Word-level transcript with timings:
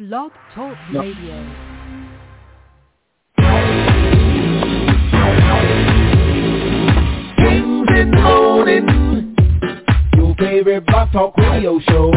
Blog 0.00 0.32
Talk 0.54 0.78
Radio. 0.94 1.46
Kings 7.36 7.88
in 7.98 8.10
the 8.10 8.20
morning, 8.22 9.36
your 10.16 10.34
favorite 10.36 10.86
Blog 10.86 11.12
Talk 11.12 11.36
Radio 11.36 11.78
show. 11.80 12.10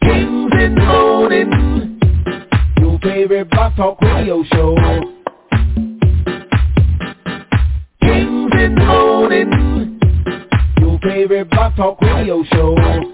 Kings 0.00 0.52
in 0.54 0.74
the 0.76 0.82
morning, 0.86 2.00
your 2.78 2.98
favorite 3.00 3.50
Blog 3.50 3.76
Talk 3.76 4.00
Radio 4.00 4.42
show. 4.44 4.74
Kings 8.00 8.52
in 8.54 8.74
the 8.76 8.84
morning, 8.86 10.00
your 10.80 10.98
favorite 11.00 11.50
Blog 11.50 11.76
Talk 11.76 12.00
Radio 12.00 12.42
show. 12.44 13.13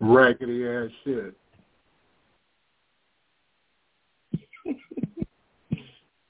Raggedy 0.00 0.66
ass 0.66 0.90
shit. 1.04 1.34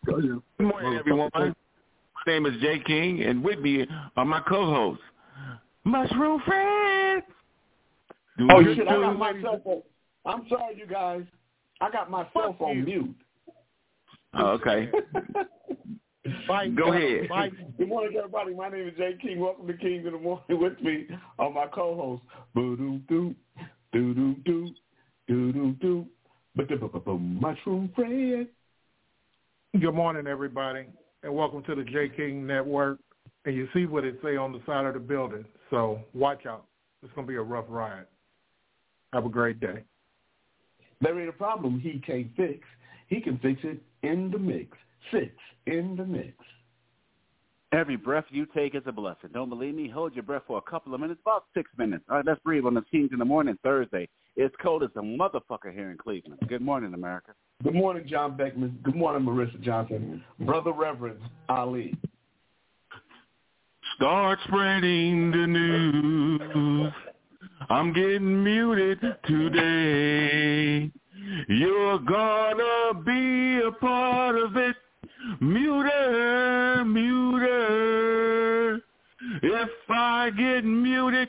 Go 0.04 0.16
ahead. 0.16 0.40
Good 0.58 0.66
morning, 0.66 0.98
everyone. 0.98 1.30
My 1.34 1.52
name 2.26 2.46
is 2.46 2.60
Jay 2.60 2.80
King, 2.86 3.22
and 3.22 3.42
with 3.42 3.58
me 3.58 3.86
are 4.16 4.24
my 4.24 4.40
co-hosts, 4.40 5.02
Mushroom 5.84 6.40
Friends. 6.44 7.24
Do 8.38 8.48
Oh 8.50 8.60
you 8.60 8.74
shit! 8.74 8.88
I 8.88 9.00
got 9.00 9.18
my 9.18 9.40
cell 9.40 9.60
phone. 9.64 9.82
I'm 10.24 10.46
sorry, 10.48 10.76
you 10.76 10.86
guys. 10.86 11.22
I 11.80 11.90
got 11.90 12.10
my 12.10 12.26
cell 12.32 12.54
phone 12.58 12.84
mute. 12.84 13.14
Oh, 14.34 14.48
okay. 14.48 14.90
Fight, 16.46 16.76
Go 16.76 16.88
uh, 16.88 16.92
ahead. 16.92 17.28
Fight. 17.28 17.52
Good 17.78 17.88
morning, 17.88 18.16
everybody. 18.16 18.54
My 18.54 18.68
name 18.68 18.88
is 18.88 18.94
Jay 18.96 19.16
King. 19.20 19.40
Welcome 19.40 19.66
to 19.66 19.74
Kings 19.74 20.06
in 20.06 20.12
the 20.12 20.18
Morning 20.18 20.44
with 20.48 20.80
me 20.80 21.06
on 21.38 21.54
my 21.54 21.66
co-host. 21.66 22.22
Boo 22.54 22.76
doo 22.76 23.00
doo, 23.08 23.34
doo 23.92 24.14
doo 24.14 24.34
doo, 24.44 24.70
doo 25.28 25.52
doo 25.52 25.72
doo, 25.80 26.06
but 26.54 26.68
the 26.68 27.12
mushroom 27.12 27.90
friend. 27.94 28.48
Good 29.80 29.92
morning, 29.92 30.26
everybody, 30.26 30.86
and 31.22 31.34
welcome 31.34 31.62
to 31.64 31.74
the 31.74 31.84
J. 31.84 32.10
King 32.16 32.46
Network. 32.46 32.98
And 33.44 33.54
you 33.54 33.68
see 33.74 33.86
what 33.86 34.04
it 34.04 34.18
say 34.22 34.36
on 34.36 34.52
the 34.52 34.60
side 34.66 34.86
of 34.86 34.94
the 34.94 35.00
building, 35.00 35.44
so 35.70 36.00
watch 36.14 36.46
out. 36.46 36.64
It's 37.02 37.12
gonna 37.14 37.26
be 37.26 37.36
a 37.36 37.42
rough 37.42 37.66
ride. 37.68 38.06
Have 39.12 39.26
a 39.26 39.28
great 39.28 39.60
day. 39.60 39.84
There 41.00 41.18
ain't 41.20 41.28
a 41.28 41.32
problem 41.32 41.78
he 41.78 42.00
can't 42.04 42.34
fix. 42.36 42.60
He 43.08 43.20
can 43.20 43.38
fix 43.38 43.60
it 43.62 43.80
in 44.02 44.30
the 44.30 44.38
mix. 44.38 44.76
Six 45.12 45.32
in 45.66 45.96
the 45.96 46.04
mix. 46.04 46.34
Every 47.72 47.96
breath 47.96 48.24
you 48.30 48.46
take 48.54 48.74
is 48.74 48.82
a 48.86 48.92
blessing. 48.92 49.30
Don't 49.34 49.48
believe 49.48 49.74
me? 49.74 49.88
Hold 49.88 50.14
your 50.14 50.22
breath 50.22 50.42
for 50.46 50.58
a 50.58 50.70
couple 50.70 50.94
of 50.94 51.00
minutes, 51.00 51.20
about 51.24 51.44
six 51.52 51.68
minutes. 51.76 52.04
All 52.08 52.16
right, 52.16 52.24
let's 52.24 52.40
breathe 52.40 52.64
on 52.64 52.74
the 52.74 52.82
Kings 52.90 53.10
in 53.12 53.18
the 53.18 53.24
morning 53.24 53.58
Thursday. 53.62 54.08
It's 54.36 54.54
cold 54.62 54.82
as 54.82 54.90
a 54.96 55.00
motherfucker 55.00 55.72
here 55.72 55.90
in 55.90 55.98
Cleveland. 55.98 56.38
Good 56.48 56.62
morning, 56.62 56.94
America. 56.94 57.32
Good 57.64 57.74
morning, 57.74 58.06
John 58.08 58.36
Beckman. 58.36 58.78
Good 58.82 58.94
morning, 58.94 59.26
Marissa 59.26 59.60
Johnson. 59.60 60.22
Brother 60.40 60.72
Reverend 60.72 61.20
Ali. 61.48 61.96
Start 63.96 64.38
spreading 64.46 65.30
the 65.30 65.46
news. 65.46 66.92
I'm 67.68 67.92
getting 67.92 68.44
muted 68.44 69.00
today. 69.26 70.90
You're 71.48 71.98
gonna 71.98 73.02
be 73.04 73.60
a 73.66 73.72
part 73.72 74.36
of 74.36 74.56
it. 74.56 74.76
Muter, 75.40 76.84
muter. 76.84 78.80
If 79.42 79.70
I 79.88 80.30
get 80.30 80.64
muted 80.64 81.28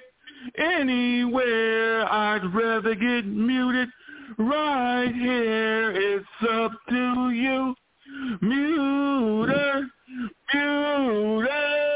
anywhere, 0.58 2.12
I'd 2.12 2.54
rather 2.54 2.94
get 2.96 3.26
muted 3.26 3.90
right 4.38 5.12
here. 5.14 5.92
It's 5.92 6.50
up 6.52 6.74
to 6.90 7.30
you. 7.32 7.76
Muter, 8.42 9.90
muter. 10.54 11.87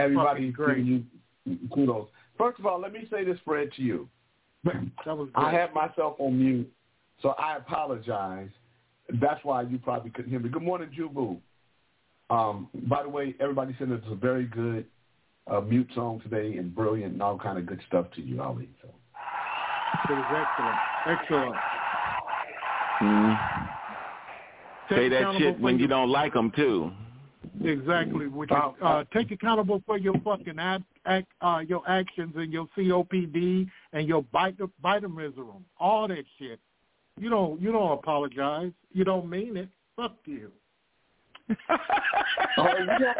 Everybody's 0.00 0.52
fucking 0.52 0.52
great. 0.52 0.76
giving 0.84 1.06
you 1.46 1.68
kudos. 1.74 2.08
First 2.38 2.58
of 2.58 2.66
all, 2.66 2.80
let 2.80 2.92
me 2.92 3.06
say 3.10 3.24
this, 3.24 3.38
Fred, 3.44 3.70
to 3.76 3.82
you. 3.82 4.08
That 4.64 5.16
was 5.16 5.28
I 5.34 5.50
great. 5.50 5.60
had 5.60 5.74
myself 5.74 6.16
on 6.18 6.38
mute, 6.38 6.70
so 7.22 7.30
I 7.30 7.56
apologize. 7.56 8.50
That's 9.20 9.42
why 9.44 9.62
you 9.62 9.78
probably 9.78 10.10
couldn't 10.10 10.30
hear 10.30 10.38
me. 10.40 10.48
Good 10.50 10.62
morning, 10.62 10.90
Jubu. 10.96 11.38
Um, 12.28 12.68
by 12.86 13.02
the 13.02 13.08
way, 13.08 13.34
everybody 13.40 13.74
said 13.78 13.90
it's 13.90 14.06
a 14.10 14.14
very 14.14 14.44
good 14.44 14.84
uh, 15.50 15.60
mute 15.60 15.88
song 15.94 16.20
today 16.22 16.58
and 16.58 16.74
brilliant 16.74 17.14
and 17.14 17.22
all 17.22 17.38
kind 17.38 17.58
of 17.58 17.66
good 17.66 17.80
stuff 17.88 18.06
to 18.14 18.20
you, 18.20 18.40
Ali. 18.40 18.68
So. 18.82 18.88
It 20.08 20.12
was 20.12 20.46
excellent. 21.06 21.20
Excellent. 21.20 21.56
Mm. 23.02 23.68
Say 24.90 25.08
that 25.08 25.34
shit 25.38 25.60
when 25.60 25.78
you 25.78 25.86
don't 25.86 26.10
like 26.10 26.34
them 26.34 26.52
too. 26.54 26.90
Exactly. 27.62 28.26
Which 28.26 28.50
is, 28.50 28.56
Uh, 28.80 29.04
take 29.12 29.30
accountable 29.30 29.82
for 29.86 29.98
your 29.98 30.14
fucking 30.20 30.58
act, 30.58 30.84
act, 31.04 31.28
uh, 31.40 31.62
your 31.66 31.82
actions 31.88 32.34
and 32.36 32.52
your 32.52 32.66
COPD 32.76 33.70
and 33.92 34.08
your 34.08 34.22
bite, 34.24 34.56
vitamin, 34.80 35.34
all 35.78 36.08
that 36.08 36.24
shit. 36.38 36.60
You 37.18 37.28
don't, 37.28 37.60
you 37.60 37.72
don't 37.72 37.92
apologize. 37.92 38.72
You 38.92 39.04
don't 39.04 39.28
mean 39.28 39.56
it. 39.56 39.68
Fuck 39.96 40.16
you. 40.24 40.52
Oh, 42.58 42.64
talk- 42.64 43.16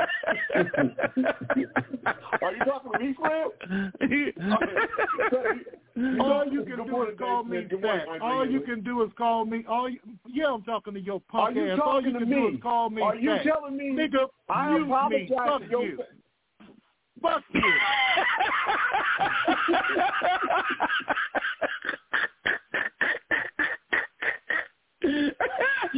Are 2.43 2.53
you 2.53 2.65
talking 2.65 2.93
to 2.93 2.99
me, 2.99 3.15
Fred? 3.19 3.47
Oh, 6.19 6.23
all 6.33 6.47
you 6.51 6.65
can 6.65 6.87
do 6.87 7.03
is 7.03 7.19
call 7.19 7.43
me. 7.45 7.67
Fat. 7.83 8.07
All 8.23 8.47
you 8.49 8.61
can 8.61 8.81
do 8.83 9.03
is 9.03 9.11
call 9.19 9.45
me. 9.45 9.65
All 9.69 9.89
you, 9.91 9.99
yeah, 10.29 10.47
I'm 10.47 10.63
talking 10.63 10.95
to 10.95 11.01
your 11.01 11.17
Are 11.17 11.21
punk 11.29 11.57
you 11.57 11.69
ass. 11.73 11.79
All 11.85 12.01
you 12.03 12.13
can 12.13 12.21
do 12.29 12.35
me? 12.37 12.43
is 12.57 12.63
call 12.63 12.89
me 12.89 13.03
Are 13.03 13.15
you 13.17 13.29
fat. 13.31 13.43
telling 13.45 13.77
me 13.77 13.91
Nigga, 13.91 14.29
I 14.49 14.71
mute 14.79 14.85
apologize 14.87 15.29
me. 15.29 15.37
Fuck 15.37 15.63
you. 15.71 15.97
fa- 15.99 16.07
Fuck 17.21 17.43
you. 17.53 17.63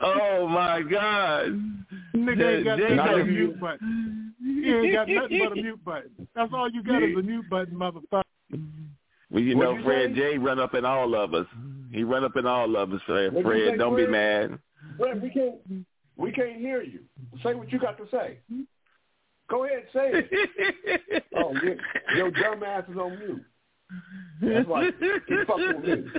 oh 0.00 0.48
my 0.48 0.82
God. 0.82 1.60
Nigga 2.14 2.56
ain't 2.56 2.64
got 2.64 2.78
Jay- 2.78 2.94
nothing 2.94 2.96
but 2.96 3.20
a 3.20 3.24
mute 3.24 3.60
button. 3.60 4.34
You 4.40 4.82
ain't 4.82 4.94
got 4.94 5.08
nothing 5.08 5.40
but 5.44 5.52
a 5.52 5.62
mute 5.62 5.84
button. 5.84 6.28
That's 6.34 6.52
all 6.52 6.70
you 6.70 6.82
got 6.82 7.02
is 7.02 7.16
a 7.16 7.22
mute 7.22 7.48
button, 7.50 7.74
motherfucker. 7.74 8.22
Well, 9.30 9.42
you 9.42 9.56
What'd 9.56 9.72
know, 9.72 9.78
you 9.78 9.84
Fred 9.84 10.10
say? 10.10 10.14
J 10.34 10.38
run 10.38 10.58
up 10.58 10.74
in 10.74 10.84
all 10.84 11.14
of 11.14 11.34
us. 11.34 11.46
He 11.90 12.04
run 12.04 12.24
up 12.24 12.36
in 12.36 12.46
all 12.46 12.76
of 12.76 12.92
us, 12.92 13.00
Fred. 13.06 13.32
What'd 13.32 13.50
Fred, 13.50 13.70
say, 13.72 13.76
don't 13.76 13.96
be 13.96 14.06
mad. 14.06 14.58
Fred, 14.98 15.22
we 15.22 15.30
can't 15.30 15.56
we 16.16 16.32
can't 16.32 16.56
hear 16.56 16.82
you. 16.82 17.00
Say 17.42 17.54
what 17.54 17.72
you 17.72 17.78
got 17.78 17.96
to 17.98 18.04
say. 18.10 18.38
Go 19.48 19.64
ahead, 19.64 19.84
say 19.92 20.10
it. 20.12 21.24
Oh, 21.36 21.52
your, 21.62 21.76
your 22.16 22.30
dumb 22.30 22.62
ass 22.62 22.84
is 22.90 22.96
on 22.96 23.18
mute. 23.18 23.44
That's 24.40 24.68
why 24.68 24.86
he 24.86 24.90
fucking 25.46 25.82
with 25.82 26.04
me. 26.04 26.10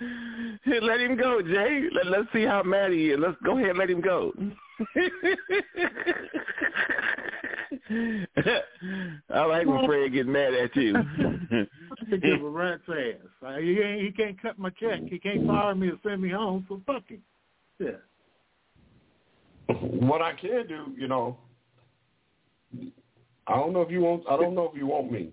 let 0.80 1.00
him 1.00 1.16
go, 1.16 1.42
Jay. 1.42 1.88
Let, 1.92 2.06
let's 2.06 2.28
see 2.32 2.44
how 2.44 2.62
mad 2.62 2.92
he 2.92 3.10
is. 3.10 3.18
Let's 3.20 3.36
go 3.44 3.58
ahead 3.58 3.70
and 3.70 3.78
let 3.78 3.90
him 3.90 4.00
go. 4.00 4.32
I 9.30 9.44
like 9.44 9.66
when 9.66 9.86
Fred 9.86 10.12
gets 10.12 10.28
mad 10.28 10.54
at 10.54 10.76
you. 10.76 10.94
Give 12.10 12.42
a 12.42 12.48
rat's 12.48 12.82
ass. 12.88 13.58
He 13.60 13.80
ain't, 13.80 14.02
he 14.02 14.12
can't 14.16 14.40
cut 14.40 14.58
my 14.58 14.70
check. 14.70 15.00
He 15.08 15.18
can't 15.18 15.46
fire 15.46 15.74
me 15.74 15.88
or 15.88 15.98
send 16.04 16.22
me 16.22 16.30
home. 16.30 16.64
So 16.68 16.80
fuck 16.86 17.08
him. 17.08 17.22
Yeah. 17.78 17.98
what 19.68 20.22
I 20.22 20.32
can 20.34 20.66
do, 20.66 20.94
you 20.96 21.08
know, 21.08 21.38
I 23.46 23.54
don't 23.54 23.72
know 23.72 23.82
if 23.82 23.90
you 23.90 24.00
want. 24.00 24.24
I 24.30 24.36
don't 24.36 24.54
know 24.54 24.70
if 24.72 24.78
you 24.78 24.86
want 24.86 25.10
me 25.10 25.32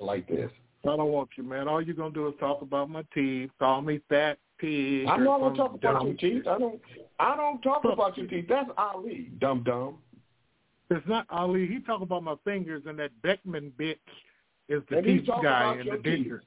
like 0.00 0.26
this. 0.26 0.50
I 0.84 0.96
don't 0.96 1.10
want 1.12 1.30
you, 1.36 1.42
man. 1.42 1.68
All 1.68 1.82
you're 1.82 1.94
gonna 1.96 2.14
do 2.14 2.28
is 2.28 2.34
talk 2.38 2.62
about 2.62 2.88
my 2.88 3.02
teeth, 3.12 3.50
call 3.58 3.82
me 3.82 4.00
fat 4.08 4.38
pig. 4.58 5.06
I'm 5.08 5.24
not 5.24 5.40
gonna 5.40 5.56
talk 5.56 5.74
about 5.74 6.04
your 6.04 6.14
teeth. 6.14 6.46
I 6.46 6.58
don't. 6.58 6.80
I 7.18 7.36
don't 7.36 7.60
talk 7.62 7.82
Fuck 7.82 7.92
about 7.94 8.16
your 8.16 8.26
teeth. 8.28 8.46
That's 8.48 8.70
Ali, 8.78 9.30
dum 9.40 9.64
dum. 9.64 9.98
It's 10.90 11.06
not 11.06 11.26
Ali. 11.30 11.66
He 11.66 11.80
talk 11.80 12.00
about 12.00 12.22
my 12.22 12.36
fingers, 12.44 12.82
and 12.86 12.98
that 12.98 13.10
Beckman 13.22 13.72
bitch 13.78 13.96
is 14.68 14.82
the 14.88 14.98
And 14.98 15.06
teeth 15.06 15.28
guy 15.42 15.78
in 15.80 15.86
the 15.86 15.96
teeth. 15.96 16.02
digger. 16.04 16.42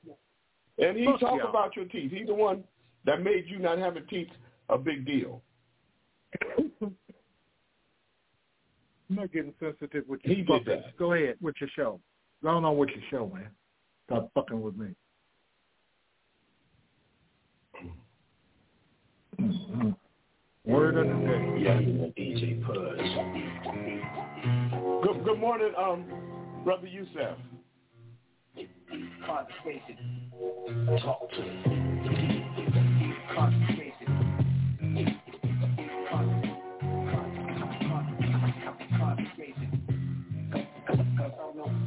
And 0.80 0.98
he 0.98 1.06
Fuck 1.06 1.20
talk 1.20 1.40
y'all. 1.40 1.50
about 1.50 1.76
your 1.76 1.86
teeth. 1.86 2.12
He's 2.12 2.28
the 2.28 2.34
one 2.34 2.64
that 3.06 3.22
made 3.22 3.46
you 3.48 3.60
not 3.60 3.78
having 3.78 4.06
teeth 4.08 4.30
a 4.70 4.78
big 4.78 5.06
deal. 5.06 5.42
I'm 6.82 6.96
not 9.10 9.32
getting 9.34 9.54
sensitive 9.60 10.06
with 10.08 10.22
your 10.24 10.36
He 10.36 10.42
did 10.42 10.48
fuckers. 10.48 10.66
that. 10.66 10.98
Go 10.98 11.14
ahead 11.14 11.36
with 11.42 11.56
your 11.60 11.70
show. 11.76 12.00
Go 12.42 12.50
on 12.50 12.78
with 12.78 12.90
your 12.90 13.04
show, 13.12 13.28
man. 13.34 13.50
Stop 14.12 14.30
fucking 14.34 14.62
with 14.62 14.76
me. 14.76 14.88
Mhm. 19.40 19.96
Word 20.66 20.98
of 20.98 21.08
the 21.08 21.14
day. 21.14 21.60
Yeah, 21.60 21.80
DJ 21.80 22.62
Pudge. 22.62 23.00
Good, 25.02 25.24
good 25.24 25.40
morning, 25.40 25.74
um, 25.78 26.04
brother 26.66 26.88
Youssef. 26.88 27.38
Concentration. 29.26 30.30
Talk 31.00 31.30
to 31.32 31.42
me. 31.42 31.64
Concentration. 33.34 34.10
Concentration. 39.00 39.70
Cause 41.18 41.32
I'm 41.42 41.81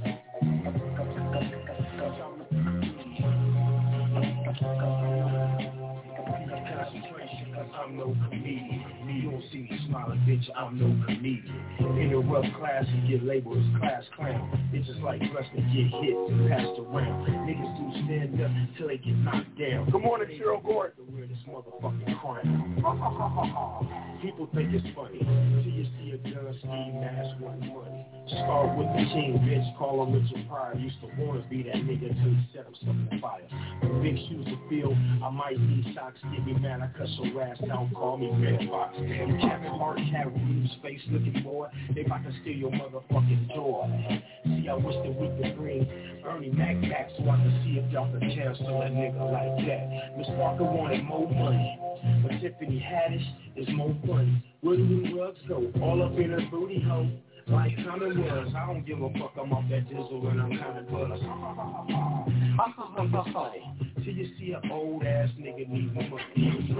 concentration, 6.27 7.13
cause 7.55 7.71
I'm 7.75 7.97
no 7.97 8.17
comedian. 8.29 8.85
You 9.06 9.31
don't 9.31 9.43
see 9.53 9.69
me 9.71 9.79
smiling, 9.87 10.19
bitch, 10.27 10.45
I'm 10.56 10.79
no 10.79 10.91
comedian. 11.06 11.55
In 11.79 12.12
a 12.12 12.19
rough 12.19 12.45
class, 12.59 12.85
you 12.91 13.19
get 13.19 13.27
labeled 13.27 13.59
as 13.59 13.81
class 13.81 14.03
clown. 14.17 14.71
It's 14.73 14.87
just 14.87 15.01
like 15.01 15.21
wrestling 15.35 15.71
get 15.71 15.89
hit 16.03 16.17
and 16.17 16.49
passed 16.51 16.79
around. 16.79 17.27
Niggas 17.47 17.73
do 17.79 17.87
stand 18.05 18.41
up 18.43 18.51
till 18.77 18.89
they 18.89 18.99
get 18.99 19.17
knocked 19.19 19.59
down. 19.59 19.91
Good 19.91 20.03
morning, 20.03 20.29
Cheryl 20.41 20.62
Gordon. 20.65 20.97
To 20.97 21.12
wear 21.12 21.27
this 21.27 21.39
motherfucking 21.49 22.21
crown. 22.21 24.19
People 24.23 24.49
think 24.55 24.75
it's 24.75 24.87
funny 24.97 25.19
till 25.21 25.73
you 25.73 25.87
see 26.00 26.12
a 26.12 26.19
gun 26.19 26.49
ski 26.59 26.91
mask 26.99 27.39
with 27.39 27.61
money. 27.71 28.07
Start 28.29 28.79
with 28.79 28.89
the 28.97 29.05
team, 29.12 29.39
bitch. 29.45 29.79
Call 29.79 30.03
him 30.03 30.15
Richard 30.15 30.49
Pryor. 30.49 30.75
Used 30.77 31.00
to 31.03 31.09
wanna 31.19 31.45
be 31.50 31.62
that 31.65 31.77
nigga 31.77 32.09
till 32.09 32.33
he 32.33 32.49
set 32.55 32.65
himself 32.65 32.97
on 33.12 33.21
fire. 33.21 33.47
With 33.83 34.03
big 34.03 34.17
shoes 34.29 34.47
to 34.47 34.57
fill, 34.69 34.97
I 35.23 35.31
might 35.31 35.61
need 35.61 35.95
socks. 35.95 36.19
Get 36.33 36.47
me 36.47 36.55
mad, 36.55 36.81
I 36.81 36.89
cut 36.97 37.09
your 37.21 37.35
ass 37.44 37.58
down. 37.67 37.91
Call 37.94 38.19
me 38.19 38.31
Redd 38.31 38.69
Foxx. 38.69 38.96
Kevin 38.96 39.70
Hart, 39.79 39.99
have 39.99 40.32
Reeves 40.32 40.70
face 40.82 41.00
looking 41.11 41.43
boy. 41.43 41.69
They 41.94 42.02
about 42.02 42.25
to 42.25 42.32
steal 42.41 42.56
your 42.56 42.70
motherfucking 42.70 43.55
joy. 43.55 44.23
See, 44.44 44.69
I 44.69 44.75
wish 44.75 44.94
that 44.96 45.14
we 45.14 45.29
could 45.43 45.56
bring 45.56 46.23
Ernie 46.25 46.50
Mac 46.50 46.81
back 46.91 47.11
so 47.17 47.29
I 47.29 47.37
can 47.37 47.62
see 47.64 47.79
if 47.79 47.93
y'all 47.93 48.11
can 48.11 48.20
cancel 48.20 48.82
a 48.82 48.87
nigga 48.87 49.32
like 49.32 49.67
that. 49.67 50.19
Miss 50.19 50.26
Parker 50.37 50.64
wanted 50.64 51.05
more 51.05 51.31
money, 51.31 51.79
but 52.23 52.41
Tiffany 52.41 52.81
Haddish 52.81 53.26
is 53.56 53.69
more 53.75 53.94
funny. 54.06 54.44
Where 54.61 54.76
do 54.76 54.88
them 54.88 55.19
rugs 55.19 55.38
go? 55.49 55.70
All 55.82 56.02
up 56.02 56.19
in 56.19 56.31
her 56.31 56.40
booty 56.50 56.81
hole. 56.81 57.11
Like 57.47 57.76
Common 57.85 58.23
was, 58.23 58.55
I 58.56 58.67
don't 58.67 58.87
give 58.87 59.02
a 59.02 59.11
fuck, 59.12 59.32
I'm 59.38 59.52
off 59.52 59.64
that 59.69 59.87
dizzle 59.90 60.31
and 60.31 60.40
I'm 60.40 60.49
kinda 60.49 60.87
buzz. 60.90 61.20
I'm 62.56 63.32
funny. 63.35 63.94
Till 64.05 64.15
you 64.15 64.31
see 64.39 64.53
an 64.53 64.71
old 64.71 65.05
ass 65.05 65.31
nigga 65.41 65.69
need 65.69 65.95
more 65.95 66.21
Deep 66.37 66.71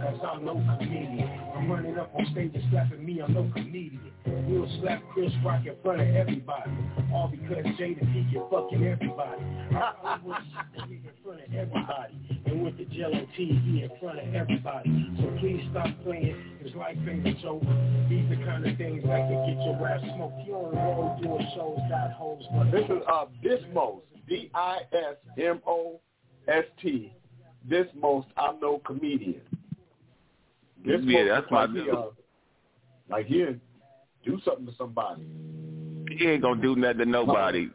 cause 0.00 0.18
I'm 0.26 0.44
no 0.44 0.54
comedian. 0.54 1.28
I'm 1.56 1.70
running 1.70 1.98
up 1.98 2.12
on 2.14 2.26
stage 2.32 2.52
and 2.54 2.64
slapping 2.70 3.04
me, 3.04 3.20
I'm 3.20 3.34
no 3.34 3.50
comedian. 3.52 4.00
We'll 4.26 4.68
slap 4.80 5.02
Chris 5.12 5.32
Rock 5.44 5.66
in 5.66 5.74
front 5.82 6.00
of 6.00 6.08
everybody. 6.08 6.70
All 7.12 7.28
because 7.28 7.64
Jada 7.78 8.00
Pinkett 8.00 8.50
fucking 8.50 8.86
everybody. 8.86 9.42
I 9.76 10.18
was 10.24 10.42
in 10.88 11.02
front 11.22 11.40
of 11.40 11.54
everybody. 11.54 12.40
And 12.46 12.64
with 12.64 12.78
the 12.78 12.84
jello 12.86 13.26
TV 13.38 13.82
in 13.82 13.90
front 14.00 14.18
of 14.18 14.34
everybody. 14.34 15.12
So 15.18 15.30
please 15.38 15.62
stop 15.70 15.88
playing. 16.04 16.36
It's 16.60 16.74
like 16.76 16.96
finger 17.04 17.32
joke. 17.42 17.62
These 18.08 18.30
are 18.32 18.44
kind 18.44 18.66
of 18.66 18.76
things 18.76 19.02
that 19.04 19.28
can 19.28 19.46
get 19.46 19.64
your 19.64 19.78
rap 19.80 20.00
smoked. 20.00 20.46
You 20.46 20.54
on 20.54 20.74
the 20.74 20.80
road 20.80 21.22
doing 21.22 21.46
shows, 21.54 21.78
got 21.88 22.12
hoes, 22.12 22.42
This 22.72 22.84
is 22.84 23.02
uh, 23.08 23.26
Dismos, 23.44 24.00
D-I-S-M-O-S-T. 24.28 24.72
Dismos, 27.68 28.24
I'm 28.36 28.58
no 28.60 28.78
comedian. 28.78 29.42
Dismos 30.86 31.12
Yeah, 31.12 31.24
that's 31.34 31.50
my 31.50 31.64
like 31.64 31.74
dude. 31.74 31.88
uh, 31.90 32.02
like 33.08 33.26
he 33.26 33.46
do 34.24 34.40
something 34.44 34.66
to 34.66 34.72
somebody. 34.76 35.26
He 36.10 36.26
ain't 36.26 36.42
gonna 36.42 36.60
do 36.60 36.76
nothing 36.76 36.98
to 36.98 37.06
nobody. 37.06 37.68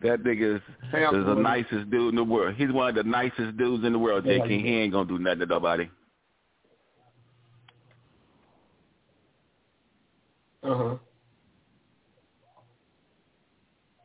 That 0.00 0.22
nigga 0.22 0.56
is, 0.56 0.62
is 0.92 1.26
the 1.26 1.34
nicest 1.34 1.90
dude 1.90 2.10
in 2.10 2.14
the 2.16 2.24
world. 2.24 2.54
He's 2.56 2.70
one 2.70 2.90
of 2.90 2.94
the 2.94 3.02
nicest 3.02 3.56
dudes 3.56 3.84
in 3.84 3.92
the 3.92 3.98
world, 3.98 4.24
J. 4.24 4.40
King. 4.46 4.64
He 4.64 4.76
ain't 4.76 4.92
gonna 4.92 5.08
do 5.08 5.18
nothing 5.18 5.40
to 5.40 5.46
nobody. 5.46 5.88
Uh-huh. 10.62 10.96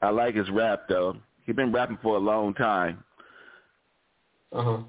I 0.02 0.10
like 0.10 0.36
his 0.36 0.50
rap 0.50 0.84
though. 0.90 1.18
He 1.46 1.52
been 1.52 1.72
rapping 1.72 1.98
for 2.02 2.16
a 2.16 2.20
long 2.20 2.54
time. 2.54 3.04
Uh-huh. 4.52 4.80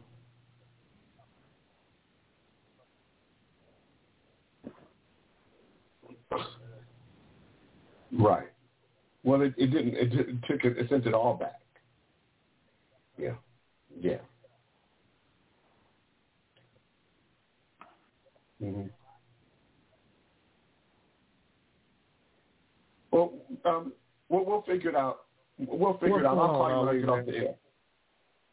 Right. 8.19 8.49
Well, 9.25 9.43
it, 9.43 9.55
it 9.57 9.69
didn't. 9.69 9.95
It, 9.95 10.13
it 10.13 10.37
took 10.47 10.65
it. 10.65 10.79
It 10.79 10.89
sent 10.89 11.07
it 11.07 11.15
all 11.15 11.35
back. 11.35 11.61
Yeah. 13.19 13.35
Yeah. 14.01 14.19
hmm 18.61 18.83
Well, 23.11 23.33
um, 23.65 23.93
we'll, 24.29 24.45
we'll 24.45 24.63
figure 24.63 24.91
it 24.91 24.97
out. 24.97 25.21
We'll 25.59 25.99
figure 25.99 26.21
it 26.21 26.27
out. 26.27 26.39
I'll 26.39 26.49
call 26.49 26.71
you 26.71 26.87
when 26.87 26.97
I 26.97 27.01
get 27.01 27.09
off 27.09 27.27
the 27.27 27.37
air. 27.37 27.55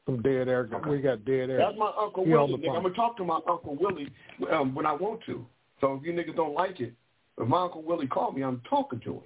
Some 0.06 0.22
dead 0.22 0.48
air. 0.48 0.70
We 0.88 1.00
got 1.00 1.26
dead 1.26 1.50
air. 1.50 1.58
That's 1.58 1.78
my 1.78 1.92
Uncle 2.00 2.26
He 2.26 2.32
Willie. 2.32 2.70
I'm 2.70 2.84
gonna 2.84 2.94
talk 2.94 3.18
to 3.18 3.24
my 3.24 3.40
Uncle 3.48 3.78
Willie 3.80 4.12
um, 4.52 4.74
when 4.74 4.86
I 4.86 4.94
want 4.94 5.22
to. 5.26 5.46
So 5.80 5.96
if 5.96 6.04
you 6.04 6.14
niggas 6.14 6.36
don't 6.36 6.54
like 6.54 6.80
it, 6.80 6.94
if 7.38 7.48
my 7.48 7.64
Uncle 7.64 7.84
Willie 7.84 8.08
called 8.08 8.36
me, 8.36 8.44
I'm 8.44 8.62
talking 8.70 9.00
to 9.02 9.14
him. 9.14 9.22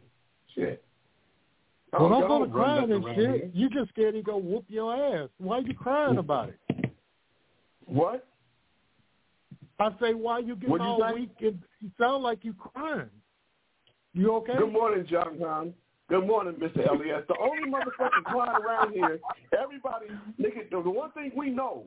Shit. 0.56 0.84
well, 1.92 2.10
don't 2.10 2.24
oh, 2.24 2.28
go 2.28 2.46
to 2.46 2.52
crying 2.52 2.92
and 2.92 3.04
shit. 3.04 3.16
here. 3.16 3.52
You 3.54 3.70
just 3.70 3.90
scared 3.90 4.16
he 4.16 4.22
go 4.22 4.38
whoop 4.38 4.66
your 4.68 4.96
ass. 4.96 5.30
Why 5.38 5.58
are 5.58 5.62
you 5.62 5.74
crying 5.74 6.18
about 6.18 6.50
it? 6.50 6.92
What? 7.86 8.28
I 9.80 9.90
say, 10.02 10.14
why 10.14 10.40
you 10.40 10.58
you 10.60 10.78
all 10.80 11.02
say? 11.02 11.14
weak 11.14 11.36
and 11.42 11.60
you 11.82 11.92
sound 12.00 12.24
like 12.24 12.44
you 12.44 12.54
crying? 12.54 13.10
You 14.14 14.34
okay? 14.36 14.54
Good 14.58 14.72
morning, 14.72 15.06
John 15.10 15.38
John. 15.40 15.74
Good 16.08 16.26
morning, 16.26 16.54
Mr. 16.54 16.88
Elliott. 16.88 17.28
The 17.28 17.36
only 17.42 17.70
motherfucking 17.70 18.24
crying 18.26 18.64
around 18.64 18.94
here, 18.94 19.20
everybody, 19.60 20.06
nigga, 20.40 20.70
the, 20.70 20.82
the 20.82 20.90
one 20.90 21.12
thing 21.12 21.32
we 21.36 21.50
know 21.50 21.86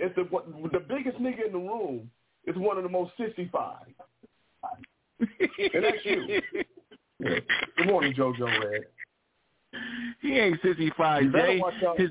is 0.00 0.10
the 0.16 0.22
the 0.72 0.80
biggest 0.80 1.18
nigga 1.18 1.46
in 1.46 1.52
the 1.52 1.58
room 1.58 2.10
is 2.46 2.56
one 2.56 2.76
of 2.78 2.84
the 2.84 2.88
most 2.88 3.12
65. 3.18 3.76
And 5.20 5.28
that's 5.84 6.04
you. 6.04 6.40
Good 7.76 7.86
morning, 7.86 8.12
JoJo 8.14 8.70
Red. 8.70 8.84
He 10.20 10.38
ain't 10.38 10.60
sixty 10.62 10.92
five, 10.96 11.22
You 11.24 11.32
Jay. 11.32 11.58
watch. 11.58 11.74
His 11.96 12.10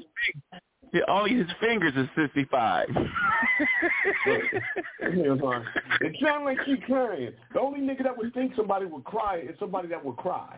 big, 0.92 1.04
only 1.08 1.36
his 1.36 1.48
fingers 1.60 1.94
is 1.96 2.08
sixty 2.16 2.46
five. 2.46 2.88
it 5.00 6.16
sounds 6.22 6.46
like 6.46 6.58
she 6.66 6.78
crying. 6.78 7.32
The 7.54 7.60
only 7.60 7.80
nigga 7.82 8.04
that 8.04 8.18
would 8.18 8.34
think 8.34 8.56
somebody 8.56 8.86
would 8.86 9.04
cry 9.04 9.38
is 9.48 9.56
somebody 9.60 9.88
that 9.90 10.04
would 10.04 10.18
cry. 10.18 10.58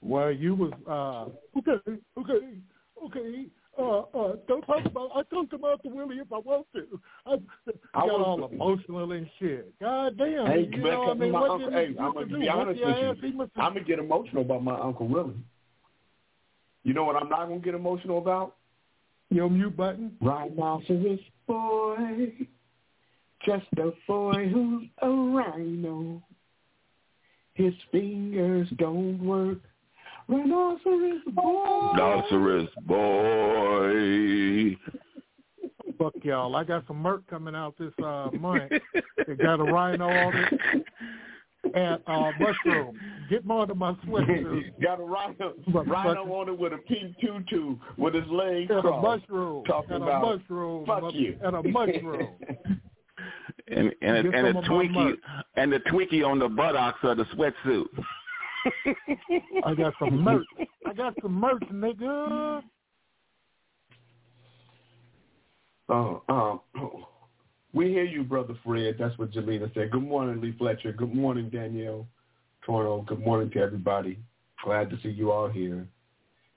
Well, 0.00 0.30
you 0.30 0.54
was 0.54 0.72
uh 0.88 1.58
okay, 1.58 2.00
okay, 2.18 2.48
okay. 3.04 3.46
Uh, 3.78 4.00
uh, 4.00 4.36
don't 4.48 4.62
talk 4.62 4.84
about. 4.84 5.10
I 5.14 5.22
talked 5.24 5.54
about 5.54 5.82
the 5.82 5.88
Willie 5.88 6.16
if 6.16 6.30
I 6.30 6.38
want 6.38 6.66
to. 6.74 7.00
I, 7.26 7.34
I 7.94 8.06
got 8.06 8.20
all 8.20 8.48
emotional 8.52 9.12
and 9.12 9.26
shit. 9.38 9.72
God 9.80 10.18
damn. 10.18 10.46
Hey, 10.46 10.68
you 10.70 10.82
know, 10.82 11.10
I 11.10 11.14
mean, 11.14 11.32
my 11.32 11.40
what 11.40 11.50
uncle, 11.52 11.70
hey, 11.70 11.92
he 11.92 11.98
I'm 11.98 12.12
to 12.12 12.26
gonna 12.26 12.38
be 12.38 12.48
honest 12.48 12.80
Whoop 12.80 12.96
your 12.96 13.10
ass, 13.10 13.16
with 13.22 13.32
you. 13.34 13.62
I'm 13.62 13.72
gonna 13.72 13.84
get 13.84 13.98
emotional 13.98 14.42
about 14.42 14.62
my 14.62 14.78
uncle 14.78 15.08
Willie. 15.08 15.34
You 16.84 16.92
know 16.92 17.04
what 17.04 17.16
I'm 17.16 17.30
not 17.30 17.48
gonna 17.48 17.60
get 17.60 17.74
emotional 17.74 18.18
about? 18.18 18.56
Your 19.30 19.48
mute 19.48 19.74
button. 19.74 20.16
Rhinoceros 20.20 21.20
boy, 21.46 22.32
just 23.46 23.66
a 23.78 23.90
boy 24.06 24.50
who's 24.52 24.84
a 25.00 25.08
rhino. 25.08 26.22
His 27.54 27.72
fingers 27.90 28.68
don't 28.76 29.24
work. 29.24 29.60
Rhinoceros 30.28 31.20
boy. 31.32 31.92
Rhinoceros 31.94 32.68
boy. 32.86 34.76
Fuck 35.98 36.14
y'all. 36.22 36.56
I 36.56 36.64
got 36.64 36.86
some 36.86 36.96
merch 36.98 37.22
coming 37.28 37.54
out 37.54 37.76
this 37.78 37.92
uh 38.02 38.28
month. 38.38 38.72
It 38.94 39.38
got 39.38 39.60
a 39.60 39.64
rhino 39.64 40.08
on 40.08 40.34
it 40.36 40.84
and 41.74 42.00
uh 42.06 42.30
mushroom. 42.40 42.98
Get 43.30 43.44
more 43.44 43.66
to 43.66 43.74
my 43.74 43.92
sweatshirt. 44.06 44.72
got 44.82 45.00
a 45.00 45.04
rhino, 45.04 45.54
But- 45.72 45.86
rhino 45.86 46.24
but- 46.26 46.32
on 46.32 46.48
it 46.48 46.58
with 46.58 46.72
a 46.72 46.78
pink 46.78 47.14
tutu 47.20 47.76
with 47.98 48.14
his 48.14 48.26
legs 48.28 48.70
And 48.70 48.84
a 48.84 49.00
mushroom. 49.00 49.64
Talking 49.64 49.92
and 49.96 50.04
a 50.04 50.06
about, 50.06 50.38
mushroom. 50.38 50.86
Fuck 50.86 51.12
you. 51.14 51.36
And 51.42 51.56
a 51.56 51.62
mushroom. 51.62 52.28
And 53.68 53.92
and, 54.02 54.24
Get 54.30 54.34
and 54.34 54.46
a 54.48 54.52
some 54.54 54.64
Twinkie 54.64 55.14
and 55.56 55.72
the 55.72 55.78
Twinkie 55.80 56.26
on 56.26 56.38
the 56.40 56.48
buttocks 56.48 56.98
of 57.04 57.16
the 57.18 57.24
sweatsuit. 57.26 57.84
I 59.64 59.74
got 59.74 59.94
some 59.98 60.20
merch. 60.24 60.46
I 60.86 60.92
got 60.92 61.14
some 61.22 61.32
merch, 61.32 61.62
nigga. 61.72 62.62
Uh, 65.88 66.18
um, 66.28 66.60
we 67.72 67.88
hear 67.88 68.04
you, 68.04 68.22
brother 68.22 68.54
Fred. 68.64 68.96
That's 68.98 69.16
what 69.18 69.32
Jelena 69.32 69.72
said. 69.74 69.90
Good 69.90 70.02
morning, 70.02 70.40
Lee 70.40 70.54
Fletcher. 70.58 70.92
Good 70.92 71.14
morning, 71.14 71.50
Danielle 71.50 72.06
Torno. 72.64 73.02
Good 73.02 73.20
morning 73.20 73.50
to 73.50 73.58
everybody. 73.60 74.18
Glad 74.64 74.90
to 74.90 74.98
see 75.02 75.08
you 75.08 75.32
all 75.32 75.48
here. 75.48 75.86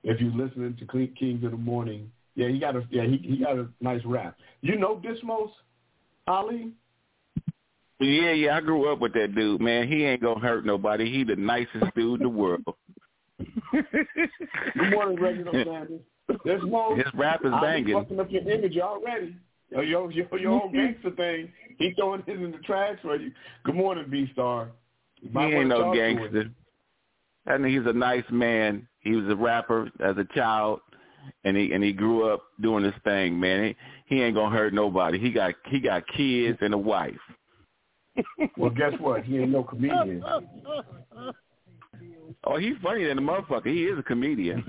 If 0.03 0.21
you're 0.21 0.31
listening 0.31 0.75
to 0.77 0.85
Cle- 0.85 1.07
Kings 1.17 1.43
of 1.43 1.51
the 1.51 1.57
Morning, 1.57 2.11
yeah, 2.35 2.49
he 2.49 2.59
got 2.59 2.75
a 2.75 2.83
yeah 2.91 3.03
he 3.03 3.17
he 3.17 3.37
got 3.37 3.57
a 3.57 3.67
nice 3.81 4.01
rap. 4.05 4.37
You 4.61 4.77
know 4.77 5.01
Dismos 5.03 5.49
Ali? 6.27 6.73
Yeah, 8.05 8.31
yeah, 8.31 8.57
I 8.57 8.61
grew 8.61 8.91
up 8.91 8.99
with 8.99 9.13
that 9.13 9.35
dude, 9.35 9.61
man. 9.61 9.87
He 9.87 10.05
ain't 10.05 10.21
gonna 10.21 10.39
hurt 10.39 10.65
nobody. 10.65 11.11
He 11.11 11.23
the 11.23 11.35
nicest 11.35 11.93
dude 11.95 12.21
in 12.21 12.23
the 12.23 12.29
world. 12.29 12.63
Good 13.71 14.91
morning, 14.91 15.19
Reginald 15.19 15.55
Sanders. 15.55 16.01
Dismos. 16.45 16.97
His 16.97 17.13
rap 17.13 17.41
is 17.43 17.51
banging. 17.51 17.55
I 17.55 17.77
be 17.77 17.83
banging. 17.83 17.93
fucking 17.93 18.19
up 18.19 18.31
your 18.31 18.49
image 18.49 18.77
already. 18.77 19.35
Yo, 19.71 19.81
yo, 19.81 20.09
yo, 20.09 20.25
your 20.37 20.61
own 20.63 20.71
gangster 20.71 21.11
thing. 21.11 21.51
He 21.77 21.93
throwing 21.93 22.23
his 22.25 22.37
in 22.37 22.51
the 22.51 22.59
trash 22.59 22.97
for 23.01 23.15
you. 23.15 23.31
Good 23.63 23.75
morning, 23.75 24.05
B 24.09 24.29
Star. 24.33 24.69
He 25.21 25.37
ain't 25.39 25.67
no 25.67 25.93
gangster. 25.93 26.49
I 27.47 27.57
mean, 27.57 27.77
he's 27.77 27.87
a 27.87 27.93
nice 27.93 28.23
man. 28.31 28.87
He 28.99 29.11
was 29.11 29.31
a 29.31 29.35
rapper 29.35 29.89
as 30.03 30.17
a 30.17 30.25
child, 30.33 30.79
and 31.43 31.55
he 31.55 31.73
and 31.73 31.83
he 31.83 31.93
grew 31.93 32.29
up 32.29 32.43
doing 32.61 32.83
this 32.83 32.95
thing, 33.03 33.39
man. 33.39 33.75
He, 34.07 34.15
he 34.15 34.21
ain't 34.21 34.35
gonna 34.35 34.55
hurt 34.55 34.73
nobody. 34.73 35.19
He 35.19 35.31
got 35.31 35.53
he 35.65 35.79
got 35.79 36.03
kids 36.15 36.57
and 36.61 36.73
a 36.73 36.77
wife. 36.77 37.13
Well, 38.57 38.71
guess 38.71 38.93
what? 38.99 39.23
He 39.23 39.37
ain't 39.37 39.51
no 39.51 39.63
comedian. 39.63 40.23
Oh, 42.43 42.57
he's 42.57 42.75
funny 42.83 43.05
than 43.05 43.17
a 43.17 43.21
motherfucker. 43.21 43.67
He 43.67 43.85
is 43.85 43.97
a 43.97 44.03
comedian. 44.03 44.63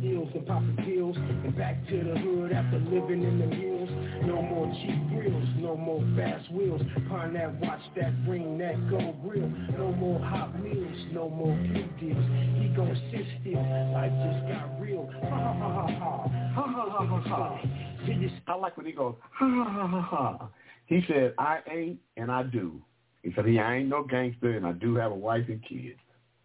deals 0.00 0.30
and 0.34 0.46
popping 0.46 0.76
pills 0.84 1.16
and 1.16 1.56
back 1.56 1.86
to 1.88 1.96
the 1.96 2.18
hood 2.20 2.52
after 2.52 2.78
living 2.78 3.22
in 3.22 3.38
the 3.38 3.46
hills. 3.54 3.90
No 4.24 4.40
more 4.40 4.72
cheap 4.80 5.08
grills, 5.10 5.48
no 5.58 5.76
more 5.76 6.02
fast 6.16 6.50
wheels. 6.52 6.80
Pine 7.10 7.34
that 7.34 7.54
watch 7.60 7.80
that 7.96 8.24
bring 8.24 8.56
that 8.58 8.88
gold 8.88 9.22
grill. 9.22 9.50
No 9.78 9.92
more 9.92 10.20
hot 10.20 10.58
wheels, 10.62 11.06
no 11.12 11.28
more 11.28 11.54
big 11.72 12.00
deals. 12.00 12.24
He 12.60 12.68
gon' 12.68 12.98
sit 13.10 13.26
still, 13.40 13.60
life 13.92 14.12
just 14.24 14.48
got 14.48 14.80
real. 14.80 15.10
Ha 15.24 15.28
ha 15.28 15.52
ha 15.52 15.68
ha 15.72 15.86
ha, 15.86 16.28
ha 16.54 16.64
ha 16.66 16.90
ha 16.90 17.06
ha 17.06 17.20
ha. 17.20 17.60
See 18.06 18.30
I 18.46 18.54
like 18.54 18.76
when 18.76 18.86
he 18.86 18.92
goes, 18.92 19.16
ha 19.32 19.46
ha 19.46 19.64
ha 19.70 19.86
ha 19.86 20.00
ha. 20.00 20.48
He 20.86 21.02
said, 21.08 21.34
I 21.38 21.60
ain't 21.70 21.98
and 22.16 22.30
I 22.30 22.42
do. 22.42 22.82
He 23.22 23.32
said, 23.34 23.46
he 23.46 23.58
I 23.58 23.76
ain't 23.76 23.88
no 23.88 24.04
gangster 24.04 24.56
and 24.56 24.66
I 24.66 24.72
do 24.72 24.94
have 24.96 25.12
a 25.12 25.16
wife 25.16 25.44
and 25.48 25.62
kids. 25.66 25.98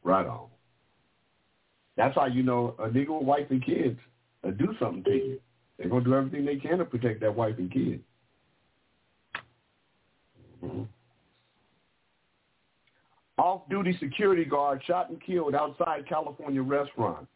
Right 0.03 0.25
on. 0.25 0.48
That's 1.98 2.15
how 2.15 2.27
you 2.27 2.43
know 2.43 2.75
a 2.79 2.88
nigga 2.88 3.10
with 3.10 3.27
wife 3.27 3.48
and 3.50 3.63
kids 3.63 4.00
will 4.43 4.51
do 4.51 4.74
something 4.79 5.03
to 5.03 5.12
you. 5.12 5.41
They're 5.77 5.89
going 5.89 6.03
to 6.03 6.10
do 6.10 6.15
everything 6.15 6.46
they 6.46 6.55
can 6.55 6.77
to 6.77 6.86
protect 6.86 7.19
that 7.22 7.36
wife 7.36 7.55
and 7.58 7.72
kids. 7.72 8.01
Mhm. 10.63 10.88
Off-duty 13.38 13.98
security 14.00 14.43
guard 14.43 14.84
shot 14.86 15.10
and 15.10 15.22
killed 15.22 15.55
outside 15.55 16.05
California 16.08 16.62
restaurant. 16.62 17.27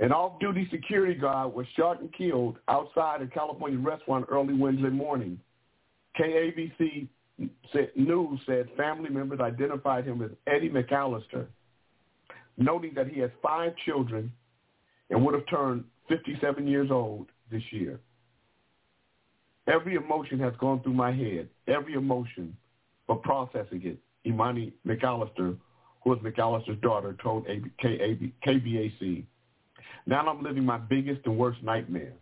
An 0.00 0.12
off-duty 0.12 0.68
security 0.70 1.14
guard 1.14 1.54
was 1.54 1.66
shot 1.68 2.00
and 2.00 2.12
killed 2.12 2.58
outside 2.68 3.22
a 3.22 3.26
California 3.26 3.78
restaurant 3.78 4.26
early 4.28 4.54
Wednesday 4.54 4.90
morning. 4.90 5.40
KABC 6.18 7.08
News 7.94 8.40
said 8.46 8.68
family 8.76 9.10
members 9.10 9.40
identified 9.40 10.06
him 10.06 10.22
as 10.22 10.30
Eddie 10.46 10.70
McAllister, 10.70 11.46
noting 12.56 12.92
that 12.94 13.08
he 13.08 13.20
has 13.20 13.30
five 13.42 13.72
children 13.84 14.32
and 15.10 15.24
would 15.24 15.34
have 15.34 15.46
turned 15.46 15.84
57 16.08 16.66
years 16.66 16.90
old 16.90 17.26
this 17.50 17.62
year. 17.70 18.00
Every 19.68 19.96
emotion 19.96 20.38
has 20.40 20.54
gone 20.58 20.82
through 20.82 20.94
my 20.94 21.12
head, 21.12 21.48
every 21.66 21.94
emotion, 21.94 22.56
but 23.08 23.22
processing 23.22 23.82
it, 23.84 23.98
Imani 24.24 24.72
McAllister, 24.86 25.56
who 26.02 26.12
is 26.14 26.20
McAllister's 26.20 26.80
daughter, 26.80 27.16
told 27.22 27.46
KBAC. 27.46 29.24
Now 30.06 30.28
I'm 30.28 30.42
living 30.42 30.64
my 30.64 30.78
biggest 30.78 31.26
and 31.26 31.36
worst 31.36 31.62
nightmare. 31.62 32.12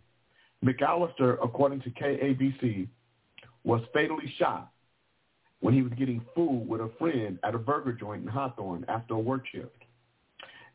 McAllister, 0.63 1.37
according 1.43 1.81
to 1.81 1.91
KABC, 1.91 2.87
was 3.65 3.81
fatally 3.91 4.31
shot 4.37 4.71
when 5.59 5.73
he 5.73 5.81
was 5.81 5.91
getting 5.93 6.23
food 6.35 6.65
with 6.67 6.79
a 6.79 6.91
friend 6.99 7.39
at 7.43 7.55
a 7.55 7.57
burger 7.57 7.91
joint 7.91 8.21
in 8.21 8.27
Hawthorne 8.27 8.85
after 8.87 9.15
a 9.15 9.19
work 9.19 9.43
shift. 9.51 9.83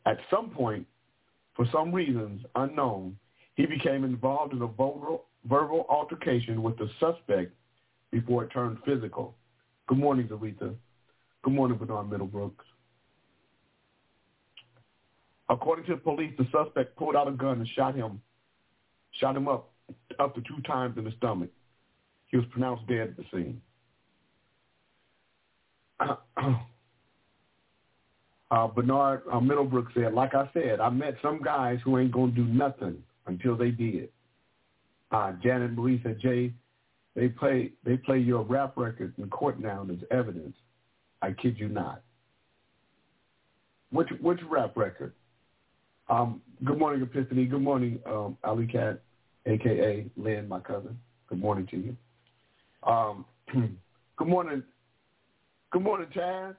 At 0.05 0.17
some 0.29 0.49
point, 0.49 0.85
for 1.55 1.65
some 1.71 1.93
reasons 1.93 2.41
unknown, 2.55 3.17
he 3.55 3.65
became 3.65 4.03
involved 4.03 4.53
in 4.53 4.61
a 4.61 4.67
verbal, 4.67 5.25
verbal 5.45 5.85
altercation 5.89 6.61
with 6.61 6.77
the 6.77 6.89
suspect 6.99 7.53
before 8.11 8.43
it 8.43 8.49
turned 8.49 8.77
physical. 8.85 9.35
Good 9.87 9.97
morning, 9.97 10.27
Aretha. 10.27 10.75
Good 11.43 11.53
morning, 11.53 11.77
Bernard 11.77 12.09
Middlebrooks. 12.09 12.65
According 15.49 15.85
to 15.85 15.95
the 15.95 16.01
police, 16.01 16.33
the 16.37 16.47
suspect 16.51 16.95
pulled 16.97 17.15
out 17.15 17.27
a 17.27 17.31
gun 17.31 17.59
and 17.59 17.67
shot 17.69 17.95
him, 17.95 18.21
shot 19.19 19.35
him 19.35 19.47
up 19.47 19.69
up 20.19 20.33
to 20.35 20.41
two 20.41 20.61
times 20.65 20.97
in 20.97 21.03
the 21.03 21.11
stomach. 21.17 21.49
He 22.31 22.37
was 22.37 22.45
pronounced 22.51 22.87
dead 22.87 23.09
at 23.09 23.17
the 23.17 23.23
scene. 23.31 23.61
Uh, 28.51 28.67
Bernard 28.67 29.21
uh, 29.31 29.39
Middlebrook 29.39 29.87
said, 29.93 30.13
like 30.13 30.35
I 30.35 30.49
said, 30.53 30.81
I 30.81 30.89
met 30.89 31.15
some 31.21 31.41
guys 31.41 31.79
who 31.85 31.97
ain't 31.97 32.11
going 32.11 32.35
to 32.35 32.43
do 32.43 32.45
nothing 32.45 33.01
until 33.25 33.55
they 33.55 33.71
did. 33.71 34.09
Uh, 35.09 35.31
Janet 35.41 35.71
Marie 35.71 36.01
said, 36.03 36.19
Jay, 36.19 36.51
they 37.15 37.29
play 37.29 37.71
they 37.85 37.95
play 37.95 38.19
your 38.19 38.43
rap 38.43 38.73
record 38.75 39.13
in 39.17 39.29
court 39.29 39.59
now 39.61 39.87
as 39.89 39.99
evidence. 40.11 40.55
I 41.21 41.31
kid 41.31 41.57
you 41.59 41.69
not. 41.69 42.01
Which 43.91 44.09
which 44.19 44.39
rap 44.49 44.75
record? 44.75 45.13
Um, 46.09 46.41
good 46.65 46.77
morning, 46.77 47.01
Epiphany. 47.03 47.45
Good 47.45 47.61
morning, 47.61 47.99
um, 48.05 48.37
Ali 48.43 48.67
Cat, 48.67 49.01
a.k.a. 49.45 50.09
Lynn, 50.21 50.49
my 50.49 50.59
cousin. 50.59 50.99
Good 51.29 51.39
morning 51.39 51.67
to 51.67 51.77
you. 51.77 51.95
Um, 52.83 53.25
good 54.17 54.27
morning. 54.27 54.63
Good 55.71 55.81
morning, 55.81 56.07
Chaz. 56.15 56.55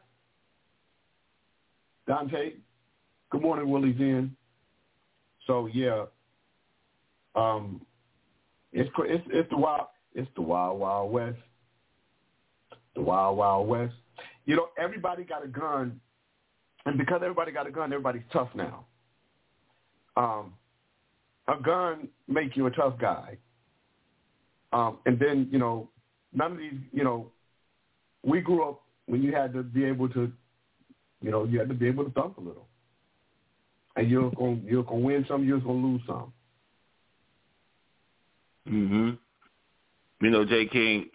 Dante. 2.07 2.53
Good 3.31 3.43
morning, 3.43 3.71
Willie 3.71 3.97
Zen. 3.97 4.37
So 5.47 5.67
yeah, 5.67 6.05
um, 7.35 7.81
it's 8.73 8.91
it's 8.99 9.25
it's 9.31 9.51
the 9.51 9.57
wild 9.57 9.87
it's 10.15 10.29
the 10.37 10.43
wild 10.43 10.79
wild 10.79 11.13
west. 11.13 11.39
The 12.95 13.03
wild 13.03 13.39
wild 13.39 13.69
west. 13.69 13.95
You 14.45 14.57
know, 14.57 14.69
everybody 14.79 15.25
got 15.25 15.45
a 15.45 15.49
gun, 15.49 16.01
and 16.85 16.99
because 16.99 17.21
everybody 17.23 17.53
got 17.53 17.67
a 17.67 17.71
gun, 17.71 17.93
everybody's 17.93 18.23
tough 18.33 18.49
now. 18.55 18.85
Um, 20.17 20.53
a 21.49 21.61
gun 21.61 22.09
make 22.29 22.57
you 22.57 22.67
a 22.67 22.71
tough 22.71 22.99
guy. 22.99 23.39
Um, 24.73 24.99
and 25.07 25.19
then, 25.19 25.49
you 25.51 25.59
know, 25.59 25.91
none 26.33 26.53
of 26.53 26.59
these, 26.59 26.75
you 26.93 27.05
know, 27.05 27.31
we 28.25 28.41
grew 28.41 28.65
up 28.69 28.83
when 29.07 29.23
you 29.23 29.33
had 29.35 29.53
to 29.53 29.63
be 29.63 29.85
able 29.85 30.09
to, 30.11 30.31
you 31.21 31.31
know, 31.31 31.45
you 31.45 31.59
had 31.59 31.69
to 31.69 31.75
be 31.75 31.87
able 31.87 32.05
to 32.05 32.11
thump 32.11 32.39
a 32.39 32.41
little. 32.41 32.67
And 33.97 34.09
you're 34.11 34.31
gonna 34.39 34.59
you're 34.65 34.85
gonna 34.85 35.01
win 35.01 35.25
some, 35.29 35.45
you're 35.45 35.61
gonna 35.61 35.87
lose 35.87 36.03
some. 36.07 36.33
Mhm. 38.69 39.19
You 40.21 40.31
know, 40.31 40.45
J. 40.45 40.67
King, 40.67 41.11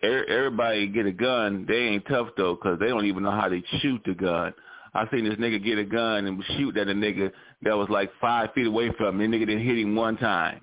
everybody 0.00 0.86
get 0.86 1.06
a 1.06 1.12
gun. 1.12 1.66
They 1.66 1.74
ain't 1.74 2.06
tough 2.06 2.28
though, 2.36 2.56
cause 2.56 2.78
they 2.78 2.86
don't 2.86 3.06
even 3.06 3.24
know 3.24 3.32
how 3.32 3.48
to 3.48 3.60
shoot 3.80 4.00
the 4.04 4.14
gun. 4.14 4.54
I 4.94 5.10
seen 5.10 5.24
this 5.24 5.34
nigga 5.34 5.62
get 5.62 5.78
a 5.78 5.84
gun 5.84 6.26
and 6.26 6.42
shoot 6.56 6.76
at 6.76 6.86
a 6.86 6.92
nigga 6.94 7.32
that 7.62 7.76
was 7.76 7.88
like 7.88 8.12
five 8.20 8.52
feet 8.54 8.68
away 8.68 8.92
from 8.96 9.20
him. 9.20 9.30
The 9.30 9.36
nigga 9.36 9.46
didn't 9.46 9.66
hit 9.66 9.78
him 9.78 9.96
one 9.96 10.16
time. 10.16 10.60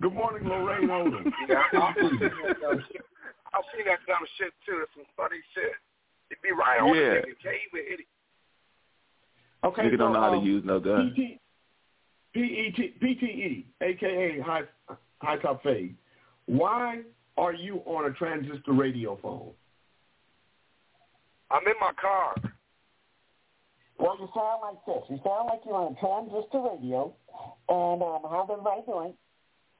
Good 0.00 0.14
morning, 0.14 0.48
Lorraine 0.48 0.88
Odom. 0.88 1.30
yeah, 1.48 1.62
I've 1.74 1.94
seen, 1.94 2.18
that 2.20 2.60
dumb 2.60 2.84
shit. 2.90 3.02
I've 3.52 3.64
seen 3.76 3.84
that 3.84 3.98
dumb 4.06 4.24
shit 4.38 4.52
too. 4.64 4.84
Some 4.96 5.04
funny 5.14 5.36
shit. 5.54 5.72
It 6.30 6.38
be 6.42 6.52
right 6.52 6.80
on 6.80 6.94
yeah. 6.96 7.02
the 7.02 7.04
nigga. 7.04 7.42
Can't 7.42 7.56
even 7.68 7.90
hit 7.90 8.00
him. 8.00 8.06
Okay, 9.62 9.82
nigga 9.82 9.90
so, 9.92 9.96
don't 9.98 10.12
know 10.14 10.20
how 10.20 10.32
um, 10.32 10.40
to 10.40 10.46
use 10.46 10.64
no 10.64 10.80
gun. 10.80 11.14
PET, 12.32 13.00
PTE, 13.02 13.64
aka 13.82 14.40
high 14.40 14.62
high 15.18 15.36
top 15.36 15.62
fade. 15.62 15.94
Why 16.46 17.02
are 17.36 17.52
you 17.52 17.82
on 17.84 18.10
a 18.10 18.14
transistor 18.14 18.72
radio 18.72 19.18
phone? 19.20 19.50
I'm 21.50 21.66
in 21.66 21.74
my 21.78 21.92
car. 22.00 22.36
Well, 23.98 24.16
you 24.18 24.28
sound 24.34 24.62
like 24.62 24.86
this. 24.86 25.04
You 25.10 25.20
sound 25.22 25.48
like 25.48 25.60
you're 25.66 25.74
on 25.74 25.92
a 25.92 26.00
transistor 26.00 26.60
radio. 26.60 27.12
And 27.68 28.02
um, 28.02 28.22
how's 28.30 28.48
everybody 28.50 28.80
doing? 28.86 29.14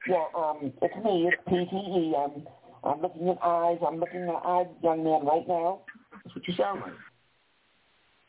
Yeah, 0.07 0.25
um, 0.35 0.73
it's 0.81 1.05
me. 1.05 1.29
It's 1.29 1.41
PTE. 1.47 2.13
I'm, 2.17 2.47
I'm 2.83 3.01
looking 3.01 3.29
at 3.29 3.37
eyes. 3.43 3.77
I'm 3.85 3.99
looking 3.99 4.23
at 4.23 4.45
eyes, 4.45 4.67
young 4.83 5.03
man, 5.03 5.25
right 5.25 5.47
now. 5.47 5.81
That's 6.23 6.35
what 6.35 6.47
you 6.47 6.53
sound 6.55 6.81
like. 6.81 6.93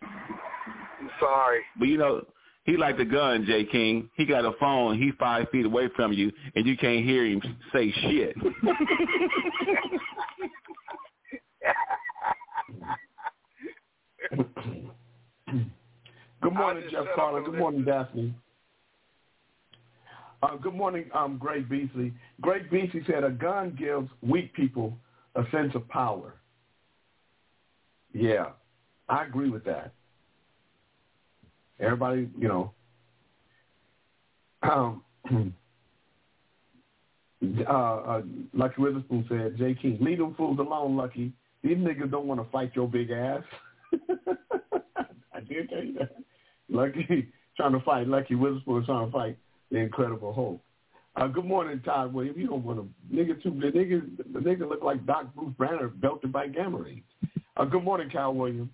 I'm 0.02 1.10
sorry. 1.18 1.60
But 1.78 1.88
you 1.88 1.98
know, 1.98 2.24
he 2.64 2.76
like 2.76 2.98
the 2.98 3.04
gun, 3.04 3.44
J. 3.46 3.64
King. 3.64 4.10
He 4.16 4.26
got 4.26 4.44
a 4.44 4.52
phone. 4.60 4.98
He 4.98 5.12
five 5.18 5.48
feet 5.50 5.66
away 5.66 5.88
from 5.96 6.12
you, 6.12 6.30
and 6.54 6.66
you 6.66 6.76
can't 6.76 7.04
hear 7.04 7.24
him 7.24 7.40
say 7.72 7.90
shit. 8.02 8.36
Good 16.42 16.54
morning, 16.54 16.84
Jeff 16.90 17.06
Carter. 17.14 17.40
Good 17.42 17.58
morning, 17.58 17.84
Daphne. 17.84 18.34
Uh, 20.42 20.56
good 20.56 20.74
morning, 20.74 21.04
um, 21.14 21.38
Greg 21.38 21.68
Beasley. 21.68 22.12
Greg 22.40 22.68
Beasley 22.68 23.02
said 23.06 23.22
a 23.22 23.30
gun 23.30 23.76
gives 23.78 24.08
weak 24.22 24.52
people 24.54 24.92
a 25.36 25.44
sense 25.52 25.72
of 25.76 25.88
power. 25.88 26.34
Yeah, 28.12 28.46
I 29.08 29.24
agree 29.24 29.50
with 29.50 29.64
that. 29.64 29.92
Everybody, 31.78 32.28
you 32.36 32.48
know, 32.48 32.72
um, 34.62 35.04
uh, 37.68 37.72
uh, 37.72 38.22
Lucky 38.52 38.82
Witherspoon 38.82 39.24
said, 39.28 39.56
J. 39.58 39.76
King, 39.80 39.98
leave 40.00 40.18
them 40.18 40.34
fools 40.34 40.58
alone, 40.58 40.96
Lucky. 40.96 41.32
These 41.62 41.76
niggas 41.76 42.10
don't 42.10 42.26
want 42.26 42.40
to 42.42 42.50
fight 42.50 42.72
your 42.74 42.88
big 42.88 43.12
ass. 43.12 43.44
I 45.32 45.40
did 45.40 45.70
tell 45.70 45.84
you 45.84 45.94
that. 46.00 46.16
Lucky 46.68 47.28
trying 47.56 47.72
to 47.72 47.80
fight. 47.80 48.08
Lucky 48.08 48.34
Witherspoon 48.34 48.84
trying 48.84 49.06
to 49.06 49.12
fight 49.12 49.38
the 49.72 49.78
Incredible 49.78 50.32
Hulk. 50.32 50.60
Uh, 51.16 51.26
good 51.26 51.44
morning, 51.44 51.80
Todd 51.84 52.14
Williams. 52.14 52.38
You 52.38 52.46
don't 52.46 52.64
want 52.64 52.78
to 52.78 52.88
nigga 53.14 53.42
too. 53.42 53.50
The 53.50 53.66
nigga, 53.66 54.00
the 54.32 54.38
nigga 54.38 54.66
look 54.68 54.82
like 54.82 55.04
Doc 55.04 55.34
Bruce 55.34 55.52
Banner 55.58 55.88
belted 55.88 56.32
by 56.32 56.46
gamma 56.48 56.78
rays. 56.78 57.02
Uh, 57.56 57.64
good 57.64 57.82
morning, 57.82 58.08
Cal 58.08 58.32
Williams. 58.32 58.70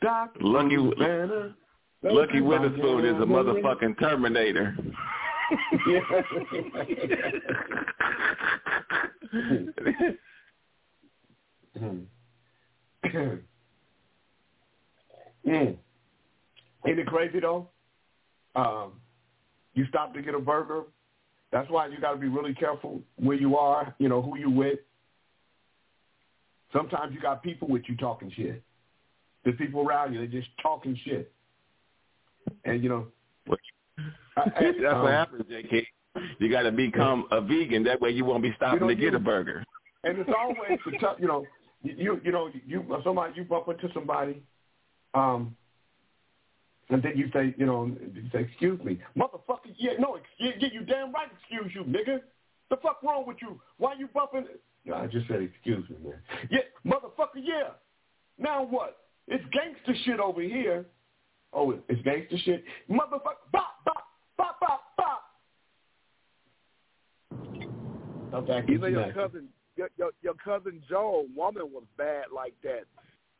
Doc 0.00 0.34
Lucky, 0.40 0.76
Bruce 0.76 0.94
Banner. 0.98 1.54
Lucky 2.02 2.40
Witherspoon 2.40 3.04
is 3.04 3.20
a 3.20 3.26
motherfucking 3.26 3.98
Terminator. 3.98 4.74
mm. 15.46 15.46
Ain't 15.46 15.78
it 16.98 17.06
crazy 17.06 17.40
though? 17.40 17.68
Um, 18.54 18.92
you 19.78 19.86
stop 19.88 20.12
to 20.14 20.22
get 20.22 20.34
a 20.34 20.40
burger. 20.40 20.82
That's 21.52 21.70
why 21.70 21.86
you 21.86 21.98
got 22.00 22.12
to 22.12 22.18
be 22.18 22.26
really 22.28 22.52
careful 22.52 23.00
where 23.16 23.36
you 23.36 23.56
are. 23.56 23.94
You 23.98 24.08
know 24.08 24.20
who 24.20 24.36
you 24.36 24.50
with. 24.50 24.80
Sometimes 26.72 27.14
you 27.14 27.20
got 27.20 27.42
people 27.42 27.68
with 27.68 27.82
you 27.86 27.96
talking 27.96 28.30
shit. 28.34 28.62
The 29.44 29.52
people 29.52 29.86
around 29.86 30.12
you, 30.12 30.18
they're 30.18 30.26
just 30.40 30.48
talking 30.60 30.98
shit. 31.04 31.32
And 32.64 32.82
you 32.82 32.88
know, 32.88 33.06
that's 34.36 34.76
um, 34.90 35.02
what 35.02 35.12
happens, 35.12 35.44
JK. 35.50 35.86
You 36.40 36.50
got 36.50 36.62
to 36.62 36.72
become 36.72 37.26
a 37.30 37.40
vegan. 37.40 37.84
That 37.84 38.00
way, 38.00 38.10
you 38.10 38.24
won't 38.24 38.42
be 38.42 38.52
stopping 38.56 38.80
You 38.80 38.80
know, 38.80 38.88
to 38.88 38.94
get 38.96 39.12
you- 39.12 39.16
a 39.16 39.20
burger. 39.20 39.64
and 40.04 40.18
it's 40.18 40.30
always 40.36 40.78
the 40.84 40.98
tough. 40.98 41.16
You 41.20 41.28
know, 41.28 41.46
you 41.82 42.20
you 42.24 42.32
know 42.32 42.50
you 42.66 42.84
somebody 43.04 43.32
you 43.36 43.44
bump 43.44 43.68
into 43.68 43.88
somebody, 43.94 44.42
um, 45.14 45.56
and 46.90 47.02
then 47.02 47.12
you 47.16 47.28
say 47.32 47.54
you 47.58 47.66
know 47.66 47.86
you 47.86 48.22
say 48.32 48.40
excuse 48.40 48.82
me, 48.82 49.00
motherfucker. 49.16 49.72
Yeah, 49.76 49.92
no, 49.98 50.16
excuse, 50.16 50.54
yeah, 50.58 50.68
you 50.72 50.84
damn 50.86 51.12
right. 51.12 51.28
Excuse 51.40 51.72
you, 51.74 51.84
nigga. 51.84 52.20
The 52.70 52.76
fuck 52.76 53.02
wrong 53.02 53.26
with 53.26 53.38
you? 53.40 53.60
Why 53.78 53.94
you 53.98 54.08
bumping? 54.08 54.46
No, 54.84 54.94
I 54.94 55.06
just 55.06 55.26
said 55.28 55.42
excuse 55.42 55.88
me, 55.90 55.96
man. 56.02 56.20
Yeah, 56.50 56.60
motherfucker. 56.86 57.42
Yeah. 57.42 57.70
Now 58.38 58.64
what? 58.64 58.98
It's 59.26 59.44
gangster 59.52 59.94
shit 60.04 60.20
over 60.20 60.40
here. 60.40 60.86
Oh, 61.52 61.72
it's 61.88 62.02
gangster 62.02 62.36
shit. 62.44 62.64
Motherfucker. 62.90 63.44
Bop 63.52 63.84
bop 63.84 64.04
bop 64.36 64.60
bop 64.60 64.80
bop. 64.96 65.24
Okay, 68.34 68.62
You 68.68 68.78
know 68.78 68.86
your 68.86 69.12
cousin, 69.12 69.48
your, 69.76 69.88
your 69.96 70.10
your 70.22 70.34
cousin 70.34 70.82
Joe, 70.88 71.26
woman 71.34 71.64
was 71.72 71.84
bad 71.96 72.26
like 72.34 72.54
that. 72.62 72.84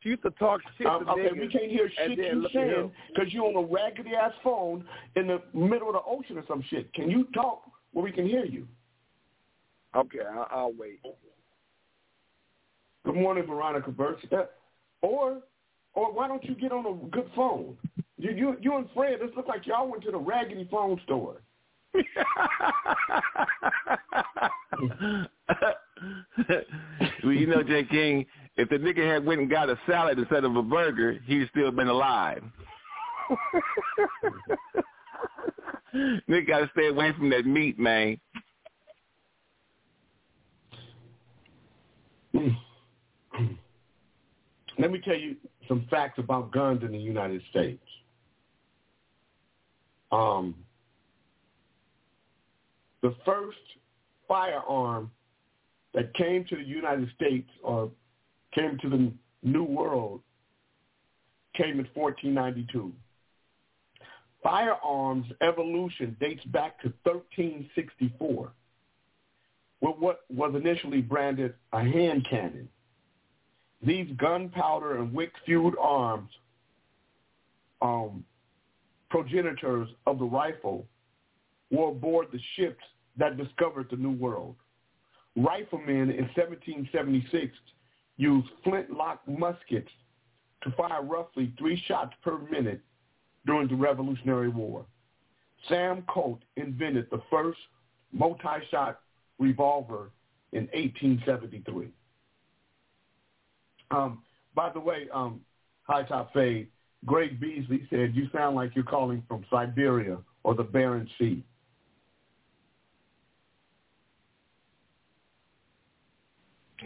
She 0.02 0.11
used 0.11 0.22
to 0.22 0.30
talk 0.32 0.61
shit 0.76 0.87
Um, 0.87 1.04
to 1.06 1.12
okay, 1.12 1.22
niggas. 1.28 1.40
we 1.40 1.48
can't 1.48 1.70
hear 1.70 1.90
shit 1.90 2.18
you 2.18 2.48
saying 2.52 2.92
because 3.12 3.32
you're 3.32 3.44
on 3.46 3.56
a 3.56 3.66
raggedy 3.66 4.14
ass 4.14 4.32
phone 4.44 4.84
in 5.16 5.26
the 5.26 5.42
middle 5.52 5.88
of 5.88 5.94
the 5.94 6.02
ocean 6.06 6.38
or 6.38 6.44
some 6.46 6.62
shit. 6.70 6.92
Can 6.94 7.11
you 7.11 7.24
talk 7.34 7.62
where 7.92 8.04
we 8.04 8.12
can 8.12 8.26
hear 8.26 8.44
you? 8.44 8.66
Okay, 9.96 10.20
I, 10.20 10.46
I'll 10.50 10.72
wait. 10.78 11.00
Good 13.04 13.14
morning, 13.14 13.44
Veronica 13.46 13.90
Birch. 13.90 14.20
Uh, 14.30 14.44
or, 15.02 15.38
or 15.94 16.12
why 16.12 16.28
don't 16.28 16.44
you 16.44 16.54
get 16.54 16.72
on 16.72 16.87
a 16.87 17.06
good 17.08 17.30
phone? 17.34 17.76
You, 18.18 18.32
you, 18.32 18.56
you 18.61 18.76
and 18.76 18.87
Fred. 18.94 19.18
This 19.20 19.30
look 19.37 19.48
like 19.48 19.66
y'all 19.66 19.88
went 19.88 20.04
to 20.04 20.11
the 20.11 20.18
raggedy 20.18 20.68
phone 20.70 21.00
store. 21.04 21.40
well, 27.24 27.33
you 27.33 27.46
know, 27.46 27.62
Jay 27.62 27.85
King, 27.85 28.27
if 28.57 28.68
the 28.68 28.77
nigga 28.77 29.07
had 29.07 29.24
went 29.24 29.40
and 29.40 29.51
got 29.51 29.70
a 29.70 29.79
salad 29.88 30.18
instead 30.18 30.44
of 30.44 30.55
a 30.57 30.62
burger, 30.62 31.18
he'd 31.24 31.48
still 31.51 31.70
been 31.70 31.88
alive. 31.88 32.42
nigga 36.29 36.46
got 36.46 36.59
to 36.61 36.70
stay 36.72 36.88
away 36.88 37.12
from 37.16 37.31
that 37.31 37.46
meat, 37.46 37.79
man. 37.79 38.18
Let 44.79 44.92
me 44.92 45.01
tell 45.05 45.16
you 45.16 45.37
some 45.66 45.87
facts 45.90 46.18
about 46.18 46.53
guns 46.53 46.83
in 46.83 46.92
the 46.92 46.98
United 46.98 47.42
States. 47.51 47.83
Um, 50.12 50.55
the 53.02 53.14
first 53.24 53.58
firearm 54.26 55.11
that 55.94 56.12
came 56.14 56.44
to 56.44 56.56
the 56.56 56.62
United 56.62 57.08
States 57.14 57.48
or 57.62 57.90
came 58.54 58.78
to 58.82 58.88
the 58.88 59.12
New 59.42 59.64
World 59.64 60.20
came 61.54 61.80
in 61.80 61.88
1492. 61.94 62.92
Firearms 64.42 65.26
evolution 65.40 66.16
dates 66.20 66.44
back 66.46 66.80
to 66.80 66.92
1364 67.02 68.52
with 69.80 69.96
what 69.98 70.20
was 70.32 70.54
initially 70.54 71.00
branded 71.00 71.54
a 71.72 71.82
hand 71.82 72.26
cannon. 72.28 72.68
These 73.84 74.08
gunpowder 74.16 74.98
and 74.98 75.12
wick-fueled 75.12 75.74
arms, 75.80 76.30
um, 77.80 78.24
progenitors 79.11 79.88
of 80.06 80.18
the 80.18 80.24
rifle, 80.24 80.87
were 81.70 81.88
aboard 81.88 82.28
the 82.33 82.40
ships 82.57 82.83
that 83.16 83.37
discovered 83.37 83.88
the 83.90 83.96
New 83.96 84.12
World. 84.12 84.57
Riflemen 85.37 86.11
in 86.11 86.28
1776 86.35 87.52
used 88.16 88.48
flintlock 88.64 89.20
muskets 89.28 89.90
to 90.62 90.70
fire 90.72 91.02
roughly 91.02 91.52
three 91.59 91.81
shots 91.87 92.14
per 92.22 92.38
minute 92.50 92.81
during 93.46 93.68
the 93.68 93.74
Revolutionary 93.74 94.48
War. 94.48 94.85
Sam 95.68 96.02
Colt 96.09 96.40
invented 96.57 97.07
the 97.11 97.22
first 97.31 97.59
multi-shot 98.12 99.00
revolver 99.38 100.11
in 100.52 100.62
1873. 100.74 101.88
Um, 103.90 104.22
by 104.54 104.70
the 104.70 104.81
way, 104.81 105.09
um, 105.12 105.40
High 105.83 106.02
Top 106.02 106.33
Fade, 106.33 106.68
Greg 107.07 107.40
Beasley 107.40 107.87
said, 107.90 108.14
you 108.14 108.28
sound 108.33 108.57
like 108.57 108.74
you're 108.74 108.85
calling 108.85 109.22
from 109.28 109.44
Siberia 109.50 110.18
or 110.42 110.54
the 110.54 110.64
Barents 110.64 111.11
Sea. 111.18 111.44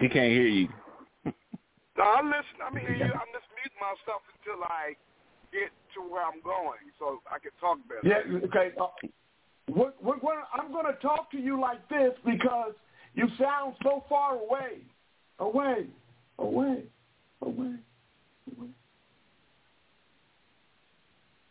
He 0.03 0.09
can't 0.09 0.33
hear 0.33 0.49
you. 0.49 0.69
No, 1.25 2.03
I 2.03 2.23
listen. 2.23 2.59
I 2.67 2.75
mean, 2.75 2.85
you. 2.85 3.05
I'm 3.05 3.31
just 3.31 3.47
mute 3.55 3.77
myself 3.79 4.23
until 4.35 4.65
I 4.65 4.97
get 5.53 5.71
to 5.95 6.03
where 6.11 6.25
I'm 6.25 6.43
going, 6.43 6.91
so 6.99 7.21
I 7.31 7.38
can 7.38 7.53
talk 7.61 7.79
better. 7.87 8.03
Yeah. 8.03 8.49
Okay. 8.49 8.75
Uh, 8.81 8.87
we're, 9.69 9.93
we're 10.03 10.19
gonna, 10.19 10.43
I'm 10.53 10.73
going 10.73 10.87
to 10.87 11.01
talk 11.01 11.31
to 11.31 11.38
you 11.38 11.61
like 11.61 11.88
this 11.88 12.11
because 12.25 12.73
you 13.15 13.29
sound 13.38 13.77
so 13.85 14.03
far 14.09 14.35
away, 14.35 14.81
away, 15.38 15.87
away, 16.41 16.83
away, 17.43 17.75
away. 18.59 18.69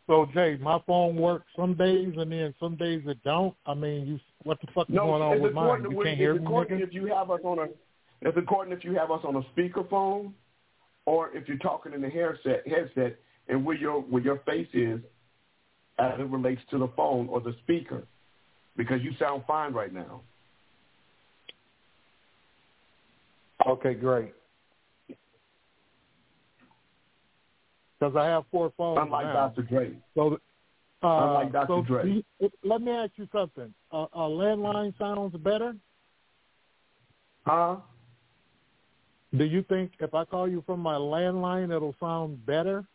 So 0.08 0.28
Jay, 0.34 0.58
my 0.60 0.80
phone 0.86 1.16
works 1.16 1.46
some 1.56 1.76
days 1.76 2.14
and 2.18 2.30
then 2.30 2.54
some 2.60 2.76
days 2.76 3.02
it 3.06 3.24
don't. 3.24 3.56
I 3.66 3.76
mean, 3.76 4.08
you 4.08 4.20
what 4.44 4.60
the 4.60 4.68
fuck 4.74 4.90
is 4.90 4.96
no, 4.96 5.06
going 5.06 5.22
on 5.22 5.42
with 5.42 5.54
mine? 5.54 5.86
You 5.90 6.04
can't 6.04 6.18
hear 6.18 6.32
it's 6.32 6.42
me, 6.42 6.46
important 6.46 6.82
if 6.82 6.94
you 6.94 7.06
have 7.06 7.32
us 7.32 7.40
on 7.46 7.60
a. 7.60 7.68
It's 8.22 8.38
important 8.38 8.78
if 8.78 8.84
you 8.84 8.94
have 8.96 9.10
us 9.12 9.22
on 9.24 9.36
a 9.36 9.42
speakerphone, 9.54 10.34
or 11.06 11.36
if 11.36 11.48
you're 11.48 11.58
talking 11.58 11.94
in 11.94 12.02
the 12.02 12.10
headset, 12.10 12.68
headset, 12.68 13.18
and 13.48 13.66
where 13.66 13.76
your 13.76 14.02
where 14.02 14.22
your 14.22 14.38
face 14.46 14.68
is, 14.74 15.00
as 15.98 16.20
it 16.20 16.30
relates 16.30 16.62
to 16.70 16.78
the 16.78 16.88
phone 16.96 17.28
or 17.30 17.42
the 17.42 17.56
speaker, 17.64 18.04
because 18.78 19.02
you 19.02 19.12
sound 19.18 19.44
fine 19.48 19.74
right 19.74 19.94
now. 19.94 20.22
Okay, 23.68 23.94
great. 23.94 24.34
Because 28.00 28.16
I 28.16 28.26
have 28.26 28.44
four 28.52 28.72
phones 28.78 29.00
Unlike 29.04 29.26
now. 29.26 29.34
Dr. 29.34 29.62
Dre. 29.64 29.96
So, 30.16 30.38
uh, 31.04 31.08
Unlike 31.08 31.52
Dr. 31.52 31.68
so 31.68 31.82
Dre. 31.84 32.24
you- 32.40 32.52
let 32.64 32.82
me 32.82 32.92
ask 32.92 33.12
you 33.18 33.28
something. 33.32 33.72
Uh, 33.92 34.08
a 34.14 34.22
landline 34.22 34.98
sounds 34.98 35.36
better. 35.38 35.76
Huh? 37.46 37.78
Do 39.38 39.46
you 39.46 39.64
think 39.64 39.92
if 40.00 40.14
I 40.14 40.26
call 40.26 40.50
you 40.50 40.62
from 40.66 40.82
my 40.82 40.96
landline, 40.96 41.76
it'll 41.76 41.96
sound 42.00 42.46
better? 42.46 42.86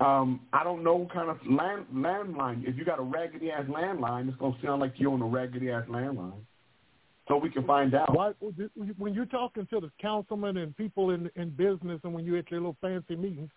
Um, 0.00 0.40
I 0.52 0.64
don't 0.64 0.82
know 0.82 0.96
what 0.96 1.12
kind 1.12 1.28
of 1.28 1.36
land 1.46 1.86
landline. 1.94 2.66
If 2.66 2.76
you 2.76 2.84
got 2.84 2.98
a 2.98 3.02
raggedy 3.02 3.50
ass 3.50 3.66
landline, 3.66 4.28
it's 4.28 4.38
gonna 4.38 4.56
sound 4.64 4.80
like 4.80 4.94
you're 4.96 5.12
on 5.12 5.20
a 5.20 5.26
raggedy 5.26 5.70
ass 5.70 5.84
landline. 5.88 6.40
So 7.28 7.36
we 7.36 7.50
can 7.50 7.64
find 7.64 7.94
out. 7.94 8.12
Why, 8.12 8.32
when 8.98 9.14
you're 9.14 9.26
talking 9.26 9.66
to 9.66 9.78
the 9.78 9.90
councilmen 10.00 10.56
and 10.56 10.76
people 10.76 11.10
in 11.10 11.30
in 11.36 11.50
business, 11.50 12.00
and 12.02 12.14
when 12.14 12.24
you're 12.24 12.38
at 12.38 12.50
your 12.50 12.60
little 12.60 12.76
fancy 12.80 13.14
meetings, 13.14 13.50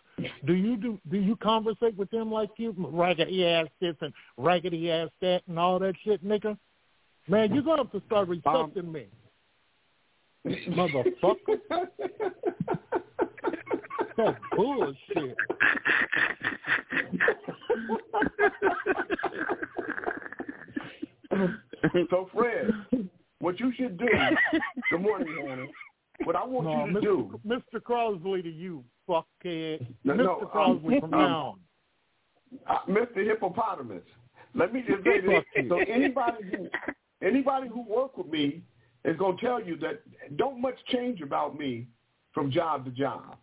do 0.45 0.53
you 0.53 0.75
do 0.75 0.99
do 1.09 1.17
you 1.17 1.37
conversate 1.37 1.95
with 1.97 2.11
them 2.11 2.31
like 2.31 2.49
you 2.57 2.75
raggedy 2.77 3.47
ass 3.47 3.67
this 3.79 3.95
and 4.01 4.13
raggedy 4.37 4.91
ass 4.91 5.09
that 5.21 5.41
and 5.47 5.57
all 5.57 5.79
that 5.79 5.95
shit, 6.03 6.23
nigga? 6.23 6.57
Man, 7.27 7.53
you're 7.53 7.63
gonna 7.63 7.83
have 7.83 7.91
to 7.93 8.01
start 8.05 8.27
respecting 8.27 8.91
me, 8.91 9.07
motherfucker. 10.45 11.59
That's 14.17 14.37
bullshit. 14.55 15.37
so 22.09 22.29
Fred, 22.33 22.71
what 23.39 23.59
you 23.59 23.73
should 23.75 23.97
do. 23.97 24.07
Good 24.91 25.01
morning, 25.01 25.35
Hannah. 25.47 25.65
What 26.25 26.35
I 26.35 26.45
want 26.45 26.67
no, 26.67 26.85
you 26.85 26.93
to 26.93 26.99
Mr. 26.99 27.01
do. 27.01 27.39
Mr. 27.47 27.81
Crosley 27.81 28.43
to 28.43 28.49
you, 28.49 28.83
fuckhead. 29.09 29.85
No, 30.03 30.13
Mr. 30.13 30.17
no, 30.17 30.51
Crosley 30.53 30.95
um, 30.95 31.01
from 31.01 31.13
um, 31.13 31.19
now 31.19 31.45
on. 31.45 31.59
Uh, 32.67 32.79
Mr. 32.87 33.25
Hippopotamus. 33.25 34.03
Let 34.53 34.73
me 34.73 34.83
just 34.87 35.03
say 35.03 35.21
this. 35.21 35.43
So 35.67 35.79
anybody 35.79 36.37
who 36.51 36.69
anybody 37.25 37.67
who 37.67 37.81
work 37.81 38.15
with 38.17 38.27
me 38.27 38.61
is 39.05 39.17
gonna 39.17 39.37
tell 39.39 39.61
you 39.61 39.75
that 39.77 40.01
don't 40.37 40.61
much 40.61 40.75
change 40.87 41.21
about 41.21 41.57
me 41.57 41.87
from 42.33 42.51
job 42.51 42.85
to 42.85 42.91
job. 42.91 43.37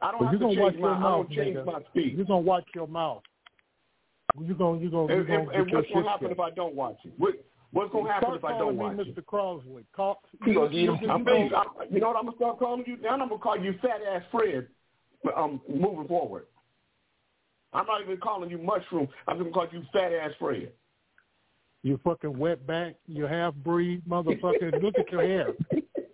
I 0.00 0.10
don't 0.10 0.20
But 0.20 0.30
have 0.32 0.40
to 0.40 0.46
change 0.54 0.58
my 0.58 0.88
your 0.88 0.94
I 0.94 1.00
don't 1.00 1.30
change 1.30 1.56
nigga. 1.56 1.64
my 1.66 1.80
speech. 1.90 2.14
You're 2.16 2.26
gonna 2.26 2.40
watch 2.40 2.64
your 2.74 2.86
mouth. 2.88 3.22
You're 4.38 4.54
gonna 4.56 4.78
you're 4.80 4.90
gonna 4.90 5.08
you're 5.14 5.20
And, 5.20 5.26
gonna 5.28 5.40
and, 5.40 5.50
and 5.52 5.72
what's 5.72 5.88
gonna 5.92 6.08
happen 6.08 6.30
if 6.30 6.40
I 6.40 6.50
don't 6.50 6.74
watch 6.74 6.98
it? 7.04 7.12
What, 7.16 7.34
what's 7.72 7.92
gonna 7.92 8.12
happen 8.12 8.34
if 8.34 8.44
I 8.44 8.58
don't 8.58 8.76
watch 8.76 8.98
it? 8.98 9.16
Mr. 9.16 9.22
Crosley. 9.24 9.84
Call, 9.94 10.20
You 10.46 10.52
know, 10.54 10.68
you, 10.68 10.92
I'm 11.08 11.20
you 11.20 11.24
being- 11.24 11.54
I'm- 11.54 11.66
you 11.90 12.00
know 12.00 12.08
what 12.08 12.16
I'm 12.16 12.24
gonna 12.26 12.36
start 12.36 12.58
calling 12.58 12.84
you? 12.86 12.96
Now 12.98 13.10
I'm 13.14 13.20
gonna 13.20 13.38
call 13.38 13.56
you 13.58 13.74
fat 13.80 14.00
ass 14.14 14.22
Fred. 14.30 14.66
Um, 15.34 15.60
moving 15.68 16.06
forward, 16.06 16.46
I'm 17.72 17.86
not 17.86 18.02
even 18.02 18.18
calling 18.18 18.50
you 18.50 18.58
mushroom. 18.58 19.08
I'm 19.26 19.38
gonna 19.38 19.50
call 19.50 19.66
you 19.72 19.82
fat 19.92 20.12
ass 20.12 20.32
Fred. 20.38 20.72
You 21.86 22.00
fucking 22.02 22.32
wetback, 22.32 22.96
you 23.06 23.26
half 23.26 23.54
breed 23.54 24.02
motherfucker. 24.08 24.82
Look 24.82 24.98
at 24.98 25.08
your 25.12 25.22
hair. 25.22 25.54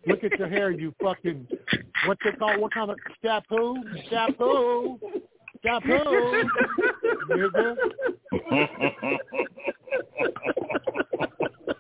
Look 0.07 0.23
at 0.23 0.39
your 0.39 0.49
hair, 0.49 0.71
you 0.71 0.95
fucking 1.03 1.47
what 2.05 2.19
they 2.23 2.33
call 2.33 2.61
what 2.61 2.75
kind 2.75 2.91
of 2.91 2.99
shampoo? 3.25 3.77
Shampoo. 4.11 4.99
Shampoo. 5.65 6.45
Nigga. 7.31 7.77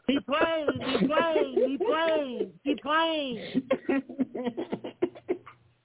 He 0.06 0.18
playing, 0.20 0.68
he 0.86 1.06
playing, 1.06 1.54
he 1.66 1.78
playing, 1.78 2.52
he 2.64 2.74
playing. 2.76 3.62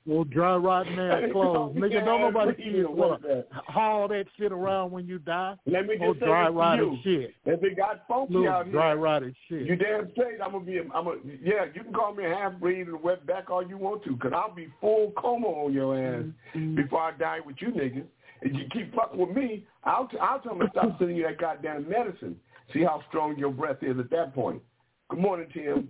Well, 0.08 0.24
dry 0.24 0.56
rotten 0.56 0.98
ass 0.98 1.24
clothes. 1.34 1.76
Oh, 1.76 1.80
nigga, 1.80 2.06
don't 2.06 2.22
nobody 2.22 2.56
see 2.64 2.82
want 2.86 3.24
to 3.24 3.44
haul 3.52 4.08
that 4.08 4.24
shit 4.38 4.54
around 4.54 4.92
when 4.92 5.06
you 5.06 5.20
die. 5.20 5.56
Let 5.66 5.86
me 5.86 5.96
Oh, 6.02 6.14
just 6.14 6.22
say 6.22 6.28
dry 6.28 6.48
rotted 6.48 6.94
shit. 7.04 7.34
If 7.46 7.62
it 7.62 7.76
got 7.76 8.08
funky 8.08 8.36
Little 8.36 8.50
out 8.50 8.72
dry 8.72 8.92
here, 8.92 8.98
rotted 8.98 9.36
shit. 9.50 9.68
you 9.68 9.76
damn 9.76 10.10
straight. 10.14 10.40
I'm 10.42 10.54
gonna 10.54 10.64
be. 10.64 10.80
I'm 10.80 11.04
gonna. 11.04 11.18
Yeah, 11.44 11.66
you 11.76 11.84
can 11.84 11.92
call 11.92 12.16
me 12.16 12.26
a 12.26 12.30
half 12.30 12.54
breed 12.58 12.88
and 12.88 13.04
wet 13.04 13.28
back 13.28 13.50
all 13.50 13.68
you 13.68 13.78
want 13.78 14.06
to, 14.06 14.16
cause 14.16 14.32
I'll 14.34 14.56
be 14.56 14.70
full 14.80 15.12
coma 15.18 15.48
on 15.48 15.74
your 15.74 15.98
ass 15.98 16.24
mm-hmm. 16.56 16.76
before 16.76 17.02
I 17.02 17.18
die 17.18 17.40
with 17.46 17.58
you 17.60 17.70
niggas. 17.70 18.06
If 18.42 18.54
you 18.54 18.66
keep 18.72 18.96
fucking 18.96 19.20
with 19.20 19.36
me, 19.36 19.66
I'll 19.84 20.08
t- 20.08 20.20
I'll 20.22 20.40
tell 20.40 20.58
them 20.58 20.68
to 20.68 20.72
stop 20.72 20.96
sending 21.00 21.18
you 21.18 21.24
that 21.24 21.38
goddamn 21.38 21.90
medicine. 21.90 22.38
See 22.74 22.84
how 22.84 23.04
strong 23.10 23.38
your 23.38 23.52
breath 23.52 23.82
is 23.82 24.00
at 24.00 24.10
that 24.12 24.34
point. 24.34 24.62
Good 25.10 25.20
morning, 25.20 25.48
Tim. 25.54 25.90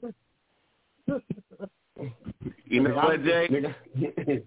You 2.65 2.81
know 2.83 2.95
what, 2.95 3.23
Jay? 3.23 3.47
Nigga. 3.49 3.73
Next, 4.27 4.43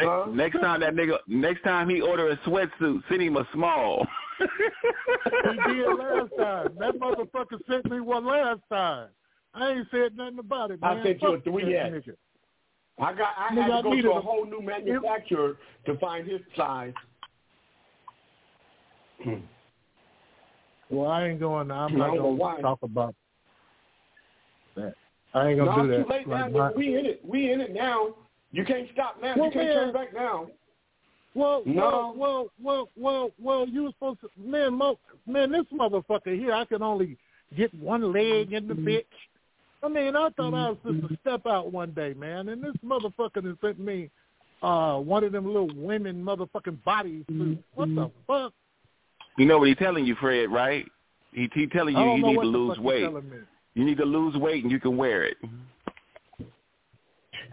Huh? 0.00 0.26
next 0.32 0.60
time 0.60 0.80
that 0.80 0.94
nigga, 0.94 1.18
next 1.26 1.62
time 1.64 1.88
he 1.88 2.00
order 2.00 2.28
a 2.30 2.36
sweatsuit, 2.38 3.02
send 3.08 3.20
him 3.22 3.36
a 3.36 3.44
small. 3.52 4.06
He 4.38 4.44
did 5.74 5.86
last 5.98 6.30
time. 6.38 6.76
That 6.78 6.94
motherfucker 7.00 7.58
sent 7.68 7.90
me 7.90 8.00
one 8.00 8.24
last 8.24 8.60
time. 8.70 9.08
I 9.54 9.70
ain't 9.70 9.88
said 9.90 10.16
nothing 10.16 10.38
about 10.38 10.70
it, 10.70 10.80
man. 10.80 10.98
I 10.98 11.02
sent 11.02 11.20
you 11.20 11.28
a 11.30 11.34
Fuck 11.36 11.44
three 11.44 11.64
that 11.72 11.86
X. 11.94 12.06
nigga. 12.06 12.14
I 13.00 13.12
got. 13.12 13.28
I 13.36 13.54
Nigga, 13.54 13.62
had 13.70 13.76
to 13.78 13.82
go 13.82 13.90
needed 13.90 14.02
to 14.02 14.10
a 14.12 14.18
a- 14.18 14.20
whole 14.20 14.44
new 14.46 14.60
manufacturer 14.62 15.56
to 15.86 15.98
find 15.98 16.28
his 16.28 16.40
size. 16.56 16.92
Well, 20.90 21.10
I 21.10 21.26
ain't 21.26 21.40
going. 21.40 21.70
I'm 21.70 21.96
not 21.98 22.16
going 22.16 22.38
to 22.56 22.62
talk 22.62 22.78
about 22.82 23.08
that. 23.08 23.14
I 25.34 25.48
ain't 25.48 25.58
No, 25.58 25.66
gonna 25.66 25.82
do 25.82 25.88
too 25.88 25.98
that. 25.98 26.08
late 26.08 26.28
Like 26.28 26.52
now. 26.52 26.58
my- 26.58 26.72
We 26.72 26.96
in 26.96 27.06
it. 27.06 27.20
We 27.24 27.52
in 27.52 27.60
it 27.60 27.72
now. 27.72 28.14
You 28.52 28.64
can't 28.64 28.88
stop 28.92 29.20
now. 29.20 29.34
Well, 29.36 29.46
you 29.46 29.52
can't 29.52 29.68
man. 29.68 29.76
turn 29.76 29.92
back 29.92 30.14
now. 30.14 30.50
Well, 31.34 31.62
No. 31.66 32.14
well, 32.16 32.16
well, 32.16 32.50
well, 32.60 32.88
well, 32.96 33.30
well, 33.38 33.68
you 33.68 33.84
were 33.84 33.90
supposed 33.90 34.20
to, 34.22 34.30
man, 34.38 34.74
mo, 34.74 34.98
man, 35.26 35.52
this 35.52 35.66
motherfucker 35.72 36.36
here, 36.36 36.52
I 36.52 36.64
can 36.64 36.82
only 36.82 37.16
get 37.56 37.72
one 37.74 38.12
leg 38.12 38.52
in 38.52 38.66
the 38.66 38.74
mm-hmm. 38.74 38.88
bitch. 38.88 39.04
I 39.82 39.88
mean, 39.88 40.16
I 40.16 40.30
thought 40.30 40.54
I 40.54 40.70
was 40.70 40.78
supposed 40.82 41.02
to 41.02 41.06
mm-hmm. 41.06 41.14
step 41.20 41.46
out 41.46 41.72
one 41.72 41.92
day, 41.92 42.14
man, 42.14 42.48
and 42.48 42.62
this 42.62 42.74
motherfucker 42.84 43.44
has 43.44 43.56
sent 43.60 43.78
me 43.78 44.10
uh 44.60 44.98
one 44.98 45.22
of 45.22 45.30
them 45.30 45.46
little 45.46 45.70
women 45.76 46.24
motherfucking 46.24 46.82
body 46.82 47.24
suits. 47.28 47.30
Mm-hmm. 47.30 47.60
What 47.74 47.94
the 47.94 48.10
fuck? 48.26 48.52
You 49.36 49.46
know 49.46 49.58
what 49.58 49.68
he's 49.68 49.76
telling 49.76 50.04
you, 50.04 50.16
Fred, 50.16 50.50
right? 50.50 50.84
He 51.32 51.48
he 51.54 51.66
telling 51.68 51.96
you 51.96 52.04
don't 52.04 52.18
you 52.18 52.26
need 52.26 52.34
to 52.34 52.40
lose 52.40 52.78
weight. 52.78 53.08
You're 53.74 53.84
telling 53.84 53.96
me. 53.96 53.96
You 53.96 53.96
need 53.96 53.98
to 53.98 54.04
lose 54.04 54.36
weight 54.36 54.62
and 54.62 54.72
you 54.72 54.80
can 54.80 54.96
wear 54.96 55.24
it. 55.24 55.36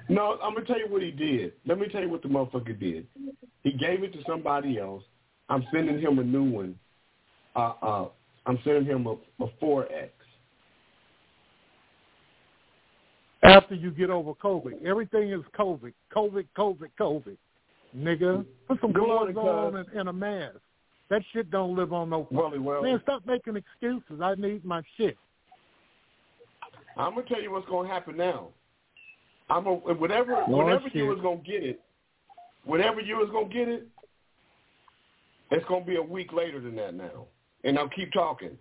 No, 0.08 0.38
I'm 0.44 0.54
gonna 0.54 0.66
tell 0.66 0.78
you 0.78 0.88
what 0.88 1.02
he 1.02 1.12
did. 1.12 1.54
Let 1.66 1.80
me 1.80 1.88
tell 1.88 2.02
you 2.02 2.10
what 2.10 2.22
the 2.22 2.28
motherfucker 2.28 2.80
did. 2.80 3.08
He 3.64 3.72
gave 3.72 4.04
it 4.04 4.14
to 4.14 4.20
somebody 4.28 4.78
else. 4.78 5.04
I'm 5.50 5.66
sending 5.74 6.00
him 6.00 6.20
a 6.20 6.24
new 6.24 6.44
one. 6.44 6.80
Uh, 7.56 7.74
uh, 7.82 8.08
I'm 8.46 8.60
sending 8.64 8.86
him 8.86 9.08
a, 9.08 9.14
a 9.44 9.48
4X. 9.62 10.10
After 13.44 13.76
you 13.76 13.92
get 13.92 14.10
over 14.10 14.34
COVID, 14.34 14.86
everything 14.86 15.32
is 15.32 15.42
COVID, 15.58 15.94
COVID, 16.16 16.46
COVID, 16.58 16.90
COVID. 17.00 17.38
Nigga, 17.96 18.46
put 18.68 18.82
some 18.82 18.92
Good 18.92 19.06
gloves 19.06 19.34
morning, 19.34 19.38
on 19.38 19.72
cuz. 19.72 19.86
and, 19.92 20.00
and 20.00 20.10
a 20.10 20.14
mask. 20.14 20.58
That 21.10 21.22
shit 21.32 21.50
don't 21.52 21.76
live 21.76 21.94
on 21.94 22.10
no. 22.10 22.28
Well, 22.32 22.52
well. 22.60 22.82
Man, 22.82 23.00
stop 23.04 23.26
making 23.26 23.56
excuses. 23.56 24.22
I 24.22 24.36
need 24.36 24.66
my 24.66 24.82
shit. 24.98 25.18
I'm 26.98 27.16
gonna 27.16 27.28
tell 27.28 27.42
you 27.42 27.52
what's 27.52 27.68
gonna 27.68 27.88
happen 27.88 28.18
now. 28.18 28.50
I'm 29.50 29.68
a, 29.68 29.74
whatever 29.74 30.44
Lord 30.48 30.66
whatever 30.66 30.86
shit. 30.86 30.96
you 30.96 31.08
was 31.08 31.20
gonna 31.22 31.42
get 31.46 31.64
it, 31.64 31.80
whatever 32.64 33.02
you 33.02 33.18
was 33.18 33.30
gonna 33.32 33.54
get 33.54 33.68
it, 33.68 33.88
it's 35.52 35.66
gonna 35.68 35.86
be 35.86 35.98
a 35.98 36.02
week 36.02 36.34
later 36.34 36.60
than 36.60 36.76
that 36.78 36.94
now. 36.94 37.26
And 37.64 37.78
I'll 37.78 37.90
keep 37.90 38.12
talking. 38.14 38.58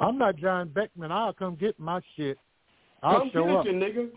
I'm 0.00 0.18
not 0.18 0.36
John 0.36 0.68
Beckman. 0.68 1.12
I'll 1.12 1.32
come 1.32 1.56
get 1.56 1.78
my 1.78 2.00
shit. 2.16 2.38
I'll 3.02 3.20
Come 3.20 3.30
show 3.32 3.46
get 3.46 3.56
up. 3.56 3.66
it, 3.66 3.72
you 3.72 3.78
nigga. 3.78 4.08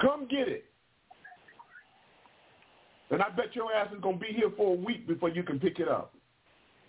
Come 0.00 0.26
get 0.28 0.48
it. 0.48 0.64
And 3.10 3.22
I 3.22 3.30
bet 3.30 3.54
your 3.56 3.72
ass 3.72 3.88
is 3.94 4.00
gonna 4.02 4.18
be 4.18 4.32
here 4.34 4.50
for 4.56 4.74
a 4.74 4.78
week 4.78 5.06
before 5.06 5.30
you 5.30 5.42
can 5.42 5.58
pick 5.58 5.78
it 5.78 5.88
up. 5.88 6.12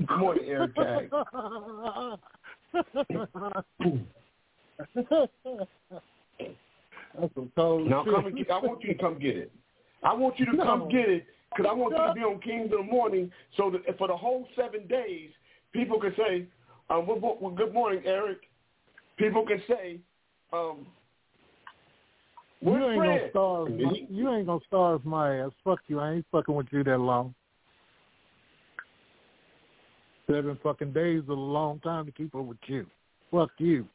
Good 0.06 0.18
morning, 0.18 0.46
Eric 0.48 0.76
Tag. 0.76 1.12
That's 7.20 7.34
some 7.34 7.52
cold 7.56 7.90
Now 7.90 8.04
shit. 8.04 8.14
come 8.14 8.26
and 8.28 8.38
get. 8.38 8.52
I 8.52 8.60
want 8.60 8.84
you 8.84 8.94
to 8.94 9.00
come 9.00 9.20
get 9.20 9.36
it. 9.36 9.52
I 10.04 10.14
want 10.14 10.40
you 10.40 10.46
to 10.46 10.58
come 10.58 10.88
get 10.90 11.10
it 11.10 11.26
because 11.56 11.70
I 11.70 11.74
want 11.74 11.96
you 11.98 12.08
to 12.08 12.14
be 12.14 12.22
on 12.22 12.40
Kings 12.40 12.72
in 12.72 12.78
the 12.78 12.92
morning, 12.92 13.32
so 13.58 13.72
that 13.72 13.98
for 13.98 14.08
the 14.08 14.16
whole 14.16 14.48
seven 14.56 14.88
days, 14.88 15.32
people 15.74 16.00
can 16.00 16.14
say, 16.16 16.46
um, 16.90 17.08
well, 17.08 17.38
well, 17.42 17.52
"Good 17.52 17.74
morning, 17.74 18.02
Eric." 18.06 18.40
People 19.18 19.46
can 19.46 19.62
say, 19.68 20.00
um, 20.54 20.88
You 22.62 22.86
ain't 22.90 22.96
Fred?" 22.96 23.20
gonna 23.20 23.30
starve. 23.32 23.70
My, 23.80 24.08
you 24.10 24.30
ain't 24.32 24.46
gonna 24.46 24.60
starve 24.68 25.06
my 25.06 25.40
ass. 25.40 25.52
Fuck 25.64 25.80
you. 25.88 26.00
I 26.00 26.14
ain't 26.14 26.26
fucking 26.32 26.56
with 26.56 26.68
you 26.72 26.84
that 26.86 27.00
long. 27.00 27.36
Seven 30.28 30.58
fucking 30.64 30.94
days 30.94 31.24
is 31.24 31.30
a 31.30 31.34
long 31.34 31.80
time 31.80 32.06
to 32.06 32.12
keep 32.12 32.34
up 32.36 32.46
with 32.46 32.58
you. 32.68 32.86
Fuck 33.32 33.50
you. 33.58 33.88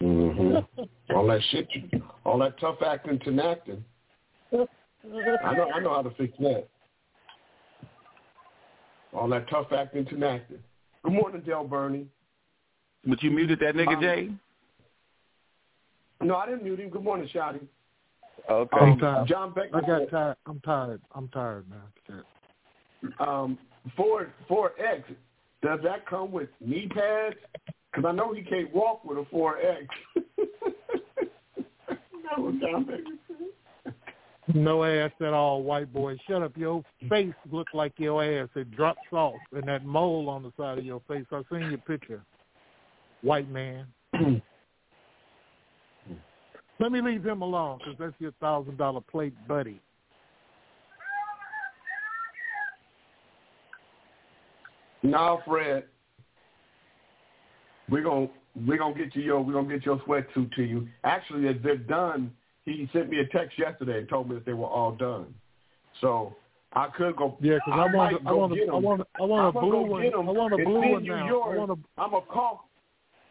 Mhm. 0.00 0.66
all 1.14 1.26
that 1.26 1.42
shit, 1.50 1.68
you- 1.74 2.02
all 2.24 2.38
that 2.38 2.58
tough 2.58 2.82
acting 2.82 3.18
to 3.20 3.42
acting. 3.42 3.84
I 4.52 5.54
know, 5.54 5.70
I 5.70 5.80
know 5.80 5.94
how 5.94 6.02
to 6.02 6.10
fix 6.10 6.36
that. 6.38 6.68
All 9.12 9.28
that 9.28 9.48
tough 9.48 9.72
acting 9.72 10.04
to 10.06 10.26
acting. 10.26 10.62
Good 11.02 11.12
morning, 11.12 11.42
Del 11.42 11.66
Bernie. 11.66 12.08
But 13.04 13.22
you 13.22 13.30
muted 13.30 13.60
that 13.60 13.74
nigga, 13.74 13.94
Um, 13.94 14.02
Jay? 14.02 14.32
No, 16.20 16.36
I 16.36 16.46
didn't 16.46 16.64
mute 16.64 16.80
him. 16.80 16.90
Good 16.90 17.04
morning, 17.04 17.28
Shotty. 17.28 17.66
Okay. 18.48 18.76
I'm 18.78 18.98
tired. 18.98 19.28
John 19.28 19.52
Beckman. 19.52 19.84
I 19.84 19.86
got 19.86 20.08
tired. 20.08 20.36
I'm 20.46 20.60
tired. 20.60 21.00
I'm 21.12 21.28
tired, 21.28 21.64
man. 21.68 22.24
Um, 23.18 23.58
Ford 23.96 24.32
Ford 24.48 24.72
X, 24.78 25.08
does 25.62 25.80
that 25.82 26.06
come 26.06 26.32
with 26.32 26.48
knee 26.60 26.88
pads? 26.88 27.36
Because 27.92 28.08
I 28.08 28.12
know 28.12 28.32
he 28.32 28.42
can't 28.42 28.72
walk 28.74 29.04
with 29.04 29.18
a 29.18 29.24
4X. 29.34 29.86
that 31.88 32.38
was 32.38 32.54
John 32.60 32.84
Beckman. 32.84 33.18
No 34.54 34.84
ass 34.84 35.10
at 35.20 35.32
all, 35.32 35.62
white 35.64 35.92
boy. 35.92 36.16
Shut 36.28 36.42
up. 36.42 36.56
Your 36.56 36.84
face 37.08 37.34
look 37.50 37.66
like 37.74 37.94
your 37.96 38.22
ass. 38.22 38.48
It 38.54 38.70
drops 38.70 39.00
off, 39.12 39.34
and 39.52 39.66
that 39.66 39.84
mole 39.84 40.28
on 40.28 40.44
the 40.44 40.52
side 40.56 40.78
of 40.78 40.84
your 40.84 41.02
face. 41.08 41.24
I've 41.32 41.44
seen 41.50 41.68
your 41.68 41.78
picture. 41.78 42.22
White 43.22 43.50
man. 43.50 43.86
Let 46.78 46.92
me 46.92 47.00
leave 47.00 47.26
him 47.26 47.42
alone, 47.42 47.78
because 47.78 47.96
that's 47.98 48.14
your 48.20 48.32
thousand 48.40 48.78
dollar 48.78 49.00
plate 49.00 49.34
buddy. 49.48 49.80
No, 55.02 55.40
Fred. 55.44 55.84
We're 57.88 58.02
gonna 58.02 58.28
we're 58.66 58.78
gonna 58.78 58.94
get 58.94 59.14
you 59.14 59.22
your 59.22 59.40
we're 59.42 59.52
gonna 59.52 59.68
get 59.68 59.84
your 59.84 59.98
sweatsuit 60.00 60.54
to 60.54 60.62
you. 60.62 60.88
Actually, 61.04 61.48
as 61.48 61.56
they're 61.62 61.76
done, 61.76 62.32
he 62.64 62.88
sent 62.92 63.08
me 63.10 63.18
a 63.20 63.26
text 63.26 63.58
yesterday 63.58 63.98
and 63.98 64.08
told 64.08 64.28
me 64.28 64.34
that 64.34 64.44
they 64.44 64.54
were 64.54 64.66
all 64.66 64.92
done. 64.92 65.34
So 66.00 66.34
I 66.72 66.88
could 66.88 67.16
go. 67.16 67.36
Yeah, 67.40 67.54
because 67.54 67.72
I 67.72 67.76
want 67.76 67.94
might 67.94 68.12
a- 68.12 68.28
I 68.28 68.32
want 68.32 68.52
a- 68.52 68.66
I 68.66 68.76
want 68.76 69.00
a- 69.00 69.06
I 69.20 69.24
want 69.24 69.56
a 69.56 69.60
blue 69.60 69.82
one. 69.86 70.14
I 70.14 70.18
want 70.18 70.52
a 70.54 70.56
blue 70.56 70.92
one 70.92 71.04
now. 71.04 71.24
I 71.24 71.28
Yours. 71.28 71.58
want 71.58 71.70
a- 71.70 72.00
I'm 72.00 72.14
a 72.14 72.20
cough. 72.22 72.60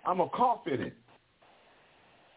I'm 0.06 0.20
a 0.20 0.30
cough 0.30 0.68
in 0.68 0.82
it. 0.82 0.94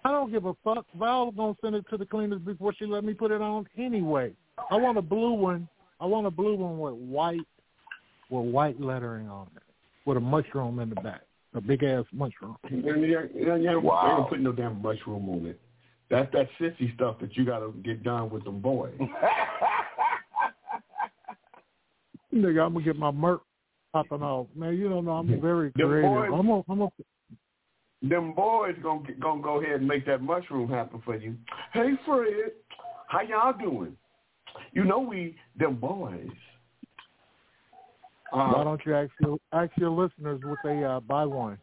I 0.05 0.11
don't 0.11 0.31
give 0.31 0.45
a 0.47 0.55
fuck. 0.65 0.87
Val 0.95 1.31
gonna 1.31 1.55
send 1.61 1.77
it 1.77 1.85
to 1.91 1.97
the 1.97 2.07
cleaners 2.07 2.41
before 2.41 2.73
she 2.73 2.87
let 2.87 3.05
me 3.05 3.15
put 3.15 3.31
it 3.31 3.41
on 3.41 3.67
anyway. 3.77 4.33
I 4.71 4.77
want 4.77 4.99
a 4.99 5.03
blue 5.03 5.33
one. 5.33 5.69
I 6.01 6.07
want 6.07 6.27
a 6.27 6.31
blue 6.31 6.57
one 6.57 6.79
with 6.79 6.95
white 6.95 7.47
with 8.31 8.53
white 8.53 8.81
lettering 8.81 9.29
on 9.29 9.49
it, 9.57 9.63
with 10.05 10.17
a 10.17 10.21
mushroom 10.21 10.79
in 10.81 10.91
the 10.91 10.97
back, 10.97 11.23
a 11.55 11.61
big 11.61 11.83
ass 11.83 12.05
mushroom. 12.13 12.57
Yeah, 12.71 12.97
yeah, 12.97 13.23
yeah, 13.35 13.57
yeah. 13.57 13.75
Wow. 13.77 14.03
They 14.05 14.21
ain't 14.21 14.29
put 14.31 14.41
no 14.41 14.53
damn 14.53 14.81
mushroom 14.83 15.29
on 15.29 15.47
it. 15.47 15.61
That's 16.11 16.31
that 16.33 16.49
sissy 16.61 16.95
stuff 16.95 17.19
that 17.21 17.37
you 17.37 17.45
got 17.45 17.59
to 17.61 17.73
get 17.85 18.03
done 18.03 18.31
with 18.31 18.45
them 18.45 18.61
boys. 18.61 18.95
Nigga, 22.35 22.65
I'm 22.67 22.75
gonna 22.75 22.85
get 22.85 22.97
my 22.97 23.11
merc 23.11 23.41
popping 23.93 24.23
off. 24.23 24.47
Man, 24.55 24.77
you 24.77 24.89
don't 24.89 25.05
know 25.07 25.13
I'm 25.13 25.41
very 25.41 25.73
Them 25.77 25.89
creative. 25.89 26.11
boys- 26.11 26.31
I'm 26.33 26.47
gonna, 26.47 26.63
I'm 26.69 26.79
gonna, 26.79 26.91
them 28.03 28.33
boys 28.35 28.77
gonna 28.83 29.03
gonna 29.19 29.43
go 29.43 29.61
ahead 29.61 29.77
and 29.81 29.89
make 29.89 30.07
that 30.07 30.23
mushroom 30.23 30.69
happen 30.69 31.03
for 31.05 31.17
you. 31.17 31.35
Hey 31.73 31.93
Fred, 32.07 32.53
how 33.09 33.23
y'all 33.23 33.53
doing? 33.59 33.97
You 34.73 34.85
know 34.85 34.99
we 35.01 35.37
them 35.59 35.77
boys. 35.77 36.29
Why 38.31 38.53
Uh, 38.53 38.65
don't 38.65 38.81
you 38.85 38.95
ask 38.95 39.11
your 39.21 39.39
ask 39.53 39.71
your 39.77 39.91
listeners 39.91 40.41
what 40.45 40.59
they 40.65 40.85
uh, 40.85 41.01
buy 41.01 41.25
one? 41.25 41.59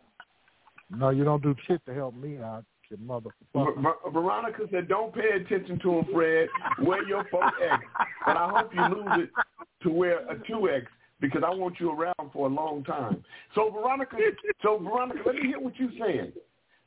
No, 0.90 1.10
you 1.10 1.24
don't 1.24 1.42
do 1.42 1.56
shit 1.68 1.84
to 1.86 1.94
help 1.94 2.16
me 2.16 2.38
out, 2.38 2.64
you 2.90 2.98
Ver- 2.98 3.04
motherfucker. 3.20 3.82
Ver- 3.82 4.12
Veronica 4.12 4.64
said, 4.72 4.88
"Don't 4.88 5.14
pay 5.14 5.30
attention 5.42 5.80
to 5.80 6.00
him, 6.00 6.06
Fred. 6.14 6.48
Wear 6.84 7.08
your 7.08 7.24
four 7.32 7.46
X, 7.46 7.84
but 8.26 8.38
I 8.38 8.50
hope 8.50 8.74
you 8.74 8.82
lose 8.82 9.24
it 9.26 9.30
to 9.84 9.90
wear 9.90 10.20
a 10.30 10.38
two 10.48 10.70
X 10.70 10.86
because 11.20 11.44
I 11.46 11.50
want 11.54 11.80
you 11.80 11.92
around 11.92 12.32
for 12.32 12.48
a 12.48 12.50
long 12.54 12.84
time." 12.84 13.24
So 13.56 13.70
Veronica, 13.72 14.18
so 14.62 14.78
Veronica, 14.78 15.20
let 15.26 15.36
me 15.36 15.48
hear 15.48 15.60
what 15.60 15.74
you're 15.78 15.90
saying. 16.00 16.34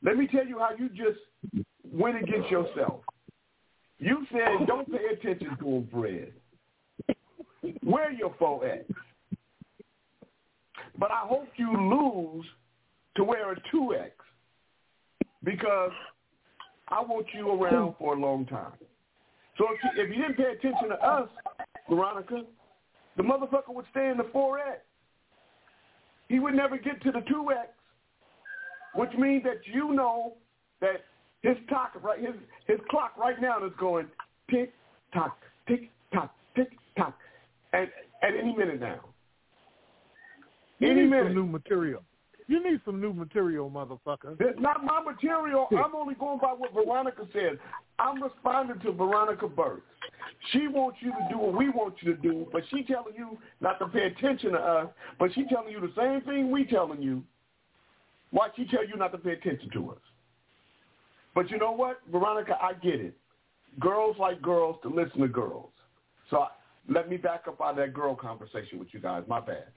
Let 0.01 0.15
me 0.17 0.27
tell 0.27 0.47
you 0.47 0.59
how 0.59 0.71
you 0.77 0.87
just 0.89 1.19
went 1.91 2.17
against 2.17 2.49
yourself. 2.49 3.01
You 3.97 4.25
said, 4.31 4.65
"Don't 4.65 4.89
pay 4.89 5.07
attention 5.13 5.57
to 5.57 5.65
him, 5.65 5.87
Fred. 5.91 6.33
Wear 7.83 8.11
your 8.13 8.33
four 8.39 8.65
X, 8.65 8.85
but 10.99 11.11
I 11.11 11.21
hope 11.23 11.47
you 11.55 11.71
lose 11.71 12.45
to 13.15 13.23
wear 13.23 13.53
a 13.53 13.55
two 13.71 13.95
X 13.95 14.11
because." 15.43 15.91
I 16.91 17.01
want 17.01 17.27
you 17.33 17.51
around 17.51 17.95
for 17.99 18.15
a 18.15 18.19
long 18.19 18.45
time. 18.45 18.73
So 19.57 19.67
if 19.71 19.79
you, 19.83 20.03
if 20.03 20.09
you 20.09 20.21
didn't 20.21 20.37
pay 20.37 20.51
attention 20.57 20.89
to 20.89 20.95
us, 20.95 21.29
Veronica, 21.89 22.43
the 23.17 23.23
motherfucker 23.23 23.73
would 23.73 23.85
stay 23.91 24.09
in 24.09 24.17
the 24.17 24.23
4X. 24.23 24.77
He 26.29 26.39
would 26.39 26.53
never 26.55 26.77
get 26.77 27.01
to 27.03 27.11
the 27.11 27.19
2X, 27.19 27.67
which 28.95 29.11
means 29.17 29.43
that 29.43 29.61
you 29.71 29.93
know 29.93 30.33
that 30.81 31.05
his 31.41 31.57
clock 31.67 31.91
right 32.01 32.19
his 32.19 32.35
his 32.67 32.79
clock 32.89 33.17
right 33.17 33.39
now 33.41 33.63
is 33.65 33.71
going 33.79 34.07
tick 34.49 34.73
tock 35.13 35.37
tick 35.67 35.89
tock 36.13 36.33
tick 36.55 36.69
tock 36.97 37.17
at 37.73 37.89
at 38.21 38.35
any 38.39 38.55
minute 38.55 38.79
now. 38.79 38.99
You 40.79 40.91
Any 40.91 41.01
need 41.01 41.09
minute. 41.09 41.25
some 41.27 41.35
new 41.35 41.45
material. 41.45 42.03
You 42.47 42.63
need 42.63 42.81
some 42.83 42.99
new 42.99 43.13
material, 43.13 43.69
motherfucker. 43.69 44.35
It's 44.39 44.59
not 44.59 44.83
my 44.83 45.01
material. 45.03 45.67
I'm 45.71 45.93
only 45.93 46.15
going 46.15 46.39
by 46.39 46.47
what 46.47 46.73
Veronica 46.73 47.27
said. 47.31 47.59
I'm 47.99 48.23
responding 48.23 48.79
to 48.79 48.91
Veronica 48.91 49.47
Burke. 49.47 49.83
She 50.51 50.67
wants 50.67 50.97
you 51.01 51.11
to 51.11 51.27
do 51.29 51.37
what 51.37 51.55
we 51.55 51.69
want 51.69 51.95
you 52.01 52.15
to 52.15 52.19
do, 52.21 52.47
but 52.51 52.63
she 52.71 52.83
telling 52.83 53.13
you 53.15 53.37
not 53.61 53.77
to 53.79 53.87
pay 53.87 54.05
attention 54.05 54.53
to 54.53 54.57
us, 54.57 54.87
but 55.19 55.31
she 55.35 55.43
telling 55.45 55.71
you 55.71 55.79
the 55.79 55.91
same 55.95 56.21
thing 56.21 56.49
we 56.49 56.65
telling 56.65 57.01
you. 57.01 57.23
Why 58.31 58.47
she 58.55 58.65
tell 58.65 58.87
you 58.87 58.95
not 58.95 59.11
to 59.11 59.17
pay 59.17 59.33
attention 59.33 59.69
to 59.73 59.91
us? 59.91 59.97
But 61.35 61.51
you 61.51 61.57
know 61.57 61.71
what, 61.71 61.99
Veronica, 62.11 62.57
I 62.61 62.73
get 62.73 62.95
it. 62.95 63.15
Girls 63.79 64.15
like 64.19 64.41
girls 64.41 64.77
to 64.83 64.89
listen 64.89 65.21
to 65.21 65.27
girls. 65.27 65.69
So 66.29 66.45
let 66.87 67.09
me 67.09 67.17
back 67.17 67.43
up 67.47 67.59
of 67.61 67.75
that 67.75 67.93
girl 67.93 68.15
conversation 68.15 68.79
with 68.79 68.87
you 68.91 68.99
guys. 68.99 69.23
My 69.27 69.39
bad. 69.39 69.67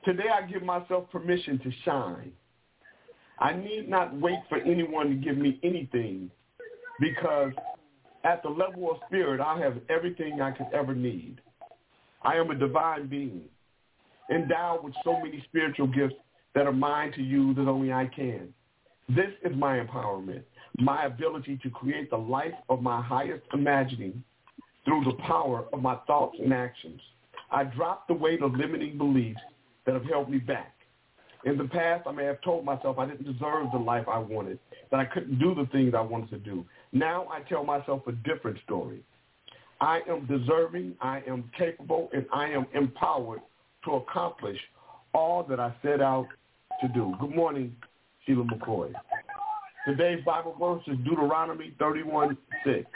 Today 0.05 0.25
I 0.33 0.47
give 0.47 0.62
myself 0.62 1.11
permission 1.11 1.59
to 1.61 1.71
shine. 1.85 2.33
I 3.38 3.53
need 3.53 3.88
not 3.88 4.19
wait 4.21 4.38
for 4.49 4.59
anyone 4.59 5.09
to 5.09 5.14
give 5.14 5.38
me 5.38 5.59
anything 5.62 6.31
because 7.01 7.53
at 8.25 8.43
the 8.43 8.49
level 8.49 8.90
of 8.90 8.99
spirit, 9.07 9.40
I 9.40 9.59
have 9.61 9.79
everything 9.88 10.40
I 10.40 10.51
could 10.51 10.67
ever 10.73 10.95
need. 10.95 11.40
I 12.23 12.37
am 12.37 12.51
a 12.51 12.55
divine 12.55 13.07
being, 13.07 13.43
endowed 14.31 14.85
with 14.85 14.95
so 15.05 15.21
many 15.21 15.43
spiritual 15.49 15.87
gifts 15.87 16.14
that 16.55 16.67
are 16.67 16.73
mine 16.73 17.12
to 17.12 17.23
use 17.23 17.57
as 17.61 17.67
only 17.67 17.93
I 17.93 18.07
can. 18.07 18.55
This 19.09 19.31
is 19.43 19.53
my 19.57 19.79
empowerment, 19.79 20.43
my 20.79 21.05
ability 21.05 21.59
to 21.62 21.71
create 21.71 22.11
the 22.11 22.17
life 22.17 22.55
of 22.69 22.81
my 22.81 23.03
highest 23.03 23.43
imagining 23.53 24.23
through 24.85 25.05
the 25.05 25.23
power 25.23 25.64
of 25.73 25.83
my 25.83 25.97
thoughts 26.07 26.37
and 26.43 26.53
actions. 26.53 27.01
I 27.51 27.64
drop 27.64 28.09
the 28.09 28.14
weight 28.14 28.43
of 28.43 28.55
limiting 28.55 28.97
beliefs 28.97 29.40
that 29.87 29.94
have 29.94 30.05
held 30.05 30.31
me 30.31 30.38
back. 30.38 30.73
In 31.44 31.59
the 31.59 31.64
past, 31.64 32.07
I 32.07 32.12
may 32.12 32.25
have 32.25 32.40
told 32.40 32.64
myself 32.64 32.99
I 32.99 33.07
didn't 33.07 33.31
deserve 33.31 33.66
the 33.73 33.79
life 33.79 34.07
I 34.09 34.18
wanted, 34.18 34.59
that 34.90 34.99
I 34.99 35.05
couldn't 35.05 35.38
do 35.38 35.55
the 35.55 35.66
things 35.73 35.92
I 35.94 36.01
wanted 36.01 36.31
to 36.31 36.38
do. 36.38 36.64
Now 36.92 37.27
I 37.31 37.40
tell 37.49 37.64
myself 37.64 38.03
a 38.07 38.12
different 38.12 38.59
story. 38.64 39.03
I 39.81 40.01
am 40.09 40.27
deserving, 40.27 40.94
I 41.01 41.23
am 41.29 41.51
capable, 41.59 42.09
and 42.14 42.25
I 42.33 42.49
am 42.49 42.66
empowered 42.73 43.40
to 43.85 43.92
accomplish 43.97 44.59
all 45.12 45.42
that 45.44 45.61
I 45.61 45.75
set 45.83 46.01
out 46.01 46.29
to 46.81 46.88
do. 46.88 47.14
Good 47.20 47.35
morning, 47.35 47.77
Sheila 48.25 48.44
McCoy. 48.44 48.92
Today's 49.87 50.25
Bible 50.25 50.57
verse 50.59 50.83
is 50.87 50.97
Deuteronomy 51.05 51.75
31, 51.79 52.38
6. 52.64 52.87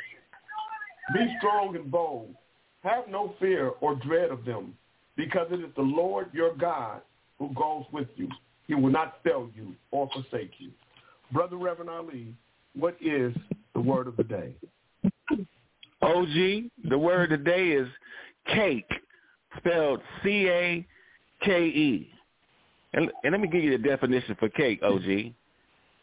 Be 1.12 1.34
strong 1.38 1.76
and 1.76 1.90
bold. 1.90 2.34
Have 2.82 3.08
no 3.08 3.34
fear 3.38 3.72
or 3.80 3.96
dread 3.96 4.30
of 4.30 4.44
them, 4.46 4.74
because 5.18 5.48
it 5.50 5.60
is 5.60 5.68
the 5.76 5.82
Lord 5.82 6.28
your 6.32 6.54
God 6.54 7.02
who 7.38 7.50
goes 7.52 7.84
with 7.92 8.08
you. 8.16 8.28
He 8.68 8.74
will 8.74 8.90
not 8.90 9.18
fail 9.24 9.50
you 9.54 9.74
or 9.90 10.08
forsake 10.12 10.52
you. 10.58 10.70
Brother 11.32 11.56
Reverend 11.56 11.90
Ali, 11.90 12.32
what 12.74 12.96
is 13.02 13.34
the 13.74 13.80
word 13.80 14.06
of 14.06 14.16
the 14.16 14.24
day? 14.24 14.54
OG, 16.00 16.70
the 16.88 16.98
word 16.98 17.32
of 17.32 17.40
the 17.40 17.44
day 17.44 17.70
is 17.70 17.88
cake, 18.46 18.88
spelled 19.58 20.00
C-A-K-E. 20.22 22.10
And, 22.94 23.10
and 23.24 23.32
let 23.32 23.40
me 23.40 23.48
give 23.48 23.64
you 23.64 23.76
the 23.76 23.88
definition 23.88 24.36
for 24.38 24.48
cake, 24.48 24.80
OG. 24.82 25.32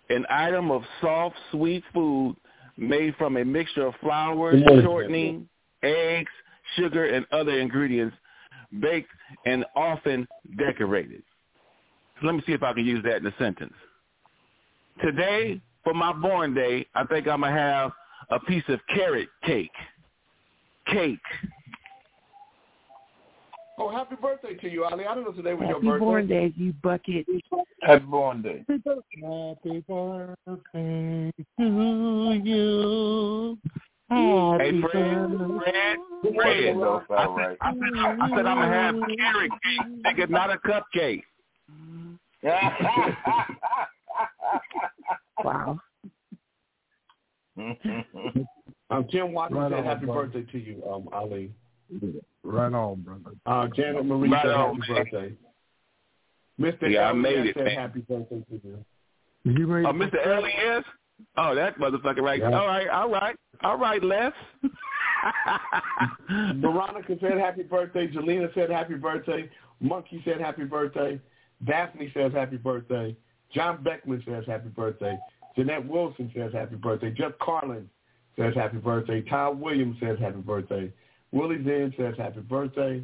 An 0.10 0.26
item 0.30 0.70
of 0.70 0.84
soft, 1.02 1.36
sweet 1.52 1.84
food 1.94 2.36
made 2.78 3.16
from 3.16 3.38
a 3.38 3.46
mixture 3.46 3.88
of 3.88 3.96
flour, 4.02 4.54
shortening, 4.84 5.48
eggs, 5.82 6.32
sugar, 6.76 7.06
and 7.06 7.26
other 7.32 7.58
ingredients, 7.58 8.16
baked 8.80 9.12
and 9.46 9.66
often 9.76 10.28
decorated. 10.58 11.24
So 12.20 12.28
let 12.28 12.36
me 12.36 12.44
see 12.46 12.54
if 12.54 12.64
I 12.64 12.74
can 12.74 12.86
use 12.86 13.04
that 13.04 13.18
in 13.18 13.26
a 13.26 13.34
sentence. 13.38 13.74
Today, 15.02 15.60
for 15.84 15.94
my 15.94 16.14
born 16.14 16.54
day, 16.54 16.86
I 16.96 17.04
think 17.06 17.28
I'm 17.28 17.42
going 17.42 17.54
to 17.54 17.60
have 17.60 17.92
a 18.30 18.40
piece 18.40 18.64
of 18.70 18.80
carrot 18.94 19.28
cake. 19.44 19.72
Cake. 20.88 21.20
Oh, 23.78 23.90
happy 23.90 24.16
birthday 24.22 24.56
to 24.56 24.70
you, 24.70 24.86
Ali. 24.86 25.06
I 25.06 25.14
don't 25.14 25.26
know 25.26 25.32
if 25.32 25.36
today 25.36 25.54
was 25.54 25.68
Happy 25.68 25.86
your 25.86 26.00
birthday. 26.00 26.00
Happy 26.00 26.00
born 26.00 26.28
day, 26.28 26.54
you 26.56 26.74
bucket. 26.82 27.26
Happy 27.82 28.06
born 28.06 28.42
day. 28.42 28.66
Happy 28.68 29.84
birthday 29.88 31.32
to 31.60 32.42
you. 32.44 33.58
Hey, 34.10 34.52
Happy 34.52 34.82
Fred, 34.82 35.38
birthday. 35.38 35.66
Fred, 35.66 35.98
Fred. 36.36 36.78
I 36.78 37.26
said. 37.38 37.58
I 37.62 37.74
said, 37.74 37.94
I 38.22 38.30
said 38.36 38.46
I'm 38.46 38.58
going 38.58 38.70
to 38.70 38.76
have 38.76 38.96
carrot 39.18 39.52
cake, 39.64 39.88
nigga, 40.06 40.30
not 40.30 40.50
a 40.52 40.58
cupcake. 40.60 41.24
Wow. 45.44 45.80
Um, 48.92 49.08
Jim 49.10 49.34
Watson 49.34 49.58
Right 49.58 49.72
said 49.72 49.80
on, 49.80 49.86
happy 49.86 50.06
brother. 50.06 50.28
birthday 50.28 50.52
to 50.52 50.58
you, 50.60 50.84
um, 50.88 51.10
Ali. 51.12 51.52
Right 52.44 52.72
on, 52.72 53.02
brother. 53.02 53.32
Uh, 53.48 53.68
Janet 53.76 54.06
Marie 54.06 54.30
Right 54.30 54.44
said 54.46 54.52
on, 54.54 54.80
happy 54.80 54.94
man. 54.94 55.04
birthday. 55.12 55.34
Mr. 56.86 56.92
Yeah, 56.94 57.00
I 57.00 57.10
Elliott 57.10 57.24
made 57.24 57.46
it, 57.48 57.56
said 57.56 57.66
man. 57.66 57.76
happy 57.78 58.02
birthday 58.02 58.44
to 58.50 58.62
you. 58.64 58.86
You 59.44 59.66
ready 59.66 59.86
for 59.88 59.94
Mr. 59.94 60.38
Elias? 60.38 60.86
Oh, 61.38 61.56
that 61.56 61.78
motherfucker 61.78 62.22
right 62.22 62.40
Yeah. 62.40 62.58
All 62.58 62.68
right, 62.68 62.88
all 62.88 63.10
right. 63.10 63.36
All 63.64 63.78
right, 63.78 64.04
Les. 64.04 64.32
Veronica 66.56 67.18
said 67.20 67.38
happy 67.38 67.64
birthday. 67.64 68.08
Jelena 68.08 68.54
said 68.54 68.70
happy 68.70 68.96
birthday. 68.96 69.50
Monkey 69.80 70.22
said 70.26 70.40
happy 70.40 70.66
birthday. 70.66 71.20
Daphne 71.66 72.12
says 72.14 72.32
happy 72.34 72.58
birthday. 72.58 73.16
John 73.54 73.84
Beckman 73.84 74.22
says 74.26 74.44
happy 74.46 74.70
birthday. 74.70 75.18
Jeanette 75.56 75.88
Wilson 75.88 76.32
says 76.36 76.52
happy 76.54 76.76
birthday. 76.76 77.12
Jeff 77.12 77.32
Carlin 77.42 77.90
says 78.38 78.54
happy 78.56 78.78
birthday. 78.78 79.22
Ty 79.22 79.50
Williams 79.50 79.98
says 80.00 80.18
happy 80.20 80.42
birthday. 80.42 80.92
Willie 81.32 81.64
Zen 81.64 81.94
says 81.98 82.16
happy 82.18 82.42
birthday. 82.42 83.04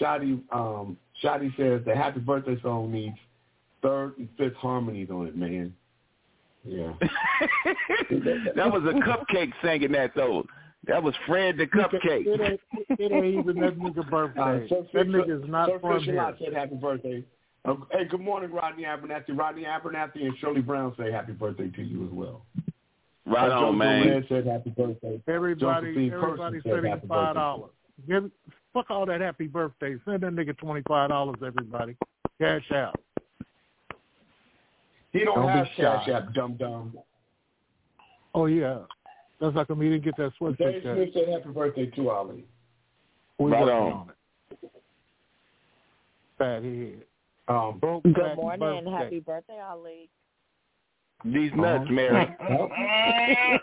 Shotty, 0.00 0.40
um, 0.52 0.96
Shotty 1.22 1.56
says 1.56 1.82
the 1.86 1.94
happy 1.94 2.20
birthday 2.20 2.60
song 2.62 2.92
needs 2.92 3.16
third 3.82 4.18
and 4.18 4.28
fifth 4.36 4.56
harmonies 4.56 5.08
on 5.10 5.26
it, 5.28 5.36
man. 5.36 5.72
Yeah. 6.66 6.92
that 8.54 8.70
was 8.72 8.82
a 8.84 8.94
cupcake 9.00 9.52
singing 9.62 9.92
that 9.92 10.12
though. 10.14 10.44
That 10.86 11.02
was 11.02 11.14
Fred 11.26 11.56
the 11.56 11.64
It 11.64 11.70
Cupcake. 11.72 12.26
ain't, 12.40 12.60
it 13.00 13.12
ain't 13.12 13.38
even 13.40 13.60
that 13.60 13.76
nigga 13.78 14.08
birthday. 14.10 14.40
Uh, 14.66 14.68
Sir 14.68 14.82
that 14.82 14.92
Fish- 14.92 15.06
nigga 15.06 15.42
is 15.44 15.48
not 15.50 15.68
Sir 15.68 15.78
from 15.80 15.98
Fisher 15.98 16.12
here. 16.12 16.22
Lot 16.22 16.34
said 16.42 16.52
happy 16.54 16.76
birthday. 16.76 17.24
Uh, 17.64 17.74
hey, 17.90 18.04
good 18.04 18.20
morning, 18.20 18.52
Rodney 18.52 18.84
Abernathy. 18.84 19.36
Rodney 19.36 19.64
Abernathy 19.64 20.24
and 20.24 20.36
Shirley 20.38 20.60
Brown 20.60 20.94
say 20.96 21.10
happy 21.10 21.32
birthday 21.32 21.68
to 21.70 21.82
you 21.82 22.04
as 22.04 22.10
well. 22.12 22.42
Right 23.26 23.50
Uh, 23.50 23.54
on, 23.54 23.60
Joe 23.60 23.72
man. 23.72 24.02
Durant 24.06 24.28
said 24.28 24.46
happy 24.46 24.70
birthday. 24.70 25.20
Everybody, 25.26 25.86
Josephine 25.88 26.12
everybody 26.12 26.60
Person 26.60 26.62
said 26.62 26.72
sending 26.84 27.08
five 27.08 27.34
dollars. 27.34 27.70
Give 28.08 28.30
fuck 28.72 28.90
all 28.90 29.06
that 29.06 29.20
happy 29.20 29.48
birthday. 29.48 29.96
Send 30.04 30.20
that 30.22 30.32
nigga 30.34 30.56
twenty 30.58 30.82
five 30.86 31.08
dollars, 31.08 31.36
everybody. 31.44 31.96
Cash 32.40 32.70
out. 32.72 33.00
He 35.16 35.24
don't, 35.24 35.36
Don't 35.36 35.46
be 35.46 35.58
have 35.58 35.66
cash 35.76 36.06
shy. 36.06 36.12
app, 36.12 36.34
dum 36.34 36.56
dum. 36.58 36.98
Oh 38.34 38.44
yeah, 38.44 38.80
that's 39.40 39.56
like 39.56 39.70
him. 39.70 39.80
He 39.80 39.88
didn't 39.88 40.04
get 40.04 40.16
that 40.18 40.32
Dave 40.38 40.54
sweatshirt. 40.58 40.82
Smith 40.82 41.08
said 41.14 41.28
happy 41.28 41.48
birthday 41.48 41.86
to 41.86 42.10
Ali. 42.10 42.44
We 43.38 43.50
Right 43.50 43.60
working 43.62 43.76
on. 43.76 43.92
on 43.92 44.10
it. 44.10 44.16
Fat 46.36 46.62
head. 46.62 47.02
Um, 47.48 47.78
Broke 47.78 48.02
Good 48.02 48.36
morning. 48.36 48.84
birthday. 48.84 48.90
Happy 48.90 49.20
birthday, 49.20 49.58
Ali. 49.58 50.10
These 51.24 51.52
nuts, 51.56 51.88
Mary. 51.90 52.36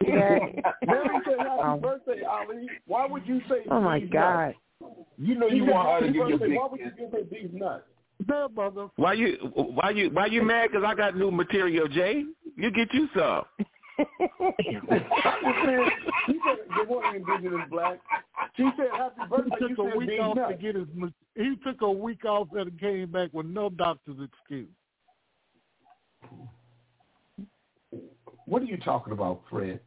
Mary 0.07 1.21
said 1.23 1.39
happy 1.39 1.61
Um, 1.61 1.79
birthday, 1.81 2.23
Ali. 2.23 2.67
Why 2.87 3.05
would 3.05 3.27
you 3.27 3.41
say 3.47 3.65
Oh 3.69 3.79
my 3.79 3.99
God. 3.99 4.55
nuts? 4.81 4.95
You 5.19 5.35
know 5.35 5.49
She 5.49 5.57
you 5.57 5.65
want 5.65 6.01
her 6.01 6.07
to 6.07 6.13
give 6.13 6.29
you 6.29 6.37
big 6.39 6.55
Why 6.57 6.67
would 6.71 6.79
you 6.79 6.91
give 6.97 7.11
her 7.11 7.23
these 7.29 7.49
nuts? 7.53 7.83
That 8.27 8.49
mother. 8.55 8.87
Why 8.95 9.13
you 9.13 9.37
why 9.53 9.89
you 9.91 10.09
why 10.09 10.27
you 10.27 10.43
mad? 10.43 10.71
Cause 10.71 10.83
I 10.85 10.95
got 10.95 11.17
new 11.17 11.31
material, 11.31 11.87
Jay. 11.87 12.23
You 12.55 12.71
get 12.71 12.93
you 12.93 13.09
some. 13.15 13.43
she 13.97 14.05
said, 14.87 16.57
good 16.75 16.87
morning, 16.87 17.23
Indigenous 17.27 17.67
Black. 17.69 17.99
She 18.55 18.69
said 18.77 18.87
happy 18.95 19.21
He 19.21 19.27
birthday. 19.29 19.55
You 19.59 19.69
took 19.75 19.77
a 19.77 19.89
said 19.89 19.97
week 19.97 20.09
these 20.09 20.19
off 20.19 20.35
to 20.35 20.41
nuts. 20.41 20.61
get 20.61 20.75
his. 20.75 20.87
He 21.35 21.55
took 21.63 21.81
a 21.81 21.91
week 21.91 22.25
off 22.25 22.47
and 22.53 22.79
came 22.79 23.11
back 23.11 23.29
with 23.33 23.45
no 23.45 23.69
doctor's 23.69 24.17
excuse. 24.23 24.69
What 28.45 28.61
are 28.61 28.65
you 28.65 28.77
talking 28.77 29.13
about, 29.13 29.41
Fred? 29.49 29.79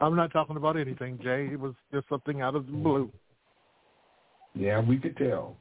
I'm 0.00 0.16
not 0.16 0.32
talking 0.32 0.56
about 0.56 0.76
anything, 0.76 1.18
Jay. 1.22 1.48
It 1.52 1.60
was 1.60 1.74
just 1.92 2.08
something 2.08 2.40
out 2.40 2.54
of 2.54 2.66
the 2.66 2.72
blue. 2.72 3.12
Yeah, 4.54 4.80
we 4.80 4.96
could 4.98 5.16
tell. 5.16 5.56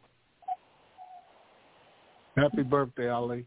Happy 2.40 2.64
birthday, 2.64 3.10
Ali. 3.10 3.46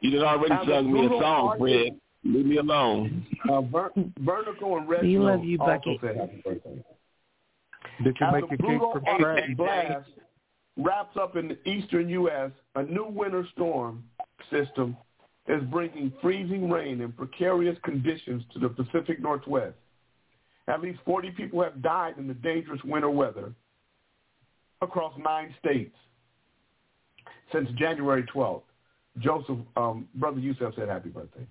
You 0.00 0.10
done 0.10 0.24
already 0.24 0.54
As 0.54 0.66
sung 0.66 0.92
me 0.92 1.06
a 1.06 1.08
song, 1.08 1.56
Fred. 1.58 2.00
Leave 2.24 2.46
me 2.46 2.56
alone. 2.56 3.26
Uh, 3.50 3.60
Ver- 3.62 3.90
Vertical 4.20 4.78
and 4.78 4.88
Red 4.88 5.02
We 5.02 5.18
love 5.18 5.40
Snow 5.40 5.44
you, 5.44 5.58
also 5.60 5.72
Bucky. 5.74 5.98
said 6.00 6.16
happy 6.16 6.42
birthday. 6.44 6.84
Did 8.02 8.16
you 8.18 8.26
As 8.26 8.32
make 8.32 8.42
a 8.42 8.46
a 8.46 8.48
cake 8.50 8.58
brutal 8.58 8.92
from 8.92 9.04
Arctic 9.06 9.44
scratch? 9.52 9.56
blast 9.56 10.10
wraps 10.78 11.16
up 11.20 11.36
in 11.36 11.48
the 11.48 11.68
eastern 11.68 12.08
U.S., 12.08 12.50
a 12.74 12.82
new 12.82 13.06
winter 13.06 13.46
storm 13.52 14.02
system 14.50 14.96
is 15.46 15.62
bringing 15.70 16.12
freezing 16.22 16.70
rain 16.70 17.02
and 17.02 17.14
precarious 17.16 17.76
conditions 17.84 18.42
to 18.54 18.58
the 18.58 18.68
Pacific 18.68 19.20
Northwest. 19.20 19.74
At 20.66 20.80
least 20.80 20.98
40 21.04 21.30
people 21.32 21.62
have 21.62 21.82
died 21.82 22.14
in 22.18 22.26
the 22.26 22.34
dangerous 22.34 22.82
winter 22.84 23.10
weather 23.10 23.52
across 24.84 25.12
nine 25.18 25.54
states 25.58 25.96
since 27.52 27.68
January 27.78 28.24
12th. 28.34 28.62
Joseph, 29.18 29.58
um, 29.76 30.08
Brother 30.14 30.40
Yusef 30.40 30.74
said 30.76 30.88
happy 30.88 31.08
birthday. 31.08 31.46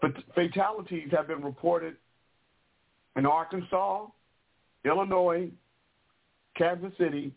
But 0.00 0.12
fatalities 0.34 1.08
have 1.12 1.28
been 1.28 1.42
reported 1.42 1.96
in 3.16 3.26
Arkansas, 3.26 4.06
Illinois, 4.84 5.50
Kansas 6.56 6.92
City, 6.98 7.32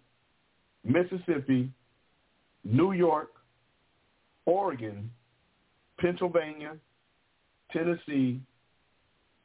Mississippi, 0.84 1.72
New 2.64 2.92
York, 2.92 3.30
Oregon, 4.46 5.12
Pennsylvania, 6.00 6.76
Tennessee, 7.72 8.40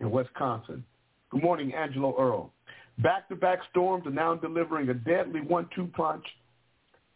and 0.01 0.11
Wisconsin. 0.11 0.85
Good 1.31 1.43
morning, 1.43 1.75
Angelo 1.75 2.15
Earl. 2.19 2.53
Back-to-back 2.99 3.59
storms 3.71 4.07
are 4.07 4.11
now 4.11 4.35
delivering 4.35 4.89
a 4.89 4.95
deadly 4.95 5.41
one-two 5.41 5.89
punch 5.89 6.25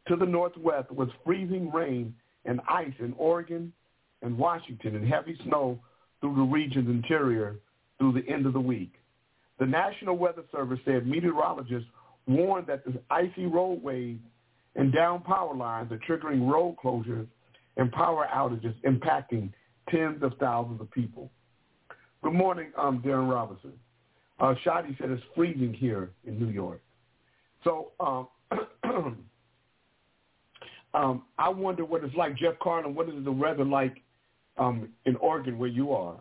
to 0.08 0.16
the 0.16 0.26
northwest 0.26 0.90
with 0.90 1.08
freezing 1.24 1.70
rain 1.70 2.14
and 2.44 2.60
ice 2.68 2.92
in 2.98 3.14
Oregon 3.16 3.72
and 4.22 4.36
Washington 4.36 4.96
and 4.96 5.06
heavy 5.06 5.38
snow 5.44 5.78
through 6.20 6.36
the 6.36 6.42
region's 6.42 6.88
interior 6.88 7.56
through 7.98 8.12
the 8.12 8.28
end 8.28 8.46
of 8.46 8.52
the 8.52 8.60
week. 8.60 8.92
The 9.58 9.66
National 9.66 10.16
Weather 10.16 10.44
Service 10.52 10.80
said 10.84 11.06
meteorologists 11.06 11.88
warned 12.26 12.66
that 12.66 12.84
the 12.84 13.00
icy 13.10 13.46
roadways 13.46 14.18
and 14.76 14.92
down 14.92 15.22
power 15.22 15.54
lines 15.54 15.90
are 15.92 15.98
triggering 15.98 16.50
road 16.50 16.76
closures 16.82 17.26
and 17.76 17.90
power 17.92 18.26
outages 18.34 18.74
impacting 18.84 19.50
tens 19.88 20.22
of 20.22 20.32
thousands 20.38 20.80
of 20.80 20.90
people. 20.90 21.30
Good 22.22 22.34
morning, 22.34 22.72
I'm 22.76 23.00
Darren 23.00 23.30
Robinson. 23.30 23.72
Uh, 24.40 24.54
Shadi 24.64 24.98
said 24.98 25.10
it's 25.10 25.22
freezing 25.34 25.74
here 25.74 26.10
in 26.26 26.38
New 26.38 26.48
York. 26.48 26.80
So 27.62 27.92
um, 28.00 28.28
um, 30.94 31.22
I 31.38 31.48
wonder 31.50 31.84
what 31.84 32.02
it's 32.04 32.14
like. 32.14 32.36
Jeff 32.36 32.54
Carlin, 32.60 32.94
what 32.94 33.08
is 33.08 33.24
the 33.24 33.32
weather 33.32 33.64
like 33.64 34.02
um, 34.56 34.88
in 35.04 35.16
Oregon 35.16 35.58
where 35.58 35.68
you 35.68 35.92
are? 35.92 36.16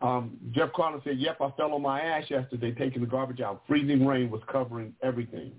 Um, 0.00 0.38
Jeff 0.52 0.72
Carlin 0.74 1.00
said, 1.04 1.18
yep, 1.18 1.38
I 1.40 1.50
fell 1.56 1.74
on 1.74 1.82
my 1.82 2.00
ass 2.00 2.24
yesterday 2.28 2.72
taking 2.72 3.02
the 3.02 3.06
garbage 3.06 3.40
out. 3.40 3.62
Freezing 3.66 4.06
rain 4.06 4.30
was 4.30 4.40
covering 4.50 4.94
everything. 5.02 5.52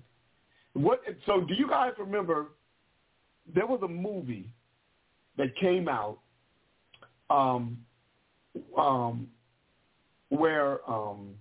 What? 0.74 1.02
So 1.26 1.42
do 1.42 1.54
you 1.54 1.68
guys 1.68 1.92
remember 2.00 2.48
there 3.54 3.68
was 3.68 3.82
a 3.84 3.88
movie 3.88 4.50
that 5.38 5.56
came 5.58 5.88
out 5.88 6.20
um, 7.30 7.78
um, 8.78 9.28
where 10.30 10.90
um, 10.90 11.36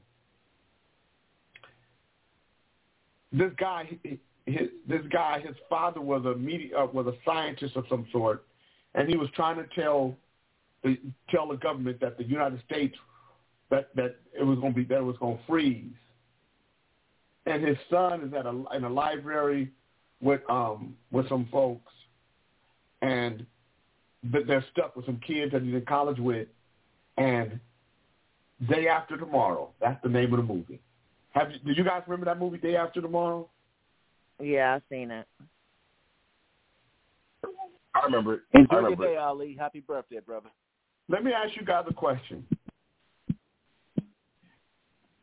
this 3.32 3.52
guy, 3.58 3.88
his, 4.46 4.68
this 4.88 5.02
guy, 5.10 5.40
his 5.40 5.56
father 5.68 6.00
was 6.00 6.24
a 6.24 6.36
media, 6.36 6.78
uh, 6.78 6.86
was 6.86 7.06
a 7.06 7.14
scientist 7.24 7.76
of 7.76 7.84
some 7.88 8.06
sort, 8.10 8.44
and 8.94 9.08
he 9.08 9.16
was 9.16 9.28
trying 9.34 9.56
to 9.56 9.66
tell 9.80 10.16
the 10.82 10.98
tell 11.28 11.48
the 11.48 11.56
government 11.56 12.00
that 12.00 12.18
the 12.18 12.24
United 12.24 12.60
States 12.66 12.96
that 13.70 13.94
that 13.94 14.16
it 14.38 14.44
was 14.44 14.58
going 14.58 14.72
to 14.72 14.78
be 14.78 14.84
that 14.84 14.98
it 14.98 15.04
was 15.04 15.16
going 15.18 15.36
to 15.36 15.44
freeze. 15.46 15.92
And 17.46 17.66
his 17.66 17.76
son 17.90 18.22
is 18.22 18.34
at 18.34 18.46
a 18.46 18.64
in 18.76 18.84
a 18.84 18.90
library 18.90 19.70
with 20.20 20.40
um 20.48 20.96
with 21.10 21.28
some 21.28 21.48
folks, 21.50 21.92
and 23.02 23.46
but 24.24 24.46
they're 24.46 24.64
stuck 24.72 24.96
with 24.96 25.06
some 25.06 25.20
kids 25.26 25.52
that 25.52 25.62
he's 25.62 25.74
in 25.74 25.84
college 25.86 26.18
with, 26.18 26.48
and 27.16 27.58
Day 28.68 28.88
After 28.88 29.16
Tomorrow. 29.16 29.70
That's 29.80 30.02
the 30.02 30.08
name 30.08 30.34
of 30.34 30.46
the 30.46 30.54
movie. 30.54 30.80
Have 31.30 31.52
you, 31.52 31.58
do 31.64 31.72
you 31.72 31.84
guys 31.84 32.02
remember 32.06 32.26
that 32.26 32.38
movie, 32.38 32.58
Day 32.58 32.76
After 32.76 33.00
Tomorrow? 33.00 33.48
Yeah, 34.40 34.74
I've 34.74 34.82
seen 34.90 35.10
it. 35.10 35.26
I 37.94 38.04
remember 38.04 38.34
it. 38.34 38.40
Enjoy 38.54 38.66
I 38.70 38.76
remember 38.76 39.04
your 39.04 39.12
day, 39.14 39.18
it. 39.18 39.22
Ali. 39.22 39.56
Happy 39.58 39.80
birthday, 39.80 40.20
brother. 40.24 40.48
Let 41.08 41.24
me 41.24 41.32
ask 41.32 41.56
you 41.56 41.64
guys 41.64 41.84
a 41.88 41.94
question. 41.94 42.46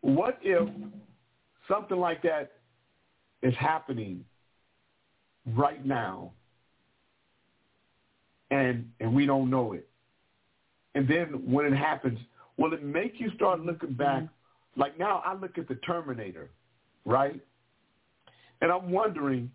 What 0.02 0.38
if 0.42 0.70
something 1.68 1.98
like 1.98 2.22
that 2.24 2.54
is 3.42 3.54
happening 3.60 4.24
right 5.56 5.86
now 5.86 6.32
and 8.52 8.90
and 9.00 9.14
we 9.14 9.26
don't 9.26 9.50
know 9.50 9.74
it? 9.74 9.88
And 10.96 11.08
then 11.08 11.44
when 11.50 11.66
it 11.66 11.76
happens, 11.76 12.20
will 12.58 12.74
it 12.74 12.84
make 12.84 13.14
you 13.18 13.32
start 13.36 13.62
looking 13.62 13.94
back? 13.94 14.24
Like 14.78 14.98
now 14.98 15.22
I 15.26 15.34
look 15.34 15.58
at 15.58 15.68
the 15.68 15.76
Terminator, 15.76 16.50
right? 17.04 17.42
And 18.62 18.72
I'm 18.72 18.92
wondering, 18.92 19.52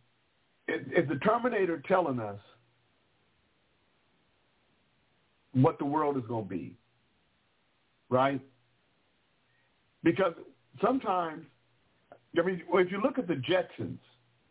is, 0.68 0.80
is 0.88 1.08
the 1.08 1.16
Terminator 1.16 1.82
telling 1.86 2.20
us 2.20 2.38
what 5.52 5.78
the 5.78 5.84
world 5.84 6.16
is 6.16 6.24
going 6.28 6.44
to 6.44 6.50
be, 6.50 6.76
right? 8.10 8.40
Because 10.02 10.34
sometimes, 10.80 11.44
I 12.36 12.42
mean, 12.42 12.62
if 12.74 12.90
you 12.90 13.00
look 13.00 13.18
at 13.18 13.28
the 13.28 13.34
Jetsons, 13.34 13.98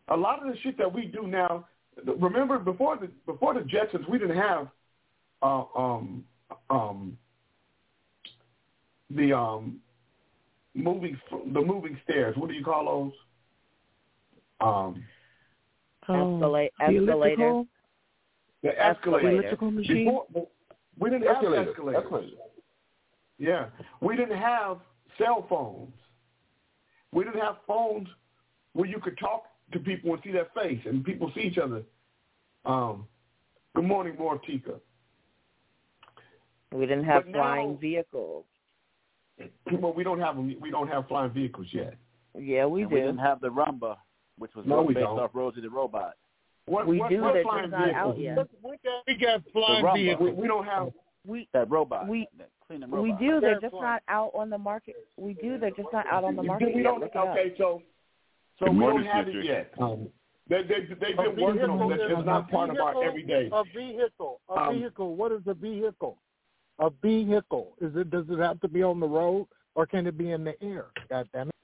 a 0.08 0.16
lot 0.16 0.44
of 0.44 0.52
the 0.52 0.58
shit 0.62 0.78
that 0.78 0.92
we 0.92 1.06
do 1.06 1.26
now. 1.26 1.66
Remember, 2.06 2.58
before 2.58 2.96
the 2.96 3.08
before 3.26 3.54
the 3.54 3.60
Jetsons, 3.60 4.08
we 4.08 4.18
didn't 4.18 4.36
have 4.36 4.68
uh, 5.42 5.64
um, 5.76 6.24
um, 6.70 7.18
the 9.10 9.32
um, 9.32 9.80
moving 10.74 11.18
the 11.52 11.60
moving 11.60 11.98
stairs. 12.04 12.36
What 12.36 12.48
do 12.48 12.54
you 12.54 12.64
call 12.64 12.84
those? 14.60 14.66
Um, 14.66 15.02
Escalate, 16.08 16.70
escalator. 16.80 17.62
the 18.62 18.68
escalator. 18.70 18.80
Escalator. 18.80 19.30
elliptical 19.30 19.70
machine. 19.70 20.04
Before, 20.06 20.48
we 20.98 21.10
didn't 21.10 21.26
have 21.26 21.36
Escalator. 21.36 21.70
escalators. 21.70 22.02
Escalator. 22.04 22.36
Yeah, 23.38 23.66
we 24.00 24.16
didn't 24.16 24.38
have 24.38 24.78
cell 25.18 25.46
phones. 25.48 25.92
We 27.12 27.24
didn't 27.24 27.40
have 27.40 27.56
phones 27.66 28.08
where 28.72 28.88
you 28.88 28.98
could 29.00 29.18
talk 29.18 29.44
to 29.72 29.78
people 29.78 30.12
and 30.14 30.22
see 30.22 30.32
their 30.32 30.48
face, 30.54 30.80
and 30.86 31.04
people 31.04 31.30
see 31.34 31.42
each 31.42 31.58
other. 31.58 31.82
Um, 32.64 33.06
good 33.74 33.84
morning, 33.84 34.14
Mortika. 34.16 34.80
We 36.72 36.86
didn't 36.86 37.04
have 37.04 37.24
But 37.24 37.32
now- 37.32 37.38
flying 37.42 37.78
vehicles. 37.78 38.44
Well, 39.80 39.92
we 39.92 40.04
don't 40.04 40.20
have 40.20 40.36
we 40.36 40.70
don't 40.70 40.88
have 40.88 41.08
flying 41.08 41.30
vehicles 41.30 41.66
yet. 41.72 41.94
Yeah, 42.38 42.66
we 42.66 42.82
and 42.82 42.90
do. 42.90 42.94
we 42.96 43.00
didn't 43.00 43.18
have 43.18 43.40
the 43.40 43.48
Roomba, 43.48 43.96
which 44.38 44.54
was 44.54 44.66
No, 44.66 44.84
based 44.86 44.98
don't. 45.00 45.18
off 45.18 45.30
Rosie 45.34 45.60
the 45.60 45.70
Robot. 45.70 46.14
What, 46.66 46.86
We 46.86 46.98
what, 46.98 47.10
do, 47.10 47.20
what 47.20 47.42
flying 47.42 47.70
just 47.70 47.72
not 47.72 47.90
out 47.94 48.16
vehicles? 48.16 48.48
yet. 48.62 49.02
We 49.06 49.16
got 49.16 49.42
flying 49.52 49.84
Roomba. 49.84 49.94
vehicles. 49.94 50.30
We, 50.30 50.42
we 50.42 50.46
don't 50.48 50.64
have. 50.64 50.88
We 51.26 51.48
That 51.52 51.70
robot. 51.70 52.08
We- 52.08 52.28
that 52.38 52.48
cleaning 52.66 52.90
we 52.90 53.12
do. 53.12 53.40
They're 53.40 53.40
They're 53.40 53.60
just 53.60 53.70
flying. 53.72 53.84
not 53.84 54.02
out 54.08 54.30
on 54.34 54.50
the 54.50 54.58
market. 54.58 54.96
We 55.16 55.34
do. 55.34 55.58
They're 55.58 55.70
just 55.70 55.88
not 55.92 56.06
out 56.06 56.24
on 56.24 56.36
the 56.36 56.42
market 56.42 56.68
we 56.74 56.76
yet. 56.76 56.84
don't. 56.84 57.00
Look. 57.00 57.14
Okay, 57.16 57.54
so 57.58 57.82
so 58.58 58.66
The 58.66 58.70
we 58.72 58.80
don't 58.80 59.04
have 59.04 59.28
it 59.28 59.44
yet. 59.44 59.72
Um, 59.80 60.08
they 60.48 60.62
they 60.62 60.80
they've 61.00 61.16
been 61.16 61.40
working 61.40 61.62
on 61.70 61.88
vehicle 61.88 61.92
it. 62.16 62.18
is 62.20 62.26
not 62.26 62.50
part 62.50 62.70
of 62.70 62.76
our 62.76 63.02
everyday. 63.04 63.48
A 63.52 63.62
vehicle. 63.74 64.40
A 64.48 64.52
Um, 64.52 64.78
vehicle. 64.78 65.16
What 65.16 65.32
is 65.32 65.42
a 65.46 65.54
vehicle? 65.54 66.18
A 66.82 66.90
vehicle. 67.00 67.76
Is 67.80 67.92
it? 67.94 68.10
Does 68.10 68.26
it 68.28 68.38
have 68.40 68.60
to 68.60 68.68
be 68.68 68.82
on 68.82 68.98
the 68.98 69.06
road 69.06 69.46
or 69.76 69.86
can 69.86 70.06
it 70.06 70.18
be 70.18 70.32
in 70.32 70.42
the 70.44 70.60
air? 70.62 70.86
God 71.08 71.28
damn 71.32 71.48
it. 71.48 71.54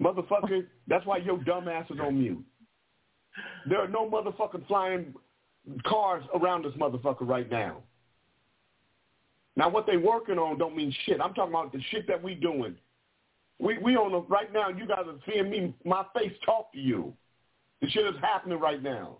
Motherfucker, 0.00 0.66
that's 0.86 1.04
why 1.04 1.18
your 1.18 1.38
dumb 1.38 1.68
ass 1.68 1.84
is 1.90 1.98
on 2.00 2.18
mute. 2.18 2.42
There 3.68 3.78
are 3.78 3.88
no 3.88 4.08
motherfucking 4.08 4.66
flying 4.66 5.14
cars 5.84 6.24
around 6.34 6.64
this 6.64 6.72
motherfucker 6.74 7.28
right 7.28 7.50
now. 7.50 7.82
Now 9.56 9.68
what 9.68 9.86
they 9.86 9.96
working 9.96 10.38
on 10.38 10.58
don't 10.58 10.76
mean 10.76 10.94
shit. 11.04 11.20
I'm 11.20 11.34
talking 11.34 11.52
about 11.52 11.72
the 11.72 11.82
shit 11.90 12.06
that 12.06 12.22
we 12.22 12.34
doing. 12.34 12.76
We 13.58 13.78
we 13.78 13.96
on 13.96 14.12
the 14.12 14.20
right 14.22 14.52
now. 14.52 14.68
You 14.68 14.86
guys 14.86 15.04
are 15.06 15.18
seeing 15.30 15.50
me, 15.50 15.74
my 15.84 16.04
face 16.16 16.32
talk 16.46 16.72
to 16.72 16.78
you. 16.78 17.12
The 17.82 17.90
shit 17.90 18.06
is 18.06 18.14
happening 18.22 18.60
right 18.60 18.82
now. 18.82 19.18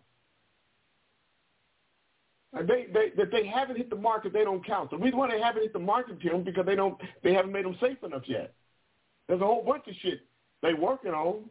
And 2.53 2.69
They 2.69 2.87
they 2.93 3.11
that 3.17 3.31
they 3.31 3.47
haven't 3.47 3.77
hit 3.77 3.91
the 3.91 3.97
market. 3.97 4.33
They 4.33 4.43
don't 4.45 4.65
count. 4.67 4.91
The 4.91 4.97
reason 4.99 5.19
why 5.19 5.31
they 5.31 5.41
haven't 5.41 5.63
hit 5.63 5.73
the 5.73 5.79
market, 5.79 6.21
Tim, 6.21 6.43
because 6.43 6.67
they 6.67 6.75
don't 6.75 7.01
they 7.23 7.33
haven't 7.33 7.53
made 7.53 7.65
them 7.65 7.77
safe 7.81 8.03
enough 8.03 8.23
yet. 8.27 8.53
There's 9.29 9.41
a 9.41 9.45
whole 9.47 9.63
bunch 9.65 9.87
of 9.87 9.95
shit 10.03 10.21
they 10.63 10.75
working 10.75 11.13
on. 11.13 11.45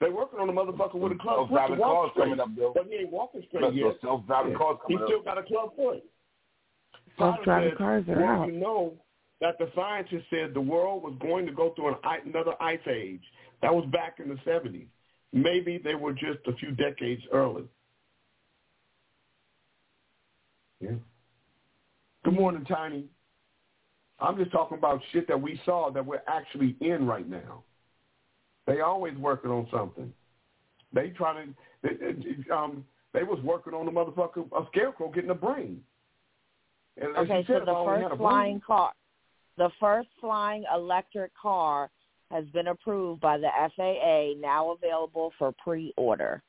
They 0.00 0.10
working 0.10 0.38
on 0.38 0.48
a 0.48 0.52
motherfucker 0.52 0.94
with 0.96 1.12
a 1.12 1.16
club 1.16 1.48
foot 1.48 1.56
Self-driving 1.56 1.78
cars 1.78 2.10
straight, 2.12 2.24
coming 2.24 2.40
up, 2.40 2.54
Bill. 2.54 2.72
but 2.74 2.86
he 2.86 2.96
ain't 2.96 3.10
walking 3.10 3.42
straight 3.48 3.62
Look, 3.64 3.74
yet. 3.74 3.94
self-driving 4.02 4.52
Yeah. 4.52 4.58
cars 4.58 4.76
He 4.86 4.94
coming 4.94 5.08
still 5.08 5.18
up. 5.20 5.24
got 5.24 5.38
a 5.38 5.42
club 5.42 5.74
foot. 5.74 6.04
Self-driving 7.18 7.70
Potter 7.72 7.76
cars 7.76 8.04
are 8.08 8.20
well, 8.20 8.42
out. 8.42 8.46
You 8.46 8.52
know 8.60 8.92
that 9.40 9.58
the 9.58 9.70
scientists 9.74 10.26
said 10.30 10.52
the 10.54 10.60
world 10.60 11.02
was 11.02 11.14
going 11.20 11.46
to 11.46 11.52
go 11.52 11.70
through 11.70 11.88
an, 11.88 11.96
another 12.26 12.54
ice 12.60 12.78
age. 12.86 13.22
That 13.62 13.74
was 13.74 13.86
back 13.86 14.20
in 14.20 14.28
the 14.28 14.34
70s. 14.46 14.86
Maybe 15.32 15.78
they 15.78 15.94
were 15.94 16.12
just 16.12 16.40
a 16.46 16.52
few 16.54 16.72
decades 16.72 17.22
early. 17.32 17.64
Yeah. 20.80 20.90
Good 22.24 22.34
morning, 22.34 22.64
Tiny. 22.64 23.04
I'm 24.18 24.36
just 24.36 24.50
talking 24.50 24.78
about 24.78 25.00
shit 25.12 25.28
that 25.28 25.40
we 25.40 25.60
saw 25.64 25.90
that 25.90 26.04
we're 26.04 26.22
actually 26.26 26.76
in 26.80 27.06
right 27.06 27.28
now. 27.28 27.62
They 28.66 28.80
always 28.80 29.16
working 29.16 29.50
on 29.50 29.68
something. 29.70 30.12
They 30.92 31.10
trying 31.10 31.48
to. 31.48 31.54
They, 31.82 31.94
they- 31.94 32.50
um, 32.52 32.84
they 33.12 33.22
was 33.22 33.38
working 33.42 33.72
on 33.72 33.86
the 33.86 33.92
motherfucker 33.92 34.46
a 34.52 34.66
scarecrow 34.66 35.10
getting 35.10 35.30
a 35.30 35.34
brain. 35.34 35.82
And 36.98 37.16
Okay, 37.16 37.44
said, 37.46 37.60
so 37.60 37.64
the 37.64 37.70
I 37.70 37.74
only 37.74 38.02
had 38.02 38.10
first 38.10 38.18
flying 38.20 38.60
car, 38.60 38.92
the 39.56 39.70
first 39.80 40.08
flying 40.20 40.64
electric 40.74 41.32
car 41.34 41.88
has 42.30 42.44
been 42.46 42.66
approved 42.66 43.22
by 43.22 43.38
the 43.38 43.48
FAA, 43.74 44.38
now 44.38 44.72
available 44.72 45.32
for 45.38 45.52
pre-order. 45.52 46.42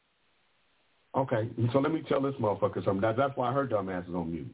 Okay, 1.18 1.50
so 1.74 1.80
let 1.80 1.92
me 1.92 2.04
tell 2.08 2.22
this 2.22 2.36
motherfucker 2.36 2.86
something. 2.86 3.02
That, 3.02 3.18
that's 3.18 3.36
why 3.36 3.52
her 3.52 3.66
dumb 3.66 3.90
ass 3.90 4.04
is 4.08 4.14
on 4.14 4.32
mute. 4.32 4.54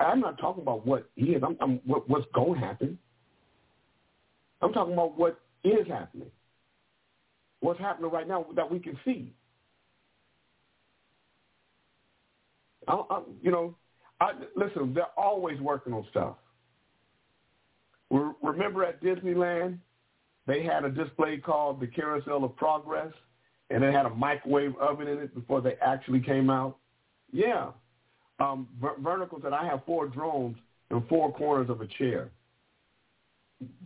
I'm 0.00 0.18
not 0.18 0.38
talking 0.38 0.62
about 0.62 0.84
what 0.84 1.08
is. 1.16 1.42
I'm, 1.46 1.56
I'm 1.60 1.80
what, 1.84 2.08
what's 2.08 2.26
going 2.34 2.60
to 2.60 2.66
happen. 2.66 2.98
I'm 4.60 4.72
talking 4.72 4.94
about 4.94 5.16
what 5.16 5.40
is 5.62 5.86
happening. 5.86 6.30
What's 7.60 7.78
happening 7.78 8.10
right 8.10 8.26
now 8.26 8.46
that 8.56 8.70
we 8.70 8.80
can 8.80 8.98
see. 9.04 9.32
I, 12.88 12.94
I, 12.94 13.20
you 13.40 13.52
know, 13.52 13.76
I, 14.20 14.32
listen. 14.56 14.94
They're 14.94 15.04
always 15.16 15.60
working 15.60 15.92
on 15.92 16.04
stuff. 16.10 16.36
Remember 18.42 18.84
at 18.84 19.02
Disneyland, 19.02 19.78
they 20.46 20.64
had 20.64 20.84
a 20.84 20.90
display 20.90 21.38
called 21.38 21.80
the 21.80 21.86
Carousel 21.86 22.44
of 22.44 22.56
Progress, 22.56 23.12
and 23.70 23.82
they 23.82 23.92
had 23.92 24.06
a 24.06 24.10
microwave 24.10 24.76
oven 24.78 25.08
in 25.08 25.18
it 25.18 25.34
before 25.34 25.60
they 25.60 25.74
actually 25.80 26.20
came 26.20 26.50
out. 26.50 26.76
Yeah. 27.32 27.70
Um, 28.40 28.68
Vertical 29.00 29.40
said, 29.42 29.52
I 29.52 29.66
have 29.66 29.84
four 29.86 30.06
drones 30.06 30.56
in 30.90 31.02
four 31.08 31.32
corners 31.32 31.70
of 31.70 31.80
a 31.80 31.86
chair. 31.86 32.30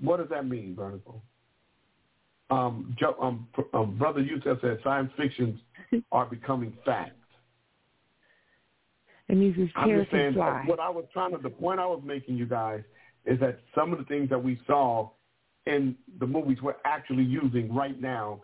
What 0.00 0.18
does 0.18 0.28
that 0.30 0.46
mean, 0.46 0.74
Vertical? 0.74 1.22
Um, 2.50 2.96
um, 3.20 3.46
um, 3.74 3.98
Brother 3.98 4.20
Yusef 4.20 4.58
said 4.62 4.78
science 4.82 5.10
fictions 5.16 5.60
are 6.12 6.26
becoming 6.26 6.72
fact. 6.84 7.12
It 9.28 9.36
means 9.36 9.56
his 9.56 9.68
chair 9.84 10.06
can 10.06 10.32
fly. 10.32 10.62
What 10.64 10.80
I 10.80 10.88
was 10.88 11.04
trying 11.12 11.32
to, 11.32 11.38
the 11.38 11.50
point 11.50 11.78
I 11.78 11.86
was 11.86 12.00
making, 12.02 12.38
you 12.38 12.46
guys, 12.46 12.82
is 13.26 13.38
that 13.40 13.60
some 13.74 13.92
of 13.92 13.98
the 13.98 14.04
things 14.06 14.30
that 14.30 14.42
we 14.42 14.58
saw 14.66 15.10
in 15.66 15.94
the 16.18 16.26
movies 16.26 16.58
we're 16.62 16.76
actually 16.86 17.24
using 17.24 17.72
right 17.74 18.00
now, 18.00 18.40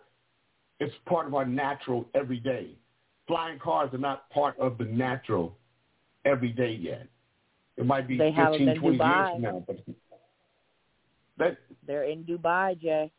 it's 0.79 0.93
part 1.05 1.27
of 1.27 1.33
our 1.33 1.45
natural 1.45 2.05
everyday. 2.13 2.77
Flying 3.27 3.59
cars 3.59 3.93
are 3.93 3.97
not 3.97 4.29
part 4.29 4.57
of 4.59 4.77
the 4.77 4.85
natural 4.85 5.57
everyday 6.25 6.73
yet. 6.73 7.07
It 7.77 7.85
might 7.85 8.07
be 8.07 8.17
they 8.17 8.33
15, 8.35 8.79
20 8.79 8.97
Dubai. 8.97 9.17
years 9.17 9.29
from 9.33 9.41
now. 9.41 9.63
But 9.67 9.77
that, 11.37 11.57
They're 11.85 12.03
in 12.03 12.23
Dubai, 12.23 12.79
Jay. 12.79 13.11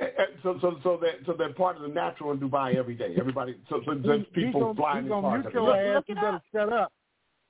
eh, 0.00 0.04
eh, 0.04 0.22
so, 0.42 0.58
so, 0.60 0.78
so 0.82 0.98
that, 1.02 1.24
so 1.26 1.32
they're 1.32 1.52
part 1.52 1.76
of 1.76 1.82
the 1.82 1.88
natural 1.88 2.32
in 2.32 2.38
Dubai 2.38 2.76
every 2.76 2.94
day. 2.94 3.14
Everybody, 3.18 3.56
so, 3.68 3.80
so 3.84 3.94
there's 3.94 4.24
people 4.32 4.60
gonna, 4.60 4.74
flying 4.74 4.96
he 4.96 5.02
in 5.04 5.08
gonna 5.08 5.22
cars. 5.22 5.44
mute 5.44 5.56
every 5.56 5.62
your 5.62 5.96
ass. 5.96 6.02
You 6.06 6.14
better 6.14 6.42
shut 6.52 6.72
up. 6.72 6.92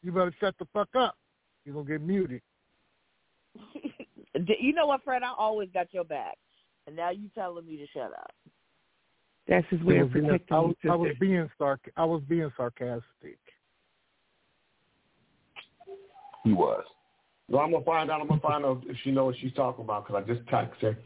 You 0.02 0.12
better 0.12 0.34
shut 0.40 0.54
the 0.58 0.66
fuck 0.72 0.88
up. 0.94 1.16
You're 1.64 1.74
gonna 1.74 1.88
get 1.88 2.00
muted. 2.00 2.40
you 4.60 4.72
know 4.72 4.86
what, 4.86 5.02
Fred? 5.02 5.22
I 5.22 5.32
always 5.36 5.68
got 5.74 5.92
your 5.92 6.04
back, 6.04 6.38
and 6.86 6.94
now 6.96 7.10
you 7.10 7.28
telling 7.34 7.66
me 7.66 7.76
to 7.76 7.86
shut 7.92 8.12
up. 8.12 8.32
That's 9.48 9.66
his 9.70 9.80
way 9.82 9.98
of 9.98 10.12
being, 10.12 10.26
protecting 10.26 10.56
I 10.56 10.60
was. 10.60 10.74
I 10.90 10.94
was 10.96 11.12
being 11.20 11.48
sarc. 11.60 11.78
I 11.96 12.04
was 12.04 12.22
being 12.28 12.50
sarcastic. 12.56 13.38
He 16.44 16.52
was. 16.52 16.84
Well, 17.48 17.62
I'm 17.62 17.72
gonna 17.72 17.84
find 17.84 18.10
out. 18.10 18.20
I'm 18.20 18.28
gonna 18.28 18.40
find 18.40 18.64
out 18.64 18.82
if 18.86 18.96
she 19.04 19.10
knows 19.10 19.26
what 19.34 19.36
she's 19.40 19.52
talking 19.52 19.84
about 19.84 20.06
because 20.06 20.22
I 20.26 20.32
just 20.32 20.44
texted 20.48 20.80
her. 20.94 20.98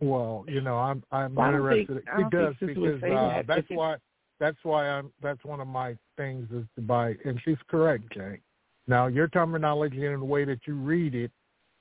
Well, 0.00 0.44
you 0.48 0.60
know, 0.60 0.76
I'm 0.76 1.02
I'm 1.12 1.34
Well, 1.34 1.46
I 1.46 1.50
don't 1.52 1.68
think- 1.68 1.90
interested. 1.90 2.08
I 2.12 2.16
He 2.18 2.30
does 2.30 2.54
think 2.58 2.70
Sister 2.70 2.80
would 2.80 3.00
because 3.00 3.16
uh, 3.16 3.28
that. 3.28 3.46
that's 3.46 3.66
If 3.70 3.76
why 3.76 3.96
that's 4.40 4.56
why 4.62 4.88
I'm 4.88 5.12
that's 5.22 5.44
one 5.44 5.60
of 5.60 5.68
my 5.68 5.96
things 6.16 6.48
is 6.52 6.64
to 6.76 6.80
buy. 6.82 7.14
And 7.24 7.40
she's 7.44 7.56
correct, 7.68 8.12
Jay. 8.12 8.40
Now 8.86 9.06
your 9.06 9.28
terminology 9.28 10.06
and 10.06 10.20
the 10.22 10.26
way 10.26 10.44
that 10.44 10.60
you 10.66 10.74
read 10.74 11.14
it 11.14 11.30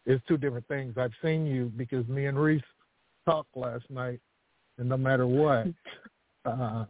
is 0.05 0.19
two 0.27 0.37
different 0.37 0.67
things. 0.67 0.95
I've 0.97 1.11
seen 1.23 1.45
you 1.45 1.71
because 1.75 2.07
me 2.07 2.25
and 2.27 2.39
Reese 2.39 2.61
talked 3.27 3.55
last 3.57 3.83
night, 3.89 4.19
and 4.77 4.87
no 4.87 4.97
matter 4.97 5.27
what, 5.27 5.67
uh, 6.45 6.85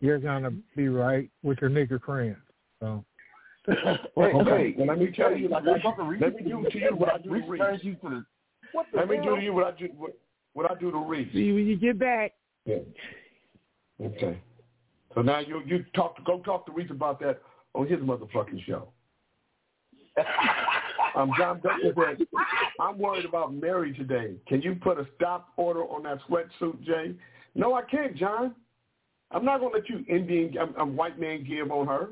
you're 0.00 0.18
gonna 0.18 0.50
be 0.76 0.88
right 0.88 1.30
with 1.42 1.58
your 1.60 1.70
nigger 1.70 2.02
friends. 2.02 2.36
So. 2.80 3.04
Hey, 4.16 4.32
hey, 4.32 4.74
well, 4.76 4.88
let 4.88 4.98
me 4.98 5.12
tell 5.14 5.36
you, 5.36 5.48
like, 5.48 5.62
I, 5.62 6.02
let 6.20 6.34
me 6.34 6.42
do 6.42 6.66
to 6.68 6.78
you 6.78 6.96
what 6.96 7.14
I 7.14 7.18
do 7.18 7.28
to 7.28 7.46
Reese. 7.46 7.80
you 7.82 7.94
to 7.94 8.08
the, 8.08 8.24
Let 8.92 9.08
me 9.08 9.18
do 9.22 9.36
to 9.36 9.42
you 9.42 9.52
what 9.52 9.64
I 9.64 9.70
do 9.78 9.88
what, 9.96 10.18
what 10.52 10.68
I 10.68 10.74
do 10.74 10.90
to 10.90 10.98
Reese. 10.98 11.32
See 11.32 11.52
when 11.52 11.66
you 11.66 11.76
get 11.76 11.96
back. 11.98 12.32
Yeah. 12.64 12.78
Okay. 14.02 14.40
So 15.14 15.22
now 15.22 15.38
you 15.38 15.62
you 15.64 15.84
talk 15.94 16.16
to 16.16 16.22
go 16.22 16.40
talk 16.40 16.66
to 16.66 16.72
Reese 16.72 16.90
about 16.90 17.20
that 17.20 17.40
on 17.74 17.86
his 17.86 18.00
motherfucking 18.00 18.64
show. 18.66 18.88
um, 21.16 21.30
John 21.38 21.60
Becker 21.60 21.94
said, 22.18 22.26
I'm 22.80 22.98
worried 22.98 23.24
about 23.24 23.52
Mary 23.54 23.92
today. 23.92 24.34
Can 24.46 24.62
you 24.62 24.74
put 24.74 24.98
a 24.98 25.06
stop 25.16 25.50
order 25.56 25.82
on 25.84 26.02
that 26.04 26.18
sweatsuit, 26.28 26.82
Jay? 26.84 27.14
No, 27.54 27.74
I 27.74 27.82
can't, 27.82 28.16
John. 28.16 28.54
I'm 29.30 29.44
not 29.44 29.60
going 29.60 29.72
to 29.72 29.78
let 29.78 29.88
you 29.88 30.04
Indian, 30.14 30.56
um, 30.58 30.74
um, 30.78 30.96
white 30.96 31.18
man 31.18 31.44
give 31.48 31.70
on 31.70 31.86
her. 31.86 32.10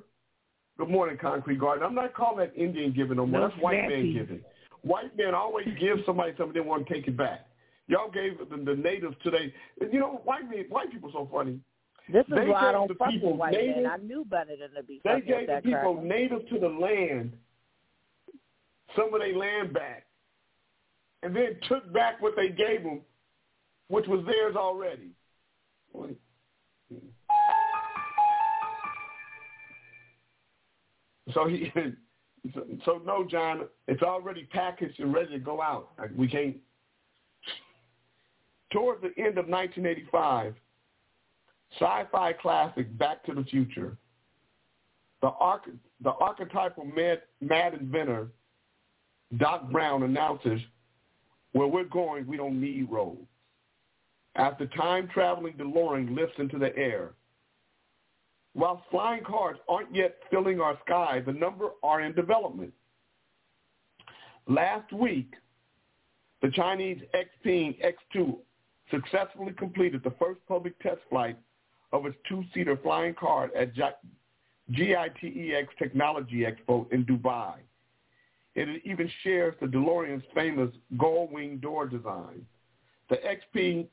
Good 0.79 0.89
morning, 0.89 1.19
Concrete 1.21 1.59
Garden. 1.61 1.85
I'm 1.85 1.95
not 1.95 2.15
calling 2.15 2.39
that 2.39 2.57
Indian 2.57 2.93
giving 2.93 3.17
no 3.19 3.27
more. 3.27 3.41
No 3.41 3.49
That's 3.49 3.61
white 3.61 3.89
man 3.89 4.13
giving. 4.15 4.41
White 4.83 5.15
men 5.17 5.35
always 5.35 5.67
give 5.79 5.99
somebody 6.07 6.33
something 6.39 6.55
they 6.55 6.61
want 6.67 6.87
to 6.89 6.95
take 6.95 7.07
it 7.07 7.17
back. 7.17 7.47
Y'all 7.89 8.11
gave 8.11 8.39
the, 8.39 8.57
the 8.57 8.75
natives 8.77 9.15
today. 9.23 9.53
You 9.81 9.99
know, 10.01 10.21
white 10.25 10.49
men, 10.49 10.65
white 10.71 10.91
people 10.91 11.11
so 11.13 11.29
funny. 11.31 11.59
This 12.11 12.25
is 12.29 12.35
They 12.35 12.49
why 12.49 12.61
I 12.61 12.65
gave 12.67 12.73
don't 12.73 12.89
the 12.89 12.95
fuck 12.95 13.11
people 13.11 13.31
with 13.33 13.41
white 13.41 13.53
native- 13.53 13.77
men. 13.83 13.87
I 13.87 13.97
knew 13.99 14.25
better 14.25 14.57
than 14.59 14.73
to 14.75 14.83
be 14.83 15.01
They 15.05 15.21
gave 15.21 15.47
the 15.49 15.61
people 15.63 15.95
cracker. 15.97 16.07
native 16.09 16.49
to 16.49 16.59
the 16.59 16.69
land 16.69 17.33
some 18.97 19.13
of 19.15 19.21
their 19.21 19.37
land 19.37 19.73
back, 19.73 20.07
and 21.23 21.35
then 21.35 21.57
took 21.69 21.93
back 21.93 22.21
what 22.21 22.35
they 22.37 22.49
gave 22.49 22.83
them, 22.83 23.01
which 23.89 24.07
was 24.07 24.25
theirs 24.27 24.57
already. 24.57 25.11
So 31.35 31.47
he, 31.47 31.73
so, 32.85 33.03
no, 33.05 33.25
John, 33.25 33.69
it's 33.87 34.03
already 34.03 34.45
packaged 34.45 34.99
and 35.01 35.13
ready 35.13 35.33
to 35.33 35.39
go 35.39 35.61
out. 35.61 35.91
We 36.17 36.29
can't. 36.29 36.57
Toward 38.73 39.01
the 39.03 39.09
end 39.19 39.37
of 39.37 39.49
1985, 39.49 40.55
sci-fi 41.79 42.33
classic 42.35 42.97
Back 42.99 43.25
to 43.25 43.35
the 43.35 43.43
Future, 43.45 43.97
the, 45.23 45.29
arch- 45.29 45.69
the 46.03 46.11
archetypal 46.11 46.85
mad, 46.85 47.23
mad 47.41 47.75
inventor 47.75 48.29
Doc 49.37 49.71
Brown 49.71 50.03
announces, 50.03 50.61
where 51.53 51.67
we're 51.69 51.85
going, 51.85 52.27
we 52.27 52.37
don't 52.37 52.61
need 52.61 52.91
roads. 52.91 53.27
After 54.37 54.67
time-traveling 54.67 55.55
DeLorean 55.55 56.17
lifts 56.17 56.39
into 56.39 56.59
the 56.59 56.77
air, 56.77 57.13
while 58.55 58.83
flying 58.91 59.23
cars 59.23 59.59
aren't 59.69 59.95
yet 59.95 60.17
filling 60.31 60.61
our 60.61 60.79
sky, 60.85 61.23
the 61.25 61.33
number 61.33 61.71
are 61.83 62.01
in 62.01 62.13
development. 62.15 62.73
Last 64.49 64.93
week, 64.93 65.35
the 66.43 66.51
Chinese 66.51 67.01
Xpeng 67.15 67.77
X2 67.85 68.37
successfully 68.91 69.53
completed 69.53 70.03
the 70.03 70.15
first 70.19 70.41
public 70.49 70.77
test 70.81 71.01
flight 71.09 71.39
of 71.93 72.07
its 72.07 72.17
two-seater 72.29 72.77
flying 72.83 73.15
car 73.15 73.51
at 73.57 73.73
GITEX 74.73 75.67
Technology 75.79 76.45
Expo 76.45 76.91
in 76.93 77.05
Dubai. 77.05 77.55
It 78.55 78.83
even 78.85 79.11
shares 79.23 79.55
the 79.61 79.67
DeLorean's 79.67 80.25
famous 80.35 80.71
gull-wing 80.99 81.59
door 81.59 81.87
design. 81.87 82.45
The 83.09 83.17
XP 83.17 83.87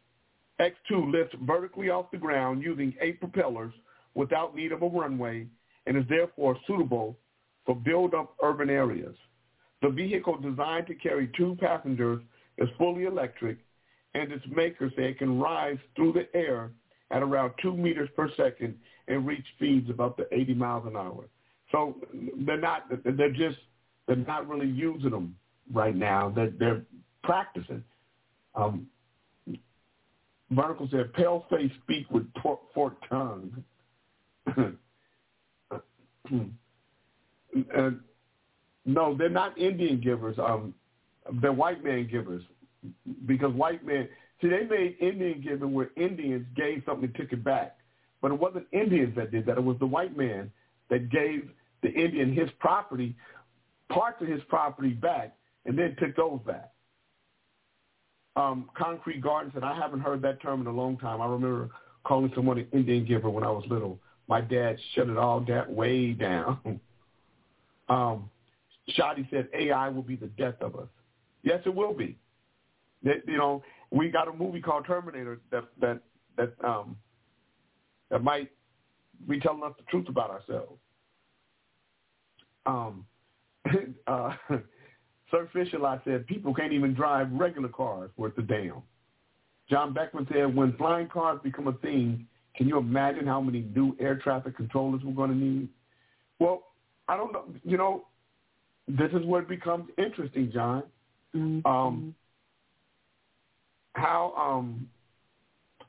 X2 0.60 1.12
lifts 1.12 1.36
vertically 1.44 1.90
off 1.90 2.10
the 2.12 2.18
ground 2.18 2.64
using 2.64 2.96
eight 3.00 3.20
propellers 3.20 3.74
without 4.16 4.56
need 4.56 4.72
of 4.72 4.82
a 4.82 4.88
runway 4.88 5.46
and 5.86 5.96
is 5.96 6.04
therefore 6.10 6.58
suitable 6.66 7.18
for 7.66 7.76
build-up 7.76 8.36
urban 8.42 8.70
areas. 8.70 9.16
The 9.82 9.90
vehicle 9.90 10.38
designed 10.38 10.88
to 10.88 10.96
carry 10.96 11.30
two 11.38 11.56
passengers 11.60 12.22
is 12.58 12.68
fully 12.78 13.04
electric, 13.04 13.60
and 14.16 14.32
its 14.32 14.44
makers 14.50 14.92
say 14.96 15.12
it 15.12 15.20
can 15.20 15.40
rise 15.40 15.78
through 15.96 16.14
the 16.14 16.28
air 16.36 16.72
at 17.12 17.22
around 17.22 17.54
two 17.62 17.76
meters 17.76 18.10
per 18.16 18.30
second 18.36 18.76
and 19.08 19.28
reach 19.28 19.46
speeds 19.56 19.90
of 19.90 20.00
up 20.00 20.18
to 20.18 20.26
80 20.34 20.56
miles 20.56 20.88
an 20.88 20.98
hour. 20.98 21.26
So 21.72 21.98
they're 22.46 22.58
not, 22.58 22.86
they're 23.04 23.32
just, 23.32 23.60
they're 24.08 24.16
not 24.16 24.48
really 24.48 24.68
using 24.68 25.12
them 25.12 25.36
right 25.74 25.96
now. 25.96 26.32
They're, 26.34 26.52
they're 26.52 26.84
practicing. 27.24 27.84
Um, 28.56 28.88
Vertical 30.50 30.88
said, 30.90 31.12
pale 31.14 31.46
face 31.50 31.72
speak 31.84 32.10
with 32.10 32.26
pork, 32.36 32.62
forked 32.74 33.04
tongue. 33.10 33.64
uh, 34.58 34.70
no, 38.86 39.16
they're 39.18 39.30
not 39.30 39.58
Indian 39.58 40.00
givers. 40.00 40.40
Um, 40.40 40.74
they're 41.42 41.52
white 41.52 41.84
man 41.84 42.08
givers 42.10 42.44
because 43.26 43.54
white 43.54 43.86
men 43.86 44.08
see 44.42 44.48
they 44.48 44.64
made 44.64 44.96
Indian 45.02 45.42
giving 45.42 45.74
where 45.74 45.90
Indians 45.98 46.46
gave 46.56 46.84
something 46.86 47.06
and 47.06 47.16
took 47.16 47.34
it 47.34 47.44
back, 47.44 47.78
but 48.22 48.32
it 48.32 48.40
wasn't 48.40 48.66
Indians 48.72 49.14
that 49.18 49.32
did 49.32 49.46
that. 49.48 49.58
It 49.58 49.64
was 49.64 49.78
the 49.80 49.86
white 49.86 50.16
man 50.16 50.50
that 50.90 51.10
gave 51.10 51.50
the 51.84 51.90
Indian 51.90 52.34
his 52.34 52.50
property, 52.60 53.18
parts 53.90 54.22
of 54.22 54.28
his 54.28 54.42
property 54.50 54.90
back, 54.90 55.36
and 55.66 55.78
then 55.78 55.96
took 56.00 56.16
those 56.16 56.40
back. 56.46 56.72
Um, 58.36 58.70
Concrete 58.78 59.22
Garden 59.22 59.52
said, 59.54 59.64
I 59.64 59.76
haven't 59.76 60.02
heard 60.02 60.22
that 60.22 60.42
term 60.42 60.62
in 60.62 60.68
a 60.68 60.72
long 60.72 60.98
time. 60.98 61.22
I 61.22 61.26
remember 61.26 61.70
calling 62.04 62.32
someone 62.36 62.60
an 62.60 62.68
Indian 62.72 63.06
giver 63.06 63.30
when 63.30 63.44
I 63.44 63.50
was 63.50 63.66
little. 63.70 64.00
My 64.28 64.42
dad 64.42 64.78
shut 64.94 65.10
it 65.10 65.18
all 65.18 65.40
that 65.48 65.70
way 65.70 66.14
down. 66.14 66.80
um, 67.90 68.30
Shadi 68.98 69.30
said, 69.32 69.50
AI 69.54 69.90
will 69.90 70.04
be 70.04 70.16
the 70.16 70.28
death 70.28 70.62
of 70.62 70.76
us. 70.76 70.88
Yes, 71.44 71.62
it 71.66 71.74
will 71.74 71.94
be. 71.94 72.18
That, 73.04 73.28
you 73.28 73.38
know, 73.38 73.64
we 73.92 74.10
got 74.10 74.28
a 74.28 74.34
movie 74.34 74.62
called 74.62 74.86
Terminator 74.86 75.40
that 75.52 75.66
that 75.80 76.00
that 76.36 76.54
um 76.64 76.98
that 78.10 78.24
might 78.24 78.50
be 79.28 79.40
telling 79.40 79.64
us 79.64 79.74
the 79.78 79.84
truth 79.86 80.10
about 80.10 80.30
ourselves. 80.30 80.80
Um, 82.66 83.06
uh, 84.08 84.34
Sir 85.32 85.50
Fisher 85.52 85.80
said 86.06 86.28
people 86.28 86.54
can't 86.54 86.74
even 86.74 86.94
drive 86.94 87.32
regular 87.32 87.70
cars 87.70 88.10
worth 88.18 88.38
a 88.38 88.42
damn. 88.42 88.82
John 89.70 89.94
Beckman 89.94 90.28
said 90.32 90.56
when 90.56 90.74
flying 90.78 91.08
cars 91.08 91.40
become 91.44 91.68
a 91.68 91.74
thing, 91.74 92.26
can 92.56 92.68
you 92.68 92.78
imagine 92.78 93.28
how 93.28 93.42
many 93.42 93.66
new 93.76 93.96
air 94.00 94.16
traffic 94.16 94.56
controllers 94.56 95.02
we're 95.04 95.14
going 95.14 95.30
to 95.30 95.36
need? 95.36 95.70
Well, 96.40 96.64
I 97.08 97.18
don't 97.18 97.34
know. 97.34 97.46
You 97.64 97.78
know, 97.78 98.06
this 98.88 99.12
is 99.12 99.26
where 99.26 99.42
it 99.42 99.50
becomes 99.50 99.90
interesting, 99.98 100.52
John. 100.54 100.84
Mm-hmm. 101.36 101.68
Um, 101.68 102.16
how 103.94 104.34
um, 104.38 104.88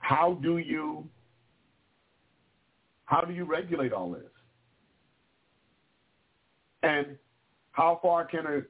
how 0.00 0.38
do 0.42 0.58
you 0.58 1.06
how 3.04 3.20
do 3.20 3.32
you 3.32 3.44
regulate 3.44 3.92
all 3.92 4.10
this? 4.10 4.22
And 6.82 7.16
how 7.78 8.00
far 8.02 8.24
can 8.24 8.44
a 8.44 8.62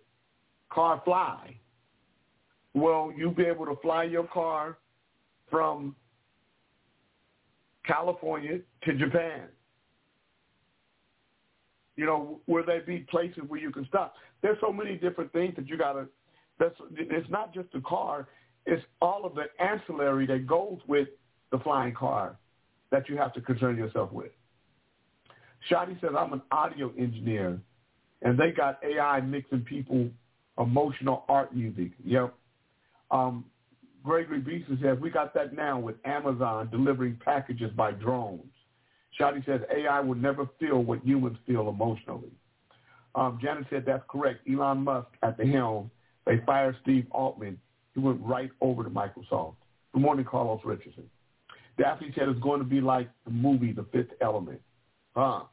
car 0.70 1.00
fly? 1.02 1.56
Will 2.74 3.10
you 3.16 3.30
be 3.30 3.44
able 3.44 3.64
to 3.64 3.74
fly 3.80 4.04
your 4.04 4.24
car 4.24 4.76
from 5.50 5.96
California 7.86 8.58
to 8.84 8.92
Japan? 8.98 9.44
You 11.96 12.04
know, 12.04 12.40
will 12.46 12.66
there 12.66 12.82
be 12.82 12.98
places 13.10 13.44
where 13.48 13.58
you 13.58 13.70
can 13.70 13.86
stop? 13.86 14.12
There's 14.42 14.58
so 14.60 14.70
many 14.70 14.96
different 14.96 15.32
things 15.32 15.54
that 15.56 15.68
you 15.68 15.78
got 15.78 15.94
to. 15.94 16.06
That's 16.60 16.74
it's 16.92 17.30
not 17.30 17.54
just 17.54 17.72
the 17.72 17.80
car; 17.80 18.28
it's 18.66 18.84
all 19.00 19.24
of 19.24 19.34
the 19.34 19.44
ancillary 19.58 20.26
that 20.26 20.46
goes 20.46 20.80
with 20.86 21.08
the 21.50 21.58
flying 21.60 21.94
car 21.94 22.36
that 22.90 23.08
you 23.08 23.16
have 23.16 23.32
to 23.34 23.40
concern 23.40 23.78
yourself 23.78 24.12
with. 24.12 24.32
Shadi 25.70 25.98
says, 26.00 26.10
"I'm 26.16 26.34
an 26.34 26.42
audio 26.52 26.92
engineer, 26.98 27.58
and 28.22 28.38
they 28.38 28.50
got 28.50 28.78
AI 28.82 29.20
mixing 29.20 29.60
people 29.60 30.08
emotional 30.58 31.24
art 31.28 31.54
music." 31.54 31.92
Yep. 32.04 32.34
Um, 33.10 33.44
Gregory 34.04 34.40
Beeson 34.40 34.78
says, 34.82 34.98
"We 35.00 35.10
got 35.10 35.34
that 35.34 35.54
now 35.54 35.78
with 35.78 35.96
Amazon 36.04 36.68
delivering 36.70 37.16
packages 37.16 37.70
by 37.72 37.92
drones." 37.92 38.52
Shadi 39.18 39.44
says 39.44 39.60
AI 39.74 40.00
will 40.00 40.14
never 40.14 40.46
feel 40.60 40.82
what 40.82 41.04
humans 41.04 41.38
feel 41.46 41.68
emotionally. 41.68 42.30
Um, 43.14 43.38
Janet 43.42 43.66
said 43.70 43.84
that's 43.86 44.04
correct. 44.08 44.48
Elon 44.48 44.84
Musk 44.84 45.08
at 45.22 45.36
the 45.36 45.46
helm. 45.46 45.90
They 46.24 46.38
fired 46.46 46.76
Steve 46.82 47.06
Altman. 47.10 47.58
He 47.94 48.00
went 48.00 48.20
right 48.22 48.50
over 48.60 48.84
to 48.84 48.90
Microsoft. 48.90 49.56
Good 49.92 50.02
morning, 50.02 50.24
Carlos 50.24 50.60
Richardson. 50.64 51.08
Daphne 51.78 52.12
said 52.14 52.28
it's 52.28 52.40
going 52.40 52.60
to 52.60 52.66
be 52.66 52.80
like 52.80 53.08
the 53.24 53.30
movie 53.30 53.72
The 53.72 53.86
Fifth 53.92 54.12
Element. 54.20 54.60
Huh. 55.16 55.44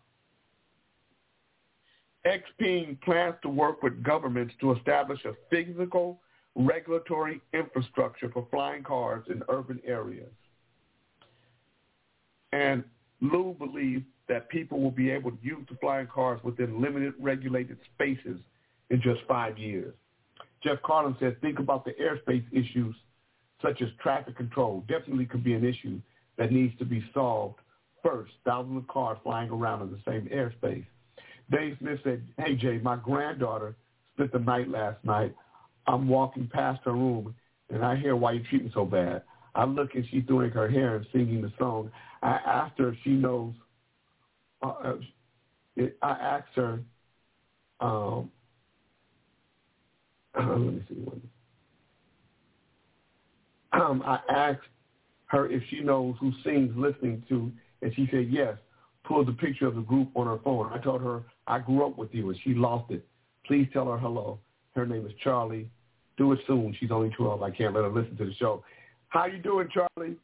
XPeng 2.26 3.00
plans 3.02 3.36
to 3.44 3.50
work 3.50 3.84
with 3.84 4.04
governments 4.04 4.54
to 4.60 4.74
establish 4.74 5.24
a 5.26 5.34
physical 5.50 6.20
regulatory 6.56 7.42
infrastructure 7.54 8.30
for 8.32 8.48
flying 8.50 8.84
cars 8.84 9.24
in 9.30 9.44
urban 9.50 9.80
areas. 9.86 10.32
And 12.52 12.84
Lou 13.22 13.56
believes 13.60 14.06
that 14.28 14.50
people 14.50 14.82
will 14.82 14.92
be 14.92 15.12
able 15.12 15.32
to 15.32 15.38
use 15.42 15.66
the 15.70 15.78
flying 15.78 16.08
cars 16.08 16.40
within 16.44 16.82
limited 16.82 17.14
regulated 17.20 17.78
spaces 17.94 18.40
in 18.90 19.02
just 19.02 19.22
five 19.28 19.58
years. 19.58 19.94
Jeff 20.64 20.82
Carlin 20.84 21.16
says, 21.20 21.34
think 21.42 21.60
about 21.60 21.86
the 21.86 21.92
airspace 22.02 22.46
issues 22.52 22.96
such 23.62 23.82
as 23.82 23.90
traffic 24.02 24.36
control 24.36 24.84
definitely 24.88 25.26
could 25.26 25.44
be 25.44 25.54
an 25.54 25.64
issue 25.64 26.00
that 26.38 26.52
needs 26.52 26.78
to 26.80 26.86
be 26.86 27.04
solved 27.14 27.56
first. 28.04 28.32
Thousands 28.46 28.78
of 28.78 28.88
cars 28.88 29.18
flying 29.24 29.50
around 29.50 29.82
in 29.82 29.92
the 29.92 30.00
same 30.08 30.28
airspace. 30.34 30.86
Dave 31.52 31.78
Smith 31.80 32.00
said, 32.04 32.24
hey, 32.38 32.56
Jay, 32.56 32.80
my 32.80 32.96
granddaughter 32.96 33.76
spent 34.16 34.32
the 34.32 34.40
night 34.40 34.70
last 34.70 35.04
night. 35.04 35.36
I'm 35.88 36.08
walking 36.08 36.50
past 36.52 36.82
her 36.86 36.94
room, 36.94 37.36
and 37.70 37.86
I 37.86 37.96
hear 37.96 38.16
why 38.16 38.34
you 38.34 38.44
treat 38.50 38.64
me 38.64 38.72
so 38.74 38.86
bad. 38.86 39.24
I 39.54 39.66
look 39.66 39.96
and 39.96 40.06
she's 40.10 40.26
doing 40.26 40.52
her 40.52 40.70
hair 40.70 40.96
and 40.96 41.06
singing 41.14 41.42
the 41.42 41.52
song. 41.58 41.92
I 42.22 42.40
asked 42.46 42.80
her 42.80 42.90
if 42.90 42.96
she 43.04 43.12
knows. 43.12 43.54
Uh, 44.62 44.68
uh 44.68 44.94
I 46.02 46.12
asked 46.12 46.56
her. 46.56 46.80
Um, 47.80 48.32
let 50.38 50.58
me 50.58 50.84
see. 50.90 51.22
Um, 53.74 54.02
I 54.06 54.20
asked 54.30 54.68
her 55.28 55.50
if 55.50 55.62
she 55.70 55.82
knows 55.82 56.16
who 56.20 56.32
sings 56.44 56.72
listening 56.76 57.24
to, 57.30 57.52
and 57.82 57.94
she 57.96 58.08
said 58.12 58.28
yes. 58.30 58.58
Pulled 59.08 59.28
the 59.28 59.34
picture 59.34 59.68
of 59.68 59.76
the 59.76 59.82
group 59.82 60.10
on 60.16 60.26
her 60.28 60.40
phone. 60.44 60.72
I 60.74 60.80
told 60.80 61.02
her 61.02 61.24
I 61.48 61.60
grew 61.60 61.86
up 61.86 61.98
with 61.98 62.14
you, 62.14 62.30
and 62.30 62.40
she 62.44 62.54
lost 62.54 62.92
it. 62.92 63.06
Please 63.46 63.68
tell 63.72 63.86
her 63.92 63.98
hello. 63.98 64.40
Her 64.76 64.86
name 64.86 65.06
is 65.06 65.14
Charlie. 65.24 65.70
Do 66.18 66.32
it 66.32 66.40
soon. 66.48 66.76
She's 66.80 66.92
only 66.92 67.10
12. 67.10 67.44
I 67.44 67.52
can't 67.52 67.74
let 67.76 67.84
her 67.84 67.90
listen 67.90 68.18
to 68.18 68.26
the 68.26 68.34
show. 68.36 68.64
How 69.10 69.26
you 69.26 69.38
doing, 69.38 69.68
Charlie? 69.74 70.16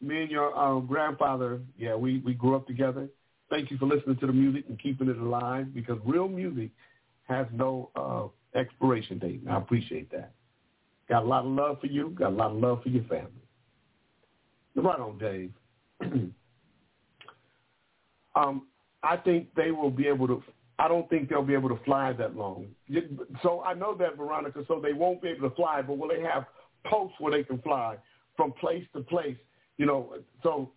Me 0.00 0.22
and 0.22 0.30
your 0.30 0.56
um, 0.58 0.86
grandfather, 0.86 1.60
yeah, 1.76 1.94
we, 1.94 2.18
we 2.18 2.34
grew 2.34 2.56
up 2.56 2.66
together. 2.66 3.08
Thank 3.50 3.70
you 3.70 3.78
for 3.78 3.86
listening 3.86 4.16
to 4.18 4.26
the 4.26 4.32
music 4.32 4.64
and 4.68 4.78
keeping 4.80 5.08
it 5.08 5.18
alive 5.18 5.72
because 5.74 5.98
real 6.04 6.28
music 6.28 6.70
has 7.28 7.46
no 7.52 7.90
uh, 7.96 8.58
expiration 8.58 9.18
date. 9.18 9.40
And 9.42 9.50
I 9.50 9.58
appreciate 9.58 10.10
that. 10.12 10.32
Got 11.08 11.22
a 11.22 11.26
lot 11.26 11.44
of 11.44 11.52
love 11.52 11.80
for 11.80 11.86
you. 11.86 12.10
Got 12.10 12.32
a 12.32 12.36
lot 12.36 12.50
of 12.50 12.58
love 12.58 12.82
for 12.82 12.90
your 12.90 13.04
family. 13.04 13.30
Right 14.76 15.00
on, 15.00 15.18
Dave. 15.18 15.52
um, 18.38 18.66
I 19.02 19.16
think 19.16 19.48
they 19.54 19.70
will 19.70 19.90
be 19.90 20.06
able 20.06 20.26
to. 20.28 20.42
I 20.78 20.86
don't 20.86 21.08
think 21.10 21.28
they'll 21.28 21.42
be 21.42 21.54
able 21.54 21.70
to 21.70 21.84
fly 21.84 22.12
that 22.12 22.36
long. 22.36 22.66
So 23.42 23.62
I 23.62 23.74
know 23.74 23.96
that 23.96 24.16
Veronica. 24.16 24.64
So 24.68 24.80
they 24.80 24.92
won't 24.92 25.20
be 25.20 25.28
able 25.30 25.48
to 25.50 25.54
fly, 25.56 25.82
but 25.82 25.98
will 25.98 26.08
they 26.08 26.22
have 26.22 26.44
posts 26.86 27.16
where 27.18 27.32
they 27.32 27.42
can 27.42 27.60
fly 27.62 27.96
from 28.36 28.52
place 28.52 28.84
to 28.94 29.00
place? 29.00 29.36
You 29.76 29.86
know, 29.86 30.14
so 30.42 30.70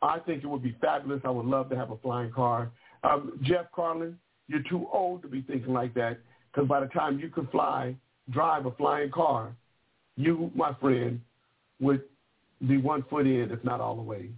I 0.00 0.18
think 0.20 0.42
it 0.42 0.46
would 0.46 0.62
be 0.62 0.76
fabulous. 0.80 1.20
I 1.24 1.30
would 1.30 1.44
love 1.44 1.68
to 1.70 1.76
have 1.76 1.90
a 1.90 1.98
flying 1.98 2.32
car. 2.32 2.70
Um, 3.04 3.38
Jeff 3.42 3.66
Carlin, 3.74 4.18
you're 4.48 4.62
too 4.68 4.86
old 4.92 5.22
to 5.22 5.28
be 5.28 5.42
thinking 5.42 5.72
like 5.72 5.92
that 5.94 6.18
because 6.50 6.68
by 6.68 6.80
the 6.80 6.86
time 6.86 7.18
you 7.18 7.28
could 7.28 7.50
fly, 7.50 7.94
drive 8.30 8.66
a 8.66 8.70
flying 8.72 9.10
car, 9.10 9.54
you, 10.16 10.50
my 10.54 10.74
friend, 10.74 11.20
would 11.80 12.02
be 12.66 12.76
one 12.76 13.04
foot 13.08 13.26
in, 13.26 13.50
if 13.50 13.62
not 13.64 13.80
all 13.80 13.96
the 13.96 14.02
way 14.02 14.30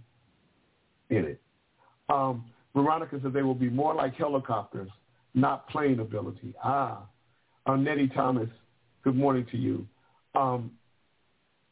in 1.09 1.25
it. 1.25 1.41
Um, 2.09 2.45
Veronica 2.75 3.19
said 3.21 3.33
they 3.33 3.43
will 3.43 3.53
be 3.55 3.69
more 3.69 3.93
like 3.93 4.15
helicopters, 4.15 4.89
not 5.33 5.67
plane 5.69 5.99
ability. 5.99 6.53
Ah, 6.63 7.05
uh, 7.65 7.75
Nettie 7.75 8.09
Thomas, 8.09 8.49
good 9.03 9.15
morning 9.15 9.45
to 9.51 9.57
you. 9.57 9.87
Um, 10.35 10.71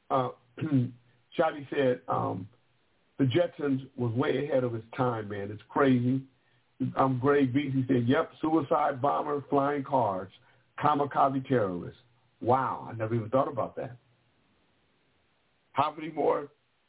uh, 0.10 0.30
Shadi 0.62 1.68
said 1.70 2.02
um, 2.08 2.48
the 3.18 3.26
Jetsons 3.26 3.88
was 3.98 4.12
way 4.14 4.46
ahead 4.46 4.64
of 4.64 4.76
its 4.76 4.86
time, 4.96 5.30
man. 5.30 5.52
It's 5.52 5.62
crazy. 5.70 6.22
Um, 6.96 7.20
Greg 7.22 7.54
Beasley 7.54 7.86
said, 7.88 8.08
yep, 8.08 8.32
suicide 8.42 9.02
bomber, 9.02 9.44
flying 9.50 9.84
cars, 9.84 10.32
kamikaze 10.80 11.48
terrorists. 11.48 12.00
Wow, 12.42 12.88
I 12.90 12.96
never 12.96 13.14
even 13.14 13.30
thought 13.30 13.48
about 13.48 13.76
that. 13.76 13.98
How 15.74 15.94
many 15.96 16.12
more, 16.12 16.48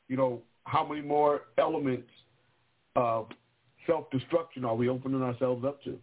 you 0.09 0.16
know, 0.16 0.40
how 0.64 0.86
many 0.86 1.03
more 1.03 1.43
elements 1.59 2.09
of 2.97 3.28
self-destruction 3.86 4.64
are 4.64 4.74
we 4.74 4.88
opening 4.88 5.22
ourselves 5.22 5.64
up 5.64 5.82
to? 5.84 5.99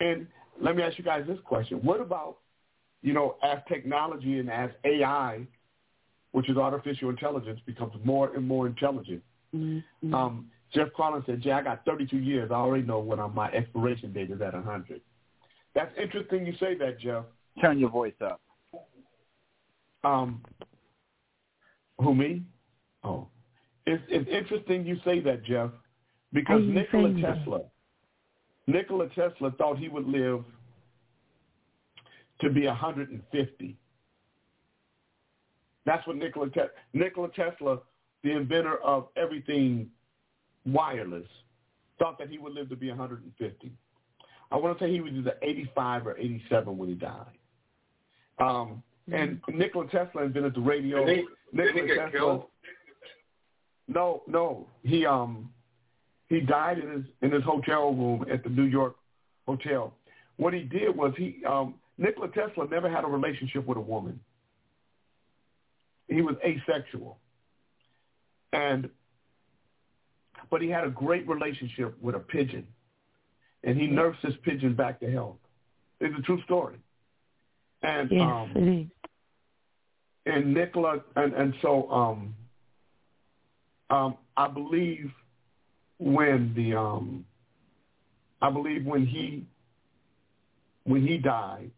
And 0.00 0.26
let 0.60 0.76
me 0.76 0.82
ask 0.82 0.98
you 0.98 1.04
guys 1.04 1.24
this 1.26 1.38
question. 1.44 1.78
What 1.78 2.00
about, 2.00 2.38
you 3.02 3.12
know, 3.12 3.36
as 3.42 3.58
technology 3.68 4.38
and 4.38 4.50
as 4.50 4.70
AI, 4.84 5.40
which 6.32 6.48
is 6.48 6.56
artificial 6.56 7.10
intelligence, 7.10 7.60
becomes 7.66 7.92
more 8.04 8.34
and 8.34 8.46
more 8.46 8.66
intelligent? 8.66 9.22
Mm-hmm. 9.54 10.14
Um, 10.14 10.50
Jeff 10.72 10.88
Collins 10.96 11.24
said, 11.26 11.42
Jay, 11.42 11.52
I 11.52 11.62
got 11.62 11.84
32 11.84 12.16
years. 12.16 12.50
I 12.50 12.54
already 12.54 12.86
know 12.86 13.00
when 13.00 13.18
my 13.34 13.50
expiration 13.50 14.12
date 14.12 14.30
is 14.30 14.40
at 14.40 14.54
100. 14.54 15.00
That's 15.74 15.92
interesting 16.00 16.46
you 16.46 16.54
say 16.60 16.76
that, 16.76 17.00
Jeff. 17.00 17.24
Turn 17.60 17.78
your 17.78 17.90
voice 17.90 18.14
up. 18.24 18.40
Um, 20.04 20.42
who, 21.98 22.14
me? 22.14 22.42
Oh. 23.04 23.26
It's, 23.86 24.02
it's 24.08 24.28
interesting 24.30 24.86
you 24.86 24.96
say 25.04 25.20
that, 25.20 25.44
Jeff, 25.44 25.70
because 26.32 26.62
Nikola 26.62 27.12
Tesla, 27.20 27.60
Nikola 28.66 29.08
Tesla 29.08 29.50
thought 29.52 29.78
he 29.78 29.88
would 29.88 30.06
live 30.06 30.44
to 32.40 32.50
be 32.50 32.66
150. 32.66 33.76
That's 35.86 36.06
what 36.06 36.16
Nikola 36.16 36.48
Tesla, 36.50 36.70
Nikola 36.92 37.28
Tesla, 37.30 37.78
the 38.22 38.30
inventor 38.30 38.76
of 38.78 39.08
everything 39.16 39.88
wireless, 40.66 41.26
thought 41.98 42.18
that 42.18 42.28
he 42.28 42.38
would 42.38 42.52
live 42.52 42.68
to 42.68 42.76
be 42.76 42.88
150. 42.88 43.72
I 44.52 44.56
want 44.56 44.78
to 44.78 44.84
say 44.84 44.90
he 44.90 45.00
was 45.00 45.12
either 45.12 45.34
85 45.42 46.06
or 46.06 46.18
87 46.18 46.76
when 46.76 46.88
he 46.88 46.94
died. 46.94 47.26
Um, 48.38 48.82
and 49.12 49.40
Nikola 49.48 49.88
Tesla 49.88 50.22
invented 50.22 50.54
the 50.54 50.60
radio. 50.60 51.04
Did 51.04 51.18
he, 51.18 51.24
Nikola 51.52 51.72
did 51.72 51.82
he 51.82 51.88
get 51.88 51.96
Tesla, 51.96 52.10
killed? 52.18 52.44
No, 53.88 54.22
no. 54.26 54.68
He 54.82 55.04
um 55.04 55.50
he 56.30 56.40
died 56.40 56.78
in 56.78 56.90
his 56.90 57.04
in 57.20 57.32
his 57.32 57.42
hotel 57.42 57.92
room 57.92 58.24
at 58.32 58.42
the 58.42 58.48
New 58.48 58.64
York 58.64 58.96
hotel. 59.46 59.92
What 60.36 60.54
he 60.54 60.60
did 60.62 60.96
was 60.96 61.12
he 61.18 61.44
um 61.44 61.74
Nikola 61.98 62.28
Tesla 62.28 62.66
never 62.70 62.88
had 62.88 63.04
a 63.04 63.08
relationship 63.08 63.66
with 63.66 63.76
a 63.76 63.82
woman. 63.82 64.18
He 66.08 66.22
was 66.22 66.36
asexual. 66.42 67.18
And 68.54 68.88
but 70.50 70.62
he 70.62 70.68
had 70.70 70.84
a 70.84 70.90
great 70.90 71.28
relationship 71.28 72.00
with 72.00 72.14
a 72.14 72.20
pigeon. 72.20 72.66
And 73.64 73.76
he 73.78 73.86
nursed 73.86 74.20
his 74.22 74.34
pigeon 74.42 74.74
back 74.74 75.00
to 75.00 75.10
health. 75.10 75.36
It's 76.00 76.18
a 76.18 76.22
true 76.22 76.40
story. 76.44 76.76
And 77.82 78.10
Yes, 78.10 78.22
um 78.22 78.52
it 78.54 78.80
is. 78.80 78.86
and 80.26 80.54
Nikola 80.54 81.02
and, 81.16 81.34
and 81.34 81.54
so 81.60 81.90
um 81.90 82.34
um 83.90 84.16
I 84.36 84.46
believe 84.48 85.10
when 86.00 86.52
the 86.56 86.74
um 86.74 87.24
I 88.42 88.50
believe 88.50 88.86
when 88.86 89.06
he 89.06 89.46
when 90.84 91.06
he 91.06 91.18
died, 91.18 91.70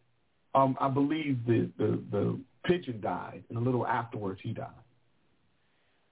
um 0.55 0.77
I 0.81 0.89
believe 0.89 1.45
the 1.47 1.69
the, 1.77 2.01
the 2.11 2.41
pigeon 2.65 3.01
died 3.01 3.43
and 3.49 3.59
a 3.59 3.61
little 3.61 3.87
afterwards 3.87 4.41
he 4.43 4.53
died. 4.53 4.69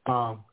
Um 0.06 0.44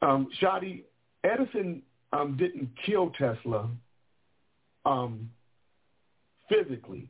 um 0.00 0.28
Shadi 0.40 0.84
Edison 1.24 1.82
um 2.12 2.36
didn't 2.36 2.70
kill 2.86 3.10
Tesla 3.10 3.68
um 4.84 5.28
physically, 6.48 7.08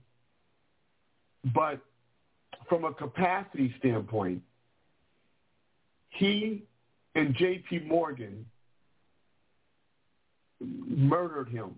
but 1.55 1.81
from 2.69 2.85
a 2.85 2.95
capacity 2.95 3.75
standpoint, 3.79 4.41
he 6.11 6.63
and 7.15 7.35
J.P. 7.35 7.81
Morgan 7.81 8.47
murdered 10.87 11.49
him. 11.49 11.75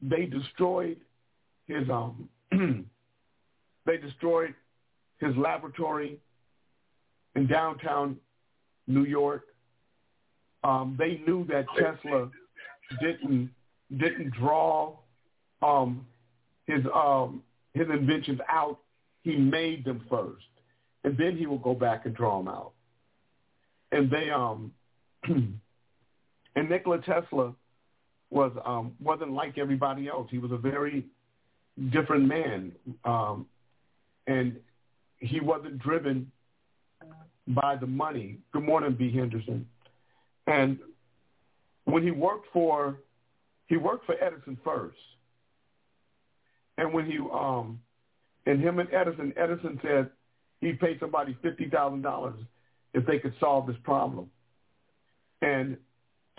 They 0.00 0.26
destroyed 0.26 0.98
his 1.66 1.88
um 1.90 2.28
they 3.86 3.96
destroyed 3.96 4.54
his 5.18 5.36
laboratory 5.36 6.18
in 7.34 7.46
downtown 7.46 8.16
New 8.86 9.04
York. 9.04 9.44
Um, 10.64 10.96
they 10.98 11.20
knew 11.26 11.44
that 11.46 11.66
Tesla 11.78 12.30
didn't 13.00 13.50
didn't 13.98 14.32
draw 14.32 14.96
um, 15.62 16.06
his 16.66 16.84
um, 16.94 17.42
his 17.74 17.88
inventions 17.88 18.40
out. 18.48 18.78
He 19.22 19.36
made 19.36 19.84
them 19.84 20.04
first, 20.10 20.46
and 21.04 21.16
then 21.16 21.36
he 21.36 21.46
will 21.46 21.58
go 21.58 21.74
back 21.74 22.06
and 22.06 22.14
draw 22.14 22.38
them 22.38 22.48
out. 22.48 22.72
And 23.92 24.10
they 24.10 24.30
um 24.30 24.72
and 26.56 26.68
Nikola 26.68 27.00
Tesla 27.02 27.54
was 28.30 28.52
um, 28.64 28.94
wasn't 29.00 29.32
like 29.32 29.58
everybody 29.58 30.08
else. 30.08 30.28
He 30.30 30.38
was 30.38 30.52
a 30.52 30.56
very 30.56 31.06
different 31.90 32.26
man, 32.26 32.72
um, 33.04 33.46
and 34.26 34.56
he 35.18 35.40
wasn't 35.40 35.78
driven 35.78 36.30
by 37.48 37.76
the 37.76 37.86
money. 37.86 38.38
Good 38.52 38.64
morning, 38.64 38.94
B. 38.98 39.12
Henderson. 39.12 39.66
And 40.46 40.78
when 41.84 42.02
he 42.02 42.10
worked 42.10 42.46
for, 42.52 42.96
he 43.66 43.76
worked 43.76 44.06
for 44.06 44.14
Edison 44.22 44.58
first. 44.64 44.96
And 46.78 46.92
when 46.92 47.06
he, 47.06 47.18
um, 47.32 47.80
and 48.46 48.60
him 48.60 48.78
and 48.78 48.88
Edison, 48.92 49.32
Edison 49.36 49.78
said 49.82 50.10
he 50.60 50.72
paid 50.72 50.98
somebody 51.00 51.36
fifty 51.42 51.68
thousand 51.68 52.02
dollars 52.02 52.38
if 52.94 53.06
they 53.06 53.18
could 53.18 53.34
solve 53.40 53.66
this 53.66 53.76
problem. 53.84 54.30
And 55.42 55.76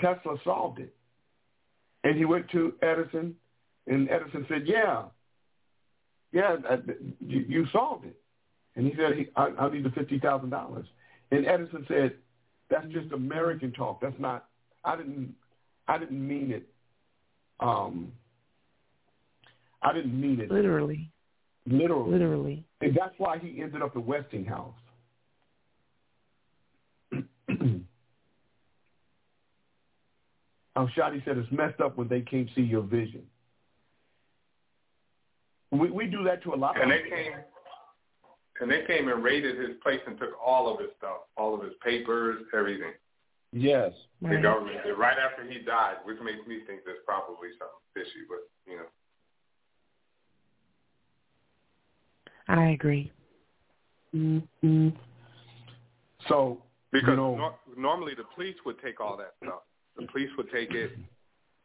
Tesla 0.04 0.36
solved 0.44 0.80
it. 0.80 0.94
And 2.04 2.18
he 2.18 2.26
went 2.26 2.50
to 2.52 2.74
Edison, 2.82 3.36
and 3.88 4.10
Edison 4.10 4.46
said, 4.50 4.64
"Yeah, 4.66 5.04
yeah, 6.34 6.58
uh, 6.70 6.78
you, 7.26 7.46
you 7.48 7.66
solved 7.72 8.06
it." 8.06 8.20
And 8.76 8.86
he 8.86 8.94
said, 8.96 9.28
I, 9.38 9.48
"I 9.58 9.72
need 9.72 9.86
the 9.86 9.92
fifty 9.92 10.20
thousand 10.20 10.50
dollars." 10.50 10.86
And 11.32 11.46
Edison 11.46 11.86
said, 11.88 12.16
"That's 12.70 12.88
just 12.88 13.12
American 13.14 13.72
talk. 13.72 14.02
That's 14.02 14.20
not. 14.20 14.48
I 14.84 14.98
didn't. 14.98 15.34
I 15.88 15.98
didn't 15.98 16.28
mean 16.28 16.52
it. 16.52 16.68
Um, 17.60 18.12
I 19.82 19.94
didn't 19.94 20.20
mean 20.20 20.40
it 20.42 20.52
Literally. 20.52 21.10
literally. 21.66 22.12
Literally. 22.12 22.66
And 22.82 22.98
that's 23.00 23.14
why 23.18 23.38
he 23.38 23.62
ended 23.62 23.82
up 23.82 23.96
at 23.96 24.04
Westinghouse. 24.04 24.74
Um, 30.76 30.92
Shadi 30.98 31.24
said 31.26 31.38
it's 31.38 31.52
messed 31.52 31.80
up 31.82 31.98
when 31.98 32.08
they 32.08 32.22
can't 32.22 32.50
see 32.56 32.62
your 32.62 32.82
vision. 32.82 33.24
We 35.72 35.90
we 35.90 36.06
do 36.08 36.24
that 36.24 36.44
to 36.44 36.54
a 36.54 36.56
lot 36.56 36.76
of 36.78 36.84
people. 36.84 36.92
And 36.92 36.94
of 36.94 37.04
they 37.04 37.10
came, 37.10 37.34
and 38.62 38.72
they 38.72 38.86
came 38.86 39.08
and 39.10 39.24
raided 39.24 39.58
his 39.58 39.78
place 39.82 40.00
and 40.06 40.18
took 40.20 40.32
all 40.44 40.72
of 40.72 40.80
his 40.80 40.90
stuff, 40.98 41.18
all 41.38 41.56
of 41.56 41.64
his 41.64 41.74
papers, 41.84 42.44
everything. 42.56 42.94
Yes. 43.52 43.92
The 44.22 44.38
government 44.42 44.84
did 44.84 44.94
right 44.94 45.18
after 45.18 45.50
he 45.50 45.60
died, 45.60 45.98
which 46.06 46.18
makes 46.24 46.46
me 46.48 46.62
think 46.66 46.82
there's 46.86 46.98
probably 47.06 47.50
something 47.60 47.84
fishy. 47.94 48.26
But 48.28 48.50
you 48.72 48.78
know, 48.78 48.86
I 52.48 52.70
agree. 52.72 53.12
So 56.28 56.64
because 56.92 57.10
you 57.10 57.16
know, 57.16 57.36
nor- 57.36 57.56
normally 57.78 58.14
the 58.16 58.24
police 58.36 58.56
would 58.66 58.82
take 58.82 59.00
all 59.00 59.18
that 59.18 59.34
stuff. 59.44 59.62
The 59.98 60.08
police 60.08 60.30
would 60.38 60.52
take 60.52 60.72
it 60.72 60.92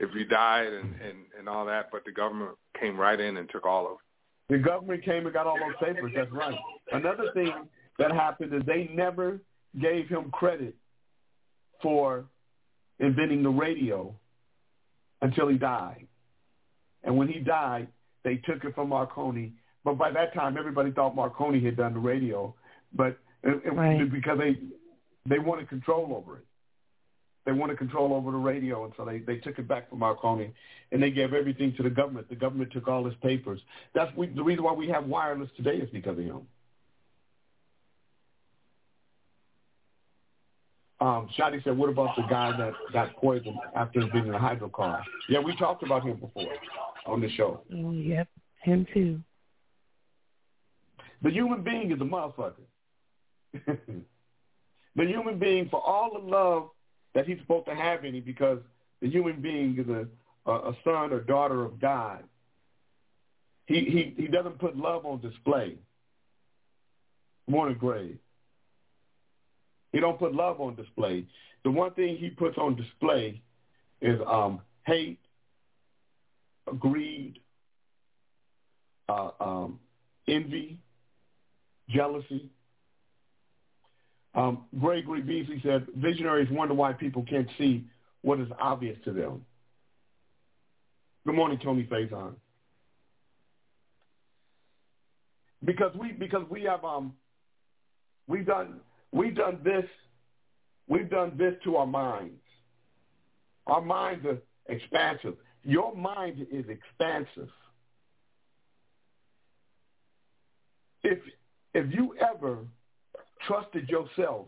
if 0.00 0.10
you 0.14 0.24
died 0.24 0.72
and 0.72 0.94
and 1.00 1.18
and 1.38 1.48
all 1.48 1.64
that, 1.66 1.86
but 1.90 2.04
the 2.04 2.12
government 2.12 2.52
came 2.78 2.96
right 2.98 3.18
in 3.18 3.36
and 3.36 3.48
took 3.50 3.66
all 3.66 3.86
of 3.86 3.92
it. 3.92 4.52
the 4.54 4.58
government 4.58 5.04
came 5.04 5.24
and 5.24 5.32
got 5.32 5.46
all 5.46 5.56
those 5.58 5.76
papers. 5.80 6.12
That's 6.14 6.30
right. 6.32 6.54
Another 6.92 7.30
thing 7.34 7.52
that 7.98 8.12
happened 8.12 8.52
is 8.54 8.62
they 8.66 8.90
never 8.94 9.40
gave 9.80 10.08
him 10.08 10.30
credit 10.30 10.74
for 11.82 12.24
inventing 13.00 13.42
the 13.42 13.50
radio 13.50 14.14
until 15.22 15.48
he 15.48 15.58
died. 15.58 16.06
And 17.04 17.16
when 17.16 17.28
he 17.28 17.38
died, 17.40 17.88
they 18.24 18.36
took 18.36 18.64
it 18.64 18.74
from 18.74 18.88
Marconi. 18.90 19.52
But 19.84 19.96
by 19.98 20.10
that 20.10 20.34
time, 20.34 20.56
everybody 20.58 20.90
thought 20.90 21.14
Marconi 21.14 21.64
had 21.64 21.76
done 21.76 21.94
the 21.94 22.00
radio, 22.00 22.54
but 22.92 23.16
it, 23.42 23.62
it, 23.64 23.72
Right. 23.74 24.10
because 24.10 24.38
they 24.38 24.58
they 25.26 25.38
wanted 25.38 25.68
control 25.68 26.14
over 26.16 26.38
it. 26.38 26.44
They 27.48 27.52
wanted 27.52 27.78
control 27.78 28.12
over 28.12 28.30
the 28.30 28.36
radio, 28.36 28.84
and 28.84 28.92
so 28.94 29.06
they, 29.06 29.20
they 29.20 29.36
took 29.36 29.58
it 29.58 29.66
back 29.66 29.88
from 29.88 30.00
Marconi, 30.00 30.52
and 30.92 31.02
they 31.02 31.10
gave 31.10 31.32
everything 31.32 31.72
to 31.78 31.82
the 31.82 31.88
government. 31.88 32.28
The 32.28 32.36
government 32.36 32.70
took 32.74 32.86
all 32.88 33.06
his 33.06 33.14
papers. 33.22 33.58
That's 33.94 34.14
we, 34.18 34.26
the 34.26 34.42
reason 34.42 34.64
why 34.64 34.74
we 34.74 34.86
have 34.88 35.06
wireless 35.06 35.48
today 35.56 35.76
is 35.76 35.88
because 35.88 36.18
of 36.18 36.24
him. 36.24 36.42
Um, 41.00 41.30
Shadi 41.38 41.64
said, 41.64 41.78
what 41.78 41.88
about 41.88 42.14
the 42.16 42.24
guy 42.28 42.54
that 42.54 42.74
got 42.92 43.16
poisoned 43.16 43.56
after 43.74 44.00
being 44.12 44.26
in 44.26 44.34
a 44.34 44.38
hydrocar? 44.38 45.00
Yeah, 45.30 45.38
we 45.38 45.56
talked 45.56 45.82
about 45.82 46.02
him 46.04 46.18
before 46.20 46.52
on 47.06 47.22
the 47.22 47.30
show. 47.30 47.62
Oh, 47.74 47.92
yep. 47.92 48.28
Him 48.60 48.86
too. 48.92 49.20
The 51.22 51.30
human 51.30 51.62
being 51.62 51.92
is 51.92 51.98
a 51.98 52.04
motherfucker. 52.04 52.52
the 53.66 55.06
human 55.06 55.38
being, 55.38 55.70
for 55.70 55.80
all 55.80 56.12
the 56.12 56.18
love 56.18 56.68
that 57.14 57.26
he's 57.26 57.38
supposed 57.38 57.66
to 57.66 57.74
have 57.74 58.02
him, 58.02 58.22
because 58.24 58.58
the 59.00 59.08
human 59.08 59.40
being 59.40 59.78
is 59.78 59.88
a, 59.88 60.50
a, 60.50 60.72
son 60.84 61.12
or 61.12 61.20
daughter 61.20 61.64
of 61.64 61.80
God, 61.80 62.24
he, 63.66 63.80
he, 64.16 64.22
he 64.22 64.28
doesn't 64.28 64.58
put 64.58 64.76
love 64.76 65.04
on 65.04 65.20
display. 65.20 65.76
Morning, 67.46 67.76
Grave. 67.78 68.18
He 69.92 70.00
don't 70.00 70.18
put 70.18 70.34
love 70.34 70.60
on 70.60 70.74
display. 70.74 71.26
The 71.64 71.70
one 71.70 71.92
thing 71.92 72.16
he 72.16 72.30
puts 72.30 72.58
on 72.58 72.76
display 72.76 73.40
is 74.00 74.18
um, 74.26 74.60
hate, 74.86 75.18
greed, 76.78 77.40
uh, 79.08 79.30
um, 79.40 79.80
envy, 80.26 80.78
jealousy. 81.88 82.50
Um, 84.38 84.66
Gregory 84.78 85.20
Beasley 85.20 85.60
said, 85.64 85.88
visionaries 85.96 86.46
wonder 86.52 86.72
why 86.72 86.92
people 86.92 87.24
can't 87.28 87.48
see 87.58 87.84
what 88.22 88.38
is 88.38 88.46
obvious 88.60 88.96
to 89.04 89.12
them. 89.12 89.44
Good 91.26 91.34
morning, 91.34 91.58
Tony 91.58 91.88
Faison. 91.90 92.34
Because 95.64 95.92
we 95.96 96.12
because 96.12 96.44
we 96.48 96.62
have 96.62 96.84
um 96.84 97.14
we've 98.28 98.46
done 98.46 98.78
we've 99.10 99.34
done 99.34 99.58
this 99.64 99.84
we've 100.86 101.10
done 101.10 101.32
this 101.36 101.54
to 101.64 101.74
our 101.74 101.86
minds. 101.86 102.40
Our 103.66 103.80
minds 103.80 104.24
are 104.24 104.38
expansive. 104.72 105.34
Your 105.64 105.96
mind 105.96 106.46
is 106.52 106.64
expansive. 106.68 107.50
If 111.02 111.18
if 111.74 111.92
you 111.92 112.14
ever 112.20 112.58
trusted 113.48 113.88
yourself, 113.88 114.46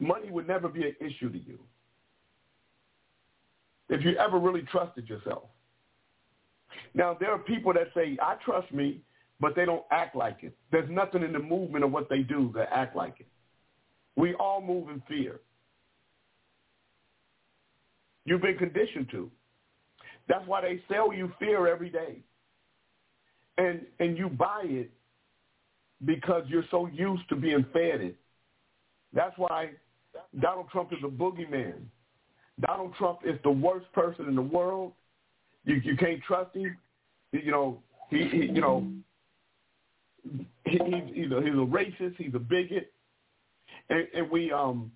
money 0.00 0.30
would 0.30 0.48
never 0.48 0.68
be 0.68 0.82
an 0.82 0.96
issue 1.00 1.30
to 1.30 1.38
you. 1.38 1.58
If 3.88 4.04
you 4.04 4.16
ever 4.16 4.38
really 4.38 4.62
trusted 4.62 5.08
yourself. 5.08 5.44
Now 6.94 7.16
there 7.18 7.30
are 7.30 7.38
people 7.38 7.72
that 7.74 7.88
say, 7.94 8.18
I 8.20 8.36
trust 8.44 8.72
me, 8.72 9.02
but 9.40 9.54
they 9.54 9.64
don't 9.64 9.84
act 9.92 10.16
like 10.16 10.38
it. 10.42 10.56
There's 10.72 10.90
nothing 10.90 11.22
in 11.22 11.32
the 11.32 11.38
movement 11.38 11.84
of 11.84 11.92
what 11.92 12.08
they 12.08 12.20
do 12.20 12.50
that 12.56 12.68
act 12.72 12.96
like 12.96 13.16
it. 13.20 13.26
We 14.16 14.34
all 14.34 14.60
move 14.60 14.88
in 14.88 15.02
fear. 15.06 15.40
You've 18.24 18.42
been 18.42 18.56
conditioned 18.56 19.08
to. 19.10 19.30
That's 20.28 20.46
why 20.46 20.62
they 20.62 20.82
sell 20.88 21.12
you 21.12 21.30
fear 21.38 21.68
every 21.68 21.90
day. 21.90 22.22
And 23.58 23.82
and 24.00 24.16
you 24.16 24.28
buy 24.28 24.62
it 24.64 24.90
because 26.04 26.44
you're 26.46 26.64
so 26.70 26.86
used 26.86 27.28
to 27.28 27.36
being 27.36 27.64
fed 27.72 28.00
it. 28.00 28.16
That's 29.12 29.36
why 29.38 29.70
Donald 30.40 30.68
Trump 30.70 30.92
is 30.92 30.98
a 31.04 31.08
boogeyman. 31.08 31.74
Donald 32.60 32.94
Trump 32.98 33.20
is 33.24 33.38
the 33.42 33.50
worst 33.50 33.90
person 33.92 34.26
in 34.28 34.34
the 34.34 34.42
world. 34.42 34.92
You 35.64 35.76
you 35.76 35.96
can't 35.96 36.22
trust 36.22 36.54
him. 36.54 36.76
You 37.32 37.50
know 37.50 37.82
he, 38.10 38.28
he 38.28 38.36
you 38.46 38.60
know 38.60 38.86
he, 40.64 40.78
he's 41.12 41.32
a, 41.32 41.40
he's 41.42 41.54
a 41.54 41.66
racist. 41.66 42.16
He's 42.16 42.34
a 42.34 42.38
bigot, 42.38 42.92
and, 43.88 44.06
and 44.14 44.30
we 44.30 44.52
um 44.52 44.92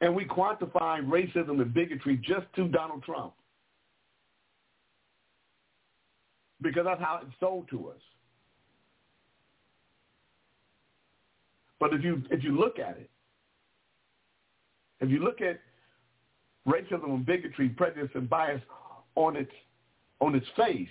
and 0.00 0.14
we 0.14 0.24
quantify 0.24 1.00
racism 1.00 1.60
and 1.60 1.72
bigotry 1.72 2.16
just 2.16 2.46
to 2.56 2.68
Donald 2.68 3.02
Trump 3.04 3.34
because 6.60 6.84
that's 6.84 7.00
how 7.00 7.20
it's 7.22 7.34
sold 7.38 7.68
to 7.70 7.90
us. 7.90 8.00
But 11.80 11.92
if 11.92 12.02
you 12.02 12.22
if 12.30 12.42
you 12.42 12.58
look 12.58 12.78
at 12.78 12.96
it, 12.96 13.10
if 15.00 15.10
you 15.10 15.18
look 15.18 15.40
at 15.40 15.60
racism 16.66 17.04
and 17.04 17.26
bigotry, 17.26 17.68
prejudice 17.68 18.10
and 18.14 18.28
bias 18.28 18.62
on 19.16 19.36
its 19.36 19.52
on 20.20 20.34
its 20.34 20.46
face, 20.56 20.88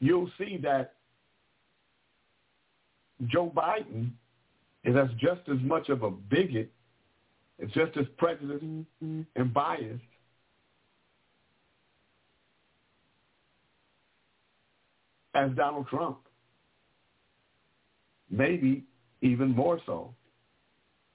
you'll 0.00 0.30
see 0.38 0.58
that 0.62 0.94
Joe 3.26 3.52
Biden 3.54 4.10
is 4.84 4.96
as 4.96 5.08
just 5.18 5.48
as 5.48 5.58
much 5.62 5.88
of 5.88 6.02
a 6.02 6.10
bigot, 6.10 6.70
it's 7.58 7.72
just 7.72 7.96
as 7.96 8.06
prejudiced 8.16 8.64
mm-hmm. 8.64 9.22
and 9.36 9.54
biased 9.54 10.02
as 15.34 15.50
Donald 15.56 15.88
Trump. 15.88 16.18
Maybe 18.30 18.84
even 19.22 19.50
more 19.50 19.80
so. 19.86 20.14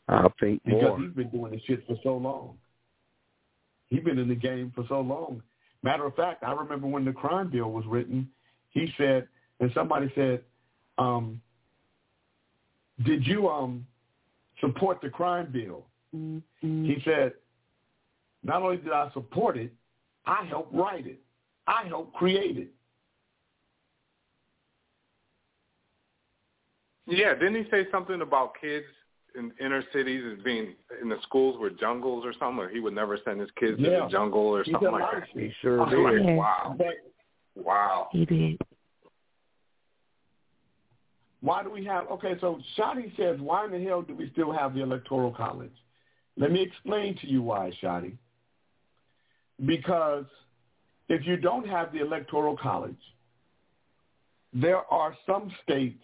I 0.07 0.27
think 0.39 0.61
because 0.65 0.81
more. 0.81 0.99
he's 0.99 1.11
been 1.11 1.29
doing 1.29 1.51
this 1.51 1.61
shit 1.65 1.85
for 1.87 1.95
so 2.03 2.17
long. 2.17 2.57
He's 3.89 4.03
been 4.03 4.17
in 4.17 4.27
the 4.27 4.35
game 4.35 4.71
for 4.75 4.85
so 4.89 5.01
long. 5.01 5.41
Matter 5.83 6.05
of 6.05 6.15
fact, 6.15 6.43
I 6.43 6.51
remember 6.53 6.87
when 6.87 7.05
the 7.05 7.13
crime 7.13 7.49
bill 7.49 7.71
was 7.71 7.85
written, 7.85 8.29
he 8.71 8.91
said, 8.97 9.27
and 9.59 9.71
somebody 9.73 10.11
said, 10.15 10.41
um, 10.97 11.41
"Did 13.05 13.25
you 13.25 13.49
um 13.49 13.85
support 14.59 14.99
the 15.01 15.09
crime 15.09 15.51
bill?" 15.51 15.85
Mm-hmm. 16.15 16.85
He 16.85 17.01
said, 17.05 17.33
"Not 18.43 18.61
only 18.61 18.77
did 18.77 18.91
I 18.91 19.09
support 19.13 19.57
it, 19.57 19.73
I 20.25 20.45
helped 20.45 20.73
write 20.73 21.07
it. 21.07 21.21
I 21.67 21.85
helped 21.87 22.13
create 22.13 22.57
it." 22.57 22.71
Yeah, 27.07 27.33
didn't 27.33 27.55
he 27.55 27.69
say 27.69 27.85
something 27.91 28.21
about 28.21 28.53
kids 28.59 28.85
in 29.35 29.51
inner 29.59 29.83
cities 29.91 30.23
as 30.31 30.43
being 30.43 30.75
in 31.01 31.09
the 31.09 31.17
schools 31.23 31.57
were 31.59 31.69
jungles 31.69 32.23
or 32.25 32.33
something, 32.39 32.59
or 32.59 32.69
he 32.69 32.79
would 32.79 32.93
never 32.93 33.17
send 33.25 33.39
his 33.39 33.49
kids 33.59 33.77
yeah. 33.77 33.89
to 33.89 34.03
the 34.03 34.09
jungle 34.09 34.41
or 34.41 34.63
he 34.63 34.71
something 34.71 34.91
like 34.91 35.03
that? 35.11 35.23
He 35.33 35.51
sure 35.61 35.85
did. 35.89 35.99
Like, 35.99 36.37
wow. 36.37 36.77
wow. 37.55 38.07
He 38.11 38.25
did. 38.25 38.61
Why 41.41 41.61
do 41.61 41.69
we 41.69 41.83
have, 41.85 42.07
okay, 42.09 42.35
so 42.39 42.59
Shotty 42.77 43.15
says, 43.17 43.37
why 43.41 43.65
in 43.65 43.71
the 43.71 43.83
hell 43.83 44.01
do 44.01 44.15
we 44.15 44.29
still 44.31 44.53
have 44.53 44.73
the 44.73 44.81
Electoral 44.81 45.31
College? 45.31 45.73
Let 46.37 46.53
me 46.53 46.61
explain 46.61 47.17
to 47.17 47.27
you 47.27 47.41
why, 47.41 47.71
Shotty. 47.81 48.13
Because 49.65 50.25
if 51.09 51.27
you 51.27 51.35
don't 51.35 51.67
have 51.67 51.91
the 51.91 51.99
Electoral 51.99 52.55
College, 52.55 52.95
there 54.53 54.89
are 54.89 55.17
some 55.25 55.51
states 55.63 56.03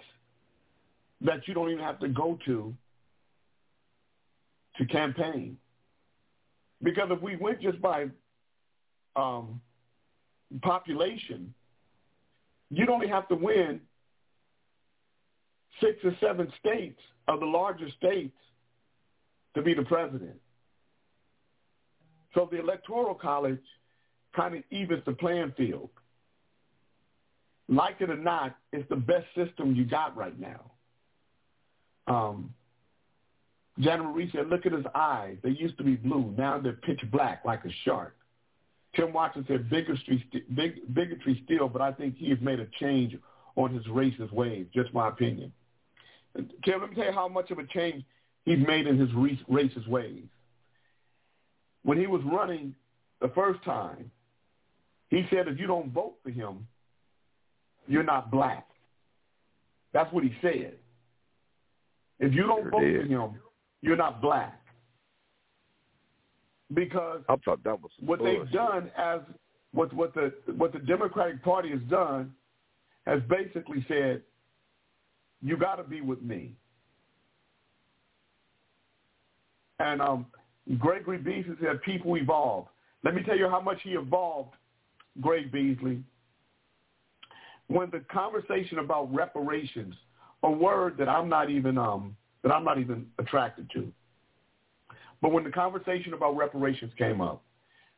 that 1.22 1.48
you 1.48 1.54
don't 1.54 1.70
even 1.70 1.84
have 1.84 2.00
to 2.00 2.08
go 2.08 2.38
to 2.46 2.74
to 4.78 4.86
campaign. 4.86 5.58
Because 6.82 7.10
if 7.12 7.22
we 7.22 7.36
went 7.36 7.62
just 7.62 7.82
by 7.82 8.08
um, 9.16 9.60
population, 10.62 11.54
you'd 12.70 12.90
only 12.90 13.08
have 13.08 13.28
to 13.28 13.36
win 13.36 13.82
six 15.82 15.98
or 16.04 16.16
seven 16.22 16.52
states 16.60 17.00
of 17.28 17.40
the 17.40 17.46
larger 17.46 17.90
states 17.98 18.36
to 19.56 19.62
be 19.62 19.74
the 19.74 19.84
president. 19.84 20.40
So 22.34 22.48
the 22.50 22.60
Electoral 22.60 23.16
College 23.16 23.64
kind 24.36 24.56
of 24.56 24.64
evens 24.72 25.04
the 25.06 25.14
playing 25.14 25.54
field. 25.58 25.90
Like 27.68 27.98
it 28.00 28.10
or 28.10 28.18
not, 28.18 28.56
it's 28.72 28.88
the 28.90 28.96
best 28.96 29.26
system 29.36 29.76
you 29.76 29.86
got 29.86 30.16
right 30.16 30.40
now. 30.40 30.72
Um, 32.10 32.54
Jana 33.80 34.04
Marie 34.04 34.30
said, 34.36 34.50
look 34.50 34.66
at 34.66 34.74
his 34.74 34.86
eyes. 34.94 35.38
They 35.42 35.52
used 35.52 35.78
to 35.78 35.84
be 35.84 35.96
blue. 35.96 36.34
Now 36.38 36.60
they're 36.60 36.74
pitch 36.74 37.00
black 37.12 37.46
like 37.46 37.64
a 37.64 37.70
shark. 37.86 38.16
Tim 38.96 39.14
Watson 39.14 39.46
said, 39.48 39.70
bigotry, 39.70 40.26
big, 40.56 40.94
bigotry 40.94 41.42
still, 41.46 41.70
but 41.70 41.82
I 41.82 41.92
think 41.92 42.18
he 42.18 42.30
has 42.32 42.40
made 42.42 42.60
a 42.60 42.68
change 42.80 43.16
on 43.56 43.74
his 43.74 43.86
racist 43.86 44.34
ways. 44.34 44.66
Just 44.74 44.94
my 44.94 45.08
opinion. 45.08 45.54
Tim, 46.36 46.82
let 46.82 46.90
me 46.90 46.96
tell 46.96 47.06
you 47.06 47.12
how 47.12 47.28
much 47.28 47.52
of 47.52 47.60
a 47.60 47.66
change 47.68 48.04
he's 48.46 48.60
made 48.66 48.88
in 48.88 48.98
his 48.98 49.10
racist 49.12 49.88
ways. 49.88 50.24
When 51.84 52.00
he 52.00 52.08
was 52.08 52.22
running 52.26 52.76
the 53.22 53.30
first 53.30 53.64
time, 53.64 54.12
he 55.10 55.26
said, 55.30 55.48
if 55.48 55.60
you 55.60 55.68
don't 55.68 55.92
vote 55.92 56.16
for 56.24 56.32
him, 56.32 56.68
you're 57.88 58.04
not 58.04 58.30
black. 58.30 58.68
That's 59.94 60.12
what 60.14 60.24
he 60.24 60.34
said. 60.42 60.74
If 62.20 62.34
you 62.34 62.44
don't 62.44 62.64
Sure 62.64 62.72
vote 62.72 62.82
did. 62.82 63.08
for 63.08 63.08
him, 63.08 63.40
you're 63.82 63.96
not 63.96 64.22
black. 64.22 64.60
Because 66.74 67.22
I 67.28 67.36
thought 67.38 67.64
that 67.64 67.82
was 67.82 67.92
what 68.00 68.20
bullshit. 68.20 68.44
they've 68.44 68.52
done 68.52 68.92
as 68.98 69.22
what 69.72 69.92
what 69.94 70.14
the 70.14 70.34
what 70.56 70.72
the 70.74 70.80
Democratic 70.80 71.44
Party 71.44 71.70
has 71.72 71.82
done 71.90 72.32
has 73.06 73.22
basically 73.30 73.84
said, 73.88 74.22
you 75.42 75.58
got 75.58 75.76
to 75.76 75.84
be 75.84 76.02
with 76.02 76.22
me. 76.22 76.54
And 79.80 80.02
um, 80.02 80.26
Gregory 80.78 81.18
Beasley 81.18 81.56
said, 81.62 81.82
people 81.82 82.16
evolve. 82.18 82.68
Let 83.04 83.16
me 83.16 83.24
tell 83.24 83.38
you 83.38 83.50
how 83.50 83.62
much 83.62 83.80
he 83.82 83.92
evolved, 83.92 84.54
Greg 85.22 85.52
Beasley. 85.52 86.04
When 87.68 87.90
the 87.90 88.04
conversation 88.12 88.80
about 88.80 89.14
reparations, 89.14 89.96
a 90.44 90.52
word 90.52 90.98
that 90.98 91.10
I'm 91.10 91.30
not 91.30 91.50
even 91.50 91.78
um, 91.78 92.16
that 92.44 92.52
I'm 92.52 92.64
not 92.64 92.80
even 92.80 93.06
attracted 93.18 93.70
to. 93.72 93.92
But 95.22 95.32
when 95.32 95.44
the 95.44 95.52
conversation 95.52 96.14
about 96.14 96.38
reparations 96.38 96.92
came 96.98 97.20
up, 97.20 97.44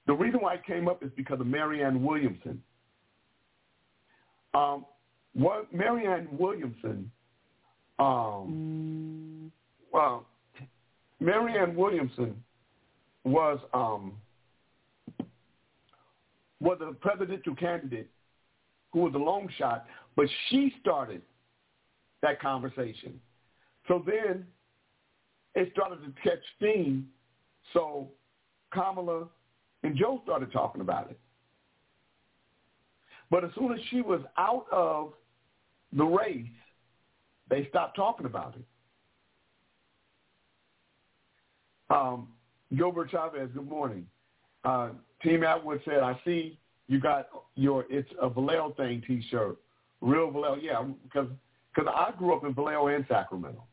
the 0.07 0.13
reason 0.13 0.41
why 0.41 0.55
it 0.55 0.65
came 0.65 0.87
up 0.87 1.03
is 1.03 1.11
because 1.15 1.39
of 1.39 1.47
Marianne 1.47 2.03
Williamson. 2.03 2.61
Um, 4.53 4.85
what 5.33 5.73
Marianne 5.73 6.27
Williamson, 6.31 7.09
um, 7.99 9.51
well, 9.93 10.25
Marianne 11.19 11.75
Williamson 11.75 12.43
was 13.23 13.59
um, 13.73 14.13
was 16.59 16.79
a 16.81 16.93
presidential 16.93 17.55
candidate 17.55 18.09
who 18.91 18.99
was 18.99 19.13
a 19.13 19.17
long 19.17 19.47
shot, 19.57 19.85
but 20.15 20.25
she 20.49 20.73
started 20.81 21.21
that 22.21 22.41
conversation. 22.41 23.19
So 23.87 24.03
then 24.05 24.45
it 25.55 25.69
started 25.73 25.99
to 26.05 26.21
catch 26.21 26.39
steam. 26.57 27.07
So 27.73 28.09
Kamala 28.71 29.27
and 29.83 29.95
Joe 29.97 30.21
started 30.23 30.51
talking 30.51 30.81
about 30.81 31.09
it. 31.09 31.19
But 33.29 33.43
as 33.43 33.51
soon 33.55 33.73
as 33.73 33.79
she 33.89 34.01
was 34.01 34.21
out 34.37 34.65
of 34.71 35.13
the 35.93 36.03
race, 36.05 36.45
They 37.49 37.67
stopped 37.67 37.97
talking 37.97 38.25
about 38.25 38.55
it. 38.55 38.65
Um, 41.93 42.29
Gilbert 42.77 43.11
Chavez, 43.11 43.49
good 43.53 43.67
morning. 43.67 44.07
Uh, 44.63 44.91
Team 45.21 45.43
Atwood 45.43 45.81
said, 45.83 45.99
I 45.99 46.17
see 46.23 46.57
you 46.87 47.01
got 47.01 47.27
your, 47.55 47.85
it's 47.89 48.09
a 48.21 48.29
Vallejo 48.29 48.73
thing 48.77 49.03
T-shirt. 49.05 49.57
Real 49.99 50.31
Vallejo, 50.31 50.61
yeah, 50.61 50.81
because 51.03 51.27
cause 51.75 51.85
I 51.87 52.11
grew 52.17 52.35
up 52.35 52.43
in 52.43 52.53
Vallejo 52.53 52.87
and 52.87 53.05
Sacramento. 53.07 53.63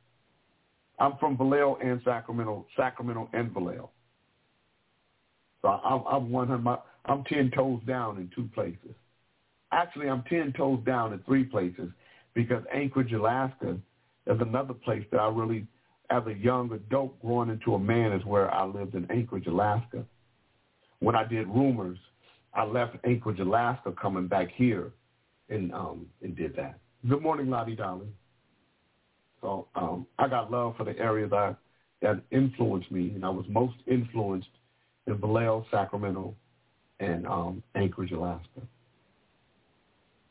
I'm 0.98 1.16
from 1.18 1.36
Vallejo 1.36 1.78
and 1.82 2.00
Sacramento, 2.04 2.66
Sacramento 2.76 3.28
and 3.32 3.52
Vallejo. 3.52 3.90
So 5.62 5.68
I'm, 5.68 6.02
I'm 6.06 6.30
100, 6.30 6.78
I'm 7.06 7.24
10 7.24 7.50
toes 7.54 7.80
down 7.86 8.18
in 8.18 8.30
two 8.34 8.48
places. 8.54 8.94
Actually, 9.72 10.08
I'm 10.08 10.22
10 10.28 10.54
toes 10.56 10.80
down 10.86 11.12
in 11.12 11.20
three 11.20 11.44
places 11.44 11.90
because 12.34 12.62
Anchorage, 12.72 13.12
Alaska 13.12 13.76
is 14.26 14.40
another 14.40 14.74
place 14.74 15.04
that 15.10 15.20
I 15.20 15.28
really, 15.28 15.66
as 16.10 16.22
a 16.26 16.32
young 16.32 16.72
adult 16.72 17.20
growing 17.20 17.50
into 17.50 17.74
a 17.74 17.78
man 17.78 18.12
is 18.12 18.24
where 18.24 18.52
I 18.52 18.64
lived 18.64 18.94
in 18.94 19.10
Anchorage, 19.10 19.46
Alaska. 19.46 20.04
When 21.00 21.14
I 21.14 21.24
did 21.24 21.46
rumors, 21.48 21.98
I 22.54 22.64
left 22.64 22.96
Anchorage, 23.04 23.40
Alaska, 23.40 23.92
coming 23.92 24.26
back 24.26 24.48
here 24.54 24.92
and 25.48 25.72
um 25.72 26.06
and 26.22 26.36
did 26.36 26.56
that. 26.56 26.78
Good 27.06 27.22
morning, 27.22 27.48
Lottie 27.48 27.76
Dolly. 27.76 28.08
So 29.40 29.68
um 29.76 30.06
I 30.18 30.26
got 30.28 30.50
love 30.50 30.76
for 30.76 30.84
the 30.84 30.98
areas 30.98 31.32
I 31.32 31.54
that 32.02 32.20
influenced 32.32 32.90
me 32.90 33.12
and 33.14 33.24
I 33.24 33.30
was 33.30 33.46
most 33.48 33.76
influenced 33.86 34.48
in 35.06 35.18
Vallejo, 35.18 35.64
Sacramento, 35.70 36.34
and 36.98 37.26
um 37.26 37.62
Anchorage, 37.76 38.10
Alaska. 38.10 38.62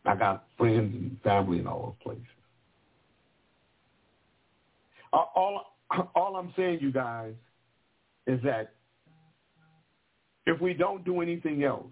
I 0.06 0.16
got 0.16 0.46
friends 0.58 0.94
and 0.94 1.18
family 1.22 1.60
in 1.60 1.68
all 1.68 1.96
those 2.04 2.04
places. 2.04 2.26
All, 5.14 5.66
all 6.16 6.36
I'm 6.36 6.54
saying, 6.56 6.80
you 6.82 6.92
guys, 6.92 7.34
is 8.26 8.40
that 8.44 8.74
if 10.46 10.62
we 10.62 10.74
don't 10.74 11.04
do 11.04 11.22
anything 11.22 11.64
else, 11.64 11.92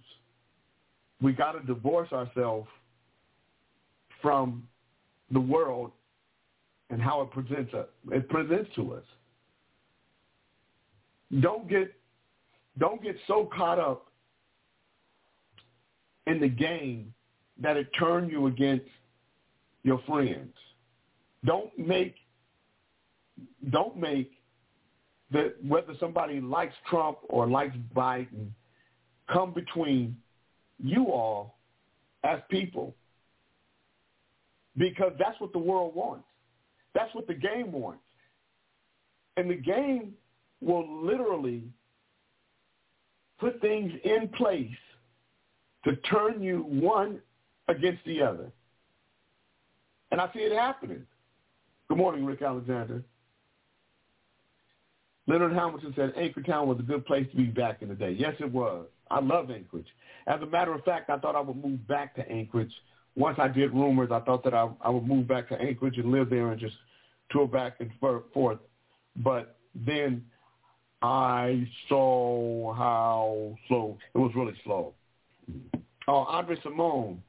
we 1.22 1.34
got 1.34 1.54
to 1.54 1.66
divorce 1.66 2.12
ourselves 2.14 2.68
from 4.26 4.68
the 5.30 5.40
world 5.40 5.92
and 6.90 7.00
how 7.00 7.22
it 7.22 7.30
presents 7.30 7.72
us, 7.76 7.86
it 8.12 8.28
presents 8.28 8.68
to 8.74 8.96
us. 8.96 9.04
Don't 11.42 11.70
get 11.70 11.94
don't 12.80 13.04
get 13.04 13.16
so 13.28 13.48
caught 13.56 13.78
up 13.78 14.08
in 16.26 16.40
the 16.40 16.48
game 16.48 17.14
that 17.62 17.78
it 17.78 17.88
turn 18.00 18.28
you 18.28 18.48
against 18.48 18.88
your 19.84 20.02
friends. 20.08 20.56
Don't 21.46 21.78
make 21.78 22.16
don't 23.70 23.96
make 23.96 24.32
that 25.34 25.54
whether 25.64 25.94
somebody 26.00 26.42
likes 26.42 26.74
Trump 26.90 27.20
or 27.30 27.46
likes 27.48 27.76
Biden 27.96 28.48
come 29.32 29.54
between 29.54 30.18
you 30.84 31.12
all 31.12 31.58
as 32.24 32.40
people 32.50 32.96
because 34.78 35.14
that's 35.20 35.40
what 35.40 35.54
the 35.54 35.60
world 35.60 35.96
wants. 35.96 36.26
That's 36.94 37.14
what 37.14 37.28
the 37.28 37.34
game 37.34 37.72
wants. 37.72 38.02
And 39.38 39.50
the 39.50 39.56
game 39.56 40.14
will 40.62 41.06
literally 41.06 41.64
put 43.40 43.60
things 43.62 43.92
in 44.04 44.30
place 44.30 44.70
to 45.84 45.96
turn 45.98 46.42
you 46.42 46.60
one 46.68 47.20
against 47.68 48.04
the 48.06 48.22
other. 48.22 48.52
And 50.12 50.22
I 50.22 50.30
see 50.34 50.40
it 50.40 50.58
happening. 50.58 51.06
Good 51.90 51.98
morning, 51.98 52.26
Rick 52.26 52.42
Alexander. 52.42 53.04
Leonard 55.28 55.54
Hamilton 55.54 55.94
said 55.96 56.14
Anchortown 56.16 56.68
was 56.68 56.80
a 56.80 56.84
good 56.84 57.06
place 57.06 57.28
to 57.32 57.38
be 57.38 57.46
back 57.46 57.82
in 57.82 57.90
the 57.90 57.96
day. 57.96 58.12
Yes, 58.12 58.34
it 58.40 58.52
was. 58.52 58.88
I 59.10 59.20
love 59.20 59.50
Anchorage. 59.50 59.88
As 60.28 60.42
a 60.42 60.46
matter 60.46 60.74
of 60.74 60.84
fact, 60.84 61.10
I 61.10 61.18
thought 61.18 61.36
I 61.36 61.42
would 61.42 61.64
move 61.64 61.88
back 61.88 62.16
to 62.16 62.30
Anchorage. 62.30 62.74
Once 63.16 63.38
I 63.40 63.48
did 63.48 63.74
rumors, 63.74 64.10
I 64.12 64.20
thought 64.20 64.44
that 64.44 64.54
I, 64.54 64.70
I 64.82 64.90
would 64.90 65.08
move 65.08 65.28
back 65.28 65.48
to 65.50 65.60
Anchorage 65.60 65.98
and 65.98 66.12
live 66.12 66.30
there 66.30 66.52
and 66.52 66.60
just 66.60 66.76
tour 67.32 67.48
back 67.48 67.78
and 67.80 67.90
forth. 68.34 68.60
But 69.16 69.58
then 69.74 70.26
I 71.02 71.68
saw 71.88 72.74
how 72.74 73.58
slow 73.68 73.98
it 74.14 74.18
was. 74.18 74.32
Really 74.36 74.56
slow. 74.64 74.94
Oh, 76.08 76.26
Andre 76.26 76.58
Simone. 76.62 77.22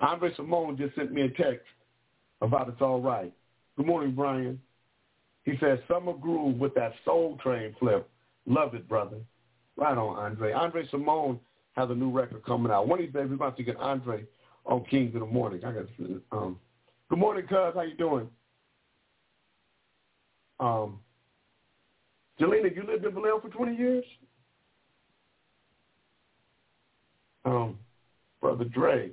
Andre 0.00 0.34
Simone 0.34 0.76
just 0.76 0.94
sent 0.96 1.12
me 1.12 1.22
a 1.22 1.28
text 1.28 1.66
about 2.40 2.68
it's 2.68 2.80
all 2.80 3.00
right. 3.00 3.32
Good 3.76 3.86
morning, 3.86 4.14
Brian. 4.14 4.60
He 5.44 5.54
says 5.60 5.78
Summer 5.88 6.12
Groove 6.12 6.58
with 6.58 6.74
that 6.74 6.92
Soul 7.04 7.38
Train 7.42 7.74
flip. 7.78 8.08
Love 8.46 8.74
it, 8.74 8.88
brother. 8.88 9.18
Right 9.76 9.96
on, 9.96 10.16
Andre. 10.16 10.52
Andre 10.52 10.86
Simone 10.88 11.38
has 11.72 11.90
a 11.90 11.94
new 11.94 12.10
record 12.10 12.44
coming 12.44 12.72
out. 12.72 12.86
One 12.88 12.98
of 12.98 13.06
these 13.06 13.14
days 13.14 13.26
we're 13.28 13.34
about 13.34 13.56
to 13.56 13.62
get 13.62 13.76
Andre 13.76 14.24
on 14.66 14.84
Kings 14.84 15.14
in 15.14 15.20
the 15.20 15.26
morning. 15.26 15.64
I 15.64 15.72
got 15.72 15.86
um 16.32 16.58
Good 17.08 17.18
morning, 17.18 17.46
cuz. 17.46 17.74
How 17.74 17.82
you 17.82 17.96
doing? 17.96 18.28
Um 20.60 21.00
Jelena, 22.40 22.74
you 22.74 22.84
lived 22.86 23.04
in 23.04 23.12
Vallejo 23.12 23.40
for 23.40 23.48
twenty 23.48 23.76
years? 23.76 24.04
Um, 27.44 27.78
Brother 28.40 28.64
Dre. 28.64 29.10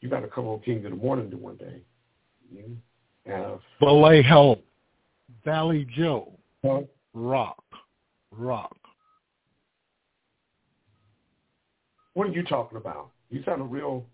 You 0.00 0.08
gotta 0.08 0.28
come 0.28 0.46
on 0.46 0.60
Kings 0.60 0.84
in 0.84 0.90
the 0.90 0.96
morning 0.96 1.30
one 1.40 1.56
day. 1.56 1.82
You 2.52 2.76
have 3.26 3.60
Vallejo, 3.80 4.58
Valley 5.44 5.86
Joe, 5.96 6.32
huh? 6.64 6.80
Rock, 7.14 7.62
Rock. 8.30 8.76
What 12.18 12.30
are 12.30 12.32
you 12.32 12.42
talking 12.42 12.76
about? 12.76 13.10
You 13.30 13.44
sound 13.44 13.60
a 13.60 13.64
real. 13.64 14.04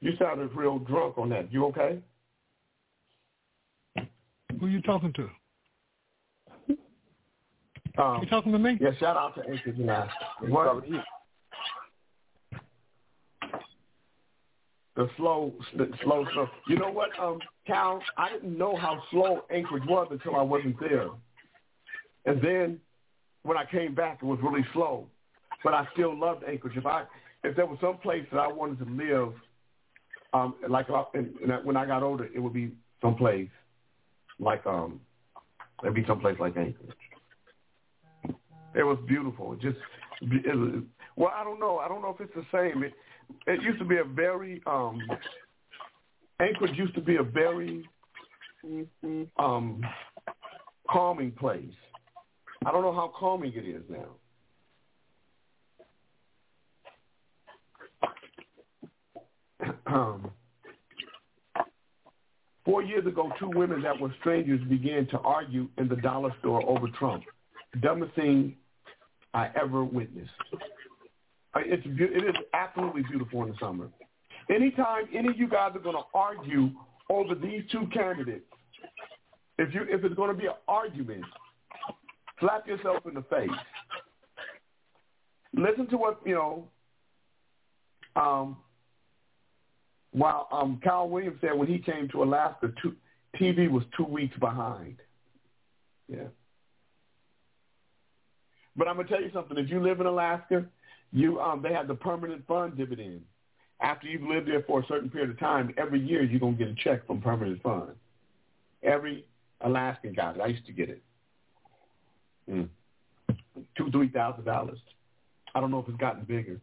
You 0.00 0.12
sounded 0.18 0.54
real 0.54 0.78
drunk 0.78 1.18
on 1.18 1.28
that. 1.28 1.52
You 1.52 1.66
okay? 1.66 1.98
Who 4.58 4.64
are 4.64 4.70
you 4.70 4.80
talking 4.80 5.12
to? 5.12 5.28
Um, 8.02 8.22
you 8.22 8.30
talking 8.30 8.52
to 8.52 8.58
me? 8.58 8.78
Yeah, 8.80 8.92
shout 8.98 9.18
out 9.18 9.34
to 9.34 9.42
Anchorage 9.42 9.78
and 9.78 10.50
What? 10.50 10.82
The 14.96 15.10
slow, 15.18 15.52
the 15.76 15.90
slow, 16.02 16.24
stuff. 16.32 16.48
You 16.68 16.78
know 16.78 16.90
what, 16.90 17.10
um, 17.20 17.38
Cal? 17.66 18.02
I 18.16 18.30
didn't 18.30 18.56
know 18.56 18.76
how 18.76 19.02
slow 19.10 19.42
Anchorage 19.50 19.84
was 19.86 20.08
until 20.10 20.36
I 20.36 20.42
wasn't 20.42 20.80
there. 20.80 21.10
And 22.24 22.40
then 22.40 22.80
when 23.46 23.56
I 23.56 23.64
came 23.64 23.94
back, 23.94 24.18
it 24.22 24.26
was 24.26 24.38
really 24.42 24.64
slow. 24.72 25.06
But 25.62 25.74
I 25.74 25.86
still 25.92 26.18
loved 26.18 26.44
Anchorage. 26.44 26.76
If 26.76 26.86
I, 26.86 27.04
if 27.44 27.56
there 27.56 27.66
was 27.66 27.78
some 27.80 27.98
place 27.98 28.26
that 28.32 28.38
I 28.38 28.48
wanted 28.48 28.78
to 28.80 28.84
live, 28.84 29.32
um, 30.32 30.54
like 30.68 30.90
uh, 30.90 31.04
and, 31.14 31.34
and 31.36 31.64
when 31.64 31.76
I 31.76 31.86
got 31.86 32.02
older, 32.02 32.28
it 32.34 32.38
would 32.38 32.52
be 32.52 32.72
someplace 33.00 33.48
like 34.38 34.64
um, 34.66 35.00
it'd 35.82 35.94
be 35.94 36.04
someplace 36.06 36.36
like 36.38 36.56
Anchorage. 36.56 36.96
It 38.74 38.82
was 38.82 38.98
beautiful. 39.06 39.54
It 39.54 39.60
just, 39.60 39.78
it 40.20 40.54
was, 40.54 40.82
well, 41.16 41.32
I 41.34 41.42
don't 41.42 41.58
know. 41.58 41.78
I 41.78 41.88
don't 41.88 42.02
know 42.02 42.14
if 42.18 42.20
it's 42.20 42.34
the 42.34 42.44
same. 42.52 42.82
It, 42.82 42.92
it 43.46 43.62
used 43.62 43.78
to 43.78 43.84
be 43.84 43.96
a 43.96 44.04
very 44.04 44.62
um 44.66 45.08
Anchorage 46.40 46.76
used 46.76 46.94
to 46.94 47.00
be 47.00 47.16
a 47.16 47.22
very 47.22 47.84
um 49.38 49.82
calming 50.90 51.32
place. 51.32 51.72
I 52.66 52.72
don't 52.72 52.82
know 52.82 52.92
how 52.92 53.12
calming 53.16 53.52
it 53.54 53.64
is 53.64 53.82
now. 53.88 54.08
Um, 59.86 60.32
four 62.64 62.82
years 62.82 63.06
ago, 63.06 63.30
two 63.38 63.50
women 63.54 63.82
that 63.82 64.00
were 64.00 64.12
strangers 64.18 64.60
began 64.68 65.06
to 65.12 65.18
argue 65.20 65.68
in 65.78 65.86
the 65.86 65.94
dollar 65.94 66.34
store 66.40 66.60
over 66.68 66.88
Trump. 66.98 67.22
Dumbest 67.80 68.12
thing 68.16 68.56
I 69.32 69.48
ever 69.54 69.84
witnessed. 69.84 70.32
It's 71.54 71.86
it 71.86 72.24
is 72.24 72.34
absolutely 72.52 73.02
beautiful 73.08 73.44
in 73.44 73.50
the 73.50 73.56
summer. 73.60 73.88
Anytime 74.50 75.04
any 75.14 75.28
of 75.28 75.38
you 75.38 75.46
guys 75.48 75.70
are 75.76 75.78
going 75.78 75.94
to 75.94 76.02
argue 76.14 76.70
over 77.10 77.36
these 77.36 77.62
two 77.70 77.86
candidates, 77.94 78.44
if 79.56 79.72
you 79.72 79.82
if 79.88 80.02
it's 80.04 80.16
going 80.16 80.34
to 80.34 80.40
be 80.40 80.48
an 80.48 80.54
argument, 80.66 81.24
slap 82.40 82.66
yourself 82.66 83.06
in 83.06 83.14
the 83.14 83.22
face. 83.22 83.50
Listen 85.54 85.86
to 85.88 85.96
what 85.96 86.20
you 86.24 86.34
know. 86.34 86.68
Um, 88.14 88.56
while 90.12 90.48
um, 90.50 90.80
Kyle 90.82 91.08
Williams 91.08 91.38
said 91.40 91.54
when 91.54 91.68
he 91.68 91.78
came 91.78 92.08
to 92.08 92.22
Alaska, 92.22 92.72
two, 92.80 92.94
TV 93.38 93.70
was 93.70 93.84
two 93.96 94.04
weeks 94.04 94.36
behind. 94.38 94.96
Yeah. 96.08 96.28
But 98.76 98.88
I'm 98.88 98.96
gonna 98.96 99.08
tell 99.08 99.20
you 99.20 99.30
something. 99.32 99.58
If 99.58 99.70
you 99.70 99.82
live 99.82 100.00
in 100.00 100.06
Alaska, 100.06 100.64
You 101.12 101.40
um, 101.40 101.62
they 101.62 101.72
have 101.72 101.88
the 101.88 101.94
permanent 101.94 102.46
fund 102.46 102.76
dividend. 102.76 103.22
After 103.80 104.06
you've 104.06 104.22
lived 104.22 104.48
there 104.48 104.62
for 104.62 104.80
a 104.80 104.86
certain 104.86 105.10
period 105.10 105.30
of 105.30 105.38
time, 105.38 105.74
every 105.76 106.00
year 106.00 106.22
you're 106.22 106.40
gonna 106.40 106.56
get 106.56 106.68
a 106.68 106.74
check 106.74 107.06
from 107.06 107.20
permanent 107.20 107.62
fund. 107.62 107.92
Every 108.82 109.24
Alaskan 109.60 110.14
got 110.14 110.36
it. 110.36 110.40
I 110.40 110.46
used 110.46 110.66
to 110.66 110.72
get 110.72 110.88
it. 110.88 111.02
Mm. 112.50 112.68
Two, 113.76 113.90
three 113.90 114.08
thousand 114.08 114.44
dollars. 114.44 114.78
I 115.54 115.60
don't 115.60 115.70
know 115.70 115.78
if 115.78 115.88
it's 115.88 115.98
gotten 115.98 116.24
bigger. 116.24 116.60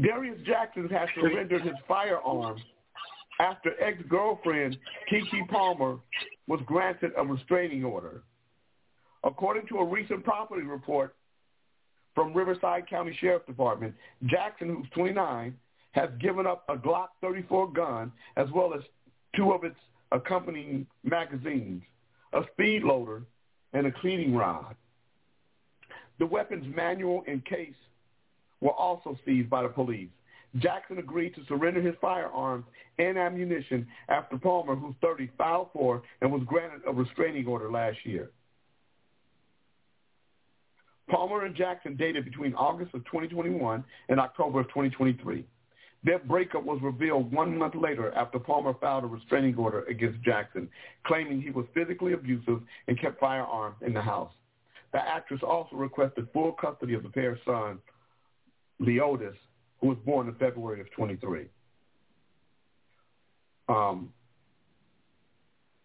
Darius 0.00 0.38
Jackson 0.46 0.88
has 0.90 1.08
surrendered 1.14 1.62
his 1.62 1.74
firearms 1.88 2.60
after 3.40 3.72
ex-girlfriend 3.82 4.76
Keke 5.10 5.48
Palmer 5.48 5.98
was 6.46 6.60
granted 6.66 7.12
a 7.16 7.24
restraining 7.24 7.84
order. 7.84 8.22
According 9.24 9.66
to 9.68 9.78
a 9.78 9.84
recent 9.84 10.22
property 10.22 10.62
report 10.62 11.16
from 12.14 12.32
Riverside 12.34 12.88
County 12.88 13.16
Sheriff 13.20 13.46
Department, 13.46 13.94
Jackson, 14.26 14.68
who's 14.68 14.86
29, 14.94 15.56
has 15.92 16.10
given 16.20 16.46
up 16.46 16.64
a 16.68 16.76
Glock 16.76 17.08
34 17.22 17.72
gun 17.72 18.12
as 18.36 18.46
well 18.54 18.74
as 18.74 18.80
two 19.34 19.52
of 19.52 19.64
its 19.64 19.76
accompanying 20.12 20.86
magazines, 21.04 21.82
a 22.32 22.42
speed 22.52 22.82
loader, 22.82 23.22
and 23.76 23.86
a 23.86 23.92
cleaning 23.92 24.34
rod. 24.34 24.74
The 26.18 26.24
weapon's 26.24 26.64
manual 26.74 27.22
and 27.28 27.44
case 27.44 27.74
were 28.62 28.72
also 28.72 29.18
seized 29.26 29.50
by 29.50 29.62
the 29.62 29.68
police. 29.68 30.08
Jackson 30.56 30.96
agreed 30.96 31.34
to 31.34 31.44
surrender 31.46 31.82
his 31.82 31.94
firearms 32.00 32.64
and 32.98 33.18
ammunition 33.18 33.86
after 34.08 34.38
Palmer, 34.38 34.74
who's 34.74 34.94
30, 35.02 35.30
filed 35.36 35.68
for 35.74 36.02
and 36.22 36.32
was 36.32 36.40
granted 36.46 36.80
a 36.86 36.92
restraining 36.92 37.46
order 37.46 37.70
last 37.70 37.98
year. 38.04 38.30
Palmer 41.10 41.44
and 41.44 41.54
Jackson 41.54 41.96
dated 41.96 42.24
between 42.24 42.54
August 42.54 42.94
of 42.94 43.04
2021 43.04 43.84
and 44.08 44.18
October 44.18 44.60
of 44.60 44.68
2023. 44.68 45.44
Their 46.04 46.18
breakup 46.20 46.64
was 46.64 46.78
revealed 46.82 47.32
one 47.32 47.56
month 47.56 47.74
later 47.74 48.12
after 48.14 48.38
Palmer 48.38 48.74
filed 48.80 49.04
a 49.04 49.08
restraining 49.08 49.56
order 49.56 49.82
against 49.84 50.22
Jackson, 50.22 50.68
claiming 51.04 51.42
he 51.42 51.50
was 51.50 51.66
physically 51.74 52.12
abusive 52.12 52.60
and 52.86 53.00
kept 53.00 53.18
firearms 53.18 53.76
in 53.84 53.92
the 53.92 54.02
house. 54.02 54.32
The 54.92 54.98
actress 54.98 55.40
also 55.42 55.76
requested 55.76 56.28
full 56.32 56.52
custody 56.52 56.94
of 56.94 57.02
the 57.02 57.08
pair's 57.08 57.40
son, 57.44 57.78
Leodis, 58.80 59.34
who 59.80 59.88
was 59.88 59.98
born 60.06 60.28
in 60.28 60.34
February 60.36 60.80
of 60.80 60.90
23. 60.92 61.46
Um, 63.68 64.12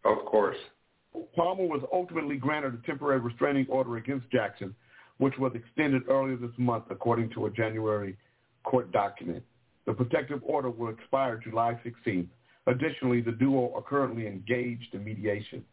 of 0.06 0.26
course. 0.26 0.58
Palmer 1.36 1.66
was 1.66 1.82
ultimately 1.92 2.38
granted 2.38 2.74
a 2.74 2.86
temporary 2.86 3.20
restraining 3.20 3.66
order 3.70 3.98
against 3.98 4.30
Jackson, 4.32 4.74
which 5.18 5.34
was 5.38 5.52
extended 5.56 6.04
earlier 6.10 6.38
this 6.38 6.52
month, 6.58 6.86
according 6.90 7.30
to 7.32 7.48
a 7.48 7.50
January 7.50 8.16
court 8.64 8.92
document. 8.92 9.44
The 9.86 9.94
protective 9.94 10.42
order 10.44 10.70
will 10.70 10.90
expire 10.90 11.38
July 11.38 11.80
16th. 11.86 12.28
Additionally, 12.68 13.22
the 13.22 13.32
duo 13.32 13.74
are 13.76 13.82
currently 13.82 14.28
engaged 14.28 14.94
in 14.94 15.04
mediation. 15.04 15.64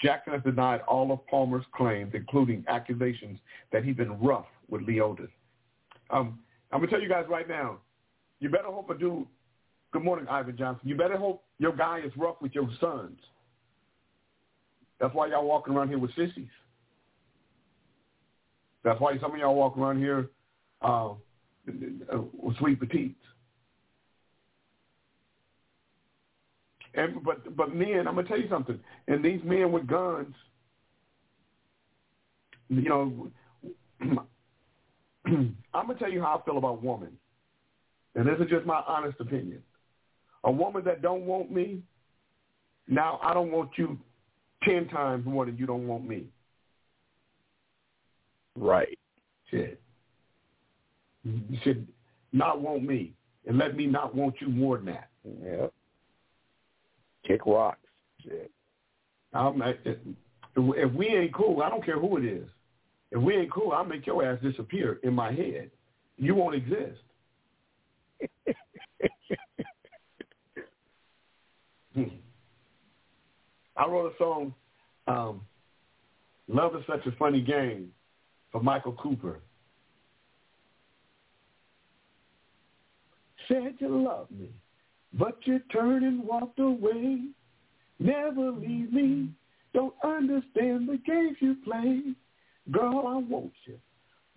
Jackson 0.00 0.32
has 0.32 0.42
denied 0.42 0.80
all 0.88 1.12
of 1.12 1.26
Palmer's 1.26 1.64
claims, 1.74 2.12
including 2.14 2.64
accusations 2.68 3.38
that 3.72 3.84
he's 3.84 3.96
been 3.96 4.18
rough 4.20 4.46
with 4.68 4.82
Leodis. 4.82 5.28
Um, 6.10 6.38
I'm 6.72 6.80
gonna 6.80 6.90
tell 6.90 7.00
you 7.00 7.08
guys 7.08 7.26
right 7.28 7.48
now, 7.48 7.78
you 8.40 8.48
better 8.48 8.68
hope 8.68 8.90
a 8.90 8.94
dude. 8.94 9.26
Good 9.92 10.02
morning, 10.02 10.26
Ivan 10.28 10.56
Johnson. 10.56 10.88
You 10.88 10.96
better 10.96 11.16
hope 11.16 11.44
your 11.58 11.74
guy 11.74 12.00
is 12.04 12.12
rough 12.16 12.36
with 12.40 12.54
your 12.54 12.68
sons. 12.80 13.18
That's 15.00 15.14
why 15.14 15.28
y'all 15.28 15.46
walking 15.46 15.74
around 15.74 15.88
here 15.88 15.98
with 15.98 16.10
sissies. 16.16 16.48
That's 18.82 19.00
why 19.00 19.18
some 19.18 19.32
of 19.32 19.38
y'all 19.38 19.54
walk 19.54 19.78
around 19.78 19.98
here 19.98 20.30
uh, 20.82 21.14
with 21.66 22.56
sweet 22.58 22.78
petites. 22.78 23.20
And 26.94 27.22
but 27.24 27.56
but 27.56 27.74
men, 27.74 28.06
I'm 28.06 28.14
gonna 28.14 28.28
tell 28.28 28.40
you 28.40 28.48
something. 28.48 28.78
And 29.08 29.24
these 29.24 29.40
men 29.44 29.72
with 29.72 29.86
guns, 29.86 30.34
you 32.68 32.88
know, 32.88 33.30
I'm 34.00 34.26
gonna 35.72 35.98
tell 35.98 36.10
you 36.10 36.22
how 36.22 36.40
I 36.40 36.44
feel 36.44 36.58
about 36.58 36.82
women, 36.82 37.16
and 38.14 38.26
this 38.26 38.38
is 38.38 38.48
just 38.48 38.64
my 38.64 38.82
honest 38.86 39.18
opinion. 39.20 39.62
A 40.44 40.52
woman 40.52 40.84
that 40.84 41.02
don't 41.02 41.22
want 41.22 41.50
me, 41.50 41.82
now 42.86 43.18
I 43.22 43.34
don't 43.34 43.50
want 43.50 43.70
you 43.76 43.98
ten 44.62 44.88
times 44.88 45.26
more 45.26 45.46
than 45.46 45.56
you 45.56 45.66
don't 45.66 45.88
want 45.88 46.06
me. 46.06 46.26
Right. 48.56 48.98
Shit. 49.50 49.80
You 51.24 51.58
should 51.62 51.88
not 52.32 52.60
want 52.60 52.84
me 52.84 53.14
and 53.46 53.58
let 53.58 53.76
me 53.76 53.86
not 53.86 54.14
want 54.14 54.36
you 54.40 54.48
more 54.48 54.76
than 54.76 54.86
that. 54.86 55.08
Yep. 55.42 55.72
Kick 57.26 57.46
rocks. 57.46 57.78
Shit. 58.22 58.50
I'm, 59.32 59.62
if 60.56 60.92
we 60.92 61.06
ain't 61.08 61.34
cool, 61.34 61.62
I 61.62 61.68
don't 61.68 61.84
care 61.84 61.98
who 61.98 62.16
it 62.18 62.24
is. 62.24 62.48
If 63.10 63.20
we 63.22 63.36
ain't 63.36 63.52
cool, 63.52 63.72
I'll 63.72 63.84
make 63.84 64.06
your 64.06 64.24
ass 64.24 64.38
disappear 64.42 65.00
in 65.02 65.12
my 65.14 65.32
head. 65.32 65.70
You 66.16 66.34
won't 66.34 66.54
exist. 66.54 67.00
hmm. 71.94 72.04
I 73.76 73.86
wrote 73.86 74.12
a 74.12 74.16
song, 74.18 74.54
um, 75.06 75.40
Love 76.48 76.76
is 76.76 76.82
Such 76.86 77.04
a 77.06 77.12
Funny 77.16 77.40
Game, 77.40 77.90
for 78.52 78.62
Michael 78.62 78.92
Cooper. 78.92 79.40
Said 83.48 83.74
you 83.78 84.04
love 84.04 84.30
me, 84.30 84.50
but 85.18 85.38
you 85.44 85.60
turned 85.72 86.04
and 86.04 86.24
walked 86.24 86.58
away. 86.58 87.20
Never 87.98 88.50
leave 88.50 88.92
me, 88.92 89.30
don't 89.72 89.94
understand 90.04 90.88
the 90.88 91.00
games 91.06 91.36
you 91.40 91.56
play. 91.64 92.14
Girl, 92.70 93.04
I 93.06 93.16
want 93.16 93.52
you, 93.66 93.78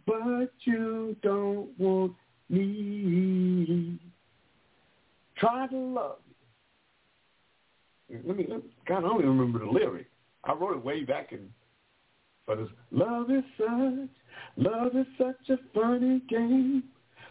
but 0.05 0.51
you 0.65 1.15
don't 1.23 1.69
want 1.79 2.13
me. 2.49 3.99
Try 5.37 5.67
to 5.67 5.77
love 5.77 6.17
you. 8.09 8.19
Let 8.25 8.37
me, 8.37 8.47
God, 8.87 8.97
I 8.97 9.01
don't 9.01 9.19
even 9.19 9.37
remember 9.37 9.59
the 9.59 9.71
lyric. 9.71 10.07
I 10.43 10.53
wrote 10.53 10.77
it 10.77 10.83
way 10.83 11.03
back 11.03 11.33
in, 11.33 11.49
but 12.45 12.57
it's, 12.59 12.71
love 12.91 13.29
is 13.29 13.43
such, 13.57 14.09
love 14.55 14.95
is 14.95 15.05
such 15.17 15.49
a 15.49 15.57
funny 15.73 16.21
game. 16.29 16.83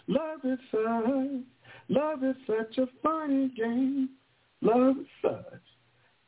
Love 0.06 0.40
is 0.44 0.58
such, 0.70 1.42
love 1.88 2.24
is 2.24 2.36
such 2.46 2.78
a 2.78 2.86
funny 3.02 3.52
game. 3.56 4.10
Love 4.62 4.96
is 4.98 5.06
such, 5.22 5.62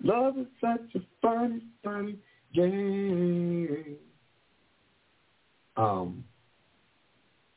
love 0.03 0.39
is 0.39 0.47
such 0.61 0.95
a 0.95 1.01
funny, 1.23 1.63
funny 1.83 2.17
game. 2.55 3.97
Um, 5.77 6.25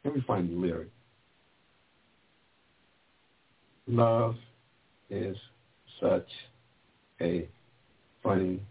let 0.03 0.15
me 0.15 0.23
find 0.25 0.49
the 0.49 0.55
lyric. 0.55 0.89
Love 3.87 4.35
is 5.09 5.35
such 5.99 6.29
a 7.19 7.47
funny 8.23 8.61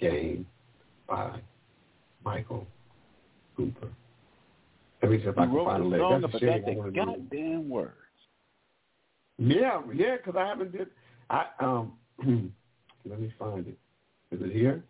game 0.00 0.46
by 1.08 1.38
Michael 2.24 2.66
Cooper. 3.56 3.88
Let 5.02 5.10
me 5.12 5.18
see 5.18 5.24
if 5.24 5.38
I 5.38 5.46
can 5.46 5.64
find 5.64 5.82
the 5.82 5.86
lyric. 5.86 6.22
That's 6.22 6.42
the 6.42 6.92
goddamn 6.94 7.68
words. 7.68 8.05
Yeah, 9.38 9.82
yeah, 9.94 10.16
because 10.16 10.34
I 10.36 10.46
haven't 10.46 10.72
did. 10.72 10.88
I 11.30 11.46
um. 11.60 11.92
let 13.04 13.20
me 13.20 13.32
find 13.38 13.66
it. 13.66 13.78
Is 14.30 14.40
it 14.42 14.52
here? 14.52 14.84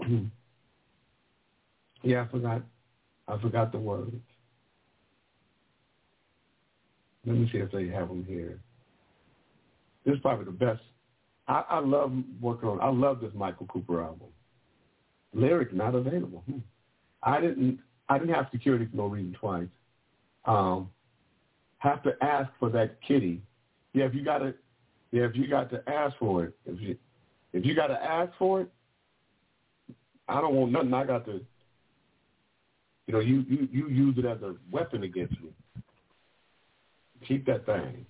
Yeah, 2.02 2.22
I 2.22 2.28
forgot. 2.28 2.62
I 3.28 3.38
forgot 3.40 3.72
the 3.72 3.78
words. 3.78 4.16
Let 7.26 7.36
me 7.36 7.48
see 7.52 7.58
if 7.58 7.70
they 7.70 7.88
have 7.88 8.08
them 8.08 8.24
here. 8.26 8.58
This 10.04 10.14
is 10.14 10.20
probably 10.20 10.46
the 10.46 10.50
best. 10.50 10.80
I, 11.46 11.62
I 11.68 11.78
love 11.80 12.12
working 12.40 12.68
on. 12.68 12.80
I 12.80 12.88
love 12.88 13.20
this 13.20 13.32
Michael 13.34 13.66
Cooper 13.66 14.02
album. 14.02 14.28
Lyric 15.34 15.74
not 15.74 15.94
available. 15.94 16.42
Hmm. 16.46 16.58
I 17.22 17.40
didn't. 17.40 17.80
I 18.08 18.18
didn't 18.18 18.34
have 18.34 18.46
security 18.50 18.86
for 18.90 18.96
no 18.96 19.06
reason 19.06 19.36
twice. 19.38 19.68
Um, 20.46 20.90
have 21.80 22.02
to 22.04 22.12
ask 22.22 22.50
for 22.58 22.70
that 22.70 23.02
kitty. 23.06 23.42
Yeah, 23.92 24.04
if 24.04 24.14
you 24.14 24.24
got 24.24 24.38
to. 24.38 24.54
Yeah, 25.12 25.24
if 25.24 25.34
you 25.34 25.48
got 25.48 25.70
to 25.70 25.82
ask 25.88 26.16
for 26.18 26.44
it. 26.44 26.54
If 26.64 26.80
you 26.80 26.96
if 27.52 27.66
you 27.66 27.74
got 27.74 27.88
to 27.88 28.00
ask 28.00 28.32
for 28.38 28.60
it, 28.62 28.70
I 30.28 30.40
don't 30.40 30.54
want 30.54 30.72
nothing. 30.72 30.94
I 30.94 31.04
got 31.04 31.26
to 31.26 31.40
you 33.10 33.16
know, 33.16 33.20
you, 33.22 33.44
you, 33.48 33.68
you 33.72 33.88
use 33.88 34.14
it 34.18 34.24
as 34.24 34.40
a 34.42 34.54
weapon 34.70 35.02
against 35.02 35.32
me. 35.40 35.50
Keep 37.26 37.44
that 37.46 37.66
thing. 37.66 38.06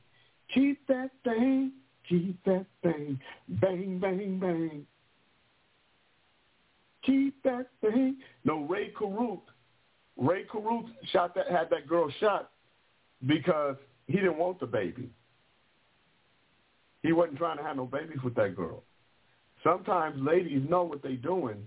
Keep 0.52 0.86
that 0.88 1.08
thing. 1.24 1.72
Keep 2.06 2.44
that 2.44 2.66
thing. 2.82 3.18
Bang, 3.48 3.98
bang, 3.98 4.38
bang. 4.38 4.86
Keep 7.02 7.42
that 7.44 7.68
thing. 7.80 8.16
No, 8.44 8.64
Rae 8.64 8.90
Carruth 8.90 9.40
Rae 10.18 10.44
Carruth 10.52 10.90
shot 11.14 11.34
that 11.34 11.48
had 11.48 11.70
that 11.70 11.88
girl 11.88 12.12
shot 12.20 12.49
because 13.26 13.76
he 14.06 14.14
didn't 14.14 14.38
want 14.38 14.60
the 14.60 14.66
baby. 14.66 15.10
He 17.02 17.12
wasn't 17.12 17.38
trying 17.38 17.56
to 17.58 17.62
have 17.62 17.76
no 17.76 17.86
babies 17.86 18.18
with 18.22 18.34
that 18.34 18.56
girl. 18.56 18.82
Sometimes 19.62 20.16
ladies 20.20 20.62
know 20.68 20.84
what 20.84 21.02
they're 21.02 21.16
doing, 21.16 21.66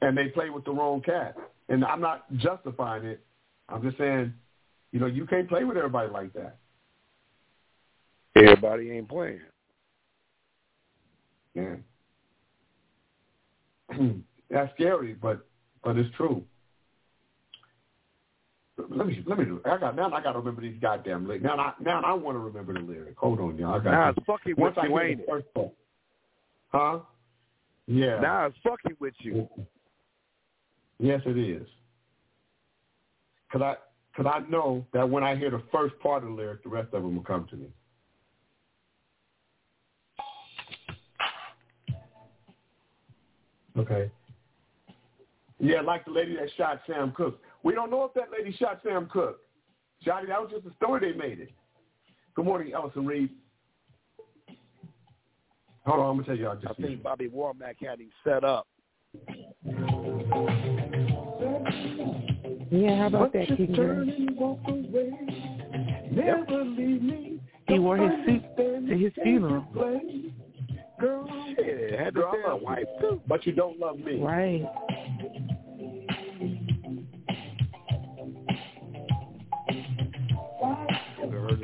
and 0.00 0.16
they 0.16 0.28
play 0.28 0.50
with 0.50 0.64
the 0.64 0.72
wrong 0.72 1.00
cat. 1.02 1.34
And 1.68 1.84
I'm 1.84 2.00
not 2.00 2.24
justifying 2.36 3.04
it. 3.04 3.24
I'm 3.68 3.82
just 3.82 3.98
saying, 3.98 4.32
you 4.92 5.00
know, 5.00 5.06
you 5.06 5.26
can't 5.26 5.48
play 5.48 5.64
with 5.64 5.76
everybody 5.76 6.10
like 6.10 6.32
that. 6.34 6.58
Everybody 8.36 8.90
ain't 8.90 9.08
playing. 9.08 9.40
Yeah. 11.54 11.76
That's 14.50 14.72
scary, 14.74 15.14
but 15.14 15.46
but 15.82 15.96
it's 15.96 16.14
true. 16.16 16.44
Let 18.78 19.06
me 19.06 19.22
let 19.26 19.38
me 19.38 19.46
do. 19.46 19.60
I 19.64 19.78
got 19.78 19.96
now. 19.96 20.10
I 20.10 20.22
got 20.22 20.32
to 20.32 20.38
remember 20.38 20.60
these 20.60 20.76
goddamn 20.80 21.26
lyrics. 21.26 21.44
Now 21.44 21.56
I 21.56 21.72
now 21.80 22.02
I 22.02 22.12
want 22.12 22.34
to 22.34 22.40
remember 22.40 22.74
the 22.74 22.80
lyric. 22.80 23.16
Hold 23.16 23.40
on, 23.40 23.56
y'all. 23.56 23.74
I 23.74 23.78
got 23.78 23.90
now 23.90 24.08
it's 24.10 24.18
fucking 24.26 24.54
with 24.58 24.76
I 24.76 24.86
you, 24.86 25.00
ain't 25.00 25.20
it? 25.20 25.26
part. 25.26 25.44
Huh? 26.68 26.98
Yeah. 27.86 28.20
Now 28.20 28.46
it's 28.46 28.56
fucking 28.62 28.96
with 29.00 29.14
you. 29.18 29.48
Yes, 30.98 31.22
it 31.24 31.38
is. 31.38 31.66
Cause 33.50 33.62
I 33.62 33.76
cause 34.14 34.26
I 34.30 34.40
know 34.50 34.84
that 34.92 35.08
when 35.08 35.24
I 35.24 35.36
hear 35.36 35.50
the 35.50 35.62
first 35.72 35.98
part 36.00 36.22
of 36.22 36.28
the 36.28 36.34
lyric, 36.34 36.62
the 36.62 36.68
rest 36.68 36.92
of 36.92 37.02
them 37.02 37.16
will 37.16 37.22
come 37.22 37.46
to 37.50 37.56
me. 37.56 37.68
Okay. 43.78 44.10
Yeah, 45.58 45.80
like 45.80 46.04
the 46.04 46.10
lady 46.10 46.36
that 46.36 46.48
shot 46.56 46.80
Sam 46.86 47.12
Cooke. 47.12 47.40
We 47.66 47.74
don't 47.74 47.90
know 47.90 48.04
if 48.04 48.14
that 48.14 48.28
lady 48.30 48.56
shot 48.56 48.78
Sam 48.84 49.08
Cooke. 49.12 49.40
Johnny, 50.00 50.28
that 50.28 50.40
was 50.40 50.52
just 50.52 50.66
a 50.66 50.76
story 50.76 51.10
they 51.12 51.18
made 51.18 51.40
it. 51.40 51.50
Good 52.36 52.44
morning, 52.44 52.72
Ellison 52.72 53.04
Reed. 53.04 53.28
Hold 55.84 55.98
on, 55.98 56.10
I'm 56.10 56.16
gonna 56.22 56.26
tell 56.28 56.36
y'all 56.36 56.54
just. 56.54 56.78
I 56.78 56.80
think 56.80 57.02
Bobby 57.02 57.28
Womack 57.28 57.84
had 57.84 57.98
him 57.98 58.10
set 58.22 58.44
up. 58.44 58.68
Yeah, 62.70 62.98
how 62.98 63.06
about 63.08 63.32
that, 63.32 63.48
King 63.48 63.74
James? 63.74 64.12
Never 66.12 66.64
leave 66.64 67.02
me. 67.02 67.40
He 67.66 67.80
wore 67.80 67.96
his 67.96 68.12
suit 68.26 68.44
to 68.56 68.96
his 68.96 69.12
funeral. 69.24 69.66
Girl, 71.00 71.26
Yeah, 71.58 72.04
had 72.04 72.14
to 72.14 72.20
girl, 72.20 72.32
say 72.32 72.38
I 72.46 72.50
a 72.50 72.52
love 72.52 72.62
wife 72.62 72.84
too. 73.00 73.20
but 73.26 73.44
you 73.44 73.52
don't 73.54 73.80
love 73.80 73.98
me. 73.98 74.20
Right. 74.20 74.64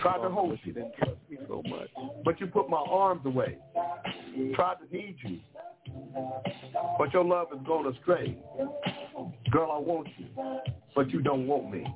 Tried 0.02 0.18
to 0.22 0.30
hold 0.30 0.58
you, 0.64 0.72
didn't 0.72 0.94
trust 0.96 1.16
me 1.30 1.38
so 1.48 1.62
much. 1.68 1.88
but 2.24 2.40
you 2.40 2.48
put 2.48 2.68
my 2.68 2.82
arms 2.88 3.22
away. 3.24 3.56
Tried 4.54 4.76
to 4.76 4.96
need 4.96 5.16
you, 5.22 5.38
but 6.98 7.12
your 7.12 7.24
love 7.24 7.48
has 7.52 7.60
gone 7.66 7.86
astray. 7.86 8.36
Girl, 9.50 9.70
I 9.72 9.78
want 9.78 10.08
you, 10.18 10.26
but 10.94 11.10
you 11.10 11.22
don't 11.22 11.46
want 11.46 11.70
me. 11.70 11.86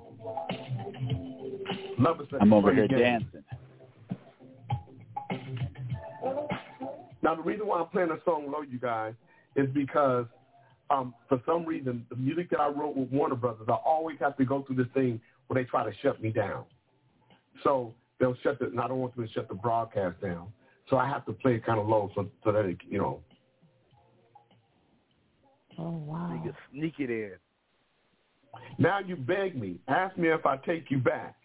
Love 1.99 2.21
is 2.21 2.29
I'm 2.41 2.53
over 2.53 2.73
here 2.73 2.87
game. 2.87 2.99
dancing. 2.99 3.45
Now, 7.23 7.35
the 7.35 7.43
reason 7.43 7.67
why 7.67 7.81
I'm 7.81 7.89
playing 7.89 8.11
a 8.11 8.19
song 8.25 8.53
low, 8.53 8.63
you 8.63 8.79
guys, 8.79 9.15
is 9.57 9.69
because 9.75 10.27
um, 10.91 11.15
for 11.29 11.41
some 11.45 11.65
reason, 11.65 12.07
the 12.09 12.17
music 12.17 12.51
that 12.51 12.61
I 12.61 12.69
wrote 12.69 12.97
with 12.97 13.11
Warner 13.11 13.35
Brothers, 13.35 13.67
I 13.69 13.73
always 13.73 14.17
have 14.21 14.37
to 14.37 14.45
go 14.45 14.63
through 14.63 14.77
this 14.77 14.87
thing 14.95 15.21
where 15.49 15.61
they 15.61 15.69
try 15.69 15.85
to 15.85 15.97
shut 16.03 16.23
me 16.23 16.31
down. 16.31 16.65
So 17.65 17.95
they'll 18.19 18.37
shut 18.43 18.59
the, 18.59 18.67
and 18.67 18.81
I 18.81 18.89
don't 18.89 18.99
want 18.99 19.17
them 19.17 19.27
to 19.27 19.33
shut 19.33 19.49
the 19.49 19.55
broadcast 19.55 20.21
down. 20.21 20.49
So 20.89 20.97
I 20.97 21.09
have 21.09 21.27
to 21.27 21.33
play 21.33 21.55
it 21.55 21.67
kind 21.67 21.81
of 21.81 21.89
low 21.89 22.11
so, 22.15 22.29
so 22.45 22.53
that 22.53 22.65
it, 22.65 22.79
you 22.89 22.99
know. 22.99 23.21
Oh 25.79 25.91
wow. 25.91 26.33
You 26.33 26.51
can 26.51 26.57
sneak 26.73 26.95
it 26.99 27.11
in. 27.11 27.33
Now 28.79 29.01
you 29.01 29.17
beg 29.17 29.61
me, 29.61 29.77
ask 29.89 30.17
me 30.17 30.29
if 30.29 30.47
I 30.47 30.57
take 30.59 30.91
you 30.91 30.99
back. 30.99 31.37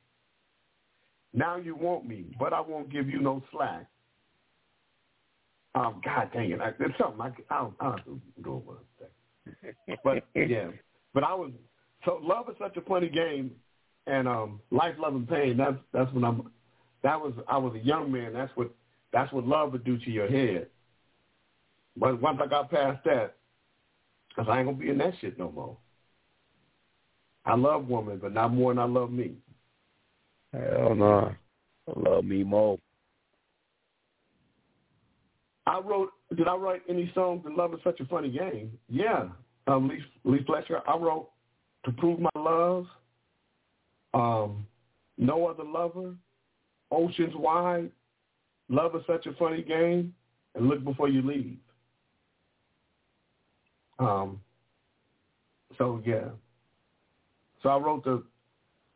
Now 1.34 1.58
you 1.58 1.76
want 1.76 2.06
me, 2.06 2.26
but 2.40 2.54
I 2.54 2.62
won't 2.62 2.92
give 2.92 3.10
you 3.10 3.20
no 3.20 3.42
slack. 3.52 3.88
Um, 5.74 6.02
God 6.04 6.30
dang 6.34 6.52
it, 6.52 6.60
I, 6.60 6.70
it's 6.80 6.98
something 7.00 7.22
I, 7.22 7.28
I 7.50 7.60
don't, 7.60 7.74
I 7.80 7.84
don't 7.86 7.98
have 7.98 8.06
to 8.06 8.22
go 8.42 8.64
over 8.68 8.80
that. 9.00 10.02
But 10.04 10.24
yeah, 10.36 10.70
but 11.14 11.24
I 11.24 11.34
was 11.34 11.52
so 12.06 12.20
love 12.22 12.50
is 12.50 12.56
such 12.60 12.76
a 12.78 12.82
funny 12.82 13.10
game, 13.10 13.52
and 14.08 14.28
um, 14.28 14.60
life, 14.72 14.96
love, 15.00 15.16
and 15.16 15.28
pain. 15.28 15.58
That's 15.58 15.78
that's 15.94 16.12
when 16.14 16.24
I'm. 16.24 16.52
That 17.04 17.20
was 17.20 17.34
I 17.48 17.58
was 17.58 17.74
a 17.76 17.86
young 17.86 18.12
man. 18.12 18.34
That's 18.34 18.52
what 18.56 18.72
that's 19.12 19.32
what 19.32 19.48
love 19.48 19.72
would 19.72 19.84
do 19.84 19.98
to 19.98 20.12
your 20.12 20.28
head. 20.28 20.68
But 21.98 22.22
once 22.22 22.40
I 22.42 22.48
got 22.48 22.72
past 22.72 23.04
that, 23.06 23.36
cause 24.36 24.48
I 24.50 24.60
ain't 24.60 24.68
gonna 24.68 24.78
be 24.78 24.90
in 24.90 24.98
that 25.00 25.14
shit 25.20 25.38
no 25.38 25.52
more. 25.52 25.78
I 27.46 27.56
love 27.56 27.88
women, 27.88 28.20
but 28.22 28.34
not 28.34 28.54
more 28.54 28.72
than 28.74 28.80
I 28.80 28.86
love 28.86 29.12
me. 29.12 29.34
Hell 30.54 30.96
no. 30.96 31.34
I 31.88 32.00
love 32.00 32.24
me 32.24 32.44
more. 32.44 32.78
I 35.66 35.80
wrote. 35.80 36.12
Did 36.36 36.48
I 36.48 36.56
write 36.56 36.82
any 36.90 37.12
songs? 37.14 37.44
And 37.46 37.56
love 37.56 37.74
is 37.74 37.80
such 37.84 38.00
a 38.00 38.06
funny 38.06 38.30
game. 38.30 38.78
Yeah, 38.90 39.30
um, 39.68 39.88
Lee, 39.88 40.00
Lee 40.24 40.44
Fletcher. 40.46 40.82
I 40.88 40.98
wrote 40.98 41.30
to 41.86 41.92
prove 41.92 42.20
my 42.20 42.30
love. 42.36 42.86
Um, 44.14 44.66
no 45.18 45.48
other 45.48 45.64
lover. 45.64 46.16
Oceans 46.92 47.34
wide. 47.36 47.92
Love 48.70 48.96
is 48.96 49.04
such 49.08 49.26
a 49.26 49.34
funny 49.34 49.62
game. 49.62 50.14
And 50.56 50.68
look 50.68 50.84
before 50.84 51.10
you 51.10 51.22
leave. 51.22 51.58
Um. 54.00 54.42
So 55.78 56.02
yeah. 56.06 56.30
So 57.64 57.70
I 57.70 57.78
wrote 57.78 58.04
the. 58.04 58.24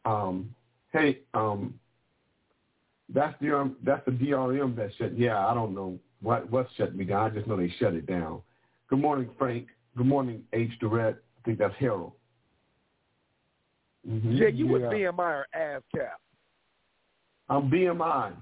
Um. 0.09 0.53
Hey. 0.91 1.19
Um. 1.33 1.79
That's 3.13 3.35
the 3.39 3.55
um, 3.55 3.75
that's 3.83 4.03
the 4.05 4.11
DRM 4.11 4.75
that 4.77 4.89
shut. 4.97 5.17
Yeah, 5.17 5.45
I 5.47 5.53
don't 5.53 5.75
know 5.75 5.99
what 6.21 6.49
what 6.49 6.67
shut 6.75 6.95
me 6.95 7.05
down. 7.05 7.31
I 7.31 7.33
just 7.33 7.47
know 7.47 7.55
they 7.55 7.71
shut 7.79 7.93
it 7.93 8.07
down. 8.07 8.41
Good 8.89 8.99
morning, 8.99 9.29
Frank. 9.37 9.67
Good 9.95 10.07
morning, 10.07 10.43
H. 10.53 10.71
Durrett. 10.79 11.23
I 11.37 11.45
think 11.45 11.59
that's 11.59 11.75
Harold. 11.79 12.13
Mm-hmm. 14.07 14.32
Yeah, 14.34 14.48
you 14.48 14.68
was 14.68 14.82
Yeah. 14.82 14.90
BMI 14.90 15.19
or 15.19 15.48
ASCAP. 15.56 16.10
I'm 17.49 17.69
BMI. 17.69 18.36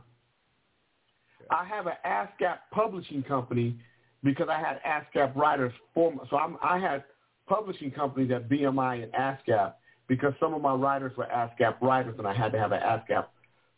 I 1.49 1.65
have 1.65 1.87
an 1.87 1.97
ASCAP 2.05 2.59
publishing 2.71 3.23
company 3.23 3.77
because 4.23 4.47
I 4.49 4.59
had 4.59 4.81
ASCAP 4.83 5.35
writers 5.35 5.73
for 5.93 6.13
so 6.29 6.37
I'm, 6.37 6.57
I 6.61 6.79
had 6.79 7.03
publishing 7.47 7.91
companies 7.91 8.31
at 8.31 8.49
BMI 8.49 9.03
and 9.03 9.11
ASCAP 9.13 9.73
because 10.07 10.33
some 10.39 10.53
of 10.53 10.61
my 10.61 10.73
writers 10.73 11.15
were 11.17 11.25
ASCAP 11.25 11.81
writers 11.81 12.15
and 12.17 12.27
I 12.27 12.33
had 12.33 12.51
to 12.53 12.59
have 12.59 12.71
an 12.71 12.81
ASCAP 12.81 13.25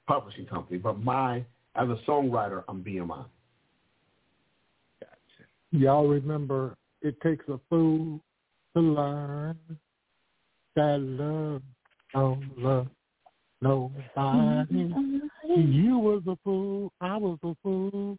publishing 0.08 0.46
company. 0.46 0.78
But 0.78 1.00
my 1.00 1.38
as 1.76 1.90
a 1.90 2.00
songwriter, 2.08 2.64
I'm 2.68 2.84
BMI. 2.84 3.26
Gotcha. 5.00 5.48
Y'all 5.72 6.08
remember 6.08 6.78
it 7.02 7.20
takes 7.22 7.48
a 7.50 7.60
fool 7.70 8.22
to 8.76 8.82
learn 8.82 9.58
that 10.76 11.00
love 11.00 11.62
don't 12.16 12.58
love 12.58 12.88
nobody. 13.62 14.96
You 15.56 15.98
was 16.00 16.24
a 16.28 16.38
fool, 16.44 16.92
I 17.02 17.18
was 17.18 17.38
a 17.44 17.54
fool. 17.62 18.18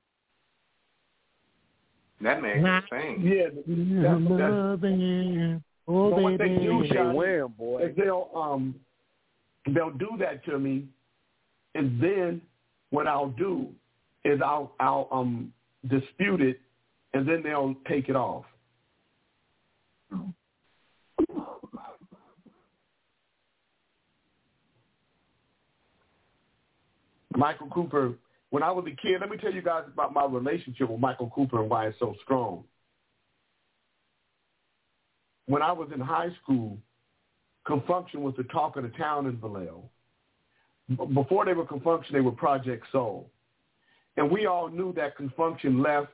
That 2.21 2.41
man 2.41 2.63
can 2.63 2.83
sing. 2.91 3.23
Yeah, 3.23 3.49
that's, 4.03 4.21
loving. 4.53 5.63
Oh, 5.89 6.11
but 6.11 6.23
what 6.23 6.39
they 6.39 6.49
baby. 6.49 6.65
do, 6.65 6.85
Shotty, 6.93 7.15
win, 7.15 7.55
boy. 7.57 7.85
is 7.85 7.97
they'll 7.97 8.31
um 8.35 8.75
they'll 9.73 9.91
do 9.93 10.11
that 10.19 10.45
to 10.47 10.59
me, 10.59 10.87
and 11.75 12.01
then 12.03 12.41
what 12.91 13.07
I'll 13.07 13.29
do 13.31 13.69
is 14.25 14.41
I'll 14.45 14.73
I'll 14.81 15.09
um 15.13 15.53
dispute 15.89 16.41
it, 16.41 16.61
and 17.13 17.29
then 17.29 17.43
they'll 17.43 17.75
take 17.89 18.09
it 18.09 18.17
off. 18.17 18.45
Michael 27.37 27.69
Cooper. 27.69 28.15
When 28.51 28.63
I 28.63 28.71
was 28.71 28.85
a 28.87 28.97
kid, 28.97 29.21
let 29.21 29.31
me 29.31 29.37
tell 29.37 29.53
you 29.53 29.63
guys 29.63 29.85
about 29.93 30.13
my 30.13 30.25
relationship 30.25 30.89
with 30.89 31.01
Michael 31.01 31.31
Cooper 31.35 31.61
and 31.61 31.71
why 31.71 31.89
it's 31.89 31.99
so 31.99 32.15
strong. 32.23 32.65
When 35.47 35.63
I 35.63 35.73
was 35.73 35.89
in 35.95 36.01
high 36.01 36.31
school, 36.43 36.79
Con 37.67 37.83
Funk 37.87 38.09
Shun 38.11 38.23
was 38.23 38.35
the 38.37 38.45
talk 38.45 38.77
of 38.77 38.85
the 38.85 38.91
town 38.91 39.27
in 39.27 39.37
Vallejo. 39.37 39.83
Before 41.15 41.45
they 41.45 41.53
were 41.53 41.67
Con 41.67 41.81
Funk 41.81 42.05
Shun, 42.05 42.15
they 42.15 42.21
were 42.21 42.33
Project 42.33 42.87
Soul. 42.93 43.31
And 44.17 44.31
we 44.31 44.47
all 44.47 44.69
knew 44.69 44.93
that 44.95 45.17
Con 45.17 45.33
Funk 45.37 45.61
Shun 45.61 45.83
left 45.83 46.09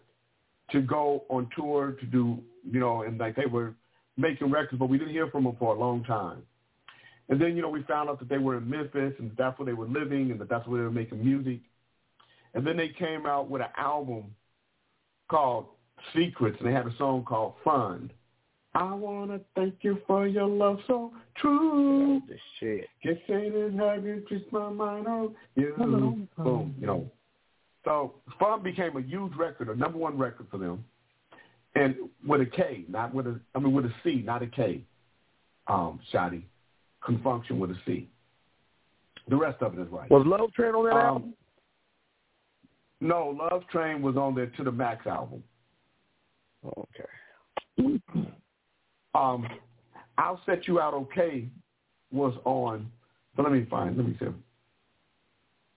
to 0.70 0.80
go 0.80 1.24
on 1.28 1.48
tour 1.56 1.92
to 1.92 2.06
do, 2.06 2.38
you 2.70 2.80
know, 2.80 3.02
and 3.02 3.18
like 3.18 3.36
they 3.36 3.46
were 3.46 3.74
making 4.16 4.50
records, 4.50 4.78
but 4.78 4.88
we 4.88 4.98
didn't 4.98 5.12
hear 5.12 5.28
from 5.28 5.44
them 5.44 5.56
for 5.58 5.74
a 5.74 5.78
long 5.78 6.02
time. 6.04 6.42
And 7.32 7.40
then, 7.40 7.56
you 7.56 7.62
know, 7.62 7.70
we 7.70 7.82
found 7.84 8.10
out 8.10 8.18
that 8.18 8.28
they 8.28 8.36
were 8.36 8.58
in 8.58 8.68
Memphis 8.68 9.14
and 9.18 9.32
that's 9.38 9.58
where 9.58 9.64
they 9.64 9.72
were 9.72 9.86
living 9.86 10.32
and 10.32 10.38
that 10.38 10.50
that's 10.50 10.66
where 10.66 10.80
they 10.80 10.84
were 10.84 10.90
making 10.90 11.24
music. 11.24 11.60
And 12.52 12.66
then 12.66 12.76
they 12.76 12.90
came 12.90 13.24
out 13.24 13.48
with 13.48 13.62
an 13.62 13.68
album 13.78 14.34
called 15.30 15.68
Secrets 16.14 16.58
and 16.60 16.68
they 16.68 16.74
had 16.74 16.86
a 16.86 16.94
song 16.98 17.24
called 17.24 17.54
Fun. 17.64 18.12
I 18.74 18.92
want 18.92 19.30
to 19.30 19.40
thank 19.56 19.76
you 19.80 20.02
for 20.06 20.26
your 20.26 20.46
love 20.46 20.80
so 20.86 21.10
true. 21.36 22.20
The 22.28 22.36
shit. 22.60 22.86
Just 23.02 23.20
say 23.26 23.48
this 23.48 23.72
how 23.78 23.94
you 23.94 24.22
twist 24.28 24.44
my 24.52 24.68
mind 24.68 25.06
on 25.06 25.34
you. 25.54 25.72
Hello. 25.78 26.18
Boom, 26.36 26.74
you 26.78 26.86
know. 26.86 27.10
So 27.86 28.16
Fun 28.38 28.62
became 28.62 28.94
a 28.98 29.00
huge 29.00 29.34
record, 29.36 29.70
a 29.70 29.74
number 29.74 29.96
one 29.96 30.18
record 30.18 30.48
for 30.50 30.58
them. 30.58 30.84
And 31.76 31.96
with 32.26 32.42
a 32.42 32.46
K, 32.46 32.84
not 32.90 33.14
with 33.14 33.26
a, 33.26 33.40
I 33.54 33.58
mean 33.58 33.72
with 33.72 33.86
a 33.86 33.94
C, 34.04 34.22
not 34.22 34.42
a 34.42 34.46
K. 34.46 34.84
Um, 35.66 35.98
Shotty. 36.12 36.42
Con 37.04 37.20
Funk 37.22 37.44
Shun 37.46 37.58
with 37.58 37.70
a 37.70 37.76
C. 37.86 38.08
The 39.28 39.36
rest 39.36 39.62
of 39.62 39.78
it 39.78 39.82
is 39.82 39.88
right. 39.90 40.10
Was 40.10 40.24
Love 40.26 40.52
Train 40.52 40.74
on 40.74 40.84
that 40.86 40.94
Um, 40.94 41.00
album? 41.06 41.34
No, 43.00 43.36
Love 43.50 43.66
Train 43.68 44.02
was 44.02 44.16
on 44.16 44.34
their 44.34 44.46
To 44.46 44.64
the 44.64 44.72
Max 44.72 45.06
album. 45.06 45.42
Okay. 46.64 47.98
Um, 49.14 49.46
I'll 50.16 50.40
Set 50.46 50.66
You 50.66 50.80
Out 50.80 50.94
Okay 50.94 51.46
was 52.12 52.32
on, 52.46 52.90
but 53.36 53.42
let 53.42 53.52
me 53.52 53.66
find, 53.68 53.94
let 53.94 54.06
me 54.06 54.16
see. 54.18 54.24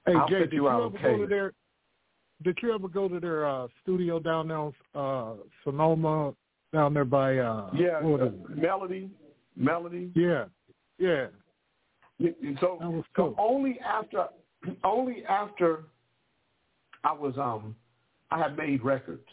Hey 0.08 0.14
I'll 0.14 0.26
Jay, 0.30 0.36
Set 0.40 0.52
did 0.52 0.54
You 0.54 0.64
you 0.64 0.70
Out 0.70 0.86
ever 0.86 0.96
Okay. 0.98 1.04
go 1.04 1.18
to 1.18 1.28
their 1.28 1.54
did 2.44 2.58
you 2.64 2.74
ever 2.74 2.88
go 2.88 3.10
to 3.10 3.20
their 3.20 3.46
uh 3.46 3.68
studio 3.84 4.20
down 4.20 4.48
there 4.48 4.58
on 4.58 4.74
uh 4.94 5.34
Sonoma 5.66 6.34
down 6.72 6.94
there 6.94 7.04
by 7.04 7.38
uh 7.40 7.72
Yeah, 7.74 7.98
uh. 7.98 8.32
Melody, 8.56 9.10
Melody. 9.58 10.12
Yeah. 10.16 10.46
Yeah. 10.98 11.28
Yeah, 12.18 12.32
so, 12.62 12.78
That 12.80 13.04
so 13.16 13.36
only 13.38 13.80
after, 13.80 14.28
only 14.84 15.26
after 15.26 15.84
I 17.04 17.12
was, 17.12 17.38
um, 17.38 17.76
I 18.32 18.40
had 18.40 18.58
made 18.58 18.84
records. 18.84 19.28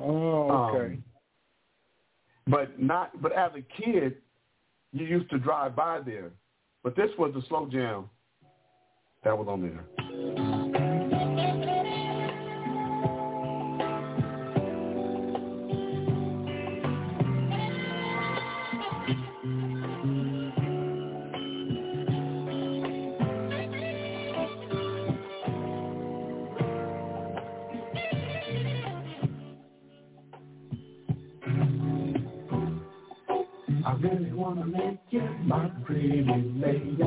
Oh, 0.00 0.70
okay. 0.74 0.94
Um, 0.94 1.04
but 2.46 2.80
not, 2.80 3.20
but 3.20 3.32
as 3.32 3.52
a 3.54 3.82
kid, 3.82 4.16
you 4.92 5.04
used 5.04 5.28
to 5.30 5.38
drive 5.38 5.76
by 5.76 6.00
there. 6.00 6.30
But 6.82 6.96
this 6.96 7.10
was 7.18 7.32
the 7.34 7.42
slow 7.48 7.66
jam 7.66 8.08
that 9.24 9.36
was 9.36 9.48
on 9.48 9.62
there. 9.62 10.47
Wanna 34.48 34.66
make 34.66 35.00
you 35.10 35.22
my 35.44 35.68
pretty 35.86 36.24
lady. 36.26 36.98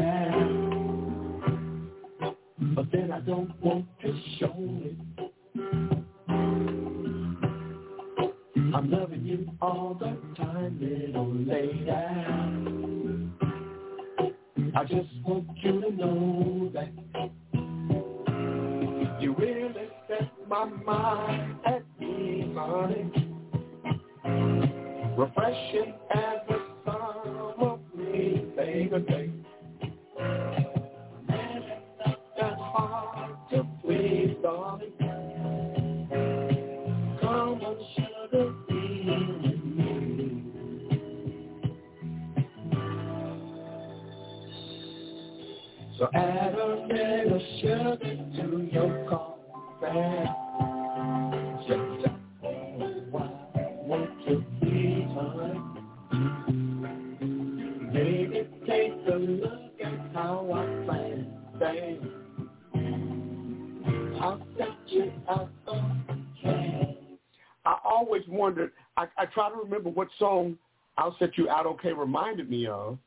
Try 69.34 69.50
to 69.50 69.56
remember 69.56 69.90
what 69.90 70.08
song 70.20 70.58
I'll 70.98 71.16
Set 71.20 71.38
You 71.38 71.50
Out 71.50 71.66
Okay 71.66 71.94
reminded 71.94 72.50
me 72.50 72.68
of. 72.68 72.98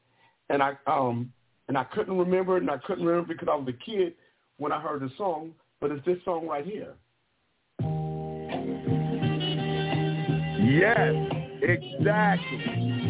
And 0.50 0.62
I 0.62 0.72
um 0.86 1.32
and 1.68 1.78
I 1.78 1.84
couldn't 1.84 2.16
remember 2.16 2.56
it 2.56 2.62
and 2.62 2.70
I 2.70 2.78
couldn't 2.78 3.04
remember 3.04 3.32
because 3.32 3.48
I 3.50 3.56
was 3.56 3.68
a 3.68 3.84
kid 3.84 4.14
when 4.58 4.72
I 4.72 4.80
heard 4.80 5.00
the 5.00 5.10
song, 5.16 5.52
but 5.80 5.90
it's 5.90 6.04
this 6.04 6.18
song 6.24 6.46
right 6.46 6.64
here. 6.64 6.94
Yes, 10.60 11.14
exactly. 11.62 13.04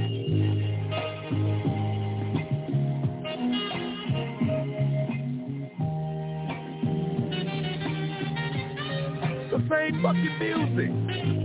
The 9.51 9.61
same 9.71 10.03
fucking 10.03 10.39
music. 10.41 11.44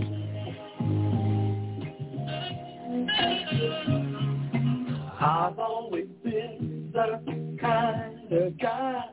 I've 5.22 5.58
always 5.58 6.06
been 6.24 6.90
the 6.92 7.58
kind 7.60 8.32
of 8.32 8.58
guy 8.58 9.04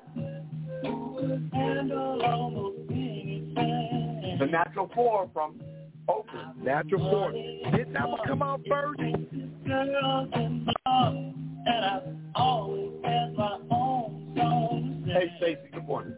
who 0.81 1.17
could 1.19 1.49
handle 1.53 2.21
almost 2.23 2.77
anything. 2.89 4.37
The 4.39 4.45
natural 4.45 4.89
four 4.93 5.29
from 5.33 5.59
Oakland. 6.07 6.63
Natural 6.63 7.01
Force. 7.11 7.35
Didn't 7.75 7.93
that 7.93 8.07
one 8.07 8.19
come 8.25 8.41
out 8.41 8.61
first? 8.69 8.99
Girls 8.99 10.29
in 10.35 10.67
love, 10.85 11.13
and 11.15 11.85
I've 11.85 12.03
always 12.35 12.91
had 13.03 13.33
my 13.35 13.59
own 13.71 14.33
song. 14.37 15.03
Hey, 15.07 15.31
Stacy, 15.37 15.59
good 15.73 15.85
morning. 15.85 16.13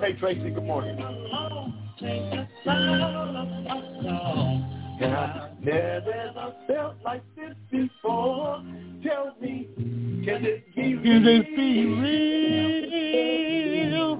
Hey, 0.00 0.12
Tracy, 0.20 0.50
good 0.50 0.64
morning. 0.64 0.96
And 5.02 5.14
I 5.14 5.50
never 5.60 6.12
ever 6.12 6.54
felt 6.68 6.94
like 7.04 7.22
this 7.34 7.56
before. 7.72 8.62
Tell 9.02 9.34
me, 9.40 9.68
can 10.24 10.42
this 10.44 10.60
be 10.76 10.94
real? 10.94 11.02
Can 11.02 11.24
this 11.24 11.44
be 11.56 11.86
real? 13.90 14.16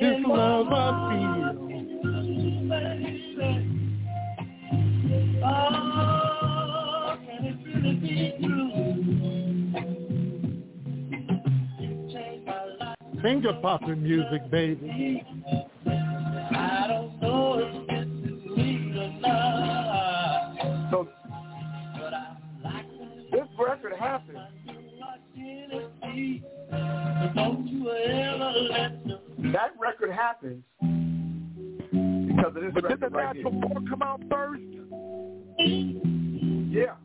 This 0.00 0.18
love 0.26 0.72
I 0.72 0.72
feel. 1.10 1.44
Oh, 5.46 7.16
can 7.24 7.44
it 7.44 7.56
really 7.64 7.94
be 7.94 8.14
true? 8.42 8.70
Finger 13.22 13.54
popping 13.62 14.02
music, 14.02 14.42
baby. 14.50 15.22
I 15.86 16.86
don't 16.88 17.22
know 17.22 17.58
if 17.60 17.86
this 17.86 18.13
this 23.84 23.92
record 23.92 24.00
happened. 24.00 24.38
Don't 27.34 27.66
you 27.66 27.90
ever 27.90 28.52
let 28.70 29.04
them. 29.06 29.52
That 29.52 29.72
record 29.80 30.10
happens 30.10 30.64
because 30.80 32.56
of 32.56 32.62
this 32.62 32.72
But 32.74 32.88
did 32.88 33.00
the 33.00 33.08
right 33.08 33.36
Natural 33.36 33.52
here. 33.52 33.62
Four 33.62 33.82
come 33.88 34.02
out 34.02 34.20
first? 34.30 34.62
Yeah. 36.70 36.96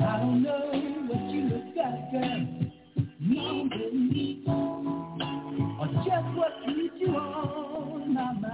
I 0.00 0.18
don't 0.18 0.42
know 0.42 0.70
what 1.08 1.34
you 1.34 1.42
look 1.48 1.76
like, 1.76 2.12
girl. 2.12 2.46
You 3.20 3.68
believe 3.70 4.48
or 5.80 5.86
just 6.04 6.36
what 6.36 6.52
keeps 6.66 6.94
you 7.00 7.08
on 7.16 8.16
I'm 8.16 8.40
so 8.42 8.53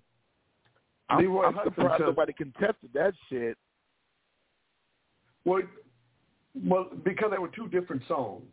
I'm, 1.11 1.19
Leroy 1.19 1.45
I'm 1.45 1.57
surprised 1.63 1.97
took 1.97 2.07
nobody 2.07 2.33
contested 2.33 2.89
that 2.93 3.13
shit. 3.29 3.57
well 5.45 5.61
well 6.65 6.87
because 7.03 7.31
they 7.31 7.37
were 7.37 7.49
two 7.49 7.67
different 7.67 8.01
songs. 8.07 8.43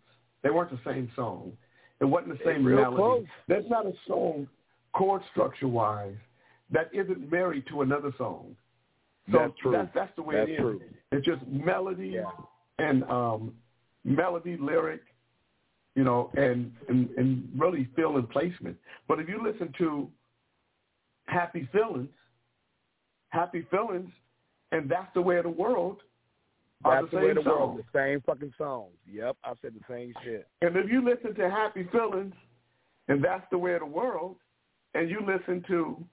They 0.43 0.51
weren't 0.51 0.71
the 0.71 0.81
same 0.85 1.11
song. 1.17 1.53
It 2.01 2.05
wasn't 2.05 2.39
the 2.39 2.45
same 2.45 2.65
real 2.65 2.77
melody. 2.77 2.97
close. 2.97 3.25
There's 3.49 3.69
not 3.69 3.87
a 3.87 3.93
song 4.07 4.49
chord 4.93 5.23
structure 5.33 5.69
wise 5.69 6.15
that 6.71 6.91
isn't 6.93 7.31
married 7.31 7.65
to 7.69 7.83
another 7.83 8.13
song. 8.19 8.55
So 9.33 9.39
That's 9.39 9.53
true. 9.61 9.73
That's, 9.73 9.91
that's 9.95 10.13
the 10.17 10.23
way 10.23 10.37
That's 10.37 10.49
it 10.49 10.53
is. 10.53 10.59
true. 10.59 10.81
It's 11.13 11.27
just 11.27 11.47
melody 11.49 12.19
and 12.79 13.05
um 13.05 13.53
melody, 14.05 14.57
lyric, 14.59 15.03
you 15.95 16.05
know, 16.05 16.31
and, 16.35 16.73
and 16.89 17.11
and 17.17 17.49
really 17.57 17.89
feel 17.97 18.17
and 18.17 18.29
placement. 18.31 18.77
But 19.07 19.21
if 19.21 19.29
you 19.29 19.43
listen 19.43 19.73
to 19.79 20.09
Happy 21.27 21.69
Feelings, 21.73 22.09
Happy 23.31 23.67
Feelings, 23.71 24.11
and 24.73 24.91
That's 24.91 25.13
the 25.15 25.23
Way 25.23 25.37
of 25.39 25.45
the 25.45 25.51
World 25.51 25.99
That's 26.85 27.07
the 27.11 27.17
the 27.19 27.25
way 27.25 27.31
of 27.31 27.37
the 27.37 27.43
world. 27.43 27.79
The 27.79 27.99
same 27.99 28.21
fucking 28.23 28.53
songs. 28.57 28.93
Yep, 29.11 29.37
I 29.45 29.53
said 29.61 29.73
the 29.75 29.81
same 29.93 30.13
shit. 30.25 30.47
And 30.63 30.77
if 30.77 30.91
you 30.91 31.05
listen 31.05 31.35
to 31.35 31.51
Happy 31.51 31.89
Feelings 31.91 32.35
and 33.09 33.23
That's 33.23 33.45
the 33.51 33.59
Way 33.59 33.75
of 33.75 33.81
the 33.81 33.87
World, 33.87 34.37
and 34.95 35.11
you 35.11 35.21
listen 35.21 35.63
to 35.69 36.05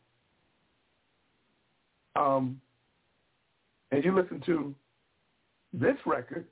um 2.15 2.59
and 3.91 4.03
you 4.03 4.15
listen 4.15 4.41
to 4.45 4.73
this 5.73 5.95
record, 6.05 6.45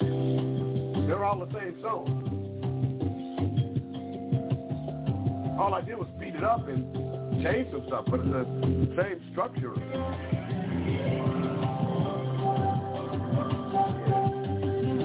they're 0.00 1.24
all 1.24 1.38
the 1.38 1.52
same 1.52 1.78
song. 1.82 2.32
All 5.58 5.74
I 5.74 5.80
did 5.80 5.96
was 5.96 6.08
speed 6.16 6.34
it 6.36 6.44
up 6.44 6.68
and 6.68 7.15
change 7.42 7.70
some 7.70 7.84
stuff, 7.86 8.04
but 8.10 8.20
it's 8.20 8.28
the 8.28 8.44
same 8.96 9.20
structure. 9.32 9.74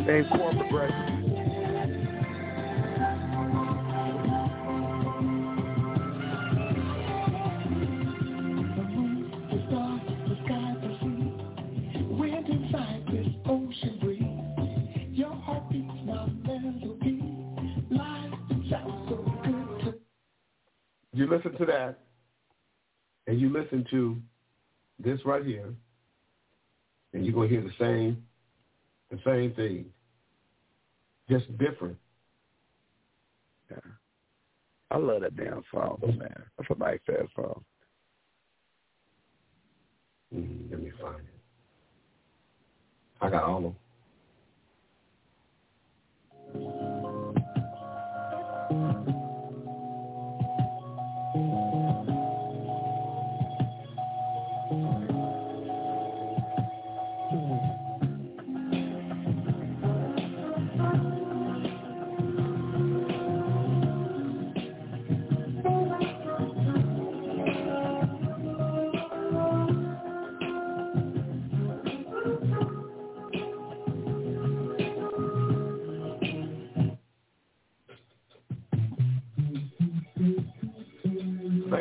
Same 0.08 0.26
chord 0.30 0.58
progression. 0.58 1.22
You 21.14 21.30
listen 21.30 21.52
to 21.58 21.66
that, 21.66 22.00
and 23.32 23.40
you 23.40 23.50
listen 23.50 23.86
to 23.90 24.18
this 25.00 25.22
right 25.24 25.46
here, 25.46 25.74
and 27.14 27.26
you're 27.26 27.34
gonna 27.34 27.48
hear 27.48 27.62
the 27.62 27.72
same, 27.80 28.22
the 29.10 29.18
same 29.26 29.54
thing, 29.54 29.86
just 31.30 31.58
different. 31.58 31.96
Yeah. 33.70 33.78
I 34.92 34.98
love 34.98 35.22
that 35.22 35.38
damn 35.38 35.64
song, 35.74 36.02
man. 36.02 36.44
That's 36.58 36.70
a 36.70 36.78
nice 36.78 37.00
ass 37.08 37.30
song. 37.34 37.64
Mm, 40.36 40.70
let 40.70 40.82
me 40.82 40.92
find 41.02 41.16
it. 41.16 41.26
I 43.22 43.30
got 43.30 43.44
all 43.46 43.58
of 43.58 43.64
them. 43.64 43.76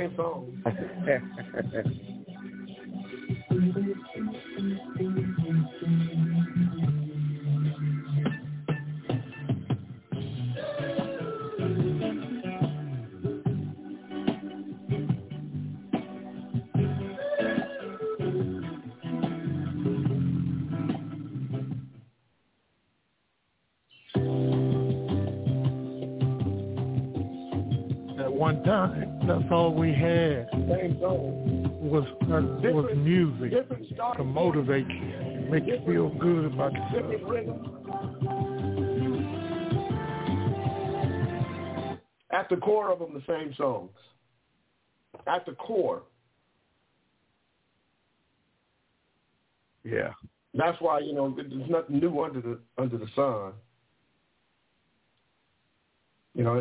Same 0.01 0.15
song. 0.17 0.65
time, 28.65 29.21
that's 29.27 29.45
all 29.51 29.75
we 29.75 29.93
had 29.93 30.49
was 30.55 32.05
uh, 32.23 32.73
was 32.73 32.91
music 32.97 33.53
to 34.17 34.25
motivate 34.25 34.87
you, 34.89 35.47
make 35.51 35.67
you 35.67 35.81
feel 35.87 36.09
good 36.19 36.47
about 36.47 36.73
yourself. 36.73 37.11
At 42.33 42.49
the 42.49 42.57
core 42.57 42.93
of 42.93 43.01
them, 43.01 43.13
the 43.13 43.23
same 43.27 43.55
songs. 43.57 43.91
At 45.27 45.45
the 45.47 45.53
core. 45.53 46.03
Yeah. 49.85 50.13
That's 50.55 50.81
why 50.81 51.01
you 51.01 51.15
know 51.15 51.35
there's 51.35 51.51
nothing 51.69 52.01
new 52.01 52.23
under 52.23 52.41
the 52.41 52.59
under 52.79 52.99
the 52.99 53.07
sun. 53.15 53.53
You 56.35 56.45
know, 56.45 56.59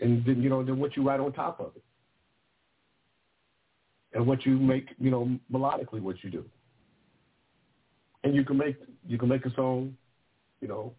and 0.00 0.24
then 0.24 0.42
you 0.42 0.48
know 0.48 0.64
then 0.64 0.78
what 0.78 0.96
you 0.96 1.06
write 1.06 1.20
on 1.20 1.32
top 1.32 1.60
of 1.60 1.72
it, 1.76 1.84
and 4.14 4.26
what 4.26 4.46
you 4.46 4.58
make 4.58 4.88
you 4.98 5.10
know 5.10 5.38
melodically 5.52 6.00
what 6.00 6.16
you 6.24 6.30
do, 6.30 6.44
and 8.24 8.34
you 8.34 8.44
can 8.44 8.56
make 8.56 8.76
you 9.06 9.18
can 9.18 9.28
make 9.28 9.44
a 9.44 9.54
song, 9.54 9.94
you 10.60 10.68
know, 10.68 10.94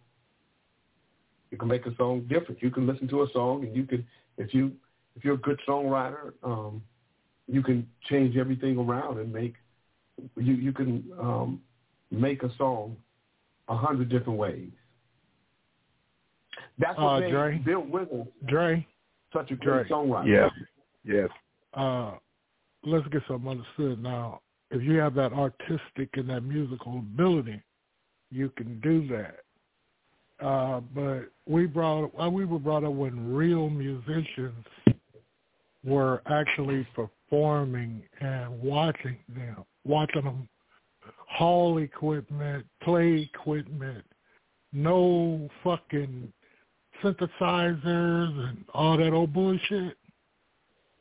you 1.51 1.57
can 1.57 1.67
make 1.67 1.85
a 1.85 1.95
song 1.95 2.27
different. 2.29 2.61
You 2.61 2.69
can 2.69 2.85
listen 2.85 3.07
to 3.09 3.23
a 3.23 3.27
song 3.33 3.63
and 3.63 3.75
you 3.75 3.85
can 3.85 4.05
if 4.37 4.53
you 4.53 4.71
if 5.15 5.23
you're 5.23 5.35
a 5.35 5.37
good 5.37 5.59
songwriter, 5.67 6.33
um, 6.43 6.81
you 7.47 7.61
can 7.63 7.87
change 8.09 8.37
everything 8.37 8.77
around 8.77 9.19
and 9.19 9.33
make 9.33 9.55
you 10.37 10.53
you 10.53 10.71
can 10.71 11.03
um, 11.19 11.61
make 12.11 12.43
a 12.43 12.55
song 12.57 12.95
a 13.67 13.75
hundred 13.75 14.09
different 14.09 14.37
ways. 14.37 14.71
That's 16.80 16.97
what 16.97 17.06
Uh, 17.06 17.19
made 17.19 17.31
Dre? 17.31 17.57
Bill 17.60 17.81
Withers 17.81 18.27
Dre, 18.45 18.88
such 19.34 19.51
a 19.51 19.56
Dre. 19.56 19.84
great 19.84 19.91
songwriter. 19.91 20.27
Yes. 20.27 20.51
Yes. 21.03 21.30
uh, 21.73 22.14
let's 22.84 23.07
get 23.10 23.22
something 23.27 23.49
understood 23.51 24.01
now. 24.01 24.41
If 24.72 24.81
you 24.84 24.97
have 24.99 25.14
that 25.15 25.34
artistic 25.34 26.10
and 26.14 26.30
that 26.30 26.41
musical 26.41 26.99
ability, 26.99 27.61
you 28.31 28.49
can 28.51 28.80
do 28.81 29.07
that. 29.07 29.39
Uh, 30.39 30.80
but 30.95 31.30
we 31.47 31.65
brought 31.65 32.11
uh, 32.22 32.30
we 32.30 32.45
were 32.45 32.60
brought 32.60 32.84
up 32.84 32.93
when 32.93 33.34
real 33.34 33.69
musicians 33.69 34.65
were 35.84 36.22
actually 36.27 36.88
performing 36.95 38.03
and 38.22 38.61
watching 38.61 39.18
them, 39.30 39.65
watching 39.85 40.23
them 40.23 40.47
haul 41.27 41.77
equipment, 41.80 42.65
play 42.81 43.30
equipment, 43.34 44.03
no 44.72 45.49
fucking 45.64 46.31
synthesizers 47.03 48.49
and 48.49 48.65
all 48.73 48.97
that 48.97 49.13
old 49.13 49.34
bullshit. 49.34 49.97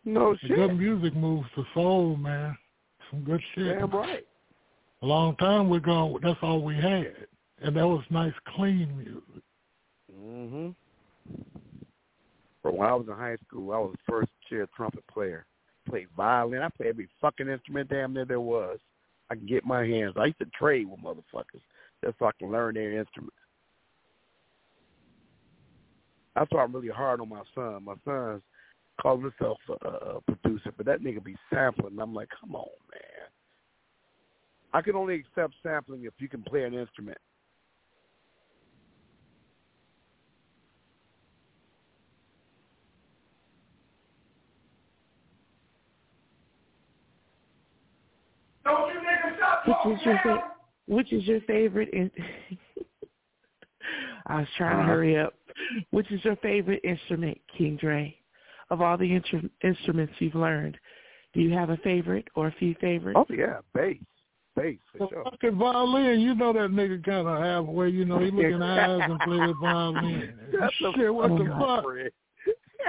No 0.05 0.37
The 0.43 0.49
Good 0.49 0.79
music 0.79 1.15
moves 1.15 1.49
the 1.57 1.65
soul, 1.75 2.17
man. 2.17 2.57
Some 3.11 3.25
good 3.25 3.43
shit. 3.55 3.79
Damn 3.79 3.91
right. 3.91 4.27
A 5.03 5.07
long 5.07 5.37
time 5.37 5.71
ago, 5.73 6.19
that's 6.23 6.39
all 6.43 6.63
we 6.63 6.75
had, 6.75 7.15
and 7.63 7.77
that 7.77 7.87
was 7.87 8.03
nice, 8.11 8.33
clean 8.57 8.97
music. 8.97 9.43
Mhm. 10.13 10.75
But 12.63 12.75
when 12.75 12.89
I 12.89 12.95
was 12.95 13.07
in 13.07 13.15
high 13.15 13.37
school, 13.47 13.73
I 13.73 13.79
was 13.79 13.93
the 13.93 14.13
first 14.13 14.31
chair 14.49 14.67
trumpet 14.75 15.07
player. 15.07 15.47
Played 15.89 16.09
violin. 16.11 16.63
I 16.63 16.69
played 16.69 16.91
every 16.91 17.09
fucking 17.21 17.49
instrument 17.49 17.89
damn 17.89 18.13
near 18.13 18.25
there 18.25 18.41
was. 18.41 18.79
I 19.31 19.37
can 19.37 19.47
get 19.47 19.65
my 19.65 19.87
hands. 19.87 20.15
I 20.17 20.27
used 20.27 20.39
to 20.39 20.47
trade 20.47 20.89
with 20.89 21.01
motherfuckers 21.01 21.63
just 22.05 22.19
so 22.19 22.27
I 22.27 22.33
can 22.39 22.51
learn 22.51 22.75
their 22.75 22.93
instruments. 22.93 23.37
That's 26.39 26.53
why 26.53 26.63
I'm 26.63 26.73
really 26.73 26.89
hard 26.89 27.21
on 27.21 27.29
my 27.29 27.43
son. 27.53 27.85
My 27.85 27.95
son's 28.05 28.43
calls 29.01 29.23
himself 29.23 29.59
a, 29.83 29.89
a 29.89 30.21
producer, 30.21 30.73
but 30.77 30.87
that 30.87 31.01
nigga 31.01 31.23
be 31.23 31.37
sampling. 31.53 31.95
And 31.95 32.01
I'm 32.01 32.15
like, 32.15 32.29
come 32.41 32.55
on, 32.55 32.69
man. 32.93 33.29
I 34.73 34.81
can 34.83 34.95
only 34.95 35.17
accept 35.17 35.55
sampling 35.65 36.05
if 36.05 36.13
you 36.19 36.29
can 36.29 36.43
play 36.43 36.63
an 36.63 36.75
instrument. 36.75 37.19
Don't 48.65 48.95
you 48.95 49.01
niggas 49.01 49.37
stop 49.39 49.67
Which 49.67 49.75
talking 49.75 49.93
is 49.93 50.01
your 50.05 50.19
fa- 50.23 50.53
which 50.87 51.13
is 51.13 51.25
your 51.25 51.41
favorite? 51.43 51.89
In- 51.93 52.11
I 54.27 54.41
was 54.41 54.49
trying 54.57 54.77
to 54.77 54.83
Uh-huh. 54.83 54.91
hurry 54.93 55.17
up. 55.19 55.35
Which 55.91 56.11
is 56.13 56.25
your 56.25 56.37
favorite 56.37 56.81
instrument, 56.85 57.39
King 57.57 57.77
Dre? 57.77 58.15
Of 58.71 58.81
all 58.83 58.97
the 58.99 59.11
intr- 59.11 59.51
instruments 59.65 60.13
you've 60.19 60.35
learned, 60.35 60.79
do 61.33 61.41
you 61.41 61.51
have 61.55 61.71
a 61.71 61.77
favorite 61.79 62.29
or 62.35 62.49
a 62.49 62.53
few 62.53 62.75
favorites? 62.81 63.19
Oh 63.19 63.27
yeah, 63.35 63.61
bass, 63.75 63.97
bass 64.55 64.79
for 64.93 64.99
The 64.99 65.09
sure. 65.09 65.25
fucking 65.25 65.57
violin, 65.57 66.21
you 66.21 66.35
know 66.35 66.53
that 66.53 66.71
nigga 66.71 67.03
kind 67.03 67.27
of 67.27 67.39
halfway, 67.43 67.89
you 67.89 68.05
know, 68.05 68.19
he 68.19 68.31
look 68.31 68.45
in 68.45 68.59
the 68.61 68.65
eyes 68.67 69.01
and 69.11 69.19
play 69.21 69.39
the 69.39 69.55
violin. 69.61 70.39
That's 70.61 70.75
a 70.85 70.93
Shit, 70.97 71.15
what 71.15 71.29
the 71.31 71.37
fucking 71.39 71.59
fuck? 71.59 71.85
friend. 71.85 72.11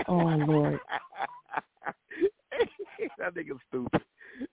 Oh 0.07 0.45
Lord. 0.51 0.79
that 3.17 3.33
nigga's 3.35 3.59
stupid. 3.69 4.01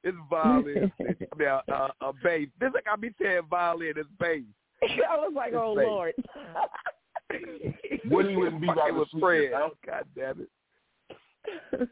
It's 0.02 0.16
violin. 0.30 0.90
I 1.00 1.36
mean, 1.38 1.48
uh, 1.48 1.60
uh, 1.72 1.88
uh, 2.00 2.12
bass. 2.22 2.48
This 2.60 2.70
like 2.74 2.86
I 2.90 2.96
be 2.96 3.10
saying 3.20 3.42
violin. 3.50 3.94
It's 3.96 4.08
bass. 4.18 4.42
I 5.10 5.16
was 5.16 5.32
like, 5.34 5.52
oh 5.54 5.74
Bass. 5.74 5.84
Lord. 5.86 6.14
Woody 8.10 8.36
wouldn't 8.36 8.60
be 8.60 8.66
Fucking 8.66 8.82
right 8.82 8.94
with 8.94 9.08
with 9.12 9.20
Fred. 9.20 9.50
Fred. 9.50 9.70
God 9.86 10.04
damn 10.14 10.40
it. 10.42 11.88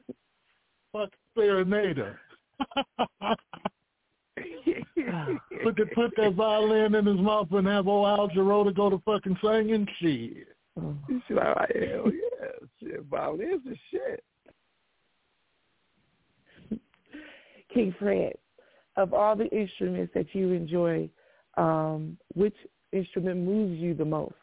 Fuck 0.92 1.10
serenader. 1.36 2.16
put 5.62 5.76
the, 5.76 5.86
put 5.94 6.12
that 6.16 6.34
violin 6.34 6.94
in 6.94 7.06
his 7.06 7.18
mouth 7.18 7.48
and 7.52 7.66
have 7.66 7.88
old 7.88 8.06
Al 8.06 8.28
Jarreau 8.28 8.64
to 8.64 8.72
go 8.72 8.90
to 8.90 8.98
fucking 9.04 9.36
singing 9.42 9.86
shit. 10.00 10.48
You 10.76 11.22
should 11.26 11.36
like, 11.36 11.72
hell 11.74 12.10
yeah. 12.10 12.48
Shit, 12.80 13.04
violin's 13.10 13.62
the 13.64 13.76
shit. 13.90 14.24
King 17.72 17.94
Fred, 17.98 18.34
of 18.96 19.12
all 19.12 19.34
the 19.36 19.48
instruments 19.48 20.12
that 20.14 20.32
you 20.32 20.52
enjoy, 20.52 21.08
um, 21.56 22.16
which 22.34 22.54
instrument 22.94 23.40
moves 23.40 23.78
you 23.78 23.94
the 23.94 24.04
most? 24.04 24.34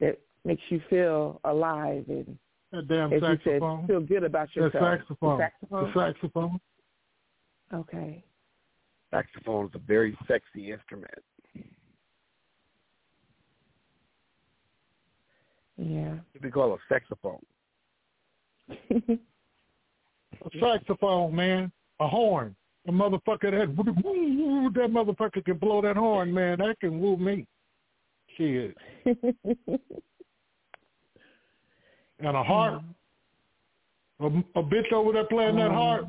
That 0.00 0.18
makes 0.44 0.62
you 0.68 0.80
feel 0.90 1.40
alive 1.44 2.04
and, 2.08 2.38
That 2.72 2.88
damn 2.88 3.12
as 3.12 3.22
you 3.22 3.38
said, 3.44 3.60
feel 3.86 4.00
good 4.00 4.24
about 4.24 4.48
That 4.54 4.60
yourself. 4.60 4.84
saxophone. 4.98 5.38
The 5.38 5.44
saxophone. 5.44 5.84
The 5.84 6.00
saxophone. 6.00 6.60
Okay. 7.72 8.24
Saxophone 9.10 9.66
is 9.66 9.70
a 9.74 9.78
very 9.78 10.16
sexy 10.28 10.72
instrument. 10.72 11.10
Yeah. 15.78 16.14
What 16.32 16.42
they 16.42 16.50
call 16.50 16.74
a 16.74 16.78
saxophone. 16.88 17.40
A 18.70 20.60
saxophone, 20.60 21.34
man. 21.34 21.72
A 22.00 22.08
horn. 22.08 22.54
A 22.88 22.92
motherfucker 22.92 23.50
that 23.50 23.74
that 23.76 24.90
motherfucker 24.90 25.44
can 25.44 25.58
blow 25.58 25.82
that 25.82 25.96
horn, 25.96 26.32
man. 26.32 26.58
That 26.58 26.78
can 26.80 27.00
woo 27.00 27.16
me. 27.16 27.46
Shit. 28.36 28.76
And 32.18 32.36
a 32.36 32.42
harp. 32.42 32.82
A, 34.20 34.26
a 34.26 34.62
bitch 34.62 34.92
over 34.92 35.12
there 35.12 35.24
playing 35.24 35.56
that 35.56 35.68
mm-hmm. 35.68 35.74
harp. 35.74 36.08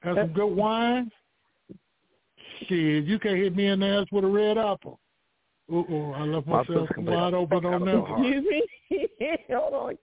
Has 0.00 0.16
some 0.16 0.32
good 0.32 0.46
wine. 0.46 1.10
Shit, 2.66 3.04
you 3.04 3.18
can't 3.18 3.36
hit 3.36 3.54
me 3.54 3.66
in 3.66 3.80
the 3.80 3.86
ass 3.86 4.06
with 4.10 4.24
a 4.24 4.26
red 4.26 4.58
apple. 4.58 4.98
Uh-oh, 5.72 6.12
I 6.12 6.22
left 6.22 6.46
myself 6.48 6.66
sister 6.66 6.94
can 6.94 7.04
play 7.04 7.14
wide 7.14 7.34
open 7.34 7.64
on 7.64 7.84
that 7.84 7.96
one. 7.96 8.06
harp. 8.06 8.20
Excuse 8.24 8.44
me. 8.90 9.06
Hold 9.50 9.74
on. 9.74 9.98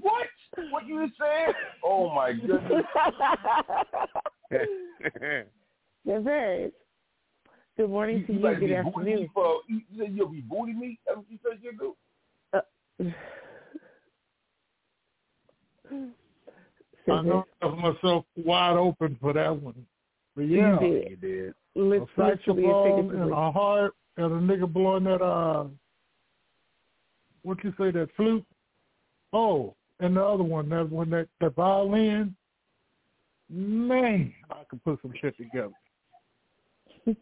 What? 0.00 0.26
What 0.70 0.86
you 0.86 1.08
saying? 1.18 1.52
Oh 1.84 2.12
my 2.14 2.32
goodness. 2.32 2.84
Yes, 6.04 6.22
sir. 6.24 6.70
Good 7.78 7.90
morning 7.90 8.24
to 8.26 8.32
you. 8.32 8.40
better 8.40 8.58
Good 8.58 8.72
afternoon. 8.72 9.20
me 9.20 9.30
for 9.32 9.60
you 9.68 9.80
said 9.96 10.12
you'll 10.12 10.26
be 10.26 10.40
booty 10.40 10.72
me? 10.72 10.98
That's 11.06 11.18
what 11.18 11.26
you 11.30 11.38
said 11.44 11.60
you'll 11.62 11.94
do? 13.04 13.12
I 17.12 17.22
know 17.22 17.44
I 17.62 17.66
left 17.66 17.78
myself 18.02 18.24
wide 18.36 18.76
open 18.76 19.16
for 19.20 19.32
that 19.32 19.62
one. 19.62 19.86
But 20.34 20.42
yeah, 20.42 20.80
You 20.80 20.88
did. 20.88 21.10
You 21.10 21.16
did. 21.16 21.54
a 21.76 21.80
Lit- 21.80 22.00
literally 22.00 22.34
and 22.34 22.38
saxophone 22.38 22.88
and 22.88 22.98
figuratively. 22.98 23.32
a 23.32 23.52
harp 23.52 23.94
and 24.16 24.26
a 24.26 24.56
nigga 24.56 24.72
blowing 24.72 25.04
that 25.04 25.22
uh 25.22 25.66
what 27.42 27.62
you 27.62 27.72
say 27.78 27.92
that 27.92 28.08
flute? 28.16 28.44
Oh, 29.32 29.76
and 30.00 30.16
the 30.16 30.24
other 30.24 30.42
one, 30.42 30.68
that 30.70 30.90
one 30.90 31.10
that 31.10 31.28
the 31.40 31.50
violin. 31.50 32.34
Man, 33.48 34.34
I 34.50 34.64
can 34.68 34.80
put 34.80 35.00
some 35.00 35.12
shit 35.20 35.36
together. 35.36 35.70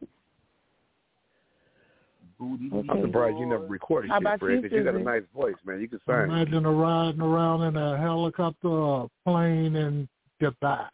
Booty 2.38 2.68
Okay. 2.72 2.88
I'm 2.90 3.00
surprised 3.02 3.38
you 3.38 3.46
never 3.46 3.66
recorded 3.66 4.10
How 4.10 4.20
shit, 4.20 4.38
Fred, 4.40 4.62
you, 4.62 4.62
'cause 4.62 4.72
you 4.72 4.84
got 4.84 4.94
a 4.94 4.98
nice 4.98 5.24
voice, 5.34 5.54
man. 5.64 5.80
You 5.80 5.88
can 5.88 6.00
sing. 6.00 6.14
Imagine 6.14 6.66
a 6.66 6.70
riding 6.70 7.22
around 7.22 7.62
in 7.62 7.76
a 7.76 7.96
helicopter 7.96 8.68
or 8.68 9.04
a 9.04 9.08
plane 9.28 9.74
in 9.74 10.08
Dubai. 10.40 10.88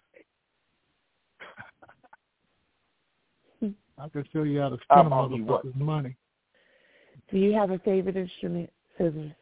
I 3.98 4.08
can 4.08 4.24
show 4.32 4.44
you 4.44 4.60
how 4.60 4.68
to 4.68 4.78
spend 4.84 5.00
a 5.00 5.06
about 5.06 5.30
motherfucker's 5.30 5.74
money. 5.74 6.16
Do 7.30 7.38
you 7.38 7.52
have 7.54 7.70
a 7.70 7.78
favorite 7.80 8.16
instrument, 8.16 8.70
Scissors? 8.96 9.32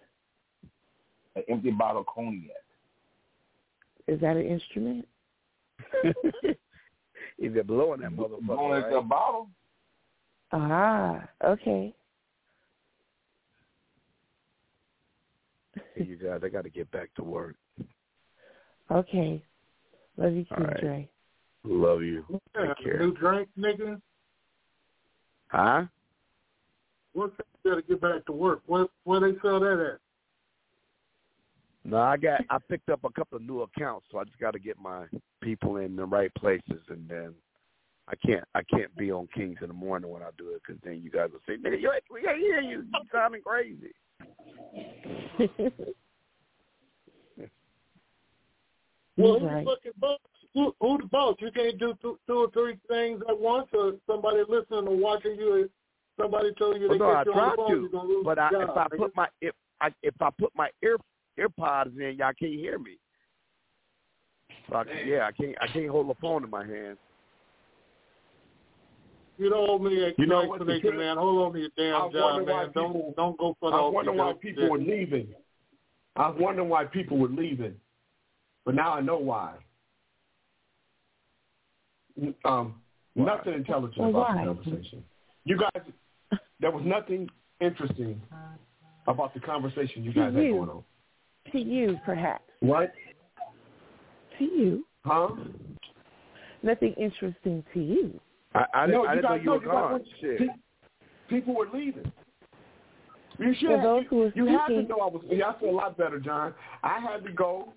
An 1.36 1.42
empty 1.48 1.70
bottle 1.70 2.00
of 2.02 2.06
cognac. 2.06 2.56
Is 4.06 4.20
that 4.20 4.36
an 4.36 4.46
instrument? 4.46 5.06
He's 7.38 7.52
been 7.52 7.66
blowing 7.66 8.00
that 8.00 8.10
motherfucker. 8.12 8.46
Blowing 8.46 8.82
Right? 8.82 8.92
the 8.92 9.00
bottle? 9.02 9.50
Ah, 10.52 11.28
okay. 11.44 11.94
Hey, 15.94 16.04
you 16.04 16.16
guys, 16.16 16.40
I 16.42 16.48
got 16.48 16.64
to 16.64 16.70
get 16.70 16.90
back 16.90 17.14
to 17.16 17.22
work. 17.22 17.56
Okay. 18.90 19.42
Love 20.16 20.32
you, 20.32 20.44
All 20.50 20.56
King 20.56 20.66
right. 20.66 20.80
Dre. 20.80 21.10
Love 21.64 22.02
you. 22.02 22.24
Yeah, 22.30 22.74
Take 22.74 22.84
care. 22.84 22.98
new 22.98 23.12
drink, 23.14 23.48
nigga. 23.58 24.00
Huh? 25.48 25.84
What's 27.12 27.36
that 27.36 27.46
got 27.64 27.76
to 27.76 27.82
get 27.82 28.00
back 28.00 28.24
to 28.26 28.32
work? 28.32 28.62
Where 28.66 28.86
where 29.04 29.20
they 29.20 29.38
sell 29.42 29.60
that 29.60 29.92
at? 29.94 30.00
No, 31.90 31.98
I 31.98 32.16
got. 32.16 32.42
I 32.50 32.58
picked 32.68 32.88
up 32.88 33.04
a 33.04 33.10
couple 33.10 33.36
of 33.36 33.42
new 33.42 33.62
accounts, 33.62 34.06
so 34.10 34.18
I 34.18 34.24
just 34.24 34.38
got 34.38 34.52
to 34.52 34.58
get 34.58 34.78
my 34.78 35.06
people 35.40 35.76
in 35.78 35.96
the 35.96 36.04
right 36.04 36.32
places, 36.34 36.82
and 36.88 37.08
then 37.08 37.34
I 38.10 38.16
can't. 38.26 38.44
I 38.54 38.62
can't 38.62 38.94
be 38.96 39.12
on 39.12 39.28
Kings 39.32 39.58
in 39.62 39.68
the 39.68 39.74
morning 39.74 40.10
when 40.10 40.22
I 40.22 40.30
do 40.36 40.48
it, 40.50 40.62
because 40.66 40.80
then 40.84 41.00
you 41.02 41.10
guys 41.10 41.30
will 41.32 41.40
say, 41.46 41.56
"Nigga, 41.56 41.80
you, 41.80 41.92
we 42.10 42.22
can't 42.22 42.38
hear 42.38 42.60
you. 42.60 42.84
You 42.92 43.00
sounding 43.12 43.42
crazy." 43.42 43.92
Well, 49.16 49.34
He's 49.34 49.42
who 49.42 49.46
right. 49.48 49.64
the 49.64 49.70
fucking 49.70 49.92
boss? 49.98 50.18
Who, 50.54 50.74
who 50.80 50.98
the 50.98 51.06
boss? 51.06 51.36
You 51.40 51.50
can't 51.52 51.78
do 51.78 51.94
two, 52.00 52.18
two 52.26 52.32
or 52.32 52.50
three 52.52 52.78
things 52.88 53.20
at 53.28 53.38
once, 53.38 53.68
or 53.74 53.94
somebody 54.06 54.38
listening 54.48 54.88
or 54.88 54.96
watching 54.96 55.34
you. 55.36 55.68
Somebody 56.18 56.52
telling 56.56 56.80
you 56.80 56.88
Well, 56.88 56.98
they 56.98 57.04
no, 57.04 57.10
I 57.10 57.24
get 57.24 57.26
you 57.26 57.32
on 57.32 57.38
tried 57.38 57.52
the 57.52 57.56
phone, 57.56 57.70
to, 57.70 57.80
you're 57.80 57.88
gonna 57.90 58.08
lose 58.08 58.24
but 58.24 58.38
I, 58.38 58.50
job, 58.50 58.62
if 58.62 58.76
I 58.76 58.84
nigga. 58.86 58.98
put 58.98 59.16
my 59.16 59.28
if 59.40 59.54
I 59.80 59.88
if 60.02 60.14
I 60.20 60.30
put 60.38 60.52
my 60.56 60.68
ear 60.82 60.96
earpods 61.38 61.98
in, 61.98 62.16
y'all 62.18 62.32
can't 62.38 62.52
hear 62.52 62.78
me. 62.78 62.98
So 64.68 64.76
I, 64.76 64.84
yeah, 65.06 65.26
I 65.26 65.32
can't. 65.32 65.54
I 65.60 65.66
can't 65.66 65.88
hold 65.88 66.08
the 66.08 66.14
phone 66.20 66.44
in 66.44 66.50
my 66.50 66.66
hand. 66.66 66.96
You 69.40 69.48
don't 69.48 69.70
owe 69.70 69.78
me 69.78 70.02
a 70.02 70.12
You 70.18 70.26
know 70.26 70.44
what's 70.44 70.58
the 70.66 70.72
explanation, 70.72 70.90
truth? 70.90 70.98
man. 71.00 71.16
Hold 71.16 71.46
on 71.46 71.52
to 71.54 71.60
your 71.60 71.68
damn 71.74 71.94
I 71.94 71.98
job, 72.12 72.14
wonder 72.14 72.52
why 72.52 72.62
man. 72.64 72.72
Don't 72.74 73.16
don't 73.16 73.38
go 73.38 73.56
for 73.58 73.70
the 73.70 73.76
I 73.78 73.88
wonder 73.88 74.12
why 74.12 74.34
people 74.34 74.64
shit. 74.64 74.70
were 74.70 74.78
leaving. 74.78 75.28
I 76.14 76.28
was 76.28 76.36
wondering 76.38 76.68
why 76.68 76.84
people 76.84 77.16
were 77.16 77.28
leaving, 77.28 77.74
but 78.66 78.74
now 78.74 78.92
I 78.92 79.00
know 79.00 79.16
why. 79.16 79.54
Um, 82.44 82.74
nothing 83.16 83.54
intelligent 83.54 83.96
Well, 83.98 84.10
about 84.10 84.36
why? 84.36 84.44
the 84.44 84.54
conversation. 84.54 85.04
You 85.44 85.56
guys, 85.56 86.38
there 86.60 86.70
was 86.70 86.82
nothing 86.84 87.26
interesting 87.62 88.20
about 89.06 89.32
the 89.32 89.40
conversation 89.40 90.04
you 90.04 90.12
guys 90.12 90.34
had 90.34 90.42
You. 90.44 90.52
going 90.52 90.68
on. 90.68 90.84
To 91.52 91.58
you, 91.58 91.98
perhaps. 92.04 92.44
What? 92.60 92.92
To 94.38 94.44
you. 94.44 94.84
Huh? 95.06 95.28
Nothing 96.62 96.92
interesting 96.98 97.64
to 97.72 97.80
you. 97.80 98.20
I, 98.54 98.64
I, 98.74 98.86
no, 98.86 99.04
I 99.06 99.14
you 99.14 99.20
didn't 99.22 99.30
know 99.30 99.34
you 99.36 99.44
know 99.44 99.52
were 99.56 99.62
you 99.62 99.70
gone. 99.70 99.92
went- 99.92 100.06
Shit. 100.20 100.40
People 101.28 101.54
were 101.54 101.68
leaving. 101.72 102.10
You 103.38 103.54
should. 103.58 103.68
For 103.68 103.82
those 103.82 104.04
who 104.10 104.30
you 104.34 104.46
have 104.48 104.66
to 104.68 104.82
know 104.82 104.96
I 104.98 105.06
was. 105.06 105.22
Yeah, 105.30 105.50
I 105.50 105.60
feel 105.60 105.70
a 105.70 105.72
lot 105.72 105.96
better, 105.96 106.18
John. 106.18 106.52
I 106.82 106.98
had 107.00 107.24
to 107.24 107.32
go, 107.32 107.72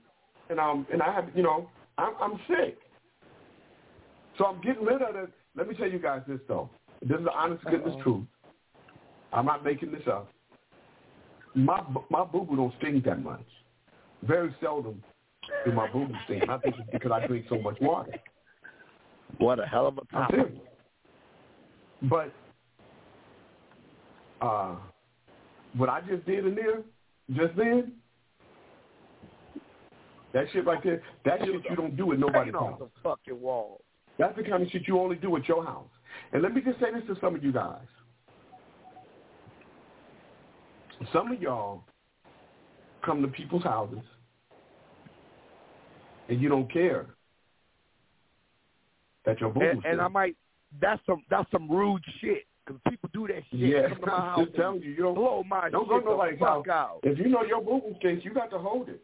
and 0.50 0.60
um, 0.60 0.86
and 0.92 1.02
I 1.02 1.14
had, 1.14 1.30
you 1.36 1.44
know, 1.44 1.70
I'm 1.98 2.14
I'm 2.20 2.40
sick, 2.48 2.78
so 4.38 4.46
I'm 4.46 4.60
getting 4.62 4.84
rid 4.84 5.02
of 5.02 5.16
it. 5.16 5.30
Let 5.56 5.68
me 5.70 5.76
tell 5.76 5.90
you 5.90 6.00
guys 6.00 6.22
this 6.28 6.40
though. 6.48 6.70
This 7.02 7.20
is 7.20 7.26
the 7.26 7.32
honest 7.32 7.64
goodness 7.66 7.94
Uh-oh. 7.96 8.04
truth. 8.04 8.24
I'm 9.32 9.46
not 9.46 9.64
making 9.64 9.92
this 9.92 10.02
up. 10.08 10.30
My 11.56 11.82
my 12.10 12.24
boo 12.26 12.42
boo 12.42 12.56
don't 12.56 12.74
stink 12.80 13.06
that 13.06 13.22
much. 13.24 13.46
Very 14.24 14.54
seldom 14.60 15.02
do 15.66 15.72
my 15.72 15.90
boo 15.92 16.08
boo 16.08 16.16
stink. 16.26 16.50
I 16.50 16.58
think 16.58 16.76
it's 16.80 16.90
because 16.92 17.12
I 17.12 17.26
drink 17.28 17.46
so 17.48 17.60
much 17.60 17.78
water. 17.80 18.12
What 19.38 19.60
a 19.60 19.66
hell 19.66 19.88
of 19.88 19.98
a 19.98 20.06
topic. 20.06 20.54
But 22.04 22.34
uh, 24.42 24.76
what 25.76 25.90
I 25.90 26.02
just 26.02 26.26
did 26.26 26.46
in 26.46 26.56
there, 26.56 26.82
just 27.34 27.56
then, 27.58 27.94
that 30.34 30.46
shit 30.52 30.66
right 30.66 30.84
there, 30.84 31.02
that 31.26 31.40
shit 31.40 31.62
you 31.70 31.76
don't 31.76 31.96
do 31.96 32.12
at 32.12 32.20
nobody's 32.20 32.54
house. 32.54 32.80
the 32.80 32.90
fucking 33.02 33.40
wall. 33.40 33.82
That's 34.20 34.36
the 34.36 34.44
kind 34.44 34.62
of 34.62 34.70
shit 34.70 34.84
you 34.88 35.00
only 35.00 35.16
do 35.16 35.36
at 35.38 35.48
your 35.48 35.64
house. 35.64 35.88
And 36.32 36.42
let 36.42 36.54
me 36.54 36.62
just 36.62 36.80
say 36.80 36.88
this 36.94 37.04
to 37.08 37.20
some 37.22 37.36
of 37.36 37.44
you 37.44 37.52
guys. 37.52 37.80
Some 41.12 41.32
of 41.32 41.42
y'all 41.42 41.84
come 43.04 43.22
to 43.22 43.28
people's 43.28 43.64
houses 43.64 44.00
and 46.30 46.42
you 46.42 46.50
don't 46.50 46.72
care 46.72 47.08
that 49.26 49.40
your 49.40 49.50
boo 49.52 49.62
And, 49.62 49.84
and 49.86 50.02
I 50.02 50.08
might. 50.08 50.36
That's 50.82 51.02
some. 51.06 51.24
That's 51.30 51.50
some 51.52 51.70
rude 51.70 52.04
shit. 52.20 52.46
Because 52.66 52.82
people 52.90 53.10
do 53.14 53.28
that 53.28 53.44
shit. 53.52 53.60
Yeah, 53.60 53.90
Come 53.90 54.00
to 54.00 54.06
my 54.06 54.12
house 54.20 54.40
just 54.46 54.56
telling 54.56 54.82
you, 54.82 54.92
you 54.92 55.04
don't 55.04 55.16
blow 55.16 55.44
my 55.44 55.70
don't 55.70 55.84
shit 55.84 55.90
go 55.90 56.00
to 56.00 56.06
the 56.06 56.12
nobody's 56.12 56.40
fuck 56.40 56.48
house. 56.50 56.68
out. 56.70 57.00
If 57.04 57.20
you 57.20 57.28
know 57.28 57.44
your 57.44 57.62
boo 57.62 57.82
boo 57.82 57.96
stinks, 58.00 58.24
you 58.24 58.34
got 58.34 58.52
to 58.52 58.58
hold 58.58 58.90
it. 58.90 59.02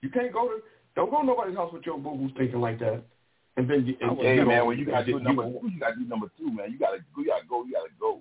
You 0.00 0.08
can't 0.08 0.32
go 0.32 0.48
to 0.48 0.58
don't 0.96 1.10
go 1.10 1.20
to 1.20 1.26
nobody's 1.26 1.56
house 1.56 1.72
with 1.72 1.84
your 1.86 1.98
boo 1.98 2.16
boo 2.16 2.30
stinking 2.34 2.60
like 2.60 2.78
that. 2.80 3.02
And 3.56 3.68
then 3.68 3.84
you, 3.86 3.96
and, 4.00 4.18
Hey 4.18 4.36
you 4.36 4.40
know, 4.42 4.46
man, 4.48 4.66
when 4.66 4.78
you 4.78 4.86
gotta 4.86 5.04
do 5.04 5.12
you, 5.12 5.20
number 5.20 5.44
two, 5.44 5.68
you 5.70 5.78
gotta 5.78 5.96
do 5.96 6.04
number 6.06 6.26
two, 6.38 6.50
man. 6.50 6.72
You 6.72 6.78
gotta 6.78 6.98
you 7.16 7.26
gotta 7.26 7.44
go, 7.46 7.64
you 7.64 7.72
gotta 7.72 7.90
go. 8.00 8.20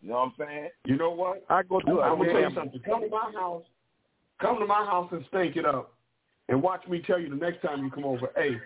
You 0.00 0.10
know 0.10 0.14
what 0.14 0.22
I'm 0.22 0.32
saying? 0.38 0.68
You 0.86 0.96
know 0.96 1.10
what? 1.10 1.44
I 1.50 1.62
go 1.64 1.80
do 1.80 2.00
I'm 2.00 2.18
gonna 2.18 2.32
tell 2.32 2.40
you 2.40 2.54
something. 2.54 2.80
Come 2.86 3.02
to 3.02 3.08
my 3.08 3.32
house. 3.34 3.64
Come 4.40 4.58
to 4.60 4.66
my 4.66 4.84
house 4.84 5.08
and 5.12 5.24
stink 5.28 5.56
it 5.56 5.66
up, 5.66 5.92
and 6.48 6.62
watch 6.62 6.86
me 6.88 7.02
tell 7.04 7.18
you 7.18 7.28
the 7.28 7.36
next 7.36 7.62
time 7.62 7.84
you 7.84 7.90
come 7.90 8.04
over. 8.04 8.30
Hey, 8.36 8.56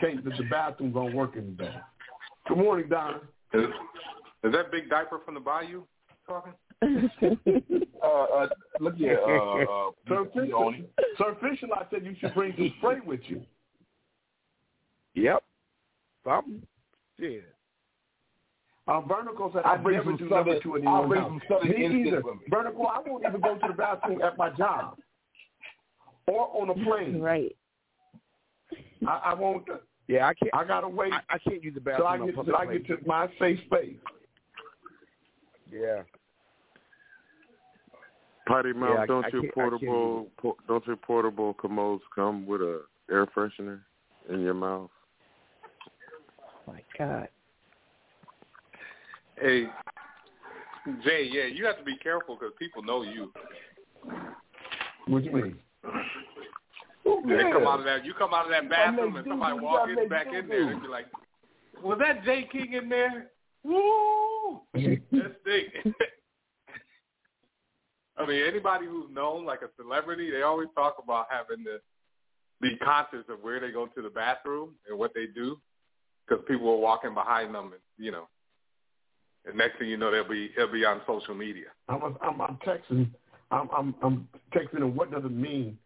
Kate, 0.00 0.22
the, 0.24 0.30
the 0.30 0.44
bathroom 0.50 0.92
don't 0.92 1.14
work 1.14 1.36
in 1.36 1.46
the 1.46 1.52
bed. 1.64 1.80
Good 2.46 2.58
morning, 2.58 2.88
Donna. 2.88 3.20
Is, 3.52 3.64
is 4.44 4.52
that 4.52 4.70
big 4.70 4.88
diaper 4.88 5.18
from 5.24 5.34
the 5.34 5.40
bayou 5.40 5.82
talking? 6.26 6.52
Uh, 8.00 8.06
uh, 8.32 8.48
look 8.78 8.94
here, 8.94 9.18
uh, 9.26 9.62
uh, 9.64 9.90
Sir 10.08 10.24
Peony. 10.26 10.84
Fisher, 10.96 11.08
Sir 11.18 11.36
Fisher, 11.40 11.66
I 11.74 11.82
said 11.90 12.04
you 12.06 12.14
should 12.20 12.32
bring 12.32 12.54
some 12.56 12.72
spray 12.78 12.98
with 13.04 13.18
you. 13.26 13.42
Yep. 15.14 15.42
Something. 16.24 16.62
Yeah. 17.18 17.38
Uh, 18.86 19.00
Vernicle 19.00 19.52
said, 19.52 19.62
I'll 19.64 19.78
bring 19.82 19.96
never 19.96 20.10
some 20.10 20.16
do 20.16 20.28
Southern- 20.28 20.46
number 20.46 20.60
two 20.62 20.76
at 20.76 20.86
I'll 20.86 21.08
bring 21.08 21.22
some 21.22 21.40
Southern 21.48 21.70
Me 21.70 21.84
instinct 21.84 22.06
either. 22.06 22.20
with 22.22 22.34
me. 22.36 22.40
Vernicle, 22.52 22.86
I 22.88 23.00
won't 23.04 23.24
even 23.26 23.40
go 23.40 23.54
to 23.58 23.66
the 23.66 23.74
bathroom 23.74 24.22
at 24.22 24.38
my 24.38 24.50
job 24.50 24.96
or 26.28 26.48
on 26.62 26.70
a 26.70 26.74
plane. 26.84 27.20
Right. 27.20 27.56
I, 29.08 29.20
I 29.24 29.34
won't. 29.34 29.66
Yeah, 30.08 30.26
I 30.26 30.34
can't. 30.34 30.54
I 30.54 30.64
gotta 30.64 30.88
wait 30.88 31.12
I, 31.12 31.20
I 31.34 31.38
can't 31.38 31.62
use 31.62 31.74
the 31.74 31.80
till 31.80 31.92
bathroom. 31.92 32.08
I 32.08 32.18
on 32.18 32.26
get 32.26 32.34
public 32.34 32.56
till 32.56 32.68
I 32.68 32.72
get 32.78 32.86
to 32.88 33.06
my 33.06 33.28
safe 33.38 33.60
space. 33.66 33.96
Yeah. 35.70 36.02
Potty 38.46 38.72
mouth, 38.72 39.00
Yeah, 39.00 39.06
don't 39.06 39.26
I 39.26 39.28
your 39.28 39.40
I 39.40 39.42
can't 39.42 39.54
portable 39.54 40.26
po- 40.38 40.56
don't 40.66 40.86
your 40.86 40.96
portable 40.96 41.52
commodes 41.54 42.02
come 42.14 42.46
with 42.46 42.62
a 42.62 42.82
air 43.10 43.26
freshener 43.26 43.80
in 44.30 44.40
your 44.40 44.54
mouth? 44.54 44.90
My 46.66 46.82
God. 46.98 47.28
Hey, 49.38 49.66
Jay, 51.04 51.28
yeah, 51.30 51.44
you 51.44 51.66
have 51.66 51.78
to 51.78 51.84
be 51.84 51.96
careful 51.96 52.36
because 52.36 52.54
people 52.58 52.82
know 52.82 53.02
you. 53.02 53.32
What 55.06 55.22
do 55.22 55.28
you 55.30 55.34
mean? 55.34 55.58
They 57.26 57.50
come 57.52 57.66
out 57.66 57.78
of 57.80 57.84
that. 57.84 58.04
You 58.04 58.14
come 58.14 58.34
out 58.34 58.46
of 58.46 58.50
that 58.50 58.68
bathroom 58.68 59.16
and 59.16 59.26
somebody 59.28 59.54
doo-doo, 59.54 59.64
walk 59.64 59.88
in 59.88 59.94
gotta 59.96 60.08
back 60.08 60.26
in 60.26 60.48
there, 60.48 60.66
they 60.66 60.80
be 60.80 60.88
like, 60.88 61.06
"Was 61.82 61.98
that 62.00 62.24
Jay 62.24 62.48
King 62.50 62.72
in 62.74 62.88
there?" 62.88 63.30
Woo! 63.64 64.60
That's 64.74 65.34
big. 65.44 65.94
I 68.16 68.26
mean, 68.26 68.42
anybody 68.46 68.86
who's 68.86 69.10
known 69.12 69.44
like 69.44 69.62
a 69.62 69.68
celebrity, 69.80 70.30
they 70.30 70.42
always 70.42 70.68
talk 70.74 70.96
about 71.02 71.26
having 71.30 71.64
to 71.64 71.78
be 72.60 72.76
conscious 72.78 73.24
of 73.28 73.42
where 73.42 73.60
they 73.60 73.70
go 73.70 73.86
to 73.86 74.02
the 74.02 74.10
bathroom 74.10 74.70
and 74.88 74.98
what 74.98 75.12
they 75.14 75.26
do, 75.26 75.60
because 76.26 76.44
people 76.48 76.68
are 76.70 76.76
walking 76.76 77.14
behind 77.14 77.54
them, 77.54 77.66
and 77.66 77.82
you 77.96 78.10
know. 78.10 78.28
And 79.46 79.56
next 79.56 79.78
thing 79.78 79.88
you 79.88 79.96
know, 79.96 80.10
they'll 80.10 80.28
be 80.28 80.50
they'll 80.56 80.70
be 80.70 80.84
on 80.84 81.00
social 81.06 81.34
media. 81.34 81.66
I'm 81.88 82.02
I'm, 82.22 82.40
I'm 82.40 82.58
texting. 82.66 83.08
I'm 83.50 83.68
I'm 83.76 83.94
I'm 84.02 84.28
texting. 84.54 84.78
And 84.78 84.96
what 84.96 85.10
does 85.10 85.24
it 85.24 85.32
mean 85.32 85.78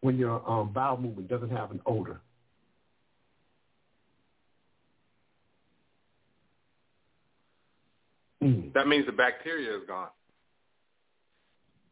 when 0.00 0.16
your 0.16 0.48
um, 0.48 0.72
bowel 0.72 0.96
movement 0.96 1.28
doesn't 1.28 1.50
have 1.50 1.70
an 1.70 1.80
odor? 1.86 2.20
Mm. 8.42 8.72
That 8.74 8.86
means 8.86 9.06
the 9.06 9.12
bacteria 9.12 9.76
is 9.76 9.82
gone. 9.86 10.08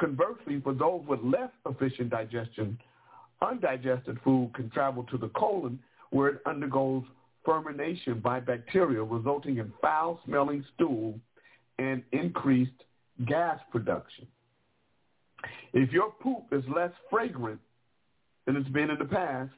Conversely, 0.00 0.60
for 0.62 0.72
those 0.72 1.02
with 1.06 1.20
less 1.22 1.50
efficient 1.68 2.08
digestion, 2.08 2.78
undigested 3.42 4.18
food 4.24 4.50
can 4.54 4.70
travel 4.70 5.04
to 5.04 5.18
the 5.18 5.28
colon 5.36 5.78
where 6.10 6.28
it 6.28 6.40
undergoes 6.46 7.04
fermentation 7.44 8.18
by 8.18 8.40
bacteria, 8.40 9.02
resulting 9.02 9.58
in 9.58 9.70
foul-smelling 9.82 10.64
stool 10.74 11.20
and 11.78 12.02
increased 12.12 12.72
gas 13.26 13.58
production. 13.70 14.26
If 15.74 15.92
your 15.92 16.12
poop 16.22 16.44
is 16.50 16.64
less 16.74 16.92
fragrant 17.10 17.60
than 18.46 18.56
it's 18.56 18.68
been 18.70 18.88
in 18.88 18.98
the 18.98 19.04
past, 19.04 19.52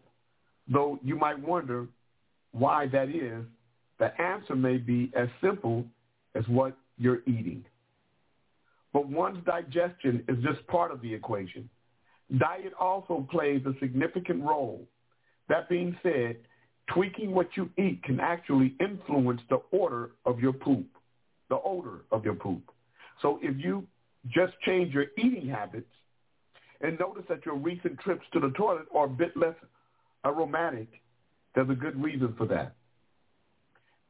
though 0.69 0.99
you 1.05 1.16
might 1.16 1.39
wonder 1.39 1.87
why 2.52 2.86
that 2.89 3.09
is, 3.09 3.44
the 3.98 4.20
answer 4.20 4.56
may 4.56 4.77
be 4.77 5.12
as 5.14 5.28
simple 5.40 5.85
as 6.35 6.47
what 6.48 6.77
you're 6.98 7.22
eating. 7.27 7.64
but 8.93 9.09
one's 9.09 9.44
digestion 9.44 10.24
is 10.28 10.36
just 10.43 10.66
part 10.66 10.90
of 10.90 11.01
the 11.01 11.12
equation. 11.14 11.68
Diet 12.39 12.72
also 12.78 13.27
plays 13.31 13.62
a 13.66 13.78
significant 13.81 14.43
role. 14.43 14.86
That 15.48 15.68
being 15.68 15.97
said, 16.02 16.36
tweaking 16.93 17.32
what 17.32 17.48
you 17.56 17.70
eat 17.78 18.02
can 18.02 18.20
actually 18.20 18.74
influence 18.81 19.40
the 19.48 19.60
order 19.70 20.10
of 20.24 20.40
your 20.40 20.52
poop, 20.52 20.86
the 21.48 21.59
odor 21.64 22.05
of 22.10 22.24
your 22.24 22.35
poop. 22.35 22.62
So 23.22 23.39
if 23.43 23.56
you 23.59 23.86
just 24.28 24.52
change 24.62 24.93
your 24.94 25.06
eating 25.18 25.48
habits 25.48 25.90
and 26.81 26.98
notice 26.98 27.24
that 27.28 27.44
your 27.47 27.56
recent 27.56 27.98
trips 28.01 28.24
to 28.32 28.40
the 28.40 28.51
toilet 28.51 28.86
are 28.94 29.06
a 29.06 29.09
bit 29.09 29.36
less 29.36 29.55
aromatic, 30.24 30.89
there's 31.55 31.70
a 31.70 31.74
good 31.74 32.01
reason 32.02 32.35
for 32.36 32.47
that. 32.47 32.74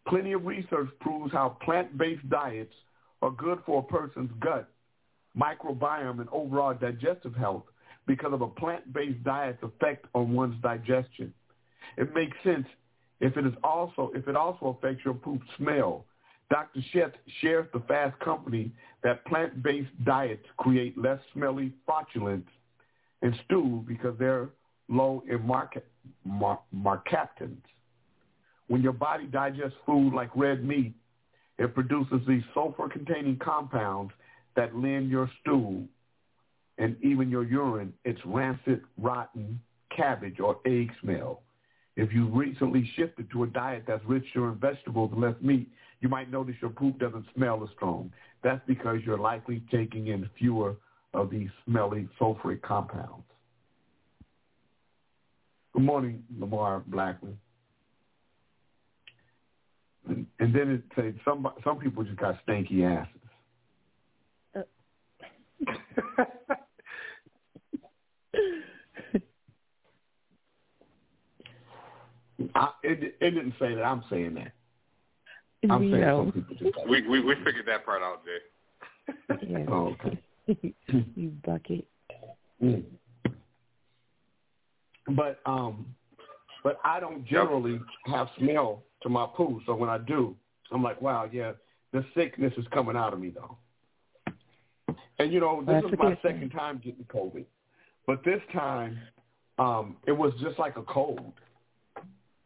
Plenty 0.08 0.32
of 0.32 0.44
research 0.44 0.88
proves 1.00 1.32
how 1.32 1.56
plant-based 1.62 2.28
diets 2.28 2.74
are 3.22 3.30
good 3.30 3.58
for 3.66 3.80
a 3.80 3.82
person's 3.82 4.30
gut, 4.40 4.68
microbiome, 5.38 6.20
and 6.20 6.28
overall 6.30 6.74
digestive 6.74 7.34
health 7.34 7.64
because 8.06 8.32
of 8.32 8.40
a 8.40 8.48
plant-based 8.48 9.22
diet's 9.22 9.62
effect 9.62 10.06
on 10.14 10.32
one's 10.32 10.60
digestion. 10.62 11.32
It 11.96 12.14
makes 12.14 12.36
sense 12.42 12.66
if 13.20 13.36
it 13.36 13.46
is 13.46 13.52
also 13.62 14.10
if 14.14 14.26
it 14.26 14.36
also 14.36 14.78
affects 14.78 15.04
your 15.04 15.14
poop 15.14 15.42
smell. 15.56 16.06
Dr. 16.50 16.80
Sheth 16.92 17.12
shares 17.40 17.68
the 17.72 17.80
Fast 17.80 18.18
Company 18.18 18.72
that 19.04 19.24
plant-based 19.26 20.04
diets 20.04 20.44
create 20.56 20.98
less 20.98 21.20
smelly 21.32 21.72
flatulence 21.86 22.48
and 23.22 23.38
stew 23.44 23.84
because 23.86 24.18
they're 24.18 24.48
low 24.88 25.22
in 25.30 25.46
market, 25.46 25.86
mar. 26.24 26.60
When 28.68 28.82
your 28.82 28.92
body 28.92 29.26
digests 29.26 29.76
food 29.84 30.14
like 30.14 30.30
red 30.36 30.64
meat, 30.64 30.94
it 31.58 31.74
produces 31.74 32.20
these 32.26 32.42
sulfur-containing 32.54 33.38
compounds 33.38 34.12
that 34.56 34.74
lend 34.76 35.10
your 35.10 35.30
stool 35.40 35.84
and 36.78 36.96
even 37.02 37.28
your 37.28 37.44
urine 37.44 37.92
its 38.04 38.20
rancid, 38.24 38.80
rotten 38.98 39.60
cabbage 39.94 40.40
or 40.40 40.58
egg 40.66 40.90
smell. 41.02 41.42
If 41.96 42.12
you've 42.12 42.34
recently 42.34 42.90
shifted 42.96 43.30
to 43.32 43.42
a 43.42 43.46
diet 43.46 43.84
that's 43.86 44.04
richer 44.06 44.48
in 44.48 44.54
vegetables 44.54 45.10
and 45.12 45.20
less 45.20 45.34
meat, 45.42 45.68
you 46.00 46.08
might 46.08 46.30
notice 46.30 46.54
your 46.62 46.70
poop 46.70 46.98
doesn't 46.98 47.26
smell 47.34 47.62
as 47.62 47.68
strong. 47.76 48.10
That's 48.42 48.62
because 48.66 49.00
you're 49.04 49.18
likely 49.18 49.62
taking 49.70 50.06
in 50.06 50.28
fewer 50.38 50.76
of 51.12 51.28
these 51.28 51.50
smelly 51.66 52.08
sulfuric 52.18 52.62
compounds. 52.62 53.24
Good 55.72 55.82
morning, 55.82 56.22
Lamar 56.38 56.82
Blackman. 56.86 57.38
And, 60.08 60.26
and 60.40 60.54
then 60.54 60.70
it 60.70 60.82
said 60.96 61.14
some 61.24 61.46
some 61.62 61.78
people 61.78 62.02
just 62.02 62.16
got 62.16 62.36
stanky 62.46 62.84
asses. 62.84 63.20
I, 72.54 72.70
it, 72.82 73.16
it 73.20 73.30
didn't 73.30 73.54
say 73.58 73.74
that. 73.74 73.82
I'm 73.82 74.02
saying 74.10 74.34
that. 74.34 74.52
I'm 75.68 75.80
We 75.80 75.90
saying 75.90 76.00
know. 76.00 76.24
some 76.24 76.32
people 76.32 76.56
just 76.56 76.74
got 76.74 76.88
We 76.88 77.06
we 77.06 77.20
we 77.20 77.34
figured 77.44 77.66
that 77.66 77.84
part 77.84 78.02
out, 78.02 78.22
Jay. 78.24 78.38
Yeah. 79.48 79.64
Oh, 79.68 79.94
okay. 79.94 80.18
you 81.16 81.30
bucket. 81.44 81.86
Mm. 82.62 82.84
But 85.14 85.40
um, 85.46 85.86
but 86.62 86.78
I 86.84 87.00
don't 87.00 87.24
generally 87.26 87.80
have 88.06 88.28
smell 88.38 88.82
to 89.02 89.08
my 89.08 89.26
poo. 89.34 89.60
So 89.66 89.74
when 89.74 89.88
I 89.88 89.98
do, 89.98 90.36
I'm 90.70 90.82
like, 90.82 91.00
wow, 91.00 91.28
yeah, 91.30 91.52
the 91.92 92.04
sickness 92.14 92.52
is 92.56 92.66
coming 92.72 92.96
out 92.96 93.12
of 93.12 93.20
me 93.20 93.30
though. 93.34 93.56
And 95.18 95.32
you 95.32 95.40
know, 95.40 95.60
this 95.60 95.82
That's 95.82 95.92
is 95.92 95.98
my 95.98 96.18
second 96.22 96.50
time 96.50 96.80
getting 96.82 97.04
COVID, 97.04 97.44
but 98.06 98.24
this 98.24 98.40
time, 98.52 98.98
um, 99.58 99.96
it 100.06 100.12
was 100.12 100.32
just 100.42 100.58
like 100.58 100.76
a 100.76 100.82
cold. 100.82 101.34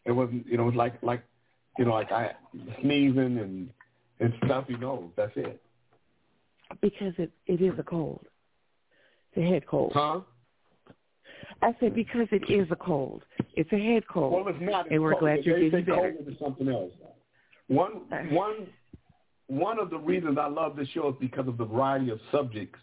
It 0.04 0.12
wasn't, 0.12 0.46
you 0.46 0.56
know, 0.56 0.64
it 0.64 0.66
was 0.66 0.74
like 0.74 1.02
like, 1.02 1.22
you 1.78 1.84
know, 1.84 1.92
like 1.92 2.12
I 2.12 2.32
sneezing 2.80 3.38
and 3.38 3.70
and 4.20 4.32
stuffy 4.44 4.76
nose. 4.76 5.10
That's 5.16 5.32
it. 5.36 5.60
Because 6.80 7.12
it 7.18 7.30
it 7.46 7.62
is 7.62 7.72
a 7.78 7.82
cold. 7.82 8.26
It's 9.32 9.44
a 9.44 9.48
head 9.48 9.66
cold. 9.66 9.92
Huh? 9.94 10.20
I 11.62 11.74
said 11.80 11.94
because 11.94 12.26
it 12.30 12.50
is 12.50 12.68
a 12.70 12.76
cold. 12.76 13.22
It's 13.54 13.72
a 13.72 13.78
head 13.78 14.04
cold. 14.08 14.32
Well, 14.32 14.48
it's 14.48 14.58
not. 14.60 14.90
And 14.90 15.00
we're 15.02 15.12
It's 15.12 15.20
glad 15.20 15.44
you're 15.44 15.58
they 15.60 15.70
getting 15.70 15.84
better. 15.86 16.14
COVID 16.18 16.32
is 16.32 16.38
something 16.38 16.68
else. 16.68 16.92
One 17.68 18.02
one 18.30 18.66
one 19.46 19.78
of 19.78 19.90
the 19.90 19.98
reasons 19.98 20.38
I 20.40 20.48
love 20.48 20.76
this 20.76 20.88
show 20.88 21.08
is 21.08 21.14
because 21.20 21.48
of 21.48 21.56
the 21.58 21.64
variety 21.64 22.10
of 22.10 22.18
subjects 22.32 22.78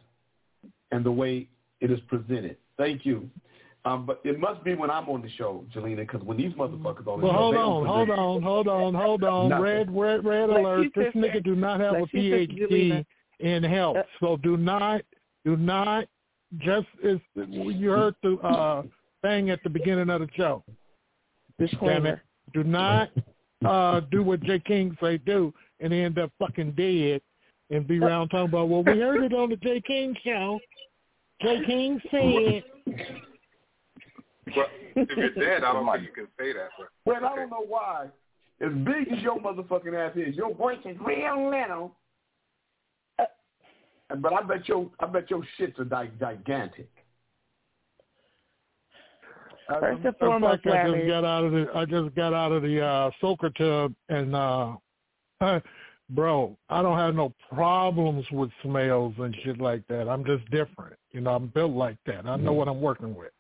and 0.92 1.04
the 1.04 1.12
way 1.12 1.48
it 1.80 1.92
is 1.92 2.00
presented. 2.08 2.58
Thank 2.78 3.06
you. 3.06 3.30
Um, 3.84 4.06
but 4.06 4.22
it 4.24 4.40
must 4.40 4.64
be 4.64 4.76
when 4.76 4.92
I'm 4.92 5.10
on 5.10 5.24
the 5.24 5.30
show, 5.32 5.66
Jelena, 5.74 5.98
because 5.98 6.22
when 6.22 6.38
these 6.38 6.54
motherfuckers 6.54 7.08
on 7.08 7.20
the 7.20 7.26
Well, 7.26 7.34
show, 7.34 7.38
hold 7.38 7.56
on, 7.56 7.86
hold 7.88 8.10
on, 8.12 8.44
hold 8.44 8.68
on, 8.68 8.94
hold 8.94 9.24
on. 9.24 9.50
Nothing. 9.50 9.64
Red, 9.64 9.96
red, 9.96 10.24
red 10.26 10.50
Like 10.50 10.60
alert. 10.60 10.88
This 10.96 11.14
nigga 11.16 11.44
do 11.44 11.56
not 11.56 11.80
have 11.80 11.96
a 11.96 12.00
like 12.02 12.14
you 12.14 12.32
said, 12.32 12.50
PhD 12.50 12.70
Jelena. 12.70 13.06
in 13.40 13.64
health, 13.64 13.98
so 14.20 14.38
do 14.38 14.56
not, 14.56 15.02
do 15.46 15.58
not. 15.58 16.06
Just 16.60 16.88
as 17.08 17.18
you 17.48 17.90
heard 17.90 18.16
the 18.24 18.36
uh, 18.38 18.84
thing 19.22 19.50
at 19.50 19.64
the 19.64 19.70
beginning 19.70 20.10
of 20.10 20.22
the 20.22 20.28
show. 20.36 20.64
Damn 20.68 21.66
it! 21.66 21.70
Disclaimer. 21.70 22.22
Do 22.54 22.64
not 22.64 23.10
uh, 23.66 24.02
do 24.12 24.24
what 24.24 24.42
Jay 24.42 24.60
King 24.60 24.98
say 25.02 25.18
do 25.18 25.54
and 25.80 25.94
end 25.94 26.20
up 26.20 26.32
fucking 26.40 26.72
dead 26.72 27.22
and 27.70 27.88
be 27.88 28.00
around 28.00 28.30
talking 28.30 28.50
about. 28.50 28.70
Well, 28.70 28.84
we 28.84 29.00
heard 29.00 29.24
it 29.24 29.34
on 29.34 29.50
the 29.50 29.56
Jay 29.58 29.82
King 29.86 30.16
show. 30.24 30.60
Jay 31.42 31.62
King 31.66 32.02
said. 32.12 32.64
Well, 34.56 34.66
if 34.96 35.18
you're 35.18 35.30
dead, 35.34 35.64
I 35.64 35.74
don't 35.74 35.86
think 35.92 36.04
you 36.04 36.14
can 36.14 36.28
say 36.38 36.54
that. 36.54 36.70
But 36.78 36.88
Well, 37.06 37.26
I 37.26 37.36
don't 37.36 37.50
know 37.50 37.66
why. 37.68 38.08
As 38.60 38.72
big 38.72 39.12
as 39.12 39.24
your 39.24 39.40
motherfucking 39.40 39.94
ass 39.96 40.16
is, 40.16 40.36
your 40.36 40.54
voice 40.54 40.78
is 40.86 40.98
real 41.04 41.50
little. 41.50 41.96
Uh, 44.12 44.16
But 44.16 44.34
I 44.34 44.42
bet 44.44 44.68
your 44.68 44.90
I 45.00 45.06
bet 45.08 45.30
your 45.30 45.44
shits 45.60 45.80
are 45.80 45.86
gi- 45.86 46.12
gigantic. 46.20 46.90
First 49.68 49.98
and 49.98 50.06
In 50.06 50.14
foremost, 50.20 50.64
fact, 50.64 50.76
I 50.76 50.92
just 50.92 51.08
got 51.08 51.24
out 51.24 51.44
of 51.46 51.52
the 51.54 51.68
I 51.74 51.86
just 51.86 52.16
got 52.16 52.34
out 52.34 52.52
of 52.52 52.62
the 52.64 52.82
uh 52.84 53.12
soaker 53.22 53.50
tub 53.52 53.94
and 54.10 54.36
uh 54.36 54.76
bro, 56.10 56.58
I 56.70 56.82
don't 56.82 56.98
have 56.98 57.16
no 57.16 57.34
problems 57.50 58.26
with 58.32 58.52
smells 58.64 59.14
and 59.18 59.36
shit 59.44 59.60
like 59.60 59.88
that. 59.88 60.10
I'm 60.10 60.26
just 60.26 60.44
different. 60.52 60.98
You 61.12 61.22
know, 61.22 61.32
I'm 61.32 61.48
built 61.48 61.72
like 61.72 61.98
that. 62.06 62.26
I 62.26 62.36
know 62.36 62.54
what 62.54 62.68
I'm 62.68 62.82
working 62.82 63.16
with. 63.16 63.32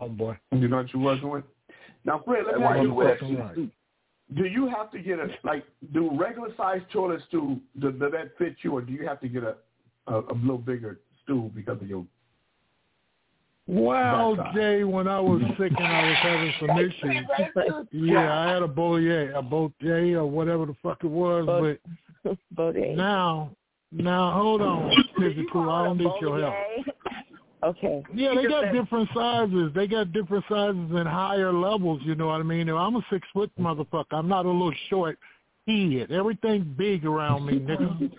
Oh 0.00 0.08
boy. 0.08 0.38
You 0.52 0.68
know 0.68 0.76
what 0.78 0.92
you're 0.92 1.02
working 1.02 1.30
with? 1.30 1.44
Now, 2.04 2.22
Fred, 2.24 2.44
let 2.46 2.58
me 2.58 2.64
Why 2.64 2.76
ask 2.76 2.82
you 2.82 2.92
you 2.92 3.00
a 3.00 3.16
question. 3.16 3.38
right. 3.38 3.70
Do 4.34 4.44
you 4.46 4.68
have 4.68 4.90
to 4.92 4.98
get 4.98 5.18
a 5.18 5.28
like? 5.42 5.64
Do 5.92 6.10
regular 6.18 6.48
size 6.56 6.80
toilets 6.92 7.24
stool 7.28 7.58
does, 7.78 7.92
does 7.94 8.12
that 8.12 8.36
fit 8.38 8.56
you, 8.62 8.72
or 8.72 8.80
do 8.80 8.92
you 8.92 9.06
have 9.06 9.20
to 9.20 9.28
get 9.28 9.42
a 9.42 9.56
a, 10.06 10.20
a 10.20 10.34
little 10.34 10.58
bigger 10.58 11.00
stool 11.22 11.50
because 11.54 11.80
of 11.80 11.88
your? 11.88 12.04
Well, 13.66 14.36
Jay, 14.54 14.84
when 14.84 15.08
I 15.08 15.20
was 15.20 15.40
sick 15.58 15.72
and 15.76 15.86
I 15.86 16.06
was 16.06 16.16
having 16.22 16.52
some 16.60 16.78
issues, 16.78 17.86
yeah, 17.92 18.38
I 18.38 18.52
had 18.52 18.62
a 18.62 18.68
Boyer, 18.68 19.32
a 19.32 19.42
Boyer 19.42 20.20
or 20.20 20.26
whatever 20.26 20.66
the 20.66 20.76
fuck 20.82 21.02
it 21.02 21.08
was, 21.08 21.46
but 22.22 22.36
Bode. 22.50 22.96
now, 22.96 23.50
now 23.90 24.32
hold 24.32 24.60
on, 24.60 24.92
physical, 25.18 25.70
I 25.70 25.84
don't 25.84 25.98
need 25.98 26.10
your 26.20 26.40
help. 26.40 26.54
Okay. 27.64 28.04
Yeah, 28.12 28.34
they 28.34 28.46
got 28.46 28.74
different 28.74 29.08
sizes. 29.14 29.72
They 29.74 29.86
got 29.86 30.12
different 30.12 30.44
sizes 30.50 30.90
and 30.90 31.08
higher 31.08 31.50
levels. 31.50 32.02
You 32.04 32.14
know 32.14 32.26
what 32.26 32.40
I 32.40 32.42
mean? 32.42 32.68
I'm 32.68 32.96
a 32.96 33.06
six 33.10 33.26
foot 33.32 33.50
motherfucker. 33.58 34.04
I'm 34.12 34.28
not 34.28 34.44
a 34.44 34.50
little 34.50 34.74
short 34.90 35.18
kid. 35.66 36.12
Everything 36.12 36.74
big 36.76 37.06
around 37.06 37.46
me, 37.46 37.54
nigga. 37.54 38.10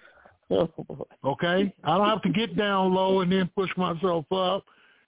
Oh. 0.52 0.70
Okay, 1.24 1.74
I 1.84 1.98
don't 1.98 2.08
have 2.08 2.22
to 2.22 2.30
get 2.30 2.56
down 2.56 2.94
low 2.94 3.22
and 3.22 3.32
then 3.32 3.50
push 3.56 3.72
myself 3.78 4.32
up 4.32 4.64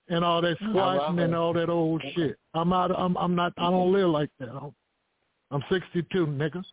and 0.10 0.26
all 0.26 0.42
that 0.42 0.58
squatting 0.68 1.20
and 1.20 1.36
all 1.36 1.54
that 1.54 1.70
old 1.70 2.02
shit. 2.16 2.40
I'm 2.56 2.70
not. 2.70 2.90
I'm. 2.92 3.16
I'm 3.18 3.36
not. 3.36 3.54
I 3.58 3.70
don't 3.70 3.94
live 3.94 4.10
like 4.10 4.32
that. 4.40 4.50
I'm, 4.50 4.74
I'm 5.52 5.64
62, 5.70 6.26
nigga. 6.26 6.64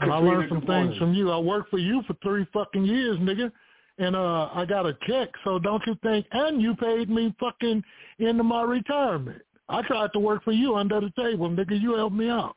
And 0.00 0.12
I 0.12 0.16
learned 0.16 0.48
some 0.48 0.62
things 0.62 0.96
from 0.96 1.12
you. 1.12 1.30
I 1.30 1.38
worked 1.38 1.70
for 1.70 1.78
you 1.78 2.02
for 2.06 2.14
three 2.22 2.46
fucking 2.52 2.84
years, 2.84 3.18
nigga. 3.18 3.52
And 3.98 4.14
uh 4.14 4.48
I 4.54 4.64
got 4.64 4.86
a 4.86 4.96
check, 5.06 5.28
so 5.44 5.58
don't 5.58 5.82
you 5.86 5.96
think 6.02 6.26
and 6.32 6.62
you 6.62 6.74
paid 6.76 7.10
me 7.10 7.34
fucking 7.38 7.82
into 8.18 8.42
my 8.44 8.62
retirement. 8.62 9.42
I 9.68 9.82
tried 9.82 10.12
to 10.14 10.18
work 10.18 10.44
for 10.44 10.52
you 10.52 10.76
under 10.76 11.00
the 11.00 11.12
table, 11.20 11.50
nigga. 11.50 11.80
You 11.80 11.94
helped 11.94 12.16
me 12.16 12.30
out. 12.30 12.56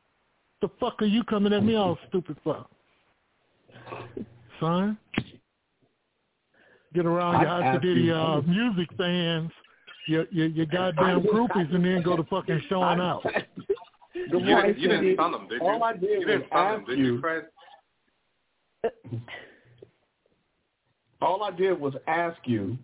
The 0.61 0.69
fuck 0.79 1.01
are 1.01 1.05
you 1.05 1.23
coming 1.23 1.51
at 1.53 1.63
me 1.63 1.75
all 1.75 1.97
stupid 2.09 2.37
for? 2.43 2.65
Son? 4.59 4.97
Get 6.93 7.05
around 7.05 7.41
your 7.41 7.49
I 7.49 7.61
high 7.61 7.75
asked 7.75 7.83
you- 7.85 8.13
uh, 8.13 8.41
music 8.41 8.89
fans, 8.97 9.49
your, 10.07 10.25
your, 10.31 10.47
your 10.47 10.65
goddamn 10.65 11.21
groupies, 11.23 11.73
and 11.73 11.85
then 11.85 12.01
go 12.01 12.17
to 12.17 12.23
fucking 12.23 12.61
showing 12.69 12.99
out. 12.99 13.23
you 14.13 14.27
didn't, 14.29 14.77
you 14.79 14.87
didn't 14.89 15.15
stun 15.15 15.31
them, 15.31 15.47
did 15.47 15.61
you? 15.61 15.67
All 15.67 15.83
I 15.83 15.93
did 15.93 16.01
you 16.03 16.25
didn't 16.25 16.39
was 16.41 16.47
stun 16.47 16.71
them, 16.71 16.79
ask 16.81 16.89
did 16.89 16.99
you- 16.99 17.21
you, 18.83 18.91
All 21.21 21.43
I 21.43 21.51
did 21.51 21.79
was 21.79 21.93
ask 22.07 22.37
you 22.45 22.77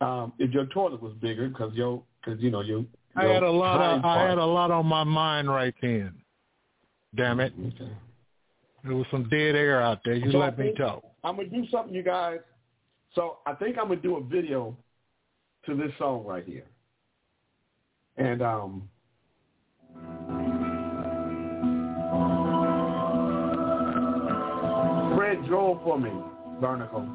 um, 0.00 0.32
if 0.38 0.50
your 0.52 0.66
toilet 0.66 1.02
was 1.02 1.14
bigger 1.14 1.48
because 1.48 1.74
your 1.74 2.02
because 2.22 2.40
you 2.40 2.50
know 2.50 2.60
you. 2.60 2.86
I 3.16 3.24
had 3.24 3.42
a 3.42 3.50
lot 3.50 3.80
of 3.80 4.04
I 4.04 4.28
had 4.28 4.38
a 4.38 4.44
lot 4.44 4.70
on 4.70 4.86
my 4.86 5.02
mind 5.02 5.48
right 5.48 5.74
then. 5.80 6.12
Damn 7.16 7.40
it. 7.40 7.52
Okay. 7.58 7.90
There 8.88 8.96
was 8.96 9.06
some 9.10 9.28
dead 9.28 9.54
air 9.54 9.82
out 9.82 10.00
there. 10.02 10.14
You 10.14 10.32
So 10.32 10.38
let 10.38 10.54
I 10.54 10.56
me 10.56 10.64
think 10.68 10.78
talk. 10.78 11.04
I'm 11.22 11.36
gonna 11.36 11.48
do 11.48 11.66
something, 11.70 11.94
you 11.94 12.02
guys. 12.02 12.38
So 13.14 13.36
I 13.46 13.52
think 13.52 13.76
I'm 13.76 13.88
gonna 13.88 14.00
do 14.00 14.16
a 14.16 14.24
video 14.24 14.74
to 15.66 15.74
this 15.76 15.92
song 15.98 16.24
right 16.24 16.44
here, 16.44 16.64
and 18.16 18.40
um. 18.40 18.88
Fred 25.16 25.44
drove 25.46 25.82
for 25.82 25.98
me, 25.98 26.10
Barnacle. 26.58 27.06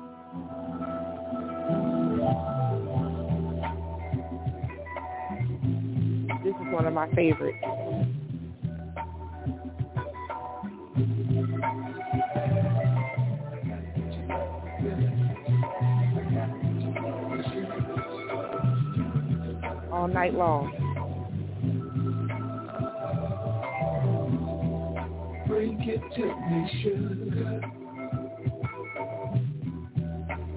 This 6.43 6.53
is 6.53 6.73
one 6.73 6.85
of 6.85 6.93
my 6.93 7.09
favorites. 7.15 7.57
Night 20.13 20.33
long. 20.35 20.71
Bring 25.47 25.81
it 25.81 26.01
to 26.15 26.25
me, 26.25 26.69
sugar. 26.83 27.61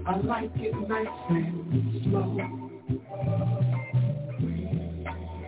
I 0.07 0.17
like 0.19 0.51
it 0.57 0.75
nice 0.89 1.07
and 1.31 2.05
slow. 2.05 2.37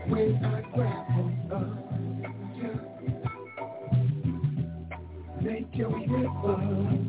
When 0.08 0.44
I 0.44 0.62
grab 0.74 1.06
hold 1.10 1.52
of 1.52 1.68
you, 2.56 2.72
make 5.42 5.68
your 5.74 5.90
river 5.90 7.07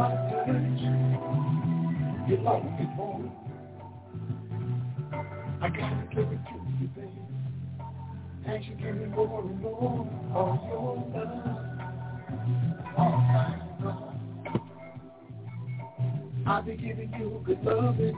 My 0.00 0.08
love. 2.40 2.64
I 5.60 5.68
gotta 5.68 6.08
give 6.10 6.24
it 6.24 6.40
to 6.46 6.54
you, 6.80 6.88
baby. 6.96 7.20
You 8.66 8.74
give 8.76 8.96
me 8.96 9.04
more 9.14 9.42
and 9.42 9.60
more 9.60 10.08
of 10.32 10.58
your 10.70 10.96
love. 11.14 11.44
All 12.96 13.18
night 13.18 13.60
long. 13.84 14.16
I'll 16.46 16.62
be 16.62 16.76
giving 16.76 17.12
you 17.18 17.42
good 17.44 17.62
loving 17.62 18.16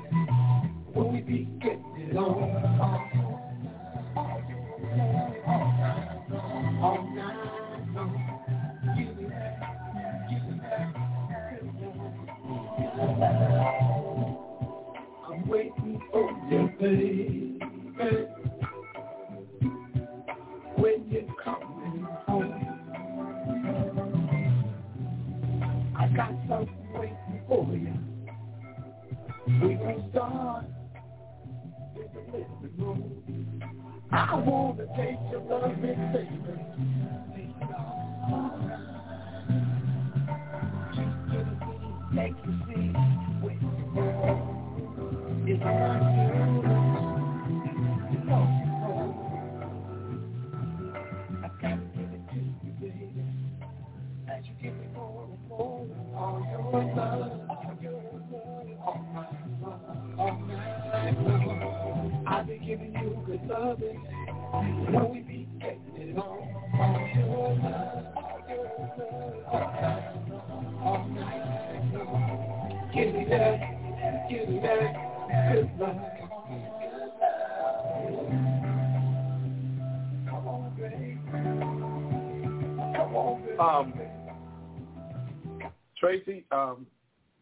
Tracy, 86.12 86.44
um, 86.52 86.86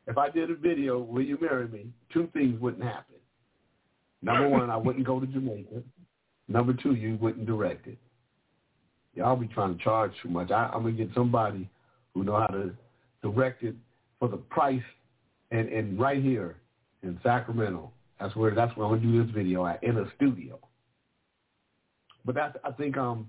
if 0.07 0.17
I 0.17 0.31
did 0.31 0.51
a 0.51 0.55
video, 0.55 1.01
will 1.01 1.23
you 1.23 1.37
marry 1.41 1.67
me? 1.67 1.87
Two 2.13 2.29
things 2.33 2.61
wouldn't 2.61 2.85
happen. 2.85 3.17
Number 4.23 4.49
one, 4.49 4.71
I 4.71 4.77
wouldn't 4.77 5.05
go 5.05 5.19
to 5.19 5.27
Jamaica. 5.27 5.83
Number 6.47 6.73
two, 6.73 6.95
you 6.95 7.19
wouldn't 7.21 7.47
direct 7.47 7.89
it. 7.89 7.99
Y'all 9.15 9.35
be 9.35 9.49
trying 9.49 9.77
to 9.77 9.83
charge 9.83 10.13
too 10.23 10.29
much. 10.29 10.53
I, 10.53 10.71
I'm 10.73 10.83
gonna 10.83 10.93
get 10.93 11.11
somebody 11.15 11.69
who 12.15 12.23
know 12.23 12.37
how 12.37 12.47
to 12.47 12.73
direct 13.23 13.65
it 13.65 13.75
for 14.21 14.29
the 14.29 14.37
price, 14.37 14.83
and 15.51 15.69
and 15.69 15.99
right 15.99 16.23
here 16.23 16.57
in 17.03 17.19
Sacramento. 17.25 17.91
That's 18.21 18.37
where 18.37 18.55
that's 18.55 18.77
where 18.77 18.87
I'm 18.87 18.93
gonna 18.95 19.03
do 19.03 19.25
this 19.25 19.35
video 19.35 19.67
at 19.67 19.83
in 19.83 19.97
a 19.97 20.05
studio. 20.15 20.61
But 22.25 22.37
that's 22.37 22.57
I 22.63 22.71
think 22.71 22.97
um 22.97 23.29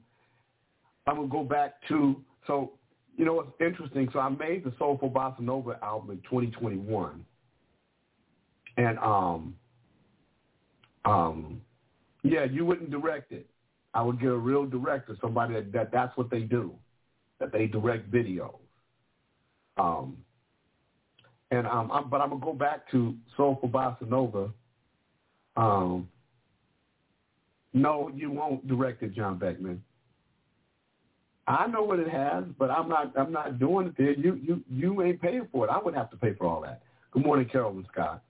I'm 1.08 1.16
gonna 1.16 1.28
go 1.28 1.44
back 1.44 1.76
to 1.88 2.16
so 2.46 2.74
you 3.22 3.28
know 3.28 3.34
what's 3.34 3.52
interesting. 3.62 4.10
So 4.12 4.18
I 4.18 4.30
made 4.30 4.64
the 4.64 4.74
Soulful 4.80 5.12
Bossa 5.12 5.42
Nova 5.42 5.78
album 5.84 6.10
in 6.10 6.18
2021, 6.24 7.24
and 8.78 8.98
um 8.98 9.56
um 11.06 11.62
yeah, 12.24 12.46
you 12.46 12.66
wouldn't 12.66 12.90
direct 12.90 13.32
it. 13.32 13.46
I 13.94 14.02
would 14.02 14.20
get 14.20 14.30
a 14.30 14.36
real 14.36 14.66
director, 14.66 15.16
somebody 15.22 15.54
that, 15.54 15.72
that 15.72 15.92
that's 15.92 16.18
what 16.18 16.32
they 16.32 16.40
do, 16.40 16.74
that 17.40 17.52
they 17.52 17.68
direct 17.68 18.10
videos. 18.10 18.58
Um, 19.78 20.18
and 21.52 21.68
um, 21.68 21.92
I'm, 21.92 22.10
but 22.10 22.22
I'm 22.22 22.30
gonna 22.30 22.44
go 22.44 22.54
back 22.54 22.90
to 22.90 23.16
Soulful 23.38 23.70
Bossa 23.70 24.10
Nova. 24.10 24.50
Um, 25.56 26.10
no, 27.72 28.10
you 28.16 28.32
won't 28.32 28.68
direct 28.68 29.04
it, 29.04 29.14
John 29.14 29.38
Beckman. 29.38 29.84
I 31.52 31.68
know 31.68 31.84
what 31.84 32.00
it 32.00 32.08
has, 32.10 32.44
but 32.58 32.70
I'm 32.70 32.88
not. 32.88 33.18
I'm 33.18 33.32
not 33.32 33.60
doing 33.60 33.88
it 33.88 33.94
there. 33.98 34.12
You 34.14 34.36
you 34.36 34.64
you 34.70 35.02
ain't 35.04 35.22
paying 35.22 35.48
for 35.52 35.66
it. 35.66 35.70
I 35.70 35.80
would 35.80 35.94
have 35.96 36.10
to 36.12 36.18
pay 36.18 36.34
for 36.34 36.46
all 36.48 36.62
that. 36.62 36.82
Good 37.12 37.26
morning, 37.26 37.48
Carolyn 37.50 37.86
Scott. 37.92 38.24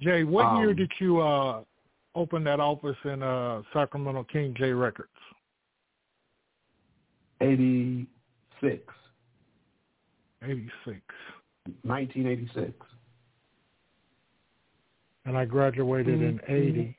Jay, 0.00 0.24
what 0.24 0.46
Um, 0.46 0.58
year 0.58 0.74
did 0.74 0.90
you 1.00 1.20
uh 1.20 1.62
open 2.14 2.44
that 2.44 2.60
office 2.60 2.96
in 3.04 3.22
uh 3.22 3.62
Sacramento 3.72 4.24
King 4.24 4.54
J 4.56 4.72
Records? 4.72 5.10
Eighty 7.40 8.06
six. 8.60 8.82
Eighty 10.42 10.70
six. 10.84 11.02
1986. 11.82 12.72
And 15.26 15.36
I 15.36 15.44
graduated 15.44 16.20
in 16.22 16.38
Mhm. 16.38 16.48
eighty 16.50 16.96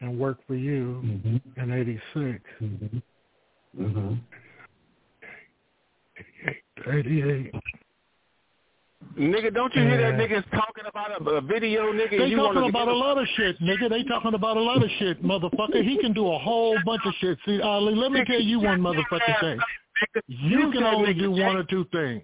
and 0.00 0.18
worked 0.18 0.44
for 0.46 0.54
you 0.56 1.00
Mm-hmm. 1.04 1.60
in 1.60 1.72
eighty 1.72 2.00
six. 2.14 2.42
Mm-hmm. 2.60 2.98
Mm-hmm. 3.78 4.14
Eighty 6.90 7.22
eight. 7.22 7.52
Nigga, 9.18 9.52
don't 9.52 9.74
you 9.74 9.82
hear 9.82 10.00
that 10.00 10.18
Yeah. 10.18 10.26
niggas 10.26 10.50
talking 10.50 10.84
about 10.88 11.10
a, 11.20 11.24
a 11.30 11.40
video, 11.40 11.92
nigga? 11.92 12.10
They 12.18 12.26
you 12.26 12.36
talking 12.36 12.68
about 12.68 12.88
a 12.88 12.92
lot 12.94 13.18
of 13.18 13.26
shit, 13.36 13.60
nigga. 13.60 13.88
They 13.90 14.04
talking 14.04 14.34
about 14.34 14.56
a 14.56 14.60
lot 14.60 14.82
of 14.82 14.88
shit, 14.98 15.22
motherfucker. 15.22 15.82
He 15.82 15.98
can 15.98 16.12
do 16.12 16.32
a 16.32 16.38
whole 16.38 16.76
bunch 16.84 17.02
of 17.06 17.12
shit. 17.20 17.38
See, 17.44 17.60
Ali, 17.60 17.94
let 17.94 18.10
me 18.12 18.24
tell 18.24 18.40
you 18.40 18.60
one 18.60 18.80
motherfucking 18.80 19.40
thing. 19.40 19.58
You 20.26 20.70
can 20.72 20.82
only 20.84 21.14
do 21.14 21.30
one 21.30 21.56
or 21.56 21.64
two 21.64 21.84
things. 21.92 22.22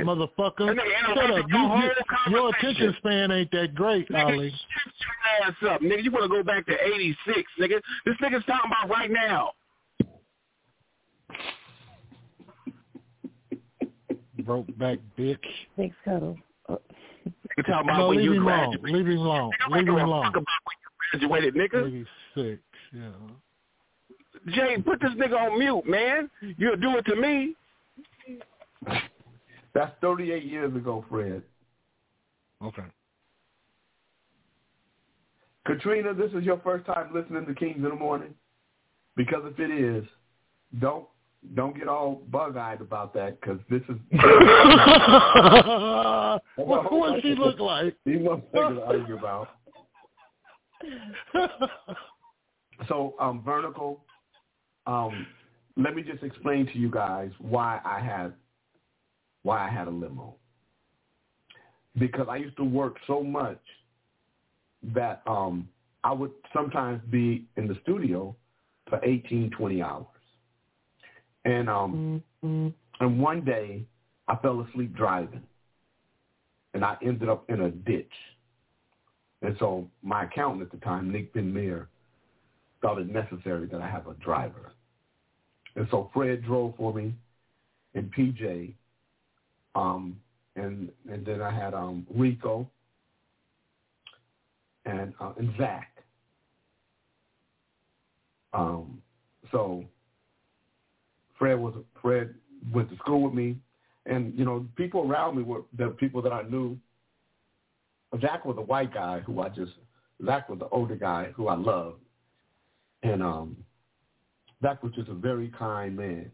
motherfucker. 0.00 0.76
Shut 1.14 1.30
up. 1.30 1.46
You, 1.48 1.58
you, 1.58 1.90
your 2.30 2.48
attention 2.50 2.94
span 2.98 3.30
ain't 3.30 3.50
that 3.52 3.74
great, 3.74 4.06
Ali. 4.14 4.50
Shut 4.50 5.48
ass 5.48 5.54
up, 5.70 5.80
nigga. 5.80 6.02
You 6.04 6.10
want 6.10 6.24
to 6.24 6.28
go 6.28 6.42
back 6.42 6.66
to 6.66 6.72
'86, 6.72 7.42
nigga? 7.60 7.80
This 8.04 8.16
nigga's 8.20 8.44
talking 8.44 8.70
about 8.70 8.90
right 8.90 9.10
now. 9.10 9.52
Broke 14.44 14.66
back 14.78 14.98
bitch. 15.18 15.38
Thanks, 15.76 15.94
Cuddle. 16.04 16.36
Uh, 16.68 16.76
You 17.56 17.62
talking 17.62 17.88
about 17.88 17.98
No, 17.98 18.08
when 18.08 18.20
you 18.20 18.32
him 18.32 18.44
graduated. 18.44 18.82
Leave 18.90 19.06
him 19.06 19.18
alone. 19.18 19.50
Nigga, 19.70 19.76
Leave 19.76 19.88
him 19.88 19.94
I 19.94 19.98
don't 19.98 20.08
alone. 20.08 20.24
fuck 20.24 20.36
about 20.36 20.46
when 20.64 21.20
you 21.20 21.28
graduated, 21.28 21.54
nigga. 21.54 21.84
Maybe 21.84 22.06
six. 22.34 22.62
Yeah. 22.92 23.10
Jay, 24.54 24.82
put 24.82 25.00
this 25.00 25.10
nigga 25.12 25.38
on 25.38 25.58
mute, 25.58 25.86
man. 25.86 26.28
You'll 26.56 26.76
do 26.76 26.96
it 26.96 27.04
to 27.06 27.14
me. 27.16 27.54
That's 29.74 29.92
38 30.00 30.42
years 30.44 30.74
ago, 30.74 31.04
Fred. 31.08 31.42
Okay. 32.62 32.82
Katrina, 35.64 36.12
this 36.14 36.32
is 36.32 36.42
your 36.42 36.58
first 36.64 36.84
time 36.86 37.14
listening 37.14 37.46
to 37.46 37.54
Kings 37.54 37.76
in 37.76 37.82
the 37.84 37.94
Morning? 37.94 38.34
Because 39.16 39.42
if 39.44 39.60
it 39.60 39.70
is, 39.70 40.04
don't 40.80 41.04
don't 41.54 41.76
get 41.76 41.88
all 41.88 42.22
bug-eyed 42.30 42.80
about 42.80 43.12
that 43.14 43.40
because 43.40 43.58
this 43.68 43.82
is... 43.88 43.96
what 46.56 46.92
what 46.92 47.22
she 47.22 47.34
look 47.34 47.58
like? 47.58 47.96
You 48.04 48.20
motherfuckers 48.20 48.76
to 48.76 48.82
argue 48.84 49.18
about. 49.18 49.48
So, 52.88 53.14
um, 53.20 53.42
Vertical, 53.44 54.04
um, 54.86 55.26
let 55.76 55.94
me 55.94 56.02
just 56.02 56.22
explain 56.22 56.66
to 56.66 56.78
you 56.78 56.90
guys 56.90 57.30
why 57.38 57.80
I 57.84 58.00
had 58.00 58.34
why 59.42 59.66
I 59.66 59.70
had 59.70 59.88
a 59.88 59.90
limo. 59.90 60.36
Because 61.98 62.26
I 62.30 62.36
used 62.36 62.56
to 62.56 62.64
work 62.64 62.96
so 63.06 63.22
much 63.22 63.60
that 64.94 65.22
um, 65.26 65.68
I 66.04 66.12
would 66.12 66.30
sometimes 66.52 67.00
be 67.10 67.46
in 67.56 67.66
the 67.66 67.76
studio 67.82 68.34
for 68.88 69.00
18, 69.04 69.50
20 69.50 69.82
hours. 69.82 70.06
And 71.44 71.68
um, 71.68 72.22
and 72.42 73.20
one 73.20 73.44
day 73.44 73.84
I 74.28 74.36
fell 74.36 74.60
asleep 74.60 74.94
driving, 74.94 75.42
and 76.74 76.84
I 76.84 76.96
ended 77.02 77.28
up 77.28 77.44
in 77.48 77.62
a 77.62 77.70
ditch. 77.70 78.12
And 79.42 79.56
so 79.58 79.88
my 80.02 80.24
accountant 80.24 80.62
at 80.62 80.70
the 80.70 80.84
time, 80.84 81.10
Nick 81.10 81.32
Ben 81.34 81.86
thought 82.80 82.98
it 82.98 83.08
necessary 83.08 83.66
that 83.66 83.80
I 83.80 83.88
have 83.88 84.06
a 84.06 84.14
driver. 84.14 84.72
And 85.74 85.88
so 85.90 86.10
Fred 86.12 86.44
drove 86.44 86.76
for 86.76 86.92
me, 86.92 87.14
and 87.94 88.12
PJ, 88.14 88.74
um, 89.74 90.16
and 90.54 90.90
and 91.10 91.24
then 91.24 91.40
I 91.40 91.50
had 91.50 91.74
um, 91.74 92.06
Rico, 92.14 92.68
and 94.84 95.14
uh, 95.20 95.32
and 95.38 95.52
Zach. 95.56 95.88
Um, 98.52 99.00
so 99.50 99.84
Fred 101.42 101.58
was 101.58 101.74
Fred 102.00 102.32
went 102.72 102.88
to 102.90 102.96
school 102.98 103.22
with 103.22 103.34
me, 103.34 103.56
and 104.06 104.32
you 104.38 104.44
know 104.44 104.64
people 104.76 105.10
around 105.10 105.36
me 105.36 105.42
were 105.42 105.62
the 105.76 105.88
people 105.88 106.22
that 106.22 106.32
I 106.32 106.42
knew. 106.42 106.78
Zach 108.20 108.44
was 108.44 108.56
a 108.58 108.62
white 108.62 108.94
guy 108.94 109.18
who 109.26 109.40
I 109.40 109.48
just 109.48 109.72
Zach 110.24 110.48
was 110.48 110.60
the 110.60 110.68
older 110.68 110.94
guy 110.94 111.32
who 111.34 111.48
I 111.48 111.56
loved, 111.56 111.98
and 113.02 113.24
um, 113.24 113.56
Zach 114.62 114.84
was 114.84 114.92
just 114.92 115.08
a 115.08 115.14
very 115.14 115.52
kind 115.58 115.96
man. 115.96 116.30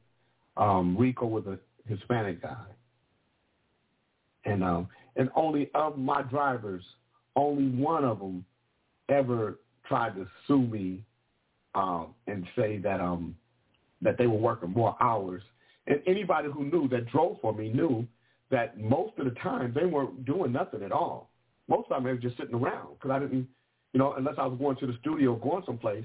Um, 0.58 0.94
Rico 0.94 1.24
was 1.24 1.44
a 1.46 1.58
Hispanic 1.88 2.42
guy, 2.42 2.66
and 4.44 4.62
um, 4.62 4.88
and 5.16 5.30
only 5.34 5.70
of 5.74 5.96
my 5.96 6.20
drivers, 6.20 6.84
only 7.34 7.70
one 7.82 8.04
of 8.04 8.18
them 8.18 8.44
ever 9.08 9.58
tried 9.86 10.16
to 10.16 10.26
sue 10.46 10.66
me 10.66 11.02
um, 11.74 12.08
and 12.26 12.46
say 12.54 12.76
that 12.76 13.00
um, 13.00 13.34
that 14.02 14.18
they 14.18 14.26
were 14.26 14.38
working 14.38 14.70
more 14.70 14.96
hours. 15.00 15.42
And 15.86 16.00
anybody 16.06 16.48
who 16.52 16.64
knew 16.64 16.88
that 16.88 17.06
drove 17.06 17.38
for 17.40 17.52
me 17.52 17.70
knew 17.72 18.06
that 18.50 18.78
most 18.78 19.18
of 19.18 19.24
the 19.24 19.32
time 19.32 19.72
they 19.74 19.86
weren't 19.86 20.24
doing 20.24 20.52
nothing 20.52 20.82
at 20.82 20.92
all. 20.92 21.30
Most 21.68 21.84
of 21.84 21.88
the 21.88 21.94
time 21.94 22.04
they 22.04 22.12
were 22.12 22.16
just 22.18 22.36
sitting 22.36 22.54
around 22.54 22.94
because 22.94 23.10
I 23.10 23.18
didn't, 23.18 23.46
you 23.92 23.98
know, 23.98 24.14
unless 24.14 24.34
I 24.38 24.46
was 24.46 24.58
going 24.58 24.76
to 24.76 24.86
the 24.86 24.96
studio 25.00 25.32
or 25.32 25.38
going 25.38 25.62
someplace, 25.66 26.04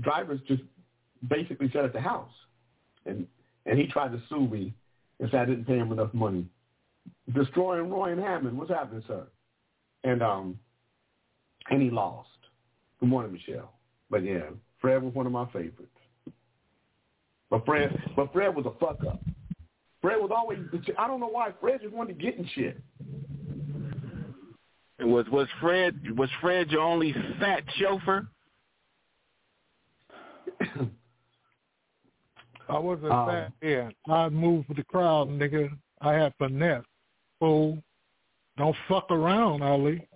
drivers 0.00 0.40
just 0.46 0.62
basically 1.28 1.70
sat 1.72 1.84
at 1.84 1.92
the 1.92 2.00
house. 2.00 2.32
And 3.06 3.26
and 3.66 3.78
he 3.78 3.86
tried 3.86 4.12
to 4.12 4.20
sue 4.28 4.48
me 4.48 4.74
and 5.20 5.30
said 5.30 5.40
I 5.40 5.44
didn't 5.46 5.66
pay 5.66 5.76
him 5.76 5.92
enough 5.92 6.12
money. 6.12 6.46
Destroying 7.34 7.90
Roy 7.90 8.12
and 8.12 8.20
Hammond, 8.20 8.58
what's 8.58 8.70
happening, 8.70 9.02
sir? 9.06 9.26
And 10.04 10.22
um 10.22 10.58
and 11.70 11.80
he 11.80 11.90
lost. 11.90 12.28
Good 13.00 13.08
morning, 13.08 13.32
Michelle. 13.32 13.72
But 14.10 14.24
yeah, 14.24 14.50
Fred 14.80 15.02
was 15.02 15.14
one 15.14 15.26
of 15.26 15.32
my 15.32 15.46
favorites. 15.46 15.88
But 17.52 17.66
Fred, 17.66 17.94
but 18.16 18.32
Fred 18.32 18.56
was 18.56 18.64
a 18.64 18.70
fuck 18.80 19.04
up. 19.06 19.20
Fred 20.00 20.16
was 20.16 20.30
always. 20.34 20.58
I 20.96 21.06
don't 21.06 21.20
know 21.20 21.28
why 21.28 21.50
Fred 21.60 21.82
just 21.82 21.92
wanted 21.92 22.18
to 22.18 22.24
get 22.24 22.38
in 22.38 22.48
shit. 22.54 22.80
Was 25.00 25.26
was 25.30 25.46
Fred 25.60 26.16
was 26.16 26.30
Fred 26.40 26.70
your 26.70 26.80
only 26.80 27.12
fat 27.38 27.62
chauffeur? 27.76 28.26
I 32.70 32.78
wasn't 32.78 33.12
Um, 33.12 33.28
fat 33.28 33.52
then. 33.60 33.92
I 34.08 34.30
moved 34.30 34.68
with 34.68 34.78
the 34.78 34.84
crowd, 34.84 35.28
nigga. 35.28 35.76
I 36.00 36.14
had 36.14 36.32
finesse. 36.38 36.86
Fool. 37.38 37.82
Don't 38.56 38.76
fuck 38.88 39.10
around, 39.10 39.62
Ali. 39.62 40.08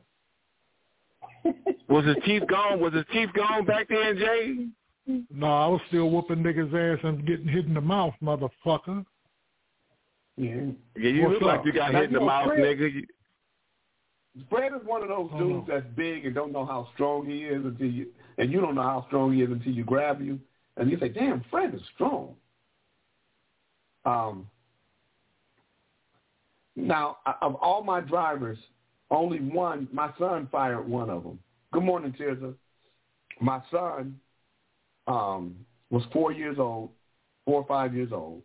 Was 1.89 2.07
his 2.07 2.17
teeth 2.25 2.45
gone? 2.49 2.81
Was 2.81 2.95
his 2.95 3.05
teeth 3.13 3.29
gone 3.35 3.67
back 3.67 3.89
then, 3.89 4.17
Jay? 4.17 4.69
No, 5.07 5.47
I 5.47 5.67
was 5.69 5.81
still 5.89 6.11
whooping 6.11 6.43
niggas' 6.43 6.75
ass 6.75 7.01
and 7.05 7.25
getting 7.27 7.47
hit 7.47 7.67
in 7.67 7.75
the 7.75 7.81
mouth, 7.81 8.15
motherfucker. 8.23 9.05
Yeah. 10.37 10.57
Yeah, 10.97 11.11
you 11.11 11.23
What's 11.23 11.35
look 11.35 11.43
like 11.43 11.65
you 11.65 11.73
got 11.73 11.93
Now, 11.93 12.01
hit 12.01 12.09
in 12.09 12.15
the 12.15 12.21
know, 12.21 12.27
mouth, 12.27 12.49
Fred- 12.49 12.61
nigga. 12.79 12.93
You- 12.93 13.07
Fred 14.51 14.73
is 14.75 14.85
one 14.85 15.03
of 15.03 15.09
those 15.09 15.31
Oh, 15.33 15.39
dudes 15.39 15.69
no. 15.69 15.75
that's 15.75 15.87
big 15.95 16.27
and 16.27 16.35
don't 16.35 16.53
know 16.53 16.67
how 16.67 16.89
strong 16.95 17.25
he 17.25 17.45
is 17.45 17.65
until 17.65 17.87
you, 17.87 18.13
and 18.37 18.53
you 18.53 18.61
don't 18.61 18.75
know 18.75 18.83
how 18.83 19.05
strong 19.07 19.33
he 19.33 19.43
is 19.43 19.51
until 19.51 19.73
you 19.73 19.83
grab 19.85 20.21
you, 20.21 20.39
and 20.77 20.91
you 20.91 20.99
say, 20.99 21.09
"Damn, 21.09 21.41
Fred 21.51 21.75
is 21.75 21.81
strong." 21.95 22.37
Um. 24.05 24.51
Now, 26.75 27.17
of 27.41 27.55
all 27.55 27.83
my 27.83 28.01
drivers, 28.01 28.59
only 29.11 29.41
one, 29.41 29.89
my 29.93 30.13
son 30.19 30.47
fired 30.53 30.87
one 30.87 31.09
of 31.09 31.23
them. 31.23 31.39
Good 31.73 31.85
morning, 31.85 32.13
Tirza. 32.13 32.55
My 33.41 33.63
son 33.71 34.21
um, 35.07 35.55
was 35.91 36.03
four 36.13 36.33
years 36.33 36.59
old, 36.59 36.91
four 37.45 37.61
or 37.61 37.67
five 37.67 37.95
years 37.95 38.11
old, 38.13 38.43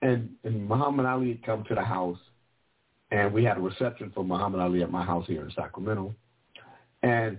and, 0.00 0.28
and 0.44 0.68
Muhammad 0.68 1.06
Ali 1.06 1.28
had 1.28 1.44
come 1.44 1.64
to 1.64 1.74
the 1.74 1.82
house, 1.82 2.18
and 3.10 3.32
we 3.32 3.44
had 3.44 3.56
a 3.56 3.60
reception 3.60 4.10
for 4.14 4.24
Muhammad 4.24 4.60
Ali 4.60 4.82
at 4.82 4.90
my 4.90 5.04
house 5.04 5.26
here 5.26 5.44
in 5.44 5.50
Sacramento, 5.52 6.14
and 7.02 7.38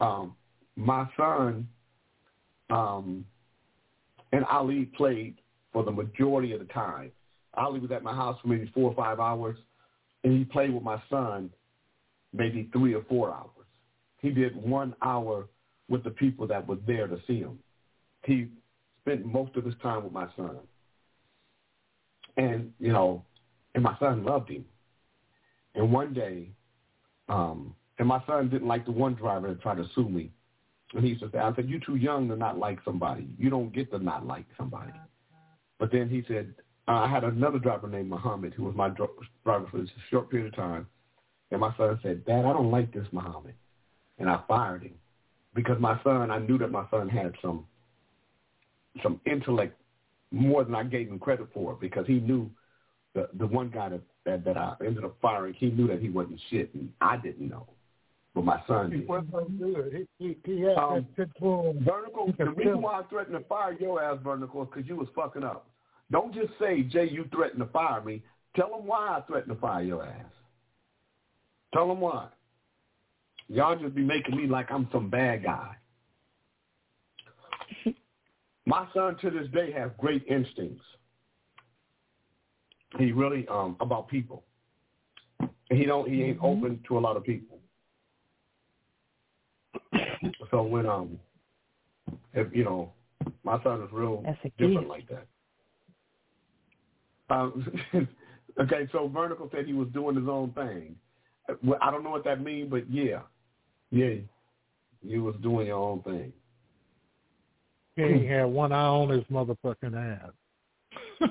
um, 0.00 0.34
my 0.76 1.08
son 1.16 1.68
um, 2.70 3.24
and 4.32 4.44
Ali 4.44 4.86
played 4.96 5.36
for 5.72 5.84
the 5.84 5.90
majority 5.90 6.52
of 6.52 6.60
the 6.60 6.66
time. 6.66 7.10
Ali 7.54 7.80
was 7.80 7.90
at 7.90 8.02
my 8.02 8.14
house 8.14 8.38
for 8.40 8.48
maybe 8.48 8.70
four 8.72 8.90
or 8.90 8.94
five 8.94 9.18
hours, 9.18 9.56
and 10.24 10.38
he 10.38 10.44
played 10.44 10.72
with 10.72 10.82
my 10.82 11.00
son 11.10 11.50
maybe 12.32 12.68
three 12.72 12.94
or 12.94 13.02
four 13.04 13.32
hours. 13.32 13.66
He 14.18 14.30
did 14.30 14.54
one 14.54 14.94
hour 15.02 15.48
with 15.90 16.04
the 16.04 16.10
people 16.10 16.46
that 16.46 16.66
were 16.66 16.78
there 16.86 17.06
to 17.06 17.18
see 17.26 17.40
him. 17.40 17.58
He 18.24 18.46
spent 19.02 19.26
most 19.26 19.56
of 19.56 19.64
his 19.64 19.74
time 19.82 20.04
with 20.04 20.12
my 20.12 20.28
son. 20.36 20.56
And, 22.36 22.72
you 22.78 22.92
know, 22.92 23.24
and 23.74 23.82
my 23.82 23.96
son 23.98 24.24
loved 24.24 24.48
him. 24.48 24.64
And 25.74 25.92
one 25.92 26.14
day, 26.14 26.48
um, 27.28 27.74
and 27.98 28.08
my 28.08 28.22
son 28.26 28.48
didn't 28.48 28.68
like 28.68 28.86
the 28.86 28.92
one 28.92 29.14
driver 29.14 29.48
that 29.48 29.60
tried 29.60 29.76
to 29.76 29.86
sue 29.94 30.08
me. 30.08 30.30
And 30.94 31.04
he 31.04 31.10
used 31.10 31.20
to 31.20 31.38
I 31.38 31.54
said, 31.54 31.68
you're 31.68 31.80
too 31.80 31.96
young 31.96 32.28
to 32.28 32.36
not 32.36 32.58
like 32.58 32.78
somebody. 32.84 33.28
You 33.36 33.50
don't 33.50 33.72
get 33.72 33.90
to 33.90 33.98
not 33.98 34.26
like 34.26 34.46
somebody. 34.56 34.92
But 35.78 35.92
then 35.92 36.08
he 36.08 36.24
said, 36.28 36.54
uh, 36.88 36.92
I 36.92 37.08
had 37.08 37.24
another 37.24 37.58
driver 37.58 37.88
named 37.88 38.08
Muhammad 38.08 38.54
who 38.54 38.64
was 38.64 38.74
my 38.74 38.88
dr- 38.88 39.10
driver 39.44 39.66
for 39.70 39.78
this 39.78 39.90
short 40.08 40.30
period 40.30 40.48
of 40.48 40.56
time. 40.56 40.86
And 41.50 41.60
my 41.60 41.74
son 41.76 41.98
said, 42.02 42.24
Dad, 42.24 42.44
I 42.44 42.52
don't 42.52 42.70
like 42.70 42.92
this 42.92 43.06
Muhammad. 43.12 43.54
And 44.18 44.28
I 44.28 44.40
fired 44.48 44.82
him 44.82 44.94
because 45.54 45.80
my 45.80 46.00
son, 46.02 46.30
I 46.30 46.38
knew 46.38 46.58
that 46.58 46.70
my 46.70 46.84
son 46.90 47.08
had 47.08 47.34
some 47.42 47.66
some 49.02 49.20
intellect 49.24 49.80
more 50.32 50.64
than 50.64 50.74
I 50.74 50.82
gave 50.84 51.08
him 51.08 51.18
credit 51.18 51.48
for 51.52 51.74
because 51.74 52.06
he 52.06 52.20
knew 52.20 52.50
the 53.14 53.28
the 53.34 53.46
one 53.46 53.70
guy 53.70 53.88
that, 53.90 54.00
that, 54.24 54.44
that 54.44 54.56
I 54.56 54.74
ended 54.84 55.04
up 55.04 55.16
firing, 55.20 55.54
he 55.54 55.70
knew 55.70 55.86
that 55.88 56.00
he 56.00 56.08
wasn't 56.08 56.40
shit 56.50 56.72
and 56.74 56.92
I 57.00 57.16
didn't 57.16 57.48
know. 57.48 57.66
But 58.34 58.44
my 58.44 58.62
son 58.68 58.92
He 58.92 58.98
did. 58.98 59.08
wasn't 59.08 59.58
good. 59.58 60.06
He, 60.18 60.24
he, 60.24 60.36
he 60.44 60.60
had 60.60 60.76
Um, 60.78 60.94
that 60.94 61.16
pit 61.16 61.30
bull. 61.40 61.74
Vertical, 61.80 62.32
the 62.38 62.50
reason 62.50 62.80
why 62.80 63.00
I 63.00 63.02
threatened 63.04 63.36
to 63.36 63.44
fire 63.44 63.72
your 63.72 64.00
ass, 64.00 64.18
Vertical, 64.22 64.62
is 64.62 64.68
because 64.72 64.88
you 64.88 64.94
was 64.94 65.08
fucking 65.16 65.42
up. 65.42 65.66
Don't 66.12 66.32
just 66.32 66.52
say, 66.60 66.82
Jay, 66.82 67.08
you 67.08 67.24
threatened 67.32 67.58
to 67.60 67.66
fire 67.72 68.00
me. 68.02 68.22
Tell 68.54 68.70
them 68.70 68.86
why 68.86 69.18
I 69.18 69.20
threatened 69.26 69.52
to 69.54 69.60
fire 69.60 69.82
your 69.82 70.04
ass. 70.04 70.32
Tell 71.74 71.88
them 71.88 72.00
why. 72.00 72.28
Y'all 73.50 73.76
just 73.76 73.96
be 73.96 74.02
making 74.02 74.36
me 74.36 74.46
like 74.46 74.70
I'm 74.70 74.88
some 74.92 75.10
bad 75.10 75.42
guy. 75.42 75.74
My 78.64 78.86
son 78.94 79.16
to 79.20 79.30
this 79.30 79.48
day 79.52 79.72
has 79.72 79.90
great 79.98 80.24
instincts. 80.28 80.84
He 82.96 83.10
really 83.10 83.46
um 83.48 83.76
about 83.80 84.06
people. 84.08 84.44
He 85.68 85.84
don't 85.84 86.08
he 86.08 86.22
ain't 86.22 86.38
open 86.40 86.80
to 86.86 86.96
a 86.96 87.00
lot 87.00 87.16
of 87.16 87.24
people. 87.24 87.58
so 90.52 90.62
when 90.62 90.86
um 90.86 91.18
if 92.34 92.54
you 92.54 92.62
know 92.62 92.92
my 93.42 93.60
son 93.64 93.82
is 93.82 93.88
real 93.90 94.24
different 94.58 94.88
like 94.88 95.08
that. 95.08 95.26
Um, 97.30 97.72
okay, 98.60 98.88
so 98.92 99.08
Vertical 99.08 99.48
said 99.52 99.66
he 99.66 99.72
was 99.72 99.88
doing 99.88 100.16
his 100.16 100.28
own 100.28 100.52
thing. 100.52 100.94
I 101.80 101.90
don't 101.90 102.04
know 102.04 102.10
what 102.10 102.24
that 102.24 102.42
means, 102.42 102.70
but 102.70 102.88
yeah, 102.90 103.20
yeah, 103.90 104.14
you 105.02 105.22
was 105.24 105.34
doing 105.42 105.66
your 105.68 105.78
own 105.78 106.02
thing. 106.02 106.32
King 107.96 108.26
had 108.26 108.44
one 108.44 108.72
eye 108.72 108.86
on 108.86 109.08
his 109.10 109.24
motherfucking 109.24 109.94
ass. 109.94 110.30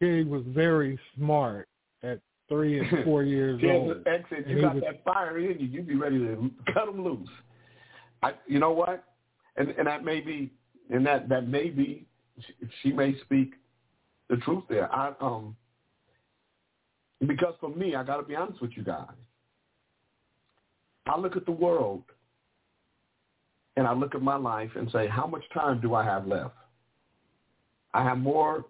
King 0.00 0.30
was 0.30 0.42
very 0.48 0.98
smart 1.16 1.68
at 2.02 2.20
three 2.48 2.78
and 2.80 3.04
four 3.04 3.22
years 3.22 3.60
Yeah, 3.62 3.72
old. 3.72 4.06
exit, 4.06 4.46
you 4.48 4.60
got 4.60 4.74
was- 4.76 4.84
that 4.84 5.04
fire 5.04 5.38
in 5.38 5.58
you. 5.60 5.66
You'd 5.66 5.86
be 5.88 5.96
ready 5.96 6.18
to 6.18 6.50
cut 6.72 6.86
them 6.86 7.02
loose. 7.04 7.28
I, 8.22 8.32
you 8.46 8.58
know 8.58 8.72
what? 8.72 9.04
And 9.56 9.70
and 9.70 9.86
that 9.86 10.04
may 10.04 10.20
be, 10.20 10.50
and 10.90 11.04
that 11.06 11.28
that 11.28 11.48
may 11.48 11.70
be, 11.70 12.06
she, 12.38 12.54
she 12.82 12.92
may 12.92 13.18
speak 13.20 13.54
the 14.28 14.36
truth 14.38 14.62
there. 14.68 14.94
I 14.94 15.12
um, 15.20 15.56
because 17.26 17.54
for 17.60 17.68
me, 17.70 17.94
I 17.94 18.04
got 18.04 18.18
to 18.18 18.22
be 18.22 18.36
honest 18.36 18.60
with 18.62 18.70
you 18.76 18.84
guys. 18.84 19.08
I 21.10 21.18
look 21.18 21.36
at 21.36 21.44
the 21.44 21.52
world, 21.52 22.04
and 23.76 23.84
I 23.84 23.92
look 23.94 24.14
at 24.14 24.22
my 24.22 24.36
life 24.36 24.70
and 24.76 24.88
say, 24.92 25.08
how 25.08 25.26
much 25.26 25.42
time 25.52 25.80
do 25.80 25.94
I 25.94 26.04
have 26.04 26.26
left? 26.26 26.54
I 27.92 28.04
have 28.04 28.18
more 28.18 28.66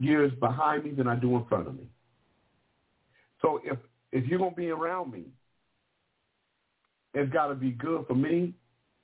years 0.00 0.32
behind 0.40 0.84
me 0.84 0.90
than 0.90 1.06
I 1.06 1.14
do 1.14 1.36
in 1.36 1.44
front 1.46 1.68
of 1.68 1.76
me. 1.76 1.86
So 3.40 3.60
if 3.64 3.78
if 4.10 4.26
you're 4.26 4.40
gonna 4.40 4.56
be 4.56 4.70
around 4.70 5.12
me, 5.12 5.26
it's 7.14 7.32
got 7.32 7.46
to 7.48 7.54
be 7.54 7.70
good 7.70 8.06
for 8.08 8.14
me. 8.14 8.52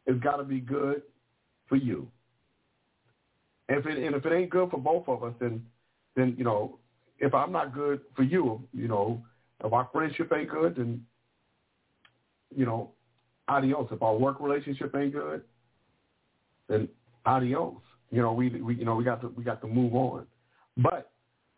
It's 0.06 0.20
got 0.22 0.36
to 0.36 0.44
be 0.44 0.58
good 0.58 1.02
for 1.68 1.76
you. 1.76 2.08
If 3.68 3.86
it 3.86 3.98
and 3.98 4.16
if 4.16 4.26
it 4.26 4.32
ain't 4.32 4.50
good 4.50 4.70
for 4.70 4.78
both 4.78 5.08
of 5.08 5.22
us, 5.22 5.34
then 5.38 5.64
then 6.16 6.34
you 6.36 6.44
know 6.44 6.78
if 7.20 7.34
I'm 7.34 7.52
not 7.52 7.72
good 7.72 8.00
for 8.16 8.24
you, 8.24 8.60
you 8.72 8.88
know 8.88 9.22
if 9.64 9.72
our 9.72 9.88
friendship 9.92 10.32
ain't 10.34 10.50
good, 10.50 10.76
then 10.76 11.06
you 12.56 12.66
know 12.66 12.90
adios. 13.48 13.88
If 13.90 14.02
our 14.02 14.16
work 14.16 14.40
relationship 14.40 14.94
ain't 14.94 15.12
good, 15.12 15.42
then 16.68 16.88
adios. 17.26 17.80
You 18.10 18.22
know 18.22 18.32
we 18.32 18.48
we 18.60 18.74
you 18.76 18.84
know 18.84 18.94
we 18.94 19.04
got 19.04 19.20
to 19.22 19.28
we 19.28 19.44
got 19.44 19.60
to 19.62 19.66
move 19.66 19.94
on. 19.94 20.26
But 20.76 21.10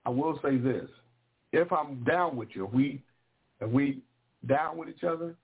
I 0.06 0.10
will 0.10 0.38
say 0.42 0.56
this: 0.56 0.88
if 1.52 1.72
I'm 1.72 2.04
down 2.04 2.36
with 2.36 2.48
you, 2.52 2.66
if 2.66 2.72
we 2.72 3.02
if 3.60 3.70
we 3.70 4.02
down 4.46 4.76
with 4.76 4.88
each 4.88 5.04
other, 5.04 5.34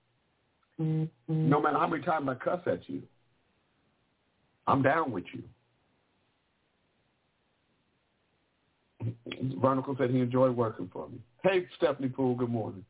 mm-hmm. 0.79 1.05
no 1.27 1.61
matter 1.61 1.77
how 1.77 1.87
many 1.87 2.03
times 2.03 2.27
I 2.29 2.35
cuss 2.35 2.61
at 2.65 2.87
you, 2.87 3.01
I'm 4.67 4.81
down 4.81 5.11
with 5.11 5.25
you. 5.33 5.43
Vernicle 9.59 9.97
said 9.97 10.11
he 10.11 10.19
enjoyed 10.19 10.55
working 10.55 10.89
for 10.93 11.09
me. 11.09 11.17
Hey, 11.43 11.65
Stephanie 11.77 12.09
Poole, 12.09 12.35
good 12.35 12.49
morning. 12.49 12.85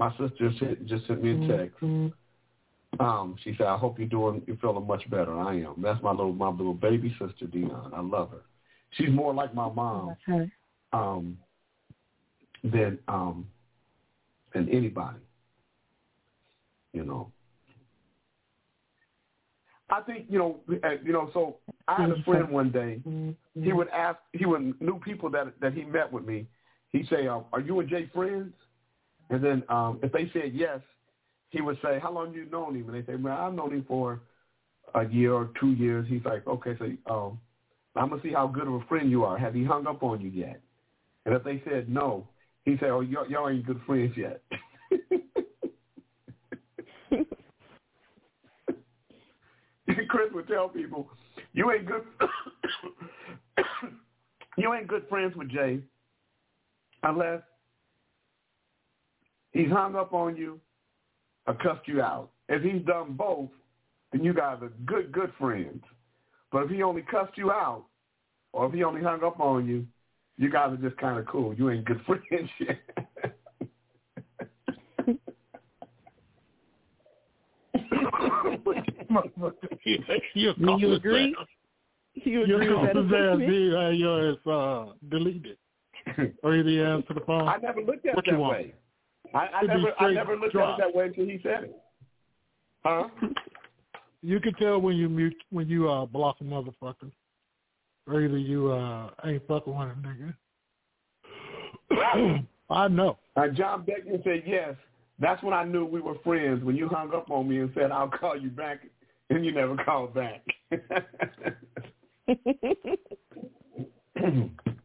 My 0.00 0.10
sister 0.12 0.48
just, 0.48 0.58
just 0.86 1.06
sent 1.06 1.22
me 1.22 1.32
a 1.32 1.48
text. 1.58 1.76
Um, 2.98 3.36
she 3.44 3.54
said, 3.58 3.66
"I 3.66 3.76
hope 3.76 3.98
you're 3.98 4.08
doing, 4.08 4.42
you're 4.46 4.56
feeling 4.56 4.86
much 4.86 5.08
better." 5.10 5.38
I 5.38 5.56
am. 5.56 5.74
That's 5.82 6.02
my 6.02 6.10
little, 6.10 6.32
my 6.32 6.48
little 6.48 6.72
baby 6.72 7.14
sister, 7.20 7.46
Dion. 7.46 7.92
I 7.94 8.00
love 8.00 8.30
her. 8.30 8.40
She's 8.92 9.10
more 9.10 9.34
like 9.34 9.54
my 9.54 9.70
mom 9.70 10.16
um, 10.94 11.38
than 12.64 12.98
um, 13.08 13.46
than 14.54 14.70
anybody. 14.70 15.20
You 16.94 17.04
know. 17.04 17.30
I 19.90 20.00
think 20.00 20.26
you 20.30 20.38
know, 20.38 20.60
uh, 20.82 20.92
you 21.04 21.12
know. 21.12 21.30
So 21.34 21.58
I 21.86 22.00
had 22.00 22.10
a 22.10 22.22
friend 22.22 22.48
one 22.48 22.70
day. 22.72 23.02
He 23.62 23.72
would 23.74 23.88
ask, 23.90 24.18
he 24.32 24.46
would 24.46 24.80
new 24.80 24.98
people 24.98 25.28
that 25.30 25.52
that 25.60 25.74
he 25.74 25.84
met 25.84 26.10
with 26.10 26.24
me. 26.24 26.46
He'd 26.90 27.06
say, 27.08 27.28
uh, 27.28 27.40
"Are 27.52 27.60
you 27.60 27.80
and 27.80 27.88
Jay 27.88 28.10
friends?" 28.14 28.54
And 29.30 29.42
then 29.42 29.62
um, 29.68 30.00
if 30.02 30.12
they 30.12 30.28
said 30.32 30.52
yes, 30.52 30.80
he 31.50 31.60
would 31.60 31.78
say, 31.82 31.98
"How 32.00 32.12
long 32.12 32.34
you 32.34 32.46
known 32.46 32.74
him?" 32.76 32.88
And 32.88 32.94
they 32.94 33.06
say, 33.12 33.16
"Man, 33.16 33.32
I've 33.32 33.54
known 33.54 33.72
him 33.72 33.84
for 33.86 34.20
a 34.94 35.06
year 35.06 35.32
or 35.32 35.50
two 35.58 35.70
years." 35.70 36.06
He's 36.08 36.24
like, 36.24 36.46
"Okay, 36.46 36.76
so 36.78 36.84
um, 37.12 37.38
I'm 37.94 38.10
gonna 38.10 38.22
see 38.22 38.32
how 38.32 38.48
good 38.48 38.66
of 38.66 38.74
a 38.74 38.84
friend 38.88 39.10
you 39.10 39.24
are. 39.24 39.38
Have 39.38 39.54
he 39.54 39.64
hung 39.64 39.86
up 39.86 40.02
on 40.02 40.20
you 40.20 40.30
yet?" 40.30 40.60
And 41.24 41.34
if 41.34 41.44
they 41.44 41.62
said 41.68 41.88
no, 41.88 42.26
he 42.64 42.76
said, 42.78 42.90
"Oh, 42.90 43.00
y'all, 43.00 43.28
y'all 43.30 43.48
ain't 43.48 43.64
good 43.64 43.80
friends 43.86 44.16
yet." 44.16 44.42
Chris 50.08 50.32
would 50.32 50.48
tell 50.48 50.68
people, 50.68 51.08
"You 51.52 51.70
ain't 51.70 51.86
good. 51.86 52.02
you 54.56 54.74
ain't 54.74 54.88
good 54.88 55.06
friends 55.08 55.36
with 55.36 55.50
Jay 55.50 55.80
unless 57.04 57.42
he's 59.52 59.70
hung 59.70 59.96
up 59.96 60.12
on 60.12 60.36
you 60.36 60.60
or 61.46 61.54
cussed 61.54 61.86
you 61.86 62.02
out. 62.02 62.30
If 62.48 62.62
he's 62.62 62.84
done 62.86 63.12
both, 63.12 63.48
then 64.12 64.24
you 64.24 64.34
guys 64.34 64.58
are 64.62 64.72
good, 64.86 65.12
good 65.12 65.32
friends. 65.38 65.82
But 66.52 66.64
if 66.64 66.70
he 66.70 66.82
only 66.82 67.02
cussed 67.02 67.36
you 67.36 67.50
out, 67.52 67.84
or 68.52 68.66
if 68.66 68.72
he 68.72 68.82
only 68.82 69.02
hung 69.02 69.22
up 69.22 69.38
on 69.38 69.68
you, 69.68 69.86
you 70.36 70.50
guys 70.50 70.72
are 70.72 70.76
just 70.76 70.96
kind 70.96 71.18
of 71.18 71.26
cool. 71.26 71.54
You 71.54 71.70
ain't 71.70 71.84
good 71.84 72.00
friends 72.06 72.50
yet." 72.58 72.80
you 80.34 80.54
Do 80.58 80.76
you 80.78 80.92
agree? 80.94 81.34
You 82.14 82.42
agree 82.42 82.66
Your 82.66 82.80
with 82.80 82.88
that 82.88 82.94
cousin's 82.94 83.12
ass 83.12 83.18
assessment? 83.18 83.50
did 83.50 83.72
have 83.72 83.94
your 83.94 84.30
ass 84.30 84.46
uh, 84.46 84.92
deleted. 85.08 85.56
or 86.42 86.56
either 86.56 86.68
he 86.68 86.80
answered 86.80 87.16
the 87.16 87.20
phone. 87.20 87.48
I 87.48 87.56
never 87.58 87.80
looked 87.82 88.06
at 88.06 88.18
it 88.18 88.26
you 88.26 88.32
that 88.32 88.38
want? 88.38 88.66
Way. 89.34 89.40
I, 89.40 89.58
I 89.58 89.60
To 89.62 89.68
be 89.68 89.74
never, 89.74 89.92
I 90.00 90.12
never 90.12 90.36
looked 90.36 90.52
drop. 90.52 90.78
at 90.78 90.86
it 90.86 90.92
that 90.92 90.98
way 90.98 91.06
until 91.06 91.24
he 91.26 91.40
said 91.42 91.64
it. 91.64 91.76
Huh? 92.84 93.08
You 94.22 94.38
can 94.38 94.52
tell 94.52 94.78
when 94.78 94.96
you 94.96 95.08
mute 95.08 95.34
when 95.48 95.66
you 95.66 95.88
uh 95.90 96.04
block 96.04 96.36
a 96.42 96.44
motherfucker. 96.44 97.10
Or 98.06 98.20
either 98.20 98.36
you 98.36 98.70
uh 98.70 99.08
ain't 99.24 99.46
fucking 99.48 99.74
with 99.74 99.88
a 99.88 99.94
nigga. 101.90 102.46
I 102.70 102.88
know. 102.88 103.16
Uh, 103.34 103.48
John 103.48 103.82
Beckman 103.86 104.20
said 104.22 104.42
yes. 104.44 104.74
That's 105.20 105.42
when 105.42 105.54
I 105.54 105.64
knew 105.64 105.86
we 105.86 106.02
were 106.02 106.16
friends. 106.22 106.62
When 106.62 106.76
you 106.76 106.86
hung 106.86 107.14
up 107.14 107.30
on 107.30 107.48
me 107.48 107.60
and 107.60 107.72
said 107.74 107.90
I'll 107.90 108.10
call 108.10 108.36
you 108.36 108.50
back, 108.50 108.80
and 109.30 109.42
you 109.42 109.52
never 109.52 109.74
called 109.76 110.12
back. 110.14 110.44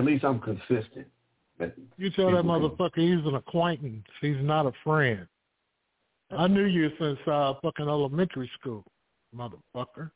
At 0.00 0.06
least 0.06 0.24
I'm 0.24 0.40
consistent. 0.40 1.06
But 1.58 1.74
You 1.98 2.10
tell 2.10 2.30
that 2.32 2.42
people 2.42 2.58
can- 2.58 2.90
motherfucker 2.90 2.96
he's 3.18 3.26
an 3.26 3.34
acquaintance. 3.34 4.06
He's 4.22 4.40
not 4.40 4.64
a 4.66 4.72
friend. 4.82 5.26
I 6.30 6.46
knew 6.46 6.64
you 6.64 6.90
since 6.98 7.18
uh 7.26 7.54
fucking 7.62 7.86
elementary 7.88 8.50
school, 8.58 8.84
motherfucker. 9.36 10.10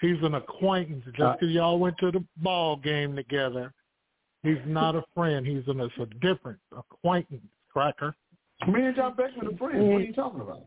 He's 0.00 0.16
an 0.22 0.34
acquaintance. 0.36 1.04
Just 1.06 1.20
Uh, 1.20 1.36
'cause 1.36 1.50
y'all 1.50 1.78
went 1.78 1.98
to 1.98 2.10
the 2.10 2.24
ball 2.38 2.76
game 2.76 3.14
together, 3.14 3.74
he's 4.42 4.64
not 4.64 4.94
a 4.96 5.02
friend. 5.14 5.46
He's 5.46 5.66
an 5.68 5.80
it's 5.80 5.96
a 5.98 6.06
different 6.06 6.58
acquaintance, 6.74 7.44
cracker. 7.68 8.14
Me 8.66 8.82
and 8.86 8.96
John 8.96 9.14
Beckman 9.16 9.48
are 9.48 9.56
friends. 9.58 9.82
What 9.84 9.96
are 9.96 10.00
you 10.00 10.12
talking 10.14 10.40
about? 10.40 10.66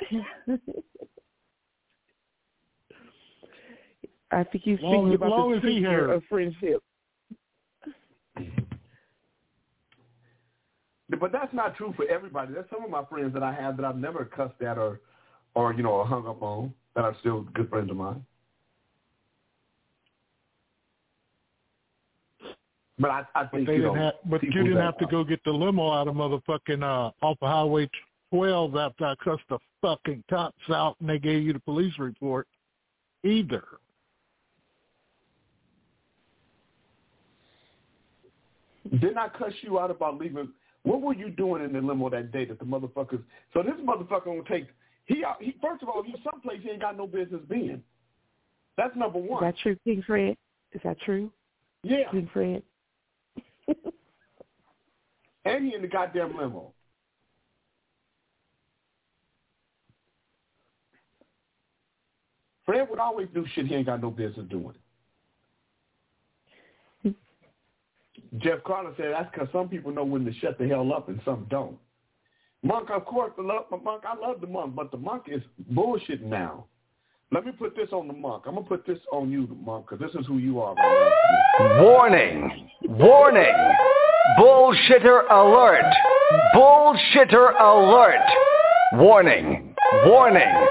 I 4.30 4.44
think 4.44 4.64
he's 4.64 4.80
Long- 4.80 5.06
speaking 5.06 5.14
about 5.16 5.30
long 5.30 5.50
the 5.52 5.56
as 5.58 5.62
he 5.64 5.82
heard. 5.82 6.10
of 6.10 6.22
friendship. 6.28 6.82
But 11.18 11.32
that's 11.32 11.52
not 11.52 11.76
true 11.76 11.92
for 11.96 12.06
everybody. 12.08 12.54
There's 12.54 12.68
some 12.70 12.84
of 12.84 12.90
my 12.90 13.04
friends 13.04 13.34
that 13.34 13.42
I 13.42 13.52
have 13.52 13.76
that 13.76 13.84
I've 13.84 13.96
never 13.96 14.24
cussed 14.24 14.60
at 14.62 14.78
or, 14.78 15.00
or 15.54 15.72
you 15.74 15.82
know, 15.82 16.04
hung 16.04 16.26
up 16.26 16.42
on 16.42 16.72
that 16.94 17.04
are 17.04 17.16
still 17.20 17.42
good 17.54 17.68
friends 17.68 17.90
of 17.90 17.96
mine. 17.96 18.24
But 22.98 23.10
I, 23.10 23.26
I 23.34 23.42
But 23.44 23.50
think 23.52 23.66
they 23.66 23.74
you 23.74 23.82
didn't 23.82 23.94
know, 23.94 24.02
have, 24.02 24.14
but 24.26 24.42
you 24.42 24.50
didn't 24.50 24.76
have 24.76 24.96
to 24.98 25.06
go 25.06 25.24
get 25.24 25.42
the 25.44 25.50
limo 25.50 25.90
out 25.90 26.08
of 26.08 26.14
motherfucking 26.14 26.82
uh 26.82 27.10
off 27.24 27.38
of 27.40 27.48
highway 27.48 27.88
12 28.30 28.76
after 28.76 29.06
I 29.06 29.14
cussed 29.22 29.42
the 29.48 29.58
fucking 29.80 30.24
cops 30.30 30.70
out 30.70 30.96
and 31.00 31.08
they 31.08 31.18
gave 31.18 31.42
you 31.42 31.52
the 31.52 31.60
police 31.60 31.92
report 31.98 32.46
either. 33.24 33.64
Didn't 38.90 39.18
I 39.18 39.28
cuss 39.28 39.52
you 39.62 39.78
out 39.78 39.90
about 39.90 40.18
leaving? 40.18 40.48
What 40.84 41.00
were 41.00 41.14
you 41.14 41.30
doing 41.30 41.64
in 41.64 41.72
the 41.72 41.80
limo 41.80 42.10
that 42.10 42.32
day 42.32 42.44
that 42.46 42.58
the 42.58 42.64
motherfuckers? 42.64 43.22
So 43.54 43.62
this 43.62 43.74
motherfucker 43.84 44.24
gonna 44.24 44.42
take. 44.48 44.66
He, 45.04 45.24
uh, 45.24 45.34
he 45.40 45.56
first 45.62 45.82
of 45.82 45.88
all, 45.88 46.02
he's 46.02 46.16
someplace 46.24 46.60
he 46.62 46.70
ain't 46.70 46.80
got 46.80 46.96
no 46.96 47.06
business 47.06 47.40
being. 47.48 47.82
That's 48.76 48.96
number 48.96 49.18
one. 49.18 49.44
Is 49.44 49.52
that 49.52 49.58
true, 49.62 49.76
King 49.84 50.02
Fred? 50.06 50.36
Is 50.72 50.80
that 50.84 51.00
true? 51.00 51.30
Yeah. 51.82 52.10
King 52.10 52.28
Fred. 52.32 52.62
and 55.44 55.64
he 55.64 55.74
in 55.74 55.82
the 55.82 55.88
goddamn 55.88 56.36
limo. 56.36 56.72
Fred 62.64 62.88
would 62.88 62.98
always 62.98 63.28
do 63.34 63.44
shit 63.54 63.66
he 63.66 63.74
ain't 63.74 63.86
got 63.86 64.00
no 64.00 64.10
business 64.10 64.46
doing. 64.48 64.74
Jeff 68.38 68.62
Carter 68.64 68.92
said 68.96 69.12
that's 69.12 69.30
because 69.32 69.48
some 69.52 69.68
people 69.68 69.92
know 69.92 70.04
when 70.04 70.24
to 70.24 70.32
shut 70.34 70.58
the 70.58 70.66
hell 70.66 70.92
up 70.92 71.08
and 71.08 71.20
some 71.24 71.46
don't. 71.50 71.76
Monk, 72.62 72.90
of 72.90 73.04
course, 73.04 73.32
the 73.36 73.42
love, 73.42 73.64
Monk, 73.82 74.04
I 74.06 74.16
love 74.16 74.40
the 74.40 74.46
Monk, 74.46 74.74
but 74.74 74.90
the 74.90 74.96
Monk 74.96 75.24
is 75.26 75.42
bullshit 75.70 76.22
now. 76.22 76.66
Let 77.32 77.44
me 77.44 77.52
put 77.52 77.74
this 77.74 77.88
on 77.92 78.06
the 78.06 78.12
Monk. 78.12 78.44
I'm 78.46 78.54
to 78.56 78.60
put 78.60 78.86
this 78.86 78.98
on 79.10 79.30
you, 79.30 79.46
the 79.46 79.54
Monk, 79.54 79.86
because 79.88 80.04
this 80.04 80.20
is 80.20 80.26
who 80.26 80.38
you 80.38 80.60
are 80.60 80.74
right 80.74 81.10
now. 81.58 81.82
Warning! 81.82 82.70
Warning! 82.82 83.74
Bullshitter 84.38 85.30
alert! 85.30 85.84
Bullshitter 86.54 87.60
alert! 87.60 88.20
Warning! 88.94 89.74
Warning! 90.04 90.66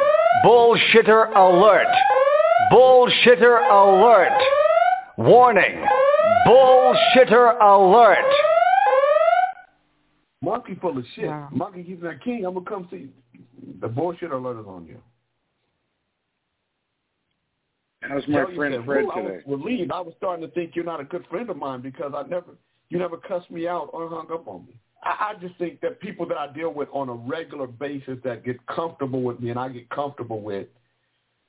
Bullshitter 0.45 1.35
alert! 1.35 1.87
Bullshitter 2.71 3.69
alert! 3.69 4.41
Warning! 5.17 5.83
Bullshitter 6.47 7.61
alert! 7.61 8.17
Monkey 10.41 10.75
full 10.81 10.97
of 10.97 11.05
shit. 11.15 11.27
Wow. 11.27 11.49
Monkey 11.51 11.83
keeps 11.83 12.01
that 12.01 12.23
king. 12.23 12.45
I'm 12.45 12.53
gonna 12.55 12.65
come 12.65 12.87
see. 12.89 13.09
The 13.79 13.87
bullshit 13.87 14.31
alert 14.31 14.59
is 14.59 14.65
on 14.67 14.85
you. 14.87 14.97
How's 18.01 18.27
my 18.27 18.45
Tell 18.45 18.55
friend 18.55 18.73
said, 18.75 18.85
Fred 18.85 19.05
I 19.13 19.21
today? 19.21 19.43
was 19.45 19.59
relieved. 19.59 19.91
I 19.91 20.01
was 20.01 20.13
starting 20.17 20.45
to 20.45 20.51
think 20.53 20.75
you're 20.75 20.85
not 20.85 20.99
a 20.99 21.03
good 21.03 21.25
friend 21.29 21.49
of 21.49 21.57
mine 21.57 21.81
because 21.81 22.13
I 22.15 22.23
never, 22.23 22.57
you 22.89 22.97
never 22.97 23.17
cussed 23.17 23.51
me 23.51 23.67
out 23.67 23.89
or 23.93 24.09
hung 24.09 24.27
up 24.31 24.47
on 24.47 24.65
me. 24.65 24.73
I, 25.03 25.33
I 25.35 25.39
just 25.39 25.55
think 25.59 25.81
that 25.81 25.99
people 25.99 26.25
that 26.27 26.37
I 26.37 26.51
deal 26.51 26.73
with 26.73 26.89
on 26.91 27.09
a 27.09 27.13
regular 27.13 27.67
basis 27.67 28.17
that 28.23 28.43
get 28.43 28.65
comfortable 28.65 29.21
with 29.21 29.39
me 29.39 29.51
and 29.51 29.59
I 29.59 29.69
get 29.69 29.87
comfortable 29.89 30.41
with, 30.41 30.67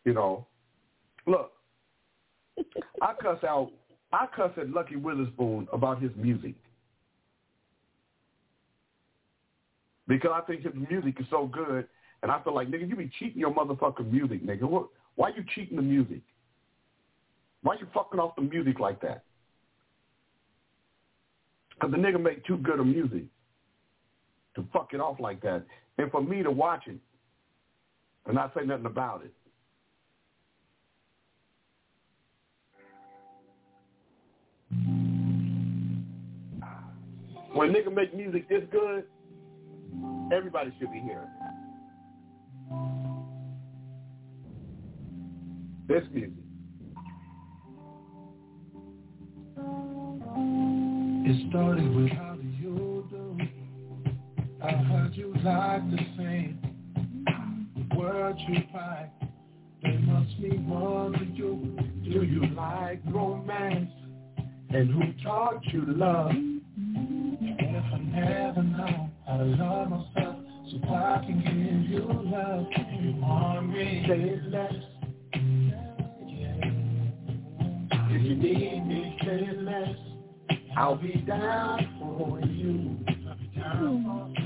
you 0.04 0.12
know, 0.12 0.46
look, 1.26 1.52
I 3.00 3.14
cuss 3.20 3.42
out 3.44 3.70
I 4.12 4.26
cuss 4.34 4.50
at 4.58 4.70
Lucky 4.70 4.96
Witherspoon 4.96 5.68
about 5.72 6.02
his 6.02 6.10
music. 6.16 6.54
Because 10.06 10.32
I 10.34 10.40
think 10.42 10.62
his 10.62 10.74
music 10.90 11.16
is 11.18 11.26
so 11.30 11.46
good, 11.46 11.86
and 12.22 12.30
I 12.30 12.42
feel 12.42 12.54
like, 12.54 12.68
nigga, 12.68 12.88
you 12.88 12.96
be 12.96 13.10
cheating 13.18 13.40
your 13.40 13.54
motherfucking 13.54 14.10
music, 14.10 14.44
nigga. 14.44 14.64
What, 14.64 14.88
why 15.14 15.30
you 15.30 15.44
cheating 15.54 15.76
the 15.76 15.82
music? 15.82 16.20
Why 17.62 17.76
you 17.80 17.86
fucking 17.94 18.20
off 18.20 18.36
the 18.36 18.42
music 18.42 18.78
like 18.80 19.00
that? 19.02 19.24
Because 21.74 21.92
the 21.92 21.96
nigga 21.96 22.20
make 22.20 22.44
too 22.44 22.58
good 22.58 22.80
of 22.80 22.86
music 22.86 23.24
to 24.56 24.64
fuck 24.72 24.92
it 24.92 25.00
off 25.00 25.18
like 25.20 25.40
that. 25.42 25.64
And 25.98 26.10
for 26.10 26.22
me 26.22 26.42
to 26.42 26.50
watch 26.50 26.82
it 26.86 26.98
and 28.26 28.34
not 28.34 28.52
say 28.54 28.64
nothing 28.66 28.86
about 28.86 29.24
it. 29.24 29.32
When 37.54 37.70
nigga 37.70 37.94
make 37.94 38.14
music 38.14 38.48
this 38.48 38.62
good, 38.70 39.04
everybody 40.32 40.72
should 40.78 40.90
be 40.90 41.00
hearing. 41.00 41.28
This 45.86 46.04
music. 46.12 46.32
It 51.24 51.50
started 51.50 51.94
with 51.94 52.10
how 52.12 52.36
do 52.36 52.48
you 52.58 53.06
do? 53.10 53.38
I 54.64 54.70
heard 54.72 55.14
you 55.14 55.34
like 55.44 55.90
to 55.90 55.96
sing. 56.16 56.58
The 57.76 57.96
words 57.96 58.38
you 58.48 58.62
write, 58.74 59.10
they 59.82 59.98
must 59.98 60.38
mean 60.38 60.62
more 60.66 61.10
to 61.10 61.24
you. 61.24 61.76
Do 62.02 62.22
you 62.22 62.46
like 62.54 63.02
romance? 63.06 63.90
And 64.70 64.90
who 64.90 65.12
taught 65.22 65.62
you 65.66 65.84
love? 65.86 66.32
Never 68.12 68.62
know 68.62 69.10
how 69.26 69.36
to 69.38 69.44
love 69.44 69.90
myself, 69.90 70.36
so 70.70 70.94
I 70.94 71.22
can 71.24 71.38
give 71.42 71.90
you 71.90 72.06
love. 72.06 72.66
You 73.00 73.16
want 73.20 73.70
me, 73.70 74.04
say 74.06 74.20
it 74.20 74.44
less. 74.50 74.74
Yeah. 76.26 76.58
If 78.10 78.22
you 78.22 78.34
need 78.36 78.86
me, 78.86 79.18
say 79.24 79.46
it 79.50 79.62
less. 79.62 79.96
I'll 80.76 80.96
be 80.96 81.14
down 81.26 81.88
for 81.98 82.40
you. 82.40 82.98
I'll 83.28 83.36
be 83.36 83.46
down 83.58 84.04
for 84.04 84.40
say 84.40 84.41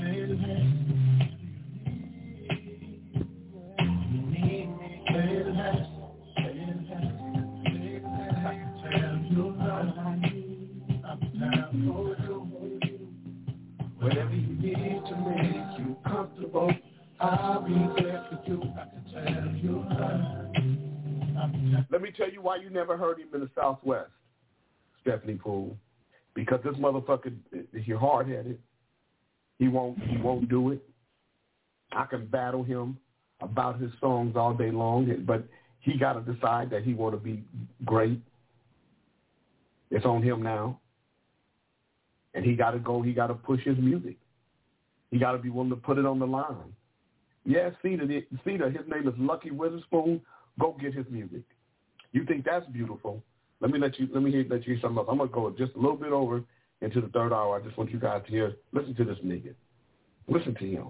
why 22.57 22.63
you 22.63 22.69
never 22.69 22.97
heard 22.97 23.19
him 23.19 23.27
in 23.33 23.41
the 23.41 23.49
Southwest, 23.55 24.09
Stephanie 25.01 25.39
Poole. 25.41 25.75
Because 26.33 26.59
this 26.63 26.75
motherfucker, 26.75 27.33
you're 27.71 27.99
hard 27.99 28.27
headed. 28.27 28.59
He 29.59 29.67
won't. 29.67 29.97
He 30.03 30.17
won't 30.17 30.49
do 30.49 30.71
it. 30.71 30.83
I 31.91 32.05
can 32.05 32.27
battle 32.27 32.63
him 32.63 32.97
about 33.41 33.79
his 33.79 33.91
songs 33.99 34.35
all 34.35 34.53
day 34.53 34.69
long, 34.69 35.23
but 35.25 35.43
he 35.79 35.97
got 35.97 36.13
to 36.13 36.33
decide 36.33 36.69
that 36.69 36.83
he 36.83 36.93
want 36.93 37.15
to 37.15 37.19
be 37.19 37.43
great. 37.85 38.19
It's 39.89 40.05
on 40.05 40.21
him 40.21 40.43
now, 40.43 40.79
and 42.33 42.45
he 42.45 42.55
got 42.55 42.71
to 42.71 42.79
go. 42.79 43.01
He 43.01 43.13
got 43.13 43.27
to 43.27 43.33
push 43.33 43.63
his 43.63 43.77
music. 43.77 44.17
He 45.09 45.17
got 45.17 45.31
to 45.31 45.37
be 45.37 45.49
willing 45.49 45.69
to 45.69 45.75
put 45.75 45.97
it 45.97 46.05
on 46.05 46.19
the 46.19 46.27
line. 46.27 46.73
Yes, 47.45 47.71
Cedar, 47.81 48.05
Cedar, 48.43 48.69
his 48.69 48.85
name 48.87 49.07
is 49.07 49.13
Lucky 49.17 49.51
Witherspoon. 49.51 50.21
Go 50.59 50.75
get 50.79 50.93
his 50.93 51.05
music. 51.09 51.43
You 52.17 52.25
think 52.25 52.43
that's 52.45 52.65
beautiful? 52.69 53.21
Let 53.59 53.69
me 53.69 53.77
let 53.77 53.99
you 53.99 54.07
let 54.11 54.23
me 54.23 54.31
hear, 54.31 54.43
let 54.49 54.65
you 54.65 54.73
hear 54.73 54.81
something 54.81 54.97
else. 54.97 55.07
I'm 55.07 55.19
gonna 55.19 55.29
go 55.29 55.51
just 55.51 55.75
a 55.75 55.77
little 55.77 55.95
bit 55.95 56.11
over 56.11 56.43
into 56.81 56.99
the 56.99 57.09
third 57.09 57.31
hour. 57.31 57.61
I 57.61 57.63
just 57.63 57.77
want 57.77 57.91
you 57.91 57.99
guys 57.99 58.23
to 58.25 58.31
hear. 58.31 58.55
Listen 58.73 58.95
to 58.95 59.05
this 59.05 59.19
nigga. 59.23 59.53
Listen 60.27 60.55
to 60.55 60.65
him. 60.65 60.87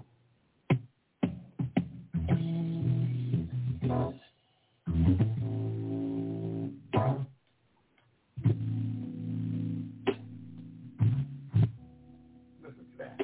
Listen 12.64 12.86
to 12.86 12.96
that. 12.96 13.20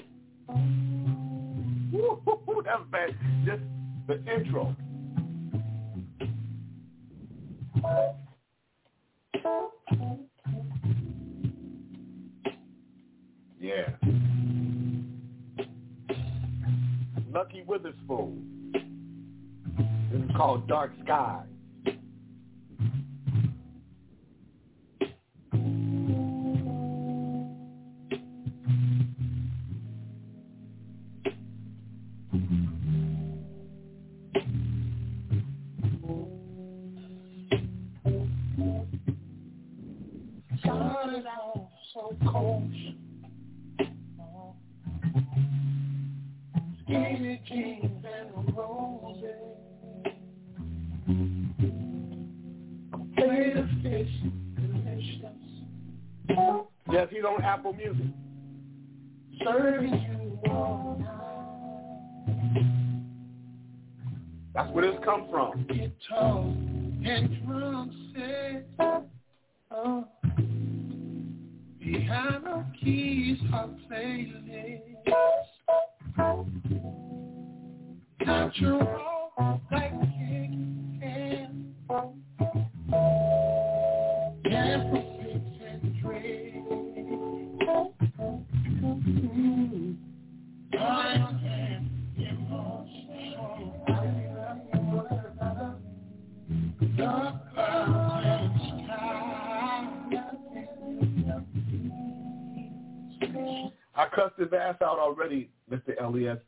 Woo, 1.90 2.20
that 2.66 2.80
was 2.80 2.86
bad. 2.92 3.16
Just 3.46 3.62
the 4.08 4.16
intro. 4.30 4.76
Elias, 106.14 106.38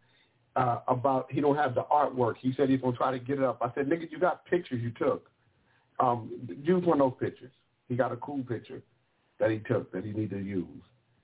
uh, 0.56 0.80
about 0.88 1.30
he 1.30 1.40
don't 1.40 1.56
have 1.56 1.74
the 1.74 1.84
artwork. 1.84 2.34
He 2.40 2.52
said 2.56 2.68
he's 2.68 2.80
gonna 2.80 2.96
try 2.96 3.10
to 3.10 3.18
get 3.18 3.38
it 3.38 3.44
up. 3.44 3.58
I 3.60 3.70
said, 3.74 3.88
nigga, 3.88 4.10
you 4.10 4.18
got 4.18 4.44
pictures 4.46 4.80
you 4.82 4.90
took. 4.90 5.28
Um, 6.00 6.30
use 6.62 6.84
one 6.84 7.00
of 7.00 7.10
those 7.10 7.30
pictures. 7.30 7.52
He 7.88 7.96
got 7.96 8.12
a 8.12 8.16
cool 8.16 8.42
picture 8.42 8.82
that 9.38 9.50
he 9.50 9.58
took 9.58 9.92
that 9.92 10.04
he 10.04 10.12
need 10.12 10.30
to 10.30 10.38
use. 10.38 10.82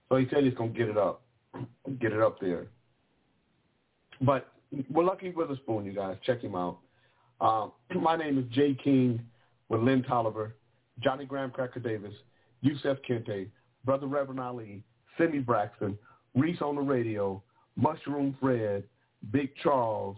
So 0.08 0.16
he 0.16 0.26
said 0.30 0.44
he's 0.44 0.54
gonna 0.54 0.70
get 0.70 0.88
it 0.88 0.98
up, 0.98 1.22
get 2.00 2.12
it 2.12 2.20
up 2.20 2.40
there. 2.40 2.66
But 4.20 4.52
we're 4.90 5.04
Lucky 5.04 5.30
Witherspoon, 5.30 5.84
you 5.84 5.92
guys. 5.92 6.16
Check 6.24 6.42
him 6.42 6.54
out. 6.54 6.78
Um, 7.40 7.72
my 8.00 8.16
name 8.16 8.38
is 8.38 8.44
Jay 8.54 8.76
King 8.82 9.20
with 9.68 9.80
Lynn 9.80 10.02
Tolliver, 10.02 10.54
Johnny 11.00 11.24
Graham 11.24 11.50
Cracker 11.50 11.80
Davis, 11.80 12.14
Yusef 12.60 12.98
Kente, 13.08 13.48
Brother 13.84 14.06
Reverend 14.06 14.40
Ali, 14.40 14.84
Sydney 15.18 15.40
Braxton, 15.40 15.98
Reese 16.34 16.60
on 16.62 16.76
the 16.76 16.82
radio, 16.82 17.42
Mushroom 17.76 18.36
Fred, 18.40 18.84
Big 19.30 19.50
Charles, 19.62 20.16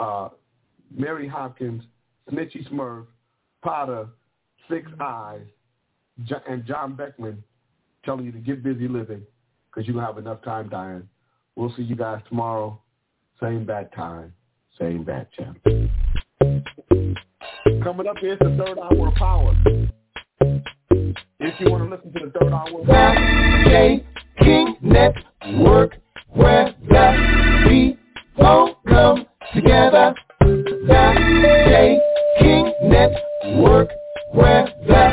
uh, 0.00 0.28
Mary 0.94 1.28
Hopkins, 1.28 1.82
Snitchy 2.30 2.68
Smurf, 2.70 3.06
Potter, 3.62 4.08
Six 4.68 4.90
Eyes, 5.00 5.46
and 6.48 6.64
John 6.66 6.94
Beckman 6.94 7.42
telling 8.04 8.24
you 8.24 8.32
to 8.32 8.38
get 8.38 8.62
busy 8.62 8.88
living 8.88 9.22
because 9.66 9.86
you 9.86 9.94
don't 9.94 10.02
have 10.02 10.18
enough 10.18 10.42
time 10.42 10.68
dying. 10.68 11.08
We'll 11.56 11.74
see 11.76 11.82
you 11.82 11.96
guys 11.96 12.20
tomorrow. 12.28 12.80
Same 13.40 13.66
bad 13.66 13.92
time, 13.92 14.32
same 14.78 15.04
bad 15.04 15.28
channel. 15.32 15.56
Coming 17.82 18.06
up 18.06 18.16
it's 18.22 18.38
the 18.42 18.56
third 18.56 18.78
hour 18.78 19.08
of 19.08 19.14
power. 19.14 19.54
If 21.38 21.60
you 21.60 21.70
want 21.70 21.88
to 21.88 21.96
listen 21.96 22.12
to 22.12 22.26
the 22.26 22.32
third 22.38 22.52
hour 22.52 22.80
of 22.80 22.86
power, 22.86 24.00
King 24.42 24.76
Network, 24.80 25.96
where 26.36 26.74
the 26.88 27.12
people 27.68 28.76
come 28.88 29.26
together. 29.54 30.14
The 30.40 31.14
Jay 31.68 32.00
King 32.38 32.72
Network, 32.82 33.88
where 34.32 34.64
the 34.86 35.10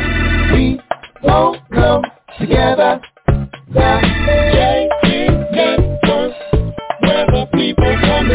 people 0.51 1.57
come 1.71 2.03
together. 2.39 2.99
The 3.73 4.01
Jay 4.53 4.89
King 5.03 5.45
Network, 5.51 6.33
where 7.01 7.25
the 7.27 7.45
people 7.53 7.95
come 8.03 8.27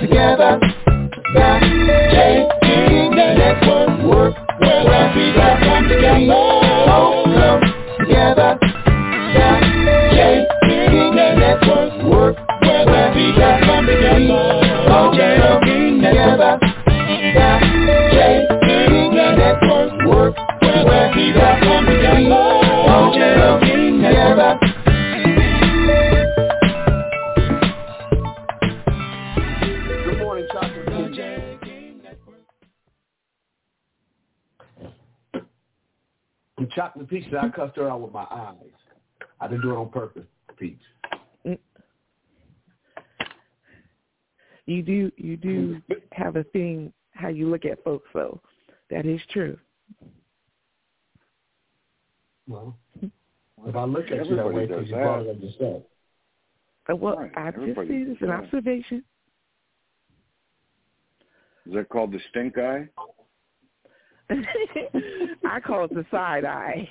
together. 0.00 0.58
The 1.34 1.48
Jay 2.10 2.36
King 2.62 3.10
Network. 3.14 3.42
And 37.02 37.08
Peach 37.08 37.24
said 37.30 37.40
I 37.40 37.48
cussed 37.48 37.76
her 37.78 37.90
out 37.90 38.00
with 38.00 38.12
my 38.12 38.28
eyes. 38.30 38.54
I 39.40 39.48
didn't 39.48 39.62
do 39.62 39.72
it 39.72 39.76
on 39.76 39.88
purpose, 39.88 40.22
Peach. 40.56 40.78
You 44.66 44.82
do 44.84 45.10
you 45.16 45.36
do 45.36 45.82
have 46.12 46.36
a 46.36 46.44
thing 46.44 46.92
how 47.10 47.26
you 47.26 47.50
look 47.50 47.64
at 47.64 47.82
folks 47.82 48.08
though. 48.14 48.40
That 48.88 49.04
is 49.04 49.20
true. 49.32 49.58
Well, 52.46 52.76
if 53.66 53.74
I 53.74 53.82
look 53.82 54.08
at 54.12 54.24
you 54.24 54.36
that 54.36 54.54
way, 54.54 54.66
because 54.66 54.86
you 54.86 54.94
that. 54.94 55.02
brought 55.02 55.22
it 55.22 55.30
up 55.30 55.42
yourself. 55.42 55.82
Uh, 56.88 56.94
Well, 56.94 57.16
Right, 57.16 57.32
I 57.36 57.50
just 57.50 57.64
see 57.88 58.04
does 58.04 58.08
this 58.10 58.16
an 58.20 58.30
observation. 58.30 59.02
Is 61.66 61.74
that 61.74 61.88
called 61.88 62.12
the 62.12 62.20
stink 62.30 62.56
eye? 62.58 62.88
I 65.44 65.60
call 65.60 65.84
it 65.84 65.94
the 65.94 66.04
side 66.10 66.44
eye. 66.44 66.88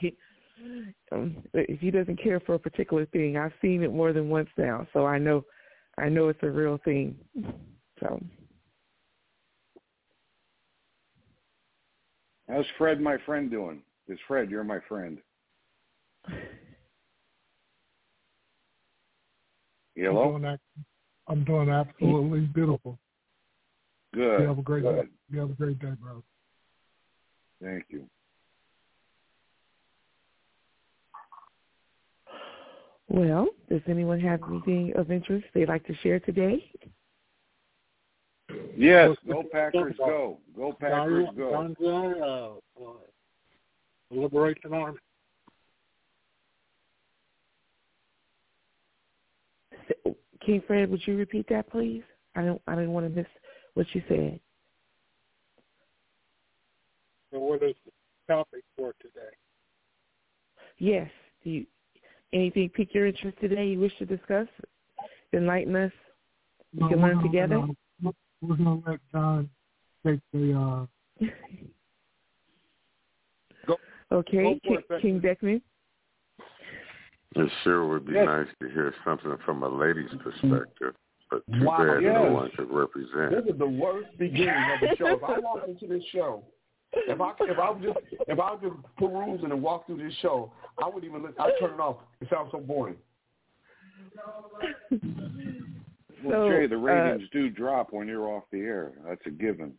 Um, 1.12 1.38
if 1.54 1.80
he 1.80 1.92
doesn't 1.92 2.22
care 2.22 2.40
for 2.40 2.56
a 2.56 2.60
particular 2.60 3.06
thing, 3.08 3.38
I've 3.38 3.54
seen 3.62 3.84
it 3.84 3.94
more 3.94 4.14
than 4.14 4.30
once 4.30 4.50
now, 4.58 4.88
so 4.94 5.06
I 5.06 5.18
know, 5.18 5.44
I 5.98 6.10
know 6.10 6.30
it's 6.30 6.44
a 6.44 6.50
real 6.50 6.80
thing. 6.86 7.16
So 8.00 8.22
How's 12.48 12.66
Fred, 12.78 13.00
my 13.00 13.18
friend, 13.26 13.50
doing? 13.50 13.82
Because 14.06 14.22
Fred, 14.28 14.50
you're 14.50 14.64
my 14.64 14.80
friend. 14.88 15.20
I'm 16.28 16.38
Hello. 19.96 20.32
doing, 20.32 20.42
that, 20.44 20.60
I'm 21.28 21.44
doing 21.44 21.70
absolutely 21.70 22.42
beautiful. 22.42 23.00
Good. 24.14 24.42
You 24.42 24.48
have 24.48 24.58
a 24.58 24.62
great 24.62 24.84
Good. 24.84 25.10
You 25.30 25.40
have 25.40 25.52
a 25.52 25.54
great 25.54 25.80
day, 25.80 25.92
bro. 26.02 26.24
Thank 27.62 27.86
you. 27.90 28.08
Well, 33.08 33.48
does 33.70 33.82
anyone 33.88 34.20
have 34.22 34.40
anything 34.50 34.94
of 34.96 35.12
interest 35.12 35.46
they'd 35.54 35.68
like 35.68 35.86
to 35.88 35.96
share 35.98 36.20
today? 36.20 36.64
Yes. 38.76 39.16
Go 39.28 39.44
Packers. 39.52 39.96
Go. 39.98 40.40
Go 40.56 40.74
Packers. 40.80 41.26
Don- 41.26 41.36
Go. 41.36 41.76
Don 41.80 42.24
uh, 42.24 42.84
uh, 42.84 42.94
Liberation 44.12 44.74
Army. 44.74 44.98
King 50.46 50.64
Fred, 50.66 50.90
would 50.90 51.06
you 51.06 51.18
repeat 51.18 51.48
that, 51.50 51.70
please? 51.70 52.04
I 52.36 52.44
don't, 52.44 52.62
I 52.66 52.76
didn't 52.76 52.92
want 52.92 53.06
to 53.06 53.16
miss 53.16 53.28
what 53.74 53.86
you 53.94 54.02
said. 54.08 54.40
So 57.32 57.40
what 57.40 57.64
is 57.64 57.76
the 57.86 57.92
topic 58.34 58.64
for 58.78 58.94
today? 59.02 59.32
Yes. 60.78 61.10
Do 61.44 61.50
you, 61.50 61.66
anything 62.34 62.70
pique 62.70 62.94
your 62.94 63.08
interest 63.08 63.38
today? 63.40 63.68
You 63.68 63.80
wish 63.80 63.98
to 64.00 64.06
discuss? 64.06 64.48
Enlighten 65.34 65.76
us. 65.76 65.92
We 66.74 66.82
No, 66.82 66.90
can 66.90 67.02
we're 67.02 67.08
learn 67.08 67.16
gonna- 67.18 67.28
together. 67.28 67.56
no, 68.02 68.14
We're 68.42 68.56
going 68.58 68.82
to 68.84 68.90
let 68.90 69.00
John 69.12 69.50
take 70.06 70.20
the. 70.34 70.88
Uh, 71.22 71.26
Okay, 74.14 74.44
Go 74.44 74.56
for 74.56 74.60
King, 74.60 74.78
it, 74.90 75.02
King 75.02 75.20
Beckman. 75.20 75.62
It 77.38 77.52
sure 77.64 77.88
would 77.88 78.06
be 78.06 78.12
Yes. 78.14 78.26
nice 78.26 78.48
to 78.62 78.68
hear 78.70 78.94
something 79.06 79.38
from 79.46 79.64
a 79.64 79.70
lady's 79.70 80.10
perspective, 80.22 80.96
but 81.30 81.42
too 81.54 81.64
Wow, 81.64 81.78
bad 81.78 82.04
no 82.04 82.30
one 82.34 82.52
could 82.58 82.70
represent. 82.70 83.32
This 83.46 83.54
is 83.54 83.58
the 83.58 83.66
worst 83.70 84.10
beginning 84.18 84.50
of 84.74 84.82
the 84.82 84.96
show. 84.98 85.08
If 85.16 85.24
I 85.24 85.40
walk 85.40 85.66
into 85.66 85.88
this 85.88 86.04
show, 86.12 86.44
if 86.94 87.22
I 87.22 87.32
if 87.42 87.60
I 87.60 87.70
was 87.70 87.82
just 87.84 87.98
if 88.28 88.40
I 88.40 88.52
was 88.54 88.60
just 88.62 88.76
perusing 88.98 89.52
and 89.52 89.62
walk 89.62 89.86
through 89.86 89.98
this 90.04 90.14
show, 90.22 90.52
I 90.82 90.88
wouldn't 90.88 91.06
even. 91.06 91.26
I'd 91.40 91.52
turn 91.60 91.74
it 91.76 91.80
off. 91.80 91.98
It 92.22 92.28
sounds 92.32 92.50
so 92.52 92.60
boring. 92.60 92.96
Well, 96.24 96.48
So, 96.48 96.50
Jay, 96.52 96.68
the 96.68 96.76
uh, 96.76 96.80
ratings 96.80 97.30
do 97.32 97.50
drop 97.50 97.92
when 97.94 98.08
you're 98.08 98.28
off 98.28 98.44
the 98.52 98.60
air. 98.60 98.92
That's 99.08 99.22
a 99.26 99.30
given. 99.32 99.74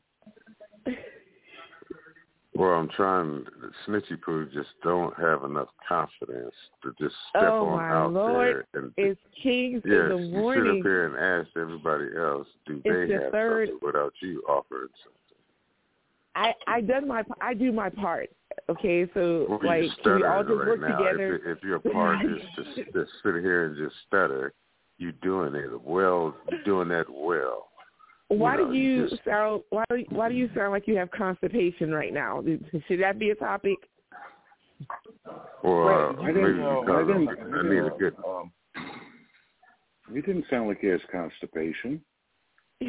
Well, 2.55 2.71
I'm 2.73 2.89
trying. 2.91 3.45
Snitchy 3.87 4.21
Poo 4.21 4.47
just 4.53 4.69
don't 4.83 5.17
have 5.19 5.45
enough 5.45 5.69
confidence 5.89 6.53
to 6.83 6.93
just 7.01 7.15
step 7.31 7.45
Oh, 7.45 7.67
on 7.67 7.77
my 7.79 7.89
out 7.89 8.13
Lord. 8.13 8.67
there 8.73 8.83
and 8.83 8.93
It's 8.99 9.21
Kings 9.43 9.83
yes, 9.87 9.95
in 9.95 10.09
the 10.09 10.39
morning. 10.39 10.65
you 10.65 10.71
sit 10.73 10.79
up 10.81 10.85
here 10.85 11.07
and 11.07 11.47
ask 11.47 11.57
everybody 11.57 12.09
else, 12.17 12.47
do 12.67 12.83
It's 12.85 13.09
they 13.09 13.15
the 13.17 13.23
have 13.23 13.33
third- 13.33 13.69
something 13.69 13.87
without 13.87 14.13
you 14.21 14.43
offering 14.49 14.89
something? 15.03 15.19
I 16.35 16.55
I 16.67 16.81
done 16.81 17.07
my 17.09 17.23
I 17.41 17.55
do 17.55 17.73
my 17.73 17.91
part. 17.91 18.31
Okay, 18.69 19.07
so 19.15 19.47
Well, 19.49 19.61
like 19.65 19.83
you 19.85 19.91
can 20.03 20.17
we 20.17 20.25
all 20.25 20.43
just 20.43 20.55
right 20.55 20.67
work 20.69 20.81
now. 20.81 20.99
together? 20.99 21.37
If, 21.47 21.59
if 21.59 21.65
your 21.65 21.79
part 21.93 22.25
is 22.25 22.41
to, 22.57 22.63
s- 22.83 22.87
to 22.93 23.07
sit 23.23 23.35
here 23.43 23.65
and 23.67 23.77
just 23.77 23.95
stutter, 24.07 24.53
you 24.99 25.13
doing 25.13 25.55
it 25.55 25.81
well. 25.83 26.35
You're 26.51 26.63
doing 26.65 26.89
that 26.89 27.07
well. 27.11 27.69
Why 28.29 28.57
know, 28.57 28.71
do 28.71 28.77
you 28.79 28.91
you 29.05 29.09
just- 29.11 29.25
sound 29.25 29.63
why 29.71 29.85
do 29.91 30.05
why 30.11 30.29
do 30.29 30.35
you 30.35 30.49
sound 30.55 30.73
like 30.73 30.87
you 30.87 30.97
have 30.97 31.11
constipation 31.11 31.91
right 31.93 32.13
now? 32.13 32.43
Should 32.89 33.01
that 33.01 33.19
be 33.19 33.31
a 33.31 33.35
topic? 33.35 33.77
Well, 35.63 35.75
Right, 35.85 36.15
I 36.19 36.23
maybe 36.33 36.41
didn't- 36.41 36.57
because 36.57 36.89
I 36.89 37.07
didn't- 37.07 37.29
I'm- 37.29 37.55
I 37.55 37.63
need 37.69 37.79
a 37.85 37.91
good. 37.99 38.15
Um, 38.27 38.53
he 40.13 40.21
didn't 40.21 40.47
sound 40.51 40.69
like 40.69 40.81
he 40.81 40.89
has 40.89 41.01
constipation. 41.11 42.03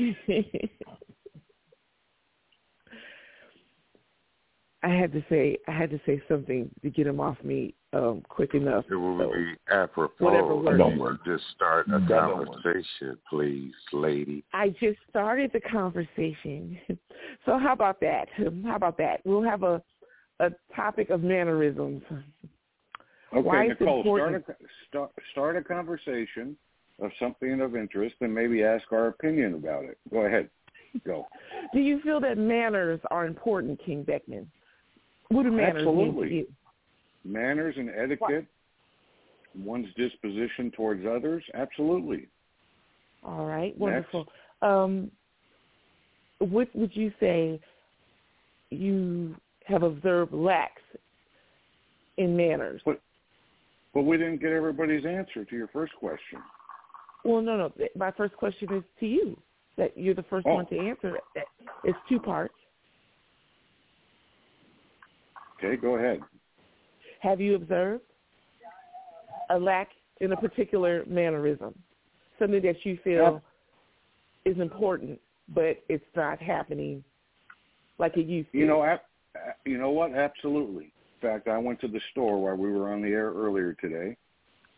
I 4.83 4.89
had 4.89 5.13
to 5.13 5.23
say 5.29 5.57
I 5.67 5.71
had 5.71 5.89
to 5.91 5.99
say 6.05 6.21
something 6.27 6.69
to 6.81 6.89
get 6.89 7.07
him 7.07 7.19
off 7.19 7.37
me 7.43 7.73
um 7.93 8.21
quick 8.27 8.53
enough. 8.53 8.85
It 8.91 8.95
would 8.95 9.19
So, 9.19 9.33
be 9.33 9.53
apropos 9.71 10.25
whatever 10.25 10.57
if 10.59 10.63
works. 10.79 10.93
you 10.95 11.01
would 11.01 11.19
just 11.25 11.43
start 11.55 11.87
a 11.87 11.91
That 11.99 12.07
don't 12.07 12.37
work. 12.39 12.47
conversation, 12.61 13.17
please, 13.29 13.73
lady. 13.93 14.43
I 14.53 14.69
just 14.69 14.99
started 15.09 15.51
the 15.53 15.61
conversation. 15.61 16.77
So 17.45 17.57
how 17.59 17.73
about 17.73 17.99
that? 17.99 18.27
How 18.37 18.75
about 18.75 18.97
that? 18.99 19.19
We'll 19.25 19.43
have 19.43 19.63
a 19.63 19.81
a 20.39 20.49
topic 20.75 21.09
of 21.09 21.21
mannerisms. 21.23 22.01
Okay, 22.11 23.41
Why 23.41 23.67
Nicole, 23.67 23.97
important- 24.01 24.43
start 24.45 24.57
a 24.61 24.65
start, 24.87 25.11
start 25.31 25.57
a 25.57 25.63
conversation 25.63 26.55
of 27.01 27.11
something 27.19 27.59
of 27.61 27.75
interest, 27.75 28.15
and 28.21 28.33
maybe 28.33 28.63
ask 28.63 28.91
our 28.91 29.07
opinion 29.07 29.55
about 29.55 29.83
it. 29.85 29.97
Go 30.11 30.25
ahead, 30.25 30.49
go. 31.05 31.27
Do 31.73 31.79
you 31.79 31.99
feel 32.01 32.19
that 32.21 32.37
manners 32.37 32.99
are 33.11 33.25
important, 33.25 33.79
King 33.85 34.03
Beckman? 34.03 34.49
What 35.33 35.43
do 35.43 35.51
manners 35.51 35.85
mean 35.85 35.95
to 35.95 36.01
Absolutely. 36.01 36.35
you? 36.35 36.47
Manners 37.25 37.75
and 37.77 37.89
etiquette, 37.89 38.45
one's 39.57 39.87
disposition 39.95 40.71
towards 40.71 41.05
others, 41.05 41.43
absolutely. 41.53 42.27
All 43.23 43.45
right, 43.45 43.77
wonderful. 43.77 44.27
Um, 44.61 45.09
what 46.39 46.67
would 46.75 46.95
you 46.95 47.11
say 47.19 47.59
you 48.69 49.35
have 49.65 49.83
observed 49.83 50.33
lacks 50.33 50.81
in 52.17 52.35
manners? 52.35 52.81
But 52.85 52.99
but 53.93 54.01
we 54.03 54.17
didn't 54.17 54.41
get 54.41 54.51
everybody's 54.51 55.05
answer 55.05 55.45
to 55.45 55.55
your 55.55 55.67
first 55.67 55.93
question. 55.95 56.39
Well, 57.23 57.41
no, 57.41 57.55
no. 57.55 57.71
My 57.95 58.11
first 58.11 58.35
question 58.35 58.73
is 58.73 58.83
to 58.99 59.05
you. 59.05 59.37
That 59.77 59.97
you're 59.97 60.13
the 60.15 60.23
first 60.23 60.45
Oh. 60.45 60.55
one 60.55 60.65
to 60.67 60.77
answer. 60.77 61.17
It's 61.83 61.97
two 62.09 62.19
parts. 62.19 62.53
Okay, 65.63 65.77
go 65.77 65.95
ahead. 65.95 66.19
Have 67.21 67.39
you 67.39 67.55
observed 67.55 68.03
a 69.49 69.57
lack 69.57 69.89
in 70.19 70.33
a 70.33 70.37
particular 70.37 71.03
mannerism, 71.07 71.73
something 72.37 72.61
that 72.61 72.75
you 72.83 72.97
feel 73.03 73.41
is 74.45 74.57
important, 74.59 75.19
but 75.49 75.81
it's 75.87 76.03
not 76.15 76.41
happening 76.41 77.03
like 77.97 78.17
it 78.17 78.25
used 78.25 78.51
to? 78.51 78.57
You 78.57 78.67
know, 78.67 78.83
ap- 78.83 79.05
you 79.65 79.77
know 79.77 79.91
what? 79.91 80.13
Absolutely. 80.13 80.91
In 81.21 81.29
fact, 81.29 81.47
I 81.47 81.57
went 81.57 81.79
to 81.81 81.87
the 81.87 82.01
store 82.11 82.41
while 82.41 82.55
we 82.55 82.71
were 82.71 82.91
on 82.91 83.01
the 83.01 83.09
air 83.09 83.31
earlier 83.31 83.73
today, 83.73 84.17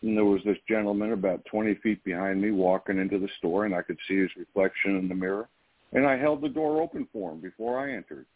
and 0.03 0.15
there 0.15 0.25
was 0.25 0.41
this 0.45 0.57
gentleman 0.69 1.13
about 1.13 1.43
20 1.45 1.75
feet 1.75 2.03
behind 2.03 2.39
me 2.39 2.51
walking 2.51 2.99
into 2.99 3.17
the 3.17 3.29
store, 3.39 3.65
and 3.65 3.73
I 3.73 3.81
could 3.81 3.97
see 4.07 4.19
his 4.19 4.29
reflection 4.37 4.97
in 4.97 5.07
the 5.07 5.15
mirror, 5.15 5.49
and 5.93 6.05
I 6.05 6.15
held 6.15 6.41
the 6.41 6.49
door 6.49 6.81
open 6.81 7.07
for 7.11 7.31
him 7.31 7.39
before 7.39 7.79
I 7.79 7.93
entered. 7.95 8.27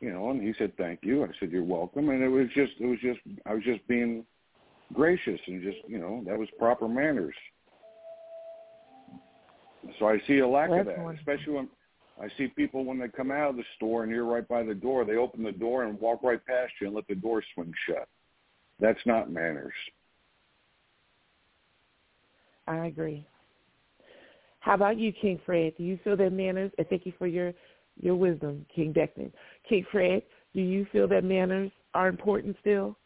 You 0.00 0.12
know, 0.12 0.30
and 0.30 0.42
he 0.42 0.54
said, 0.58 0.76
"Thank 0.76 1.00
you." 1.02 1.24
I 1.24 1.28
said, 1.38 1.50
"You're 1.50 1.62
welcome," 1.62 2.08
and 2.08 2.22
it 2.22 2.28
was 2.28 2.48
just, 2.54 2.72
it 2.80 2.86
was 2.86 2.98
just, 3.00 3.20
I 3.44 3.54
was 3.54 3.62
just 3.62 3.86
being 3.86 4.24
gracious 4.92 5.40
and 5.46 5.62
just, 5.62 5.78
you 5.86 5.98
know, 5.98 6.22
that 6.26 6.38
was 6.38 6.48
proper 6.58 6.88
manners. 6.88 7.34
So 9.98 10.08
I 10.08 10.20
see 10.26 10.38
a 10.38 10.48
lack 10.48 10.70
of 10.70 10.86
that, 10.86 10.98
one. 10.98 11.16
especially 11.16 11.54
when 11.54 11.68
I 12.20 12.28
see 12.36 12.48
people 12.48 12.84
when 12.84 12.98
they 12.98 13.08
come 13.08 13.30
out 13.30 13.50
of 13.50 13.56
the 13.56 13.64
store 13.76 14.02
and 14.02 14.12
you're 14.12 14.24
right 14.24 14.46
by 14.46 14.62
the 14.62 14.74
door, 14.74 15.04
they 15.04 15.16
open 15.16 15.42
the 15.42 15.52
door 15.52 15.84
and 15.84 15.98
walk 16.00 16.22
right 16.22 16.44
past 16.44 16.72
you 16.80 16.86
and 16.86 16.96
let 16.96 17.06
the 17.08 17.14
door 17.14 17.42
swing 17.54 17.72
shut. 17.86 18.08
That's 18.78 19.00
not 19.06 19.30
manners. 19.30 19.72
I 22.66 22.86
agree. 22.86 23.26
How 24.60 24.74
about 24.74 24.98
you, 24.98 25.12
King 25.12 25.40
Fred? 25.46 25.72
Do 25.78 25.82
you 25.82 25.98
feel 26.04 26.16
that 26.18 26.32
manners? 26.32 26.70
And 26.76 26.86
thank 26.88 27.06
you 27.06 27.12
for 27.18 27.26
your 27.26 27.54
your 28.02 28.16
wisdom, 28.16 28.66
King 28.74 28.92
Beckman. 28.92 29.32
King 29.68 29.84
Fred, 29.90 30.22
do 30.54 30.60
you 30.60 30.86
feel 30.92 31.06
that 31.08 31.24
manners 31.24 31.70
are 31.94 32.08
important 32.08 32.56
still? 32.60 32.96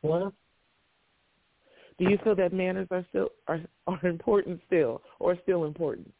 What? 0.00 0.32
Do 1.98 2.10
you 2.10 2.18
feel 2.22 2.34
that 2.36 2.52
manners 2.52 2.88
are 2.90 3.04
still 3.08 3.28
are 3.48 3.60
are 3.86 4.06
important 4.06 4.60
still, 4.66 5.00
or 5.18 5.36
still 5.42 5.64
important? 5.64 6.12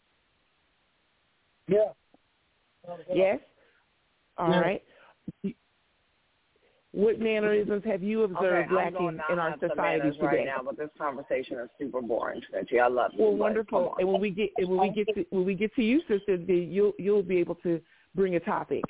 Yeah. 1.69 1.93
Yes. 3.13 3.41
All 4.39 4.51
Yeah. 4.51 4.61
right. 4.61 4.85
What 6.97 7.21
mannerisms 7.21 7.83
have 7.85 8.03
you 8.03 8.23
observed 8.23 8.45
okay, 8.45 8.67
I'm 8.71 8.75
lacking 8.75 8.99
going 8.99 9.09
in 9.17 9.37
down 9.37 9.39
our 9.39 9.51
on 9.51 9.61
some 9.61 9.69
society 9.69 9.99
manners 9.99 10.15
today? 10.15 10.27
right 10.27 10.47
now, 10.47 10.63
but 10.65 10.79
this 10.79 10.89
conversation 10.97 11.59
is 11.59 11.69
super 11.79 12.01
boring, 12.01 12.41
Stretchy. 12.49 12.81
I 12.81 12.87
love 12.87 13.11
you. 13.13 13.23
Well, 13.23 13.35
wonderful. 13.37 13.95
And 13.99 14.09
when 14.09 14.19
we 14.19 14.31
get 14.31 14.49
and 14.57 14.67
when 14.67 14.81
we 14.81 14.89
get 14.89 15.15
to 15.15 15.27
when 15.29 15.45
we 15.45 15.55
get 15.55 15.75
to 15.75 15.83
you, 15.83 16.01
sister, 16.09 16.39
then 16.39 16.69
you'll 16.71 16.95
you'll 16.99 17.23
be 17.23 17.37
able 17.37 17.57
to 17.57 17.83
bring 18.15 18.37
a 18.37 18.41
topic. 18.41 18.83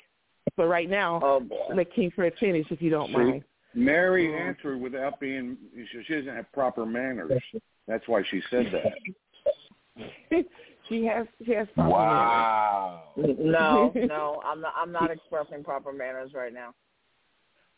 But 0.55 0.67
right 0.67 0.89
now, 0.89 1.19
Oh, 1.21 1.41
boy. 1.41 1.57
let 1.75 1.93
King 1.93 2.09
Fred 2.15 2.31
finish 2.39 2.65
if 2.69 2.81
you 2.81 2.89
don't 2.89 3.07
See, 3.07 3.13
mind. 3.17 3.43
Mary 3.75 4.27
mm-hmm. 4.29 4.47
answered 4.51 4.79
without 4.79 5.19
being, 5.19 5.57
she 5.75 6.01
she 6.07 6.13
doesn't 6.13 6.33
have 6.33 6.49
proper 6.53 6.85
manners. 6.85 7.43
That's 7.89 8.07
why 8.07 8.23
she 8.31 8.41
said 8.49 8.67
that. 8.71 10.45
she 10.87 11.03
has 11.03 11.27
she 11.45 11.51
has 11.51 11.67
proper 11.75 11.89
Wow. 11.89 13.03
No, 13.17 13.91
no, 13.95 14.41
I'm 14.45 14.61
not. 14.61 14.73
I'm 14.77 14.93
not 14.93 15.11
expressing 15.11 15.61
proper 15.61 15.91
manners 15.91 16.31
right 16.33 16.53
now. 16.53 16.73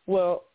Well, 0.10 0.46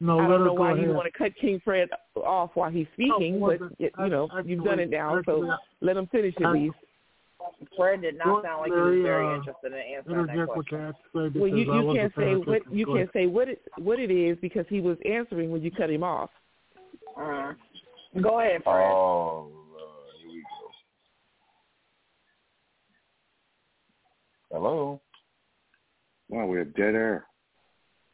No, 0.00 0.18
I 0.18 0.26
don't 0.26 0.44
know 0.46 0.54
why 0.54 0.72
ahead. 0.72 0.86
you 0.86 0.92
want 0.94 1.06
to 1.12 1.16
cut 1.16 1.32
King 1.38 1.60
Fred 1.62 1.90
off 2.16 2.50
while 2.54 2.70
he's 2.70 2.86
speaking, 2.94 3.38
well, 3.38 3.58
but 3.58 3.68
but 3.78 4.04
you 4.04 4.08
know 4.08 4.26
actually- 4.34 4.52
you've 4.52 4.64
done 4.64 4.78
it 4.80 4.88
now, 4.88 5.18
actually, 5.18 5.48
so 5.50 5.56
let 5.82 5.98
him 5.98 6.06
finish 6.06 6.34
at 6.38 6.46
I- 6.46 6.52
least. 6.52 6.76
Fred 7.76 8.00
did 8.00 8.16
not 8.16 8.42
sound 8.42 8.62
like 8.62 8.72
he 8.72 8.78
was 8.78 9.02
very 9.02 9.26
uh, 9.26 9.34
interested 9.36 9.72
in 9.74 9.78
answering 9.78 10.26
that 10.26 10.48
question. 10.48 10.78
you 10.78 10.84
have 10.86 10.94
to 10.94 11.00
say 11.02 11.08
because 11.28 11.34
Well, 11.34 11.48
you 11.48 11.56
you 11.58 11.94
can't 11.94 12.14
say 12.16 12.34
what 12.36 12.72
you 12.72 12.86
can't 12.86 13.12
say 13.12 13.26
what 13.26 13.48
it 13.50 13.60
what 13.76 14.00
it 14.00 14.10
is 14.10 14.38
because 14.40 14.64
he 14.70 14.80
was 14.80 14.96
answering 15.04 15.50
when 15.50 15.60
you 15.62 15.70
cut 15.70 15.90
him 15.90 16.02
off. 16.02 16.30
Uh, 17.18 17.52
go 18.22 18.40
ahead, 18.40 18.64
Fred. 18.64 18.90
Oh, 18.90 19.50
here 20.22 20.30
we 20.30 20.40
go. 20.40 20.70
Hello. 24.58 25.00
Wow, 26.30 26.46
we 26.46 26.56
have 26.58 26.74
dead 26.74 26.94
air. 26.94 27.26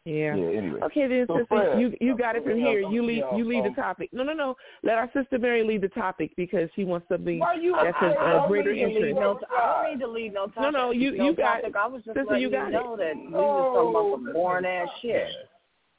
Yeah. 0.06 0.34
Yeah. 0.34 0.58
Anyway. 0.58 0.80
Okay, 0.80 1.06
then, 1.06 1.26
So, 1.26 1.34
sister, 1.38 1.46
Fred, 1.48 1.80
you 1.80 1.94
you 2.00 2.16
got 2.16 2.34
it 2.34 2.42
from 2.44 2.56
here. 2.58 2.80
You 2.80 3.04
lead 3.04 3.18
yeah, 3.30 3.36
you 3.36 3.44
lead 3.44 3.66
um, 3.66 3.74
the 3.74 3.82
topic. 3.82 4.08
No, 4.12 4.22
no, 4.22 4.32
no. 4.32 4.56
Let 4.82 4.96
our 4.96 5.10
sister 5.12 5.38
Mary 5.38 5.62
lead 5.62 5.82
the 5.82 5.88
topic 5.88 6.32
because 6.36 6.70
she 6.74 6.84
wants 6.84 7.06
something 7.08 7.38
Why 7.38 7.54
you? 7.54 7.72
that's 7.72 7.96
I, 8.00 8.06
of 8.06 8.16
I 8.16 8.20
uh, 8.20 8.32
don't 8.38 8.48
greater 8.48 8.72
need 8.72 8.80
to 8.80 8.86
lead 8.86 8.96
interest. 9.10 9.20
no. 9.20 9.40
I 9.56 9.82
don't 9.82 9.98
need 9.98 10.04
to 10.04 10.10
lead 10.10 10.32
no 10.32 10.46
topic. 10.46 10.62
No, 10.62 10.70
no, 10.70 10.90
you- 10.90 11.16
no 11.16 11.24
you 11.26 11.36
got- 11.36 11.60
topic. 11.60 11.76
I 11.76 11.86
was 11.86 12.02
just 12.02 12.16
sister, 12.16 12.38
you 12.38 12.50
got 12.50 12.72
know 12.72 12.94
it. 12.94 12.98
that 12.98 13.16
we 13.16 13.30
was 13.30 13.74
talking 13.76 13.90
about 13.90 14.24
some 14.26 14.32
boring 14.32 14.64
ass 14.64 14.88
shit. 15.02 15.28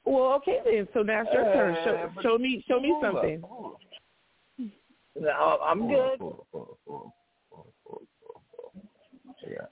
Well, 0.03 0.34
okay 0.34 0.60
then. 0.65 0.88
So 0.95 1.03
now 1.03 1.22
it's 1.22 1.30
your 1.32 1.44
turn. 1.44 1.76
Uh, 1.76 1.84
Show, 1.84 2.22
show 2.23 2.38
me 2.40 2.64
show 2.68 2.80
me 2.80 2.90
Hold 2.90 3.06
up, 3.06 3.14
something. 3.14 3.44
No, 5.19 5.60
I'm 5.64 5.88
good. 5.88 6.19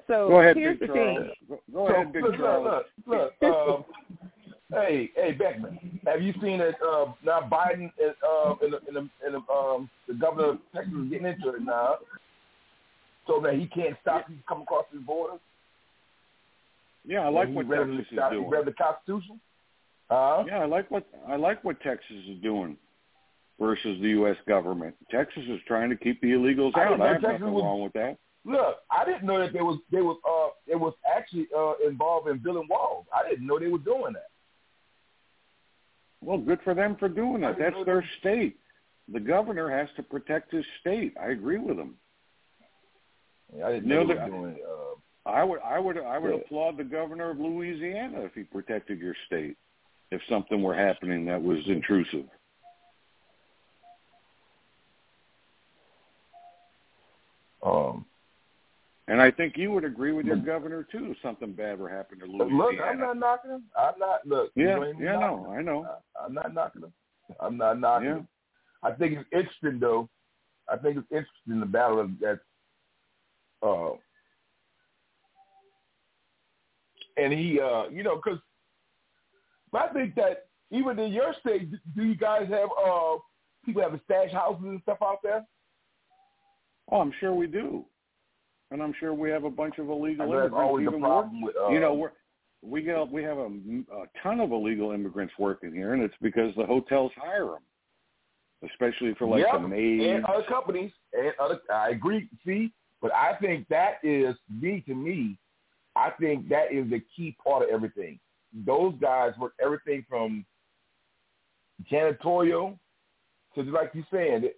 So 0.07 0.27
Go 0.29 0.39
ahead, 0.39 0.55
here's 0.57 0.79
Big 0.79 0.89
the 0.89 0.95
Charles. 0.95 1.17
thing. 1.47 1.57
Go, 1.73 1.87
so, 1.87 1.93
ahead, 1.93 2.13
Big 2.13 2.23
look, 2.23 2.35
Charles. 2.37 2.83
Look, 3.05 3.17
look, 3.19 3.33
look. 3.41 3.69
Um, 3.69 3.85
hey, 4.73 5.11
hey, 5.15 5.31
Beckman, 5.33 5.99
have 6.05 6.21
you 6.21 6.33
seen 6.41 6.59
that 6.59 6.75
uh, 6.85 7.11
now 7.23 7.41
Biden 7.51 7.85
is 7.97 8.15
uh, 8.27 8.55
in 8.63 8.71
the, 8.71 8.79
in 8.87 8.93
the, 8.93 8.99
in 9.25 9.33
the, 9.33 9.53
um, 9.53 9.89
the 10.07 10.13
governor 10.15 10.49
of 10.51 10.57
Texas 10.73 10.93
is 10.93 11.09
getting 11.09 11.27
into 11.27 11.49
it 11.49 11.61
now, 11.61 11.95
so 13.27 13.39
that 13.41 13.53
he 13.55 13.67
can't 13.67 13.95
stop 14.01 14.25
you 14.29 14.37
come 14.47 14.61
across 14.63 14.85
his 14.91 15.01
border. 15.01 15.35
Yeah, 17.05 17.21
I 17.21 17.29
like 17.29 17.47
He 17.49 17.53
what 17.53 17.69
Texas 17.69 18.05
the, 18.11 18.15
is 18.15 18.29
doing. 18.31 18.43
He 18.45 18.49
read 18.49 18.65
the 18.65 18.73
Constitution. 18.73 19.39
Huh? 20.09 20.43
Yeah, 20.47 20.59
I 20.59 20.65
like 20.65 20.89
what 20.91 21.05
I 21.27 21.35
like 21.35 21.63
what 21.63 21.79
Texas 21.81 22.17
is 22.29 22.41
doing. 22.41 22.75
versus 23.59 23.99
the 24.01 24.09
U.S. 24.09 24.35
government. 24.47 24.95
Texas 25.11 25.43
is 25.47 25.59
trying 25.67 25.89
to 25.89 25.95
keep 25.95 26.19
the 26.21 26.27
illegals 26.31 26.71
I 26.75 26.81
out. 26.85 26.89
didn't 26.89 26.99
know 26.99 27.05
I 27.05 27.07
have 27.13 27.21
Texas 27.21 27.39
nothing 27.41 27.53
was- 27.53 27.63
wrong 27.63 27.81
with 27.83 27.93
that. 27.93 28.17
Look, 28.45 28.78
I 28.90 29.06
didn't 29.06 29.26
know 29.26 29.40
that 29.40 29.53
they 29.53 29.61
was 29.61 29.80
they 29.91 30.02
was 30.02 30.18
uh 30.28 30.53
it 30.72 30.76
was 30.80 30.94
actually 31.16 31.48
uh 31.56 31.74
involved 31.86 32.30
in 32.30 32.38
building 32.40 32.68
walls. 32.70 33.06
I 33.14 33.28
didn't 33.30 33.45
know 33.45 33.60
they 33.60 33.68
were 33.68 33.78
doing 33.80 34.14
that. 34.14 34.30
Well, 36.22 36.38
good 36.38 36.60
for 36.64 36.74
them 36.74 36.95
for 36.99 37.10
doing 37.10 37.41
that. 37.41 37.57
That's 37.60 37.76
their 37.86 38.03
state. 38.20 38.57
The 39.11 39.20
governor 39.20 39.70
has 39.70 39.90
to 39.95 40.03
protect 40.03 40.52
his 40.53 40.66
state. 40.82 41.16
I 41.22 41.28
agree 41.30 41.57
with 41.57 41.78
him. 41.78 41.95
Yeah, 43.56 43.68
I 43.68 43.72
didn't 43.74 43.90
know 43.90 44.03
know, 44.03 44.07
they 44.14 44.20
were 44.20 44.28
doing. 44.28 44.57
Uh, 44.64 45.30
I 45.30 45.44
would, 45.44 45.60
I 45.61 45.80
would, 45.80 45.98
I 45.98 46.18
would 46.18 46.32
Yeah. 46.32 46.38
applaud 46.38 46.78
the 46.78 46.84
governor 46.84 47.32
of 47.32 47.40
Louisiana 47.40 48.22
if 48.22 48.34
he 48.34 48.44
protected 48.44 48.99
your 48.99 49.16
state. 49.26 49.57
If 50.11 50.22
something 50.28 50.61
were 50.61 50.76
happening 50.76 51.26
that 51.26 51.41
was 51.41 51.60
intrusive. 51.68 52.26
um, 57.61 58.06
And 59.10 59.19
I 59.19 59.31
think 59.31 59.57
you 59.57 59.72
would 59.72 59.84
agree 59.84 60.11
with 60.11 60.27
your 60.27 60.36
governor 60.38 60.86
too 60.91 61.11
if 61.11 61.18
something 61.23 61.52
bad 61.53 61.80
were 61.80 61.90
happening 61.90 62.19
to 62.19 62.26
Louisiana. 62.27 62.56
look, 62.57 62.76
I'm 62.80 62.99
not 62.99 63.18
knocking 63.18 63.49
them. 63.52 63.64
I'm 63.76 63.98
not 63.98 64.27
look. 64.27 64.52
Yeah, 64.56 64.77
yeah, 64.99 65.14
no, 65.19 65.44
them. 65.48 65.52
I 65.52 65.61
know. 65.64 65.88
I, 66.15 66.26
I'm 66.26 66.34
not 66.36 66.53
knocking 66.53 66.81
them. 66.81 66.94
I'm 67.40 67.57
not 67.57 67.80
knocking 67.80 68.07
Yeah. 68.07 68.14
them. 68.15 68.27
I 68.84 68.91
think 68.91 69.18
it's 69.18 69.30
interesting 69.34 69.80
though. 69.80 70.07
I 70.72 70.77
think 70.77 70.98
it's 70.98 71.07
interesting 71.11 71.60
the 71.60 71.65
battle 71.65 71.99
of 72.02 72.11
that. 72.19 72.40
Uh, 73.64 73.94
and 77.18 77.34
he, 77.34 77.60
uh, 77.60 77.90
you 77.90 78.03
know, 78.03 78.15
because 78.15 78.40
I 79.73 79.88
think 79.88 80.14
that 80.15 80.48
even 80.69 80.99
in 80.99 81.11
your 81.11 81.34
state, 81.41 81.72
do 81.95 82.03
you 82.03 82.15
guys 82.15 82.48
have 82.49 82.69
uh, 82.86 83.18
people 83.65 83.81
having 83.81 83.99
stash 84.06 84.31
houses 84.31 84.64
and 84.65 84.81
stuff 84.84 84.99
out 85.02 85.18
there? 85.23 85.45
Oh, 86.91 87.02
I'm 87.02 87.14
sure 87.19 87.34
we 87.34 87.48
do, 87.48 87.86
and 88.71 88.81
I'm 88.81 88.93
sure 88.99 89.13
we 89.13 89.29
have 89.31 89.43
a 89.43 89.49
bunch 89.49 89.77
of 89.79 89.89
illegal 89.89 90.25
immigrants. 90.25 90.55
always 90.57 90.87
even 90.87 91.01
problem 91.01 91.41
with, 91.41 91.55
uh, 91.55 91.69
you 91.69 91.79
know, 91.79 91.93
we're, 91.93 92.11
we 92.61 92.81
get 92.81 93.09
we 93.11 93.23
have 93.23 93.37
a, 93.37 93.45
a 93.47 94.05
ton 94.21 94.39
of 94.39 94.51
illegal 94.51 94.91
immigrants 94.91 95.33
working 95.39 95.73
here, 95.73 95.93
and 95.93 96.03
it's 96.03 96.13
because 96.21 96.53
the 96.55 96.65
hotels 96.65 97.11
hire 97.15 97.45
them, 97.45 98.69
especially 98.69 99.13
for 99.15 99.27
like 99.27 99.45
Yep, 99.51 99.61
the 99.61 99.67
maids. 99.67 100.03
and 100.05 100.25
other 100.25 100.43
companies 100.43 100.91
and 101.13 101.31
other. 101.39 101.59
I 101.73 101.89
agree. 101.89 102.27
See, 102.45 102.73
but 103.01 103.13
I 103.13 103.35
think 103.39 103.67
that 103.69 103.99
is 104.03 104.35
me 104.49 104.83
to 104.87 104.93
me. 104.93 105.37
I 105.95 106.11
think 106.19 106.49
that 106.49 106.71
is 106.71 106.89
the 106.89 107.01
key 107.15 107.35
part 107.43 107.63
of 107.63 107.69
everything. 107.69 108.19
Those 108.65 108.93
guys 108.99 109.33
work 109.39 109.53
everything 109.61 110.05
from 110.09 110.45
janitorial 111.91 112.77
to 113.55 113.61
like 113.63 113.91
you 113.93 114.03
saying, 114.11 114.49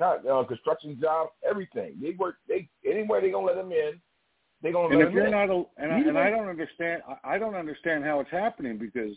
uh, 0.00 0.44
construction 0.44 0.98
jobs, 1.00 1.30
everything. 1.48 1.94
They 2.00 2.10
work. 2.12 2.36
They 2.48 2.68
anywhere 2.86 3.20
they 3.20 3.30
gonna 3.30 3.46
let 3.46 3.56
them 3.56 3.72
in. 3.72 4.00
They 4.62 4.72
gonna 4.72 4.88
And 4.88 4.98
let 4.98 5.02
if 5.02 5.08
them 5.08 5.16
you're 5.16 5.26
in. 5.26 5.30
not, 5.32 5.50
a, 5.50 5.64
and, 5.76 5.92
I, 5.92 5.98
Even- 6.00 6.08
and 6.10 6.18
I 6.18 6.30
don't 6.30 6.48
understand, 6.48 7.02
I- 7.08 7.34
I 7.34 7.38
don't 7.38 7.54
understand 7.54 8.04
how 8.04 8.20
it's 8.20 8.30
happening 8.30 8.76
because 8.78 9.16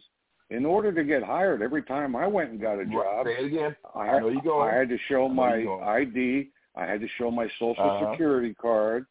in 0.50 0.66
order 0.66 0.92
to 0.92 1.04
get 1.04 1.24
hired, 1.24 1.62
every 1.62 1.82
time 1.84 2.16
I 2.16 2.28
went 2.28 2.52
and 2.52 2.60
got 2.62 2.80
a 2.80 2.86
job, 2.86 3.26
Say 3.26 3.34
it 3.44 3.46
again. 3.46 3.76
I, 3.96 4.10
I 4.10 4.20
know 4.20 4.28
you 4.30 4.42
going. 4.42 4.70
I 4.74 4.78
had 4.78 4.90
to 4.90 4.98
show 5.08 5.28
my. 5.30 5.64
ID. 5.84 6.52
I 6.76 6.86
had 6.86 7.02
to 7.02 7.08
show 7.18 7.32
my 7.32 7.48
social 7.60 7.84
Uh-huh. 7.84 8.12
security 8.12 8.54
card. 8.54 9.06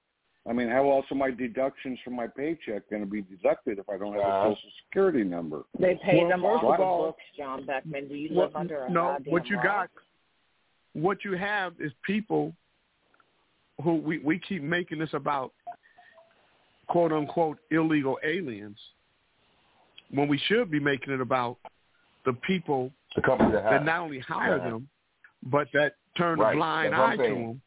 I 0.48 0.54
mean, 0.54 0.68
how 0.70 0.90
else 0.90 1.04
are 1.10 1.14
my 1.16 1.30
deductions 1.30 1.98
from 2.02 2.14
my 2.16 2.26
paycheck 2.26 2.88
going 2.88 3.02
to 3.02 3.08
be 3.10 3.20
deducted 3.20 3.78
if 3.78 3.88
I 3.90 3.98
don't 3.98 4.14
have 4.14 4.22
Uh-huh. 4.22 4.48
a 4.50 4.54
social 4.54 4.70
security 4.86 5.22
number? 5.24 5.64
They 5.78 5.96
pay 6.02 6.18
Well, 6.20 6.28
them 6.28 6.40
first 6.42 6.64
off 6.64 6.72
of 6.72 6.78
the 6.78 6.82
all- 6.84 7.02
books, 7.08 7.22
John 7.36 7.66
Beckman. 7.66 8.08
Do 8.08 8.14
you 8.14 8.34
What- 8.34 8.46
live 8.48 8.56
under 8.56 8.82
a 8.84 8.90
no, 8.90 9.18
what 9.26 9.48
you 9.48 9.56
rock? 9.56 9.64
got, 9.64 9.90
what 10.94 11.24
you 11.24 11.32
have 11.36 11.74
is 11.78 11.92
people 12.04 12.52
who 13.82 13.94
we 13.96 14.18
we 14.18 14.38
keep 14.38 14.62
making 14.62 14.98
this 14.98 15.12
about 15.14 15.52
quote 16.88 17.12
unquote 17.12 17.58
illegal 17.70 18.18
aliens 18.24 18.78
when 20.10 20.28
we 20.28 20.38
should 20.46 20.70
be 20.70 20.80
making 20.80 21.12
it 21.12 21.20
about 21.20 21.56
the 22.24 22.32
people 22.32 22.92
The 23.14 23.22
company 23.22 23.52
that, 23.52 23.70
that 23.70 23.84
not 23.84 24.00
only 24.00 24.18
hire 24.18 24.58
Yeah. 24.58 24.70
them 24.70 24.88
but 25.44 25.68
that 25.72 25.94
turn 26.16 26.38
Right. 26.38 26.52
a 26.52 26.56
blind 26.56 26.92
That's 26.92 27.00
eye 27.00 27.16
to 27.16 27.34
them, 27.34 27.62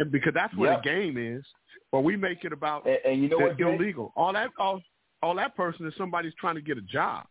and 0.00 0.10
because 0.10 0.34
that's 0.34 0.52
where 0.56 0.72
Yep. 0.72 0.82
the 0.82 0.88
game 0.88 1.16
is. 1.18 1.46
But 1.92 2.00
we 2.00 2.16
make 2.16 2.44
it 2.44 2.52
about 2.52 2.84
And, 2.84 2.98
and 3.04 3.22
you 3.22 3.28
know 3.28 3.38
what? 3.38 3.60
Illegal. 3.60 4.12
All 4.16 4.32
that 4.32 4.50
all 4.58 4.82
all 5.22 5.34
that 5.36 5.54
person 5.56 5.86
is 5.86 5.94
somebody's 5.96 6.34
trying 6.34 6.56
to 6.56 6.60
get 6.60 6.78
a 6.78 6.82
job. 6.82 7.26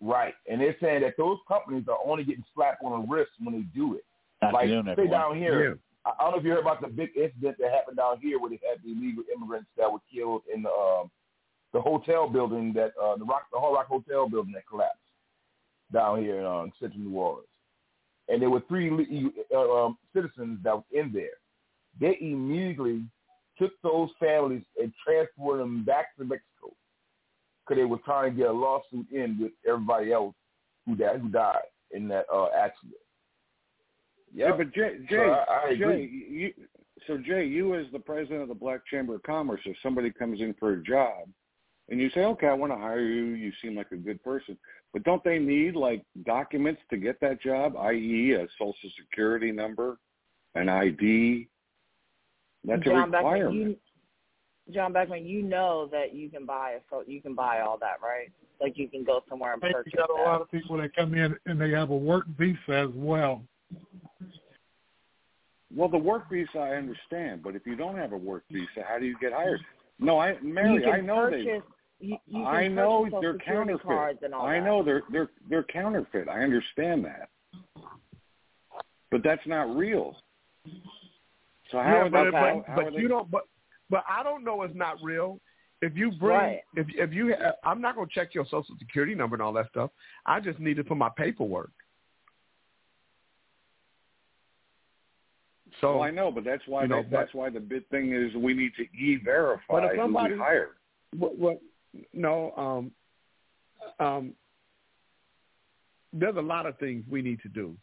Right, 0.00 0.34
and 0.50 0.60
they're 0.60 0.76
saying 0.80 1.02
that 1.02 1.14
those 1.16 1.38
companies 1.48 1.84
are 1.88 1.98
only 2.04 2.24
getting 2.24 2.44
slapped 2.54 2.82
on 2.84 3.00
the 3.00 3.06
wrist 3.08 3.30
when 3.42 3.54
they 3.54 3.64
do 3.74 3.94
it. 3.94 4.04
like 4.42 4.64
Afternoon, 4.64 4.94
say 4.96 5.06
down 5.06 5.36
here, 5.36 5.78
I 6.04 6.10
I 6.10 6.22
don't 6.22 6.32
know 6.32 6.38
if 6.38 6.44
you 6.44 6.50
heard 6.50 6.60
about 6.60 6.82
the 6.82 6.88
big 6.88 7.10
incident 7.16 7.56
that 7.58 7.70
happened 7.72 7.96
down 7.96 8.18
here 8.20 8.38
where 8.38 8.50
they 8.50 8.60
had 8.68 8.82
the 8.84 8.92
illegal 8.92 9.24
immigrants 9.34 9.68
that 9.78 9.90
were 9.90 10.00
killed 10.12 10.42
in 10.54 10.62
the 10.62 10.70
um, 10.70 11.10
the 11.72 11.80
hotel 11.80 12.28
building 12.28 12.72
that 12.74 12.92
uh, 13.02 13.16
the 13.16 13.24
Rock 13.24 13.44
the 13.52 13.58
Hard 13.58 13.74
Rock 13.74 13.86
Hotel 13.86 14.28
building 14.28 14.52
that 14.52 14.66
collapsed 14.68 15.00
down 15.92 16.22
here 16.22 16.40
in 16.40 16.44
um, 16.44 16.72
Central 16.78 17.00
New 17.00 17.16
Orleans, 17.16 17.48
and 18.28 18.40
there 18.40 18.50
were 18.50 18.62
three 18.68 18.90
uh, 19.54 19.58
um, 19.58 19.96
citizens 20.14 20.58
that 20.62 20.74
was 20.74 20.84
in 20.92 21.10
there. 21.12 21.38
They 21.98 22.18
immediately 22.20 23.04
took 23.58 23.72
those 23.82 24.10
families 24.20 24.62
and 24.80 24.92
transported 25.04 25.62
them 25.62 25.84
back 25.84 26.14
to 26.16 26.24
Mexico 26.24 26.46
because 27.66 27.80
they 27.80 27.84
were 27.84 27.98
trying 28.04 28.32
to 28.32 28.36
get 28.36 28.48
a 28.48 28.52
lawsuit 28.52 29.06
in 29.10 29.38
with 29.40 29.52
everybody 29.66 30.12
else 30.12 30.34
who 30.86 30.94
died 30.94 31.20
who 31.20 31.28
died 31.28 31.62
in 31.92 32.08
that 32.08 32.26
uh, 32.32 32.48
accident. 32.56 32.94
Yeah, 34.34 34.52
but 34.56 34.72
Jay, 34.74 34.96
So 34.98 35.06
Jay, 35.08 35.30
I- 35.30 35.66
I 35.68 35.76
Jay, 35.76 36.02
you, 36.02 36.52
so 37.06 37.18
Jay, 37.18 37.44
you 37.44 37.74
as 37.74 37.86
the 37.92 37.98
president 37.98 38.42
of 38.42 38.48
the 38.48 38.54
Black 38.54 38.80
Chamber 38.86 39.14
of 39.14 39.22
Commerce, 39.22 39.60
if 39.64 39.76
somebody 39.82 40.10
comes 40.10 40.40
in 40.40 40.54
for 40.54 40.72
a 40.72 40.82
job, 40.82 41.28
and 41.88 42.00
you 42.00 42.10
say, 42.10 42.20
okay, 42.24 42.48
I 42.48 42.52
want 42.52 42.72
to 42.72 42.76
hire 42.78 43.00
you, 43.00 43.26
you 43.34 43.52
seem 43.62 43.76
like 43.76 43.92
a 43.92 43.96
good 43.96 44.22
person, 44.22 44.58
but 44.92 45.04
don't 45.04 45.22
they 45.22 45.38
need 45.38 45.76
like 45.76 46.04
documents 46.24 46.82
to 46.90 46.96
get 46.96 47.20
that 47.20 47.40
job, 47.40 47.76
i.e., 47.76 48.32
a 48.32 48.46
social 48.58 48.90
security 49.00 49.52
number, 49.52 49.98
an 50.54 50.68
ID? 50.68 51.48
That's 52.64 52.82
John 52.82 53.08
a 53.08 53.12
Beckman, 53.12 53.32
requirement. 53.32 53.54
you, 53.54 53.76
John 54.72 54.92
Beckman, 54.92 55.26
you 55.26 55.42
know 55.42 55.88
that 55.92 56.14
you 56.14 56.28
can 56.28 56.44
buy 56.44 56.72
a 56.72 56.78
so 56.90 57.04
you 57.06 57.20
can 57.20 57.34
buy 57.34 57.60
all 57.60 57.78
that, 57.78 57.96
right? 58.02 58.30
Like 58.60 58.76
you 58.76 58.88
can 58.88 59.04
go 59.04 59.22
somewhere 59.28 59.52
and 59.54 59.62
I 59.62 59.68
think 59.68 59.76
purchase 59.76 59.92
you 59.94 59.98
got 59.98 60.10
a 60.10 60.14
that. 60.16 60.28
lot 60.28 60.40
of 60.40 60.50
people 60.50 60.76
that 60.78 60.94
come 60.94 61.14
in 61.14 61.36
and 61.46 61.60
they 61.60 61.70
have 61.70 61.90
a 61.90 61.96
work 61.96 62.26
visa 62.38 62.56
as 62.68 62.88
well. 62.94 63.42
Well, 65.74 65.88
the 65.88 65.98
work 65.98 66.30
visa 66.30 66.58
I 66.58 66.76
understand, 66.76 67.42
but 67.42 67.54
if 67.54 67.66
you 67.66 67.76
don't 67.76 67.96
have 67.96 68.12
a 68.12 68.16
work 68.16 68.44
visa, 68.50 68.84
how 68.88 68.98
do 68.98 69.04
you 69.04 69.16
get 69.20 69.32
hired? 69.32 69.60
No, 69.98 70.18
I 70.18 70.36
Mary, 70.40 70.74
you 70.74 70.80
can 70.80 70.92
I 70.92 71.00
know 71.00 71.16
purchase, 71.16 71.44
they. 71.44 72.06
You, 72.06 72.16
you 72.26 72.38
can 72.38 72.46
I 72.46 72.68
know 72.68 73.04
purchase 73.04 73.18
they're 73.20 73.38
counterfeit. 73.38 73.86
cards 73.86 74.18
and 74.22 74.34
all 74.34 74.46
I 74.46 74.58
that. 74.58 74.64
know 74.64 74.82
they're 74.82 75.02
they're 75.12 75.30
they're 75.48 75.64
counterfeit. 75.64 76.28
I 76.28 76.42
understand 76.42 77.04
that, 77.04 77.28
but 79.10 79.22
that's 79.22 79.46
not 79.46 79.74
real. 79.76 80.16
So 81.70 81.78
how 81.78 81.84
yeah, 81.84 81.94
are 82.04 82.10
but, 82.10 82.24
they? 82.24 82.30
but, 82.30 82.38
how, 82.38 82.64
how 82.66 82.76
but 82.76 82.84
are 82.86 82.90
they, 82.92 82.98
you 82.98 83.08
don't. 83.08 83.30
But 83.30 83.42
but 83.90 84.04
I 84.08 84.22
don't 84.22 84.44
know 84.44 84.62
it's 84.62 84.74
not 84.74 84.96
real. 85.02 85.40
If 85.82 85.94
you 85.96 86.10
bring, 86.10 86.36
Right. 86.36 86.60
if 86.74 86.86
if 86.94 87.12
you, 87.12 87.34
I'm 87.62 87.80
not 87.82 87.94
going 87.96 88.08
to 88.08 88.14
check 88.14 88.34
your 88.34 88.44
social 88.46 88.74
security 88.78 89.14
number 89.14 89.36
and 89.36 89.42
all 89.42 89.52
that 89.54 89.68
stuff. 89.70 89.90
I 90.24 90.40
just 90.40 90.58
need 90.58 90.78
it 90.78 90.88
for 90.88 90.94
my 90.94 91.10
paperwork. 91.16 91.70
So 95.80 95.94
well, 95.94 96.02
I 96.02 96.10
know, 96.10 96.30
but 96.30 96.44
that's 96.44 96.62
why 96.66 96.82
you 96.82 96.88
know, 96.88 97.02
they, 97.02 97.08
that's 97.10 97.34
why 97.34 97.50
the 97.50 97.60
big 97.60 97.86
thing 97.88 98.12
is 98.14 98.34
we 98.34 98.54
need 98.54 98.72
to 98.76 98.82
e-verify 98.96 99.62
But 99.68 99.84
if 99.84 99.90
who 99.92 99.96
somebody- 99.98 100.34
we 100.34 100.38
hire. 100.40 100.70
What, 101.16 101.38
what? 101.38 101.60
No. 102.12 102.52
Um. 104.00 104.04
Um. 104.06 104.32
There's 106.12 106.36
a 106.36 106.40
lot 106.42 106.64
of 106.66 106.78
things 106.78 107.04
we 107.10 107.20
need 107.20 107.40
to 107.42 107.48
do 107.48 107.76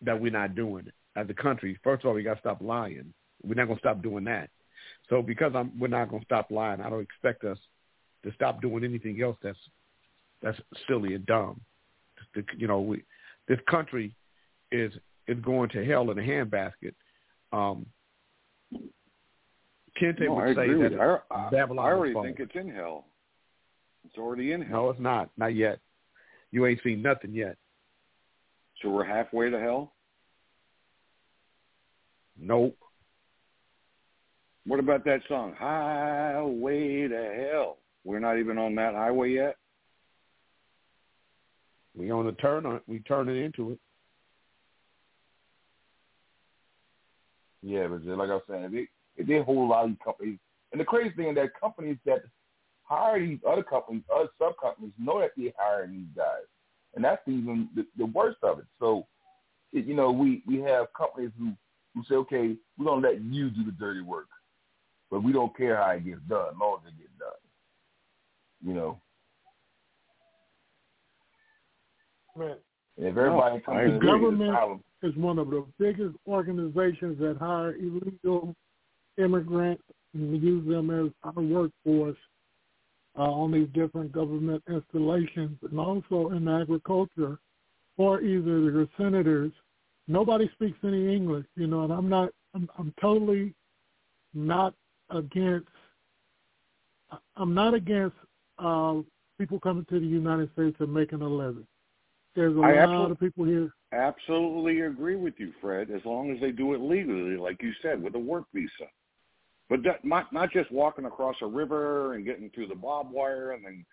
that 0.00 0.18
we're 0.18 0.32
not 0.32 0.54
doing 0.54 0.86
as 1.16 1.26
a 1.28 1.34
country. 1.34 1.78
First 1.84 2.02
of 2.04 2.08
all, 2.08 2.14
we 2.14 2.22
got 2.22 2.34
to 2.34 2.40
stop 2.40 2.62
lying. 2.62 3.12
We're 3.42 3.54
not 3.54 3.66
going 3.66 3.76
to 3.76 3.80
stop 3.80 4.02
doing 4.02 4.24
that. 4.24 4.48
So 5.12 5.20
because 5.20 5.52
I'm, 5.54 5.78
we're 5.78 5.88
not 5.88 6.08
going 6.08 6.22
to 6.22 6.24
stop 6.24 6.50
lying, 6.50 6.80
I 6.80 6.88
don't 6.88 7.02
expect 7.02 7.44
us 7.44 7.58
to 8.24 8.32
stop 8.32 8.62
doing 8.62 8.82
anything 8.82 9.20
else 9.20 9.36
that's 9.42 9.58
that's 10.42 10.58
silly 10.88 11.14
and 11.14 11.26
dumb. 11.26 11.60
The- 12.34 12.46
You 12.56 12.66
know, 12.66 12.80
we 12.80 13.04
this 13.46 13.58
country 13.70 14.14
is 14.70 14.90
is 15.28 15.38
going 15.44 15.68
to 15.70 15.84
hell 15.84 16.10
in 16.10 16.18
a 16.18 16.22
handbasket. 16.22 16.94
Um, 17.52 17.84
Kente 20.00 20.20
No, 20.20 20.38
I 20.38 20.46
would 20.46 20.56
say 20.56 20.68
that. 20.68 21.20
I, 21.30 21.34
I, 21.34 21.50
Babylon 21.50 21.86
I 21.86 21.90
already 21.90 22.14
think 22.14 22.40
it's 22.40 22.54
in 22.54 22.70
hell. 22.74 23.04
It's 24.06 24.16
already 24.16 24.52
in 24.52 24.62
hell. 24.62 24.84
No, 24.84 24.90
it's 24.90 25.00
not. 25.00 25.28
Not 25.36 25.54
yet. 25.54 25.78
You 26.52 26.64
ain't 26.64 26.80
seen 26.82 27.02
nothing 27.02 27.34
yet. 27.34 27.58
So 28.80 28.88
we're 28.88 29.04
halfway 29.04 29.50
to 29.50 29.60
hell. 29.60 29.92
Nope. 32.40 32.78
What 34.66 34.78
about 34.78 35.04
that 35.04 35.20
song, 35.28 35.54
Highway 35.58 37.08
to 37.08 37.48
Hell? 37.50 37.78
We're 38.04 38.20
not 38.20 38.38
even 38.38 38.58
on 38.58 38.74
that 38.76 38.94
highway 38.94 39.32
yet. 39.32 39.56
We 41.96 42.10
on 42.10 42.26
the 42.26 42.32
turn 42.32 42.64
on 42.66 42.76
it. 42.76 42.82
we 42.86 43.00
turn 43.00 43.28
it 43.28 43.36
into 43.36 43.72
it. 43.72 43.78
Yeah, 47.62 47.86
but 47.88 48.04
like 48.04 48.30
I 48.30 48.38
said, 48.48 48.72
they 48.72 48.88
they 49.22 49.42
hold 49.42 49.68
a 49.68 49.72
lot 49.72 49.84
of 49.84 49.90
these 49.90 49.98
companies, 50.04 50.38
and 50.72 50.80
the 50.80 50.84
crazy 50.84 51.14
thing 51.14 51.28
is 51.28 51.34
that 51.36 51.60
companies 51.60 51.98
that 52.06 52.22
hire 52.82 53.20
these 53.20 53.38
other 53.48 53.62
companies, 53.62 54.02
other 54.14 54.28
sub 54.38 54.54
companies, 54.60 54.92
know 54.98 55.20
that 55.20 55.32
they're 55.36 55.52
hiring 55.56 55.92
these 55.92 56.16
guys, 56.16 56.46
and 56.94 57.04
that's 57.04 57.22
even 57.28 57.68
the, 57.76 57.86
the 57.98 58.06
worst 58.06 58.38
of 58.42 58.58
it. 58.58 58.64
So, 58.80 59.06
it, 59.72 59.84
you 59.84 59.94
know, 59.94 60.10
we 60.10 60.42
we 60.46 60.60
have 60.60 60.86
companies 60.96 61.30
who 61.38 61.52
who 61.94 62.02
say, 62.08 62.16
okay, 62.16 62.56
we're 62.78 62.86
gonna 62.86 63.06
let 63.06 63.22
you 63.22 63.50
do 63.50 63.64
the 63.64 63.72
dirty 63.72 64.00
work 64.00 64.28
but 65.12 65.22
we 65.22 65.30
don't 65.30 65.54
care 65.54 65.76
how 65.76 65.90
it 65.90 66.06
gets 66.06 66.22
done, 66.26 66.48
as 66.48 66.58
long 66.58 66.78
as 66.86 66.92
it 66.92 66.98
gets 66.98 67.12
done. 67.18 68.66
You 68.66 68.74
know, 68.74 69.00
Man, 72.34 72.56
and 72.96 73.06
if 73.06 73.16
everybody 73.16 73.58
the 73.58 73.64
comes 73.64 73.80
in 73.84 73.90
and 73.90 74.02
government 74.02 74.50
problem. 74.52 74.84
is 75.02 75.14
one 75.16 75.38
of 75.38 75.50
the 75.50 75.66
biggest 75.78 76.16
organizations 76.26 77.18
that 77.18 77.36
hire 77.38 77.76
illegal 77.76 78.56
immigrants 79.18 79.82
and 80.14 80.42
use 80.42 80.66
them 80.66 80.88
as 80.88 81.12
our 81.24 81.42
workforce 81.42 82.16
uh, 83.18 83.22
on 83.22 83.52
these 83.52 83.68
different 83.74 84.12
government 84.12 84.62
installations 84.66 85.58
and 85.68 85.78
also 85.78 86.30
in 86.30 86.48
agriculture 86.48 87.38
or 87.98 88.22
either 88.22 88.72
the 88.72 88.88
senators. 88.96 89.52
Nobody 90.08 90.50
speaks 90.54 90.78
any 90.82 91.14
English, 91.14 91.44
you 91.54 91.66
know, 91.66 91.82
and 91.82 91.92
I'm 91.92 92.08
not, 92.08 92.30
I'm, 92.54 92.66
I'm 92.78 92.94
totally 92.98 93.52
not 94.32 94.74
against, 95.12 95.68
I'm 97.36 97.54
not 97.54 97.74
against 97.74 98.16
uh, 98.58 99.00
people 99.38 99.60
coming 99.60 99.84
to 99.86 100.00
the 100.00 100.06
United 100.06 100.50
States 100.52 100.76
and 100.80 100.92
making 100.92 101.22
a 101.22 101.28
living. 101.28 101.66
There's 102.34 102.56
a 102.56 102.60
I 102.60 102.86
lot 102.86 103.10
of 103.10 103.20
people 103.20 103.44
here. 103.44 103.70
Absolutely 103.92 104.80
agree 104.80 105.16
with 105.16 105.34
you, 105.36 105.52
Fred. 105.60 105.90
As 105.90 106.00
long 106.04 106.30
as 106.30 106.40
they 106.40 106.50
do 106.50 106.72
it 106.72 106.80
legally, 106.80 107.36
like 107.36 107.62
you 107.62 107.72
said, 107.82 108.02
with 108.02 108.14
a 108.14 108.18
work 108.18 108.44
visa. 108.54 108.88
But 109.68 109.82
that, 109.84 110.04
not 110.04 110.32
not 110.32 110.50
just 110.50 110.70
walking 110.72 111.04
across 111.04 111.36
a 111.42 111.46
river 111.46 112.14
and 112.14 112.24
getting 112.24 112.50
through 112.50 112.68
the 112.68 112.74
barbed 112.74 113.10
wire 113.10 113.52
and 113.52 113.64
then 113.64 113.84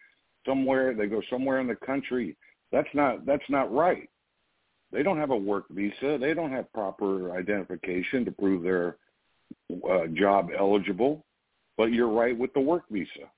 somewhere 0.45 0.93
they 0.93 1.07
go 1.07 1.21
somewhere 1.29 1.59
in 1.59 1.67
the 1.67 1.75
country. 1.75 2.37
That's 2.71 2.87
not 2.93 3.25
that's 3.25 3.49
not 3.49 3.73
right. 3.73 4.09
They 4.91 5.03
don't 5.03 5.17
have 5.17 5.29
a 5.31 5.37
work 5.37 5.65
visa. 5.69 6.17
They 6.19 6.33
don't 6.33 6.51
have 6.51 6.71
proper 6.73 7.35
identification 7.37 8.25
to 8.25 8.31
prove 8.31 8.63
they're 8.63 8.97
uh, 9.89 10.07
job 10.13 10.49
eligible. 10.57 11.25
But 11.77 11.93
you're 11.93 12.09
right 12.09 12.37
with 12.37 12.53
the 12.53 12.59
work 12.59 12.83
visa. 12.91 13.31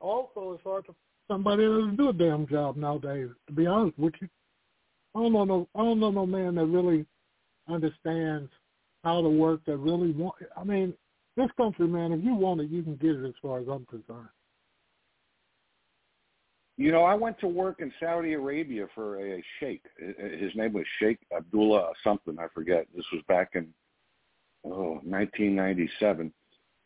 Also, 0.00 0.52
it's 0.52 0.64
hard 0.64 0.86
to 0.86 0.94
somebody 1.28 1.64
that 1.64 1.94
do 1.96 2.08
a 2.08 2.12
damn 2.12 2.46
job 2.46 2.76
nowadays. 2.76 3.28
To 3.46 3.52
be 3.52 3.66
honest 3.66 3.98
with 3.98 4.14
you, 4.20 4.28
I 5.14 5.20
don't 5.20 5.32
know 5.32 5.44
no, 5.44 5.68
I 5.74 5.78
don't 5.78 6.00
know 6.00 6.10
no 6.10 6.26
man 6.26 6.56
that 6.56 6.66
really 6.66 7.06
understands 7.68 8.50
how 9.04 9.22
to 9.22 9.28
work. 9.28 9.60
That 9.66 9.76
really 9.76 10.12
want. 10.12 10.34
I 10.56 10.64
mean, 10.64 10.94
this 11.36 11.50
country, 11.56 11.86
man, 11.86 12.12
if 12.12 12.24
you 12.24 12.34
want 12.34 12.60
it, 12.60 12.70
you 12.70 12.82
can 12.82 12.96
get 12.96 13.10
it. 13.10 13.24
As 13.24 13.34
far 13.40 13.60
as 13.60 13.66
I'm 13.68 13.86
concerned. 13.86 14.28
You 16.78 16.92
know, 16.92 17.02
I 17.02 17.14
went 17.14 17.40
to 17.40 17.48
work 17.48 17.80
in 17.80 17.92
Saudi 17.98 18.34
Arabia 18.34 18.86
for 18.94 19.20
a 19.20 19.42
sheikh. 19.58 19.82
His 19.98 20.54
name 20.54 20.72
was 20.72 20.84
Sheikh 21.00 21.18
Abdullah 21.36 21.90
something, 22.04 22.38
I 22.38 22.46
forget. 22.54 22.86
This 22.94 23.04
was 23.12 23.20
back 23.26 23.50
in 23.54 23.66
oh, 24.64 25.00
1997. 25.02 26.32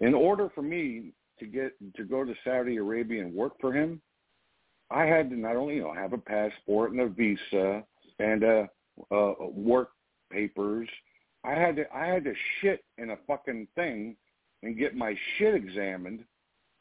In 0.00 0.14
order 0.14 0.50
for 0.54 0.62
me 0.62 1.12
to 1.38 1.44
get 1.44 1.74
to 1.94 2.04
go 2.04 2.24
to 2.24 2.34
Saudi 2.42 2.78
Arabia 2.78 3.20
and 3.20 3.34
work 3.34 3.52
for 3.60 3.70
him, 3.70 4.00
I 4.90 5.04
had 5.04 5.28
to 5.28 5.36
not 5.36 5.56
only 5.56 5.76
you 5.76 5.82
know 5.82 5.92
have 5.92 6.14
a 6.14 6.18
passport 6.18 6.92
and 6.92 7.00
a 7.02 7.08
visa 7.08 7.84
and 8.18 8.44
uh, 8.44 8.66
uh, 9.14 9.34
work 9.40 9.90
papers. 10.30 10.88
I 11.44 11.52
had 11.52 11.76
to 11.76 11.84
I 11.94 12.06
had 12.06 12.24
to 12.24 12.32
shit 12.60 12.82
in 12.96 13.10
a 13.10 13.18
fucking 13.26 13.68
thing 13.74 14.16
and 14.62 14.78
get 14.78 14.96
my 14.96 15.14
shit 15.36 15.54
examined 15.54 16.24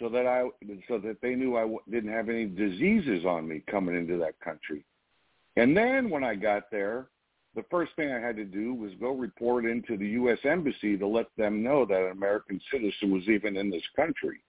so 0.02 0.10
that 0.10 0.26
I 0.26 0.50
so 0.88 0.98
that 0.98 1.22
they 1.22 1.36
knew 1.36 1.56
I 1.56 1.62
w- 1.62 1.80
didn't 1.90 2.12
have 2.12 2.28
any 2.28 2.46
diseases 2.46 3.24
on 3.24 3.48
me 3.48 3.64
coming 3.70 3.96
into 3.96 4.18
that 4.18 4.40
country. 4.42 4.84
And 5.56 5.78
then 5.78 6.10
when 6.10 6.24
I 6.24 6.34
got 6.34 6.72
there, 6.72 7.08
the 7.56 7.64
first 7.70 7.92
thing 7.96 8.12
I 8.12 8.20
had 8.20 8.36
to 8.38 8.46
do 8.46 8.74
was 8.74 8.92
go 9.00 9.12
report 9.12 9.66
into 9.66 9.98
the 9.98 10.08
U.S. 10.10 10.40
Embassy 10.44 10.98
to 10.98 11.06
let 11.06 11.28
them 11.38 11.62
know 11.62 11.86
that 11.86 12.02
an 12.02 12.12
American 12.12 12.60
citizen 12.72 13.12
was 13.12 13.30
even 13.30 13.56
in 13.56 13.70
this 13.70 13.84
country. 13.96 14.40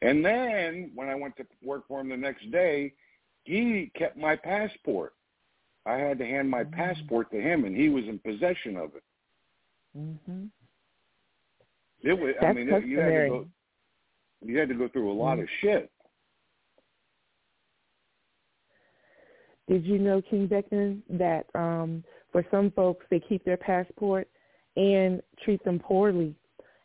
And 0.00 0.24
then 0.24 0.90
when 0.94 1.08
I 1.08 1.14
went 1.14 1.36
to 1.36 1.46
work 1.62 1.86
for 1.86 2.00
him 2.00 2.08
the 2.08 2.16
next 2.16 2.50
day, 2.50 2.94
he 3.44 3.92
kept 3.94 4.16
my 4.16 4.36
passport. 4.36 5.14
I 5.84 5.96
had 5.96 6.18
to 6.18 6.24
hand 6.24 6.48
my 6.48 6.64
passport 6.64 7.30
to 7.32 7.40
him, 7.40 7.64
and 7.64 7.76
he 7.76 7.88
was 7.88 8.04
in 8.04 8.18
possession 8.20 8.76
of 8.76 8.94
it. 8.94 9.02
hmm 9.94 10.44
It 12.02 12.14
was. 12.14 12.34
I 12.40 12.46
That's 12.46 12.56
mean, 12.56 12.68
it, 12.68 12.86
you 12.86 13.00
had 13.00 13.10
to 13.10 13.28
go. 13.28 13.46
You 14.44 14.58
had 14.58 14.68
to 14.68 14.74
go 14.74 14.88
through 14.88 15.10
a 15.10 15.14
lot 15.14 15.38
of 15.38 15.46
shit. 15.60 15.90
Did 19.68 19.86
you 19.86 19.98
know, 19.98 20.20
King 20.20 20.48
Beckman, 20.48 21.02
that 21.10 21.46
um, 21.54 22.04
for 22.32 22.44
some 22.50 22.70
folks 22.72 23.06
they 23.10 23.20
keep 23.20 23.44
their 23.44 23.56
passport 23.56 24.28
and 24.76 25.22
treat 25.44 25.62
them 25.64 25.78
poorly, 25.78 26.34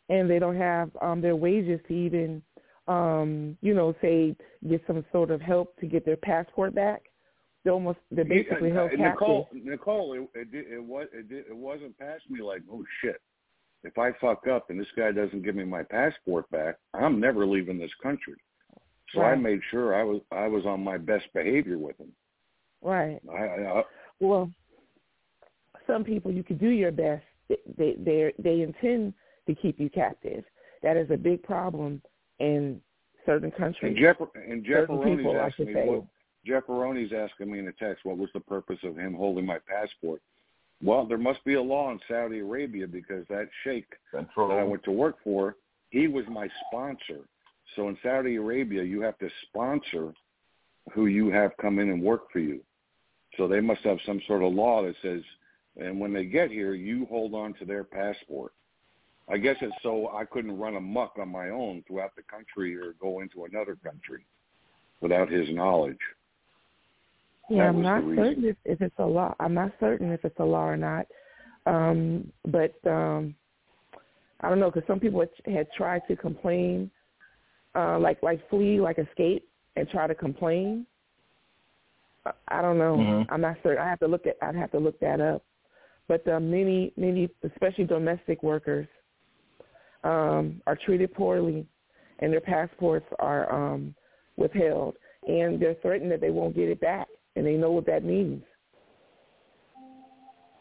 and 0.08 0.30
they 0.30 0.38
don't 0.38 0.56
have 0.56 0.90
um, 1.02 1.20
their 1.20 1.36
wages 1.36 1.80
to 1.88 1.94
even, 1.94 2.42
um, 2.86 3.56
you 3.60 3.74
know, 3.74 3.94
say 4.00 4.36
get 4.68 4.82
some 4.86 5.04
sort 5.10 5.30
of 5.30 5.40
help 5.40 5.76
to 5.80 5.86
get 5.86 6.04
their 6.04 6.16
passport 6.16 6.74
back. 6.74 7.02
They 7.64 7.70
almost 7.70 7.98
they're 8.10 8.24
basically 8.24 8.68
Yeah, 8.68 8.74
held 8.74 8.92
uh, 8.92 8.96
captive. 8.96 9.20
Nicole, 9.20 9.48
Nicole, 9.52 10.12
it, 10.14 10.48
it, 10.52 10.66
it 10.74 10.82
was 10.82 11.08
it, 11.12 11.26
it 11.30 11.56
wasn't 11.56 11.98
past 11.98 12.22
me 12.30 12.40
like, 12.42 12.62
oh 12.72 12.84
shit. 13.02 13.20
If 13.84 13.96
I 13.96 14.10
fuck 14.20 14.46
up 14.48 14.70
and 14.70 14.80
this 14.80 14.88
guy 14.96 15.12
doesn't 15.12 15.44
give 15.44 15.54
me 15.54 15.64
my 15.64 15.82
passport 15.82 16.50
back, 16.50 16.76
I'm 16.94 17.20
never 17.20 17.46
leaving 17.46 17.78
this 17.78 17.92
country. 18.02 18.34
So 19.14 19.22
I 19.22 19.34
made 19.36 19.60
sure 19.70 19.94
I 19.94 20.02
was 20.02 20.20
I 20.30 20.46
was 20.48 20.66
on 20.66 20.84
my 20.84 20.98
best 20.98 21.26
behavior 21.32 21.78
with 21.78 21.98
him. 21.98 22.12
Right. 22.82 23.18
I, 23.32 23.42
I, 23.42 23.82
Well, 24.20 24.50
some 25.86 26.04
people 26.04 26.30
you 26.30 26.44
could 26.44 26.58
do 26.58 26.68
your 26.68 26.92
best. 26.92 27.24
They 27.48 27.94
they 27.98 28.32
they 28.38 28.60
intend 28.60 29.14
to 29.46 29.54
keep 29.54 29.80
you 29.80 29.88
captive. 29.88 30.44
That 30.82 30.96
is 30.96 31.10
a 31.10 31.16
big 31.16 31.42
problem 31.42 32.02
in 32.38 32.80
certain 33.24 33.50
countries. 33.50 33.96
and 34.34 34.64
Jeff 34.64 34.88
and 34.88 34.98
Aroni's 34.98 35.36
asking 35.40 35.72
me 35.72 35.82
what 35.84 36.04
Jeff 36.46 36.64
Aroni's 36.66 37.12
asking 37.12 37.50
me 37.50 37.58
in 37.58 37.68
a 37.68 37.72
text 37.72 38.04
what 38.04 38.18
was 38.18 38.30
the 38.34 38.40
purpose 38.40 38.78
of 38.84 38.96
him 38.96 39.14
holding 39.14 39.46
my 39.46 39.58
passport. 39.66 40.22
Well, 40.82 41.06
there 41.06 41.18
must 41.18 41.44
be 41.44 41.54
a 41.54 41.62
law 41.62 41.90
in 41.90 41.98
Saudi 42.08 42.38
Arabia 42.38 42.86
because 42.86 43.26
that 43.28 43.48
sheikh 43.64 43.86
that 44.12 44.28
I 44.36 44.62
went 44.62 44.84
to 44.84 44.92
work 44.92 45.16
for, 45.24 45.56
he 45.90 46.06
was 46.06 46.24
my 46.30 46.48
sponsor. 46.66 47.26
So 47.74 47.88
in 47.88 47.98
Saudi 48.02 48.36
Arabia, 48.36 48.82
you 48.82 49.00
have 49.02 49.18
to 49.18 49.28
sponsor 49.48 50.12
who 50.92 51.06
you 51.06 51.30
have 51.30 51.52
come 51.60 51.78
in 51.78 51.90
and 51.90 52.02
work 52.02 52.30
for 52.32 52.38
you. 52.38 52.60
So 53.36 53.48
they 53.48 53.60
must 53.60 53.82
have 53.82 53.98
some 54.06 54.20
sort 54.26 54.42
of 54.42 54.52
law 54.52 54.82
that 54.82 54.94
says, 55.02 55.22
and 55.76 56.00
when 56.00 56.12
they 56.12 56.24
get 56.24 56.50
here, 56.50 56.74
you 56.74 57.06
hold 57.06 57.34
on 57.34 57.54
to 57.54 57.64
their 57.64 57.84
passport. 57.84 58.52
I 59.30 59.36
guess 59.36 59.56
it's 59.60 59.74
so 59.82 60.10
I 60.14 60.24
couldn't 60.24 60.58
run 60.58 60.76
amok 60.76 61.18
on 61.20 61.28
my 61.28 61.50
own 61.50 61.84
throughout 61.86 62.16
the 62.16 62.22
country 62.22 62.76
or 62.76 62.94
go 63.00 63.20
into 63.20 63.44
another 63.44 63.76
country 63.76 64.24
without 65.00 65.30
his 65.30 65.48
knowledge. 65.50 65.98
Yeah, 67.50 67.68
I'm 67.68 67.82
not 67.82 68.02
certain 68.16 68.44
if, 68.44 68.56
if 68.64 68.80
it's 68.82 68.98
a 68.98 69.04
law. 69.06 69.34
I'm 69.40 69.54
not 69.54 69.72
certain 69.80 70.12
if 70.12 70.24
it's 70.24 70.38
a 70.38 70.44
law 70.44 70.64
or 70.66 70.76
not. 70.76 71.06
Um, 71.66 72.30
but 72.46 72.74
um, 72.86 73.34
I 74.40 74.48
don't 74.48 74.60
know 74.60 74.70
because 74.70 74.86
some 74.86 75.00
people 75.00 75.20
had, 75.20 75.30
had 75.52 75.66
tried 75.72 76.02
to 76.08 76.16
complain, 76.16 76.90
uh, 77.74 77.98
like 77.98 78.22
like 78.22 78.46
flee, 78.50 78.80
like 78.80 78.98
escape, 78.98 79.48
and 79.76 79.88
try 79.88 80.06
to 80.06 80.14
complain. 80.14 80.86
I- 82.26 82.32
I 82.48 82.62
don't 82.62 82.78
know. 82.78 82.96
Mhm. 82.96 83.26
I'm 83.30 83.40
not 83.40 83.56
certain. 83.62 83.82
I 83.82 83.88
have 83.88 84.00
to 84.00 84.08
look 84.08 84.26
at. 84.26 84.36
I'd 84.42 84.54
have 84.56 84.70
to 84.72 84.78
look 84.78 84.98
that 85.00 85.20
up. 85.20 85.42
But 86.08 86.26
uh, 86.26 86.40
many, 86.40 86.92
many, 86.96 87.28
especially 87.42 87.84
domestic 87.84 88.42
workers, 88.42 88.88
um, 90.04 90.62
are 90.66 90.76
treated 90.76 91.12
poorly, 91.12 91.66
and 92.20 92.32
their 92.32 92.40
passports 92.40 93.06
are 93.18 93.52
um, 93.52 93.94
withheld, 94.36 94.96
and 95.26 95.60
they're 95.60 95.74
threatened 95.82 96.10
that 96.12 96.20
they 96.22 96.30
won't 96.30 96.54
get 96.56 96.68
it 96.70 96.80
back, 96.80 97.08
and 97.38 97.46
they 97.46 97.54
know 97.54 97.70
what 97.70 97.86
that 97.86 98.04
means. 98.04 98.42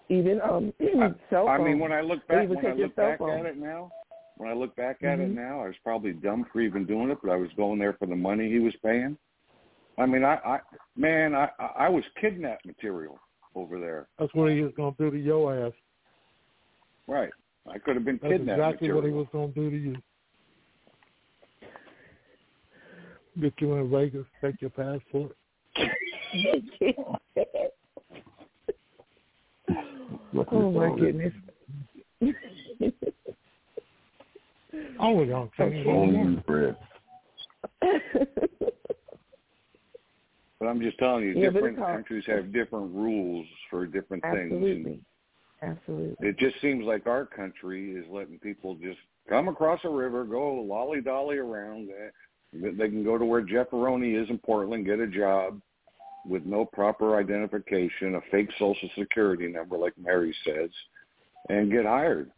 Even 0.09 0.39
um, 0.41 0.71
cell 1.29 1.49
I 1.49 1.57
mean, 1.57 1.79
when 1.79 1.91
I 1.91 2.01
look 2.01 2.25
back, 2.27 2.47
when 2.47 2.65
I 2.65 2.73
look 2.73 2.95
back 2.95 3.19
phone. 3.19 3.39
at 3.39 3.45
it 3.45 3.57
now, 3.57 3.91
when 4.37 4.49
I 4.49 4.53
look 4.53 4.75
back 4.75 5.03
at 5.03 5.19
it 5.19 5.31
Mhm. 5.31 5.35
now, 5.35 5.61
I 5.61 5.67
was 5.67 5.75
probably 5.83 6.13
dumb 6.13 6.45
for 6.53 6.61
even 6.61 6.85
doing 6.85 7.09
it, 7.09 7.17
but 7.21 7.31
I 7.31 7.35
was 7.35 7.51
going 7.57 7.79
there 7.79 7.93
for 7.93 8.05
the 8.05 8.15
money 8.15 8.49
he 8.49 8.59
was 8.59 8.75
paying. 8.77 9.17
I 9.97 10.05
mean, 10.05 10.23
I, 10.23 10.35
I 10.35 10.59
man, 10.95 11.33
I, 11.33 11.49
I 11.59 11.65
I 11.65 11.89
was 11.89 12.03
kidnapped 12.21 12.65
material 12.65 13.19
over 13.55 13.79
there. 13.79 14.07
That's 14.19 14.33
what 14.35 14.51
he 14.51 14.61
was 14.61 14.71
going 14.77 14.93
to 14.95 15.09
do 15.09 15.11
to 15.11 15.17
your 15.17 15.67
ass. 15.67 15.73
Right. 17.07 17.31
I 17.67 17.79
could 17.79 17.95
have 17.95 18.05
been 18.05 18.19
kidnapped. 18.19 18.31
That's 18.31 18.39
kidnapped 18.39 18.73
exactly 18.73 18.93
what 18.93 19.03
he 19.03 19.11
was 19.11 19.27
going 19.31 19.53
to 19.53 19.59
do 19.59 19.69
to 19.71 19.77
you. 19.77 19.97
Get 23.41 23.53
you 23.59 23.73
in 23.73 23.89
Vegas, 23.91 24.25
take 24.41 24.61
your 24.61 24.69
passport. 24.69 25.35
What 30.31 30.47
Oh 30.51 30.71
my 30.71 30.93
is 30.93 30.99
goodness. 30.99 31.33
I 34.99 35.07
was 35.09 35.29
on 35.29 35.49
Only 35.87 36.35
bread. 36.47 36.75
But 40.59 40.65
I'm 40.67 40.81
just 40.81 40.97
telling 40.97 41.23
you, 41.23 41.33
Yeah, 41.33 41.51
different 41.51 41.77
countries 41.77 42.23
have 42.27 42.51
different 42.51 42.93
rules 42.93 43.45
for 43.69 43.85
different 43.85 44.23
things. 44.23 44.51
Absolutely. 44.51 44.99
Absolutely. 45.61 46.27
It 46.27 46.37
just 46.37 46.59
seems 46.61 46.83
like 46.85 47.07
our 47.07 47.25
country 47.25 47.91
is 47.91 48.05
letting 48.09 48.39
people 48.39 48.75
just 48.75 48.99
come 49.29 49.47
across 49.47 49.79
a 49.83 49.89
river, 49.89 50.23
go 50.23 50.61
lolly 50.61 51.01
dolly 51.01 51.37
around. 51.37 51.89
They 52.53 52.89
can 52.89 53.03
go 53.03 53.17
to 53.17 53.25
where 53.25 53.41
Jeff 53.41 53.69
Aroni 53.69 54.21
is 54.21 54.29
in 54.29 54.39
Portland, 54.39 54.85
get 54.85 54.99
a 54.99 55.07
job 55.07 55.61
with 56.27 56.45
no 56.45 56.65
proper 56.65 57.17
identification, 57.19 58.15
a 58.15 58.21
fake 58.31 58.49
social 58.59 58.89
security 58.97 59.47
number, 59.47 59.77
like 59.77 59.93
Mary 59.97 60.35
says, 60.45 60.69
and 61.49 61.71
get 61.71 61.85
hired. 61.85 62.29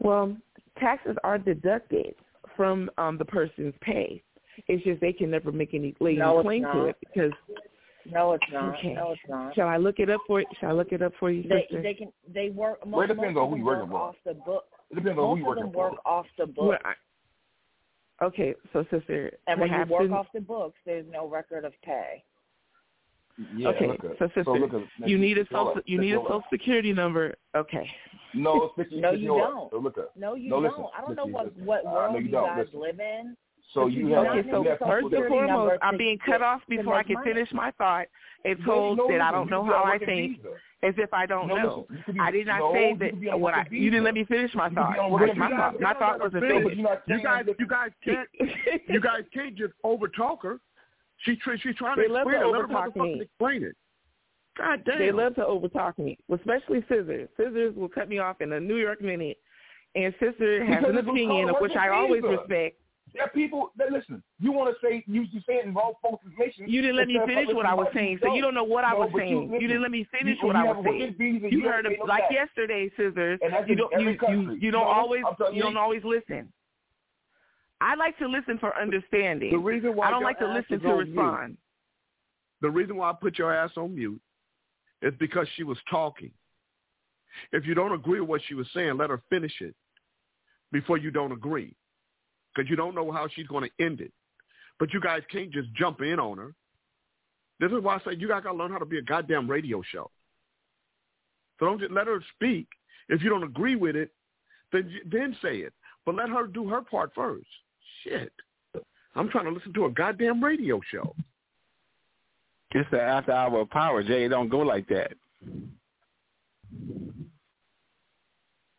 Well, 0.00 0.36
taxes 0.78 1.16
are 1.24 1.38
deducted 1.38 2.14
from 2.56 2.90
um, 2.98 3.16
the 3.18 3.24
person's 3.24 3.74
pay. 3.80 4.22
It's 4.68 4.84
just 4.84 5.00
they 5.00 5.12
can 5.12 5.30
never 5.30 5.50
make 5.50 5.74
any 5.74 5.94
lay 6.00 6.14
No, 6.14 6.38
it's 6.38 6.44
claim 6.44 6.62
to 6.64 6.84
it 6.86 6.96
because. 7.00 7.32
No, 8.12 8.34
it's 8.34 8.44
not. 8.52 8.78
Okay. 8.78 8.92
No, 8.92 9.12
it's 9.12 9.20
not. 9.28 9.54
Shall 9.54 9.66
I 9.66 9.78
look 9.78 9.98
it 9.98 10.10
up 10.10 10.20
for 10.26 10.40
you? 10.40 10.46
Shall 10.60 10.68
I 10.68 10.72
look 10.72 10.92
it 10.92 11.00
up 11.00 11.12
for 11.18 11.30
you, 11.30 11.42
They 11.48 11.62
sister? 11.62 11.82
they 11.82 11.94
can 11.94 12.12
they 12.32 12.50
work. 12.50 12.78
Well, 12.84 13.00
it 13.02 13.06
most, 13.08 13.16
depends 13.16 13.38
on 13.38 13.44
of 13.44 13.48
who 13.50 13.56
them 13.56 13.64
you're 13.64 13.76
working 13.76 13.90
for. 13.90 13.96
off 13.98 14.14
the 14.26 14.34
book. 14.34 14.64
It 14.90 14.94
depends 14.96 15.18
on 15.18 15.24
who 15.24 15.36
Most 15.36 15.38
you're 15.40 15.50
of 15.52 15.56
them 15.56 15.66
working 15.72 15.78
work 15.80 16.02
for. 16.04 16.08
off 16.08 16.26
the 16.36 16.44
Well, 16.56 16.68
book. 16.72 16.80
I- 16.84 16.94
okay, 18.22 18.54
so 18.72 18.84
sister, 18.90 19.32
and 19.46 19.60
when 19.60 19.70
you 19.72 19.84
work 19.86 20.02
in- 20.04 20.12
off 20.12 20.26
the 20.34 20.40
books, 20.40 20.78
there's 20.84 21.06
no 21.10 21.26
record 21.28 21.64
of 21.64 21.72
pay. 21.82 22.22
Yeah, 23.56 23.70
okay, 23.70 23.88
look 23.88 24.04
at- 24.04 24.18
so 24.18 24.28
sister, 24.34 24.52
look 24.52 24.72
at- 24.74 25.08
you 25.08 25.18
need 25.18 25.38
a 25.38 25.40
look 25.40 25.50
at- 25.52 25.56
social 25.66 25.82
you 25.86 25.98
need 25.98 26.12
a 26.12 26.18
social 26.22 26.44
security 26.50 26.92
number. 26.92 27.34
Okay. 27.56 27.90
No, 28.32 28.70
Sticky, 28.74 29.00
No, 29.00 29.10
you 29.12 29.28
don't. 29.28 29.72
look 29.72 29.98
at. 29.98 30.16
No, 30.16 30.34
you 30.34 30.50
no, 30.50 30.60
don't. 30.60 30.70
listen, 30.70 30.86
I 30.96 31.00
don't 31.00 31.16
know 31.16 31.22
Sticky, 31.24 31.32
what 31.34 31.46
listen. 31.46 31.66
what 31.66 31.86
Uh, 31.86 31.90
world 31.90 32.12
no, 32.12 32.18
you 32.18 32.24
you 32.26 32.30
guys 32.32 32.58
Listen. 32.66 32.80
live 32.80 33.00
in. 33.00 33.36
So 33.74 33.82
but 33.82 33.92
you 33.92 34.06
do 34.08 34.14
have- 34.14 34.26
Okay, 34.26 34.50
so 34.50 34.62
need 34.62 34.70
a 34.70 34.76
first 34.78 35.02
and 35.04 35.10
security 35.10 35.28
foremost, 35.28 35.78
I'm 35.82 35.96
being 35.98 36.18
cut 36.24 36.40
off 36.42 36.62
before 36.68 36.94
I 36.94 37.02
can 37.02 37.16
finish 37.24 37.48
my 37.52 37.70
thought 37.72 38.06
and 38.44 38.58
No, 38.60 38.64
told 38.66 38.98
no, 38.98 39.08
that 39.08 39.20
I 39.20 39.32
don't 39.32 39.50
know 39.50 39.64
how 39.64 39.82
I 39.84 39.98
think, 39.98 40.38
as 40.82 40.94
if 40.96 41.12
I 41.12 41.26
don't 41.26 41.48
No, 41.48 41.56
know. 41.56 41.86
listen, 41.90 41.96
you 41.96 42.02
could 42.04 42.14
be- 42.14 42.20
I 42.20 42.30
did 42.30 42.46
not 42.46 42.58
no, 42.60 42.72
say 42.72 42.88
you 42.90 42.96
could 42.96 43.20
be 43.20 43.26
that 43.26 43.40
what 43.40 43.54
I. 43.54 43.66
You 43.70 43.90
didn't 43.90 44.04
let 44.04 44.14
me 44.14 44.24
finish 44.24 44.54
my 44.54 44.68
You 44.68 44.76
could 44.76 44.76
be 44.76 44.96
thought. 44.96 45.10
My, 45.10 45.26
my 45.26 45.26
visa. 45.26 45.56
thought, 45.56 45.80
my 45.80 45.90
Y'all 45.90 45.98
thought 45.98 46.20
wasn't 46.20 46.42
finish. 46.44 46.62
finished. 46.62 46.76
You're 46.76 46.84
not 46.88 47.02
You 47.08 47.14
saying 47.16 47.24
guys, 47.24 47.44
you 47.58 47.66
guys 47.66 47.90
can't, 48.04 48.28
you 48.88 49.00
guys 49.00 49.22
can't 49.34 49.56
just 49.56 49.72
overtalk 49.84 50.42
her. 50.42 50.60
She 51.18 51.36
tr- 51.36 51.56
she's 51.62 51.74
trying 51.76 51.96
to 51.96 52.02
They 52.02 52.08
love 52.08 52.26
explain 52.28 52.42
to 52.42 52.48
it. 52.48 52.52
Let 52.52 52.60
her 52.60 52.66
overtalk 52.68 52.94
motherfucking 52.96 53.14
me. 53.14 53.20
explain 53.22 53.62
it. 53.64 53.76
God 54.56 54.84
damn. 54.84 54.98
They 55.00 55.10
love 55.10 55.34
to 55.36 55.40
overtalk 55.42 55.98
me, 55.98 56.16
especially 56.32 56.82
Scissors. 56.88 57.28
Scissors 57.36 57.74
will 57.74 57.88
cut 57.88 58.08
me 58.08 58.18
off 58.18 58.40
in 58.40 58.52
a 58.52 58.60
New 58.60 58.76
York 58.76 59.00
minute, 59.02 59.38
and 59.96 60.14
Sister 60.20 60.64
has 60.64 60.80
Because 60.84 60.96
an 60.96 61.08
opinion 61.08 61.48
of 61.48 61.56
which 61.60 61.74
I 61.74 61.88
always 61.88 62.22
visa. 62.22 62.36
respect. 62.36 62.76
There 63.14 63.22
are 63.22 63.28
people 63.28 63.70
that 63.78 63.92
listen. 63.92 64.22
You 64.40 64.50
want 64.50 64.74
to 64.74 64.86
say 64.86 65.04
you 65.06 65.22
you 65.22 65.40
saying 65.46 65.72
wrong 65.72 65.92
folks' 66.02 66.24
information. 66.26 66.68
You 66.68 66.82
didn't 66.82 66.96
let 66.96 67.06
me 67.06 67.20
finish 67.24 67.54
what 67.54 67.64
I 67.64 67.72
was 67.72 67.86
saying, 67.94 68.18
so 68.20 68.34
you 68.34 68.42
don't 68.42 68.54
know 68.54 68.64
what 68.64 68.82
I 68.82 68.92
was 68.92 69.08
saying. 69.16 69.30
You, 69.30 69.40
listen, 69.52 69.60
didn't 69.60 69.82
let 69.82 69.90
me 69.92 70.06
finish 70.10 70.36
you, 70.42 70.46
what 70.48 70.56
I 70.56 70.64
was 70.64 70.76
have 70.76 70.84
a 70.84 70.88
working 70.88 71.14
saying. 71.16 71.40
You 71.44 71.58
you 71.60 71.68
heard 71.68 71.86
it 71.86 71.90
to 71.90 71.94
pay 71.94 71.98
no 72.00 72.04
like 72.06 72.22
tax. 72.22 72.34
yesterday, 72.34 72.90
Scissors. 72.96 73.38
You 73.68 73.76
don't 73.76 73.92
you, 74.00 74.18
you 74.28 74.58
you 74.60 74.70
don't 74.72 74.86
always 74.86 75.22
you 75.52 75.62
don't 75.62 75.76
always 75.76 76.02
listen. 76.02 76.52
I 77.80 77.94
like 77.94 78.18
to 78.18 78.26
listen 78.26 78.58
for 78.58 78.76
understanding. 78.76 79.52
The 79.52 79.58
reason 79.58 79.94
why 79.94 80.08
I 80.08 80.10
don't 80.10 80.24
like 80.24 80.40
to 80.40 80.52
listen 80.52 80.80
to 80.80 80.94
respond. 80.94 81.48
Mute, 81.48 81.58
the 82.62 82.70
reason 82.70 82.96
why 82.96 83.10
I 83.10 83.12
put 83.12 83.38
your 83.38 83.54
ass 83.54 83.70
on 83.76 83.94
mute 83.94 84.20
is 85.02 85.14
because 85.20 85.46
she 85.54 85.62
was 85.62 85.78
talking. 85.88 86.32
If 87.52 87.64
you 87.64 87.74
don't 87.74 87.92
agree 87.92 88.20
with 88.20 88.28
what 88.28 88.40
she 88.48 88.54
was 88.54 88.66
saying, 88.74 88.96
let 88.96 89.10
her 89.10 89.22
finish 89.30 89.52
it 89.60 89.74
before 90.72 90.98
you 90.98 91.10
don't 91.10 91.32
agree, 91.32 91.76
because 92.54 92.70
you 92.70 92.76
don't 92.76 92.94
know 92.94 93.10
how 93.10 93.28
she's 93.34 93.46
going 93.46 93.68
to 93.68 93.84
end 93.84 94.00
it. 94.00 94.12
But 94.78 94.92
you 94.92 95.00
guys 95.00 95.22
can't 95.30 95.50
just 95.50 95.72
jump 95.74 96.00
in 96.02 96.18
on 96.18 96.38
her. 96.38 96.54
This 97.60 97.70
is 97.70 97.82
why 97.82 97.96
I 97.96 97.98
say 98.00 98.16
you 98.18 98.28
guys 98.28 98.42
got 98.42 98.52
to 98.52 98.58
learn 98.58 98.72
how 98.72 98.78
to 98.78 98.84
be 98.84 98.98
a 98.98 99.02
goddamn 99.02 99.48
radio 99.48 99.82
show. 99.82 100.10
So 101.58 101.66
don't 101.66 101.78
just 101.78 101.92
let 101.92 102.06
her 102.06 102.22
speak. 102.34 102.66
If 103.08 103.22
you 103.22 103.30
don't 103.30 103.44
agree 103.44 103.76
with 103.76 103.96
it, 103.96 104.10
then 104.72 104.90
then 105.10 105.36
say 105.40 105.58
it. 105.58 105.72
But 106.04 106.16
let 106.16 106.28
her 106.28 106.46
do 106.46 106.68
her 106.68 106.82
part 106.82 107.12
first. 107.14 107.46
Shit. 108.02 108.32
I'm 109.14 109.28
trying 109.28 109.44
to 109.44 109.52
listen 109.52 109.72
to 109.74 109.84
a 109.86 109.90
goddamn 109.90 110.42
radio 110.42 110.80
show. 110.90 111.14
It's 112.72 112.90
the 112.90 113.00
after 113.00 113.30
hour 113.30 113.60
of 113.60 113.70
power, 113.70 114.02
Jay. 114.02 114.24
It 114.24 114.30
don't 114.30 114.48
go 114.48 114.58
like 114.58 114.88
that. 114.88 115.12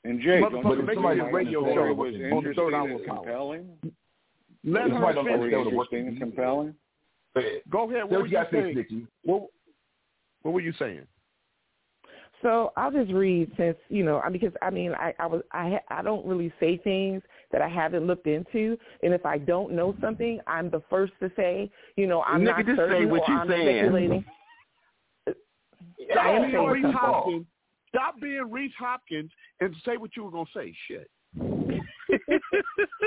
And 0.06 0.22
Jay, 0.22 0.40
don't 0.40 0.54
Motherfucker, 0.54 0.78
you 0.78 0.84
make 0.84 0.96
think 0.98 1.06
a 1.06 1.16
the 1.26 1.32
radio 1.32 1.62
story 1.62 1.76
show 1.90 1.94
was 1.96 2.14
on 2.14 2.20
the 2.20 2.28
interesting 2.30 2.54
third 2.64 2.74
hour 2.76 2.88
and 2.90 3.06
compelling? 3.06 3.70
Let 4.64 4.90
That's 4.90 4.94
why 4.94 4.98
I 4.98 5.08
her 5.08 5.14
don't 5.14 5.26
finish. 5.26 5.34
understand 5.42 5.66
what 5.66 5.74
a 5.74 5.76
working 5.76 6.00
Interesting 6.00 6.08
and 6.08 6.20
compelling. 6.36 6.76
Go 7.70 7.90
ahead. 7.90 8.04
What 8.04 8.12
what 8.12 8.20
were 8.22 8.26
you 8.28 8.32
you 8.32 8.32
got 8.32 8.50
to 8.52 8.56
say, 8.56 8.62
saying? 8.62 8.74
Sticky. 8.86 9.08
What, 9.24 9.48
what 10.44 10.54
were 10.54 10.62
you 10.62 10.74
saying? 10.80 11.02
So 12.42 12.72
I'll 12.78 12.92
just 12.92 13.12
read 13.12 13.52
since 13.58 13.78
you 13.90 14.04
know 14.04 14.22
I- 14.24 14.30
because 14.30 14.54
I 14.62 14.70
mean 14.70 14.94
I 14.94 15.14
I 15.20 15.26
was 15.26 15.42
I 15.52 15.70
ha- 15.72 15.98
I 15.98 16.02
don't 16.04 16.26
really 16.26 16.54
say 16.60 16.78
things 16.78 17.24
that 17.52 17.62
I 17.62 17.68
haven't 17.68 18.06
looked 18.06 18.28
into, 18.28 18.78
and 19.02 19.14
if 19.14 19.26
I 19.26 19.38
don't 19.40 19.72
know 19.74 19.96
something, 20.02 20.40
I'm 20.46 20.70
the 20.70 20.84
first 20.90 21.14
to 21.22 21.32
say 21.36 21.72
you 21.96 22.06
know 22.06 22.22
I'm 22.24 22.42
Nigga, 22.42 22.46
not 22.58 22.66
just 22.68 22.78
say 22.78 23.06
what 23.06 23.22
or 23.22 23.32
you 23.34 23.40
I'm 23.40 23.48
saying. 23.50 23.78
speculating. 23.80 24.26
I 25.28 26.30
am 26.30 26.52
Stop 26.52 26.74
being 26.74 26.84
saying 26.84 26.94
something. 27.02 27.46
Hopkins. 27.96 28.12
Stop 28.14 28.22
being 28.22 28.52
Reese 28.52 28.74
Hopkins 28.78 29.32
and 29.62 29.76
say 29.86 29.98
what 29.98 30.12
you 30.16 30.24
were 30.24 30.32
gonna 30.32 30.46
say. 30.56 30.74
Shit. 30.88 31.10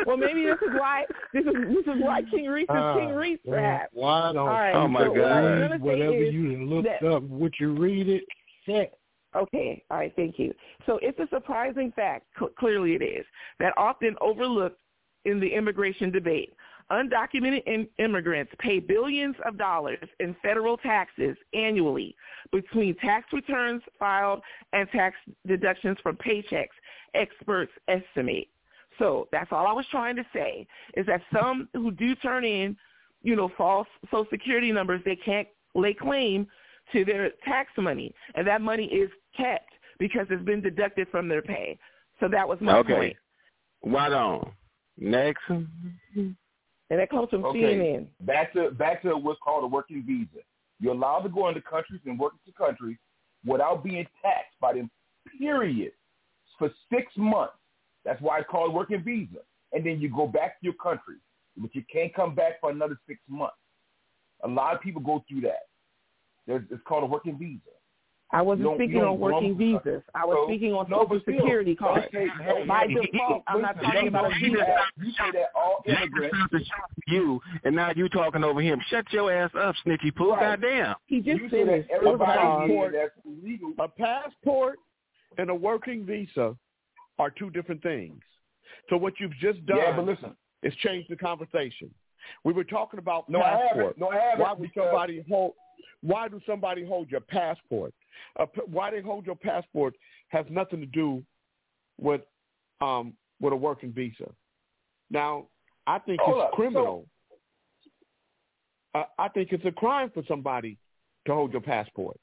well, 0.06 0.16
maybe 0.16 0.44
this 0.44 0.56
is 0.62 0.74
why 0.78 1.04
this 1.32 1.44
is 1.44 1.52
this 1.68 1.94
is 1.94 2.02
why 2.02 2.22
King 2.30 2.46
Reese 2.46 2.64
is 2.64 2.66
Ah, 2.70 2.94
King 2.98 3.14
Reese, 3.14 3.38
perhaps. 3.48 3.90
Why 3.92 4.32
don't 4.32 4.38
All 4.38 4.46
right, 4.46 4.72
Oh, 4.74 4.88
my 4.88 5.04
so 5.04 5.10
what 5.10 5.18
God. 5.20 5.42
gonna 5.42 5.78
whatever 5.78 6.12
you 6.22 6.52
done 6.52 6.66
looked 6.68 6.88
that- 7.00 7.02
up, 7.08 7.22
would 7.24 7.54
you 7.60 7.72
read 7.72 8.08
it, 8.08 8.24
set. 8.66 8.94
Okay, 9.36 9.82
all 9.90 9.98
right, 9.98 10.12
thank 10.16 10.38
you. 10.38 10.54
So 10.86 10.98
it's 11.02 11.18
a 11.18 11.28
surprising 11.28 11.92
fact, 11.92 12.26
cl- 12.38 12.50
clearly 12.58 12.94
it 12.94 13.02
is, 13.02 13.26
that 13.60 13.74
often 13.76 14.16
overlooked 14.22 14.80
in 15.26 15.38
the 15.38 15.48
immigration 15.52 16.10
debate. 16.10 16.54
Undocumented 16.90 17.62
in- 17.66 17.88
immigrants 17.98 18.52
pay 18.58 18.78
billions 18.78 19.36
of 19.44 19.58
dollars 19.58 20.08
in 20.20 20.34
federal 20.42 20.78
taxes 20.78 21.36
annually 21.52 22.16
between 22.50 22.94
tax 22.96 23.30
returns 23.32 23.82
filed 23.98 24.40
and 24.72 24.88
tax 24.90 25.16
deductions 25.46 25.98
from 26.02 26.16
paychecks, 26.16 26.68
experts 27.14 27.72
estimate. 27.88 28.48
So 28.98 29.28
that's 29.30 29.52
all 29.52 29.66
I 29.66 29.72
was 29.72 29.86
trying 29.90 30.16
to 30.16 30.24
say, 30.32 30.66
is 30.96 31.06
that 31.06 31.20
some 31.32 31.68
who 31.74 31.90
do 31.90 32.14
turn 32.16 32.44
in, 32.44 32.76
you 33.22 33.36
know, 33.36 33.50
false 33.56 33.86
Social 34.06 34.26
Security 34.30 34.72
numbers, 34.72 35.02
they 35.04 35.16
can't 35.16 35.46
lay 35.74 35.94
claim 35.94 36.46
to 36.92 37.04
their 37.04 37.30
tax 37.44 37.70
money, 37.76 38.14
and 38.34 38.46
that 38.46 38.62
money 38.62 38.86
is 38.86 39.10
kept 39.36 39.70
because 39.98 40.26
it's 40.30 40.44
been 40.44 40.62
deducted 40.62 41.06
from 41.10 41.28
their 41.28 41.42
pay. 41.42 41.78
So 42.18 42.28
that 42.28 42.48
was 42.48 42.58
my 42.60 42.74
point. 42.74 42.86
okay. 42.86 42.94
point. 42.94 43.16
Right 43.94 44.12
on. 44.12 44.52
Next. 44.96 45.42
Mm-hmm. 45.48 46.30
And 46.90 46.98
that 46.98 47.10
comes 47.10 47.28
from 47.30 47.44
Okay. 47.44 47.60
CNN. 47.60 48.08
Back 48.20 48.52
to 48.54 48.70
back 48.70 49.02
to 49.02 49.16
what's 49.16 49.40
called 49.40 49.64
a 49.64 49.66
working 49.66 50.02
visa. 50.04 50.42
You're 50.80 50.94
allowed 50.94 51.20
to 51.20 51.28
go 51.28 51.48
into 51.48 51.60
countries 51.60 52.00
and 52.06 52.18
work 52.18 52.34
into 52.44 52.56
countries 52.56 52.96
without 53.44 53.84
being 53.84 54.06
taxed 54.22 54.58
by 54.60 54.74
them. 54.74 54.90
Period. 55.38 55.92
For 56.58 56.70
six 56.90 57.12
months. 57.16 57.54
That's 58.04 58.20
why 58.22 58.38
it's 58.38 58.48
called 58.48 58.72
working 58.74 59.02
visa. 59.02 59.40
And 59.72 59.84
then 59.84 60.00
you 60.00 60.08
go 60.08 60.26
back 60.26 60.58
to 60.60 60.64
your 60.64 60.74
country, 60.74 61.16
but 61.56 61.74
you 61.74 61.82
can't 61.92 62.14
come 62.14 62.34
back 62.34 62.60
for 62.60 62.70
another 62.70 62.98
six 63.06 63.20
months. 63.28 63.56
A 64.44 64.48
lot 64.48 64.74
of 64.74 64.80
people 64.80 65.02
go 65.02 65.24
through 65.28 65.42
that. 65.42 65.66
There's, 66.46 66.62
it's 66.70 66.82
called 66.86 67.02
a 67.02 67.06
working 67.06 67.38
visa. 67.38 67.77
I 68.30 68.42
wasn't 68.42 68.68
You 68.68 68.74
speaking 68.76 69.02
on 69.02 69.18
working 69.18 69.54
belong- 69.56 69.80
visas. 69.82 70.02
I 70.14 70.26
was 70.26 70.36
So- 70.36 70.46
speaking 70.48 70.74
on 70.74 70.86
no, 70.90 70.96
Social 70.98 71.06
but 71.08 71.22
still, 71.22 71.34
Security 71.38 71.74
cards. 71.74 72.06
okay, 72.08 72.26
no, 72.26 72.66
By 72.66 72.84
no, 72.84 73.00
default, 73.00 73.42
I'm 73.46 73.62
not 73.62 73.80
talking 73.80 74.08
about 74.08 74.30
a 74.32 74.38
you 74.38 74.50
visa. 74.52 74.76
You 74.98 75.10
say 75.12 75.30
that 75.32 75.50
all 75.54 75.82
immigrants. 75.86 76.70
You 77.06 77.40
and 77.64 77.74
now 77.74 77.90
you 77.96 78.08
talking 78.10 78.44
over 78.44 78.60
him. 78.60 78.80
Shut 78.88 79.10
your 79.14 79.32
ass 79.32 79.50
up, 79.54 79.74
snitchy 79.86 80.14
poo. 80.14 80.32
Right. 80.32 80.60
Goddamn. 80.60 80.96
He 81.06 81.20
just 81.22 81.40
You 81.40 81.48
say 81.48 81.64
that 81.64 81.70
finished. 81.70 81.90
A 81.90 81.94
everybody 81.94 82.38
pause. 82.40 82.68
here 82.70 82.90
that's 82.92 83.26
illegal. 83.26 83.72
A 83.78 83.88
passport 83.88 84.78
and 85.38 85.48
a 85.48 85.54
working 85.54 86.04
visa 86.04 86.54
are 87.18 87.30
two 87.30 87.48
different 87.50 87.82
things. 87.82 88.20
So 88.90 88.98
what 88.98 89.18
you've 89.20 89.32
just 89.40 89.64
done 89.64 89.78
Yeah, 89.78 89.96
but 89.96 90.04
listen. 90.04 90.36
is 90.62 90.74
change 90.76 91.08
the 91.08 91.16
conversation. 91.16 91.90
We 92.44 92.52
were 92.52 92.64
talking 92.64 92.98
about 92.98 93.26
No, 93.30 93.40
I 93.40 93.42
passport. 93.52 93.76
haven't. 93.76 93.98
No, 93.98 94.10
I 94.10 94.16
haven't. 94.18 94.40
Why 94.40 94.52
would 94.52 94.60
because- 94.60 94.84
somebody 94.90 95.24
hold? 95.30 95.54
Why 96.02 96.28
do 96.28 96.40
somebody 96.46 96.84
hold 96.84 97.10
your 97.10 97.20
passport? 97.20 97.92
Uh, 98.38 98.46
why 98.66 98.90
they 98.90 99.00
hold 99.00 99.26
your 99.26 99.36
passport 99.36 99.94
has 100.28 100.46
nothing 100.48 100.80
to 100.80 100.86
do 100.86 101.22
with 102.00 102.22
um, 102.80 103.14
with 103.40 103.52
a 103.52 103.56
working 103.56 103.92
visa. 103.92 104.30
Now, 105.10 105.46
I 105.86 105.98
think 105.98 106.20
Hold 106.20 106.38
it's 106.38 106.44
up. 106.44 106.52
criminal. 106.52 107.06
uh, 108.94 109.04
I 109.18 109.28
think 109.28 109.52
it's 109.52 109.64
a 109.64 109.72
crime 109.72 110.10
for 110.12 110.22
somebody 110.28 110.76
to 111.26 111.34
hold 111.34 111.52
your 111.52 111.60
passport. 111.60 112.18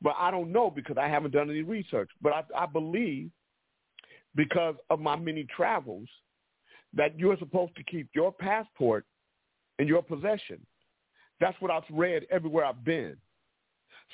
But 0.00 0.14
I 0.18 0.30
don't 0.30 0.52
know 0.52 0.70
because 0.70 0.96
I 0.98 1.08
haven't 1.08 1.32
done 1.32 1.50
any 1.50 1.62
research. 1.62 2.10
But 2.20 2.32
I, 2.32 2.42
I 2.56 2.66
believe 2.66 3.30
because 4.34 4.74
of 4.90 5.00
my 5.00 5.16
many 5.16 5.46
travels 5.56 6.08
that 6.94 7.18
you're 7.18 7.38
supposed 7.38 7.74
to 7.76 7.84
keep 7.84 8.08
your 8.14 8.32
passport 8.32 9.04
in 9.78 9.86
your 9.86 10.02
possession. 10.02 10.64
That's 11.42 11.60
what 11.60 11.72
I've 11.72 11.82
read 11.90 12.24
everywhere 12.30 12.64
I've 12.64 12.84
been. 12.84 13.16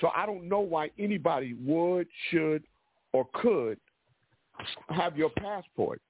So 0.01 0.09
I 0.17 0.25
don't 0.25 0.49
know 0.49 0.61
why 0.61 0.91
anybody 0.99 1.55
would, 1.63 2.07
should, 2.31 2.63
or 3.13 3.29
could 3.35 3.79
have 4.89 5.19
your 5.19 5.29
passport 5.29 6.01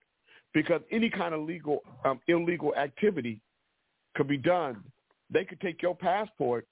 because 0.54 0.80
any 0.92 1.10
kind 1.10 1.34
of 1.34 1.40
legal, 1.40 1.82
um, 2.04 2.20
illegal 2.28 2.72
activity 2.76 3.40
could 4.14 4.28
be 4.28 4.36
done. 4.36 4.80
They 5.28 5.44
could 5.44 5.60
take 5.60 5.82
your 5.82 5.96
passport 5.96 6.68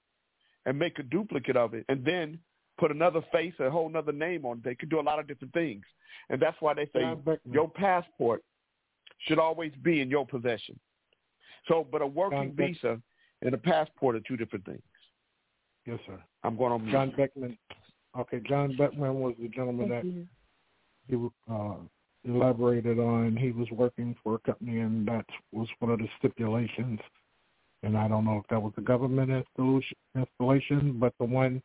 and 0.65 0.78
make 0.78 1.00
a 1.00 1.02
duplicate 1.02 1.57
of 1.57 1.75
it 1.75 1.84
and 1.89 2.05
then 2.05 2.39
put 2.78 2.92
another 2.92 3.23
face, 3.33 3.55
a 3.58 3.68
whole 3.68 3.91
other 3.97 4.12
name 4.12 4.47
on 4.47 4.58
it. 4.58 4.65
They 4.65 4.76
could 4.76 4.91
do 4.91 5.00
a 5.00 5.02
lot 5.02 5.18
of 5.18 5.26
different 5.26 5.55
things. 5.55 5.84
And 6.31 6.41
that's 6.41 6.57
why 6.60 6.73
they 6.73 6.89
say 6.94 7.00
your 7.50 7.68
passport 7.68 8.44
should 9.26 9.41
always 9.41 9.73
be 9.83 10.02
in 10.02 10.08
your 10.08 10.25
possession. 10.25 10.78
So, 11.66 11.84
but 11.91 12.00
a 12.00 12.07
working 12.07 12.55
visa 12.57 13.00
and 13.47 13.55
a 13.55 13.58
passport 13.58 14.16
are 14.16 14.20
two 14.20 14.36
different 14.36 14.65
things. 14.66 14.83
Yes, 15.86 16.00
sir. 16.07 16.20
I'm 16.42 16.57
going 16.57 16.73
on 16.73 16.91
John. 16.91 17.12
Beckman. 17.16 17.57
Okay, 18.18 18.41
John 18.47 18.76
Beckman 18.76 19.20
was 19.20 19.34
the 19.41 19.49
gentleman 19.49 19.89
that 19.89 20.05
he 21.08 21.28
uh, 21.50 21.76
elaborated 22.25 22.99
on. 22.99 23.36
He 23.36 23.52
was 23.52 23.68
working 23.70 24.16
for 24.23 24.34
a 24.34 24.39
company, 24.41 24.81
and 24.81 25.07
that 25.07 25.26
was 25.52 25.68
one 25.78 25.92
of 25.92 26.00
the 26.00 26.08
stipulations. 26.18 26.99
And 27.83 27.97
I 27.97 28.08
don't 28.08 28.25
know 28.25 28.39
if 28.39 28.49
that 28.50 28.60
was 28.60 28.73
the 28.75 28.83
government 28.83 29.31
installation, 29.31 29.97
installation 30.16 30.99
but 30.99 31.12
the 31.20 31.26
one, 31.26 31.62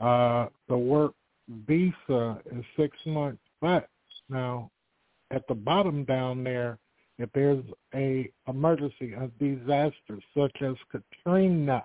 uh, 0.00 0.46
the 0.68 0.76
work 0.76 1.12
visa 1.66 2.40
is 2.50 2.64
six 2.78 2.96
months. 3.04 3.42
But 3.60 3.88
now, 4.30 4.70
at 5.30 5.46
the 5.48 5.54
bottom 5.54 6.04
down 6.04 6.44
there, 6.44 6.78
if 7.22 7.30
there's 7.32 7.64
a 7.94 8.30
emergency, 8.48 9.12
a 9.12 9.28
disaster 9.42 10.18
such 10.36 10.62
as 10.62 10.74
Katrina, 10.90 11.82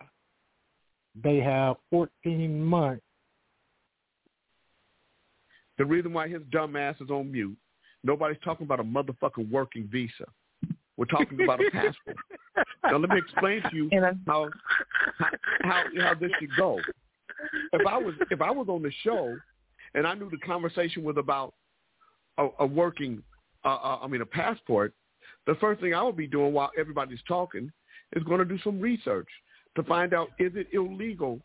they 1.22 1.38
have 1.38 1.78
14 1.90 2.64
months. 2.64 3.02
The 5.78 5.86
reason 5.86 6.14
why 6.14 6.30
his 6.30 6.42
dumb 6.52 6.76
ass 6.76 6.96
is 7.02 7.10
on 7.10 7.32
mute, 7.32 7.58
nobody's 8.04 8.38
talking 8.44 8.66
about 8.66 8.80
a 8.80 8.84
motherfucking 8.84 9.50
working 9.50 9.90
visa. 9.92 10.26
We're 10.98 11.06
talking 11.06 11.42
about 11.44 11.60
a 11.60 11.70
passport. 11.72 12.18
now 12.84 12.98
let 12.98 13.10
me 13.10 13.18
explain 13.18 13.62
to 13.64 13.76
you 13.76 13.90
how 14.26 14.50
how 15.62 15.84
how 16.00 16.14
this 16.14 16.32
should 16.40 16.56
go. 16.58 16.80
If 17.74 17.86
I 17.86 17.98
was 17.98 18.14
if 18.32 18.42
I 18.42 18.52
was 18.52 18.68
on 18.70 18.82
the 18.82 18.92
show 19.04 19.36
and 19.94 20.08
I 20.08 20.14
knew 20.14 20.30
the 20.30 20.38
conversation 20.38 21.04
was 21.04 21.18
about 21.18 21.54
a, 22.38 22.48
a 22.60 22.66
working, 22.66 23.22
uh, 23.66 23.76
uh, 23.76 24.00
I 24.02 24.08
mean 24.08 24.22
a 24.22 24.26
passport, 24.26 24.94
the 25.48 25.56
first 25.56 25.82
thing 25.82 25.94
I 25.94 26.04
would 26.04 26.18
be 26.18 26.28
doing 26.28 26.54
while 26.54 26.72
everybody's 26.78 27.22
talking 27.28 27.72
is 28.16 28.24
going 28.24 28.40
to 28.40 28.46
do 28.46 28.58
some 28.64 28.80
research 28.80 29.28
to 29.76 29.84
find 29.84 30.14
out 30.14 30.30
is 30.40 30.54
it 30.56 30.68
illegal 30.74 31.40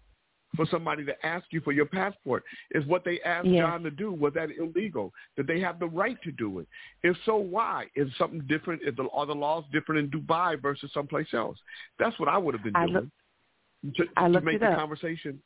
for 0.57 0.67
somebody 0.69 1.05
to 1.05 1.15
ask 1.27 1.45
you 1.51 1.61
for 1.61 1.71
your 1.73 1.87
passport? 1.87 2.43
Is 2.73 2.85
what 2.87 3.05
they 3.05 3.21
asked 3.25 3.47
Yes. 3.47 3.61
John 3.61 3.83
to 3.85 3.91
do 3.91 4.13
was 4.13 4.35
that 4.35 4.49
illegal? 4.59 5.13
Did 5.37 5.47
they 5.47 5.61
have 5.61 5.79
the 5.79 5.87
right 5.87 6.21
to 6.23 6.33
do 6.33 6.59
it? 6.59 6.67
If 7.03 7.17
so, 7.25 7.37
why? 7.37 7.87
Is 7.95 8.09
something 8.19 8.41
different? 8.49 8.83
Is 8.85 8.97
the, 8.97 9.09
are 9.13 9.27
the 9.27 9.35
laws 9.35 9.65
different 9.73 10.13
in 10.13 10.21
Dubai 10.21 10.61
versus 10.61 10.91
someplace 10.93 11.29
else? 11.35 11.57
That's 12.01 12.19
what 12.19 12.29
I 12.29 12.37
would 12.37 12.55
have 12.55 12.65
been 12.65 12.75
I 12.77 12.87
doing 12.87 12.95
look- 13.85 13.95
to, 13.97 14.05
I 14.17 14.29
to 14.29 14.41
make 14.41 14.57
it 14.57 14.61
the 14.61 14.71
up. 14.71 14.79
conversation. 14.79 15.41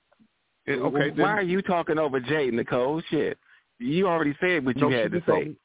And, 0.67 0.81
okay, 0.81 1.11
Why 1.11 1.17
then, 1.17 1.27
are 1.27 1.43
you 1.43 1.61
talking 1.63 1.99
over 1.99 2.19
Jay, 2.19 2.49
and 2.49 2.57
Nicole? 2.57 3.03
Shit. 3.11 3.39
You 3.79 4.09
already 4.09 4.35
said 4.41 4.65
what 4.65 4.77
you 4.77 4.89
No, 4.89 4.97
had 4.97 5.11
to 5.13 5.19
just 5.19 5.27
told 5.27 5.45
say. 5.45 5.57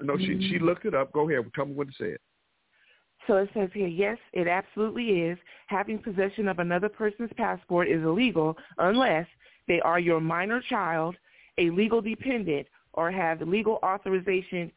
No, 0.00 0.16
she 0.18 0.26
she 0.26 0.56
mm-hmm. 0.56 0.64
looked 0.66 0.84
it 0.84 0.94
up. 0.94 1.12
Go 1.12 1.28
ahead. 1.28 1.44
Tell 1.54 1.66
me 1.66 1.74
what 1.74 1.88
it 1.88 1.94
said. 1.98 2.16
So 3.26 3.36
it 3.38 3.50
says 3.54 3.70
here, 3.72 3.88
yes, 3.88 4.18
it 4.32 4.46
absolutely 4.46 5.22
is. 5.22 5.38
Having 5.66 5.98
possession 5.98 6.48
of 6.48 6.58
another 6.58 6.88
person's 6.88 7.30
passport 7.36 7.88
is 7.88 8.02
illegal 8.02 8.56
unless 8.78 9.26
they 9.66 9.80
are 9.80 9.98
your 9.98 10.20
minor 10.20 10.62
child, 10.68 11.16
a 11.58 11.70
legal 11.70 12.00
dependent, 12.00 12.66
or 12.92 13.10
have 13.10 13.40
legal 13.40 13.80
authorization, 13.82 14.70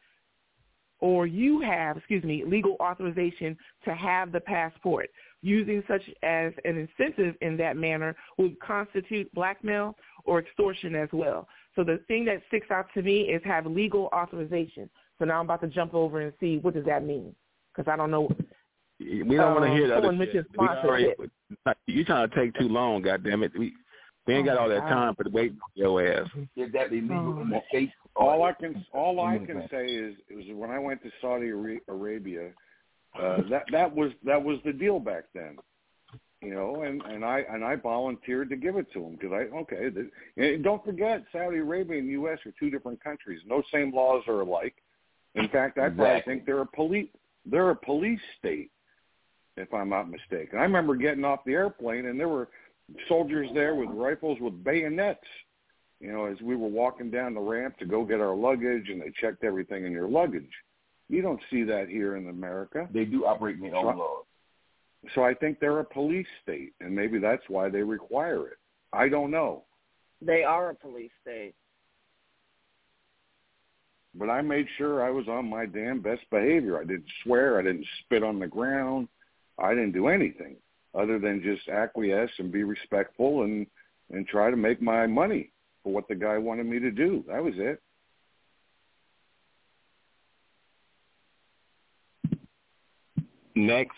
or 0.98 1.26
you 1.26 1.60
have, 1.60 1.96
excuse 1.96 2.24
me, 2.24 2.44
legal 2.44 2.76
authorization 2.80 3.56
to 3.84 3.94
have 3.94 4.32
the 4.32 4.40
passport. 4.40 5.10
Using 5.42 5.82
such 5.88 6.02
as 6.22 6.52
an 6.64 6.76
incentive 6.76 7.34
in 7.40 7.56
that 7.58 7.76
manner 7.76 8.14
would 8.36 8.58
constitute 8.60 9.32
blackmail 9.32 9.96
or 10.24 10.40
extortion 10.40 10.94
as 10.94 11.08
well. 11.12 11.48
So 11.76 11.84
the 11.84 12.00
thing 12.08 12.24
that 12.26 12.42
sticks 12.48 12.70
out 12.70 12.86
to 12.94 13.02
me 13.02 13.22
is 13.22 13.40
have 13.44 13.64
legal 13.64 14.10
authorization. 14.12 14.90
So 15.20 15.26
now 15.26 15.38
I'm 15.38 15.44
about 15.44 15.60
to 15.60 15.68
jump 15.68 15.94
over 15.94 16.22
and 16.22 16.32
see 16.40 16.56
what 16.58 16.72
does 16.74 16.86
that 16.86 17.04
mean 17.04 17.34
because 17.72 17.90
I 17.92 17.96
don't 17.96 18.10
know. 18.10 18.28
We 18.98 19.36
don't 19.36 19.54
want 19.54 19.64
to 19.66 19.70
Um, 19.70 19.76
hear 19.76 19.86
the 19.86 19.92
other 19.94 20.02
someone 20.06 20.18
mentioned 20.18 20.46
shit. 20.50 20.58
We 20.58 20.66
already, 20.66 21.14
sponsorship. 21.14 21.76
you 21.86 22.04
trying 22.04 22.28
to 22.28 22.34
take 22.34 22.54
too 22.54 22.68
long, 22.68 23.02
goddamn 23.02 23.42
it. 23.42 23.52
We 23.56 23.74
we 24.26 24.34
ain't 24.34 24.48
Oh, 24.48 24.52
got 24.54 24.58
all 24.58 24.68
that 24.70 24.80
God. 24.80 24.88
time 24.88 25.14
for 25.14 25.24
the 25.24 25.30
wait 25.30 25.52
on 25.52 25.58
your 25.74 26.06
ass. 26.06 26.28
Is 26.56 26.72
that 26.72 26.88
illegal 26.88 27.40
in 27.40 27.50
the 27.50 27.60
Well. 27.72 27.88
All 28.16 28.42
I 28.42 28.52
can 28.52 28.84
all 28.92 29.20
I 29.20 29.38
can 29.38 29.68
say 29.70 29.86
is 29.86 30.16
is 30.28 30.44
when 30.54 30.70
I 30.70 30.78
went 30.78 31.02
to 31.02 31.10
Saudi 31.20 31.50
Arabia, 31.50 32.52
uh, 33.18 33.42
that 33.50 33.64
that 33.72 33.94
was 33.94 34.12
that 34.24 34.42
was 34.42 34.58
the 34.64 34.72
deal 34.72 34.98
back 35.00 35.24
then, 35.34 35.56
you 36.42 36.52
know, 36.54 36.82
and 36.82 37.02
and 37.02 37.24
I 37.24 37.44
and 37.50 37.64
I 37.64 37.76
volunteered 37.76 38.50
to 38.50 38.56
give 38.56 38.76
it 38.76 38.92
to 38.92 39.00
them 39.00 39.12
because 39.12 39.32
I 39.32 39.56
okay, 39.56 39.90
the, 39.90 40.10
and 40.36 40.64
don't 40.64 40.84
forget 40.84 41.24
Saudi 41.32 41.58
Arabia 41.58 41.98
and 41.98 42.08
the 42.08 42.12
U.S. 42.12 42.38
are 42.46 42.52
two 42.58 42.68
different 42.70 43.02
countries. 43.02 43.40
No 43.46 43.62
same 43.72 43.92
laws 43.94 44.24
are 44.26 44.40
alike. 44.40 44.74
In 45.34 45.48
fact, 45.48 45.78
I 45.78 45.88
probably 45.88 46.04
Exactly. 46.06 46.34
think 46.34 46.46
they're 46.46 46.62
a 46.62 46.66
police 46.66 47.08
they're 47.46 47.70
a 47.70 47.76
police 47.76 48.20
state, 48.38 48.70
if 49.56 49.72
I'm 49.72 49.88
not 49.88 50.10
mistaken. 50.10 50.58
I 50.58 50.62
remember 50.62 50.94
getting 50.94 51.24
off 51.24 51.42
the 51.44 51.54
airplane 51.54 52.06
and 52.06 52.20
there 52.20 52.28
were 52.28 52.50
soldiers 53.08 53.48
there 53.54 53.74
with 53.74 53.88
rifles 53.88 54.38
with 54.40 54.62
bayonets 54.62 55.24
you 56.00 56.10
know, 56.10 56.24
as 56.24 56.40
we 56.40 56.56
were 56.56 56.68
walking 56.68 57.10
down 57.10 57.34
the 57.34 57.40
ramp 57.40 57.76
to 57.78 57.84
go 57.84 58.04
get 58.04 58.20
our 58.20 58.34
luggage 58.34 58.88
and 58.88 59.00
they 59.00 59.12
checked 59.20 59.44
everything 59.44 59.84
in 59.84 59.92
your 59.92 60.08
luggage. 60.08 60.50
You 61.08 61.20
don't 61.22 61.40
see 61.50 61.62
that 61.64 61.88
here 61.88 62.16
in 62.16 62.28
America. 62.28 62.88
They 62.92 63.04
do 63.04 63.26
operate 63.26 63.56
in 63.56 63.62
their 63.62 63.76
own 63.76 63.98
laws. 63.98 64.24
So 65.14 65.22
I 65.22 65.34
think 65.34 65.60
they're 65.60 65.80
a 65.80 65.84
police 65.84 66.26
state 66.42 66.72
and 66.80 66.94
maybe 66.94 67.18
that's 67.18 67.42
why 67.48 67.68
they 67.68 67.82
require 67.82 68.48
it. 68.48 68.58
I 68.92 69.08
don't 69.08 69.30
know. 69.30 69.64
They 70.22 70.42
are 70.42 70.70
a 70.70 70.74
police 70.74 71.10
state. 71.22 71.54
But 74.14 74.28
I 74.28 74.42
made 74.42 74.66
sure 74.76 75.04
I 75.04 75.10
was 75.10 75.28
on 75.28 75.48
my 75.48 75.66
damn 75.66 76.00
best 76.00 76.22
behavior. 76.30 76.78
I 76.78 76.84
didn't 76.84 77.06
swear, 77.22 77.58
I 77.58 77.62
didn't 77.62 77.86
spit 78.00 78.22
on 78.24 78.38
the 78.38 78.46
ground. 78.46 79.08
I 79.58 79.70
didn't 79.70 79.92
do 79.92 80.08
anything 80.08 80.56
other 80.94 81.18
than 81.18 81.42
just 81.42 81.68
acquiesce 81.68 82.30
and 82.38 82.50
be 82.50 82.64
respectful 82.64 83.42
and 83.42 83.66
and 84.12 84.26
try 84.26 84.50
to 84.50 84.56
make 84.56 84.82
my 84.82 85.06
money 85.06 85.52
for 85.84 85.92
what 85.92 86.08
the 86.08 86.14
guy 86.16 86.36
wanted 86.36 86.66
me 86.66 86.80
to 86.80 86.90
do. 86.90 87.24
That 87.28 87.44
was 87.44 87.54
it. 87.56 87.80
Next. 93.54 93.96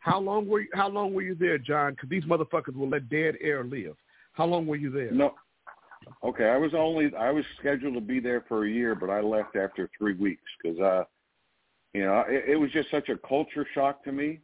How 0.00 0.18
long 0.18 0.48
were 0.48 0.60
you, 0.60 0.68
How 0.74 0.88
long 0.88 1.12
were 1.14 1.22
you 1.22 1.34
there, 1.34 1.58
John? 1.58 1.92
Because 1.92 2.08
these 2.08 2.24
motherfuckers 2.24 2.74
will 2.74 2.88
let 2.88 3.08
dead 3.08 3.36
air 3.40 3.62
live. 3.64 3.96
How 4.32 4.46
long 4.46 4.66
were 4.66 4.76
you 4.76 4.90
there? 4.90 5.10
No. 5.12 5.34
Okay, 6.24 6.48
I 6.48 6.56
was 6.56 6.72
only 6.74 7.14
I 7.14 7.30
was 7.30 7.44
scheduled 7.58 7.94
to 7.94 8.00
be 8.00 8.20
there 8.20 8.44
for 8.48 8.64
a 8.64 8.70
year, 8.70 8.94
but 8.94 9.10
I 9.10 9.20
left 9.20 9.56
after 9.56 9.90
three 9.98 10.14
weeks 10.14 10.42
because 10.62 10.78
uh, 10.80 11.04
you 11.94 12.04
know, 12.04 12.24
it, 12.28 12.44
it 12.50 12.56
was 12.56 12.70
just 12.72 12.90
such 12.90 13.08
a 13.08 13.18
culture 13.18 13.66
shock 13.74 14.04
to 14.04 14.12
me. 14.12 14.40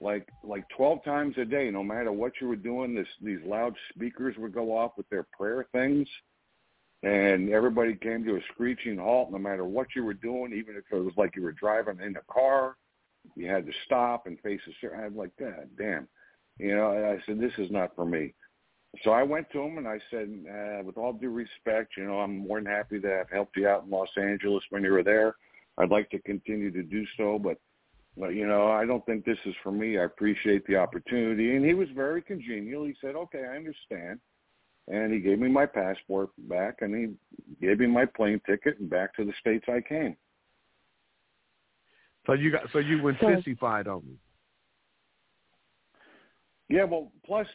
Like 0.00 0.28
like 0.44 0.64
twelve 0.76 1.02
times 1.04 1.36
a 1.38 1.44
day, 1.44 1.70
no 1.70 1.82
matter 1.82 2.12
what 2.12 2.32
you 2.40 2.48
were 2.48 2.56
doing, 2.56 2.94
this 2.94 3.08
these 3.22 3.40
loud 3.46 3.74
speakers 3.90 4.36
would 4.38 4.52
go 4.52 4.76
off 4.76 4.92
with 4.96 5.08
their 5.08 5.26
prayer 5.36 5.66
things, 5.72 6.06
and 7.02 7.50
everybody 7.50 7.94
came 7.94 8.24
to 8.24 8.36
a 8.36 8.40
screeching 8.52 8.98
halt. 8.98 9.32
No 9.32 9.38
matter 9.38 9.64
what 9.64 9.88
you 9.96 10.04
were 10.04 10.14
doing, 10.14 10.52
even 10.52 10.76
if 10.76 10.84
it 10.90 10.96
was 10.96 11.14
like 11.16 11.34
you 11.34 11.42
were 11.42 11.52
driving 11.52 12.00
in 12.00 12.16
a 12.16 12.32
car, 12.32 12.76
you 13.34 13.46
had 13.48 13.66
to 13.66 13.72
stop 13.86 14.26
and 14.26 14.38
face 14.40 14.60
a 14.68 14.72
certain. 14.80 15.00
I'm 15.02 15.16
like, 15.16 15.32
God 15.38 15.68
damn, 15.78 16.06
you 16.58 16.76
know. 16.76 16.90
I 16.90 17.18
said, 17.24 17.40
this 17.40 17.52
is 17.58 17.70
not 17.70 17.96
for 17.96 18.04
me. 18.04 18.34
So 19.02 19.10
I 19.10 19.22
went 19.22 19.50
to 19.52 19.60
him 19.60 19.78
and 19.78 19.86
I 19.86 19.98
said, 20.10 20.28
uh, 20.50 20.82
with 20.82 20.96
all 20.96 21.12
due 21.12 21.30
respect, 21.30 21.92
you 21.96 22.04
know, 22.04 22.20
I'm 22.20 22.38
more 22.38 22.58
than 22.60 22.70
happy 22.70 22.98
to 23.00 23.08
have 23.08 23.30
helped 23.30 23.56
you 23.56 23.68
out 23.68 23.84
in 23.84 23.90
Los 23.90 24.08
Angeles 24.16 24.64
when 24.70 24.82
you 24.82 24.92
were 24.92 25.02
there. 25.02 25.34
I'd 25.78 25.90
like 25.90 26.08
to 26.10 26.18
continue 26.20 26.70
to 26.70 26.82
do 26.82 27.04
so, 27.16 27.38
but, 27.38 27.58
but 28.16 28.28
you 28.28 28.46
know, 28.46 28.68
I 28.70 28.86
don't 28.86 29.04
think 29.04 29.24
this 29.24 29.38
is 29.44 29.54
for 29.62 29.70
me. 29.70 29.98
I 29.98 30.04
appreciate 30.04 30.66
the 30.66 30.76
opportunity. 30.76 31.56
And 31.56 31.64
he 31.64 31.74
was 31.74 31.88
very 31.94 32.22
congenial. 32.22 32.84
He 32.84 32.94
said, 33.00 33.14
okay, 33.14 33.44
I 33.44 33.56
understand. 33.56 34.18
And 34.88 35.12
he 35.12 35.18
gave 35.20 35.40
me 35.40 35.48
my 35.48 35.66
passport 35.66 36.30
back 36.38 36.76
and 36.80 36.94
he 36.94 37.66
gave 37.66 37.80
me 37.80 37.86
my 37.88 38.06
plane 38.06 38.40
ticket 38.46 38.78
and 38.78 38.88
back 38.88 39.14
to 39.16 39.24
the 39.24 39.32
States 39.40 39.66
I 39.68 39.80
came. 39.86 40.16
So 42.26 42.32
you 42.32 42.50
got 42.50 42.62
so 42.72 42.78
you 42.78 43.02
went 43.02 43.18
So- 43.20 43.34
sissified 43.36 43.88
on 43.88 44.06
me. 44.06 44.14
Yeah, 46.68 46.84
well, 46.84 47.12
plus, 47.24 47.46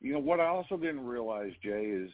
you 0.00 0.12
know, 0.12 0.18
what 0.18 0.40
I 0.40 0.46
also 0.46 0.76
didn't 0.76 1.04
realize, 1.06 1.52
Jay, 1.62 1.84
is 1.86 2.10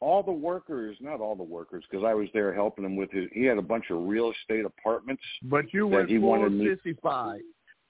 all 0.00 0.22
the 0.22 0.32
workers, 0.32 0.96
not 1.00 1.20
all 1.20 1.36
the 1.36 1.42
workers, 1.42 1.84
because 1.90 2.04
I 2.04 2.14
was 2.14 2.28
there 2.34 2.52
helping 2.52 2.84
him 2.84 2.96
with 2.96 3.10
his. 3.12 3.28
He 3.32 3.44
had 3.44 3.58
a 3.58 3.62
bunch 3.62 3.84
of 3.90 4.06
real 4.06 4.32
estate 4.32 4.64
apartments. 4.64 5.22
But 5.42 5.72
you 5.72 5.88
that 5.90 5.96
went 5.96 6.10
he 6.10 6.18
full 6.18 6.28
wanted 6.30 6.52
me. 6.52 6.68
sissified 6.84 7.40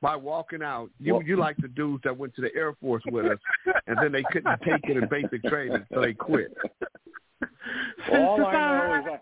by 0.01 0.17
walking 0.17 0.63
out. 0.63 0.91
You 1.01 1.15
Well- 1.15 1.23
you 1.23 1.37
like 1.37 1.57
the 1.59 1.69
dudes 1.69 2.03
that 2.05 2.17
went 2.17 2.35
to 2.37 2.43
the 2.43 2.55
Air 2.55 2.73
Force 2.75 3.03
with 3.11 3.27
us, 3.27 3.39
and 3.87 3.97
then 3.99 4.13
they 4.13 4.23
couldn't 4.33 4.61
take 4.63 4.85
it 4.85 4.97
in 4.97 5.09
basic 5.09 5.43
training, 5.45 5.85
so 5.93 6.01
they 6.01 6.15
quit. 6.15 6.55
All 8.13 8.45
I 8.45 8.53
know 8.53 8.95
is 9.01 9.07
I, 9.07 9.21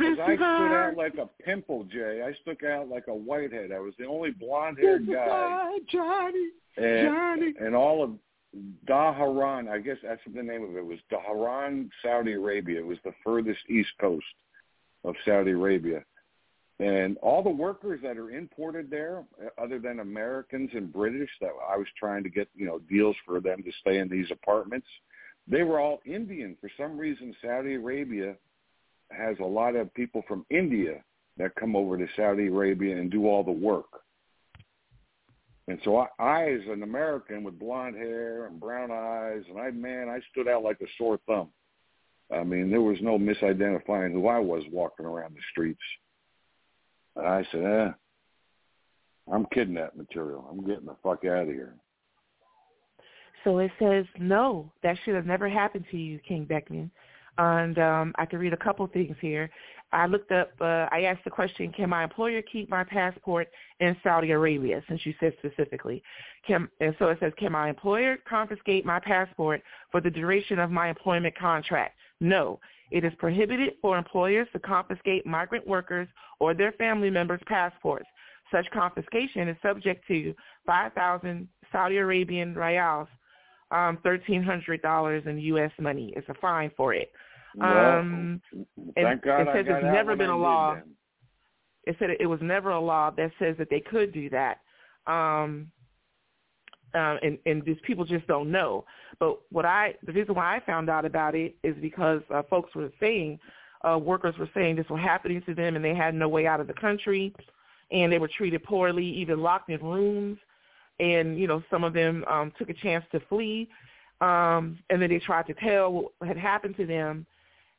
is 0.00 0.18
I 0.18 0.34
stood 0.36 0.42
out 0.42 0.94
like 0.96 1.14
a 1.14 1.28
pimple, 1.42 1.84
Jay. 1.84 2.22
I 2.24 2.32
stuck 2.42 2.62
out 2.62 2.88
like 2.88 3.06
a 3.08 3.14
whitehead. 3.14 3.72
I 3.72 3.80
was 3.80 3.94
the 3.98 4.06
only 4.06 4.30
blonde-haired 4.30 5.06
guy, 5.06 5.78
Johnny, 5.90 6.48
and 6.76 7.08
Johnny. 7.08 7.54
and 7.60 7.74
all 7.74 8.02
of 8.02 8.10
Dhahran. 8.86 9.68
I 9.68 9.78
guess 9.78 9.96
that's 10.02 10.20
the 10.32 10.42
name 10.42 10.62
of 10.64 10.76
it 10.76 10.84
was. 10.84 10.98
Dhahran, 11.10 11.88
Saudi 12.02 12.32
Arabia. 12.32 12.78
It 12.80 12.86
was 12.86 12.98
the 13.04 13.14
furthest 13.24 13.60
east 13.68 13.90
coast 14.00 14.24
of 15.04 15.14
Saudi 15.24 15.52
Arabia. 15.52 16.04
And 16.80 17.16
all 17.18 17.42
the 17.42 17.50
workers 17.50 18.00
that 18.02 18.16
are 18.16 18.30
imported 18.30 18.90
there, 18.90 19.24
uh, 19.40 19.62
other 19.62 19.78
than 19.78 20.00
Americans 20.00 20.70
and 20.74 20.92
British, 20.92 21.30
that 21.40 21.50
I 21.68 21.76
was 21.76 21.86
trying 21.98 22.24
to 22.24 22.28
get, 22.28 22.48
you 22.54 22.66
know, 22.66 22.80
deals 22.90 23.14
for 23.24 23.40
them 23.40 23.62
to 23.62 23.70
stay 23.80 23.98
in 23.98 24.08
these 24.08 24.26
apartments, 24.32 24.86
they 25.46 25.62
were 25.62 25.78
all 25.78 26.00
Indian. 26.04 26.56
For 26.60 26.70
some 26.76 26.98
reason, 26.98 27.34
Saudi 27.42 27.74
Arabia 27.74 28.34
has 29.10 29.36
a 29.40 29.44
lot 29.44 29.76
of 29.76 29.92
people 29.94 30.22
from 30.26 30.46
India 30.50 31.02
that 31.36 31.54
come 31.56 31.74
over 31.76 31.96
to 31.96 32.06
Saudi 32.16 32.46
Arabia 32.46 32.96
and 32.96 33.10
do 33.10 33.26
all 33.26 33.42
the 33.42 33.50
work. 33.50 33.86
And 35.66 35.78
so 35.84 35.96
I, 35.96 36.06
I 36.18 36.52
as 36.52 36.60
an 36.68 36.82
American 36.82 37.42
with 37.42 37.58
blonde 37.58 37.96
hair 37.96 38.46
and 38.46 38.60
brown 38.60 38.90
eyes, 38.90 39.42
and 39.48 39.58
I, 39.58 39.70
man, 39.70 40.08
I 40.08 40.20
stood 40.30 40.48
out 40.48 40.62
like 40.62 40.80
a 40.82 40.86
sore 40.98 41.18
thumb. 41.26 41.48
I 42.32 42.42
mean, 42.44 42.70
there 42.70 42.82
was 42.82 42.98
no 43.00 43.18
misidentifying 43.18 44.12
who 44.12 44.28
I 44.28 44.38
was 44.38 44.62
walking 44.70 45.06
around 45.06 45.34
the 45.34 45.40
streets. 45.50 45.80
And 47.16 47.26
I 47.26 47.46
said, 47.50 47.64
eh, 47.64 47.90
I'm 49.32 49.46
kidnapped 49.52 49.96
material. 49.96 50.46
I'm 50.50 50.66
getting 50.66 50.86
the 50.86 50.96
fuck 51.02 51.24
out 51.24 51.42
of 51.42 51.48
here. 51.48 51.74
So 53.44 53.58
it 53.58 53.70
says, 53.78 54.06
no, 54.18 54.72
that 54.82 54.96
should 55.04 55.14
have 55.14 55.26
never 55.26 55.48
happened 55.48 55.84
to 55.90 55.98
you, 55.98 56.18
King 56.26 56.44
Beckman. 56.44 56.90
And 57.38 57.78
um, 57.78 58.12
I 58.16 58.26
can 58.26 58.38
read 58.38 58.52
a 58.52 58.58
couple 58.58 58.86
things 58.86 59.16
here. 59.20 59.50
I 59.92 60.06
looked 60.06 60.32
up, 60.32 60.50
uh, 60.60 60.88
I 60.90 61.02
asked 61.02 61.24
the 61.24 61.30
question, 61.30 61.72
can 61.72 61.88
my 61.88 62.02
employer 62.02 62.42
keep 62.42 62.68
my 62.68 62.82
passport 62.82 63.48
in 63.78 63.96
Saudi 64.02 64.32
Arabia, 64.32 64.82
since 64.88 65.06
you 65.06 65.14
said 65.20 65.34
specifically. 65.38 66.02
Can, 66.46 66.68
and 66.80 66.96
so 66.98 67.08
it 67.08 67.18
says, 67.20 67.32
can 67.38 67.52
my 67.52 67.68
employer 67.68 68.16
confiscate 68.28 68.84
my 68.84 68.98
passport 68.98 69.62
for 69.92 70.00
the 70.00 70.10
duration 70.10 70.58
of 70.58 70.70
my 70.70 70.88
employment 70.88 71.38
contract? 71.38 71.96
No. 72.20 72.58
It 72.90 73.04
is 73.04 73.12
prohibited 73.18 73.74
for 73.80 73.96
employers 73.96 74.48
to 74.52 74.58
confiscate 74.58 75.26
migrant 75.26 75.66
workers 75.66 76.08
or 76.40 76.54
their 76.54 76.72
family 76.72 77.10
members' 77.10 77.40
passports. 77.46 78.06
Such 78.50 78.70
confiscation 78.72 79.48
is 79.48 79.56
subject 79.62 80.06
to 80.08 80.34
5,000 80.66 81.48
Saudi 81.72 81.96
Arabian 81.96 82.54
riyals, 82.54 83.08
um, 83.70 83.98
$1,300 84.04 85.26
in 85.26 85.38
U.S. 85.38 85.70
money. 85.80 86.12
It's 86.16 86.28
a 86.28 86.34
fine 86.34 86.70
for 86.76 86.94
it. 86.94 87.10
Well, 87.56 87.98
Um, 87.98 88.40
thank 88.94 88.96
and 88.96 89.22
God 89.22 89.40
it 89.42 89.48
says 89.54 89.66
it's 89.68 89.84
never 89.84 90.16
been 90.16 90.30
a 90.30 90.36
law. 90.36 90.74
then. 90.74 90.94
It 91.86 91.96
said 91.98 92.10
it 92.18 92.26
was 92.26 92.40
never 92.42 92.70
a 92.70 92.80
law 92.80 93.10
that 93.10 93.30
says 93.38 93.56
that 93.58 93.68
they 93.70 93.80
could 93.80 94.12
do 94.12 94.30
that. 94.30 94.60
Um, 95.06 95.70
uh, 96.94 97.16
and, 97.22 97.38
and 97.46 97.64
these 97.64 97.76
people 97.82 98.04
just 98.04 98.26
don't 98.26 98.50
know. 98.50 98.84
But 99.18 99.38
what 99.50 99.64
I, 99.64 99.94
the 100.06 100.12
reason 100.12 100.34
why 100.34 100.56
I 100.56 100.60
found 100.60 100.88
out 100.88 101.04
about 101.04 101.34
it 101.34 101.56
is 101.62 101.74
because 101.80 102.22
uh, 102.32 102.42
folks 102.48 102.74
were 102.74 102.90
saying, 103.00 103.38
uh, 103.82 103.98
workers 103.98 104.34
were 104.38 104.48
saying 104.54 104.76
this 104.76 104.88
was 104.88 105.00
happening 105.00 105.42
to 105.46 105.54
them 105.54 105.76
and 105.76 105.84
they 105.84 105.94
had 105.94 106.14
no 106.14 106.28
way 106.28 106.46
out 106.46 106.60
of 106.60 106.66
the 106.66 106.72
country 106.74 107.34
and 107.90 108.12
they 108.12 108.18
were 108.18 108.28
treated 108.28 108.62
poorly, 108.64 109.04
even 109.04 109.40
locked 109.42 109.68
in 109.68 109.80
rooms. 109.82 110.38
And, 111.00 111.38
you 111.38 111.46
know, 111.46 111.62
some 111.70 111.84
of 111.84 111.92
them 111.92 112.24
um, 112.28 112.52
took 112.58 112.68
a 112.70 112.74
chance 112.74 113.04
to 113.12 113.20
flee. 113.28 113.68
Um, 114.20 114.78
and 114.90 115.02
then 115.02 115.10
they 115.10 115.18
tried 115.18 115.46
to 115.48 115.54
tell 115.54 115.92
what 115.92 116.12
had 116.26 116.36
happened 116.36 116.76
to 116.76 116.86
them 116.86 117.26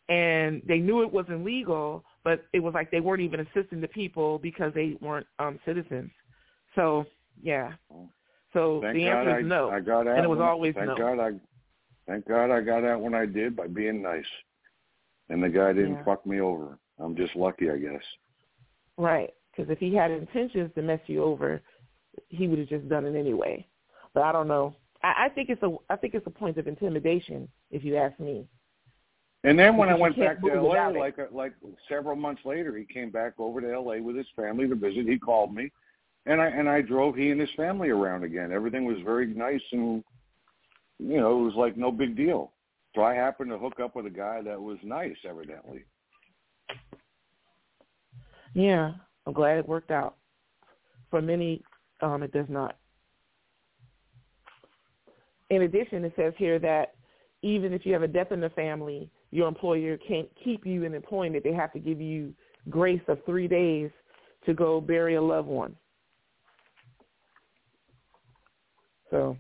and 0.10 0.62
they 0.68 0.78
knew 0.78 1.02
it 1.02 1.12
wasn't 1.12 1.44
legal, 1.44 2.04
but 2.24 2.46
it 2.54 2.60
was 2.60 2.74
like 2.74 2.92
they 2.92 3.00
weren't 3.00 3.22
even 3.22 3.40
assisting 3.40 3.82
the 3.82 3.88
people 3.88 4.38
because 4.40 4.72
they 4.74 4.98
weren't 5.02 5.26
um, 5.40 5.60
citizens. 5.66 6.12
So, 6.76 7.06
yeah. 7.42 7.74
So 8.54 8.80
Thank 8.84 8.96
the 8.96 9.06
God 9.06 9.18
answer 9.18 9.32
I, 9.32 9.40
is 9.40 9.46
no. 9.46 9.70
I 9.70 9.80
got 9.80 10.08
out. 10.08 10.16
and 10.16 10.24
it 10.24 10.30
was 10.30 10.40
when- 10.40 10.48
always 10.48 10.76
thank 10.76 10.88
no. 10.88 10.96
God 10.96 11.20
I, 11.20 11.32
thank 12.08 12.28
God 12.28 12.52
I 12.52 12.62
got 12.62 12.84
out 12.84 13.02
when 13.02 13.16
I 13.16 13.26
did 13.26 13.56
by 13.56 13.68
being 13.68 14.02
nice, 14.02 14.26
and 15.30 15.42
the 15.42 15.50
guy 15.50 15.74
didn't 15.74 15.96
Yeah. 15.96 16.04
fuck 16.04 16.26
me 16.26 16.40
over. 16.40 16.78
I'm 17.00 17.16
just 17.16 17.36
lucky, 17.36 17.70
I 17.72 17.78
guess. 17.78 18.04
Right. 18.98 19.34
Because 19.52 19.72
if 19.72 19.80
he 19.80 19.94
had 19.96 20.12
intentions 20.12 20.72
to 20.76 20.82
mess 20.82 21.00
you 21.08 21.24
over, 21.24 21.62
he 22.30 22.48
would 22.48 22.60
have 22.60 22.68
just 22.70 22.88
done 22.90 23.06
it 23.06 23.18
anyway. 23.18 23.66
But 24.14 24.24
I 24.24 24.32
don't 24.32 24.48
know. 24.48 24.76
I, 25.04 25.26
I 25.26 25.30
think 25.30 25.50
it's 25.50 25.64
a 25.64 25.76
I 25.90 25.96
think 25.96 26.14
it's 26.14 26.28
a 26.28 26.32
point 26.32 26.58
of 26.58 26.68
intimidation, 26.68 27.48
if 27.72 27.84
you 27.84 27.96
ask 27.98 28.20
me. 28.20 28.48
And 29.44 29.60
then 29.60 29.78
when 29.78 29.90
I 29.90 29.94
Because 29.94 30.02
went 30.02 30.20
back 30.20 30.42
to 30.42 30.62
LA, 30.62 30.88
like 31.00 31.20
uh, 31.20 31.26
like 31.32 31.54
several 31.88 32.16
months 32.16 32.42
later, 32.46 32.76
he 32.76 32.86
came 32.86 33.12
back 33.12 33.34
over 33.38 33.62
to 33.62 33.80
LA 33.80 33.98
with 33.98 34.16
his 34.16 34.26
family 34.36 34.68
to 34.68 34.76
visit. 34.76 35.08
He 35.08 35.20
called 35.20 35.54
me, 35.54 35.72
and 36.26 36.42
I 36.42 36.48
and 36.48 36.68
I 36.68 36.82
drove 36.82 37.16
he 37.16 37.30
and 37.30 37.40
his 37.40 37.50
family 37.56 37.90
around 37.90 38.24
again. 38.24 38.52
Everything 38.52 38.86
was 38.86 38.98
very 39.06 39.28
nice, 39.28 39.62
and 39.72 40.04
you 40.98 41.18
know 41.18 41.40
it 41.40 41.44
was 41.44 41.56
like 41.56 41.78
no 41.78 41.92
big 41.92 42.16
deal. 42.16 42.54
So 42.96 43.04
I 43.04 43.14
happened 43.14 43.52
to 43.52 43.58
hook 43.58 43.80
up 43.80 43.96
with 43.96 44.06
a 44.06 44.10
guy 44.10 44.42
that 44.42 44.60
was 44.60 44.78
nice, 44.82 45.18
evidently. 45.28 45.84
Yeah, 48.54 48.94
I'm 49.28 49.34
glad 49.34 49.58
it 49.58 49.68
worked 49.68 49.92
out. 49.92 50.16
For 51.12 51.22
many, 51.22 51.62
um, 52.06 52.24
it 52.24 52.32
does 52.32 52.46
not. 52.50 52.78
In 55.50 55.64
addition, 55.64 56.06
it 56.06 56.14
says 56.16 56.34
here 56.38 56.60
that 56.60 56.96
even 57.42 57.74
if 57.74 57.86
you 57.86 57.94
have 57.94 58.04
a 58.04 58.08
death 58.08 58.32
in 58.32 58.40
the 58.40 58.50
family, 58.50 59.10
your 59.32 59.48
employer 59.48 59.98
can't 59.98 60.28
keep 60.44 60.66
you 60.66 60.84
in 60.84 60.94
employment. 60.94 61.44
They 61.44 61.54
have 61.54 61.74
to 61.74 61.80
give 61.80 62.00
you 62.00 62.34
grace 62.70 63.02
of 63.08 63.20
three 63.26 63.48
days 63.48 63.90
to 64.46 64.54
go 64.54 64.80
bury 64.80 65.16
a 65.16 65.22
loved 65.22 65.48
one. 65.48 65.76
So 69.10 69.38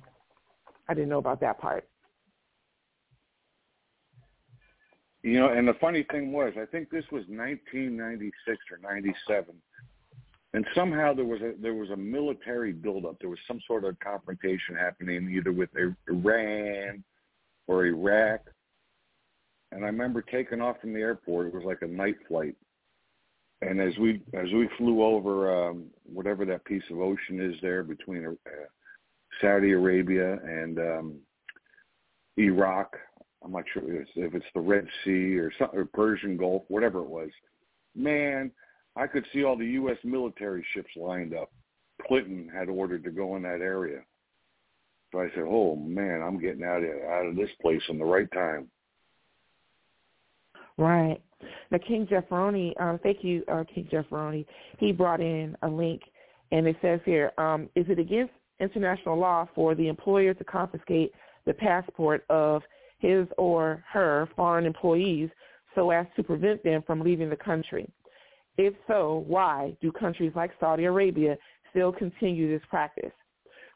I 0.87 0.93
didn't 0.93 1.09
know 1.09 1.17
about 1.17 1.41
that 1.41 1.59
part. 1.59 1.87
You 5.23 5.39
know, 5.39 5.49
and 5.49 5.67
the 5.67 5.73
funny 5.81 6.05
thing 6.11 6.31
was, 6.31 6.53
I 6.55 6.65
think 6.65 6.91
this 6.91 7.05
was 7.11 7.23
1996 7.27 8.57
or 8.71 8.77
97, 8.77 9.55
and 10.55 10.65
somehow 10.73 11.13
there 11.13 11.25
was 11.25 11.41
a 11.41 11.53
there 11.61 11.73
was 11.73 11.89
a 11.89 11.97
military 11.97 12.71
buildup. 12.71 13.19
There 13.19 13.29
was 13.29 13.39
some 13.45 13.59
sort 13.67 13.83
of 13.83 13.99
confrontation 13.99 14.73
happening 14.75 15.29
either 15.29 15.51
with 15.51 15.69
Iran 16.07 17.03
or 17.67 17.85
Iraq. 17.85 18.39
And 19.73 19.83
I 19.83 19.87
remember 19.87 20.21
taking 20.21 20.61
off 20.61 20.79
from 20.79 20.93
the 20.93 21.01
airport. 21.01 21.47
It 21.47 21.53
was 21.53 21.65
like 21.65 21.81
a 21.81 21.87
night 21.87 22.15
flight, 22.29 22.55
and 23.61 23.81
as 23.81 23.97
we 23.97 24.21
as 24.33 24.49
we 24.53 24.69
flew 24.77 25.03
over 25.03 25.69
um, 25.69 25.87
whatever 26.05 26.45
that 26.45 26.63
piece 26.63 26.83
of 26.89 26.99
ocean 26.99 27.41
is 27.41 27.59
there 27.61 27.83
between 27.83 28.25
uh, 28.25 28.49
Saudi 29.41 29.73
Arabia 29.73 30.39
and 30.43 30.79
um, 30.79 31.15
Iraq, 32.37 32.95
I'm 33.43 33.51
not 33.51 33.65
sure 33.73 33.83
if 33.83 34.03
it's, 34.03 34.11
if 34.15 34.33
it's 34.33 34.45
the 34.53 34.61
Red 34.61 34.87
Sea 35.03 35.37
or 35.37 35.51
something, 35.59 35.79
or 35.79 35.85
Persian 35.85 36.37
Gulf, 36.37 36.63
whatever 36.69 36.99
it 36.99 37.09
was. 37.09 37.29
Man, 37.93 38.51
I 38.95 39.07
could 39.07 39.25
see 39.33 39.43
all 39.43 39.57
the 39.57 39.65
U.S. 39.65 39.97
military 40.03 40.65
ships 40.73 40.89
lined 40.95 41.33
up. 41.33 41.51
Clinton 42.07 42.49
had 42.53 42.69
ordered 42.69 43.03
to 43.03 43.11
go 43.11 43.35
in 43.35 43.43
that 43.43 43.61
area. 43.61 44.01
So 45.11 45.19
I 45.19 45.29
said, 45.33 45.45
"Oh 45.47 45.75
man, 45.75 46.21
I'm 46.21 46.39
getting 46.39 46.63
out 46.63 46.83
of 46.83 46.89
out 47.09 47.25
of 47.25 47.35
this 47.35 47.49
place 47.61 47.81
in 47.89 47.97
the 47.97 48.05
right 48.05 48.31
time." 48.31 48.69
Right. 50.77 51.21
Now, 51.71 51.77
King 51.87 52.07
Jefferoni, 52.07 52.79
um, 52.81 52.99
thank 53.01 53.23
you, 53.23 53.43
uh, 53.47 53.63
King 53.73 53.87
Jefferoni. 53.91 54.45
He 54.77 54.91
brought 54.91 55.21
in 55.21 55.55
a 55.61 55.67
link, 55.67 56.01
and 56.51 56.67
it 56.67 56.75
says 56.81 56.99
here, 57.05 57.31
um, 57.37 57.69
is 57.75 57.85
it 57.87 57.99
against 57.99 58.33
international 58.59 59.17
law 59.17 59.47
for 59.55 59.75
the 59.75 59.87
employer 59.87 60.33
to 60.33 60.43
confiscate 60.43 61.11
the 61.45 61.53
passport 61.53 62.25
of 62.29 62.61
his 62.99 63.27
or 63.37 63.83
her 63.91 64.27
foreign 64.35 64.65
employees 64.65 65.29
so 65.75 65.91
as 65.91 66.05
to 66.15 66.23
prevent 66.23 66.63
them 66.63 66.83
from 66.85 67.01
leaving 67.01 67.29
the 67.29 67.35
country? 67.35 67.89
If 68.57 68.73
so, 68.87 69.23
why 69.27 69.75
do 69.81 69.91
countries 69.91 70.31
like 70.35 70.51
Saudi 70.59 70.85
Arabia 70.85 71.37
still 71.71 71.91
continue 71.91 72.49
this 72.49 72.65
practice? 72.69 73.11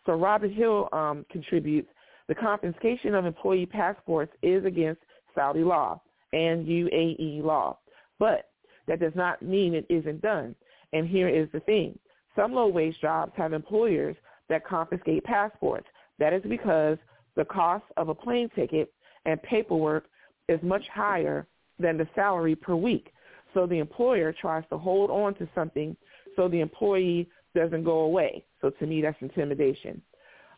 So 0.06 0.14
Robert 0.14 0.51
Hill 0.51 0.88
um, 0.93 1.25
contributes, 1.32 1.90
the 2.27 2.35
confiscation 2.35 3.16
of 3.16 3.25
employee 3.25 3.66
passports 3.66 4.32
is 4.41 4.64
against 4.66 5.01
Saudi 5.35 5.64
law 5.64 6.01
and 6.32 6.66
UAE 6.66 7.43
law. 7.43 7.77
But 8.19 8.49
that 8.88 8.99
does 8.99 9.14
not 9.16 9.41
mean 9.41 9.74
it 9.74 9.85
isn't 9.90 10.22
done. 10.22 10.56
And 10.93 11.08
here 11.08 11.30
is 11.30 11.48
the 11.53 11.59
thing. 11.61 11.98
Some 12.35 12.53
low-wage 12.53 12.95
jobs 13.01 13.33
have 13.35 13.53
employers 13.53 14.16
that 14.48 14.66
confiscate 14.66 15.24
passports. 15.24 15.88
That 16.17 16.33
is 16.33 16.43
because 16.48 16.98
the 17.35 17.45
cost 17.45 17.85
of 17.98 18.09
a 18.09 18.16
plane 18.16 18.49
ticket 18.56 18.91
and 19.25 19.41
paperwork 19.43 20.06
is 20.48 20.59
much 20.64 20.83
higher 20.93 21.48
than 21.80 21.98
the 21.98 22.08
salary 22.16 22.56
per 22.56 22.75
week. 22.75 23.11
So 23.53 23.66
the 23.66 23.80
employer 23.80 24.34
tries 24.34 24.64
to 24.69 24.78
hold 24.78 25.10
on 25.10 25.34
to 25.36 25.48
something 25.56 25.95
so 26.36 26.48
the 26.48 26.61
employee 26.61 27.30
doesn't 27.56 27.84
go 27.84 28.00
away. 28.02 28.45
So 28.61 28.69
to 28.69 28.86
me, 28.86 29.02
that's 29.02 29.18
intimidation. 29.22 30.02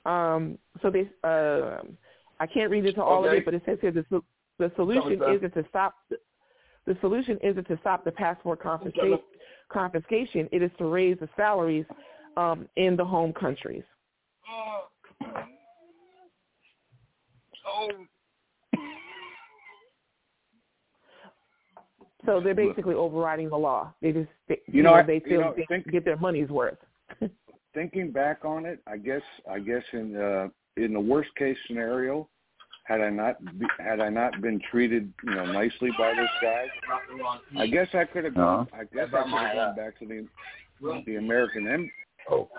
Um, 0.06 0.58
so 0.82 0.90
they, 0.90 1.10
uh, 1.24 1.82
I 2.40 2.48
can't 2.48 2.70
read 2.70 2.86
into 2.86 3.02
all 3.02 3.24
Okay. 3.24 3.28
of 3.28 3.34
it, 3.34 3.46
but 3.46 3.54
it 3.54 3.64
says 3.66 3.78
here 3.82 3.92
the, 3.92 4.22
the 4.58 4.72
solution 4.76 5.22
isn't 5.36 5.54
to 5.54 5.66
stop. 5.70 5.96
The 6.88 6.98
solution 7.00 7.38
isn't 7.44 7.68
to 7.68 7.78
stop 7.82 8.04
the 8.04 8.12
passport 8.12 8.62
confiscation. 8.62 9.20
Confiscation. 9.72 10.50
It 10.52 10.64
is 10.64 10.72
to 10.80 10.86
raise 10.86 11.18
the 11.20 11.30
salaries 11.38 11.86
um, 12.36 12.68
in 12.76 12.98
the 12.98 13.06
home 13.06 13.34
countries. 13.34 13.84
Oh, 17.64 18.06
So 22.26 22.40
they're 22.40 22.54
basically 22.56 22.96
overriding 22.96 23.50
the 23.50 23.58
law. 23.58 23.94
They 24.02 24.12
just, 24.12 24.30
they, 24.48 24.60
You 24.68 24.84
know, 24.84 24.94
I- 24.94 25.02
they 25.04 25.16
you 25.16 25.22
feel 25.22 25.42
know, 25.42 25.54
they 25.56 25.66
think- 25.66 25.90
get 25.92 26.06
their 26.06 26.18
money's 26.18 26.50
worth. 26.50 26.78
Thinking 27.74 28.12
back 28.12 28.44
on 28.46 28.66
it, 28.66 28.80
I 28.86 28.98
guess 28.98 29.22
I 29.50 29.60
guess 29.60 29.84
in 29.94 30.16
uh, 30.18 30.50
in 30.76 30.94
the 30.94 31.00
worst 31.00 31.34
case 31.36 31.58
scenario, 31.68 32.28
had 32.84 33.00
I 33.02 33.10
not 33.10 33.38
be, 33.58 33.66
had 33.80 34.02
I 34.02 34.10
not 34.10 34.42
been 34.42 34.60
treated 34.70 35.12
you 35.24 35.34
know 35.36 35.46
nicely 35.46 35.90
by 35.98 36.14
this 36.14 36.30
guy, 36.42 36.66
I 37.58 37.68
guess 37.68 37.88
I 37.94 38.04
could 38.04 38.26
have 38.26 38.36
gone. 38.36 38.68
I 38.74 38.84
guess 38.94 39.08
I 39.14 39.24
could 39.24 39.32
have 39.32 39.56
gone 39.56 39.76
back 39.78 39.98
to 40.00 40.06
the 40.06 40.28
the 41.06 41.16
American 41.16 41.66
em. 41.68 41.90
Oh, 42.30 42.50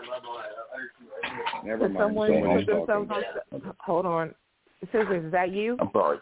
never 1.64 1.88
mind. 1.88 2.04
someone 2.04 2.30
Someone 2.30 2.64
put 2.64 2.66
themselves 2.86 3.10
on? 3.52 3.74
Hold 3.80 4.06
on. 4.06 4.34
It 4.80 4.88
says, 4.92 5.06
"Is 5.12 5.30
that 5.32 5.50
you?" 5.52 5.76
I'm 5.78 5.90
sorry. 5.92 6.18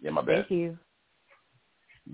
Yeah, 0.00 0.10
my 0.10 0.20
bad. 0.22 0.36
Thank 0.46 0.50
you. 0.50 0.78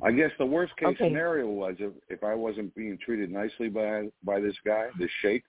I 0.01 0.11
guess 0.11 0.31
the 0.39 0.47
worst 0.47 0.75
case 0.77 0.89
Okay. 0.89 1.09
scenario 1.09 1.49
was 1.49 1.77
if 1.79 1.93
if 2.09 2.25
I 2.25 2.35
wasn't 2.35 2.75
being 2.75 2.97
treated 2.99 3.31
nicely 3.31 3.69
by 3.69 4.11
by 4.23 4.41
this 4.41 4.57
guy, 4.65 4.91
this 4.99 5.11
sheikh, 5.21 5.45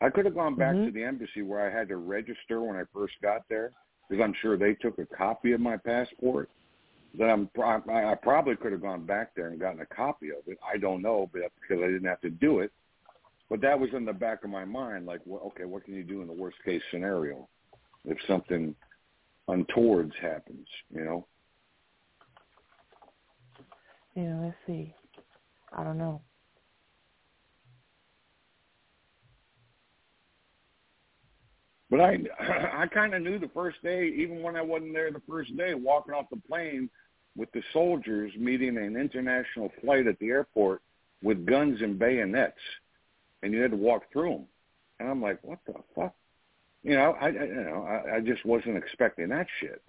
I 0.00 0.10
could 0.10 0.24
have 0.26 0.34
gone 0.34 0.54
back 0.54 0.76
Mhm. 0.76 0.86
to 0.86 0.90
the 0.92 1.02
embassy 1.02 1.42
where 1.42 1.60
I 1.60 1.70
had 1.70 1.88
to 1.88 1.96
register 1.96 2.62
when 2.62 2.76
I 2.76 2.84
first 2.92 3.20
got 3.20 3.48
there 3.48 3.72
because 4.08 4.22
I'm 4.22 4.34
sure 4.34 4.56
they 4.56 4.74
took 4.74 4.98
a 4.98 5.06
copy 5.06 5.52
of 5.52 5.60
my 5.60 5.76
passport. 5.76 6.50
Then 7.14 7.30
I'm 7.30 7.50
I 7.60 8.12
I 8.12 8.14
probably 8.14 8.56
could 8.56 8.72
have 8.72 8.82
gone 8.82 9.04
back 9.04 9.34
there 9.34 9.48
and 9.48 9.58
gotten 9.58 9.80
a 9.80 9.86
copy 9.86 10.30
of 10.30 10.46
it. 10.46 10.58
I 10.64 10.78
don't 10.78 11.02
know, 11.02 11.28
but 11.32 11.42
because 11.60 11.82
I 11.82 11.86
didn't 11.86 12.04
have 12.08 12.20
to 12.20 12.30
do 12.30 12.60
it. 12.60 12.72
But 13.50 13.60
that 13.60 13.78
was 13.78 13.92
in 13.92 14.04
the 14.04 14.12
back 14.12 14.42
of 14.42 14.50
my 14.50 14.64
mind, 14.64 15.04
like, 15.06 15.20
well, 15.26 15.42
okay, 15.48 15.64
what 15.64 15.84
can 15.84 15.94
you 15.94 16.02
do 16.02 16.22
in 16.22 16.26
the 16.26 16.32
worst 16.32 16.56
case 16.64 16.82
scenario 16.90 17.48
if 18.04 18.20
something 18.22 18.74
untowards 19.48 20.16
happens? 20.20 20.66
You 20.90 21.04
know. 21.04 21.26
Yeah, 24.14 24.38
let's 24.40 24.56
see. 24.66 24.94
I 25.76 25.82
don't 25.82 25.98
know. 25.98 26.22
But 31.90 32.00
I 32.00 32.18
I 32.82 32.86
kind 32.86 33.14
of 33.14 33.22
knew 33.22 33.38
the 33.38 33.50
first 33.54 33.82
day, 33.82 34.08
even 34.16 34.42
when 34.42 34.56
I 34.56 34.62
wasn't 34.62 34.94
there 34.94 35.10
the 35.10 35.22
first 35.28 35.56
day, 35.56 35.74
walking 35.74 36.14
off 36.14 36.26
the 36.30 36.40
plane 36.48 36.90
with 37.36 37.50
the 37.52 37.62
soldiers 37.72 38.32
meeting 38.36 38.76
an 38.76 38.96
international 38.96 39.70
flight 39.80 40.06
at 40.06 40.18
the 40.18 40.28
airport 40.28 40.82
with 41.22 41.46
guns 41.46 41.82
and 41.82 41.98
bayonets, 41.98 42.58
and 43.42 43.52
you 43.52 43.60
had 43.60 43.72
to 43.72 43.76
walk 43.76 44.04
through 44.12 44.30
them. 44.30 44.46
And 45.00 45.08
I'm 45.08 45.22
like, 45.22 45.38
what 45.42 45.58
the 45.66 45.74
fuck? 45.94 46.14
You 46.82 46.96
know, 46.96 47.16
I, 47.20 47.26
I 47.26 47.28
you 47.30 47.54
know 47.54 47.82
I, 47.84 48.16
I 48.16 48.20
just 48.20 48.44
wasn't 48.44 48.76
expecting 48.76 49.28
that 49.30 49.46
shit. 49.60 49.82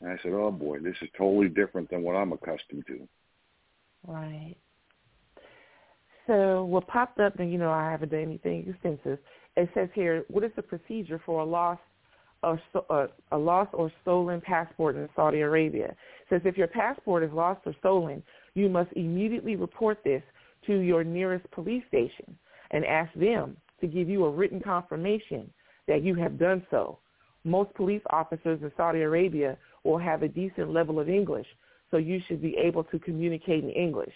And 0.00 0.10
I 0.10 0.18
said, 0.22 0.32
oh 0.32 0.50
boy, 0.50 0.80
this 0.80 0.96
is 1.02 1.08
totally 1.16 1.48
different 1.48 1.88
than 1.90 2.02
what 2.02 2.16
I'm 2.16 2.32
accustomed 2.32 2.86
to. 2.88 3.08
Right. 4.06 4.56
So 6.26 6.64
what 6.64 6.86
popped 6.86 7.20
up, 7.20 7.38
and 7.38 7.52
you 7.52 7.58
know 7.58 7.70
I 7.70 7.90
haven't 7.90 8.10
done 8.10 8.22
anything 8.22 8.68
extensive. 8.68 9.18
It 9.56 9.68
says 9.74 9.88
here, 9.94 10.24
what 10.28 10.44
is 10.44 10.50
the 10.56 10.62
procedure 10.62 11.20
for 11.24 11.40
a 11.40 11.44
lost 11.44 11.80
or 12.42 12.60
uh, 12.90 13.06
a 13.32 13.38
lost 13.38 13.70
or 13.72 13.90
stolen 14.02 14.40
passport 14.40 14.96
in 14.96 15.08
Saudi 15.14 15.40
Arabia? 15.40 15.88
It 15.88 15.96
says 16.28 16.40
if 16.44 16.56
your 16.56 16.66
passport 16.66 17.22
is 17.22 17.32
lost 17.32 17.60
or 17.66 17.74
stolen, 17.78 18.22
you 18.54 18.68
must 18.68 18.92
immediately 18.96 19.56
report 19.56 19.98
this 20.04 20.22
to 20.66 20.78
your 20.78 21.04
nearest 21.04 21.50
police 21.50 21.84
station 21.88 22.36
and 22.70 22.84
ask 22.84 23.12
them 23.14 23.56
to 23.80 23.86
give 23.86 24.08
you 24.08 24.24
a 24.24 24.30
written 24.30 24.60
confirmation 24.60 25.50
that 25.86 26.02
you 26.02 26.14
have 26.14 26.38
done 26.38 26.66
so. 26.70 26.98
Most 27.44 27.74
police 27.74 28.02
officers 28.10 28.60
in 28.62 28.72
Saudi 28.76 29.02
Arabia 29.02 29.58
will 29.84 29.98
have 29.98 30.22
a 30.22 30.28
decent 30.28 30.72
level 30.72 30.98
of 30.98 31.10
English, 31.10 31.46
so 31.94 31.98
you 31.98 32.20
should 32.26 32.42
be 32.42 32.56
able 32.56 32.82
to 32.82 32.98
communicate 32.98 33.62
in 33.62 33.70
English. 33.70 34.12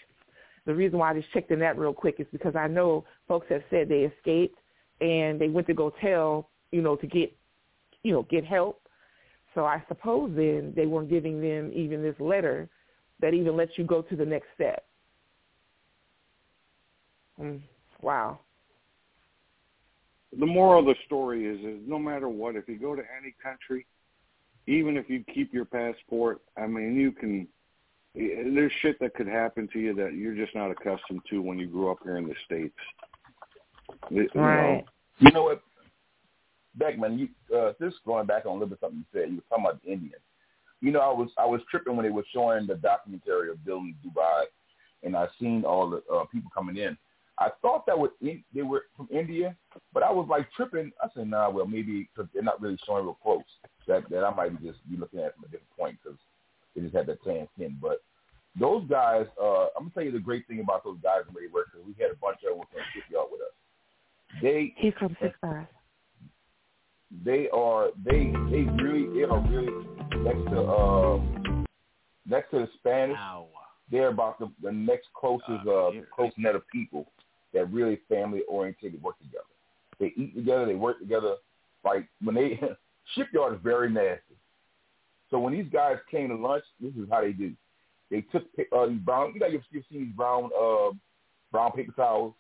The 0.67 0.75
reason 0.75 0.99
why 0.99 1.13
I 1.13 1.15
just 1.15 1.33
checked 1.33 1.53
in 1.53 1.61
that 1.61 1.79
real 1.79 1.93
quick 1.93 2.17
is 2.19 2.27
because 2.33 2.57
I 2.57 2.67
know 2.67 3.05
folks 3.29 3.47
have 3.51 3.63
said 3.71 3.89
they 3.89 4.01
escaped 4.01 4.59
and 5.01 5.41
they 5.41 5.47
went 5.47 5.69
to 5.69 5.75
go 5.75 5.93
tell, 6.03 6.49
you 6.73 6.83
know, 6.83 6.97
to 6.97 7.07
get, 7.07 7.33
you 8.03 8.13
know, 8.13 8.23
get 8.29 8.45
help. 8.45 8.83
So 9.55 9.65
I 9.65 9.81
suppose 9.87 10.33
then 10.35 10.73
they 10.75 10.87
weren't 10.87 11.09
giving 11.09 11.41
them 11.41 11.71
even 11.73 12.03
this 12.03 12.17
letter 12.19 12.69
that 13.21 13.33
even 13.33 13.57
lets 13.57 13.71
you 13.77 13.85
go 13.85 14.03
to 14.03 14.17
the 14.17 14.27
next 14.27 14.49
step. 14.57 14.85
Mm, 17.41 17.61
wow. 18.03 18.41
the 20.37 20.47
moral 20.47 20.81
of 20.81 20.87
the 20.87 20.97
story 21.07 21.47
is 21.47 21.61
is 21.61 21.81
no 21.87 21.97
matter 21.97 22.29
what, 22.29 22.57
if 22.57 22.69
you 22.69 22.77
go 22.77 22.97
to 22.97 23.03
any 23.17 23.33
country, 23.41 23.87
even 24.67 24.97
if 24.97 25.09
you 25.09 25.25
keep 25.33 25.55
your 25.55 25.65
passport, 25.65 26.41
I 26.57 26.67
mean, 26.67 26.97
you 26.97 27.13
can. 27.13 27.47
There's 28.19 28.73
shit 28.83 28.99
that 29.01 29.15
could 29.15 29.29
happen 29.29 29.69
to 29.73 29.79
you 29.79 29.95
that 29.95 30.15
you're 30.15 30.35
just 30.35 30.55
not 30.55 30.71
accustomed 30.71 31.23
to 31.31 31.41
when 31.41 31.59
you 31.59 31.69
grew 31.69 31.91
up 31.91 31.99
here 32.03 32.17
in 32.17 32.27
the 32.27 32.35
states. 32.45 32.75
You 34.11 34.29
know, 34.35 34.43
Right. 34.43 34.85
You 35.21 35.31
know 35.33 35.45
what, 35.45 35.63
Beckman? 36.75 37.19
You 37.19 37.29
uh, 37.57 37.73
this 37.81 37.93
is 37.93 38.01
going 38.05 38.27
back 38.27 38.47
on 38.47 38.53
a 38.53 38.55
little 38.55 38.69
bit 38.69 38.79
something 38.81 38.99
you 38.99 39.21
said. 39.21 39.31
You 39.31 39.37
were 39.37 39.43
talking 39.49 39.65
about 39.65 39.83
the 39.83 39.93
Indians. 39.93 40.23
You 40.81 40.93
know, 40.93 41.01
I 41.01 41.13
was 41.13 41.31
I 41.39 41.47
was 41.47 41.61
tripping 41.71 41.97
when 41.97 42.05
they 42.05 42.13
were 42.13 42.25
showing 42.33 42.67
the 42.67 42.77
documentary 42.77 43.51
of 43.51 43.65
building 43.65 43.97
Dubai, 44.05 44.45
and 45.03 45.17
I 45.17 45.27
seen 45.41 45.65
all 45.65 45.91
the 45.91 46.03
uh, 46.13 46.25
people 46.27 46.51
coming 46.55 46.77
in. 46.77 46.97
I 47.41 47.51
thought 47.63 47.87
that 47.87 47.99
was 47.99 48.11
in, 48.21 48.43
they 48.53 48.63
were 48.63 48.85
from 48.97 49.09
India, 49.13 49.57
but 49.93 50.03
I 50.03 50.11
was 50.11 50.27
like 50.29 50.49
tripping. 50.53 50.91
I 51.03 51.09
said, 51.15 51.29
nah, 51.29 51.51
well 51.51 51.67
maybe 51.67 52.09
because 52.15 52.29
they're 52.33 52.43
not 52.43 52.61
really 52.61 52.79
showing 52.85 53.05
real 53.05 53.19
close. 53.23 53.43
That 53.87 54.09
that 54.11 54.25
I 54.25 54.35
might 54.35 54.61
just 54.63 54.89
be 54.89 54.97
looking 54.97 55.21
at 55.21 55.27
it 55.27 55.35
from 55.35 55.45
a 55.45 55.49
different 55.49 55.77
point 55.79 55.99
because 56.03 56.19
they 56.79 56.85
just 56.85 56.97
had 56.97 57.07
that 57.07 57.23
tan 57.25 57.49
skin. 57.55 57.77
But 57.81 58.03
those 58.59 58.85
guys, 58.89 59.27
uh, 59.41 59.67
I'm 59.77 59.85
gonna 59.85 59.91
tell 59.95 60.05
you 60.05 60.13
the 60.13 60.19
great 60.19 60.47
thing 60.47 60.61
about 60.61 60.85
those 60.85 60.99
guys 61.03 61.21
and 61.27 61.35
where 61.35 61.47
they 61.47 61.53
work. 61.53 61.73
Cause 61.73 61.83
we 61.87 61.95
had 62.01 62.11
a 62.13 62.17
bunch 62.17 62.39
of 62.49 62.57
them 62.57 62.67
from 62.73 62.83
shipyard 62.95 63.27
with 63.31 63.41
us. 63.41 64.43
They 64.43 64.75
He's 64.77 64.93
from 64.99 65.17
six 65.21 65.35
five. 65.41 65.67
they 67.25 67.49
are 67.51 67.89
they 68.05 68.33
they 68.51 68.63
really 68.83 69.07
they 69.19 69.25
are 69.25 69.41
really 69.49 69.73
next 70.19 70.51
to 70.51 70.69
um 70.69 71.65
next 72.27 72.51
to 72.51 72.59
the 72.61 72.69
Spanish. 72.79 73.19
They're 73.91 74.09
about 74.09 74.39
the, 74.39 74.51
the 74.63 74.71
next 74.73 75.09
closest 75.15 75.67
uh 75.67 75.91
close 76.15 76.33
net 76.37 76.55
of 76.55 76.69
people 76.69 77.11
that 77.55 77.73
really 77.73 78.01
family 78.09 78.43
oriented 78.49 79.03
work 79.03 79.19
together. 79.19 79.45
They 79.99 80.13
eat 80.17 80.35
together, 80.35 80.67
they 80.67 80.75
work 80.75 80.99
together. 80.99 81.37
Like 81.85 82.09
when 82.23 82.35
they 82.35 82.61
shipyard 83.15 83.55
is 83.55 83.61
very 83.63 83.91
nasty. 83.91 84.37
So 85.31 85.39
when 85.39 85.53
these 85.53 85.71
guys 85.73 85.97
came 86.11 86.29
to 86.29 86.37
lunch, 86.37 86.65
this 86.81 86.95
is 86.95 87.09
how 87.11 87.21
they 87.21 87.33
do. 87.33 87.53
They 88.11 88.23
took 88.23 88.45
uh, 88.73 88.87
these 88.87 88.99
brown. 89.01 89.33
You 89.35 89.41
know, 89.41 89.47
you've, 89.47 89.63
you've 89.71 89.85
seen 89.91 90.05
these 90.07 90.17
brown 90.17 90.51
uh, 90.59 90.91
brown 91.53 91.73
paper 91.73 91.93
towels. 91.93 92.35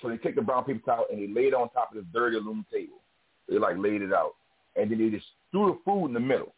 So 0.00 0.08
they 0.08 0.16
take 0.16 0.36
the 0.36 0.42
brown 0.42 0.64
paper 0.64 0.80
towel 0.84 1.06
and 1.10 1.20
they 1.20 1.32
lay 1.32 1.48
it 1.48 1.54
on 1.54 1.68
top 1.70 1.90
of 1.90 1.96
this 1.96 2.06
dirty 2.12 2.36
aluminum 2.36 2.66
table. 2.72 3.00
They 3.48 3.58
like 3.58 3.76
laid 3.78 4.02
it 4.02 4.12
out, 4.12 4.34
and 4.76 4.90
then 4.90 4.98
they 4.98 5.10
just 5.10 5.26
threw 5.50 5.66
the 5.66 5.78
food 5.84 6.06
in 6.06 6.14
the 6.14 6.20
middle, 6.20 6.54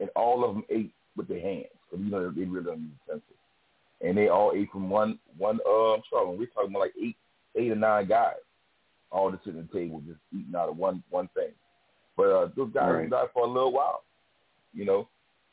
and 0.00 0.10
all 0.14 0.44
of 0.44 0.54
them 0.54 0.64
ate 0.70 0.92
with 1.16 1.28
their 1.28 1.40
hands. 1.40 1.66
Because 1.90 2.04
you 2.04 2.10
know 2.10 2.30
they 2.30 2.44
really 2.44 2.64
don't 2.66 2.80
use 2.80 2.90
utensils, 3.06 3.38
and 4.02 4.16
they 4.16 4.28
all 4.28 4.52
ate 4.54 4.70
from 4.70 4.90
one 4.90 5.18
one. 5.36 5.58
Uh, 5.66 5.94
I'm 5.94 6.02
sorry, 6.10 6.36
we're 6.36 6.46
talking 6.46 6.70
about 6.70 6.80
like 6.80 6.94
eight 7.02 7.16
eight 7.56 7.72
or 7.72 7.76
nine 7.76 8.06
guys, 8.06 8.34
all 9.10 9.30
just 9.30 9.44
sitting 9.44 9.60
at 9.60 9.72
the 9.72 9.78
table 9.78 10.02
just 10.06 10.20
eating 10.32 10.54
out 10.54 10.68
of 10.68 10.76
one 10.76 11.02
one 11.10 11.28
thing. 11.34 11.52
But 12.18 12.30
uh, 12.30 12.48
those 12.56 12.72
guys 12.74 12.92
Right. 12.92 13.08
died 13.10 13.28
for 13.32 13.44
a 13.44 13.48
little 13.48 13.72
while, 13.72 14.02
you 14.74 14.84
know. 14.84 15.08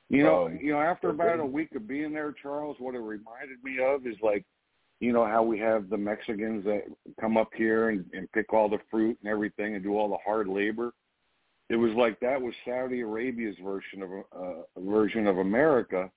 You 0.09 0.23
know, 0.23 0.47
Um, 0.47 0.59
you 0.61 0.71
know, 0.73 0.81
after 0.81 1.09
about 1.09 1.39
a 1.39 1.45
week 1.45 1.73
of 1.75 1.87
being 1.87 2.11
there, 2.11 2.31
Charles, 2.33 2.75
what 2.79 2.95
it 2.95 2.99
reminded 2.99 3.63
me 3.63 3.79
of 3.81 4.05
is 4.05 4.17
like, 4.21 4.43
you 4.99 5.11
know, 5.13 5.25
how 5.25 5.41
we 5.43 5.57
have 5.59 5.89
the 5.89 5.97
Mexicans 5.97 6.63
that 6.65 6.83
come 7.21 7.37
up 7.37 7.51
here 7.55 7.89
and, 7.89 8.05
and 8.13 8.31
pick 8.31 8.51
all 8.53 8.67
the 8.69 8.79
fruit 8.91 9.17
and 9.21 9.31
everything 9.31 9.75
and 9.75 9.83
do 9.83 9.97
all 9.97 10.09
the 10.09 10.17
hard 10.25 10.47
labor. 10.47 10.91
It 11.69 11.75
was 11.75 11.91
like 11.93 12.19
that 12.19 12.39
was 12.41 12.53
Saudi 12.65 13.01
Arabia's 13.01 13.57
version 13.63 14.01
of 14.03 14.09
uh, 14.11 14.61
a 14.75 14.81
version 14.81 15.25
of 15.27 15.37
America, 15.39 16.11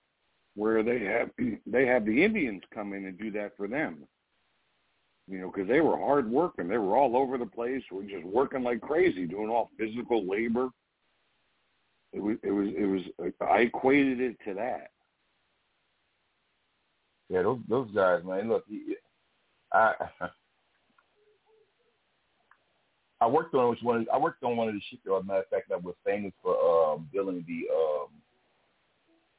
where 0.55 0.83
they 0.83 1.01
have 1.05 1.31
they 1.67 1.86
have 1.86 2.05
the 2.05 2.23
Indians 2.25 2.62
come 2.75 2.93
in 2.94 3.05
and 3.07 3.18
do 3.18 3.31
that 3.33 3.57
for 3.57 3.68
them. 3.68 4.07
You 5.29 5.41
know, 5.41 5.53
because 5.55 5.69
they 5.69 5.81
were 5.81 5.99
hard 5.99 6.31
working. 6.31 6.69
They 6.69 6.79
were 6.79 6.97
all 6.97 7.17
over 7.17 7.37
the 7.37 7.47
place. 7.47 7.83
Were 7.93 8.03
just 8.03 8.25
working 8.25 8.63
like 8.63 8.81
crazy, 8.81 9.27
doing 9.27 9.51
all 9.51 9.71
physical 9.79 10.27
labor. 10.27 10.71
it 12.13 12.21
was 12.21 12.37
it 12.43 12.51
was 12.51 12.69
it 12.79 12.87
was 12.87 13.03
I 13.41 13.61
equated 13.61 14.21
it 14.21 14.37
to 14.47 14.55
that. 14.55 14.91
Yeah, 17.29 17.43
those 17.43 17.59
those 17.69 17.91
guys, 17.95 18.25
man. 18.25 18.49
Look, 18.49 18.65
I 19.73 19.93
I 23.21 23.27
worked 23.27 23.55
on 23.55 23.71
which 23.71 23.83
one. 23.83 24.07
I 24.13 24.19
worked 24.19 24.43
on 24.45 24.57
one 24.57 24.69
of 24.69 24.75
the 24.75 24.81
shipyards. 24.89 25.27
Matter 25.27 25.41
of 25.41 25.49
fact, 25.49 25.69
that 25.69 25.83
was 25.83 25.95
famous 26.07 26.33
for 26.43 26.55
um, 26.55 27.09
building 27.13 27.45
the. 27.47 27.67
Um, 27.75 28.07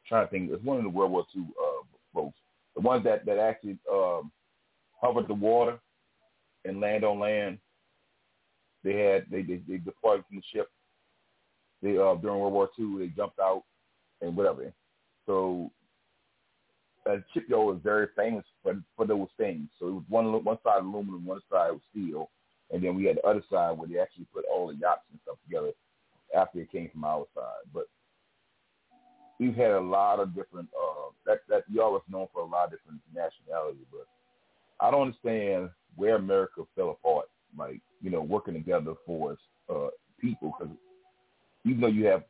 trying 0.07 0.25
to 0.25 0.31
think, 0.31 0.51
it's 0.51 0.63
one 0.63 0.77
of 0.77 0.83
the 0.83 0.89
World 0.89 1.11
War 1.11 1.25
II 1.35 1.43
uh, 1.43 1.83
boats. 2.13 2.37
The 2.75 2.81
ones 2.81 3.03
that 3.05 3.25
that 3.25 3.39
actually 3.39 3.77
um, 3.91 4.31
hovered 5.01 5.27
the 5.27 5.33
water 5.33 5.79
and 6.65 6.79
land 6.79 7.03
on 7.03 7.19
land. 7.19 7.57
They 8.83 8.93
had 8.97 9.25
they 9.29 9.41
they, 9.41 9.61
they 9.67 9.77
deployed 9.77 10.23
from 10.27 10.37
the 10.37 10.43
ship. 10.53 10.69
They 11.81 11.97
uh, 11.97 12.15
during 12.15 12.39
World 12.39 12.53
War 12.53 12.69
II 12.79 12.99
they 12.99 13.07
jumped 13.07 13.39
out 13.39 13.63
and 14.21 14.35
whatever. 14.35 14.73
So 15.25 15.71
that 17.05 17.23
shipyard 17.33 17.65
was 17.65 17.79
very 17.83 18.07
famous 18.15 18.45
for 18.63 18.81
for 18.95 19.05
those 19.05 19.27
things. 19.37 19.69
So 19.79 19.87
it 19.87 19.91
was 19.91 20.03
one 20.09 20.43
one 20.43 20.57
side 20.63 20.81
aluminum, 20.81 21.25
one 21.25 21.41
side 21.51 21.71
was 21.71 21.81
steel, 21.91 22.29
and 22.71 22.83
then 22.83 22.95
we 22.95 23.05
had 23.05 23.17
the 23.17 23.27
other 23.27 23.43
side 23.51 23.77
where 23.77 23.87
they 23.87 23.99
actually 23.99 24.27
put 24.33 24.45
all 24.51 24.67
the 24.67 24.75
yachts 24.75 25.03
and 25.11 25.19
stuff 25.23 25.37
together 25.45 25.71
after 26.35 26.59
it 26.59 26.71
came 26.71 26.89
from 26.91 27.03
our 27.03 27.25
side. 27.35 27.65
But 27.73 27.87
we've 29.39 29.55
had 29.55 29.71
a 29.71 29.79
lot 29.79 30.19
of 30.19 30.35
different 30.35 30.69
uh 30.75 31.11
that 31.25 31.39
that 31.49 31.63
y'all 31.71 31.93
was 31.93 32.03
known 32.09 32.27
for 32.33 32.41
a 32.41 32.45
lot 32.45 32.65
of 32.65 32.71
different 32.71 33.01
nationalities, 33.13 33.85
but 33.91 34.07
I 34.79 34.91
don't 34.91 35.01
understand 35.01 35.69
where 35.95 36.15
America 36.15 36.63
fell 36.75 36.91
apart. 36.91 37.25
Like 37.57 37.81
you 38.01 38.09
know, 38.09 38.21
working 38.21 38.53
together 38.53 38.93
for 39.05 39.33
us 39.33 39.37
uh, 39.69 39.87
people, 40.19 40.53
because 40.57 40.73
even 41.65 41.81
though 41.81 41.87
you 41.87 42.05
have, 42.05 42.23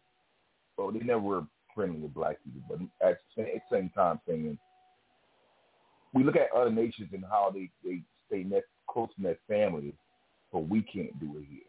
well, 0.77 0.91
they 0.91 0.99
never 0.99 1.19
were 1.19 1.43
friendly 1.75 1.99
with 1.99 2.13
black 2.13 2.37
people, 2.43 2.61
but 2.69 3.07
at 3.07 3.17
the 3.35 3.59
same, 3.69 3.89
time, 3.89 4.19
saying 4.27 4.57
we 6.13 6.23
look 6.23 6.35
at 6.35 6.51
other 6.55 6.71
nations 6.71 7.09
and 7.13 7.23
how 7.23 7.51
they 7.53 7.69
they 7.83 8.01
stay 8.27 8.43
net, 8.43 8.63
close 8.89 9.09
in 9.17 9.23
that 9.25 9.39
family, 9.47 9.93
but 10.51 10.67
we 10.67 10.81
can't 10.81 11.17
do 11.19 11.37
it 11.37 11.45
here. 11.49 11.59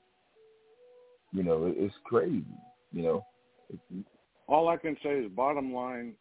You 1.32 1.42
know, 1.42 1.66
it, 1.66 1.74
it's 1.76 1.94
crazy. 2.04 2.44
You 2.92 3.02
know, 3.02 3.26
All 4.46 4.68
I 4.68 4.76
can 4.76 4.96
say 5.02 5.10
is, 5.10 5.30
bottom 5.32 5.72
line, 5.72 6.14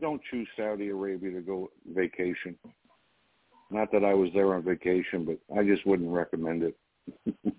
don't 0.00 0.20
choose 0.30 0.48
Saudi 0.56 0.88
Arabia 0.88 1.32
to 1.32 1.40
go 1.40 1.70
vacation. 1.94 2.56
Not 3.70 3.90
that 3.92 4.04
I 4.04 4.14
was 4.14 4.30
there 4.32 4.54
on 4.54 4.62
vacation, 4.62 5.24
but 5.24 5.38
I 5.58 5.64
just 5.64 5.86
wouldn't 5.86 6.10
recommend 6.10 6.62
it. 6.62 6.76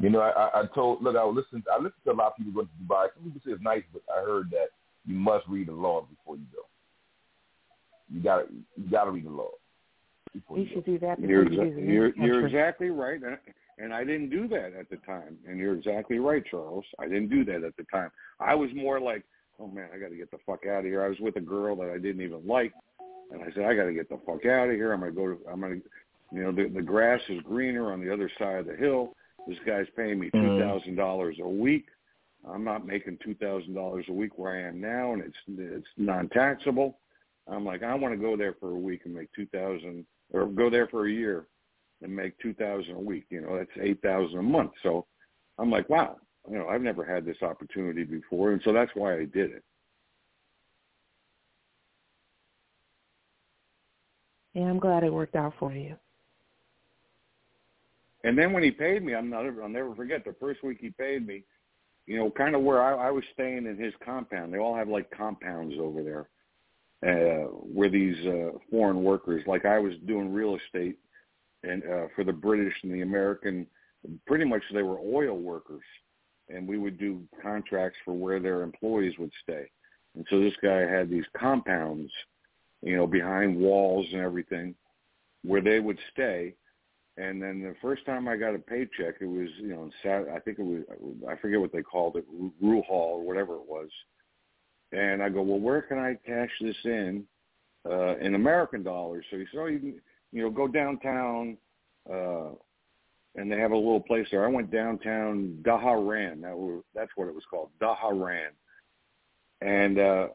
You 0.00 0.08
know, 0.08 0.20
I, 0.20 0.30
I 0.30 0.60
I 0.62 0.66
told 0.74 1.02
look, 1.02 1.14
I 1.14 1.24
listened 1.24 1.64
I 1.70 1.76
listened 1.76 2.00
to 2.06 2.12
a 2.12 2.14
lot 2.14 2.28
of 2.28 2.36
people 2.38 2.52
going 2.52 2.66
to 2.66 2.84
Dubai. 2.84 3.08
Some 3.14 3.24
people 3.24 3.40
say 3.44 3.52
it's 3.52 3.62
nice, 3.62 3.82
but 3.92 4.00
I 4.10 4.22
heard 4.24 4.50
that 4.50 4.68
you 5.04 5.14
must 5.14 5.46
read 5.46 5.68
the 5.68 5.72
law 5.72 6.06
before 6.08 6.36
you 6.36 6.46
go. 6.54 6.62
You 8.08 8.22
gotta 8.22 8.44
you 8.50 8.90
gotta 8.90 9.10
read 9.10 9.26
the 9.26 9.30
law. 9.30 9.50
Before 10.32 10.56
You 10.56 10.64
you, 10.64 10.70
should 10.72 10.86
do 10.86 10.98
that. 11.00 11.20
You're, 11.20 11.44
before 11.44 11.64
you 11.64 11.70
exa- 11.70 11.74
visit 11.74 11.90
you're, 11.90 12.16
you're 12.16 12.46
exactly 12.46 12.88
right, 12.88 13.20
and, 13.22 13.36
and 13.78 13.92
I 13.92 14.04
didn't 14.04 14.30
do 14.30 14.48
that 14.48 14.72
at 14.78 14.88
the 14.88 14.96
time. 14.98 15.36
And 15.46 15.58
you're 15.58 15.74
exactly 15.74 16.18
right, 16.18 16.42
Charles. 16.50 16.84
I 16.98 17.04
didn't 17.04 17.28
do 17.28 17.44
that 17.46 17.62
at 17.64 17.76
the 17.76 17.84
time. 17.92 18.10
I 18.38 18.54
was 18.54 18.70
more 18.74 19.00
like, 19.00 19.24
oh 19.58 19.66
man, 19.66 19.88
I 19.94 19.98
got 19.98 20.08
to 20.08 20.16
get 20.16 20.30
the 20.30 20.38
fuck 20.46 20.66
out 20.66 20.80
of 20.80 20.84
here. 20.84 21.04
I 21.04 21.08
was 21.08 21.18
with 21.20 21.36
a 21.36 21.40
girl 21.40 21.76
that 21.76 21.90
I 21.90 21.98
didn't 21.98 22.22
even 22.22 22.46
like, 22.46 22.72
and 23.32 23.42
I 23.42 23.50
said, 23.52 23.64
I 23.64 23.74
got 23.74 23.84
to 23.84 23.92
get 23.94 24.08
the 24.08 24.18
fuck 24.26 24.44
out 24.46 24.68
of 24.68 24.74
here. 24.74 24.92
I'm 24.92 25.00
gonna 25.00 25.12
go 25.12 25.34
to, 25.34 25.40
I'm 25.50 25.60
gonna, 25.60 25.76
you 26.32 26.42
know, 26.42 26.52
the 26.52 26.68
the 26.68 26.82
grass 26.82 27.20
is 27.28 27.40
greener 27.42 27.92
on 27.92 28.00
the 28.00 28.12
other 28.12 28.30
side 28.38 28.60
of 28.60 28.66
the 28.66 28.76
hill. 28.76 29.14
This 29.46 29.58
guy's 29.66 29.86
paying 29.96 30.18
me 30.18 30.30
two 30.30 30.36
Mhm. 30.36 30.58
thousand 30.58 30.96
dollars 30.96 31.38
a 31.40 31.48
week. 31.48 31.86
I'm 32.48 32.64
not 32.64 32.86
making 32.86 33.18
two 33.18 33.34
thousand 33.34 33.74
dollars 33.74 34.06
a 34.08 34.12
week 34.12 34.38
where 34.38 34.54
I 34.54 34.60
am 34.68 34.80
now, 34.80 35.12
and 35.12 35.22
it's 35.22 35.38
it's 35.48 35.88
non-taxable. 35.96 36.98
I'm 37.46 37.64
like, 37.64 37.82
I 37.82 37.94
want 37.94 38.14
to 38.14 38.20
go 38.20 38.36
there 38.36 38.54
for 38.54 38.70
a 38.70 38.78
week 38.78 39.02
and 39.04 39.14
make 39.14 39.32
two 39.32 39.46
thousand, 39.46 40.06
or 40.32 40.46
go 40.46 40.70
there 40.70 40.86
for 40.88 41.06
a 41.06 41.10
year 41.10 41.46
and 42.02 42.14
make 42.14 42.38
two 42.38 42.54
thousand 42.54 42.94
a 42.94 43.00
week. 43.00 43.26
You 43.30 43.40
know, 43.42 43.56
that's 43.56 43.70
eight 43.80 44.00
thousand 44.02 44.38
a 44.38 44.42
month. 44.42 44.72
So 44.82 45.06
I'm 45.58 45.70
like, 45.70 45.88
wow, 45.88 46.16
you 46.48 46.56
know, 46.56 46.68
I've 46.68 46.82
never 46.82 47.04
had 47.04 47.24
this 47.24 47.42
opportunity 47.42 48.04
before, 48.04 48.52
and 48.52 48.62
so 48.62 48.72
that's 48.72 48.94
why 48.94 49.14
I 49.14 49.24
did 49.24 49.50
it. 49.50 49.64
Yeah, 54.54 54.64
I'm 54.64 54.78
glad 54.78 55.04
it 55.04 55.12
worked 55.12 55.36
out 55.36 55.54
for 55.58 55.72
you. 55.72 55.96
And 58.24 58.36
then 58.36 58.52
when 58.52 58.62
he 58.62 58.70
paid 58.70 59.02
me, 59.02 59.14
I'm 59.14 59.30
not, 59.30 59.46
I'll 59.46 59.68
never 59.68 59.94
forget 59.94 60.24
the 60.24 60.34
first 60.38 60.62
week 60.62 60.78
he 60.80 60.90
paid 60.90 61.26
me. 61.26 61.44
You 62.06 62.18
know, 62.18 62.30
kind 62.30 62.54
of 62.54 62.62
where 62.62 62.82
I, 62.82 63.08
I 63.08 63.10
was 63.10 63.24
staying 63.32 63.66
in 63.66 63.78
his 63.78 63.94
compound. 64.04 64.52
They 64.52 64.58
all 64.58 64.76
have 64.76 64.88
like 64.88 65.10
compounds 65.10 65.76
over 65.78 66.02
there, 66.02 66.28
uh, 67.06 67.46
where 67.46 67.88
these 67.88 68.16
uh, 68.26 68.58
foreign 68.70 69.04
workers, 69.04 69.44
like 69.46 69.64
I 69.64 69.78
was 69.78 69.94
doing 70.06 70.32
real 70.32 70.56
estate, 70.56 70.98
and 71.62 71.82
uh, 71.84 72.06
for 72.16 72.24
the 72.24 72.32
British 72.32 72.74
and 72.82 72.92
the 72.92 73.02
American, 73.02 73.66
pretty 74.26 74.44
much 74.44 74.62
they 74.72 74.82
were 74.82 74.98
oil 74.98 75.36
workers, 75.36 75.84
and 76.48 76.66
we 76.66 76.78
would 76.78 76.98
do 76.98 77.22
contracts 77.42 77.98
for 78.04 78.14
where 78.14 78.40
their 78.40 78.62
employees 78.62 79.14
would 79.18 79.32
stay. 79.42 79.70
And 80.16 80.26
so 80.30 80.40
this 80.40 80.54
guy 80.62 80.80
had 80.80 81.08
these 81.08 81.24
compounds, 81.38 82.10
you 82.82 82.96
know, 82.96 83.06
behind 83.06 83.56
walls 83.56 84.06
and 84.12 84.22
everything, 84.22 84.74
where 85.42 85.60
they 85.60 85.80
would 85.80 85.98
stay. 86.12 86.54
And 87.16 87.42
then 87.42 87.60
the 87.60 87.74
first 87.82 88.06
time 88.06 88.28
I 88.28 88.36
got 88.36 88.54
a 88.54 88.58
paycheck, 88.58 89.16
it 89.20 89.26
was 89.26 89.48
you 89.58 89.68
know, 89.68 89.90
Sat- 90.02 90.28
I 90.34 90.38
think 90.38 90.58
it 90.58 90.64
was 90.64 90.82
I 91.28 91.36
forget 91.36 91.60
what 91.60 91.72
they 91.72 91.82
called 91.82 92.16
it, 92.16 92.24
Rue 92.60 92.82
Hall 92.82 93.18
or 93.18 93.26
whatever 93.26 93.54
it 93.56 93.68
was. 93.68 93.88
And 94.92 95.22
I 95.22 95.28
go, 95.28 95.42
well, 95.42 95.60
where 95.60 95.82
can 95.82 95.98
I 95.98 96.18
cash 96.26 96.50
this 96.60 96.76
in 96.84 97.24
uh, 97.88 98.16
in 98.18 98.34
American 98.34 98.82
dollars? 98.82 99.24
So 99.30 99.38
he 99.38 99.44
said, 99.50 99.60
oh, 99.60 99.66
you 99.66 99.78
can, 99.78 100.00
you 100.32 100.42
know, 100.42 100.50
go 100.50 100.66
downtown, 100.66 101.56
uh, 102.10 102.50
and 103.36 103.50
they 103.50 103.58
have 103.58 103.72
a 103.72 103.76
little 103.76 104.00
place 104.00 104.26
there. 104.30 104.44
I 104.44 104.48
went 104.48 104.72
downtown 104.72 105.58
Dhahran. 105.62 106.42
That 106.42 106.56
was 106.56 106.82
that's 106.94 107.12
what 107.16 107.28
it 107.28 107.34
was 107.34 107.44
called, 107.50 107.70
Dhahran. 107.80 108.50
And 109.60 109.98
uh, 109.98 110.28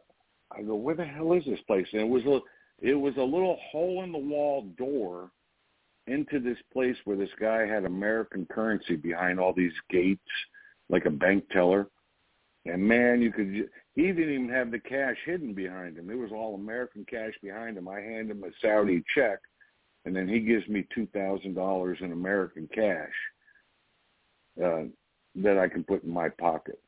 I 0.57 0.61
go, 0.61 0.75
where 0.75 0.95
the 0.95 1.05
hell 1.05 1.33
is 1.33 1.43
this 1.45 1.59
place? 1.67 1.87
And 1.91 2.01
it 2.01 2.07
was 2.07 2.23
a 2.25 2.39
it 2.81 2.93
was 2.93 3.15
a 3.17 3.23
little 3.23 3.57
hole 3.71 4.03
in 4.03 4.11
the 4.11 4.17
wall 4.17 4.63
door 4.77 5.31
into 6.07 6.39
this 6.39 6.57
place 6.71 6.97
where 7.05 7.17
this 7.17 7.29
guy 7.39 7.65
had 7.65 7.85
American 7.85 8.45
currency 8.45 8.95
behind 8.95 9.39
all 9.39 9.53
these 9.53 9.73
gates, 9.89 10.21
like 10.89 11.05
a 11.05 11.09
bank 11.09 11.45
teller. 11.51 11.87
And 12.65 12.81
man, 12.81 13.21
you 13.21 13.31
could 13.31 13.69
he 13.95 14.01
didn't 14.07 14.33
even 14.33 14.49
have 14.49 14.71
the 14.71 14.79
cash 14.79 15.17
hidden 15.25 15.53
behind 15.53 15.97
him. 15.97 16.09
It 16.09 16.17
was 16.17 16.31
all 16.31 16.55
American 16.55 17.05
cash 17.09 17.33
behind 17.41 17.77
him. 17.77 17.87
I 17.87 18.01
hand 18.01 18.31
him 18.31 18.43
a 18.43 18.49
Saudi 18.61 19.03
check, 19.13 19.39
and 20.05 20.15
then 20.15 20.27
he 20.27 20.39
gives 20.39 20.67
me 20.67 20.85
two 20.93 21.07
thousand 21.07 21.53
dollars 21.53 21.99
in 22.01 22.11
American 22.11 22.67
cash 22.73 23.13
uh, 24.63 24.83
that 25.35 25.57
I 25.57 25.67
can 25.67 25.83
put 25.83 26.03
in 26.03 26.11
my 26.11 26.29
pocket. 26.29 26.79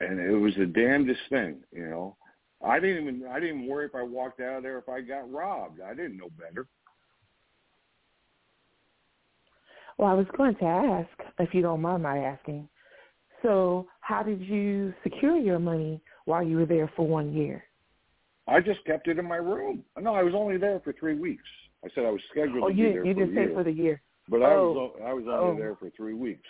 And 0.00 0.18
it 0.18 0.36
was 0.36 0.54
the 0.56 0.66
damnedest 0.66 1.20
thing, 1.28 1.62
you 1.72 1.88
know. 1.88 2.16
I 2.62 2.80
didn't 2.80 3.02
even 3.02 3.26
I 3.28 3.40
didn't 3.40 3.58
even 3.60 3.70
worry 3.70 3.86
if 3.86 3.94
I 3.94 4.02
walked 4.02 4.40
out 4.40 4.58
of 4.58 4.62
there 4.62 4.78
if 4.78 4.88
I 4.88 5.00
got 5.00 5.30
robbed. 5.30 5.80
I 5.80 5.94
didn't 5.94 6.16
know 6.16 6.30
better. 6.38 6.66
Well, 9.98 10.10
I 10.10 10.14
was 10.14 10.26
going 10.36 10.56
to 10.56 10.64
ask, 10.64 11.08
if 11.38 11.54
you 11.54 11.62
don't 11.62 11.80
mind 11.80 12.02
my 12.02 12.18
asking, 12.18 12.68
so 13.42 13.86
how 14.00 14.22
did 14.24 14.40
you 14.40 14.92
secure 15.04 15.36
your 15.36 15.60
money 15.60 16.00
while 16.24 16.42
you 16.42 16.56
were 16.56 16.66
there 16.66 16.90
for 16.96 17.06
one 17.06 17.32
year? 17.32 17.62
I 18.48 18.60
just 18.60 18.84
kept 18.86 19.06
it 19.08 19.18
in 19.18 19.24
my 19.26 19.36
room. 19.36 19.84
No, 20.00 20.14
I 20.14 20.22
was 20.22 20.34
only 20.34 20.58
there 20.58 20.80
for 20.80 20.92
three 20.92 21.16
weeks. 21.16 21.44
I 21.84 21.88
said 21.94 22.04
I 22.04 22.10
was 22.10 22.20
scheduled 22.30 22.64
Oh, 22.64 22.68
to 22.68 22.74
you 22.74 22.88
be 22.88 22.92
there 22.92 23.04
you 23.04 23.14
for 23.14 23.20
didn't 23.20 23.34
say 23.36 23.42
year, 23.42 23.54
for 23.54 23.64
the 23.64 23.70
year. 23.70 24.02
but 24.28 24.42
I 24.42 24.54
Oh. 24.54 24.72
was 24.72 25.00
I 25.04 25.12
was 25.12 25.24
oh. 25.28 25.32
only 25.32 25.56
Oh. 25.56 25.58
there 25.58 25.76
for 25.76 25.90
three 25.90 26.14
weeks. 26.14 26.48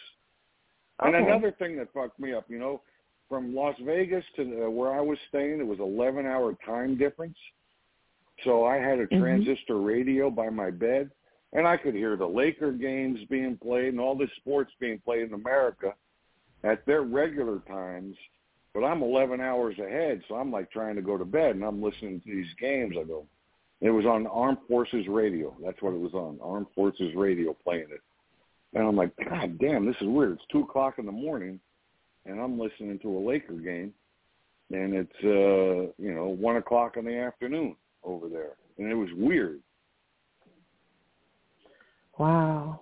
And 1.00 1.15
Okay. 1.15 1.24
another 1.24 1.52
thing 1.52 1.76
that 1.76 1.92
fucked 1.92 2.18
me 2.18 2.33
up, 2.33 2.47
you 2.49 2.58
know, 2.58 2.83
from 3.28 3.55
Las 3.55 3.77
Vegas 3.81 4.25
to 4.36 4.44
the, 4.44 4.70
where 4.70 4.93
I 4.93 5.01
was 5.01 5.19
staying, 5.28 5.61
it 5.61 5.67
was 5.67 5.81
11 5.81 6.27
hour 6.27 6.55
time 6.65 6.97
difference. 6.97 7.39
So 8.44 8.65
I 8.65 8.77
had 8.77 8.99
a 8.99 9.07
Mhm. 9.07 9.20
transistor 9.20 9.78
radio 9.78 10.31
by 10.31 10.51
my 10.51 10.70
bed, 10.70 11.11
and 11.53 11.67
I 11.67 11.77
could 11.77 11.94
hear 11.94 12.17
the 12.17 12.28
Laker 12.28 12.73
games 12.73 13.25
being 13.27 13.57
played 13.57 13.89
and 13.89 14.01
all 14.01 14.15
the 14.15 14.28
sports 14.36 14.73
being 14.81 14.99
played 14.99 15.28
in 15.28 15.35
America 15.35 15.94
at 16.65 16.85
their 16.85 17.03
regular 17.03 17.61
times. 17.61 18.17
But 18.73 18.85
I'm 18.85 19.03
11 19.03 19.41
hours 19.41 19.78
ahead, 19.78 20.25
so 20.27 20.35
I'm 20.35 20.51
like 20.51 20.70
trying 20.70 20.97
to 20.97 21.03
go 21.03 21.17
to 21.17 21.25
bed, 21.25 21.55
and 21.55 21.65
I'm 21.65 21.81
listening 21.81 22.20
to 22.20 22.27
these 22.27 22.53
games. 22.55 22.97
I 22.99 23.05
go, 23.05 23.27
it 23.81 23.91
was 23.91 24.05
on 24.05 24.27
Armed 24.27 24.59
Forces 24.67 25.07
Radio. 25.07 25.57
That's 25.62 25.81
what 25.81 25.94
it 25.94 26.01
was 26.01 26.15
on, 26.15 26.41
Armed 26.41 26.67
Forces 26.75 27.15
Radio 27.15 27.55
playing 27.55 27.91
it. 27.91 28.01
And 28.73 28.85
I'm 28.85 28.97
like, 28.97 29.15
God 29.17 29.59
damn, 29.59 29.86
this 29.86 30.01
is 30.01 30.09
weird. 30.09 30.33
It's 30.33 30.47
two 30.51 30.61
o'clock 30.61 30.99
in 30.99 31.07
the 31.07 31.12
morning, 31.12 31.61
and 32.27 32.41
I'm 32.41 32.59
listening 32.59 32.99
to 33.01 33.17
a 33.17 33.20
Laker 33.20 33.55
game, 33.55 33.93
and 34.70 34.94
it's 34.94 35.25
uh, 35.25 35.93
you 36.03 36.15
know 36.15 36.27
one 36.27 36.57
o'clock 36.57 36.97
in 36.97 37.05
the 37.05 37.17
afternoon 37.17 37.77
over 38.03 38.28
there, 38.28 38.53
and 38.78 38.91
it 38.91 38.94
was 38.94 39.09
weird. 39.17 39.61
Wow. 42.19 42.81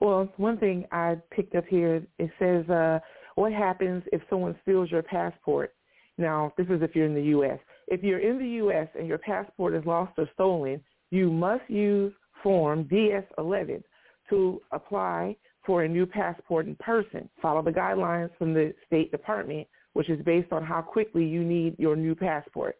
Well, 0.00 0.28
one 0.36 0.58
thing 0.58 0.84
I 0.92 1.16
picked 1.30 1.54
up 1.54 1.64
here, 1.66 2.02
it 2.18 2.30
says, 2.38 2.68
uh, 2.68 2.98
what 3.34 3.52
happens 3.52 4.02
if 4.12 4.20
someone 4.28 4.54
steals 4.62 4.90
your 4.90 5.02
passport? 5.02 5.74
Now, 6.18 6.52
this 6.58 6.66
is 6.66 6.82
if 6.82 6.94
you're 6.94 7.06
in 7.06 7.14
the 7.14 7.22
U.S. 7.22 7.58
If 7.88 8.02
you're 8.02 8.18
in 8.18 8.38
the 8.38 8.48
U.S. 8.56 8.88
and 8.98 9.06
your 9.06 9.18
passport 9.18 9.74
is 9.74 9.84
lost 9.86 10.12
or 10.18 10.28
stolen, 10.34 10.82
you 11.10 11.30
must 11.30 11.62
use 11.68 12.12
Form 12.42 12.84
DS-11 12.84 13.82
to 14.30 14.60
apply 14.72 15.36
for 15.66 15.82
a 15.82 15.88
new 15.88 16.06
passport 16.06 16.66
in 16.66 16.76
person. 16.76 17.28
Follow 17.42 17.60
the 17.60 17.72
guidelines 17.72 18.30
from 18.38 18.54
the 18.54 18.72
State 18.86 19.10
Department, 19.10 19.66
which 19.92 20.08
is 20.08 20.24
based 20.24 20.52
on 20.52 20.64
how 20.64 20.80
quickly 20.80 21.24
you 21.24 21.42
need 21.42 21.74
your 21.78 21.96
new 21.96 22.14
passport. 22.14 22.76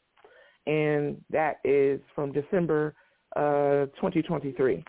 And 0.67 1.21
that 1.31 1.57
is 1.65 2.01
from 2.15 2.31
December 2.33 2.95
uh, 3.35 3.87
2023. 3.97 4.85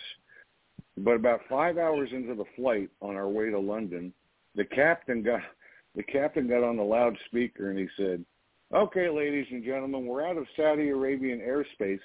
But 0.97 1.15
about 1.15 1.41
five 1.49 1.77
hours 1.77 2.09
into 2.11 2.35
the 2.35 2.45
flight 2.55 2.89
on 3.01 3.15
our 3.15 3.27
way 3.27 3.49
to 3.49 3.59
London, 3.59 4.13
the 4.55 4.65
captain 4.65 5.21
got 5.21 5.41
the 5.95 6.03
captain 6.03 6.47
got 6.47 6.63
on 6.63 6.77
the 6.77 6.83
loudspeaker 6.83 7.69
and 7.69 7.79
he 7.79 7.87
said, 7.95 8.25
"Okay, 8.75 9.09
ladies 9.09 9.47
and 9.51 9.63
gentlemen, 9.63 10.05
we're 10.05 10.27
out 10.27 10.35
of 10.35 10.45
Saudi 10.57 10.89
Arabian 10.89 11.39
airspace. 11.39 12.01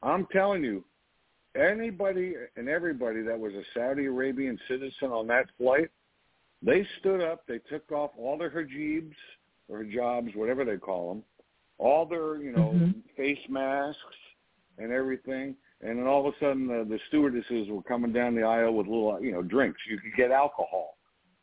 I'm 0.00 0.26
telling 0.26 0.62
you, 0.62 0.84
anybody 1.56 2.36
and 2.56 2.68
everybody 2.68 3.20
that 3.22 3.36
was 3.36 3.52
a 3.54 3.64
Saudi 3.74 4.04
Arabian 4.06 4.56
citizen 4.68 5.10
on 5.10 5.26
that 5.26 5.46
flight, 5.58 5.90
they 6.62 6.86
stood 7.00 7.20
up, 7.20 7.44
they 7.48 7.58
took 7.68 7.90
off 7.90 8.12
all 8.16 8.38
their 8.38 8.48
hijabs 8.48 9.16
or 9.68 9.82
hijabs, 9.82 10.36
whatever 10.36 10.64
they 10.64 10.76
call 10.76 11.08
them, 11.08 11.24
all 11.78 12.06
their, 12.06 12.36
you 12.36 12.52
know, 12.52 12.70
mm-hmm. 12.76 13.00
face 13.16 13.44
masks 13.48 13.98
and 14.78 14.92
everything. 14.92 15.56
And 15.80 15.98
then 15.98 16.06
all 16.06 16.28
of 16.28 16.32
a 16.32 16.38
sudden, 16.38 16.68
the, 16.68 16.84
the 16.88 17.00
stewardesses 17.08 17.68
were 17.68 17.82
coming 17.82 18.12
down 18.12 18.36
the 18.36 18.44
aisle 18.44 18.74
with 18.74 18.86
little, 18.86 19.20
you 19.20 19.32
know, 19.32 19.42
drinks. 19.42 19.80
You 19.90 19.98
could 19.98 20.14
get 20.16 20.30
alcohol, 20.30 20.96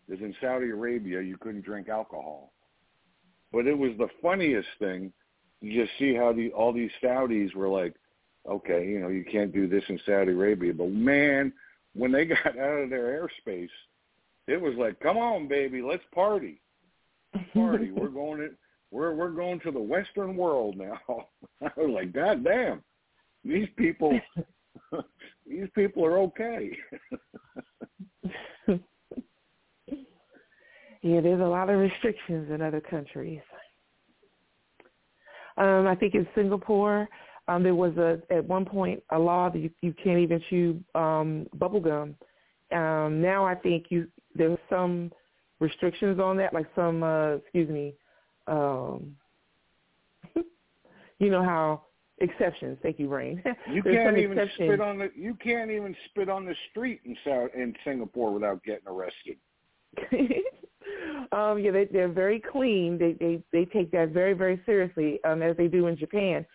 because 0.08 0.24
in 0.24 0.34
Saudi 0.40 0.70
Arabia 0.70 1.22
you 1.22 1.36
couldn't 1.36 1.66
drink 1.66 1.90
alcohol. 1.90 2.54
But 3.56 3.68
it 3.68 3.78
was 3.78 3.92
the 3.98 4.10
funniest 4.22 4.68
thing. 4.80 5.14
You 5.62 5.82
just 5.82 5.98
see 5.98 6.14
how 6.14 6.34
the 6.34 6.52
all 6.52 6.74
these 6.74 6.92
Saudis 7.02 7.56
were 7.56 7.70
like, 7.70 7.96
okay, 8.46 8.86
you 8.86 9.00
know, 9.00 9.08
you 9.08 9.24
can't 9.24 9.54
do 9.54 9.66
this 9.66 9.84
in 9.88 9.98
Saudi 10.06 10.34
Arabia. 10.34 10.74
But 10.74 10.90
man, 10.90 11.54
when 11.94 12.12
they 12.12 12.26
got 12.44 12.60
out 12.60 12.82
of 12.82 12.90
their 12.90 13.18
airspace, 13.48 13.70
it 14.48 14.60
was 14.60 14.74
like, 14.78 15.00
come 15.00 15.16
on, 15.18 15.48
baby, 15.48 15.82
let's 15.82 16.04
party, 16.14 16.60
Let's 17.34 17.48
party. 17.54 17.92
we're 17.92 18.10
going 18.10 18.40
to 18.42 18.50
we're 18.92 19.14
we're 19.14 19.30
going 19.30 19.62
to 19.62 19.72
the 19.72 19.80
Western 19.80 20.36
world 20.36 20.76
now. 20.76 21.00
I 21.62 21.72
was 21.78 21.92
like, 21.92 22.12
God 22.12 22.44
damn, 22.44 22.84
these 23.46 23.70
people, 23.78 24.20
these 25.48 25.70
people 25.74 26.04
are 26.04 26.18
okay. 26.20 26.78
Yeah, 31.06 31.22
there's 31.22 31.40
a 31.40 31.44
lot 31.44 31.70
of 31.70 31.78
restrictions 31.78 32.50
in 32.50 32.64
other 32.64 32.82
countries. 32.82 33.42
Um, 35.56 35.86
I 35.86 35.94
think 35.94 36.16
in 36.16 36.28
Singapore, 36.34 37.08
um, 37.48 37.62
there 37.62 37.76
was 37.76 37.96
a 37.98 38.20
at 38.32 38.44
one 38.44 38.66
point 38.66 39.04
a 39.12 39.20
law 39.20 39.52
that 39.52 39.60
you, 39.60 39.70
you 39.82 39.94
can't 40.04 40.18
even 40.18 40.42
chew 40.50 40.84
um, 41.00 41.46
bubble 41.54 41.80
gum. 41.80 42.16
Um, 42.72 43.22
now 43.22 43.46
I 43.46 43.54
think 43.54 43.86
you 43.90 44.08
there's 44.34 44.58
some 44.68 45.12
restrictions 45.60 46.20
on 46.20 46.38
that, 46.38 46.56
like 46.56 46.66
some 46.76 47.04
uh, 47.04 47.34
excuse 47.36 47.70
me, 47.70 47.94
um, 48.48 49.16
you 51.20 51.30
know 51.30 51.44
how 51.44 51.84
exceptions. 52.18 52.80
Thank 52.82 52.98
you, 52.98 53.10
Rain. 53.10 53.44
You 53.72 53.84
can't 53.84 54.18
even 54.18 54.40
exceptions. 54.40 54.70
spit 54.70 54.82
on 54.82 54.98
the 54.98 55.12
you 55.16 55.36
can't 55.36 55.70
even 55.70 55.96
spit 56.10 56.30
on 56.30 56.46
the 56.46 56.56
street 56.72 57.02
in 57.06 57.16
South 57.24 57.52
in 57.54 57.76
Singapore 57.86 58.34
without 58.34 58.64
getting 58.64 58.88
arrested. 58.88 59.38
um, 61.32 61.60
yeah, 61.60 61.72
they, 61.72 61.86
they're 61.86 62.08
very 62.08 62.40
clean. 62.40 62.98
They 62.98 63.14
they 63.14 63.42
they 63.52 63.66
take 63.66 63.92
that 63.92 64.10
very 64.10 64.34
very 64.34 64.62
seriously, 64.66 65.20
um, 65.24 65.42
as 65.42 65.58
they 65.58 65.68
do 65.68 65.88
in 65.88 65.98
Japan. 65.98 66.46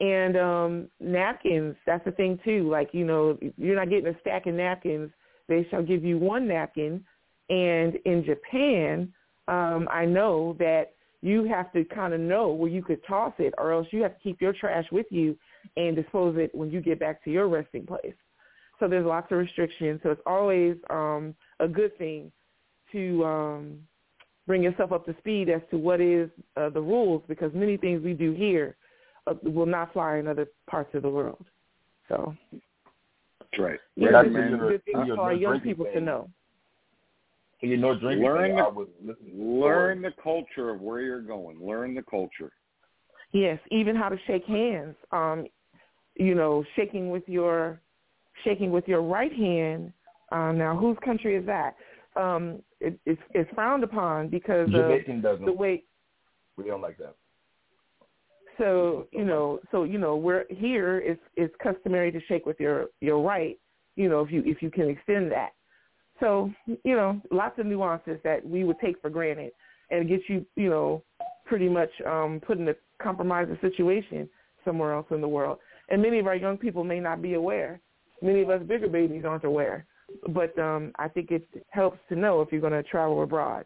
And 0.00 0.36
um, 0.36 0.88
napkins, 1.00 1.76
that's 1.86 2.04
the 2.04 2.12
thing 2.12 2.38
too. 2.44 2.68
Like 2.68 2.90
you 2.92 3.04
know, 3.04 3.38
you're 3.56 3.76
not 3.76 3.90
getting 3.90 4.06
a 4.06 4.20
stack 4.20 4.46
of 4.46 4.54
napkins. 4.54 5.10
They 5.48 5.66
shall 5.70 5.82
give 5.82 6.04
you 6.04 6.18
one 6.18 6.48
napkin. 6.48 7.04
And 7.50 7.96
in 8.06 8.24
Japan, 8.24 9.12
um, 9.48 9.86
I 9.92 10.06
know 10.06 10.56
that 10.58 10.94
you 11.20 11.44
have 11.44 11.72
to 11.72 11.84
kind 11.84 12.14
of 12.14 12.20
know 12.20 12.48
where 12.48 12.70
you 12.70 12.82
could 12.82 13.04
toss 13.06 13.32
it, 13.38 13.54
or 13.58 13.72
else 13.72 13.86
you 13.90 14.02
have 14.02 14.14
to 14.14 14.22
keep 14.22 14.40
your 14.40 14.52
trash 14.52 14.86
with 14.90 15.06
you 15.10 15.36
and 15.76 15.96
dispose 15.96 16.36
it 16.38 16.54
when 16.54 16.70
you 16.70 16.80
get 16.80 16.98
back 16.98 17.22
to 17.24 17.30
your 17.30 17.48
resting 17.48 17.86
place. 17.86 18.14
So 18.80 18.88
there's 18.88 19.06
lots 19.06 19.30
of 19.30 19.38
restrictions. 19.38 20.00
So 20.02 20.10
it's 20.10 20.20
always 20.26 20.76
um, 20.90 21.34
a 21.60 21.68
good 21.68 21.96
thing 21.98 22.32
to 22.94 23.24
um, 23.24 23.78
bring 24.46 24.62
yourself 24.62 24.92
up 24.92 25.04
to 25.06 25.14
speed 25.18 25.50
as 25.50 25.60
to 25.70 25.76
what 25.76 26.00
is 26.00 26.30
uh, 26.56 26.70
the 26.70 26.80
rules, 26.80 27.22
because 27.28 27.52
many 27.54 27.76
things 27.76 28.02
we 28.02 28.14
do 28.14 28.32
here 28.32 28.76
uh, 29.26 29.34
will 29.42 29.66
not 29.66 29.92
fly 29.92 30.16
in 30.16 30.26
other 30.26 30.46
parts 30.66 30.94
of 30.94 31.02
the 31.02 31.10
world. 31.10 31.44
So 32.08 32.34
That's 32.52 33.58
right. 33.58 33.78
yeah, 33.96 34.12
That's 34.12 34.28
this 34.28 34.36
is 34.36 34.42
in 34.44 34.50
your- 34.50 34.70
good 34.70 34.84
thing 34.84 35.12
for 35.14 35.20
our 35.20 35.32
young 35.34 35.52
drinking 35.52 35.70
people 35.70 35.86
to 35.92 36.00
know. 36.00 36.30
So 37.60 37.66
you 37.66 37.76
know, 37.76 37.98
drinking. 37.98 38.24
Learn 38.24 38.56
the- 38.56 38.62
I 38.62 38.68
was 38.68 38.88
listening 39.02 39.36
to 39.36 39.42
Learn 39.42 40.02
the 40.02 40.12
culture 40.22 40.70
of 40.70 40.80
where 40.80 41.00
you're 41.00 41.22
going. 41.22 41.64
Learn 41.66 41.94
the 41.94 42.02
culture. 42.02 42.52
Yes, 43.32 43.58
even 43.70 43.96
how 43.96 44.08
to 44.08 44.18
shake 44.26 44.44
hands. 44.44 44.94
Um, 45.10 45.46
you 46.16 46.34
know, 46.34 46.64
shaking 46.76 47.10
with 47.10 47.28
your 47.28 47.80
shaking 48.44 48.70
with 48.70 48.86
your 48.86 49.02
right 49.02 49.32
hand. 49.32 49.92
Um, 50.30 50.58
now, 50.58 50.76
whose 50.76 50.98
country 51.04 51.36
is 51.36 51.46
that? 51.46 51.74
Um, 52.16 52.62
it, 52.80 52.98
it's, 53.06 53.20
it's 53.30 53.50
frowned 53.54 53.82
upon 53.82 54.28
because 54.28 54.70
Jamaican 54.70 55.16
of 55.16 55.22
doesn't. 55.22 55.46
the 55.46 55.52
way. 55.52 55.82
We 56.56 56.64
don't 56.64 56.80
like 56.80 56.98
that. 56.98 57.16
So 58.58 59.08
you 59.10 59.24
know, 59.24 59.60
so 59.70 59.84
you 59.84 59.98
know, 59.98 60.16
we're 60.16 60.44
here. 60.48 60.98
It's 60.98 61.20
it's 61.36 61.54
customary 61.62 62.12
to 62.12 62.20
shake 62.28 62.46
with 62.46 62.60
your 62.60 62.86
your 63.00 63.20
right. 63.20 63.58
You 63.96 64.08
know, 64.08 64.20
if 64.20 64.30
you 64.30 64.42
if 64.46 64.62
you 64.62 64.70
can 64.70 64.88
extend 64.88 65.32
that. 65.32 65.50
So 66.20 66.50
you 66.66 66.94
know, 66.94 67.20
lots 67.32 67.58
of 67.58 67.66
nuances 67.66 68.18
that 68.22 68.46
we 68.46 68.64
would 68.64 68.78
take 68.78 69.00
for 69.00 69.10
granted, 69.10 69.52
and 69.90 70.08
get 70.08 70.20
you 70.28 70.46
you 70.56 70.70
know 70.70 71.02
pretty 71.44 71.68
much 71.68 71.90
um, 72.06 72.40
put 72.46 72.58
in 72.58 72.68
a 72.68 72.74
compromising 73.02 73.58
situation 73.60 74.28
somewhere 74.64 74.94
else 74.94 75.06
in 75.10 75.20
the 75.20 75.28
world. 75.28 75.58
And 75.90 76.00
many 76.00 76.18
of 76.18 76.26
our 76.26 76.36
young 76.36 76.56
people 76.56 76.84
may 76.84 77.00
not 77.00 77.20
be 77.20 77.34
aware. 77.34 77.80
Many 78.22 78.42
of 78.42 78.50
us 78.50 78.62
bigger 78.66 78.88
babies 78.88 79.24
aren't 79.26 79.44
aware. 79.44 79.84
But 80.28 80.58
um, 80.58 80.92
I 80.98 81.08
think 81.08 81.30
it 81.30 81.46
helps 81.70 81.98
to 82.08 82.16
know 82.16 82.40
if 82.40 82.52
you're 82.52 82.60
going 82.60 82.72
to 82.72 82.82
travel 82.82 83.22
abroad. 83.22 83.64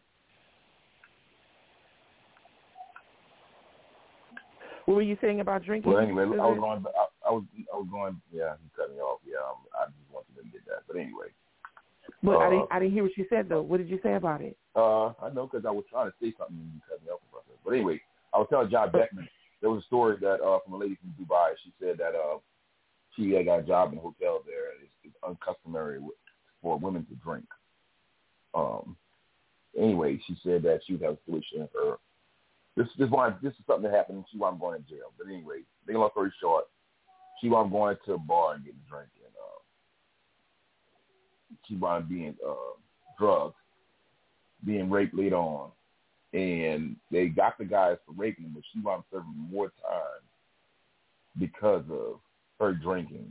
What 4.86 4.94
were 4.94 5.02
you 5.02 5.18
saying 5.20 5.40
about 5.40 5.64
drinking? 5.64 5.92
Well, 5.92 6.00
anyway, 6.00 6.22
I 6.22 6.26
was 6.26 6.58
going. 6.58 6.84
I, 6.96 7.28
I 7.28 7.30
was. 7.30 7.44
I 7.74 7.76
was 7.76 7.88
going. 7.90 8.20
Yeah, 8.32 8.54
you 8.56 8.70
cut 8.74 8.90
me 8.90 9.00
off. 9.00 9.20
Yeah, 9.26 9.36
um, 9.44 9.60
I 9.76 9.84
just 9.84 10.08
wanted 10.10 10.32
to 10.40 10.48
get 10.48 10.64
that. 10.64 10.88
But 10.88 10.96
anyway, 10.96 11.28
But 12.22 12.36
I 12.38 12.46
uh, 12.46 12.50
didn't. 12.50 12.68
I 12.70 12.78
didn't 12.78 12.94
hear 12.94 13.02
what 13.02 13.16
you 13.16 13.26
said 13.28 13.50
though. 13.50 13.60
What 13.60 13.76
did 13.78 13.90
you 13.90 14.00
say 14.02 14.14
about 14.14 14.40
it? 14.40 14.56
Uh, 14.74 15.12
I 15.20 15.28
know 15.34 15.46
because 15.46 15.66
I 15.66 15.70
was 15.70 15.84
trying 15.90 16.08
to 16.08 16.16
say 16.22 16.32
something 16.38 16.56
and 16.56 16.72
you 16.72 16.80
cut 16.88 17.04
me 17.04 17.10
off 17.12 17.20
about 17.28 17.44
that. 17.44 17.58
But 17.64 17.74
anyway, 17.74 18.00
I 18.32 18.38
was 18.38 18.46
telling 18.48 18.70
John 18.70 18.90
Beckman 18.90 19.28
there 19.60 19.68
was 19.68 19.82
a 19.82 19.86
story 19.86 20.16
that 20.22 20.40
uh, 20.40 20.58
from 20.64 20.74
a 20.74 20.78
lady 20.78 20.96
from 20.96 21.12
Dubai. 21.20 21.52
She 21.64 21.72
said 21.78 21.98
that 21.98 22.16
uh, 22.16 22.38
she 23.14 23.32
had 23.32 23.44
got 23.44 23.60
a 23.60 23.62
job 23.64 23.92
in 23.92 23.98
a 23.98 24.00
hotel 24.00 24.40
there. 24.46 24.72
It's, 24.80 24.92
it's 25.04 25.16
uncustomary 25.20 25.98
with, 26.00 26.16
for 26.62 26.78
women 26.78 27.06
to 27.06 27.14
drink. 27.16 27.46
Um. 28.54 28.96
Anyway, 29.76 30.20
she 30.26 30.36
said 30.42 30.62
that 30.62 30.80
she 30.84 30.94
would 30.94 31.02
have 31.02 31.14
a 31.14 31.18
solution 31.24 31.60
in 31.60 31.68
her. 31.74 31.96
This 32.76 32.88
this 32.98 33.10
one 33.10 33.36
this 33.42 33.52
is 33.52 33.58
something 33.66 33.90
that 33.90 33.96
happened. 33.96 34.24
She 34.30 34.38
wound 34.38 34.54
up 34.54 34.60
going 34.60 34.82
to 34.82 34.88
jail. 34.88 35.12
But 35.16 35.28
anyway, 35.28 35.60
make 35.86 35.96
a 35.96 35.98
long 35.98 36.10
story 36.10 36.32
short, 36.40 36.64
she 37.40 37.48
wound 37.48 37.66
up 37.66 37.72
going 37.72 37.96
to 38.06 38.14
a 38.14 38.18
bar 38.18 38.54
and 38.54 38.64
getting 38.64 38.80
a 38.86 38.90
drink, 38.90 39.10
and 39.24 39.34
uh, 39.36 39.60
she 41.66 41.76
wound 41.76 42.04
up 42.04 42.08
being 42.08 42.34
uh, 42.46 42.76
drugged 43.18 43.54
being 44.64 44.90
raped 44.90 45.14
later 45.14 45.36
on. 45.36 45.70
and 46.32 46.96
they 47.10 47.26
got 47.26 47.56
the 47.58 47.64
guys 47.64 47.96
for 48.04 48.12
raping 48.12 48.50
but 48.52 48.62
she 48.72 48.80
wound 48.80 49.00
up 49.00 49.06
serving 49.12 49.48
more 49.50 49.72
time 49.82 50.22
because 51.38 51.84
of 51.90 52.18
her 52.58 52.72
drinking 52.74 53.30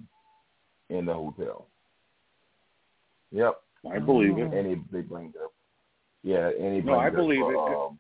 in 0.90 1.06
the 1.06 1.14
hotel. 1.14 1.68
Yep, 3.32 3.56
I 3.92 4.00
believe 4.00 4.38
it. 4.38 4.54
And 4.54 4.66
they, 4.92 4.98
they 4.98 5.02
bring 5.02 5.34
it 5.36 5.42
up. 5.44 5.52
Yeah, 6.24 6.50
and 6.50 6.76
he 6.76 6.82
No, 6.82 7.00
I 7.00 7.10
believe 7.10 7.40
for, 7.40 7.54
it. 7.54 7.88
Um, 7.88 8.00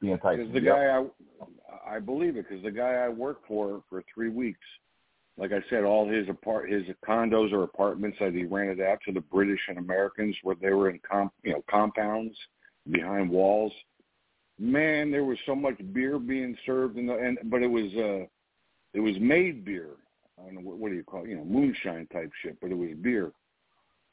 being 0.00 0.18
tight. 0.18 0.36
Because 0.36 0.52
the 0.52 0.60
guy 0.60 0.86
I, 0.86 1.96
I 1.96 2.00
believe 2.00 2.36
it 2.36 2.48
because 2.48 2.62
the 2.64 2.70
guy 2.70 2.94
I 2.94 3.08
worked 3.08 3.46
for 3.46 3.82
for 3.88 4.02
three 4.12 4.30
weeks, 4.30 4.60
like 5.36 5.52
I 5.52 5.62
said, 5.70 5.84
all 5.84 6.08
his 6.08 6.28
apart 6.28 6.70
his 6.70 6.82
condos 7.06 7.52
or 7.52 7.62
apartments 7.62 8.18
that 8.20 8.34
he 8.34 8.44
rented 8.44 8.80
out 8.80 8.98
to 9.06 9.12
the 9.12 9.20
British 9.20 9.60
and 9.68 9.78
Americans, 9.78 10.36
where 10.42 10.56
they 10.60 10.70
were 10.70 10.90
in 10.90 11.00
comp 11.08 11.32
you 11.42 11.52
know 11.52 11.64
compounds 11.70 12.36
behind 12.90 13.30
walls. 13.30 13.72
Man, 14.58 15.10
there 15.10 15.24
was 15.24 15.38
so 15.46 15.54
much 15.54 15.76
beer 15.92 16.18
being 16.18 16.56
served 16.66 16.98
in 16.98 17.06
the 17.06 17.16
and 17.16 17.38
but 17.44 17.62
it 17.62 17.70
was 17.70 17.92
uh 17.96 18.26
it 18.94 19.00
was 19.00 19.14
made 19.20 19.64
beer. 19.64 19.90
I 20.38 20.46
don't 20.46 20.54
know 20.54 20.60
what, 20.62 20.78
what 20.78 20.88
do 20.90 20.96
you 20.96 21.04
call 21.04 21.24
it, 21.24 21.28
you 21.28 21.36
know 21.36 21.44
moonshine 21.44 22.06
type 22.12 22.30
shit, 22.42 22.58
but 22.60 22.70
it 22.70 22.76
was 22.76 22.90
beer. 23.00 23.32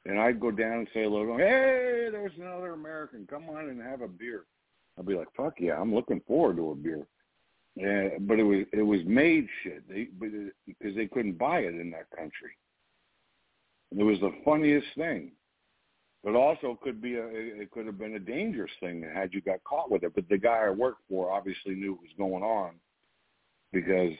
And 0.06 0.20
I'd 0.20 0.40
go 0.40 0.52
down 0.52 0.80
and 0.80 0.88
say 0.94 1.04
hello. 1.04 1.38
Hey, 1.38 2.08
there's 2.12 2.32
another 2.38 2.74
American. 2.74 3.28
Come 3.30 3.50
on 3.50 3.70
and 3.70 3.82
have 3.82 4.02
a 4.02 4.08
beer. 4.08 4.46
I'd 4.98 5.06
be 5.06 5.16
like, 5.16 5.28
fuck 5.36 5.56
yeah, 5.60 5.80
I'm 5.80 5.94
looking 5.94 6.22
forward 6.28 6.58
to 6.58 6.72
a 6.72 6.76
beer. 6.76 7.06
Yeah, 7.76 8.10
but 8.22 8.40
it 8.40 8.44
was 8.44 8.66
it 8.74 8.82
was 8.82 9.02
made 9.06 9.48
shit. 9.64 9.88
They 9.88 10.10
because 10.68 10.96
they 10.96 11.08
couldn't 11.08 11.38
buy 11.38 11.60
it 11.60 11.76
in 11.76 11.92
that 11.92 12.10
country. 12.10 12.52
It 13.98 14.04
was 14.04 14.20
the 14.20 14.34
funniest 14.44 14.88
thing, 14.98 15.32
but 16.24 16.36
also 16.36 16.78
could 16.84 17.02
be 17.02 17.16
a 17.16 17.26
it 17.26 17.72
could 17.72 17.86
have 17.86 17.98
been 17.98 18.16
a 18.16 18.20
dangerous 18.20 18.72
thing 18.82 19.04
had 19.14 19.34
you 19.34 19.42
got 19.42 19.64
caught 19.64 19.90
with 19.90 20.04
it. 20.04 20.14
But 20.14 20.28
the 20.28 20.38
guy 20.38 20.66
I 20.66 20.70
worked 20.72 21.04
for 21.10 21.32
obviously 21.32 21.74
knew 21.76 21.94
what 21.94 22.02
was 22.02 22.12
going 22.18 22.44
on 22.44 22.72
because 23.72 24.14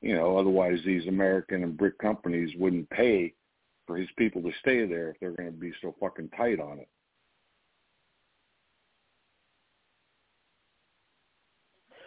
you 0.00 0.16
know 0.16 0.36
otherwise 0.36 0.80
these 0.84 1.06
American 1.06 1.62
and 1.62 1.76
brick 1.76 1.98
companies 1.98 2.50
wouldn't 2.58 2.90
pay 2.90 3.34
for 3.86 3.96
his 3.96 4.08
people 4.16 4.42
to 4.42 4.50
stay 4.60 4.84
there 4.86 5.10
if 5.10 5.20
they're 5.20 5.30
going 5.32 5.50
to 5.50 5.56
be 5.56 5.72
so 5.80 5.94
fucking 6.00 6.30
tight 6.36 6.60
on 6.60 6.78
it. 6.78 6.88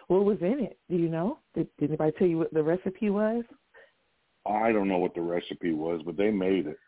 What 0.08 0.24
was 0.24 0.38
in 0.40 0.58
it? 0.60 0.78
Do 0.90 0.96
you 0.96 1.08
know? 1.08 1.38
Did, 1.54 1.68
did 1.78 1.90
anybody 1.90 2.12
tell 2.18 2.26
you 2.26 2.38
what 2.38 2.52
the 2.52 2.62
recipe 2.62 3.10
was? 3.10 3.44
I 4.46 4.72
don't 4.72 4.88
know 4.88 4.98
what 4.98 5.14
the 5.14 5.20
recipe 5.20 5.72
was, 5.72 6.00
but 6.04 6.16
they 6.16 6.30
made 6.30 6.66
it. 6.66 6.78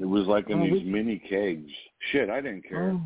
It 0.00 0.06
was 0.06 0.26
like 0.26 0.48
in 0.48 0.60
Oh, 0.60 0.64
these 0.64 0.84
we- 0.84 0.90
mini 0.90 1.18
kegs. 1.18 1.70
Shit, 2.12 2.30
I 2.30 2.40
didn't 2.40 2.62
care. 2.68 2.92
Oh. 2.92 3.00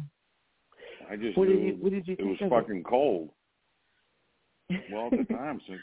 I 1.11 1.17
just 1.17 1.37
What 1.37 1.49
knew 1.49 1.57
did 1.57 1.65
you- 1.67 1.83
what 1.83 1.93
did 1.93 2.07
you 2.09 2.17
it 2.19 2.25
was 2.27 2.41
of 2.41 2.47
it? 2.47 2.51
fucking 2.51 2.83
cold. 2.85 3.31
Well, 4.91 5.09
at 5.13 5.19
the 5.29 5.35
time, 5.35 5.61
so 5.67 5.75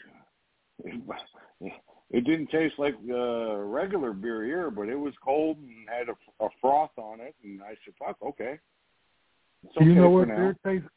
it, 2.12 2.18
it 2.18 2.24
didn't 2.24 2.50
taste 2.50 2.74
like 2.78 2.94
uh, 3.10 3.56
regular 3.56 4.12
beer 4.12 4.44
here, 4.44 4.70
but 4.70 4.88
it 4.88 4.96
was 4.96 5.14
cold 5.24 5.58
and 5.58 5.88
had 5.88 6.08
a, 6.08 6.44
a 6.44 6.48
froth 6.60 6.90
on 6.96 7.20
it, 7.20 7.34
and 7.42 7.62
I 7.62 7.70
said, 7.84 7.94
"Fuck, 7.98 8.16
okay." 8.22 8.58
It's 9.64 9.74
Do 9.78 9.84
you 9.84 9.94
know 9.94 10.10
what 10.10 10.28
now. 10.28 10.36
beer 10.36 10.56
tastes? 10.64 10.88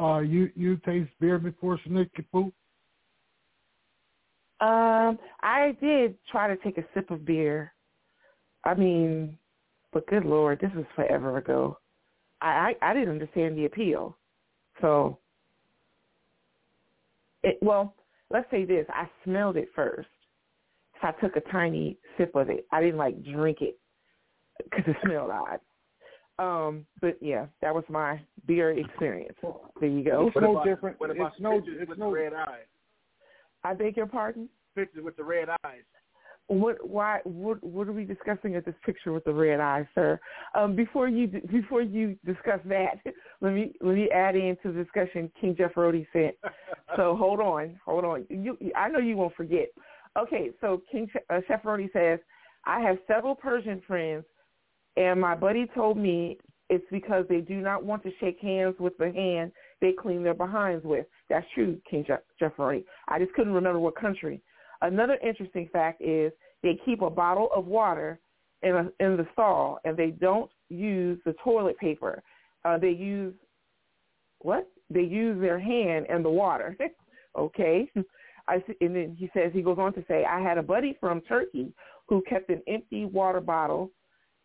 Uh, 0.00 0.18
you 0.18 0.50
you 0.54 0.76
taste 0.78 1.10
beer 1.20 1.38
before 1.38 1.78
Snicky 1.86 2.24
Poo? 2.32 2.52
Um, 4.60 5.18
I 5.42 5.74
did 5.80 6.16
try 6.30 6.48
to 6.48 6.56
take 6.62 6.76
a 6.76 6.84
sip 6.94 7.10
of 7.10 7.24
beer. 7.24 7.72
I 8.64 8.74
mean, 8.74 9.38
but 9.92 10.06
good 10.06 10.24
lord, 10.26 10.60
this 10.60 10.70
was 10.74 10.84
forever 10.94 11.38
ago. 11.38 11.78
I 12.42 12.74
I, 12.82 12.90
I 12.90 12.94
didn't 12.94 13.10
understand 13.10 13.56
the 13.56 13.64
appeal. 13.64 14.16
So, 14.80 15.18
it 17.42 17.58
well, 17.62 17.94
let's 18.30 18.50
say 18.50 18.64
this: 18.64 18.86
I 18.90 19.08
smelled 19.24 19.56
it 19.56 19.68
first. 19.74 20.08
So 21.00 21.08
I 21.08 21.12
took 21.12 21.36
a 21.36 21.40
tiny 21.52 21.98
sip 22.18 22.34
of 22.34 22.50
it. 22.50 22.66
I 22.72 22.80
didn't 22.80 22.98
like 22.98 23.22
drink 23.24 23.58
it 23.60 23.78
because 24.62 24.84
it 24.86 24.96
smelled 25.04 25.30
odd. 25.30 25.60
Um, 26.38 26.86
but 27.00 27.18
yeah, 27.20 27.46
that 27.60 27.74
was 27.74 27.84
my 27.88 28.20
beer 28.46 28.70
experience. 28.70 29.36
There 29.78 29.88
you 29.88 30.02
go. 30.02 30.28
It's 30.28 30.36
no 30.40 30.64
different. 30.64 30.98
What 30.98 31.10
about 31.10 31.32
it's 31.32 31.40
no. 31.40 31.56
pictures 31.56 31.78
It's 31.80 31.88
with 31.88 31.98
no. 31.98 32.10
red 32.10 32.32
eyes? 32.32 32.66
I 33.62 33.74
beg 33.74 33.96
your 33.96 34.06
pardon. 34.06 34.48
Pictures 34.74 35.04
with 35.04 35.16
the 35.16 35.24
red 35.24 35.48
eyes. 35.64 35.82
What? 36.50 36.84
Why? 36.84 37.20
What? 37.22 37.62
What 37.62 37.86
are 37.86 37.92
we 37.92 38.04
discussing 38.04 38.56
at 38.56 38.64
this 38.64 38.74
picture 38.84 39.12
with 39.12 39.24
the 39.24 39.32
red 39.32 39.60
eyes, 39.60 39.86
sir? 39.94 40.18
Um, 40.56 40.74
before 40.74 41.08
you 41.08 41.28
before 41.28 41.80
you 41.80 42.16
discuss 42.26 42.58
that, 42.64 42.94
let 43.40 43.52
me 43.52 43.72
let 43.80 43.94
me 43.94 44.10
add 44.10 44.34
into 44.34 44.72
the 44.72 44.82
discussion 44.82 45.30
King 45.40 45.54
Jeff 45.56 45.76
Rody 45.76 46.08
sent. 46.12 46.34
So 46.96 47.14
hold 47.18 47.38
on, 47.38 47.78
hold 47.84 48.04
on. 48.04 48.26
You, 48.28 48.58
I 48.76 48.88
know 48.88 48.98
you 48.98 49.16
won't 49.16 49.36
forget. 49.36 49.68
Okay, 50.18 50.50
so 50.60 50.82
King 50.90 51.08
uh, 51.32 51.38
Chef 51.46 51.62
says, 51.92 52.18
I 52.66 52.80
have 52.80 52.96
several 53.06 53.36
Persian 53.36 53.80
friends, 53.86 54.24
and 54.96 55.20
my 55.20 55.36
buddy 55.36 55.68
told 55.72 55.98
me 55.98 56.36
it's 56.68 56.84
because 56.90 57.26
they 57.28 57.42
do 57.42 57.60
not 57.60 57.84
want 57.84 58.02
to 58.02 58.10
shake 58.18 58.40
hands 58.40 58.74
with 58.80 58.98
the 58.98 59.12
hand 59.12 59.52
they 59.80 59.92
clean 59.92 60.24
their 60.24 60.34
behinds 60.34 60.84
with. 60.84 61.06
That's 61.28 61.46
true, 61.54 61.80
King 61.88 62.04
Jeff, 62.08 62.20
Jeff 62.40 62.52
Rody. 62.58 62.84
I 63.06 63.20
just 63.20 63.32
couldn't 63.34 63.52
remember 63.52 63.78
what 63.78 63.94
country. 63.94 64.42
Another 64.82 65.18
interesting 65.22 65.68
fact 65.72 66.00
is 66.02 66.32
they 66.62 66.78
keep 66.84 67.02
a 67.02 67.10
bottle 67.10 67.48
of 67.54 67.66
water 67.66 68.18
in 68.62 68.74
a, 68.74 69.04
in 69.04 69.16
the 69.16 69.26
stall, 69.32 69.78
and 69.84 69.96
they 69.96 70.10
don't 70.10 70.50
use 70.68 71.18
the 71.24 71.34
toilet 71.44 71.78
paper. 71.78 72.22
Uh, 72.64 72.78
they 72.78 72.90
use 72.90 73.34
what? 74.40 74.68
They 74.90 75.02
use 75.02 75.40
their 75.40 75.58
hand 75.58 76.06
and 76.08 76.24
the 76.24 76.30
water. 76.30 76.76
okay. 77.38 77.90
I, 78.48 78.62
and 78.80 78.96
then 78.96 79.16
he 79.18 79.30
says 79.34 79.52
he 79.52 79.62
goes 79.62 79.78
on 79.78 79.92
to 79.94 80.04
say, 80.08 80.24
I 80.24 80.40
had 80.40 80.58
a 80.58 80.62
buddy 80.62 80.96
from 80.98 81.20
Turkey 81.22 81.72
who 82.08 82.22
kept 82.28 82.50
an 82.50 82.62
empty 82.66 83.04
water 83.04 83.40
bottle 83.40 83.90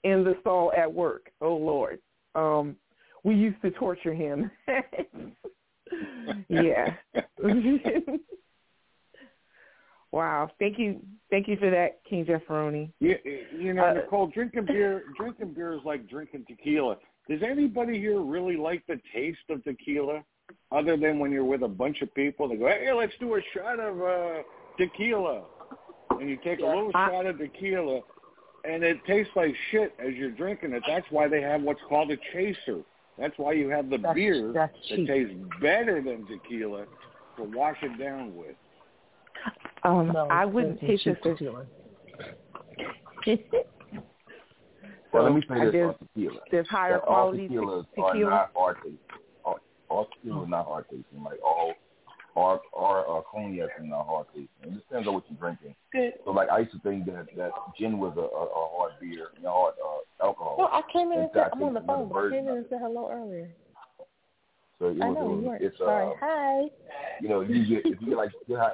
in 0.03 0.23
the 0.23 0.35
stall 0.41 0.71
at 0.77 0.91
work. 0.91 1.31
Oh 1.41 1.55
Lord, 1.55 1.99
um, 2.35 2.75
we 3.23 3.35
used 3.35 3.61
to 3.63 3.71
torture 3.71 4.13
him. 4.13 4.51
yeah. 6.49 6.93
wow. 10.15 10.49
Thank 10.57 10.79
you. 10.79 11.01
Thank 11.29 11.47
you 11.47 11.57
for 11.57 11.69
that, 11.69 11.99
King 12.09 12.25
Jeff 12.25 12.41
Roney. 12.49 12.91
Yeah, 12.99 13.15
you 13.57 13.73
know, 13.73 13.85
Uh, 13.85 13.93
Nicole, 13.93 14.27
drinking 14.27 14.65
beer, 14.65 15.03
drinking 15.17 15.53
beer 15.53 15.73
is 15.73 15.81
like 15.83 16.07
drinking 16.07 16.45
tequila. 16.47 16.97
Does 17.27 17.41
anybody 17.43 17.99
here 17.99 18.21
really 18.21 18.55
like 18.55 18.85
the 18.87 18.99
taste 19.13 19.39
of 19.49 19.63
tequila, 19.63 20.23
other 20.71 20.95
than 20.95 21.19
when 21.19 21.31
you're 21.31 21.43
with 21.43 21.63
a 21.63 21.67
bunch 21.67 22.01
of 22.01 22.13
people? 22.13 22.47
They 22.47 22.55
go, 22.55 22.67
"Hey, 22.67 22.93
let's 22.93 23.13
do 23.19 23.35
a 23.35 23.41
shot 23.53 23.79
of 23.79 24.01
uh, 24.01 24.43
tequila," 24.77 25.43
and 26.11 26.29
you 26.29 26.37
take 26.37 26.59
a 26.59 26.65
little 26.65 26.91
shot 26.91 27.25
of 27.25 27.37
tequila, 27.39 28.01
and 28.63 28.83
it 28.83 29.03
tastes 29.05 29.35
like 29.35 29.53
shit 29.71 29.93
as 29.99 30.13
you're 30.13 30.31
drinking 30.31 30.73
it. 30.73 30.83
That's 30.87 31.05
why 31.09 31.27
they 31.27 31.41
have 31.41 31.61
what's 31.61 31.81
called 31.89 32.11
a 32.11 32.17
chaser. 32.31 32.81
That's 33.17 33.37
why 33.37 33.53
you 33.53 33.69
have 33.69 33.89
the 33.89 33.97
beer 34.13 34.51
that 34.53 34.73
tastes 34.85 35.33
better 35.61 36.01
than 36.01 36.27
tequila 36.27 36.85
to 37.37 37.43
wash 37.43 37.77
it 37.81 37.97
down 37.97 38.35
with. 38.35 38.55
Um, 39.85 40.11
No, 40.13 40.27
I 40.29 40.45
wouldn't 40.45 40.79
it's 40.81 41.03
taste 41.03 41.23
this. 41.23 41.39
Well, 45.13 45.23
let 45.23 45.33
me 45.33 45.41
say 45.47 45.63
this 45.65 45.71
guess 45.71 45.85
on 45.85 45.95
tequila. 45.99 46.39
there's 46.51 46.67
higher 46.67 46.93
that 46.95 47.03
all 47.03 47.29
quality 47.31 47.47
te- 47.47 47.53
tequilas 47.55 47.85
tequila. 47.95 48.25
are 48.25 48.29
not 48.29 48.51
hard 48.53 48.75
tasting. 48.83 48.99
All, 49.45 49.59
all 49.87 50.07
tequila 50.13 50.43
are 50.43 50.47
not 50.47 50.65
hard 50.65 50.85
tasting. 50.89 51.23
Like 51.23 51.39
all, 51.41 51.73
all, 52.35 52.59
all 52.73 53.19
uh, 53.19 53.21
cognac 53.31 53.69
are 53.79 53.83
not 53.85 54.05
hard 54.05 54.27
tasting. 54.33 54.49
It 54.63 54.73
depends 54.73 55.07
on 55.07 55.13
what 55.13 55.23
you're 55.29 55.39
drinking. 55.39 55.73
Good. 55.93 56.15
So 56.25 56.31
like 56.31 56.49
I 56.49 56.59
used 56.59 56.73
to 56.73 56.79
think 56.79 57.05
that 57.05 57.27
that 57.37 57.51
gin 57.79 57.97
was 57.97 58.13
a, 58.17 58.21
a, 58.21 58.23
a 58.25 58.67
hard 58.77 58.93
beer, 58.99 59.27
you 59.37 59.43
know, 59.43 59.51
hard 59.51 59.75
uh, 59.81 60.25
alcohol. 60.25 60.55
No, 60.57 60.65
I 60.65 60.81
came 60.91 61.13
in 61.13 61.19
and 61.19 61.29
said 61.33 61.47
I'm 61.53 61.63
on 61.63 61.73
the 61.73 61.81
phone, 61.81 62.09
but 62.09 62.25
I 62.25 62.29
came 62.31 62.47
in 62.49 62.57
and 62.57 62.65
said 62.69 62.79
hello 62.81 63.09
earlier. 63.09 63.49
So 64.79 64.87
it 64.87 65.01
I 65.01 65.07
know 65.07 65.21
it 65.21 65.23
you 65.23 65.29
was 65.29 65.43
weren't. 65.45 65.63
it's 65.63 65.77
Sorry. 65.77 66.07
uh, 66.07 66.13
Hi. 66.19 66.61
you 67.21 67.29
know, 67.29 67.39
you 67.39 67.65
get 67.65 67.85
if 67.85 68.01
you 68.01 68.07
get 68.07 68.17
like 68.17 68.31
you 68.47 68.57
know, 68.57 68.73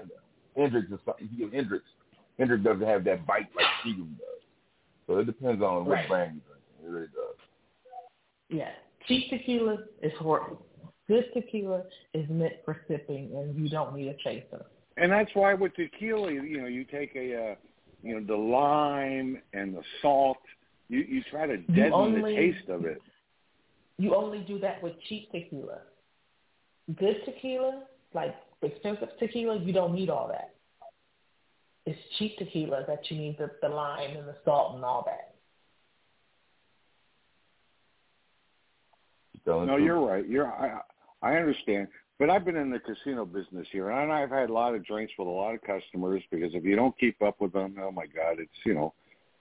Hendrick's 0.55 0.91
or 0.91 0.99
something, 1.05 1.29
you 1.31 1.45
get 1.49 1.53
Hendrick's, 1.53 1.89
Hendrick's 2.37 2.63
doesn't 2.63 2.85
have 2.87 3.03
that 3.05 3.25
bite 3.25 3.47
like 3.55 3.65
Seagram 3.85 4.17
does. 4.17 4.41
So 5.07 5.17
it 5.19 5.25
depends 5.25 5.61
on 5.61 5.85
what 5.85 5.95
Right. 5.95 6.07
brand 6.07 6.35
you 6.35 6.41
drink. 6.41 6.63
It 6.83 6.89
really 6.89 7.07
does. 7.07 7.35
Yeah. 8.49 8.71
Cheap 9.07 9.29
tequila 9.29 9.77
is 10.01 10.13
horrible. 10.19 10.65
Good 11.07 11.25
tequila 11.33 11.83
is 12.13 12.29
meant 12.29 12.53
for 12.63 12.77
sipping, 12.87 13.31
and 13.35 13.55
you 13.55 13.69
don't 13.69 13.95
need 13.95 14.07
a 14.07 14.13
chaser. 14.23 14.65
And 14.97 15.11
that's 15.11 15.33
why 15.33 15.53
with 15.53 15.73
tequila, 15.75 16.31
you 16.31 16.61
know, 16.61 16.67
you 16.67 16.85
take 16.85 17.15
a, 17.15 17.51
uh, 17.51 17.55
you 18.03 18.19
know, 18.19 18.25
the 18.25 18.35
lime 18.35 19.41
and 19.53 19.75
the 19.75 19.83
salt. 20.01 20.37
You 20.89 20.99
you 20.99 21.23
try 21.23 21.47
to 21.47 21.57
deaden 21.57 21.93
only- 21.93 22.35
the 22.35 22.53
taste 22.53 22.69
of 22.69 22.85
it. 22.85 23.01
You 23.97 24.15
only 24.15 24.39
do 24.39 24.59
that 24.59 24.81
with 24.81 24.99
cheap 25.03 25.31
tequila. 25.31 25.81
Good 26.95 27.23
tequila, 27.25 27.83
like 28.13 28.35
expensive 28.61 29.09
tequila, 29.19 29.57
you 29.59 29.73
don't 29.73 29.93
need 29.93 30.09
all 30.09 30.27
that. 30.27 30.55
It's 31.85 31.99
cheap 32.19 32.37
tequila 32.37 32.83
that 32.87 33.09
you 33.09 33.17
need 33.17 33.37
the, 33.37 33.49
the 33.61 33.69
lime 33.69 34.15
and 34.15 34.27
the 34.27 34.35
salt 34.45 34.75
and 34.75 34.85
all 34.85 35.03
that. 35.07 35.31
telling 39.43 39.67
No, 39.67 39.77
you're 39.77 39.99
right. 39.99 40.27
You're 40.27 40.47
I 40.47 40.79
I 41.21 41.35
understand. 41.35 41.87
But 42.19 42.29
I've 42.29 42.45
been 42.45 42.55
in 42.55 42.69
the 42.69 42.79
casino 42.79 43.25
business 43.25 43.67
here, 43.71 43.89
and 43.89 44.11
I've 44.11 44.29
had 44.29 44.49
a 44.49 44.53
lot 44.53 44.75
of 44.75 44.85
drinks 44.85 45.11
with 45.17 45.27
a 45.27 45.31
lot 45.31 45.55
of 45.55 45.61
customers 45.61 46.21
because 46.29 46.53
if 46.53 46.63
you 46.63 46.75
don't 46.75 46.97
keep 46.99 47.19
up 47.21 47.41
with 47.41 47.53
them, 47.53 47.75
oh 47.81 47.91
my 47.91 48.05
God, 48.05 48.37
it's 48.39 48.51
you 48.65 48.73
know, 48.73 48.93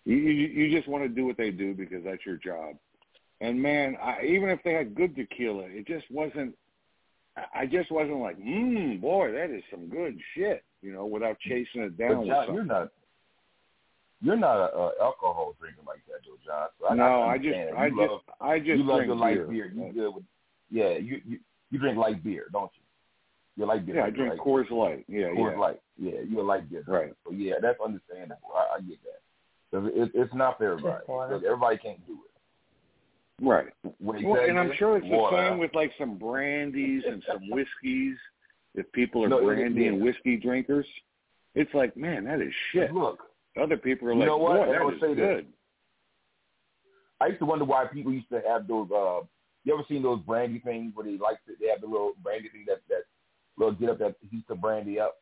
you 0.04 0.16
you, 0.16 0.48
you 0.48 0.76
just 0.76 0.88
want 0.88 1.04
to 1.04 1.08
do 1.08 1.26
what 1.26 1.36
they 1.36 1.50
do 1.50 1.74
because 1.74 2.02
that's 2.04 2.24
your 2.24 2.36
job. 2.36 2.76
And 3.42 3.60
man, 3.60 3.96
I, 4.02 4.24
even 4.24 4.48
if 4.48 4.60
they 4.64 4.72
had 4.72 4.94
good 4.94 5.14
tequila, 5.14 5.64
it 5.64 5.86
just 5.86 6.10
wasn't. 6.10 6.54
I 7.54 7.66
just 7.66 7.90
wasn't 7.90 8.18
like, 8.20 8.38
mmm, 8.38 9.00
boy, 9.00 9.32
that 9.32 9.50
is 9.50 9.62
some 9.70 9.88
good 9.88 10.18
shit, 10.34 10.62
you 10.82 10.92
know, 10.92 11.06
without 11.06 11.38
chasing 11.40 11.82
it 11.82 11.96
down. 11.96 12.18
with 12.18 12.28
John, 12.28 12.36
something. 12.46 12.54
you're 12.54 12.64
not 12.64 12.88
you're 14.22 14.36
not 14.36 14.56
a, 14.58 14.76
a 14.76 14.92
alcohol 15.00 15.54
drinker 15.58 15.80
like 15.86 16.00
that, 16.06 16.20
though, 16.26 16.36
John. 16.44 16.68
So 16.78 16.88
I, 16.88 16.94
No, 16.94 17.22
I, 17.22 17.32
I 17.32 17.38
just- 17.38 17.46
understand. 17.46 17.78
I 17.78 17.86
you 17.86 17.96
just- 17.96 18.40
I 18.40 18.58
just 18.58 18.68
you 18.78 18.84
love 18.84 18.96
drink 18.98 19.06
your 19.08 19.16
light 19.16 19.34
beer. 19.36 19.46
beer. 19.46 19.72
You 19.86 19.92
good 19.92 20.14
with 20.14 20.24
yeah. 20.70 20.90
You 20.98 21.20
you 21.26 21.38
you 21.70 21.78
drink 21.78 21.96
light 21.96 22.22
beer, 22.22 22.46
don't 22.52 22.70
you? 22.74 23.62
You 23.62 23.66
like 23.66 23.86
beer. 23.86 23.94
Yeah, 23.96 24.02
I 24.02 24.04
like 24.06 24.14
drink 24.14 24.30
light 24.32 24.40
Coors 24.40 24.68
beer. 24.68 24.78
Light. 24.78 25.04
Yeah, 25.08 25.26
Coors 25.28 25.52
yeah. 25.52 25.58
Light. 25.58 25.80
Yeah, 25.98 26.20
you 26.28 26.40
a 26.40 26.42
light 26.42 26.68
beer. 26.70 26.82
drinker. 26.82 27.06
Right. 27.06 27.14
So 27.24 27.32
yeah, 27.32 27.54
that's 27.62 27.78
understandable. 27.80 28.50
I, 28.54 28.76
I 28.76 28.80
get 28.80 28.98
that. 29.04 29.20
'Cause 29.70 29.90
it, 29.94 30.10
it's 30.14 30.34
not 30.34 30.58
for 30.58 30.64
everybody. 30.72 30.96
Just 30.98 31.08
water. 31.08 31.28
Because 31.38 31.44
everybody 31.46 31.78
can't 31.78 32.04
do 32.06 32.12
it. 32.14 32.29
Right. 33.40 33.72
Well, 34.00 34.42
and 34.46 34.58
I'm 34.58 34.72
sure 34.76 34.98
it's 34.98 35.06
the 35.08 35.16
water, 35.16 35.48
same 35.48 35.58
with 35.58 35.74
like 35.74 35.92
some 35.98 36.18
brandies 36.18 37.02
and 37.06 37.22
some 37.26 37.48
whiskeys. 37.50 38.16
If 38.74 38.90
people 38.92 39.24
are 39.24 39.28
No, 39.28 39.44
brandy 39.44 39.86
and 39.86 40.00
whiskey 40.00 40.36
drinkers, 40.36 40.86
it's 41.54 41.72
like, 41.74 41.96
man, 41.96 42.24
that 42.24 42.40
is 42.40 42.52
shit. 42.70 42.92
Look, 42.92 43.20
Other 43.60 43.76
people 43.76 44.08
are 44.08 44.12
You 44.12 44.18
like, 44.20 44.26
know 44.26 44.36
what? 44.36 44.66
boy, 44.66 44.72
that 44.72 44.84
would 44.84 44.94
is 44.94 45.16
good. 45.16 45.46
I 47.20 47.26
used 47.26 47.40
to 47.40 47.46
wonder 47.46 47.64
why 47.64 47.86
people 47.86 48.12
used 48.12 48.28
to 48.30 48.42
have 48.46 48.66
those. 48.68 48.90
uh 48.90 49.20
You 49.64 49.74
ever 49.74 49.84
seen 49.88 50.02
those 50.02 50.20
brandy 50.20 50.60
things 50.60 50.92
where 50.94 51.04
they 51.04 51.16
like 51.18 51.44
to, 51.46 51.52
they 51.60 51.68
have 51.68 51.80
the 51.80 51.86
little 51.86 52.12
brandy 52.22 52.48
thing 52.50 52.64
that 52.66 52.80
that 52.88 53.02
little 53.56 53.74
get 53.74 53.90
up 53.90 53.98
that 53.98 54.16
heats 54.30 54.46
the 54.48 54.54
brandy 54.54 55.00
up. 55.00 55.16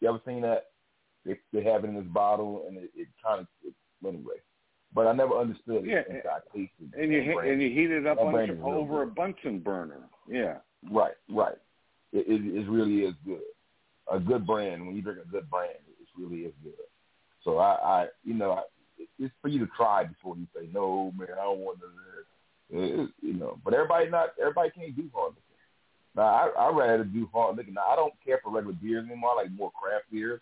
You 0.00 0.08
ever 0.08 0.20
seen 0.26 0.42
that? 0.42 0.66
They 1.24 1.38
they 1.52 1.64
have 1.64 1.84
it 1.84 1.88
in 1.88 1.94
this 1.96 2.04
bottle 2.04 2.64
and 2.68 2.76
it, 2.76 2.90
it 2.94 3.08
kind 3.24 3.40
of 3.40 3.46
it, 3.64 3.74
anyway. 4.06 4.36
But 4.94 5.06
I 5.06 5.12
never 5.12 5.34
understood 5.34 5.84
it 5.84 5.86
Yeah, 5.86 6.02
until 6.08 6.30
I 6.30 6.38
tasted 6.56 6.94
And 6.98 7.12
you 7.12 7.24
that 7.26 7.34
brandy. 7.34 7.52
and 7.52 7.62
you 7.62 7.70
heat 7.70 7.90
it 7.90 8.06
up 8.06 8.18
on, 8.18 8.34
real 8.34 8.56
over 8.64 9.02
a. 9.02 9.06
Bunsen 9.06 9.58
burner. 9.58 10.08
Yeah. 10.28 10.58
Right, 10.90 11.14
right. 11.28 11.56
It, 12.12 12.26
it, 12.28 12.56
it 12.56 12.68
really 12.70 13.00
is 13.04 13.14
good. 13.24 13.40
A 14.10 14.18
good 14.18 14.46
brand, 14.46 14.86
when 14.86 14.96
you 14.96 15.02
drink 15.02 15.18
a 15.22 15.28
good 15.28 15.50
brand, 15.50 15.72
it 16.00 16.08
really 16.16 16.42
is 16.42 16.54
good. 16.62 16.72
So 17.44 17.58
I, 17.58 17.74
I 17.74 18.06
you 18.24 18.34
know, 18.34 18.52
I, 18.52 18.62
it- 18.98 19.08
it's 19.18 19.34
for 19.42 19.48
you 19.48 19.58
to 19.60 19.70
try 19.76 20.04
before 20.04 20.36
you 20.36 20.46
say, 20.54 20.68
no, 20.72 21.12
man, 21.16 21.28
I 21.38 21.44
don't 21.44 21.58
want 21.60 21.78
to. 21.80 21.86
It, 22.78 23.00
it, 23.00 23.10
you 23.22 23.34
know, 23.34 23.58
but 23.64 23.74
everybody 23.74 24.08
not 24.10 24.30
everybody 24.40 24.70
can't 24.70 24.96
do 24.96 25.08
hard 25.14 25.30
liquor. 25.34 25.42
Now 26.16 26.22
I 26.22 26.48
I 26.66 26.70
rather 26.70 27.04
do 27.04 27.28
hard 27.32 27.56
liquor. 27.56 27.70
Now 27.72 27.86
I 27.88 27.96
don't 27.96 28.14
care 28.24 28.40
for 28.42 28.50
regular 28.50 28.74
beers 28.80 29.04
anymore. 29.06 29.32
I 29.32 29.42
like 29.42 29.52
more 29.52 29.70
craft 29.72 30.04
beers. 30.10 30.40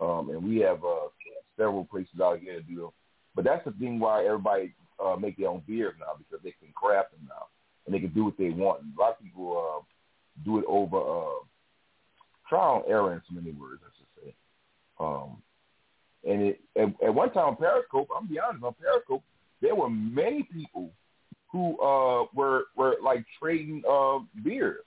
Um, 0.00 0.28
and 0.30 0.44
we 0.44 0.58
have 0.58 0.84
uh, 0.84 1.08
several 1.56 1.84
places 1.86 2.20
out 2.22 2.38
here 2.40 2.54
to 2.54 2.62
do 2.62 2.76
them. 2.82 2.90
But 3.36 3.44
that's 3.44 3.64
the 3.66 3.72
thing 3.72 4.00
why 4.00 4.24
everybody 4.24 4.72
uh, 4.98 5.14
make 5.14 5.36
their 5.36 5.50
own 5.50 5.62
beers 5.66 5.94
now 6.00 6.14
because 6.18 6.42
they 6.42 6.54
can 6.58 6.72
craft 6.74 7.12
them 7.12 7.28
now 7.28 7.46
and 7.84 7.94
they 7.94 8.00
can 8.00 8.12
do 8.14 8.24
what 8.24 8.38
they 8.38 8.48
want. 8.48 8.82
And 8.82 8.92
a 8.96 9.00
lot 9.00 9.12
of 9.12 9.22
people 9.22 9.56
uh, 9.56 9.82
do 10.44 10.58
it 10.58 10.64
over 10.66 10.96
uh, 10.96 11.44
trial 12.48 12.82
and 12.82 12.92
error 12.92 13.12
in 13.12 13.22
so 13.28 13.34
many 13.34 13.52
words, 13.52 13.82
I 13.84 13.90
should 13.98 14.24
say. 14.24 14.34
Um, 14.98 15.42
and 16.26 16.42
it, 16.42 16.60
at, 16.76 16.88
at 17.04 17.14
one 17.14 17.30
time 17.30 17.50
on 17.50 17.56
Periscope, 17.56 18.08
I'm 18.16 18.26
be 18.26 18.40
honest, 18.40 18.64
on 18.64 18.74
Periscope, 18.74 19.22
there 19.60 19.74
were 19.74 19.90
many 19.90 20.42
people 20.42 20.90
who 21.52 21.78
uh, 21.80 22.26
were 22.34 22.64
were 22.74 22.96
like 23.02 23.24
trading 23.38 23.82
uh, 23.88 24.18
beers, 24.42 24.84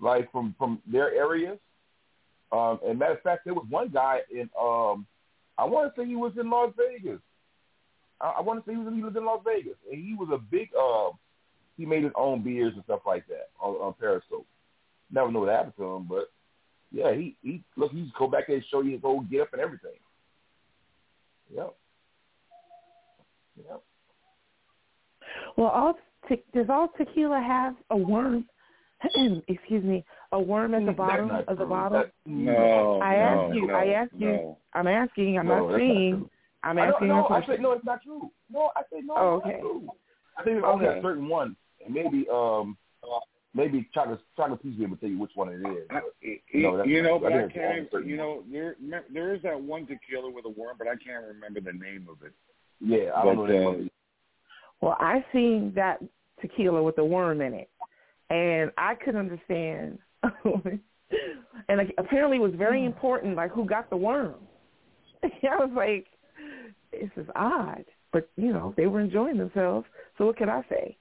like 0.00 0.30
from 0.32 0.54
from 0.58 0.80
their 0.90 1.12
areas. 1.12 1.58
Um, 2.50 2.80
and 2.86 2.98
matter 2.98 3.14
of 3.14 3.22
fact, 3.22 3.44
there 3.44 3.54
was 3.54 3.66
one 3.70 3.88
guy 3.88 4.20
in 4.30 4.50
um, 4.60 5.06
I 5.56 5.64
want 5.64 5.94
to 5.94 6.00
say 6.00 6.06
he 6.06 6.16
was 6.16 6.32
in 6.38 6.50
Las 6.50 6.72
Vegas. 6.76 7.20
I, 8.22 8.34
I 8.38 8.40
want 8.40 8.64
to 8.64 8.70
say 8.70 8.74
he 8.74 8.80
was, 8.80 8.94
he 8.94 9.02
was 9.02 9.16
in 9.16 9.24
Las 9.24 9.40
Vegas, 9.44 9.76
and 9.90 10.02
he 10.02 10.14
was 10.14 10.28
a 10.32 10.38
big. 10.38 10.70
Uh, 10.78 11.10
he 11.76 11.86
made 11.86 12.04
his 12.04 12.12
own 12.16 12.42
beers 12.42 12.72
and 12.74 12.84
stuff 12.84 13.00
like 13.06 13.26
that 13.28 13.50
on, 13.60 13.74
on 13.76 13.94
Periscope. 13.98 14.46
Never 15.10 15.30
know 15.32 15.40
what 15.40 15.48
happened 15.48 15.74
to 15.78 15.84
him, 15.84 16.06
but 16.08 16.30
yeah, 16.90 17.12
he 17.14 17.36
he 17.42 17.62
look. 17.76 17.92
He 17.92 18.10
go 18.18 18.28
back 18.28 18.46
there 18.46 18.56
and 18.56 18.64
show 18.70 18.82
you 18.82 18.92
his 18.92 19.00
whole 19.02 19.20
get 19.22 19.42
up 19.42 19.52
and 19.52 19.60
everything. 19.60 19.98
Yep. 21.54 21.74
Yep. 23.68 23.82
Well, 25.56 25.68
all 25.68 25.94
te- 26.28 26.44
does 26.54 26.66
all 26.68 26.88
tequila 26.96 27.40
have 27.40 27.74
a 27.90 27.96
worm? 27.96 28.46
excuse 29.48 29.84
me, 29.84 30.04
a 30.32 30.40
worm 30.40 30.74
at 30.74 30.86
the 30.86 30.92
bottom 30.92 31.30
of 31.30 31.46
the 31.46 31.54
true. 31.54 31.66
bottle. 31.66 31.98
That- 31.98 32.12
No, 32.24 33.00
I 33.00 33.16
no, 33.16 33.20
ask 33.20 33.54
you. 33.56 33.66
no, 33.66 33.74
I 33.74 33.84
ask 33.86 34.10
you. 34.16 34.26
no. 34.26 34.58
I'm 34.74 34.86
asking. 34.86 35.38
I'm 35.38 35.46
No, 35.46 35.68
not 35.68 35.78
saying. 35.78 36.30
True. 36.62 36.70
I'm 36.70 36.78
I 36.78 36.86
don't- 36.86 36.94
asking 36.94 37.08
no, 37.08 37.14
a 37.14 37.24
I 37.24 37.26
question. 37.26 37.54
said 37.54 37.60
no, 37.60 37.72
it's 37.72 37.84
not 37.84 38.02
true. 38.02 38.30
No, 38.50 38.70
I 38.76 38.82
said 38.90 39.04
no, 39.04 39.14
Oh, 39.16 39.36
it's 39.36 39.44
not 39.46 39.52
okay. 39.54 39.60
true. 39.60 39.88
I 40.38 40.42
think 40.44 40.56
it's 40.58 40.66
only 40.66 40.86
Okay. 40.86 40.98
a 40.98 41.02
certain 41.02 41.28
one, 41.28 41.56
and 41.84 41.94
maybe 41.94 42.26
um 42.32 42.76
maybe 43.54 43.88
chocolate 43.92 44.20
chocolate 44.36 44.62
piece 44.62 44.76
be 44.76 44.84
able 44.84 44.96
to 44.96 45.00
tell 45.00 45.10
you 45.10 45.18
which 45.18 45.32
one 45.34 45.48
it 45.50 45.56
is. 45.60 45.86
I, 45.90 46.00
But, 46.00 46.14
you, 46.22 46.38
No, 46.62 46.84
you 46.84 47.02
know, 47.02 47.18
but 47.18 47.32
I 47.32 47.36
I 47.36 47.40
think 47.42 47.52
it's 47.56 47.90
can't. 47.92 48.06
You 48.06 48.16
know, 48.16 48.42
there 48.50 48.76
there 49.12 49.34
is 49.34 49.42
that 49.42 49.60
one 49.60 49.86
tequila 49.86 50.30
with 50.30 50.44
a 50.46 50.48
worm, 50.48 50.76
but 50.78 50.86
I 50.88 50.96
can't 50.96 51.24
remember 51.26 51.60
the 51.60 51.72
name 51.72 52.08
of 52.10 52.22
it. 52.24 52.32
yeah, 52.80 53.10
I 53.14 53.24
don't 53.24 53.36
But, 53.36 53.42
know 53.42 53.46
the 53.46 53.52
name 53.52 53.84
uh. 53.84 53.88
Well, 54.80 54.96
I 54.98 55.24
seen 55.32 55.72
that 55.76 56.02
tequila 56.40 56.82
with 56.82 56.98
a 56.98 57.04
worm 57.04 57.40
in 57.40 57.54
it, 57.54 57.70
and 58.30 58.72
I 58.78 58.94
couldn't 58.96 59.20
understand. 59.20 59.98
and 61.68 61.78
like, 61.78 61.94
apparently, 61.98 62.38
it 62.38 62.40
was 62.40 62.54
very 62.56 62.84
important, 62.84 63.36
like 63.36 63.50
who 63.52 63.64
got 63.64 63.90
the 63.90 63.96
worm. 63.96 64.34
I 65.22 65.56
was 65.56 65.70
like, 65.76 66.06
this 66.92 67.10
is 67.16 67.26
odd, 67.34 67.84
but 68.12 68.28
you 68.36 68.52
know, 68.52 68.74
they 68.76 68.86
were 68.86 69.00
enjoying 69.00 69.38
themselves. 69.38 69.86
So 70.18 70.26
what 70.26 70.36
could 70.36 70.48
I 70.48 70.62
say? 70.68 70.96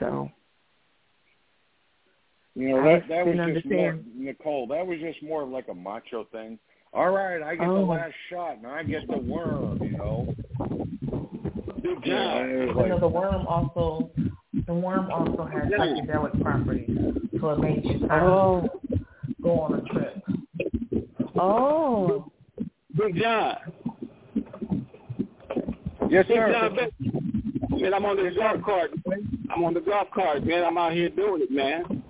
So 0.00 0.28
You 2.54 2.70
know, 2.70 2.84
that 2.84 3.08
that 3.08 3.26
was 3.26 3.36
just 3.54 3.66
more. 3.66 3.98
Nicole. 4.14 4.66
That 4.66 4.86
was 4.86 4.98
just 5.00 5.22
more 5.22 5.42
of 5.42 5.48
like 5.50 5.68
a 5.68 5.74
macho 5.74 6.24
thing. 6.32 6.58
All 6.92 7.10
right, 7.10 7.42
I 7.42 7.54
get 7.56 7.66
the 7.66 7.70
Oh. 7.72 7.84
last 7.84 8.14
shot, 8.30 8.56
and 8.58 8.66
I 8.66 8.82
get 8.82 9.06
the 9.08 9.18
worm. 9.18 9.78
You 9.82 9.90
know. 9.98 10.34
Big 11.82 12.06
Yeah, 12.06 12.38
John. 12.40 12.48
You 12.50 12.72
like, 12.72 12.88
know, 12.88 12.98
the 12.98 13.08
worm 13.08 13.46
also 13.46 14.10
the 14.66 14.74
worm 14.74 15.10
also 15.10 15.44
has 15.44 15.64
psychedelic 15.70 16.40
properties, 16.42 16.90
so 17.40 17.50
it 17.50 17.58
makes 17.60 17.84
you 17.86 18.08
kind 18.08 18.24
Oh. 18.24 18.70
of 18.90 19.00
go 19.42 19.60
on 19.60 19.74
a 19.74 19.82
trip. 19.92 20.22
Oh. 21.36 22.30
Big 22.96 23.16
John. 23.16 23.56
Yes, 26.10 26.26
sir. 26.28 26.90
Man, 27.70 27.94
I'm 27.94 28.04
on 28.04 28.16
this 28.16 28.34
golf 28.36 28.62
cart. 28.64 28.90
I'm 29.54 29.64
on 29.64 29.74
the 29.74 29.80
golf 29.80 30.08
cart, 30.14 30.44
man. 30.44 30.64
I'm 30.64 30.78
out 30.78 30.92
here 30.92 31.08
doing 31.08 31.42
it, 31.42 31.50
man. 31.50 32.02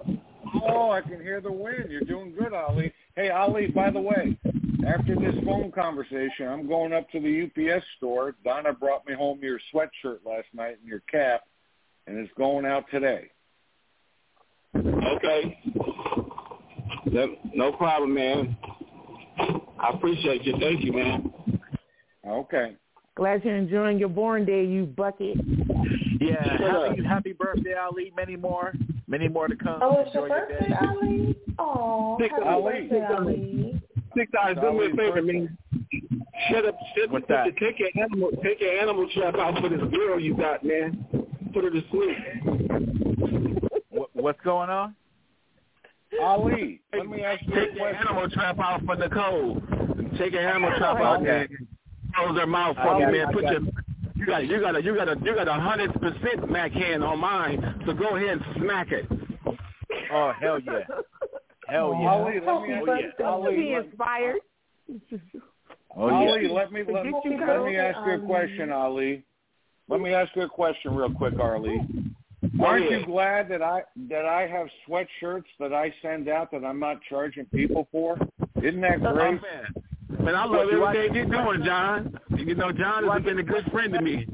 Oh, 0.62 0.90
I 0.90 1.00
can 1.00 1.20
hear 1.20 1.40
the 1.40 1.52
wind. 1.52 1.90
You're 1.90 2.00
doing 2.02 2.34
good, 2.38 2.52
Ali. 2.52 2.92
Hey, 3.14 3.30
Ali, 3.30 3.66
by 3.68 3.90
the 3.90 4.00
way, 4.00 4.38
after 4.86 5.14
this 5.16 5.34
phone 5.44 5.72
conversation, 5.72 6.48
I'm 6.48 6.66
going 6.68 6.92
up 6.92 7.10
to 7.10 7.20
the 7.20 7.44
UPS 7.44 7.84
store. 7.96 8.34
Donna 8.44 8.72
brought 8.72 9.06
me 9.06 9.14
home 9.14 9.40
your 9.42 9.58
sweatshirt 9.74 10.18
last 10.24 10.46
night 10.54 10.78
and 10.80 10.88
your 10.88 11.02
cap, 11.10 11.42
and 12.06 12.16
it's 12.16 12.32
going 12.38 12.64
out 12.64 12.84
today. 12.90 13.30
Okay. 14.74 15.58
No 17.54 17.72
problem, 17.72 18.14
man. 18.14 18.56
I 19.38 19.90
appreciate 19.92 20.44
you. 20.44 20.54
Thank 20.60 20.84
you, 20.84 20.92
man. 20.92 21.32
Okay. 22.26 22.76
Glad 23.16 23.44
you're 23.44 23.56
enjoying 23.56 23.98
your 23.98 24.10
born 24.10 24.44
day, 24.44 24.64
you 24.64 24.84
bucket. 24.84 25.38
Yeah, 26.20 26.42
happy, 26.58 27.02
happy 27.04 27.32
birthday, 27.32 27.74
Ali. 27.74 28.12
Many 28.14 28.36
more. 28.36 28.72
Many 29.08 29.28
more 29.28 29.48
to 29.48 29.56
come. 29.56 29.78
Oh, 29.82 30.00
it's 30.04 30.14
your 30.14 30.24
Enjoy 30.26 30.36
your 30.36 30.46
birthday, 30.48 30.68
day. 30.68 30.76
Ali? 30.86 31.36
Oh, 31.58 32.18
Six 32.20 32.32
happy 32.34 32.46
Ali. 32.46 32.72
birthday, 32.88 33.06
Ali. 33.06 33.82
Six 34.16 34.32
eyes, 34.42 34.56
do 34.60 34.72
me 34.72 34.86
a 34.92 34.96
favor, 34.96 35.22
man. 35.22 35.56
Shut 36.50 36.66
up, 36.66 36.76
shut 36.96 37.10
What's 37.10 37.22
up. 37.24 37.28
that? 37.28 37.56
Take 37.58 37.78
your 37.78 37.88
animal, 38.02 38.30
take 38.42 38.60
your 38.60 38.78
animal 38.78 39.08
trap 39.14 39.34
out 39.36 39.60
for 39.62 39.68
this 39.70 39.80
girl 39.90 40.20
you 40.20 40.36
got, 40.36 40.62
man. 40.64 41.06
Put 41.54 41.64
her 41.64 41.70
to 41.70 41.82
sleep. 41.90 42.16
What, 43.90 44.10
what's 44.12 44.40
going 44.42 44.68
on? 44.68 44.94
Ali, 46.22 46.80
let 46.94 47.06
me 47.08 47.22
ask 47.22 47.42
you 47.46 47.54
Take 47.54 47.70
a 47.72 47.74
your 47.76 47.90
question. 47.92 48.08
animal 48.08 48.30
trap 48.30 48.58
out 48.58 48.84
for 48.84 48.96
Nicole. 48.96 49.62
Take 50.18 50.32
your 50.32 50.46
animal 50.48 50.70
trap 50.78 50.96
out 50.98 51.16
Okay. 51.22 51.26
there. 51.26 51.48
And 52.16 52.26
Close 52.28 52.38
her 52.40 52.46
mouth 52.46 52.76
I 52.78 52.84
for 52.84 52.98
me, 52.98 53.18
man. 53.18 53.32
Put 53.32 53.44
your 53.44 53.60
you 54.14 54.26
got 54.26 54.46
you 54.46 54.60
got 54.60 54.76
a 54.76 54.82
you 54.82 54.94
got 54.96 55.08
a 55.08 55.16
you 55.22 55.34
got 55.34 55.48
a 55.48 55.52
hundred 55.52 55.92
percent 55.94 56.50
Mac 56.50 56.72
hand 56.72 57.04
on 57.04 57.20
mine, 57.20 57.82
so 57.86 57.92
go 57.92 58.16
ahead 58.16 58.28
and 58.30 58.42
smack 58.56 58.90
it. 58.92 59.06
Oh, 60.12 60.32
hell 60.40 60.58
yeah. 60.60 60.80
Hell 61.68 61.98
yeah. 62.00 62.08
Ali, 62.08 62.34
let 62.34 62.42
me 62.42 62.46
Oh, 62.46 62.62
yeah. 62.86 63.10
you. 63.18 63.24
Ali, 63.24 63.56
be 63.56 63.72
inspired. 63.74 64.36
Oh, 65.96 66.10
Ali, 66.10 66.46
yeah. 66.46 66.52
let 66.52 66.72
me 66.72 66.80
let, 66.80 67.04
Forget 67.04 67.04
me- 67.04 67.20
you, 67.24 67.46
let 67.46 67.64
me 67.64 67.76
ask 67.76 67.98
you 68.06 68.12
a 68.12 68.18
question, 68.26 68.72
Ali. 68.72 69.24
Let 69.88 70.00
me 70.00 70.12
ask 70.14 70.34
you 70.34 70.42
a 70.42 70.48
question 70.48 70.94
real 70.94 71.12
quick, 71.12 71.34
Ali. 71.40 71.80
Aren't 72.62 72.90
you 72.90 73.04
glad 73.04 73.48
that 73.50 73.62
I 73.62 73.82
that 74.08 74.24
I 74.24 74.46
have 74.46 74.68
sweatshirts 74.88 75.44
that 75.58 75.72
I 75.72 75.92
send 76.02 76.28
out 76.28 76.50
that 76.52 76.64
I'm 76.64 76.78
not 76.78 76.98
charging 77.08 77.44
people 77.46 77.88
for? 77.90 78.16
Isn't 78.62 78.80
that 78.80 79.04
Oh, 79.04 79.12
great? 79.12 79.40
Man. 80.08 80.24
Man, 80.24 80.34
I 80.34 80.44
love 80.44 80.68
everything 80.72 81.14
you're 81.14 81.26
doing, 81.26 81.64
John. 81.64 82.18
You 82.36 82.54
know, 82.54 82.72
John 82.72 83.08
has 83.08 83.22
been 83.22 83.38
a 83.38 83.42
good 83.42 83.64
friend 83.70 83.92
to 83.92 84.00
me. 84.00 84.26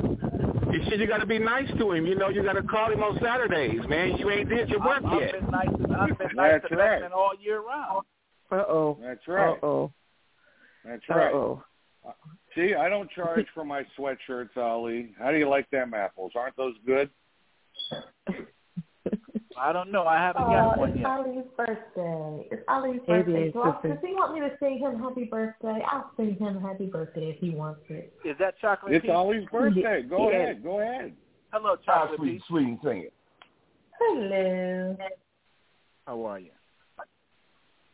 You 0.72 0.80
shit, 0.88 1.00
you 1.00 1.06
got 1.06 1.18
to 1.18 1.26
be 1.26 1.38
nice 1.38 1.68
to 1.78 1.92
him. 1.92 2.06
You 2.06 2.14
know, 2.14 2.28
you 2.30 2.42
got 2.42 2.54
to 2.54 2.62
call 2.62 2.90
him 2.90 3.02
on 3.02 3.18
Saturdays, 3.22 3.80
man. 3.88 4.16
You 4.16 4.30
ain't 4.30 4.48
did 4.48 4.68
your 4.70 4.80
work 4.80 5.02
I've 5.04 5.20
yet. 5.20 5.32
been 5.32 5.50
nice. 5.50 5.68
I've 5.68 6.18
been 6.18 6.28
nice 6.34 6.52
That's 6.62 6.68
to 6.70 6.76
right. 6.76 7.00
Batman 7.00 7.12
all 7.12 7.32
year 7.40 7.60
round. 7.60 8.04
Uh 8.50 8.64
oh. 8.68 8.98
That's 9.02 9.26
right. 9.28 9.50
Uh 9.62 9.66
oh. 9.66 9.92
That's 10.84 11.02
right. 11.08 11.32
Uh-oh. 11.32 11.62
See, 12.54 12.74
I 12.74 12.88
don't 12.88 13.10
charge 13.12 13.46
for 13.54 13.64
my 13.64 13.84
sweatshirts, 13.98 14.56
Ali. 14.56 15.14
How 15.18 15.30
do 15.30 15.38
you 15.38 15.48
like 15.48 15.70
them 15.70 15.94
apples? 15.94 16.32
Aren't 16.34 16.56
those 16.56 16.74
good? 16.86 17.08
I 19.62 19.72
don't 19.72 19.92
know. 19.92 20.04
I 20.04 20.16
haven't 20.16 20.42
Oh, 20.42 20.50
got 20.50 20.76
one 20.78 20.90
it's 20.90 20.98
yet. 20.98 21.06
Ali's 21.06 21.44
birthday. 21.56 22.48
It's 22.50 22.64
Ali's 22.66 23.00
birthday. 23.06 23.46
is, 23.46 23.52
So 23.52 23.62
I'll- 23.62 23.80
does 23.80 23.98
he 24.00 24.12
want 24.12 24.34
me 24.34 24.40
to 24.40 24.58
sing 24.58 24.78
him 24.78 24.98
happy 24.98 25.24
birthday? 25.24 25.80
I'll 25.86 26.10
sing 26.16 26.34
him 26.34 26.60
happy 26.60 26.86
birthday 26.86 27.30
if 27.30 27.38
he 27.38 27.50
wants 27.50 27.80
it. 27.88 28.12
Is 28.24 28.36
that 28.38 28.58
chocolate? 28.58 28.92
It's 28.92 29.02
Peach? 29.02 29.12
Ollie's 29.12 29.48
birthday. 29.50 30.02
Go 30.02 30.30
Yeah. 30.30 30.36
ahead. 30.36 30.62
Go 30.64 30.80
ahead. 30.80 31.16
Hello, 31.52 31.76
chocolate. 31.76 32.18
sweet, 32.18 32.32
Peach. 32.38 32.42
sweet, 32.46 32.66
and 32.66 32.80
sing 32.82 33.02
it. 33.02 33.14
Hello. 34.00 34.96
How 36.08 36.24
are 36.24 36.38
you? 36.40 36.50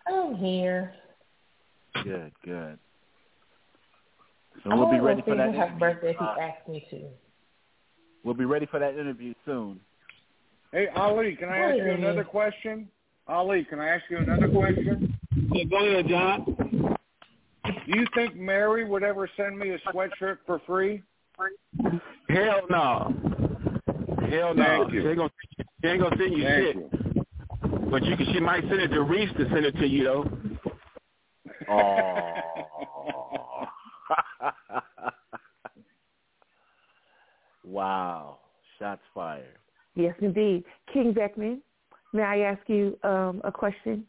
I'm 0.06 0.34
here. 0.36 0.94
Good, 2.02 2.32
good. 2.44 2.78
So 4.64 4.70
I 4.70 4.74
we'll 4.74 4.90
be 4.90 5.00
ready 5.00 5.20
for 5.20 5.34
that 5.34 5.52
happy 5.54 5.78
birthday 5.78 6.10
if 6.12 6.16
he 6.18 6.24
Uh, 6.24 6.38
asks 6.40 6.66
me 6.66 6.80
to. 6.88 7.10
we'll 8.24 8.32
be 8.34 8.46
ready 8.46 8.64
for 8.64 8.78
that 8.78 8.94
interview 8.94 9.34
soon. 9.44 9.80
Hey, 10.72 10.88
Ali, 10.94 11.34
can 11.36 11.48
I 11.48 11.58
ask 11.58 11.76
you 11.76 11.90
another 11.92 12.24
question? 12.24 12.88
Ali, 13.26 13.64
can 13.64 13.80
I 13.80 13.88
ask 13.88 14.04
you 14.10 14.18
another 14.18 14.48
question? 14.48 15.14
Yeah, 15.50 15.64
go 15.64 15.78
ahead, 15.78 16.08
John. 16.08 16.96
Do 17.64 17.98
you 17.98 18.06
think 18.14 18.36
Mary 18.36 18.84
would 18.84 19.02
ever 19.02 19.28
send 19.36 19.58
me 19.58 19.70
a 19.70 19.78
sweatshirt 19.90 20.38
for 20.46 20.60
free? 20.66 21.02
Hell 22.28 22.62
no. 22.68 23.14
Hell 24.30 24.54
no. 24.54 24.64
Thank 24.64 24.92
you. 24.92 25.02
She 25.02 25.08
ain't 25.08 25.16
gonna, 25.16 25.30
she 25.56 25.88
ain't 25.88 26.02
gonna 26.02 26.16
send 26.18 26.36
you 26.36 26.44
Thank 26.44 26.64
shit. 26.64 26.76
you. 26.76 26.90
But 27.90 28.04
you 28.04 28.16
can, 28.16 28.26
she 28.32 28.40
might 28.40 28.62
send 28.68 28.80
it 28.80 28.88
to 28.88 29.02
Reese 29.02 29.30
to 29.38 29.48
send 29.48 29.64
it 29.64 29.76
to 29.76 29.86
you 29.86 30.04
though. 30.04 30.30
Oh. 31.70 32.34
wow. 37.64 38.38
Shots 38.78 39.00
fired. 39.14 39.58
Yes, 39.98 40.14
indeed. 40.20 40.62
King 40.92 41.12
Beckman, 41.12 41.60
may 42.12 42.22
I 42.22 42.38
ask 42.38 42.60
you 42.68 42.96
um, 43.02 43.40
a 43.42 43.50
question? 43.50 44.06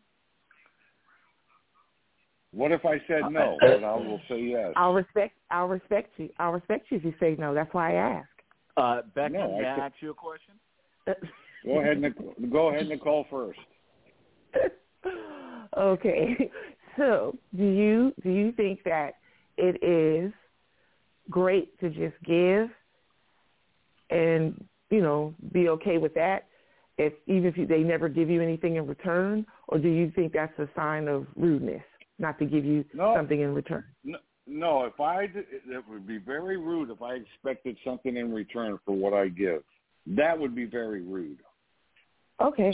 What 2.53 2.71
if 2.71 2.85
I 2.85 2.97
said 3.07 3.31
no? 3.31 3.57
But 3.59 3.83
I 3.83 3.95
will 3.95 4.21
say 4.29 4.39
yes. 4.39 4.73
I'll 4.75 4.93
respect. 4.93 5.33
I'll 5.49 5.67
respect 5.67 6.11
you. 6.17 6.29
I'll 6.37 6.51
respect 6.51 6.85
you 6.91 6.97
if 6.97 7.03
you 7.03 7.13
say 7.19 7.35
no. 7.39 7.55
That's 7.55 7.73
why 7.73 7.95
I 7.97 8.19
ask. 8.19 8.29
Uh, 8.77 9.01
Becky, 9.15 9.33
No, 9.33 9.55
I 9.55 9.61
may 9.61 9.67
I 9.67 9.85
ask 9.87 9.95
you 9.99 10.11
a 10.11 10.13
question? 10.13 10.53
Go 11.65 11.79
ahead, 11.81 11.99
Nicole. 11.99 12.35
Go 12.51 12.67
ahead, 12.69 12.87
Nicole 12.87 13.25
first. 13.29 13.59
okay. 15.77 16.51
So, 16.97 17.37
do 17.55 17.63
you 17.63 18.13
do 18.23 18.29
you 18.29 18.51
think 18.51 18.83
that 18.83 19.13
it 19.57 19.81
is 19.81 20.33
great 21.29 21.79
to 21.79 21.89
just 21.89 22.15
give 22.25 22.67
and 24.09 24.65
you 24.89 25.01
know 25.01 25.33
be 25.51 25.69
okay 25.69 25.97
with 25.97 26.13
that, 26.15 26.47
if 26.97 27.13
even 27.27 27.45
if 27.45 27.57
you, 27.57 27.65
they 27.65 27.79
never 27.79 28.09
give 28.09 28.29
you 28.29 28.41
anything 28.41 28.75
in 28.75 28.87
return, 28.87 29.45
or 29.67 29.77
do 29.77 29.87
you 29.87 30.11
think 30.15 30.33
that's 30.33 30.57
a 30.59 30.67
sign 30.75 31.07
of 31.07 31.25
rudeness 31.35 31.83
not 32.17 32.37
to 32.39 32.45
give 32.45 32.65
you 32.65 32.83
No. 32.93 33.15
something 33.15 33.39
in 33.39 33.53
return? 33.53 33.85
No, 34.03 34.17
no, 34.45 34.85
if 34.85 34.99
I 34.99 35.27
did, 35.27 35.45
it 35.51 35.83
would 35.89 36.05
be 36.05 36.17
very 36.17 36.57
rude 36.57 36.89
if 36.89 37.01
I 37.01 37.15
expected 37.15 37.77
something 37.85 38.17
in 38.17 38.33
return 38.33 38.77
for 38.85 38.95
what 38.95 39.13
I 39.13 39.29
give. 39.29 39.63
That 40.07 40.37
would 40.37 40.55
be 40.55 40.65
very 40.65 41.01
rude. 41.01 41.39
Okay. 42.41 42.73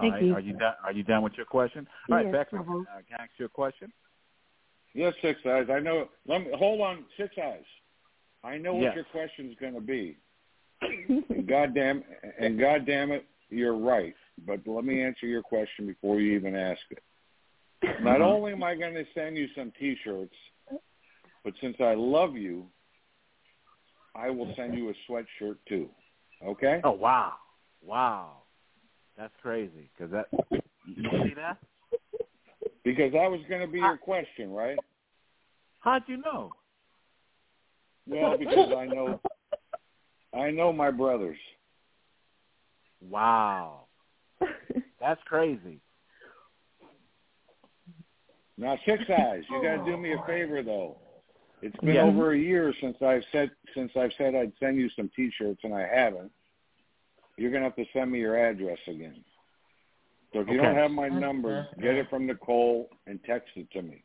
Thank 0.00 0.14
right. 0.14 0.22
you. 0.22 0.34
Are 0.34 0.40
you 0.40 0.52
done? 0.54 0.74
Are 0.84 0.92
you 0.92 1.02
done 1.02 1.22
with 1.22 1.34
your 1.36 1.44
question? 1.44 1.86
All 2.10 2.16
right, 2.16 2.26
Yes, 2.26 2.32
Beckman. 2.32 2.62
I 2.66 2.70
will. 2.70 2.80
Uh, 2.82 3.02
can 3.08 3.18
I 3.18 3.22
ask 3.24 3.32
you 3.36 3.46
a 3.46 3.48
question? 3.48 3.92
Yes, 4.94 5.14
Six 5.22 5.40
Eyes. 5.46 5.66
I 5.70 5.80
know. 5.80 6.08
Let 6.26 6.42
me 6.42 6.48
hold 6.54 6.80
on, 6.80 7.04
Six 7.18 7.34
Eyes. 7.38 7.64
I 8.44 8.58
know 8.58 8.74
what 8.74 8.94
your 8.94 9.04
question 9.04 9.50
is 9.50 9.56
going 9.60 9.74
to 9.74 9.80
be. 9.80 10.18
And 11.28 11.46
goddamn, 11.46 12.02
and 12.38 12.58
goddamn 12.58 13.12
it, 13.12 13.26
you're 13.50 13.76
right. 13.76 14.14
But 14.46 14.60
let 14.66 14.84
me 14.84 15.02
answer 15.02 15.26
your 15.26 15.42
question 15.42 15.86
before 15.86 16.20
you 16.20 16.34
even 16.34 16.54
ask 16.56 16.80
it. 16.90 17.02
Not 18.02 18.18
mm-hmm. 18.18 18.22
only 18.22 18.52
am 18.52 18.62
I 18.62 18.74
going 18.74 18.94
to 18.94 19.04
send 19.14 19.36
you 19.36 19.48
some 19.56 19.72
T-shirts, 19.78 20.34
but 21.44 21.52
since 21.60 21.76
I 21.80 21.94
love 21.94 22.36
you, 22.36 22.66
I 24.14 24.30
will 24.30 24.52
send 24.56 24.74
you 24.74 24.90
a 24.90 25.10
sweatshirt 25.10 25.56
too. 25.68 25.88
Okay? 26.44 26.80
Oh 26.84 26.92
wow, 26.92 27.32
wow, 27.84 28.42
that's 29.16 29.32
crazy. 29.42 29.90
Cause 29.98 30.10
that 30.12 30.26
you 30.50 31.10
see 31.24 31.34
that? 31.34 31.58
Because 32.84 33.12
that 33.12 33.30
was 33.30 33.40
going 33.48 33.60
to 33.60 33.68
be 33.68 33.78
your 33.78 33.96
question, 33.96 34.50
right? 34.50 34.76
How'd 35.80 36.02
you 36.06 36.18
know? 36.18 36.50
Well, 38.06 38.36
because 38.36 38.72
I 38.76 38.86
know, 38.86 39.20
I 40.34 40.50
know 40.50 40.72
my 40.72 40.90
brothers. 40.90 41.38
Wow, 43.00 43.86
that's 45.00 45.20
crazy. 45.24 45.80
Now, 48.56 48.78
Six 48.86 49.02
Eyes, 49.10 49.42
you 49.50 49.62
got 49.62 49.84
to 49.84 49.84
do 49.84 49.96
me 49.96 50.12
a 50.12 50.22
favor 50.26 50.62
though. 50.62 50.98
It's 51.62 51.76
been 51.78 51.94
Yeah. 51.94 52.02
over 52.02 52.32
a 52.32 52.38
year 52.38 52.72
since 52.80 53.00
I've 53.02 53.24
said 53.32 53.50
since 53.74 53.92
I've 53.96 54.12
said 54.18 54.34
I'd 54.34 54.52
send 54.58 54.78
you 54.78 54.88
some 54.90 55.08
T-shirts, 55.14 55.60
and 55.64 55.74
I 55.74 55.86
haven't. 55.86 56.32
You're 57.36 57.50
gonna 57.50 57.64
have 57.64 57.76
to 57.76 57.86
send 57.92 58.10
me 58.10 58.18
your 58.18 58.36
address 58.36 58.78
again. 58.86 59.24
So 60.32 60.40
if 60.40 60.48
you 60.48 60.56
don't 60.56 60.74
have 60.74 60.90
my 60.90 61.08
number, 61.08 61.66
get 61.80 61.94
it 61.94 62.08
from 62.08 62.26
Nicole 62.26 62.88
and 63.06 63.22
text 63.24 63.50
it 63.56 63.70
to 63.72 63.82
me. 63.82 64.02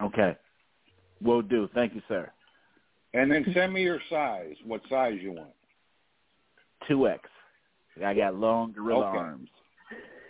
Okay, 0.00 0.36
will 1.22 1.42
do. 1.42 1.68
Thank 1.74 1.94
you, 1.94 2.02
sir. 2.08 2.30
And 3.14 3.30
then 3.30 3.46
send 3.54 3.72
me 3.72 3.82
your 3.82 4.00
size, 4.10 4.54
what 4.66 4.82
size 4.90 5.18
you 5.22 5.32
want. 5.32 5.52
Two 6.88 7.08
X. 7.08 7.22
I 8.04 8.12
got 8.12 8.34
long 8.34 8.72
gorilla 8.72 9.08
Okay. 9.08 9.18
arms. 9.18 9.48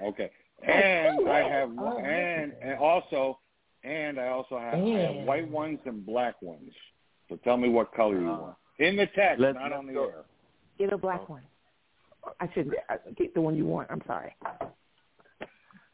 Okay. 0.02 0.30
Oh, 0.62 0.70
and 0.70 1.28
I 1.28 1.48
have 1.48 1.70
oh, 1.78 1.98
and 1.98 2.52
and 2.62 2.78
also 2.78 3.38
and 3.82 4.18
I 4.20 4.28
also 4.28 4.58
have, 4.58 4.74
I 4.74 4.78
have 4.78 5.26
white 5.26 5.48
ones 5.50 5.78
and 5.86 6.04
black 6.06 6.40
ones. 6.42 6.70
So 7.28 7.36
tell 7.36 7.56
me 7.56 7.68
what 7.70 7.92
color 7.94 8.20
you 8.20 8.30
uh, 8.30 8.38
want. 8.38 8.56
In 8.78 8.96
the 8.96 9.06
text, 9.14 9.40
let's- 9.40 9.56
not 9.56 9.72
on 9.72 9.86
the 9.86 9.92
let's 9.94 10.04
go. 10.04 10.08
air. 10.18 10.24
Get 10.78 10.92
a 10.92 10.98
black 10.98 11.28
one. 11.28 11.42
I 12.40 12.48
should 12.54 12.74
I- 12.88 12.96
get 13.16 13.32
the 13.34 13.40
one 13.40 13.56
you 13.56 13.64
want. 13.66 13.88
I'm 13.90 14.02
sorry. 14.06 14.34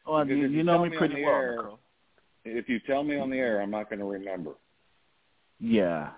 Well, 0.05 0.27
you, 0.27 0.35
you 0.35 0.47
you 0.47 0.63
know 0.63 0.83
me 0.83 0.89
me 0.89 0.97
pretty 0.97 1.15
the 1.15 1.23
well. 1.23 1.33
air- 1.35 1.69
If 2.43 2.67
you 2.67 2.79
tell 2.79 3.03
me 3.03 3.17
on 3.17 3.29
the 3.29 3.37
air, 3.37 3.61
I'm 3.61 3.71
not 3.71 3.89
going 3.89 3.99
to 3.99 4.05
remember. 4.05 4.51
Yeah. 5.59 6.09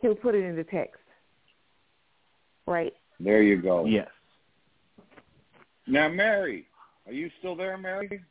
He'll 0.00 0.14
put 0.14 0.34
it 0.34 0.44
in 0.44 0.56
the 0.56 0.64
text. 0.64 1.00
Right. 2.66 2.92
There 3.20 3.42
you 3.42 3.60
go. 3.60 3.84
Yes. 3.84 4.08
Now, 5.86 6.08
Mary, 6.08 6.66
are 7.06 7.12
you 7.12 7.30
still 7.38 7.56
there, 7.56 7.76
Mary? 7.78 8.22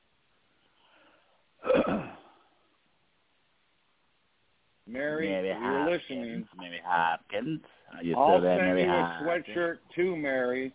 Mary, 4.88 5.30
Mary 5.30 5.48
you're 5.48 5.58
Hopkins. 5.60 6.02
listening. 6.10 6.48
Mary 6.58 6.82
Hopkins. 6.86 7.62
Are 7.96 8.04
you 8.04 8.14
still 8.14 8.24
I'll 8.24 8.42
there, 8.42 8.58
send 8.58 8.68
Mary 8.68 8.84
you 8.84 8.90
a 8.90 9.20
sweatshirt 9.24 9.78
too, 9.96 10.16
Mary. 10.16 10.72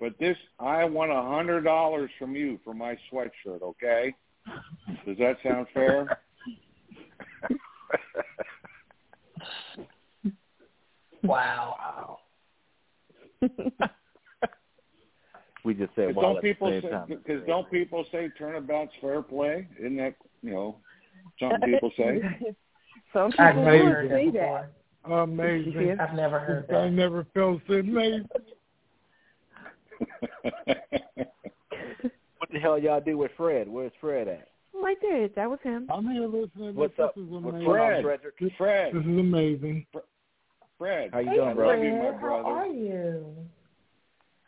But 0.00 0.18
this, 0.18 0.36
I 0.58 0.84
want 0.84 1.12
a 1.12 1.22
hundred 1.22 1.62
dollars 1.62 2.10
from 2.18 2.34
you 2.36 2.58
for 2.64 2.74
my 2.74 2.98
sweatshirt. 3.10 3.62
Okay? 3.62 4.14
Does 5.06 5.16
that 5.18 5.38
sound 5.42 5.68
fair? 5.72 6.18
Wow. 11.24 12.18
we 15.64 15.74
just 15.74 15.94
said 15.96 16.08
Because 16.08 16.16
well 16.16 16.34
don't 16.34 16.36
at 16.36 16.42
the 16.42 16.48
people 16.52 16.68
same 16.70 16.82
say? 16.82 16.90
time. 16.90 17.06
Because 17.08 17.46
don't 17.46 17.70
people 17.70 18.04
say 18.12 18.30
turnabout's 18.38 18.92
fair 19.00 19.22
play? 19.22 19.66
Isn't 19.78 19.96
that 19.96 20.14
you 20.42 20.50
know 20.50 20.76
something 21.40 21.60
people 21.72 21.90
say? 21.96 22.20
Some 23.12 23.32
I've 23.38 23.54
people 23.54 23.64
never 23.64 24.06
say 24.08 24.30
that 24.30 24.70
that. 25.04 25.12
Amazing. 25.12 25.96
I've 26.00 26.14
never 26.14 26.38
heard 26.38 26.66
that. 26.68 26.76
I 26.76 26.88
never 26.88 27.26
felt 27.34 27.60
so 27.66 27.74
amazing. 27.74 28.28
What 32.38 32.50
the 32.52 32.58
hell 32.60 32.78
y'all 32.78 33.00
do 33.00 33.18
with 33.18 33.30
Fred? 33.36 33.68
Where's 33.68 33.92
Fred 34.00 34.28
at? 34.28 34.48
Right 34.74 34.96
there. 35.00 35.28
That 35.28 35.48
was 35.48 35.58
him. 35.62 35.88
I'm 35.92 36.06
here 36.08 36.26
listening. 36.26 36.74
What's 36.74 36.96
this 36.96 37.04
up? 37.04 37.16
is 37.16 37.22
amazing. 37.28 37.42
going 37.42 37.64
Fred, 37.64 38.02
Frederick? 38.02 38.34
Fred, 38.58 38.94
This 38.94 39.02
is 39.02 39.06
amazing. 39.18 39.86
Fred, 40.78 41.10
Fred. 41.10 41.12
How 41.12 41.18
you 41.20 41.30
Hey, 41.30 41.36
doing, 41.36 41.48
I 41.48 41.54
bro? 41.54 41.68
love 41.68 41.82
you, 41.82 41.92
my 41.92 42.10
Fred, 42.10 42.20
How 42.20 42.44
are 42.52 42.66
you? 42.66 43.36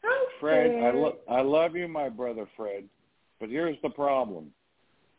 Hi, 0.03 0.27
Fred, 0.41 0.67
I, 0.77 0.81
Fred. 0.81 0.95
lo- 0.95 1.19
I 1.29 1.41
love 1.41 1.77
you, 1.77 1.89
my 1.89 2.09
brother 2.09 2.49
Fred. 2.57 2.89
But 3.41 3.51
here's 3.51 3.77
the 3.83 3.91
problem. 3.91 4.53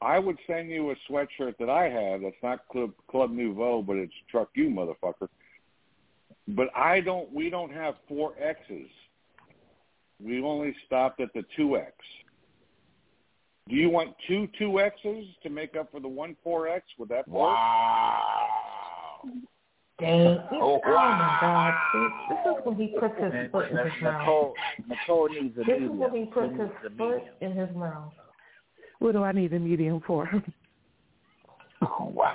I 0.02 0.20
would 0.20 0.38
send 0.46 0.70
you 0.70 0.92
a 0.92 0.96
sweatshirt 1.10 1.58
that 1.60 1.70
I 1.70 1.90
have 1.90 2.22
that's 2.22 2.36
not 2.44 2.68
Club, 2.72 2.92
Club 3.10 3.32
Nouveau, 3.32 3.82
but 3.82 3.98
it's 3.98 4.14
Truck 4.30 4.50
You, 4.54 4.70
motherfucker. 4.70 5.28
But 6.50 6.68
I 6.76 7.02
don't. 7.02 7.32
We 7.34 7.50
don't 7.50 7.74
have 7.74 7.96
four 8.08 8.36
X's. 8.40 8.90
We 10.20 10.42
only 10.42 10.76
stopped 10.86 11.20
at 11.20 11.34
the 11.34 11.44
two 11.56 11.78
X. 11.78 11.94
Do 13.68 13.76
you 13.76 13.90
want 13.90 14.16
two 14.28 14.48
two 14.58 14.80
X's 14.80 15.26
to 15.44 15.50
make 15.50 15.76
up 15.76 15.92
for 15.92 16.00
the 16.00 16.08
one 16.08 16.38
four 16.44 16.68
X? 16.68 16.86
Would 17.00 17.10
that 17.10 17.28
work? 17.28 17.58
Dang. 20.00 20.38
Oh, 20.52 20.80
Oh, 20.86 20.92
my 20.94 21.38
God. 21.42 21.74
See, 21.92 22.08
this 22.30 22.40
is 22.54 22.66
when 22.66 22.76
he 22.76 22.88
puts 23.00 23.16
his 23.20 23.34
And 23.34 23.52
foot 23.52 23.72
in 23.72 23.78
his 23.78 24.02
mouth. 24.02 24.22
Nicole, 24.22 24.56
Nicole 24.88 25.30
needs 25.30 25.58
a 25.58 25.64
This 25.64 25.82
is 25.82 25.90
when 25.90 26.16
he 26.16 26.26
puts 26.26 26.54
She 26.54 26.62
his 26.62 26.70
foot 26.98 27.24
in 27.42 27.52
his 27.54 27.76
mouth. 27.76 28.14
What 29.00 29.14
do 29.14 29.24
I 29.24 29.32
need 29.32 29.54
a 29.54 29.60
medium 29.60 30.02
for? 30.06 30.30
Oh, 31.80 32.12
wow. 32.12 32.34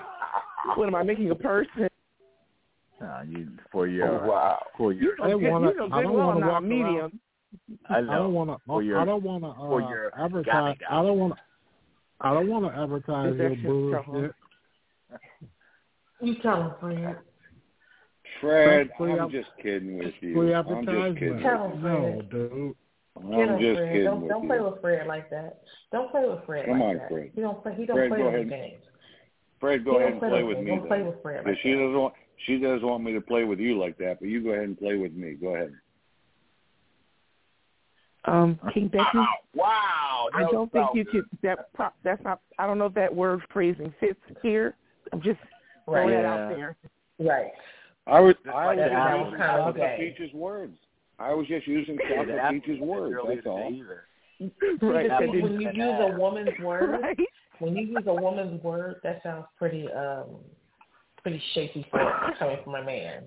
What 0.76 0.86
am 0.86 0.94
I 0.94 1.02
making 1.02 1.30
a 1.32 1.34
person? 1.34 1.88
Nah, 3.00 3.22
you 3.22 3.48
for 3.72 3.88
your 3.88 4.24
Oh, 4.24 4.28
wow. 4.28 4.62
for 4.76 4.92
your 4.92 5.14
I 5.20 5.30
don't 5.30 5.42
want 5.42 5.64
you 5.64 5.74
know 5.80 5.88
to. 5.88 5.94
I 5.94 6.02
don't 6.02 6.12
well 6.14 6.26
want 6.28 6.36
I'm 6.36 6.40
to 6.42 6.46
not 6.46 6.48
a 6.48 6.52
walk 6.52 6.62
medium. 6.62 6.96
around. 6.96 7.12
I 7.90 7.98
I 7.98 8.00
don't 8.18 8.32
want 8.32 8.50
to. 8.50 8.56
for 8.64 8.82
your 8.84 9.00
I 9.00 9.04
don't 9.04 9.24
want 9.24 9.42
to 9.42 9.52
for 9.54 9.82
uh, 9.82 9.88
your 9.90 10.12
advertise. 10.16 10.76
Ghana 10.78 11.00
I 11.00 11.02
don't 11.02 11.18
want 11.18 11.34
to. 11.34 11.40
I 12.20 12.34
don't 12.34 12.48
want 12.48 12.64
to 12.72 12.80
advertise 12.80 13.32
Is 13.32 13.38
your 13.40 13.48
that 13.50 13.56
shit 13.56 13.66
bullshit. 13.66 14.04
trouble? 14.04 14.30
You 16.20 16.34
tell 16.40 16.62
him, 16.62 16.70
Fred. 16.80 17.16
Fred, 18.42 18.88
That's 18.88 19.00
I'm 19.00 19.20
up- 19.20 19.30
just 19.30 19.48
kidding 19.62 19.98
with 19.98 20.12
Free 20.20 20.28
you. 20.30 20.54
I'm 20.54 20.64
just 20.66 20.70
advertisement. 20.70 21.18
kidding. 21.18 21.40
Tell 21.40 21.68
with 21.68 21.74
him, 21.76 21.82
No, 21.82 22.22
dude. 22.22 22.52
you. 22.52 22.76
Get 23.14 23.24
I'm 23.24 23.32
him, 23.32 23.58
just 23.60 23.78
Fred. 23.78 23.88
kidding 23.92 24.04
Don't 24.04 24.20
with 24.22 24.30
don't 24.30 24.42
you. 24.42 24.48
play 24.48 24.60
with 24.60 24.80
Fred 24.80 25.06
like 25.06 25.30
that. 25.30 25.62
Don't 25.92 26.10
play 26.10 26.28
with 26.28 26.44
Fred 26.44 26.66
Come 26.66 26.80
like 26.80 26.88
on, 26.88 26.96
that. 26.98 27.08
Fred. 27.08 27.30
He 27.34 27.40
don't 27.40 27.62
play. 27.62 27.74
He 27.74 27.86
don't 27.86 27.96
Fred, 27.96 28.08
play 28.10 28.18
go 28.18 28.24
those 28.24 28.34
ahead. 28.34 28.48
games. 28.50 28.82
Fred, 29.60 29.84
go 29.84 29.90
He 29.92 29.96
ahead 29.98 30.10
and 30.12 30.20
play 30.20 30.28
play 30.30 30.40
those 30.42 30.48
with 30.48 30.58
me 30.58 30.70
Don't 30.76 30.86
play 30.88 31.02
with 31.02 31.22
Fred 31.22 31.44
like 31.46 31.56
she 31.62 31.70
that. 31.72 31.78
doesn't 31.78 31.94
want 32.00 32.14
she 32.46 32.58
doesn't 32.58 32.86
want 32.86 33.04
me 33.04 33.12
to 33.12 33.20
play 33.20 33.44
with 33.44 33.60
you 33.60 33.78
like 33.78 33.96
that, 33.98 34.18
but 34.18 34.28
you 34.28 34.42
go 34.42 34.50
ahead 34.50 34.64
and 34.64 34.76
play 34.78 34.96
with 34.96 35.12
me. 35.14 35.34
Go 35.34 35.54
ahead. 35.54 35.72
Um, 38.24 38.58
King 38.72 38.88
Becky, 38.88 39.18
Wow. 39.54 40.28
I 40.32 40.44
don't 40.50 40.70
think 40.72 40.88
you 40.94 41.04
could. 41.04 41.24
That 41.42 41.72
pro- 41.74 41.88
that's 42.04 42.22
not. 42.22 42.40
I 42.58 42.66
don't 42.66 42.78
know 42.78 42.86
if 42.86 42.94
that 42.94 43.12
word 43.14 43.42
phrasing 43.52 43.92
fits 43.98 44.20
here. 44.42 44.76
I'm 45.12 45.20
just 45.20 45.40
throwing 45.84 46.08
Right. 46.14 46.22
that 46.22 46.24
out 46.24 46.50
Yeah. 46.50 46.56
there. 46.56 46.76
Right. 47.18 47.52
I 48.06 48.20
was 48.20 48.34
Just 48.44 48.54
I 48.54 48.66
like 48.66 48.76
was 48.76 48.84
the 48.84 48.90
just 48.90 48.92
That 48.92 48.98
apple. 48.98 49.18
was 49.18 49.26
using 49.32 49.38
kind 49.38 49.50
of 49.60 49.74
Chocolate 49.76 50.16
gay. 50.18 50.30
Words. 50.34 50.78
I 51.18 51.32
was 51.34 51.46
just 51.46 51.66
using 51.66 51.96
The 51.96 52.02
Chocolate 52.14 52.38
apple 52.38 52.86
words. 52.86 53.16
That's 53.28 53.46
all. 53.46 53.56
today 53.70 53.76
either. 53.78 54.04
See, 54.38 54.50
Right. 54.86 55.08
but 55.08 55.20
That 55.20 55.28
when 55.42 55.60
you 55.60 55.70
use 55.72 56.00
a 56.00 56.18
woman's 56.18 56.58
word, 56.62 57.00
Right. 57.00 57.16
when 57.60 57.76
you 57.76 57.86
use 57.86 58.04
a 58.06 58.14
woman's 58.14 58.62
word, 58.62 58.96
that 59.04 59.22
sounds 59.22 59.46
pretty 59.58 59.88
um 59.92 60.36
pretty 61.22 61.40
shaky 61.54 61.86
for 61.90 62.00
coming 62.38 62.56
from 62.64 62.74
a 62.74 62.82
man. 62.84 63.22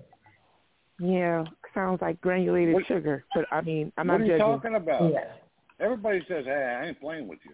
Yeah, 0.98 1.44
sounds 1.74 2.00
like 2.02 2.20
granulated 2.20 2.74
What- 2.74 2.86
sugar. 2.86 3.24
But 3.34 3.46
I 3.50 3.60
mean, 3.62 3.92
I'm 3.96 4.06
not 4.06 4.20
judging. 4.20 4.32
what 4.32 4.40
not 4.40 4.42
are 4.42 4.60
you 4.60 4.60
judging. 4.60 4.60
talking 4.60 4.74
about? 4.76 5.12
Yeah. 5.12 5.32
Everybody 5.80 6.20
says, 6.28 6.44
"Hey, 6.46 6.78
I 6.80 6.86
ain't 6.88 7.00
playing 7.00 7.28
with 7.28 7.38
you. 7.44 7.52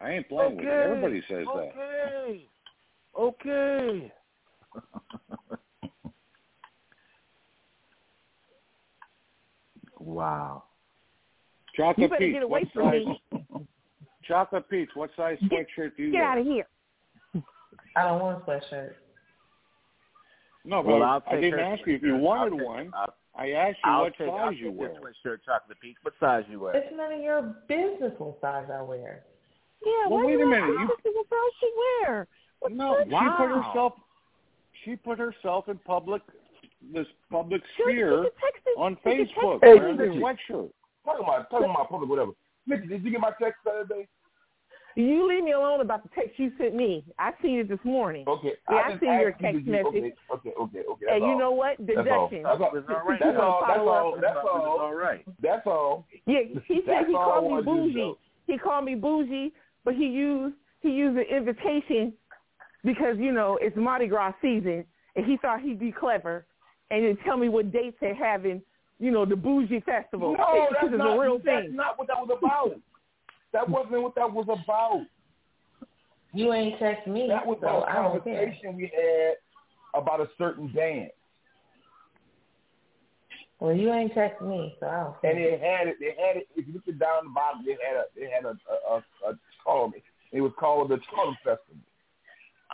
I 0.00 0.12
ain't 0.12 0.28
playing 0.28 0.56
with 0.56 0.64
you." 0.64 0.70
Everybody 0.70 1.20
says 1.28 1.46
that. 1.46 1.72
Okay. 1.74 2.46
Okay. 3.18 4.12
Wow. 10.06 10.62
Chocolate 11.76 11.98
You 11.98 12.08
better 12.08 12.18
Peach, 12.24 12.32
get 12.34 12.42
away 12.44 12.60
what 12.62 12.72
from 12.72 12.82
size? 12.92 13.06
me. 13.50 13.66
Chocolate 14.26 14.70
Peach, 14.70 14.88
what 14.94 15.10
size 15.16 15.36
sweatshirt 15.44 15.96
do 15.96 16.04
you 16.04 16.12
Get 16.12 16.18
wear? 16.20 16.24
out 16.28 16.38
of 16.38 16.46
here. 16.46 16.66
I 17.96 18.04
don't 18.04 18.20
want 18.20 18.42
a 18.42 18.50
sweatshirt. 18.50 18.92
No, 20.64 20.82
but 20.82 20.92
Well, 20.92 21.02
I'll 21.02 21.22
I 21.28 21.40
didn't 21.40 21.60
ask 21.60 21.86
you 21.86 21.96
if 21.96 22.02
you 22.02 22.16
wanted 22.16 22.60
I'll 22.60 22.66
one. 22.66 22.90
I'll, 22.94 23.14
I 23.36 23.50
asked 23.50 23.78
you 23.84 23.90
I'll 23.90 24.02
what 24.04 24.16
take, 24.16 24.28
size 24.28 24.38
I'll 24.40 24.52
you 24.52 24.70
take 24.70 24.78
wear. 24.78 24.92
your 24.92 25.00
sweatshirt, 25.00 25.38
chocolate 25.44 25.78
peach. 25.80 25.96
What 26.02 26.14
size 26.20 26.44
you 26.48 26.60
wear? 26.60 26.76
It's 26.76 26.94
none 26.96 27.12
of 27.12 27.20
your 27.20 27.42
business 27.68 28.12
what 28.18 28.38
size 28.40 28.66
I 28.72 28.82
wear. 28.82 29.24
Yeah, 29.84 29.92
Well, 30.08 30.24
wait 30.26 30.40
a 30.40 30.46
minute, 30.46 30.66
to 30.66 30.72
you- 30.72 30.88
This 31.04 31.12
is 31.12 31.26
she 31.60 31.72
wear. 32.06 32.26
What 32.60 32.72
No, 32.72 32.96
the- 32.98 33.04
she 33.04 33.10
put 33.10 33.50
Wow. 33.50 33.62
herself. 33.62 33.92
She 34.84 34.96
put 34.96 35.18
herself 35.18 35.68
in 35.68 35.78
public, 35.78 36.22
this 36.92 37.06
public 37.30 37.62
sphere 37.74 38.24
she 38.24 38.30
can 38.30 38.40
text 38.40 38.62
it. 38.66 38.78
on 38.78 38.96
She 39.04 39.10
can 39.10 39.18
text 39.18 39.32
Facebook 39.36 39.56
it. 39.62 39.80
wearing 39.80 40.00
a 40.00 40.20
sweatshirt. 40.20 40.70
Talking 41.04 41.24
about 41.24 41.50
talking 41.50 41.70
about 41.70 41.88
public 41.88 42.08
whatever. 42.10 42.32
Mitch, 42.66 42.88
did 42.88 43.04
you 43.04 43.10
get 43.10 43.20
my 43.20 43.30
text 43.40 43.60
the 43.64 43.70
other 43.70 43.84
day? 43.86 44.08
You 44.98 45.28
leave 45.28 45.44
me 45.44 45.52
alone 45.52 45.82
about 45.82 46.02
the 46.02 46.08
text 46.14 46.38
you 46.38 46.50
sent 46.56 46.74
me. 46.74 47.04
I 47.18 47.32
seen 47.42 47.58
it 47.58 47.68
this 47.68 47.78
morning. 47.84 48.24
Okay. 48.26 48.52
Yeah, 48.70 48.76
I 48.76 48.90
just 48.92 49.00
seen 49.02 49.12
your 49.20 49.32
text 49.32 49.60
you- 49.66 49.70
message. 49.72 49.86
Okay, 49.94 50.14
okay, 50.32 50.52
okay, 50.58 50.78
okay. 50.88 51.04
That's 51.06 51.12
And 51.20 51.24
you 51.30 51.36
know 51.36 51.50
what? 51.50 51.76
That's 51.78 51.98
all. 51.98 52.28
Deduction. 52.30 52.42
That's 52.44 52.60
all. 52.60 52.70
It 52.74 52.74
was 52.74 52.84
all 52.88 53.04
right. 53.06 53.20
That's 53.20 53.38
all. 53.38 53.60
That's 53.68 53.78
all. 53.78 54.12
That's 54.14 54.36
It 54.36 54.44
was 54.44 54.64
all 54.66 54.80
all. 54.80 54.94
right. 54.94 55.24
That's 55.42 55.66
all. 55.66 56.06
Yeah, 56.26 56.38
he 56.66 56.80
said 56.86 57.06
he 57.08 57.12
called 57.12 57.44
me 57.44 57.50
wanted 57.50 57.66
you 57.66 57.92
to 57.92 57.92
bougie. 57.92 58.14
He 58.46 58.58
called 58.58 58.84
me 58.86 58.94
bougie, 58.94 59.52
but 59.84 59.94
he 59.94 60.06
used 60.06 60.56
he 60.80 60.90
used 60.90 61.16
the 61.18 61.22
invitation 61.36 62.14
because 62.82 63.16
you 63.18 63.32
know 63.32 63.58
it's 63.60 63.76
Mardi 63.76 64.06
Gras 64.06 64.32
season, 64.40 64.84
and 65.14 65.26
he 65.26 65.36
thought 65.36 65.60
he'd 65.60 65.78
be 65.78 65.92
clever 65.92 66.46
and 66.90 67.04
then 67.04 67.18
tell 67.24 67.36
me 67.36 67.48
what 67.48 67.72
dates 67.72 67.96
they're 68.00 68.14
having. 68.14 68.62
You 68.98 69.10
know, 69.10 69.26
the 69.26 69.36
bougie 69.36 69.80
festival. 69.80 70.32
No, 70.32 70.36
because 70.36 70.68
that's 70.72 70.86
it's 70.86 70.94
a 70.94 70.96
not, 70.96 71.18
real 71.18 71.38
that's 71.38 71.66
thing. 71.66 71.76
not 71.76 71.98
what 71.98 72.08
that 72.08 72.16
was 72.16 72.38
about. 72.38 72.80
That 73.52 73.68
wasn't 73.68 74.02
what 74.02 74.14
that 74.14 74.32
was 74.32 74.46
about. 74.48 75.04
You 76.32 76.52
ain't 76.52 76.78
text 76.78 77.06
me, 77.06 77.26
That 77.28 77.46
was 77.46 77.58
so 77.60 77.66
about 77.68 77.88
a 77.88 77.90
I 77.90 77.94
don't 78.02 78.24
care. 78.24 78.44
conversation 78.46 78.76
we 78.76 78.90
had 78.94 79.34
about 80.00 80.20
a 80.20 80.28
certain 80.38 80.72
dance. 80.74 81.12
Well, 83.58 83.74
you 83.74 83.92
ain't 83.92 84.12
text 84.12 84.42
me, 84.42 84.74
so 84.80 84.86
I 84.86 85.02
don't 85.04 85.20
care. 85.22 85.30
And 85.30 85.40
it 85.40 85.60
had 85.60 85.88
it. 85.88 85.96
They 85.98 86.12
had 86.20 86.36
it. 86.36 86.48
If 86.56 86.66
you 86.66 86.74
look 86.74 86.82
it 86.86 86.98
down 86.98 87.24
the 87.24 87.30
bottom, 87.30 87.64
they 87.64 87.72
had 87.72 87.96
a. 87.96 88.04
They 88.14 88.30
had 88.30 88.44
a 88.44 88.56
a, 88.70 88.96
a, 88.96 89.30
a 89.32 89.38
call. 89.64 89.92
It 90.32 90.40
was 90.42 90.52
called 90.58 90.90
the 90.90 90.96
Charlem 90.96 91.36
Festival. 91.42 91.80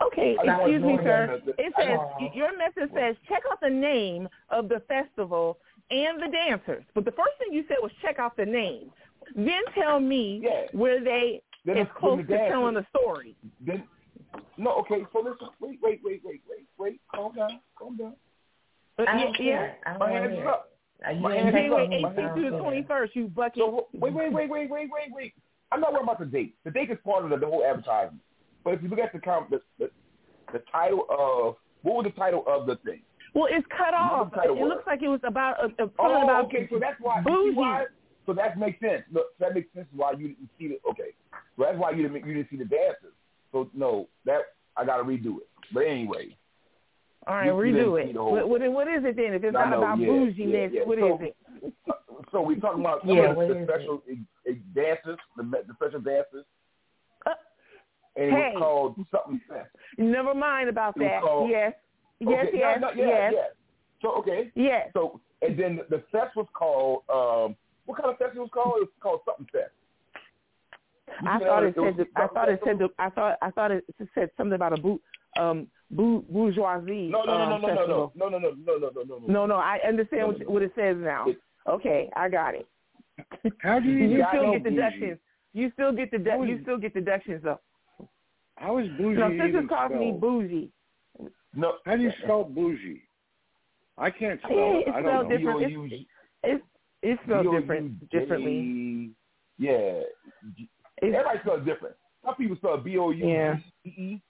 Okay, 0.01 0.35
I 0.41 0.55
excuse 0.61 0.81
me, 0.81 0.97
sir. 1.03 1.39
It 1.57 1.73
says 1.77 1.97
got- 1.97 2.35
your 2.35 2.57
message 2.57 2.91
says 2.95 3.15
check 3.27 3.43
out 3.51 3.59
the 3.61 3.69
name 3.69 4.27
of 4.49 4.67
the 4.67 4.79
festival 4.87 5.59
and 5.91 6.21
the 6.21 6.29
dancers. 6.31 6.83
But 6.95 7.05
the 7.05 7.11
first 7.11 7.31
thing 7.39 7.53
you 7.53 7.63
said 7.67 7.77
was 7.81 7.91
check 8.01 8.17
out 8.17 8.35
the 8.35 8.45
name. 8.45 8.91
Then 9.35 9.61
tell 9.75 9.99
me 9.99 10.41
Yeah. 10.43 10.67
where 10.71 10.99
they 10.99 11.41
Then 11.65 11.77
is 11.77 11.87
close 11.95 12.17
then 12.17 12.25
to 12.27 12.33
the 12.33 12.49
telling 12.49 12.73
the 12.75 12.85
story. 12.89 13.35
Then 13.61 13.87
no, 14.57 14.71
okay. 14.79 15.05
So 15.13 15.19
listen. 15.21 15.47
Wait, 15.59 15.79
wait, 15.81 16.01
wait, 16.03 16.21
wait, 16.25 16.41
wait, 16.49 16.65
wait. 16.77 16.99
Calm 17.13 17.33
down. 17.35 17.59
Calm 17.77 17.95
down. 17.95 18.15
But 18.97 19.07
I 19.09 19.17
yeah, 19.17 19.23
don't 19.25 19.39
yeah. 19.39 19.57
care. 19.57 19.77
I 19.85 19.89
don't 19.91 19.99
My 19.99 20.11
hands 20.11 20.23
to 20.25 20.29
is 20.31 20.35
hear 20.37 20.43
it. 20.43 20.49
up. 20.49 20.69
Uh, 21.05 21.11
You 21.11 21.19
My 21.21 21.35
hands 21.35 21.47
is 21.55 21.71
up. 21.71 21.77
wait, 21.77 21.89
me, 21.89 21.95
18th 22.03 22.15
don't 22.15 22.33
through 22.33 22.49
the 22.51 22.57
twenty 22.59 22.83
first, 22.83 23.15
you 23.15 23.27
bucket. 23.27 23.57
So 23.57 23.87
wait, 23.93 24.13
wait, 24.13 24.31
wait, 24.33 24.49
wait, 24.49 24.69
wait, 24.69 24.89
wait, 24.91 25.11
wait. 25.13 25.33
I'm 25.71 25.81
not 25.81 25.93
worried 25.93 26.03
about 26.03 26.19
the 26.19 26.25
date. 26.25 26.55
The 26.65 26.71
date 26.71 26.89
is 26.91 26.97
part 27.05 27.23
of 27.23 27.29
the, 27.29 27.37
the 27.37 27.45
whole 27.45 27.63
advertisement. 27.63 28.21
But 28.63 28.75
if 28.75 28.83
you 28.83 28.89
look 28.89 28.99
at 28.99 29.13
the 29.13 29.19
com- 29.19 29.47
the, 29.49 29.61
the 29.79 29.89
the 30.51 30.61
title 30.71 31.05
of 31.09 31.55
what 31.81 31.95
was 31.95 32.05
the 32.05 32.11
title 32.19 32.43
of 32.47 32.65
the 32.67 32.75
thing? 32.77 33.01
Well, 33.33 33.47
it's 33.49 33.65
cut 33.75 33.93
off. 33.93 34.11
was 34.11 34.31
the 34.31 34.37
title 34.37 34.57
It 34.57 34.63
looks 34.67 34.85
like 34.85 35.01
it 35.01 35.07
was 35.07 35.19
about 35.23 35.59
a, 35.59 35.65
a 35.65 35.69
something 35.77 35.95
Oh, 35.99 36.23
about 36.23 36.45
okay. 36.45 36.67
So 36.71 36.79
that's 36.79 36.99
why. 37.01 37.21
bougie. 37.21 37.55
why? 37.55 37.85
So 38.25 38.33
that 38.33 38.57
makes 38.57 38.79
sense. 38.79 39.03
Look, 39.11 39.37
that 39.39 39.53
makes 39.55 39.73
sense 39.73 39.87
why 39.93 40.11
you 40.11 40.29
didn't 40.29 40.49
see 40.57 40.67
the. 40.69 40.79
Okay, 40.89 41.11
so 41.57 41.63
that's 41.65 41.77
why 41.77 41.91
you 41.91 42.03
didn't 42.07 42.25
you 42.27 42.33
didn't 42.35 42.49
see 42.49 42.57
the 42.57 42.65
dances. 42.65 43.13
So 43.51 43.69
no, 43.73 44.07
that 44.25 44.41
I 44.77 44.85
got 44.85 44.97
to 44.97 45.03
redo 45.03 45.37
it. 45.37 45.47
But 45.73 45.81
anyway, 45.87 46.37
All 47.27 47.35
right, 47.35 47.45
you- 47.47 47.51
you 47.51 47.73
redo 47.73 47.97
didn't 47.97 48.15
it. 48.15 48.21
What, 48.21 48.47
what, 48.49 48.71
what 48.71 48.87
is 48.87 49.03
it 49.03 49.15
then? 49.17 49.33
If 49.33 49.43
it's 49.43 49.55
I 49.57 49.63
not 49.65 49.69
know, 49.71 49.77
about 49.79 49.99
yeah, 49.99 50.07
bouginess, 50.07 50.71
yeah, 50.73 50.79
yeah. 50.79 50.85
what 50.85 50.97
is 50.99 51.03
So- 51.19 51.23
it? 51.25 51.35
so 52.31 52.41
we're 52.41 52.59
talking 52.59 52.79
about 52.81 53.01
some 53.01 53.15
Yeah, 53.17 53.31
of 53.31 53.37
the, 53.47 53.53
the 53.53 53.65
special 53.67 54.01
uh, 54.09 54.49
uh, 54.49 54.53
dances, 54.73 55.17
the, 55.37 55.43
the 55.43 55.73
special 55.75 55.99
dances, 56.01 56.45
Uh, 56.45 56.62
and 58.15 58.25
it 58.25 58.31
hey. 58.31 58.51
was 58.53 58.61
called 58.61 59.07
something 59.11 59.41
fest. 59.47 59.69
Never 59.97 60.33
mind 60.33 60.69
about 60.69 60.97
that. 60.99 61.21
called- 61.21 61.49
yes, 61.49 61.73
yes, 62.19 62.45
Okay, 62.47 62.57
yes, 62.57 62.77
no, 62.81 62.89
no, 62.89 62.93
yeah, 62.95 63.07
yes, 63.07 63.33
yeah. 63.35 63.43
So 64.01 64.11
okay, 64.15 64.51
yes. 64.55 64.89
so 64.93 65.21
and 65.41 65.57
then 65.57 65.77
the, 65.77 65.97
the 65.97 66.03
fest 66.11 66.35
was 66.35 66.47
called 66.53 67.03
um, 67.09 67.55
what 67.85 67.99
kind 67.99 68.11
of 68.11 68.17
fest 68.17 68.31
it 68.35 68.39
was 68.39 68.49
called? 68.53 68.75
It 68.77 68.81
was 68.81 68.89
called 69.01 69.21
something 69.25 69.47
fest. 69.51 69.71
I 71.27 71.39
thought 71.39 71.63
it 71.63 71.75
said. 71.75 72.07
I 72.15 72.27
thought 72.27 72.49
it 72.49 72.59
something 72.63 72.87
said. 72.87 72.89
I 72.97 73.09
thought. 73.09 73.37
I 73.41 73.51
thought 73.51 73.71
it 73.71 73.85
said 74.15 74.29
something 74.37 74.55
about 74.55 74.77
a 74.77 74.81
boot. 74.81 75.01
Um, 75.39 75.67
bourgeoisie. 75.91 77.09
No, 77.09 77.23
no, 77.23 77.37
no, 77.37 77.55
um, 77.55 77.61
no, 77.61 77.67
no, 77.67 77.73
no, 77.73 78.11
no, 78.15 78.29
no, 78.29 78.39
no, 78.39 78.49
no, 78.49 78.77
no, 78.77 78.77
no, 78.77 79.03
no, 79.03 79.03
no. 79.03 79.27
No, 79.27 79.45
no, 79.45 79.55
I 79.55 79.79
understand 79.87 80.43
what, 80.45 80.61
it 80.61 80.71
says 80.75 80.95
now. 80.99 81.25
Okay, 81.67 82.09
I 82.15 82.29
got 82.29 82.55
it. 82.55 82.67
How 83.59 83.79
do 83.79 83.89
you 83.89 84.07
You 84.17 84.25
still 84.29 84.51
get 84.51 84.63
bougie? 84.63 84.75
deductions. 84.75 85.19
You 85.53 85.71
still 85.73 85.91
get 85.91 86.11
the 86.11 86.17
you 86.17 86.59
still 86.63 86.77
get 86.77 86.93
deductions 86.93 87.41
though. 87.43 87.59
How 88.63 88.77
is 88.77 88.87
bougie 88.97 89.19
No, 89.19 89.29
sisters 89.29 89.49
even 89.49 89.67
calls 89.67 89.91
me 89.91 89.97
spelled? 89.97 90.21
bougie. 90.21 90.71
no. 91.53 91.73
How 91.85 91.97
do 91.97 92.03
you 92.03 92.11
spell 92.23 92.45
bougie? 92.45 93.01
I 93.97 94.09
can't 94.09 94.39
spell 94.39 94.55
Yeah, 94.55 94.77
it. 94.77 94.83
it's 94.87 94.95
I 94.95 95.01
spelled 95.01 95.29
don't 95.29 95.43
know. 95.43 95.59
different. 95.59 95.93
It's, 95.93 96.05
it's, 96.43 96.63
it's 97.03 97.21
spelled 97.25 97.51
different 97.59 98.09
differently. 98.09 99.11
Yeah. 99.59 100.01
Everybody 101.01 101.39
spells 101.39 101.65
different. 101.65 101.95
Some 102.25 102.35
people 102.35 102.55
spell 102.55 102.77
B 102.77 102.97
O 102.97 103.11
U 103.11 103.27
Yeah. 103.27 103.57
G 103.85 103.89
E, 103.89 104.21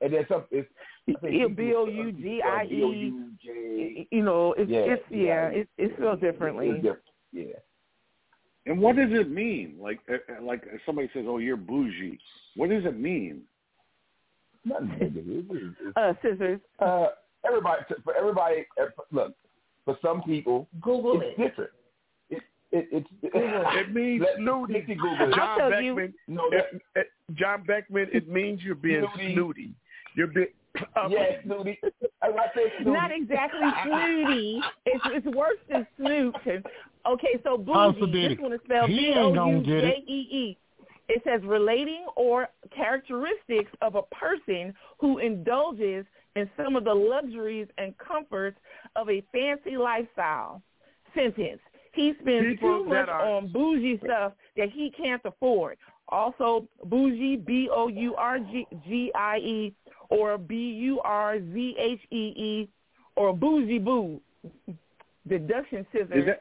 and 0.00 0.12
then 0.14 0.24
some 0.28 0.44
it's 0.52 0.68
I 1.08 1.12
think 1.20 1.34
Yeah, 1.34 1.46
people 1.48 1.56
B 1.56 1.74
O 1.74 1.86
U 1.86 2.12
G 2.12 2.40
I 2.40 2.64
spell 2.66 2.76
E. 2.94 3.10
B-O-U-J. 3.10 4.08
You 4.12 4.22
know, 4.22 4.52
it's 4.56 4.70
Yeah, 4.70 4.78
it's 4.78 5.02
yeah, 5.10 5.18
yeah, 5.18 5.48
it's 5.48 5.70
it's 5.76 5.94
spelled 5.96 6.20
differently. 6.20 6.68
It's 6.68 6.76
different. 6.76 7.02
Yeah. 7.32 7.56
And 8.66 8.80
what 8.80 8.94
does 8.94 9.10
it 9.10 9.28
mean? 9.28 9.76
Like, 9.80 9.98
uh, 10.08 10.18
uh, 10.38 10.40
like 10.40 10.62
somebody 10.86 11.10
says, 11.12 11.24
"Oh, 11.26 11.38
you're 11.38 11.56
bougie." 11.56 12.16
What 12.54 12.70
does 12.70 12.84
it 12.84 12.96
mean? 12.96 13.42
Nothing 14.64 14.88
negative. 14.88 15.50
It's- 15.50 15.74
it's- 15.80 15.92
Uh, 15.96 16.14
scissors. 16.22 16.60
Uh, 16.78 17.08
everybody, 17.44 17.82
for 18.04 18.14
everybody, 18.14 18.64
uh, 18.80 18.86
look, 19.10 19.34
for 19.84 19.96
some 20.02 20.22
people, 20.22 20.68
Google 20.80 21.20
it's 21.20 21.38
it. 21.38 21.42
different. 21.42 21.70
It, 22.30 22.42
it, 22.70 22.88
it's 22.90 23.08
It 23.22 23.92
means 23.94 24.22
Let- 24.22 24.36
snooty. 24.36 24.72
let 24.74 24.86
Google 24.86 25.12
it. 25.12 25.34
John 25.34 25.40
I'll 25.40 25.70
tell 25.70 25.82
you- 25.82 25.94
Beckman. 25.94 26.14
No, 26.28 26.48
it- 26.50 26.82
it- 26.96 27.10
John 27.34 27.64
Beckman. 27.64 28.08
It 28.12 28.28
means 28.28 28.62
you're 28.64 28.74
being 28.74 29.04
Snooty. 29.14 29.34
snooty. 29.34 29.74
You're 30.14 30.26
being. 30.28 30.48
yeah, 31.10 31.42
snooty. 31.42 31.78
I, 32.22 32.28
I 32.28 32.46
say 32.54 32.72
snooty. 32.76 32.90
Not 32.92 33.10
exactly 33.12 33.68
snooty. 33.84 34.62
It's 34.86 35.04
it's 35.06 35.36
worse 35.36 35.58
than 35.68 35.86
snoot. 35.98 36.34
Okay, 37.04 37.40
so 37.44 37.62
House 37.74 37.94
bougie. 37.96 38.02
of 38.04 38.12
Diddy. 38.12 38.34
This 38.36 38.42
one 38.42 38.52
is 38.54 38.60
spelled 38.64 38.88
He 38.88 38.96
B 38.96 39.06
ain't 39.08 39.18
O 39.18 39.34
gonna 39.34 39.58
U 39.58 39.62
get 39.64 39.84
it. 39.84 40.04
E 40.08 40.28
E. 40.30 40.58
It 41.14 41.22
says 41.24 41.42
relating 41.44 42.06
or 42.16 42.48
characteristics 42.74 43.70
of 43.82 43.96
a 43.96 44.02
person 44.02 44.72
who 44.98 45.18
indulges 45.18 46.06
in 46.36 46.48
some 46.56 46.74
of 46.76 46.84
the 46.84 46.94
luxuries 46.94 47.68
and 47.76 47.92
comforts 47.98 48.58
of 48.96 49.10
a 49.10 49.22
fancy 49.32 49.76
lifestyle. 49.76 50.62
Sentence. 51.14 51.60
He 51.92 52.14
spends 52.22 52.46
People 52.46 52.84
too 52.84 52.90
that 52.90 53.06
much 53.06 53.08
are- 53.10 53.20
on 53.28 53.52
bougie 53.52 53.98
stuff 54.02 54.32
that 54.56 54.70
he 54.70 54.90
can't 54.90 55.20
afford. 55.26 55.76
Also, 56.08 56.66
bougie, 56.84 57.36
B 57.36 57.68
O 57.70 57.88
U 57.88 58.14
R 58.16 58.38
G 58.38 58.66
G 58.86 59.12
I 59.14 59.36
E, 59.38 59.74
or 60.08 60.38
B 60.38 60.54
U 60.72 61.00
R 61.00 61.38
Z 61.38 61.76
H 61.78 62.00
E 62.10 62.32
E, 62.34 62.68
or 63.16 63.34
bougie 63.34 63.78
boo. 63.78 64.20
Deduction 65.28 65.86
scissors. 65.92 66.10
Is 66.16 66.26
that 66.26 66.40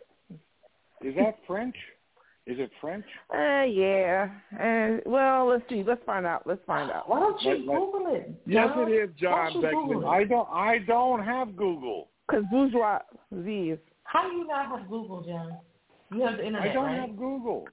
is 1.01 1.15
that 1.15 1.37
French? 1.45 1.75
Is 2.47 2.57
it 2.59 2.71
French? 2.81 3.05
Uh, 3.33 3.63
yeah. 3.63 4.29
And 4.59 5.01
well, 5.05 5.47
let's 5.47 5.63
see. 5.69 5.83
Let's 5.85 6.01
find 6.05 6.25
out. 6.25 6.47
Let's 6.47 6.61
find 6.65 6.89
out. 6.91 7.07
Why 7.07 7.19
don't 7.19 7.41
you 7.41 7.49
Like- 7.57 7.67
like- 7.67 7.77
Google 7.79 8.15
it? 8.15 8.31
Yes, 8.47 8.67
John? 8.73 8.91
it 8.91 8.95
is 8.95 9.09
John 9.15 9.53
don't 9.53 9.61
you 9.63 9.69
Google 9.69 10.01
Beckman. 10.01 10.09
I 10.09 10.23
don't. 10.23 10.49
I 10.51 10.77
don't 10.79 11.23
have 11.23 11.55
Google. 11.55 12.07
Because 12.27 12.43
bourgeoisie 12.51 13.71
is. 13.71 13.79
How 14.05 14.27
do 14.29 14.35
you 14.35 14.47
not 14.47 14.67
have 14.67 14.89
Google, 14.89 15.21
John? 15.21 15.57
You 16.13 16.21
have 16.23 16.37
the 16.37 16.45
internet, 16.45 16.69
I 16.69 16.73
don't 16.73 16.85
right? 16.85 16.99
have 16.99 17.15
Google. 17.15 17.67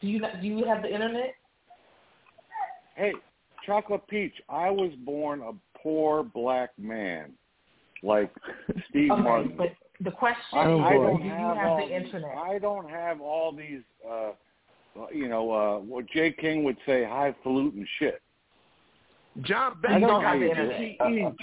Do 0.00 0.06
you 0.06 0.20
not, 0.20 0.40
do 0.40 0.46
you 0.46 0.64
have 0.64 0.80
the 0.82 0.92
internet? 0.92 1.34
Hey, 2.94 3.12
Chocolate 3.66 4.06
Peach, 4.08 4.32
I 4.48 4.70
was 4.70 4.92
born 5.04 5.42
a 5.42 5.52
poor 5.78 6.22
black 6.22 6.70
man, 6.78 7.32
like 8.02 8.30
Steve 8.88 9.10
okay, 9.10 9.22
Martin. 9.22 9.54
but 9.56 9.68
the 10.00 10.10
question 10.10 10.58
I, 10.58 10.62
is, 10.72 10.80
I 10.80 10.92
don't 10.94 11.16
do 11.18 11.24
you 11.24 11.30
have, 11.30 11.56
have 11.56 11.66
all 11.66 11.76
the 11.80 11.86
these- 11.86 12.04
internet? 12.04 12.36
I 12.36 12.58
don't 12.58 12.88
have 12.90 13.20
all 13.20 13.52
these, 13.52 13.82
uh, 14.08 14.32
you 15.12 15.28
know, 15.28 15.50
uh, 15.52 15.78
what 15.78 16.06
Jay 16.10 16.32
King 16.32 16.64
would 16.64 16.76
say, 16.86 17.04
highfalutin 17.04 17.86
shit. 17.98 18.20
John 19.42 19.78
Beckman 19.80 20.00
got 20.02 20.38
the 20.38 20.46
CTE. 21.00 21.36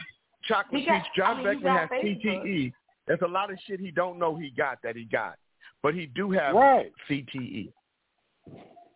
Chocolate 0.43 0.81
He 0.81 0.85
got- 0.87 1.03
Peach. 1.03 1.11
John 1.15 1.31
I 1.31 1.33
mean, 1.37 1.45
you 1.45 1.53
Beckman 1.63 1.77
has 1.77 1.89
Facebook. 1.89 2.43
CTE. 2.43 2.73
There's 3.07 3.21
a 3.21 3.27
lot 3.27 3.51
of 3.51 3.57
shit 3.65 3.79
he 3.79 3.91
don't 3.91 4.19
know 4.19 4.35
he 4.35 4.49
got 4.49 4.79
that 4.83 4.95
he 4.95 5.05
got, 5.05 5.35
but 5.81 5.93
he 5.93 6.05
do 6.07 6.31
have. 6.31 6.53
Right. 6.55 6.91
CTE. 7.09 7.71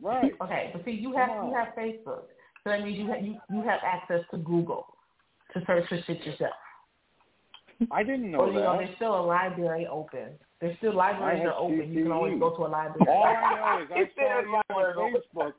Right. 0.02 0.34
Okay, 0.42 0.70
but 0.74 0.84
see, 0.84 0.92
you 0.92 1.16
have 1.16 1.30
you 1.30 1.54
have 1.56 1.70
Facebook, 1.78 2.24
so 2.64 2.66
that 2.66 2.82
means 2.84 2.98
you 2.98 3.08
have 3.08 3.22
you, 3.22 3.38
you 3.52 3.62
have 3.62 3.80
access 3.86 4.22
to 4.32 4.38
Google 4.38 4.86
to 5.54 5.64
search 5.66 5.88
for 5.88 5.98
shit 6.08 6.26
yourself. 6.26 6.54
I 7.90 8.04
didn't 8.04 8.32
know 8.32 8.40
or 8.40 8.48
you 8.48 8.54
know, 8.56 8.74
that. 8.74 8.80
there's 8.86 8.96
still 8.98 9.20
a 9.20 9.26
library 9.26 9.88
open. 9.88 10.30
There's 10.60 10.78
still 10.78 10.96
libraries 10.96 11.42
that 11.44 11.50
are 11.50 11.56
open. 11.58 11.92
You 11.94 12.04
can 12.04 12.12
always 12.12 12.38
go 12.40 12.56
to 12.56 12.66
a 12.66 12.68
library. 12.68 13.08
All 13.10 13.24
I 13.24 13.78
know 13.80 13.84
is 13.84 13.90
I 13.96 14.00
He 14.00 14.06
saw 14.16 14.42
you 14.42 14.56
on 14.56 14.64
library 14.70 15.14
Facebook. 15.34 15.54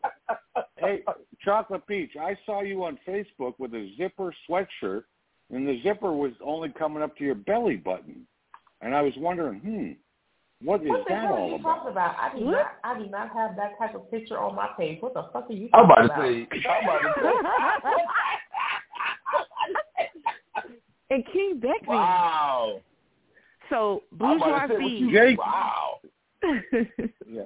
Hey, 0.78 1.02
Chocolate 1.44 1.86
Peach, 1.86 2.12
I 2.20 2.36
saw 2.46 2.62
you 2.62 2.84
on 2.84 2.98
Facebook 3.06 3.54
with 3.58 3.74
a 3.74 3.90
zipper 3.96 4.32
sweatshirt, 4.48 5.04
and 5.50 5.66
the 5.66 5.80
zipper 5.82 6.12
was 6.12 6.32
only 6.44 6.68
coming 6.70 7.02
up 7.02 7.16
to 7.16 7.24
your 7.24 7.34
belly 7.34 7.76
button. 7.76 8.26
And 8.80 8.94
I 8.94 9.02
was 9.02 9.12
wondering, 9.16 9.60
hmm, 9.60 9.92
what 10.66 10.82
is 10.82 10.88
What 10.88 11.04
the 11.08 11.14
that 11.14 11.22
hell 11.22 11.32
are 11.32 11.38
all 11.38 11.48
you 11.50 11.54
about? 11.56 11.74
talking 11.76 11.90
about? 11.90 12.16
I 12.18 12.38
do 12.38 12.44
What? 12.44 12.52
not. 12.52 12.66
I 12.84 12.98
do 12.98 13.06
not 13.10 13.30
have 13.34 13.56
that 13.56 13.76
type 13.78 13.94
of 13.96 14.08
picture 14.10 14.38
on 14.38 14.54
my 14.54 14.68
page. 14.78 15.00
What 15.02 15.14
the 15.14 15.24
fuck 15.32 15.50
are 15.50 15.52
you 15.52 15.68
I'm 15.72 15.88
talking 15.88 16.04
about 16.04 16.22
to 16.22 16.22
say. 16.22 16.46
I'm 16.68 16.84
about 16.84 16.98
to 16.98 17.12
say. 17.18 18.02
and 21.12 21.24
King 21.32 21.54
Beckman. 21.60 21.96
Wow. 21.96 22.80
So 23.70 24.02
I'm 24.20 24.36
about 24.36 24.66
to 24.68 24.68
say 24.68 24.74
what 24.74 24.80
bourgeoisie. 24.80 24.96
you. 24.96 25.12
Jake- 25.12 25.38
Wow. 25.38 26.00
Yeah. 27.28 27.42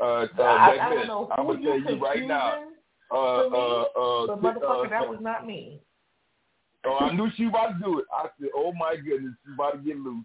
Uh, 0.00 0.04
uh, 0.38 0.42
I, 0.42 0.86
I 0.86 0.90
don't 0.94 1.06
know 1.06 1.28
I'm 1.36 1.46
who 1.46 1.54
gonna 1.54 1.64
tell 1.64 1.78
you 1.92 1.96
you 1.96 2.04
right 2.04 2.26
now. 2.26 2.64
Uh, 3.10 3.48
me, 3.48 3.56
uh, 3.56 3.82
uh, 3.82 4.26
but 4.26 4.32
uh, 4.32 4.36
motherfucker, 4.36 4.86
uh, 4.86 4.90
that 4.90 5.08
was 5.08 5.18
not 5.22 5.46
me. 5.46 5.80
Oh, 6.84 6.98
I 7.00 7.12
knew 7.14 7.30
she 7.36 7.44
was 7.46 7.50
about 7.50 7.78
to 7.78 7.84
do 7.84 7.98
it. 8.00 8.04
I 8.12 8.26
said, 8.38 8.50
"Oh 8.54 8.72
my 8.78 8.96
goodness, 8.96 9.32
she's 9.44 9.54
about 9.54 9.72
to 9.72 9.78
get 9.78 9.96
loose." 9.96 10.24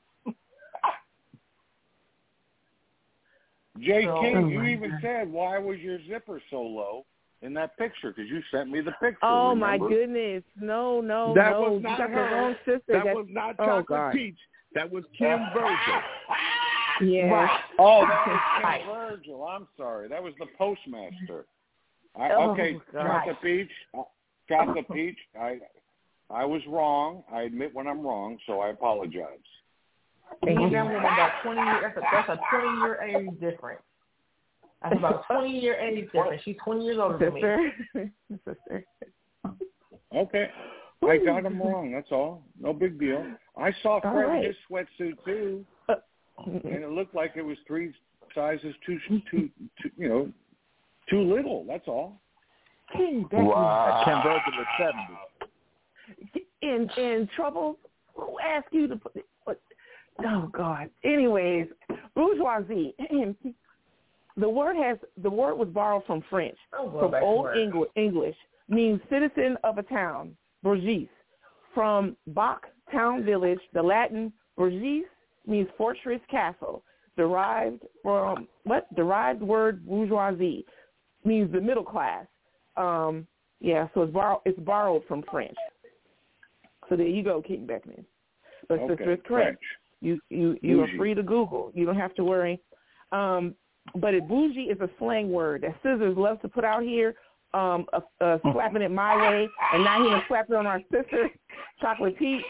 Jay 3.80 4.03
So- 4.06 4.22
King, 4.22 4.49
you 4.49 4.59
Oh, 4.59 4.64
my 4.64 4.69
even 4.72 4.91
God. 4.91 4.99
said, 5.01 5.32
why 5.32 5.58
was 5.58 5.80
your 5.80 5.99
zipper 6.08 6.41
so 6.49 6.61
low 6.61 7.06
in 7.42 7.53
that 7.53 7.77
picture? 7.77 8.11
Because 8.16 8.30
you 8.30 8.42
sent 8.51 8.69
me 8.69 8.82
the 8.82 8.92
picture. 8.93 9.18
Oh 9.24 9.56
my 9.56 9.77
goodness! 9.77 10.43
No, 10.59 11.01
no, 11.01 11.34
That 11.35 11.51
no! 11.51 11.61
was 11.72 11.82
not 11.84 11.92
you 11.92 11.98
got 11.98 12.09
her. 12.09 12.30
the 12.30 12.35
wrong 12.35 12.56
sister. 12.66 12.82
That 12.88 12.93
That's- 13.06 13.16
was 13.16 13.27
not 13.30 13.56
oh, 13.59 13.66
Chocolate 13.66 13.88
God. 13.88 14.14
Peach. 14.14 14.38
That 14.76 14.92
was 14.92 15.03
Kim 15.18 15.40
Virgil. 15.53 16.01
Yeah. 17.01 17.30
Right. 17.30 17.59
Oh, 17.80 18.01
that 18.08 18.27
was 18.27 18.80
Kim 18.80 18.88
Virgil. 18.95 19.43
I'm 19.48 19.68
sorry. 19.77 20.08
That 20.09 20.22
was 20.22 20.34
the 20.40 20.45
postmaster. 20.58 21.45
I, 22.19 22.32
Oh, 22.32 22.51
okay, 22.51 22.74
God. 22.93 23.03
Chocolate 23.08 23.38
Peach. 23.42 23.72
uh, 23.98 24.03
Chocolate 24.50 24.85
Peach. 24.92 25.18
I 25.40 25.59
I 26.30 26.45
was 26.45 26.61
wrong. 26.68 27.24
I 27.32 27.43
admit 27.43 27.74
when 27.74 27.88
I'm 27.88 28.01
wrong, 28.06 28.38
so 28.45 28.59
I 28.59 28.69
apologize. 28.69 29.24
And 30.43 30.58
that 30.74 30.84
woman 30.84 30.98
about 30.98 31.32
twenty 31.43 31.61
years. 31.61 31.82
That's 31.84 31.98
a 31.98 32.01
that's 32.11 32.30
a 32.30 32.40
twenty 32.51 32.77
year 32.80 33.01
age 33.01 33.40
difference. 33.40 33.82
That's 34.82 34.95
about 34.98 35.25
a 35.30 35.33
twenty 35.33 35.59
year 35.59 35.75
age 35.75 36.06
difference. 36.06 36.41
She's 36.43 36.56
twenty 36.64 36.85
years 36.85 36.98
older 36.99 37.17
than 37.17 37.33
me. 37.33 37.41
Sister. 37.41 38.11
sister. 38.45 38.85
Okay. 40.16 40.49
I 41.08 41.17
got 41.17 41.43
them 41.43 41.61
wrong. 41.61 41.91
That's 41.91 42.11
all. 42.11 42.43
No 42.59 42.74
big 42.74 42.99
deal. 42.99 43.25
I 43.58 43.72
saw 43.82 43.99
All 43.99 44.01
Fred 44.01 44.27
right. 44.27 44.43
in 44.43 44.48
his 44.48 44.56
sweatsuit 44.69 45.14
too, 45.25 45.66
uh, 45.88 45.95
and 46.45 46.83
it 46.83 46.90
looked 46.90 47.16
like 47.16 47.33
it 47.35 47.41
was 47.41 47.58
three 47.67 47.93
sizes 48.35 48.75
too 48.85 48.99
too, 49.08 49.22
too 49.32 49.49
you 49.98 50.09
know 50.09 50.32
too 51.09 51.22
little. 51.22 51.66
That's 51.67 51.88
all. 51.88 52.19
King 52.93 53.24
Beckman. 53.24 53.45
Wow. 53.45 54.01
Ken 54.06 54.17
Virgil 54.24 54.61
is 54.61 54.67
70. 56.32 56.43
in 56.61 56.90
in 57.03 57.30
trouble. 57.35 57.77
Who 58.16 58.38
asked 58.40 58.67
you 58.72 58.88
to 58.88 58.95
put? 58.98 59.25
What? 59.45 59.61
Oh 60.25 60.49
God. 60.51 60.90
Anyways, 61.03 61.67
bourgeoisie. 62.16 62.95
The 64.38 64.49
word 64.49 64.75
has 64.75 64.98
the 65.22 65.30
word 65.30 65.56
was 65.56 65.67
borrowed 65.69 66.06
from 66.06 66.24
French, 66.30 66.58
Oh, 66.77 66.91
from 66.99 67.14
Old. 67.22 67.56
English, 67.58 67.90
English 67.95 68.35
means 68.67 69.01
citizen 69.09 69.58
of 69.64 69.77
a 69.77 69.83
town, 69.83 70.35
bourgeois. 70.64 71.06
From 71.74 72.16
Bach, 72.27 72.66
town 72.91 73.24
village, 73.24 73.59
the 73.74 73.82
Latin 73.82 74.33
bourgeois 74.58 75.01
means 75.45 75.67
fortress, 75.77 76.22
castle. 76.30 76.83
Derived 77.17 77.83
from 78.01 78.48
what? 78.64 78.93
Derived 78.95 79.41
word 79.41 79.85
bourgeoisie 79.85 80.66
means 81.25 81.51
the 81.51 81.59
middle 81.61 81.83
class. 81.83 82.25
Um, 82.77 83.27
yeah, 83.59 83.88
so 83.93 84.03
it's 84.03 84.14
borrowed. 84.14 84.40
It's 84.45 84.59
borrowed 84.59 85.03
from 85.08 85.24
French. 85.30 85.58
So 86.88 86.95
there 86.95 87.08
you 87.08 87.24
go, 87.24 87.41
King 87.41 87.66
Beckman. 87.66 88.06
But 88.69 88.80
Okay, 88.80 88.88
sister 88.95 89.11
is 89.14 89.19
correct. 89.25 89.58
French. 89.58 89.59
You 90.01 90.19
you 90.30 90.58
you 90.61 90.82
are 90.82 90.88
free 90.98 91.14
to 91.14 91.22
Google. 91.24 91.72
You 91.75 91.85
don't 91.85 91.98
have 91.98 92.16
to 92.16 92.24
worry. 92.24 92.61
Um, 93.11 93.53
but 93.95 94.14
it 94.14 94.27
bougie 94.27 94.69
is 94.69 94.80
a 94.82 94.90
slang 95.00 95.32
word 95.32 95.61
that 95.61 95.76
Scissors 95.84 96.18
loves 96.18 96.42
to 96.42 96.48
put 96.48 96.64
out 96.64 96.84
here, 96.84 97.16
um, 97.53 97.85
uh, 97.93 98.38
slapping 98.53 98.82
it 98.82 98.92
my 98.92 99.16
way, 99.16 99.48
and 99.74 99.84
not 99.84 100.06
even 100.06 100.22
slapping 100.27 100.56
on 100.56 100.68
our 100.68 100.82
sister, 100.92 101.30
Chocolate 101.82 102.18
Peach. 102.18 102.43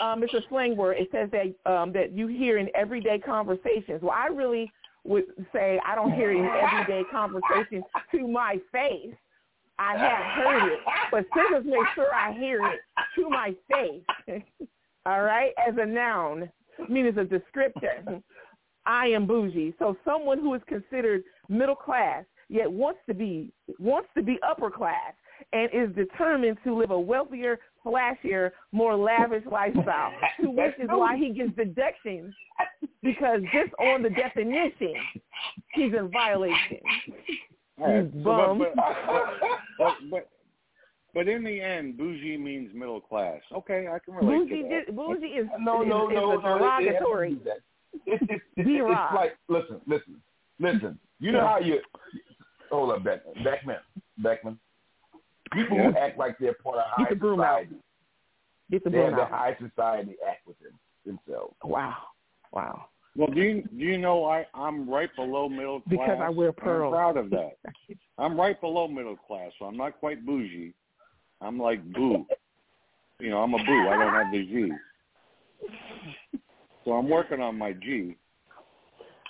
Um, 0.00 0.22
it's 0.22 0.34
a 0.34 0.40
slang 0.48 0.76
word. 0.76 0.96
It 0.98 1.08
says 1.12 1.30
that 1.30 1.70
um, 1.70 1.92
that 1.92 2.12
you 2.12 2.26
hear 2.26 2.58
in 2.58 2.68
everyday 2.74 3.18
conversations. 3.18 4.02
Well, 4.02 4.14
I 4.16 4.26
really 4.26 4.70
would 5.04 5.24
say 5.52 5.80
I 5.86 5.94
don't 5.94 6.12
hear 6.12 6.32
it 6.32 6.38
in 6.38 6.46
everyday 6.46 7.02
conversations 7.10 7.84
to 8.12 8.26
my 8.26 8.58
face. 8.72 9.14
I 9.78 9.96
have 9.96 10.44
heard 10.44 10.72
it, 10.72 10.78
but 11.10 11.26
Scissors 11.34 11.64
make 11.66 11.86
sure 11.94 12.12
I 12.14 12.32
hear 12.32 12.66
it 12.66 12.80
to 13.16 13.28
my 13.28 13.54
face. 13.70 14.02
all 15.06 15.22
right, 15.22 15.52
as 15.66 15.74
a 15.78 15.84
noun, 15.84 16.50
meaning 16.88 17.16
as 17.16 17.18
a 17.18 17.28
descriptor. 17.28 18.22
I 18.86 19.06
am 19.08 19.26
bougie. 19.26 19.74
So 19.78 19.96
someone 20.04 20.38
who 20.38 20.54
is 20.54 20.62
considered 20.68 21.22
middle 21.48 21.74
class 21.76 22.24
yet 22.48 22.70
wants 22.70 23.00
to 23.08 23.14
be 23.14 23.52
wants 23.78 24.08
to 24.16 24.22
be 24.22 24.38
upper 24.48 24.70
class 24.70 25.12
and 25.52 25.68
is 25.72 25.94
determined 25.94 26.56
to 26.64 26.74
live 26.74 26.90
a 26.90 26.98
wealthier, 26.98 27.58
flashier, 27.84 28.50
more 28.72 28.96
lavish 28.96 29.44
lifestyle. 29.50 30.12
to 30.40 30.50
which 30.50 30.74
is 30.78 30.88
why 30.88 31.16
he 31.16 31.30
gets 31.32 31.54
deductions 31.56 32.34
because 33.02 33.40
just 33.52 33.72
on 33.78 34.02
the 34.02 34.10
definition, 34.10 34.94
he's 35.74 35.92
in 35.92 36.10
violation. 36.10 36.78
All 37.78 37.86
right. 37.92 38.04
You 38.04 38.10
So, 38.14 38.24
bum. 38.24 38.58
but, 38.58 38.74
but, 38.76 39.26
but, 39.78 39.94
but, 40.10 40.28
but 41.14 41.28
in 41.28 41.44
the 41.44 41.60
end, 41.60 41.96
bougie 41.96 42.36
means 42.36 42.70
middle 42.74 43.00
class. 43.00 43.40
Okay, 43.54 43.86
I 43.92 43.98
can 43.98 44.14
relate 44.14 44.48
Bougie, 44.48 44.62
to 44.62 44.68
that. 44.68 44.86
di- 44.86 44.92
bougie 44.92 45.26
is 45.38 45.46
No, 45.60 45.82
is, 45.82 45.88
no, 45.88 46.08
is 46.10 46.14
no, 46.14 46.32
a 46.32 46.32
no. 46.32 46.32
it- 46.32 46.38
it 46.38 46.42
has 46.42 46.78
to 46.78 46.84
derogatory. 46.84 47.30
do 47.34 47.40
that. 47.44 47.58
It's, 48.06 48.22
it's, 48.28 48.44
it's, 48.56 48.68
it's 48.68 49.14
like 49.14 49.36
listen, 49.48 49.80
listen, 49.86 50.22
listen. 50.60 50.98
You 51.18 51.32
know 51.32 51.46
how 51.46 51.58
you 51.58 51.80
hold 52.70 52.90
up, 52.92 53.04
Beckman, 53.04 53.42
Beckman, 53.44 53.76
Beckman. 54.18 54.58
People 55.52 55.78
who 55.78 55.84
Yeah. 55.92 55.98
act 55.98 56.18
like 56.18 56.38
they're 56.38 56.54
part 56.54 56.78
of 56.78 56.84
high 56.86 57.04
Get 57.04 57.10
the 57.10 57.16
broom 57.16 57.40
out. 57.40 57.60
society, 57.62 57.82
Get 58.70 58.84
the 58.84 58.90
they 58.90 58.98
have 58.98 59.06
broom 59.08 59.16
the 59.16 59.22
out. 59.22 59.30
high 59.30 59.56
society 59.58 60.16
act 60.28 60.46
with 60.46 60.58
them 60.58 60.78
themselves. 61.04 61.54
Wow, 61.64 61.96
wow. 62.52 62.86
Well, 63.16 63.28
do 63.28 63.40
you 63.40 63.62
do 63.62 63.84
you 63.84 63.96
know 63.98 64.24
I 64.24 64.46
I'm 64.54 64.88
right 64.88 65.14
below 65.16 65.48
middle 65.48 65.80
class? 65.80 65.90
Because 65.90 66.18
I 66.20 66.28
wear 66.28 66.52
pearls. 66.52 66.92
I'm 66.92 66.98
proud 66.98 67.16
of 67.16 67.30
that. 67.30 67.52
I'm 68.18 68.38
right 68.38 68.60
below 68.60 68.88
middle 68.88 69.16
class, 69.16 69.52
so 69.58 69.64
I'm 69.64 69.76
not 69.76 69.98
quite 69.98 70.24
bougie. 70.26 70.74
I'm 71.40 71.58
like 71.58 71.82
boo. 71.92 72.26
You 73.20 73.30
know, 73.30 73.38
I'm 73.38 73.54
a 73.54 73.58
boo. 73.58 73.88
I 73.88 73.96
don't 73.96 74.12
have 74.12 74.32
the 74.32 74.44
G. 74.44 74.72
So 76.86 76.92
I'm 76.92 77.08
working 77.08 77.40
on 77.40 77.58
my 77.58 77.72
G. 77.72 78.16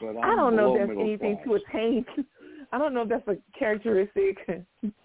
But 0.01 0.11
I'm 0.11 0.25
I 0.25 0.37
don't 0.37 0.55
know 0.55 0.77
if 0.77 0.87
that's 0.87 0.99
anything 1.01 1.37
class. 1.37 1.47
to 1.47 1.55
attain. 1.55 2.05
I 2.73 2.79
don't 2.79 2.93
know 2.93 3.03
if 3.03 3.09
that's 3.09 3.27
a 3.29 3.37
characteristic, 3.59 4.37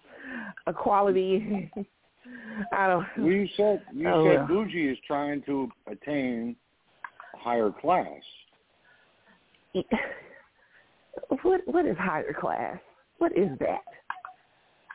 a 0.66 0.72
quality. 0.72 1.70
I 2.72 2.86
don't. 2.88 3.06
Well, 3.18 3.32
you 3.32 3.48
said 3.56 3.82
you 3.92 4.08
Oh, 4.08 4.24
said 4.24 4.40
well. 4.40 4.46
bougie 4.48 4.88
is 4.88 4.98
trying 5.06 5.42
to 5.44 5.70
attain 5.90 6.54
a 7.34 7.38
higher 7.38 7.72
class. 7.80 8.06
What 11.42 11.62
what 11.64 11.86
is 11.86 11.96
higher 11.98 12.36
class? 12.38 12.76
What 13.16 13.32
is 13.32 13.48
that? 13.60 13.80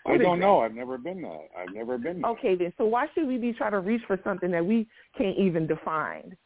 I 0.05 0.17
don't 0.17 0.39
that? 0.39 0.45
know. 0.45 0.59
I've 0.59 0.75
never 0.75 0.99
been 0.99 1.23
that. 1.23 1.47
I've 1.57 1.73
never 1.73 1.97
been 1.97 2.21
that. 2.21 2.27
Okay, 2.27 2.55
then. 2.55 2.71
So 2.77 2.85
why 2.85 3.07
should 3.15 3.27
we 3.27 3.37
be 3.37 3.51
trying 3.53 3.71
to 3.71 3.79
reach 3.79 4.01
for 4.05 4.19
something 4.23 4.51
that 4.51 4.63
we 4.63 4.87
can't 5.17 5.37
even 5.39 5.65
define? 5.65 6.37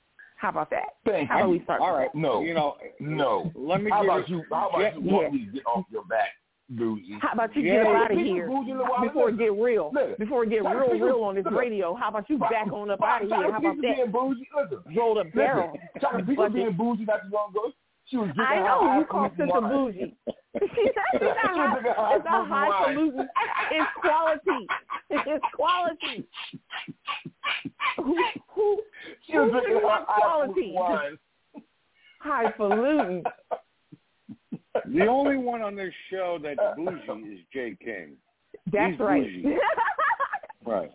How 0.42 0.50
about 0.50 0.72
that? 0.72 0.96
Thank 1.06 1.30
How 1.30 1.42
about 1.42 1.50
we 1.52 1.62
start? 1.66 1.82
All 1.82 1.92
with 1.92 2.00
right, 2.00 2.16
no, 2.16 2.42
You 2.42 2.56
know, 2.56 2.76
no. 3.00 3.52
Let 3.54 3.84
me 3.84 3.92
How 3.92 4.04
about 4.04 4.28
you- 4.28 4.38
you? 4.38 4.44
How 4.52 4.70
about 4.70 4.82
Yeah. 4.82 4.96
you 4.96 5.02
want 5.02 5.26
Yeah. 5.34 5.40
me 5.40 5.46
to 5.46 5.52
get 5.52 5.66
off 5.68 5.86
your 5.92 6.04
back, 6.06 6.30
bougie? 6.68 7.20
How 7.22 7.34
about 7.34 7.56
you 7.56 7.62
Yeah. 7.62 7.84
get 7.84 7.96
out 7.96 8.12
of 8.12 8.18
here 8.18 8.48
bougie 8.48 8.72
in 8.72 8.78
the 8.80 8.84
wild. 8.84 9.04
before 9.04 9.30
it 9.30 9.38
get 9.38 9.54
real? 9.54 9.92
Listen. 9.94 10.16
Before 10.18 10.44
it 10.44 10.50
get 10.50 10.64
Listen, 10.64 10.78
real, 10.80 10.90
people- 10.90 11.08
real 11.10 11.24
on 11.26 11.36
this 11.36 11.46
listen. 11.46 11.60
radio. 11.60 11.94
How 11.94 12.08
about 12.10 12.28
you 12.28 12.40
back 12.40 12.74
on 12.74 12.90
up 12.90 13.04
out 13.04 13.22
of 13.22 13.28
here? 13.30 13.38
How 13.38 13.50
about 13.50 13.62
Chaka 13.62 13.82
being 13.82 13.98
that? 13.98 14.12
bougie. 14.12 14.48
Listen, 14.56 14.84
Roll 14.96 15.14
the 15.14 15.24
listen. 15.26 15.38
barrel. 15.40 15.80
Chaka 16.02 16.18
People 16.24 16.36
Budget. 16.38 16.54
being 16.56 16.72
bougie 16.72 17.06
not 17.06 17.22
too 17.22 17.30
long 17.32 17.52
ago. 17.52 17.72
She 18.12 18.18
was 18.18 18.30
I 18.38 18.56
her 18.56 18.64
know 18.66 19.00
you 19.00 19.06
call 19.06 19.30
fruit 19.30 19.38
sister 19.38 19.62
bougie. 19.62 20.16
She's 20.60 20.92
not, 20.96 21.06
she's 21.14 21.22
not 21.22 21.56
high, 21.56 21.72
drinking 21.80 21.94
high 21.96 22.16
it's 22.18 22.26
not 22.26 22.48
fruit 22.94 23.16
wine. 23.16 23.30
highfalutin. 23.30 23.30
It's 23.72 23.92
quality. 24.02 24.68
It's 25.10 25.46
quality. 25.56 26.28
Who 27.98 28.18
who 28.54 28.82
She 29.26 29.38
was 29.38 29.46
who 29.46 29.52
drinking 29.52 29.70
really 29.70 29.82
her 29.82 29.88
wants 29.88 30.06
high 30.10 30.22
quality? 30.22 30.74
fruit. 30.76 31.20
Highfalutin. 32.20 33.24
The 34.94 35.08
only 35.08 35.38
one 35.38 35.62
on 35.62 35.76
this 35.76 35.94
show 36.10 36.38
that's 36.42 36.60
bougie 36.78 37.24
is 37.32 37.40
Jay 37.54 37.76
King. 37.84 38.18
That's 38.72 38.92
He's 38.92 39.00
right. 39.00 39.28
Right. 40.66 40.92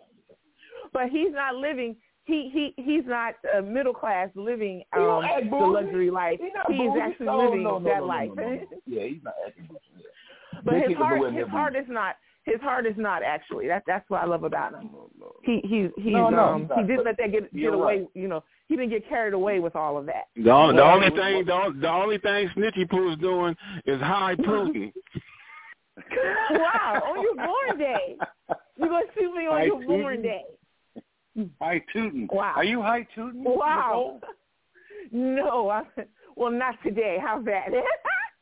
but 0.93 1.09
he's 1.09 1.31
not 1.33 1.55
living. 1.55 1.97
He 2.27 2.49
he 2.53 2.73
he's 2.83 3.03
not 3.05 3.35
uh, 3.57 3.61
middle 3.61 3.93
class 3.93 4.29
living 4.35 4.83
He 4.93 4.99
um 4.99 5.23
act 5.23 5.45
the 5.45 5.49
bougie. 5.49 5.73
luxury 5.73 6.11
life. 6.11 6.39
He 6.41 6.49
not 6.53 6.69
He's 6.71 7.01
actually 7.01 7.25
No, 7.27 7.37
living 7.37 7.63
no, 7.63 7.79
no, 7.79 7.85
that 7.89 7.95
no, 7.95 7.99
no, 8.01 8.05
life. 8.05 8.29
no, 8.35 8.43
no, 8.43 8.49
no. 8.55 8.65
Yeah, 8.85 9.03
he's 9.07 9.23
not 9.23 9.33
acting 9.47 9.65
bougie. 9.67 9.79
Yeah. 9.95 10.61
But 10.65 10.71
They 10.73 10.79
his 10.89 10.97
heart 10.97 11.33
his 11.33 11.47
heart 11.47 11.75
is 11.77 11.85
not 11.87 12.15
his 12.43 12.59
heart 12.61 12.85
is 12.85 12.95
not 12.97 13.23
actually. 13.23 13.67
That 13.67 13.83
that's 13.87 14.09
what 14.09 14.21
I 14.21 14.25
love 14.25 14.43
about 14.43 14.73
him. 14.73 14.89
He 15.43 15.61
he's 15.63 15.89
he's 15.95 16.13
No, 16.13 16.29
no, 16.29 16.39
um 16.43 16.61
he's 16.61 16.77
he 16.77 16.83
didn't 16.83 17.05
let 17.05 17.17
that 17.17 17.31
get 17.31 17.53
get 17.55 17.73
away. 17.73 17.99
right. 17.99 18.07
You 18.13 18.27
know 18.27 18.43
he 18.67 18.75
didn't 18.75 18.89
get 18.89 19.07
carried 19.07 19.33
away 19.33 19.59
with 19.59 19.75
all 19.77 19.97
of 19.97 20.05
that. 20.07 20.25
The, 20.35 20.51
only 20.51 20.75
the 20.75 20.83
only 20.83 21.09
what- 21.09 21.15
thing, 21.19 21.45
the, 21.45 21.53
on- 21.53 21.79
the 21.79 21.89
only 21.89 22.17
thing 22.17 22.49
Snitchy 22.57 22.89
Pooh 22.89 23.11
is 23.13 23.17
doing 23.19 23.55
is 23.85 24.01
high 24.01 24.35
Putin. 24.39 24.91
wow, 26.51 27.01
on 27.09 27.21
your 27.21 27.35
born 27.35 27.77
day, 27.79 28.17
You're 28.77 28.89
gonna 28.89 29.05
shoot 29.17 29.33
me 29.33 29.47
on 29.47 29.57
High 29.57 29.65
your 29.65 29.81
born 29.85 30.21
day? 30.21 30.43
High 31.61 31.83
tootin'. 31.93 32.27
Wow. 32.31 32.53
Are 32.55 32.63
you 32.63 32.81
high 32.81 33.07
tootin'? 33.13 33.43
Wow. 33.43 34.19
No, 35.11 35.69
I, 35.69 35.83
well, 36.35 36.51
not 36.51 36.75
today. 36.83 37.17
How's 37.21 37.45
that? 37.45 37.67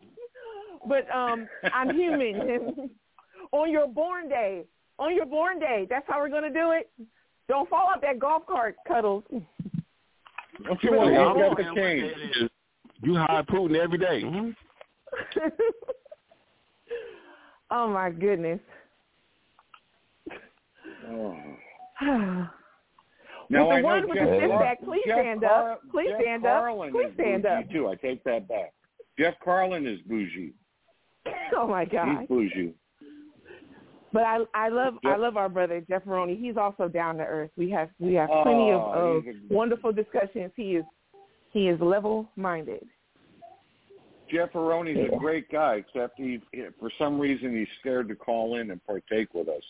but 0.87 1.09
um, 1.13 1.47
I'm 1.73 1.93
human. 1.93 2.89
on 3.51 3.71
your 3.71 3.87
born 3.87 4.29
day, 4.29 4.65
on 4.97 5.15
your 5.15 5.25
born 5.25 5.59
day, 5.59 5.87
that's 5.89 6.05
how 6.07 6.19
we're 6.19 6.29
gonna 6.29 6.51
do 6.51 6.71
it. 6.71 6.89
Don't 7.47 7.69
fall 7.69 7.89
off 7.93 8.01
that 8.01 8.17
golf 8.19 8.45
cart, 8.47 8.75
Cuddles. 8.87 9.23
Don't 9.29 10.83
you 10.83 10.93
want 10.93 11.09
to 11.09 11.13
Yeah, 11.13 11.27
I'm- 11.27 11.55
the 11.57 11.81
cane? 11.81 12.49
You 13.01 13.15
high 13.15 13.43
Putin 13.43 13.75
every 13.77 13.97
day. 13.97 14.21
hmm? 14.21 14.51
oh 17.71 17.89
my 17.89 18.09
goodness. 18.09 18.59
Oh. 21.09 21.37
With 23.49 23.59
the 23.59 23.81
one 23.83 24.07
with 24.07 24.17
Jeff 24.17 24.41
the 24.41 24.47
back, 24.59 24.83
please 24.83 25.03
Jeff 25.05 25.19
stand 25.19 25.41
Car- 25.41 25.71
up. 25.73 25.81
Please 25.91 26.09
Jeff 26.11 26.21
stand 26.21 26.45
up. 26.45 26.61
Carlin 26.61 26.91
Please 26.91 27.07
is 27.07 27.13
stand 27.13 27.45
up. 27.45 27.69
too. 27.71 27.87
I 27.87 27.95
take 27.95 28.23
that 28.23 28.47
back. 28.47 28.73
Jeff 29.19 29.35
Carlin 29.43 29.85
is 29.87 29.99
bougie. 30.07 30.53
Oh 31.55 31.67
my 31.67 31.85
God. 31.85 32.19
He's 32.21 32.27
bougie. 32.27 32.73
But 34.13 34.23
I 34.23 34.39
I 34.53 34.69
love 34.69 34.95
I 35.05 35.15
love 35.17 35.37
our 35.37 35.49
brother 35.49 35.81
Jeff 35.87 36.01
Roney. 36.05 36.35
He's 36.35 36.57
also 36.57 36.87
down 36.87 37.17
to 37.17 37.23
earth. 37.23 37.51
We 37.57 37.69
have 37.71 37.89
we 37.99 38.13
have 38.13 38.29
oh, 38.31 38.43
plenty 38.43 38.71
of, 38.71 38.81
Oh, 38.81 39.17
of 39.17 39.27
a- 39.27 39.53
wonderful 39.53 39.91
discussions. 39.91 40.51
He 40.55 40.75
is 40.77 40.85
he 41.51 41.67
is 41.67 41.79
level 41.81 42.29
minded. 42.35 42.85
Jeff 44.31 44.49
Aroni's 44.55 44.97
Yeah. 44.97 45.15
a 45.15 45.19
great 45.19 45.49
guy, 45.51 45.75
except 45.75 46.17
he 46.17 46.39
for 46.79 46.89
some 46.97 47.19
reason 47.19 47.55
he's 47.55 47.67
scared 47.79 48.07
to 48.09 48.15
call 48.15 48.55
in 48.57 48.71
and 48.71 48.83
partake 48.85 49.33
with 49.33 49.47
us. 49.49 49.63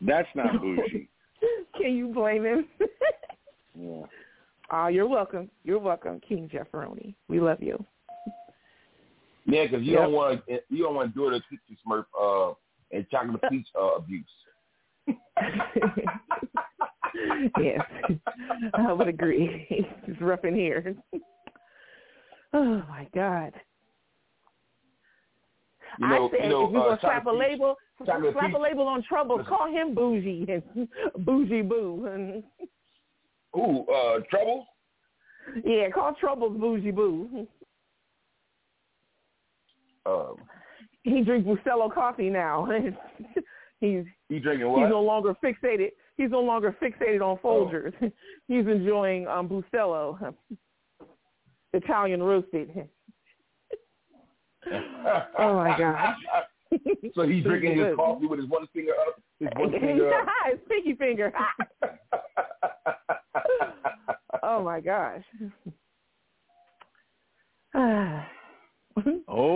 That's 0.00 0.28
not 0.34 0.52
bougie. 0.60 1.08
Can 1.80 1.94
you 1.94 2.08
blame 2.08 2.44
him? 2.44 2.66
yeah. 3.78 4.06
oh, 4.72 4.86
you're 4.88 5.08
welcome. 5.08 5.50
You're 5.64 5.78
welcome, 5.78 6.20
King 6.26 6.48
Jeff 6.50 6.68
Roney. 6.72 7.14
We 7.28 7.40
love 7.40 7.62
you. 7.62 7.84
Yeah, 9.46 9.64
because 9.64 9.84
you 9.84 9.92
Yep. 9.92 10.02
don't 10.02 10.12
want 10.12 10.42
you 10.68 10.82
don't 10.82 10.94
want 10.94 11.12
to 11.12 11.18
do 11.18 11.28
it 11.28 11.34
a 11.34 11.40
Tootsie 11.50 11.78
Smurf 11.86 12.06
uh, 12.18 12.54
and 12.92 13.08
chocolate 13.10 13.42
peach 13.50 13.66
uh, 13.78 13.96
abuse. 13.96 14.24
yes, 17.60 17.80
I 18.74 18.92
would 18.92 19.08
agree. 19.08 19.66
It's 20.06 20.20
rough 20.20 20.44
in 20.44 20.54
here. 20.54 20.94
Oh 22.52 22.82
my 22.88 23.06
God. 23.14 23.52
You 25.98 26.08
know, 26.08 26.26
I 26.26 26.30
said 26.30 26.44
you 26.44 26.50
know, 26.50 26.66
if 26.66 26.72
you're 26.72 26.82
uh, 26.82 26.84
gonna 26.86 27.00
slap 27.00 27.26
a 27.26 27.30
label, 27.30 27.76
slap 28.04 28.54
a 28.54 28.58
label 28.58 28.86
on 28.86 29.02
trouble, 29.02 29.42
call 29.44 29.70
him 29.70 29.94
bougie 29.94 30.46
bougie 31.18 31.62
boo. 31.62 32.42
Ooh, 33.56 33.86
uh, 33.86 34.20
trouble. 34.30 34.66
Yeah, 35.64 35.90
call 35.90 36.14
troubles 36.14 36.58
bougie 36.58 36.90
boo. 36.90 37.46
Um, 40.06 40.36
He 41.02 41.22
drinks 41.22 41.48
Bustelo 41.48 41.92
coffee 41.92 42.30
now. 42.30 42.68
he's 43.80 44.04
he 44.28 44.38
drinking 44.38 44.68
what? 44.68 44.82
he's 44.82 44.90
no 44.90 45.02
longer 45.02 45.34
fixated. 45.42 45.90
He's 46.16 46.30
no 46.30 46.40
longer 46.40 46.76
fixated 46.82 47.20
on 47.20 47.38
Folgers. 47.38 47.92
he's 48.48 48.66
enjoying 48.66 49.26
um 49.28 49.48
Bustelo, 49.48 50.34
Italian 51.72 52.22
roasted. 52.22 52.88
Oh 55.38 55.54
my 55.54 55.76
gosh. 55.78 56.16
so 57.14 57.22
he's 57.22 57.44
drinking 57.44 57.78
his 57.78 57.94
coffee 57.96 58.26
with 58.26 58.38
his 58.40 58.48
one 58.48 58.66
finger 58.72 58.92
up, 59.06 59.20
his 59.38 59.48
one 59.56 59.70
finger 59.80 60.10
up. 60.14 60.26
His 60.50 60.60
pinky 60.68 60.94
finger. 60.94 61.32
oh 64.42 64.62
my 64.62 64.80
gosh. 64.80 65.22
Oh, 67.76 68.20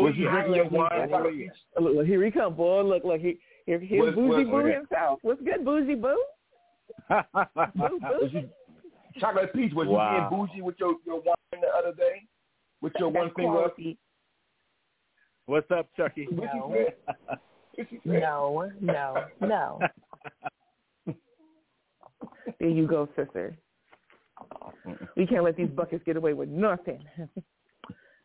Was 0.03 0.15
he 0.17 0.23
yeah. 0.23 0.31
drinking 0.33 0.55
your 0.55 0.69
wine? 0.69 1.11
Look, 1.11 1.25
look, 1.81 1.95
look, 1.97 2.07
here 2.07 2.25
he 2.25 2.31
come, 2.31 2.55
boy. 2.55 2.83
Look, 2.83 3.05
look, 3.05 3.21
he, 3.21 3.39
here, 3.67 3.79
here's 3.79 4.07
What- 4.07 4.15
Bougie 4.17 4.29
what- 4.29 4.45
Boo 4.47 4.53
what- 4.53 4.65
himself. 4.75 5.19
What's 5.23 5.43
good, 5.43 5.65
Boozy 5.65 5.95
Boo? 5.95 6.17
Boo, 7.09 7.99
Boo? 8.01 8.43
Chocolate 9.21 9.53
Peach, 9.55 9.73
was 9.75 9.87
Wow. 9.89 10.15
you 10.15 10.19
being 10.31 10.47
bougie 10.47 10.63
with 10.63 10.75
your 10.81 10.95
your 11.07 11.21
wine 11.21 11.61
the 11.61 11.69
other 11.79 11.93
day? 11.95 12.23
With 12.81 12.93
your 12.99 13.09
one 13.11 13.31
finger 13.35 13.65
up? 13.65 13.77
What's 15.49 15.71
up, 15.71 15.89
Chucky? 15.97 16.29
No. 16.31 16.75
you 16.77 16.85
said? 17.79 17.87
You 17.91 18.01
said? 18.05 18.21
No, 18.21 18.71
no, 18.83 19.25
no. 19.41 19.79
There 22.61 22.69
you 22.69 22.87
go, 22.87 23.09
sister. 23.17 23.57
We 25.17 25.27
can't 25.27 25.45
let 25.45 25.57
these 25.57 25.71
buckets 25.71 26.03
get 26.05 26.19
away 26.19 26.35
with 26.35 26.51
nothing. 26.51 27.03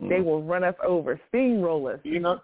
they 0.02 0.20
will 0.20 0.44
run 0.44 0.66
us 0.66 0.76
over, 0.86 1.18
steamroll 1.34 1.94
us. 1.94 2.02
You 2.04 2.20
know, 2.20 2.42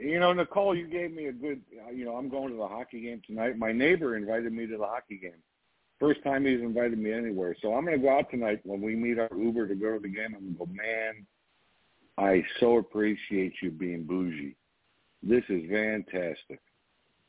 you 0.00 0.20
know, 0.20 0.32
Nicole, 0.32 0.76
you 0.76 0.86
gave 0.86 1.12
me 1.12 1.26
a 1.26 1.32
good. 1.32 1.60
uh, 1.84 1.90
You 1.90 2.04
know, 2.04 2.14
I'm 2.14 2.28
going 2.28 2.50
to 2.50 2.56
the 2.56 2.68
hockey 2.68 3.00
game 3.00 3.22
tonight. 3.26 3.58
My 3.58 3.72
neighbor 3.72 4.16
invited 4.16 4.52
me 4.52 4.68
to 4.68 4.76
the 4.78 4.86
hockey 4.86 5.18
game. 5.18 5.42
First 5.98 6.22
time 6.22 6.44
he's 6.44 6.60
invited 6.60 6.98
me 7.00 7.12
anywhere. 7.12 7.56
So 7.60 7.74
I'm 7.74 7.84
going 7.84 7.98
to 8.00 8.02
go 8.06 8.16
out 8.16 8.30
tonight 8.30 8.60
when 8.62 8.80
we 8.80 8.94
meet 8.94 9.18
our 9.18 9.28
Uber 9.36 9.66
to 9.66 9.74
go 9.74 9.94
to 9.94 9.98
the 9.98 10.08
game. 10.08 10.36
I'm 10.36 10.40
going 10.42 10.52
to 10.52 10.58
go, 10.58 10.66
man. 10.66 11.26
I 12.20 12.44
so 12.60 12.76
appreciate 12.76 13.54
you 13.62 13.70
being 13.70 14.04
bougie. 14.04 14.54
This 15.22 15.42
is 15.48 15.62
fantastic. 15.70 16.60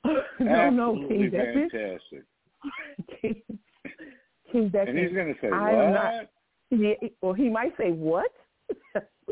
no, 0.40 0.70
no, 0.70 1.08
King 1.08 1.32
fantastic. 1.32 2.24
King, 3.22 3.42
King 4.52 4.70
Beckman. 4.70 4.98
And 4.98 5.00
he's 5.00 5.16
going 5.16 5.34
to 5.34 5.40
say, 5.40 5.48
I 5.48 5.74
what? 5.74 5.92
not. 5.92 6.30
Yeah, 6.72 6.94
well, 7.22 7.34
he 7.34 7.50
might 7.50 7.76
say 7.78 7.92
what? 7.92 8.32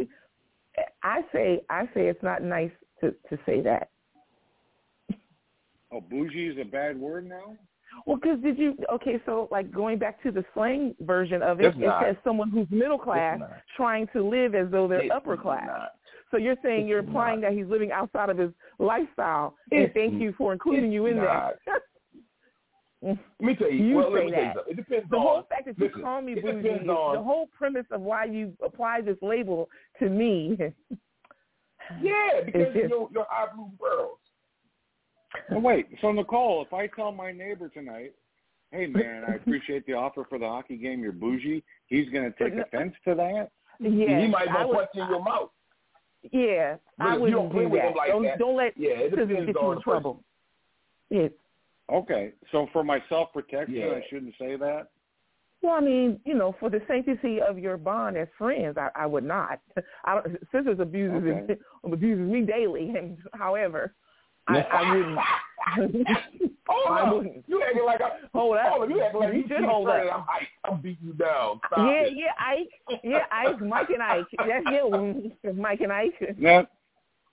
I 1.04 1.22
say, 1.34 1.62
I 1.70 1.86
say 1.94 2.08
it's 2.08 2.24
not 2.24 2.42
nice 2.42 2.72
to 3.02 3.12
to 3.30 3.38
say 3.46 3.62
that. 3.62 3.90
Oh, 5.92 6.02
bougie 6.02 6.48
is 6.48 6.58
a 6.62 6.66
bad 6.66 6.98
word 6.98 7.28
now? 7.28 7.58
Well, 8.06 8.18
because 8.18 8.40
did 8.42 8.58
you? 8.58 8.76
Okay, 8.94 9.20
so 9.26 9.48
like 9.52 9.72
going 9.72 10.00
back 10.00 10.22
to 10.24 10.32
the 10.32 10.44
slang 10.54 10.96
version 11.02 11.42
of 11.42 11.60
it, 11.60 11.66
It's 11.66 11.78
it 11.78 11.82
not. 11.86 12.04
says 12.04 12.16
someone 12.24 12.50
who's 12.50 12.68
middle 12.70 13.00
class 13.00 13.40
trying 13.76 14.08
to 14.14 14.28
live 14.28 14.56
as 14.56 14.68
though 14.72 14.88
they're 14.88 15.02
It's 15.02 15.12
upper 15.14 15.38
class. 15.38 15.68
not. 15.68 15.92
So 16.32 16.38
you're 16.38 16.58
saying 16.64 16.88
you're 16.88 17.00
implying 17.00 17.42
that 17.42 17.54
he's 17.54 17.66
living 17.66 17.92
outside 17.92 18.30
of 18.30 18.38
his 18.38 18.52
lifestyle, 18.78 19.56
and 19.72 19.92
thank 19.94 20.22
you 20.22 20.34
for 20.38 20.54
including 20.54 20.92
you 20.92 21.08
in 21.08 21.18
not. 21.18 21.54
there. 21.66 21.82
Mm. 23.02 23.18
Let 23.40 23.48
me 23.48 23.56
tell 23.56 23.72
you. 23.72 23.86
You 23.86 23.96
well, 23.96 24.10
say 24.14 24.16
tell 24.16 24.24
you 24.26 24.32
that. 24.32 24.56
It 24.68 24.76
depends 24.76 25.10
the 25.10 25.16
on. 25.16 25.22
whole 25.26 25.44
fact 25.48 25.68
that 25.68 25.80
you 25.80 25.86
listen, 25.86 26.02
call 26.02 26.22
me 26.22 26.36
bougie, 26.36 26.68
on. 26.90 27.16
the 27.16 27.24
whole 27.24 27.48
premise 27.58 27.86
of 27.92 28.02
why 28.02 28.26
you 28.26 28.52
apply 28.62 29.00
this 29.00 29.16
label 29.22 29.70
to 30.00 30.10
me. 30.10 30.58
yeah, 32.02 32.42
because 32.46 32.62
It's 32.62 32.74
just- 32.76 32.90
your 32.90 33.08
your 33.14 33.26
eye 33.32 33.48
blue 33.56 33.72
pearls. 33.80 34.18
Well, 35.52 35.62
wait. 35.62 35.88
So 36.02 36.12
Nicole, 36.12 36.64
if 36.66 36.74
I 36.74 36.88
tell 36.88 37.12
my 37.12 37.32
neighbor 37.32 37.70
tonight, 37.70 38.14
"Hey 38.72 38.88
man, 38.88 39.24
I 39.28 39.36
appreciate 39.36 39.86
the 39.86 39.94
offer 39.94 40.26
for 40.30 40.40
the 40.40 40.48
hockey 40.48 40.78
game. 40.78 41.02
You're 41.02 41.12
bougie," 41.12 41.64
he's 41.88 42.10
going 42.10 42.32
to 42.32 42.38
take 42.44 42.58
offense 42.60 42.94
to 43.06 43.16
that. 43.16 43.50
Yeah, 43.80 44.20
he 44.22 44.28
might 44.28 44.50
I 44.50 44.64
go 44.64 44.68
would- 44.70 44.78
punch 44.78 44.90
in 44.96 45.08
your 45.08 45.24
mouth. 45.24 45.50
Yeah, 46.32 46.76
I 47.00 47.16
Look, 47.16 47.22
if 47.24 47.30
you 47.30 47.36
don't 47.36 47.54
wouldn't 47.54 47.72
do 47.72 47.76
with 47.76 47.82
that. 47.82 47.96
Like 47.96 48.10
don't, 48.10 48.24
that, 48.24 48.40
don't 48.40 48.56
let 48.58 48.74
yeah, 48.78 48.90
it 48.90 49.12
scissors 49.12 49.28
depends 49.30 49.54
get 49.54 49.62
you 49.62 49.72
in 49.72 49.82
trouble. 49.82 50.24
Yes. 51.10 51.32
Okay. 51.90 52.34
So 52.52 52.68
for 52.74 52.84
my 52.84 53.02
self 53.08 53.32
protection, 53.32 53.76
Yeah. 53.76 53.92
I 53.92 54.04
shouldn't 54.10 54.34
say 54.38 54.58
that. 54.58 54.88
Well, 55.62 55.74
I 55.74 55.80
mean, 55.82 56.20
you 56.26 56.34
know, 56.36 56.56
for 56.60 56.70
the 56.70 56.82
sanctity 56.88 57.42
of 57.42 57.58
your 57.60 57.78
bond 57.78 58.18
as 58.18 58.28
friends, 58.38 58.78
I, 58.78 58.90
I 58.96 59.06
would 59.06 59.24
not. 59.26 59.60
I 60.06 60.16
don't, 60.16 60.38
Scissors 60.52 60.80
abuses 60.80 61.24
Okay. 61.24 61.58
abuses 61.86 62.30
me 62.30 62.42
daily, 62.42 62.90
and 62.98 63.18
however, 63.34 63.94
I, 64.50 64.62
I 64.62 64.96
wouldn't. 64.96 65.20
Hold 66.68 66.98
I 66.98 67.02
up. 67.02 67.16
wouldn't. 67.16 67.44
You 67.48 67.64
acting 67.64 67.86
like 67.86 68.02
I 68.02 68.10
Hold 68.34 68.58
up. 68.58 68.64
Hold 68.68 68.84
up. 68.84 68.90
You 68.90 69.02
acting 69.02 69.20
like 69.22 69.34
You 69.34 69.40
you 69.42 69.48
should 69.48 69.64
hold 69.64 69.88
up. 69.90 69.96
I'm, 69.96 70.22
Ike. 70.22 70.48
I'm 70.66 70.82
beating 70.82 71.08
you 71.08 71.14
down. 71.14 71.60
Stop 71.68 71.78
yeah, 71.80 72.02
it. 72.04 72.14
yeah, 72.16 72.32
Ike. 72.40 73.00
Yeah, 73.04 73.24
Ike, 73.32 73.62
Mike 73.62 73.90
and 73.90 74.02
Ike. 74.04 74.26
That's 74.38 74.66
you, 74.72 75.32
Mike 75.54 75.82
and 75.82 75.92
Ike. 75.92 76.36
Now, 76.38 76.68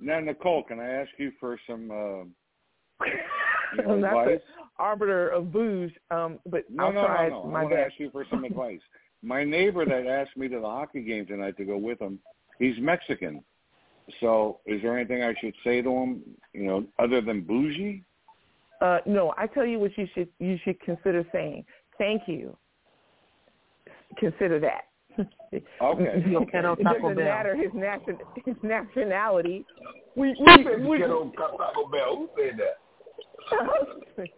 now 0.01 0.21
Nicole, 0.21 0.63
can 0.65 0.81
I 0.81 0.89
ask 0.89 1.11
you 1.19 1.33
for 1.39 1.59
some 1.69 1.91
uh, 1.91 3.05
you 3.05 3.85
know, 3.85 3.93
I'm 3.95 4.01
not 4.01 4.13
the 4.25 4.33
advice? 4.33 4.41
arbiter 4.79 5.29
of 5.29 5.53
booze, 5.53 5.93
um, 6.11 6.39
but 6.47 6.65
No, 6.71 6.87
I'll 6.87 6.93
no, 6.93 7.07
try 7.07 7.29
no, 7.29 7.43
no. 7.43 7.43
I 7.43 7.47
my 7.53 7.63
want 7.63 7.71
to 7.71 7.77
best. 7.77 7.93
ask 7.93 8.01
you 8.01 8.11
for 8.11 8.25
some 8.31 8.45
advice. 8.51 8.81
My 9.23 9.45
neighbor 9.45 9.85
that 9.85 10.07
asked 10.07 10.37
me 10.37 10.49
to 10.49 10.61
the 10.61 10.67
hockey 10.67 11.03
game 11.03 11.27
tonight 11.27 11.57
to 11.59 11.65
go 11.65 11.77
with 11.79 12.01
him, 12.01 12.19
he's 12.59 12.75
Mexican. 12.79 13.43
So, 14.21 14.61
is 14.67 14.81
there 14.83 14.97
anything 14.97 15.23
I 15.23 15.35
should 15.41 15.55
say 15.65 15.83
to 15.83 15.91
him, 15.91 16.23
you 16.53 16.65
know, 16.65 16.85
other 16.99 17.21
than 17.21 17.43
bougie? 17.43 18.05
Uh, 18.81 18.99
no, 19.07 19.35
I 19.37 19.47
tell 19.47 19.67
you 19.67 19.79
what 19.79 19.97
you 19.97 20.07
should 20.15 20.29
you 20.39 20.59
should 20.65 20.81
consider 20.81 21.25
saying. 21.33 21.65
Thank 21.99 22.23
you. 22.27 22.57
Consider 24.19 24.61
that. 24.61 24.83
Okay. 25.81 26.25
Yo 26.31 26.43
it 26.43 26.51
quiero 26.51 26.75
Taco 26.77 27.01
doesn't 27.01 27.17
Bell. 27.17 27.25
matter 27.25 27.57
his 27.57 27.73
nation, 27.73 28.19
his 28.45 28.57
nationality. 28.63 29.65
We 30.15 30.35
Who 30.39 30.45
we, 30.45 30.89
we, 30.89 30.99
you 30.99 31.33
Taco 31.37 31.57
Taco 31.57 31.89
Bell? 31.89 32.17
Who 32.17 32.29
said 32.37 32.59
that? 32.59 34.29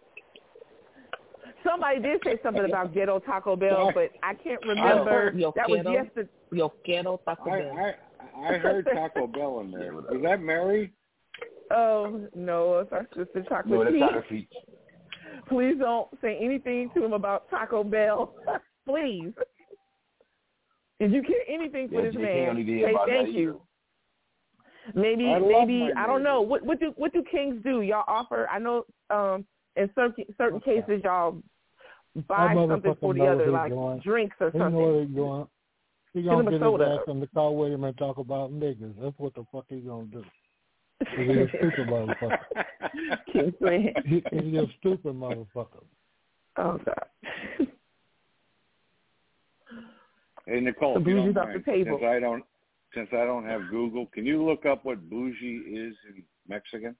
somebody 1.65 1.99
did 1.99 2.21
say 2.23 2.39
something 2.41 2.63
about 2.63 2.93
ghetto 2.93 3.19
Taco 3.19 3.55
Bell, 3.57 3.91
but 3.93 4.11
I 4.23 4.33
can't 4.35 4.61
remember. 4.65 5.33
Yo 5.35 5.51
that 5.55 5.69
was 5.69 5.85
yesterday. 5.91 6.29
yo 6.53 6.69
quiero 6.85 7.19
Taco 7.25 7.49
Bell. 7.49 7.75
I 7.77 7.81
I 7.81 7.93
heard 8.33 8.87
Taco 8.93 9.27
Bell 9.27 9.59
in 9.61 9.71
there. 9.71 9.93
Was 9.93 10.21
that 10.23 10.41
Mary? 10.41 10.93
Oh 11.71 12.27
no, 12.35 12.79
it's 12.79 12.91
our 12.91 13.07
sister 13.15 13.29
No, 13.35 13.43
Chocolate 13.43 13.79
that's 13.85 13.91
Peach. 13.93 14.01
not 14.01 14.17
a 14.17 14.21
feat. 14.23 14.49
Please 15.47 15.75
don't 15.79 16.07
say 16.21 16.37
anything 16.41 16.89
to 16.95 17.03
him 17.03 17.13
about 17.13 17.49
Taco 17.49 17.83
Bell. 17.83 18.33
Please. 18.87 19.33
If 20.99 21.11
you 21.11 21.21
care 21.21 21.43
anything 21.47 21.89
for 21.89 22.03
Yeah, 22.03 22.11
this 22.11 22.15
man, 22.15 22.49
only 22.49 22.81
say 22.81 22.93
thank 23.07 23.27
that 23.27 23.33
you. 23.33 23.61
Maybe, 24.95 25.27
I 25.27 25.39
maybe 25.39 25.89
I 25.95 26.07
don't 26.07 26.23
know. 26.23 26.41
What 26.41 26.63
what 26.63 26.79
do 26.79 26.93
what 26.95 27.13
do 27.13 27.23
kings 27.29 27.61
do? 27.63 27.81
Y'all 27.81 28.03
offer? 28.07 28.47
I 28.49 28.59
know 28.59 28.85
um 29.09 29.45
in 29.75 29.89
certain 29.95 30.25
certain 30.37 30.59
cases 30.59 31.01
y'all 31.03 31.41
buy 32.27 32.53
something 32.55 32.95
for 32.99 33.13
the 33.13 33.27
other, 33.27 33.51
like 33.51 33.71
drinks 34.01 34.35
or 34.39 34.51
He 34.51 34.57
know 34.57 34.65
something. 34.65 35.13
What 36.13 36.21
he's. 36.21 36.23
He 36.23 36.29
gonna 36.29 36.43
get 36.43 36.53
his 36.53 36.61
soda. 36.61 36.97
ass 37.01 37.07
in 37.07 37.19
the 37.19 37.27
car 37.27 37.51
with 37.53 37.71
him 37.71 37.83
and 37.83 37.97
talk 37.97 38.17
about 38.17 38.51
niggas. 38.51 38.93
That's 39.01 39.17
what 39.17 39.35
the 39.35 39.45
fuck 39.51 39.65
he 39.69 39.79
gonna 39.81 40.05
do. 40.05 40.23
He's 41.17 41.29
a 41.29 41.47
stupid 41.57 41.87
motherfucker. 41.87 42.39
King 43.31 43.53
Fred. 43.59 43.93
He, 44.05 44.23
he's 44.31 44.55
a 44.59 44.65
stupid 44.79 45.13
motherfucker. 45.15 45.83
Oh 46.57 46.77
God. 46.85 47.67
Hey 50.45 50.59
Nicole, 50.61 50.95
The 50.95 51.01
if 51.01 51.07
you 51.07 51.15
don't 51.15 51.33
bougie's 51.33 51.37
off 51.37 51.47
the 51.53 51.71
table. 51.71 51.97
since 51.99 52.09
I 52.09 52.19
don't 52.19 52.43
since 52.95 53.09
I 53.13 53.25
don't 53.25 53.45
have 53.45 53.61
Google, 53.69 54.07
can 54.07 54.25
you 54.25 54.43
look 54.43 54.65
up 54.65 54.83
what 54.83 55.09
bougie 55.09 55.57
is 55.67 55.95
in 56.09 56.23
Mexican? 56.47 56.95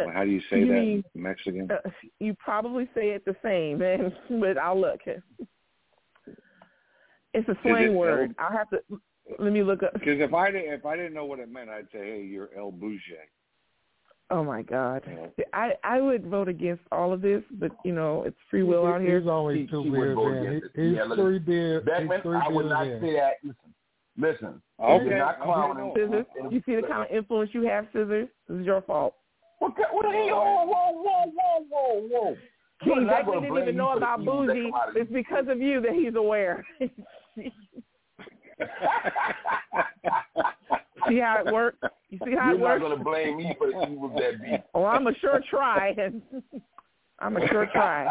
Or 0.00 0.12
how 0.12 0.24
do 0.24 0.30
you 0.30 0.40
say 0.50 0.60
You 0.60 0.66
that 0.66 0.72
mean- 0.74 1.04
in 1.14 1.22
Mexican? 1.22 1.68
Uh, 1.70 1.88
you 2.18 2.34
probably 2.34 2.88
say 2.94 3.10
it 3.10 3.24
the 3.24 3.36
same, 3.42 3.78
man, 3.80 4.12
but 4.40 4.58
I'll 4.58 4.80
look. 4.80 5.00
It's 7.34 7.48
a 7.48 7.56
slang 7.62 7.84
it 7.84 7.92
word. 7.92 8.34
El- 8.38 8.44
I'll 8.46 8.56
have 8.56 8.70
to 8.70 8.80
let 9.38 9.52
me 9.52 9.62
look 9.62 9.82
up. 9.82 9.92
Because 9.92 10.20
if 10.20 10.32
I 10.34 10.50
didn't 10.50 10.72
if 10.72 10.86
I 10.86 10.96
didn't 10.96 11.14
know 11.14 11.24
what 11.26 11.38
it 11.38 11.50
meant, 11.50 11.68
I'd 11.70 11.86
say, 11.92 11.98
hey, 11.98 12.22
you're 12.22 12.48
El 12.56 12.70
Bougie. 12.72 13.00
Oh 14.30 14.44
my 14.44 14.60
God, 14.60 15.02
Yeah. 15.06 15.44
I 15.54 15.72
I 15.84 16.00
would 16.02 16.26
vote 16.26 16.48
against 16.48 16.82
all 16.92 17.12
of 17.14 17.22
this, 17.22 17.42
but 17.52 17.70
you 17.84 17.92
know 17.92 18.24
it's 18.24 18.36
free 18.50 18.62
will 18.62 18.86
out 18.86 19.00
here. 19.00 19.20
He's 19.20 19.28
only 19.28 19.60
He- 19.62 19.66
two 19.66 19.84
he 19.84 19.90
beers 19.90 20.16
wouldn't 20.16 20.16
go 20.16 20.28
in. 20.28 20.46
against 20.46 20.66
it. 20.66 20.70
He, 20.82 20.88
he's 20.88 20.96
Yeah, 20.96 21.14
three 21.14 21.38
beers. 21.38 21.84
Beckman, 21.84 22.20
three 22.22 22.36
I 22.36 22.48
would 22.48 22.66
not 22.66 22.86
in. 22.86 23.00
say 23.00 23.12
that. 23.14 23.34
Listen, 23.42 23.72
listen. 24.18 24.62
Okay, 24.80 25.04
You're 25.06 25.18
not 25.18 25.36
okay, 25.36 25.44
clowning. 25.44 25.78
no. 25.88 25.94
Scissors, 25.94 26.26
uh-uh. 26.42 26.50
you 26.50 26.62
see 26.66 26.74
the 26.76 26.82
kind 26.82 27.08
of 27.08 27.16
influence 27.16 27.50
you 27.54 27.62
have, 27.62 27.86
Scissors. 27.92 28.28
This 28.48 28.58
is 28.60 28.66
your 28.66 28.82
fault. 28.82 29.14
What, 29.60 29.74
the- 29.76 29.84
what 29.92 30.02
the 30.04 30.12
hell? 30.12 30.44
Whoa, 30.44 30.66
whoa, 30.66 30.92
whoa, 30.92 31.66
whoa, 31.70 32.08
whoa, 32.10 32.36
whoa. 32.82 32.86
You're 32.86 32.94
King 32.96 33.06
not 33.06 33.24
didn't 33.42 33.58
even 33.62 33.76
know 33.76 33.92
about 33.92 34.20
evil 34.20 34.46
that 34.46 34.46
bougie. 34.54 34.70
come 34.70 34.74
out 34.80 34.88
of 34.90 34.94
you. 34.96 35.02
It's 35.02 35.12
because 35.12 35.46
of 35.48 35.60
you 35.60 35.80
that 35.80 35.92
he's 35.92 36.14
aware. 36.14 36.64
see 41.08 41.18
how 41.18 41.42
it 41.44 41.52
works? 41.52 41.78
You 42.10 42.18
see 42.24 42.34
how 42.36 42.48
You're 42.52 42.56
it 42.56 42.60
not 42.60 42.80
going 42.80 42.98
to 42.98 43.04
blame 43.04 43.36
me 43.38 43.54
for 43.58 43.68
the 43.70 43.82
evils 43.90 44.12
that 44.18 44.42
be. 44.42 44.56
Oh, 44.74 44.84
I'm 44.84 45.06
a 45.06 45.14
sure 45.16 45.40
try. 45.48 45.94
I'm 47.20 47.36
a 47.36 47.46
sure 47.48 47.66
try. 47.72 48.06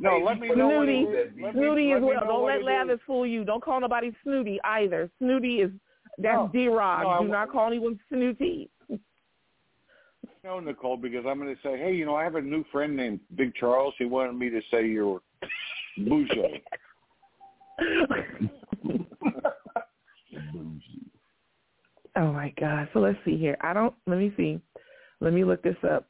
No, 0.00 0.18
let 0.18 0.38
me 0.38 0.48
know 0.54 0.68
what 0.68 0.88
it 0.88 1.06
Snooty, 1.06 1.18
is. 1.18 1.32
Let 1.42 1.54
me- 1.54 1.60
snooty 1.60 1.88
let 1.88 1.96
as 1.96 2.02
me 2.02 2.06
well. 2.08 2.20
Don't 2.26 2.46
let 2.46 2.60
Lavis 2.62 3.00
fool 3.06 3.26
you. 3.26 3.44
Don't 3.44 3.62
call 3.62 3.80
nobody 3.80 4.12
snooty 4.22 4.60
either. 4.64 5.10
Snooty 5.18 5.56
is 5.62 5.70
that's 6.18 6.36
No, 6.36 6.50
D 6.52 6.68
Rod. 6.68 7.02
no, 7.02 7.08
I 7.08 7.20
Do 7.22 7.28
not 7.28 7.50
call 7.50 7.66
anyone 7.66 7.98
snooty. 8.08 8.70
No, 10.42 10.58
Nicole, 10.58 10.96
because 10.96 11.24
I'm 11.28 11.38
going 11.38 11.54
to 11.54 11.62
say, 11.62 11.78
hey, 11.78 11.94
you 11.94 12.06
know, 12.06 12.14
I 12.14 12.24
have 12.24 12.34
a 12.34 12.40
new 12.40 12.64
friend 12.72 12.96
named 12.96 13.20
Big 13.36 13.54
Charles. 13.54 13.94
He 13.98 14.06
wanted 14.06 14.34
me 14.34 14.48
to 14.50 14.60
say 14.70 14.86
you're 14.86 15.20
Bougie. 15.98 16.62
Oh 22.16 22.32
my 22.32 22.52
God. 22.58 22.88
So 22.92 22.98
let's 23.00 23.18
see 23.24 23.36
here. 23.36 23.56
I 23.60 23.72
don't. 23.72 23.94
Let 24.06 24.18
me 24.18 24.32
see. 24.36 24.60
Let 25.20 25.32
me 25.32 25.44
look 25.44 25.62
this 25.62 25.76
up. 25.88 26.08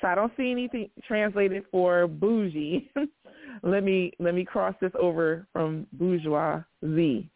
So 0.00 0.08
I 0.08 0.14
don't 0.14 0.32
see 0.36 0.50
anything 0.50 0.90
translated 1.06 1.64
for 1.70 2.06
bougie. 2.06 2.90
let 3.62 3.82
me 3.82 4.12
let 4.18 4.34
me 4.34 4.44
cross 4.44 4.74
this 4.80 4.92
over 5.00 5.46
from 5.52 5.86
bourgeois 5.92 6.62
Z 6.84 7.30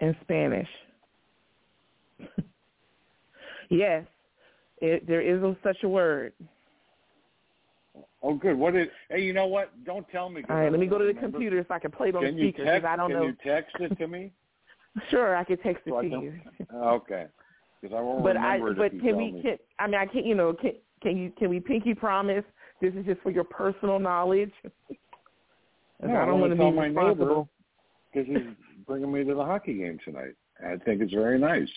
in 0.00 0.16
Spanish. 0.22 0.68
yes, 3.70 4.04
it, 4.78 5.06
there 5.06 5.20
is 5.22 5.42
a, 5.42 5.56
such 5.62 5.78
a 5.82 5.88
word. 5.88 6.32
Oh, 8.22 8.34
good. 8.34 8.56
What 8.58 8.74
is? 8.76 8.88
Hey, 9.08 9.22
you 9.22 9.32
know 9.32 9.46
what? 9.46 9.72
Don't 9.84 10.08
tell 10.10 10.28
me. 10.28 10.42
All 10.50 10.56
I 10.56 10.62
right, 10.64 10.70
let 10.72 10.80
me 10.80 10.86
go 10.86 10.98
to 10.98 11.04
the 11.04 11.08
remember. 11.14 11.30
computer 11.38 11.64
so 11.66 11.74
I 11.74 11.78
can 11.78 11.90
play 11.90 12.08
it 12.08 12.16
on 12.16 12.22
Can 12.24 12.36
you 12.36 12.48
speaker 12.50 12.64
text? 12.64 12.82
because 12.82 12.88
I 12.92 12.96
don't 12.96 13.10
can 13.10 13.18
know. 13.20 13.26
you 13.26 13.36
text 13.44 13.76
it 13.80 13.96
to 13.98 14.06
me? 14.08 14.32
Sure, 15.10 15.36
I 15.36 15.44
can 15.44 15.58
text 15.58 15.82
it 15.84 15.90
So 15.90 16.00
to 16.00 16.08
you. 16.08 16.32
Okay. 16.74 17.26
Because 17.82 17.94
I 17.94 18.00
won't 18.00 18.24
But 18.24 18.38
I 18.38 18.54
remember 18.54 18.70
it 18.70 18.76
but 18.78 18.86
if 18.86 18.92
you 18.94 19.00
can 19.00 19.08
tell 19.10 19.18
we 19.18 19.32
me. 19.32 19.42
can 19.42 19.58
I 19.78 19.86
mean 19.86 20.00
I 20.00 20.06
can't. 20.06 20.24
you 20.24 20.34
know 20.34 20.54
can 20.54 20.72
can 21.02 21.18
you 21.18 21.30
can 21.38 21.50
we 21.50 21.60
pinky 21.60 21.94
promise 21.94 22.44
this 22.80 22.94
is 22.94 23.04
just 23.04 23.20
for 23.20 23.30
your 23.30 23.44
personal 23.44 23.98
knowledge. 23.98 24.52
No, 26.02 26.16
I 26.16 26.24
don't 26.24 26.40
want 26.40 26.52
to 26.52 26.56
be 26.56 26.62
tell 26.62 26.72
my 26.72 26.88
neighbor 26.88 27.44
because 28.10 28.26
he's 28.26 28.54
bringing 28.86 29.12
me 29.12 29.22
to 29.24 29.34
the 29.34 29.44
hockey 29.44 29.74
game 29.74 29.98
tonight. 30.02 30.32
I 30.66 30.76
think 30.84 31.02
it's 31.02 31.12
very 31.12 31.38
nice. 31.38 31.68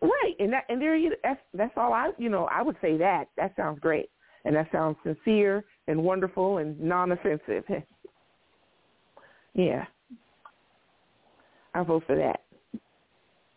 Right, 0.00 0.34
and 0.38 0.52
that 0.52 0.64
and 0.68 0.80
there 0.80 0.96
you 0.96 1.12
that's 1.22 1.40
that's 1.54 1.72
all 1.76 1.92
I 1.92 2.10
you 2.18 2.28
know 2.28 2.48
I 2.52 2.62
would 2.62 2.76
say 2.80 2.96
that 2.98 3.26
that 3.36 3.54
sounds 3.56 3.80
great 3.80 4.10
and 4.44 4.54
that 4.54 4.68
sounds 4.70 4.96
sincere 5.02 5.64
and 5.88 6.02
wonderful 6.02 6.58
and 6.58 6.80
non-offensive. 6.80 7.64
yeah, 9.54 9.84
I 11.74 11.82
vote 11.82 12.04
for 12.06 12.16
that. 12.16 12.42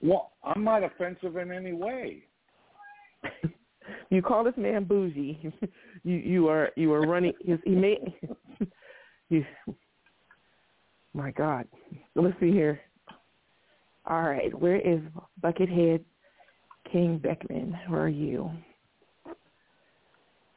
Well, 0.02 0.32
I'm 0.44 0.64
not 0.64 0.84
offensive 0.84 1.38
in 1.38 1.52
any 1.52 1.74
way. 1.74 2.24
You 4.10 4.22
call 4.22 4.44
this 4.44 4.54
man 4.58 4.84
bougie. 4.84 5.40
you 6.04 6.16
you 6.16 6.48
are 6.50 6.70
you 6.76 6.94
are 6.94 7.02
running 7.02 7.34
his 7.44 7.60
he 7.64 7.72
made 7.72 8.00
you 9.30 9.44
my 11.14 11.32
God. 11.32 11.66
Let's 12.16 12.40
see 12.40 12.52
here. 12.52 12.82
All 14.06 14.22
right, 14.22 14.54
where 14.58 14.78
is 14.78 15.00
Buckethead 15.42 16.04
King 16.92 17.18
Beckman? 17.18 17.78
Where 17.88 18.02
are 18.02 18.08
you? 18.10 18.52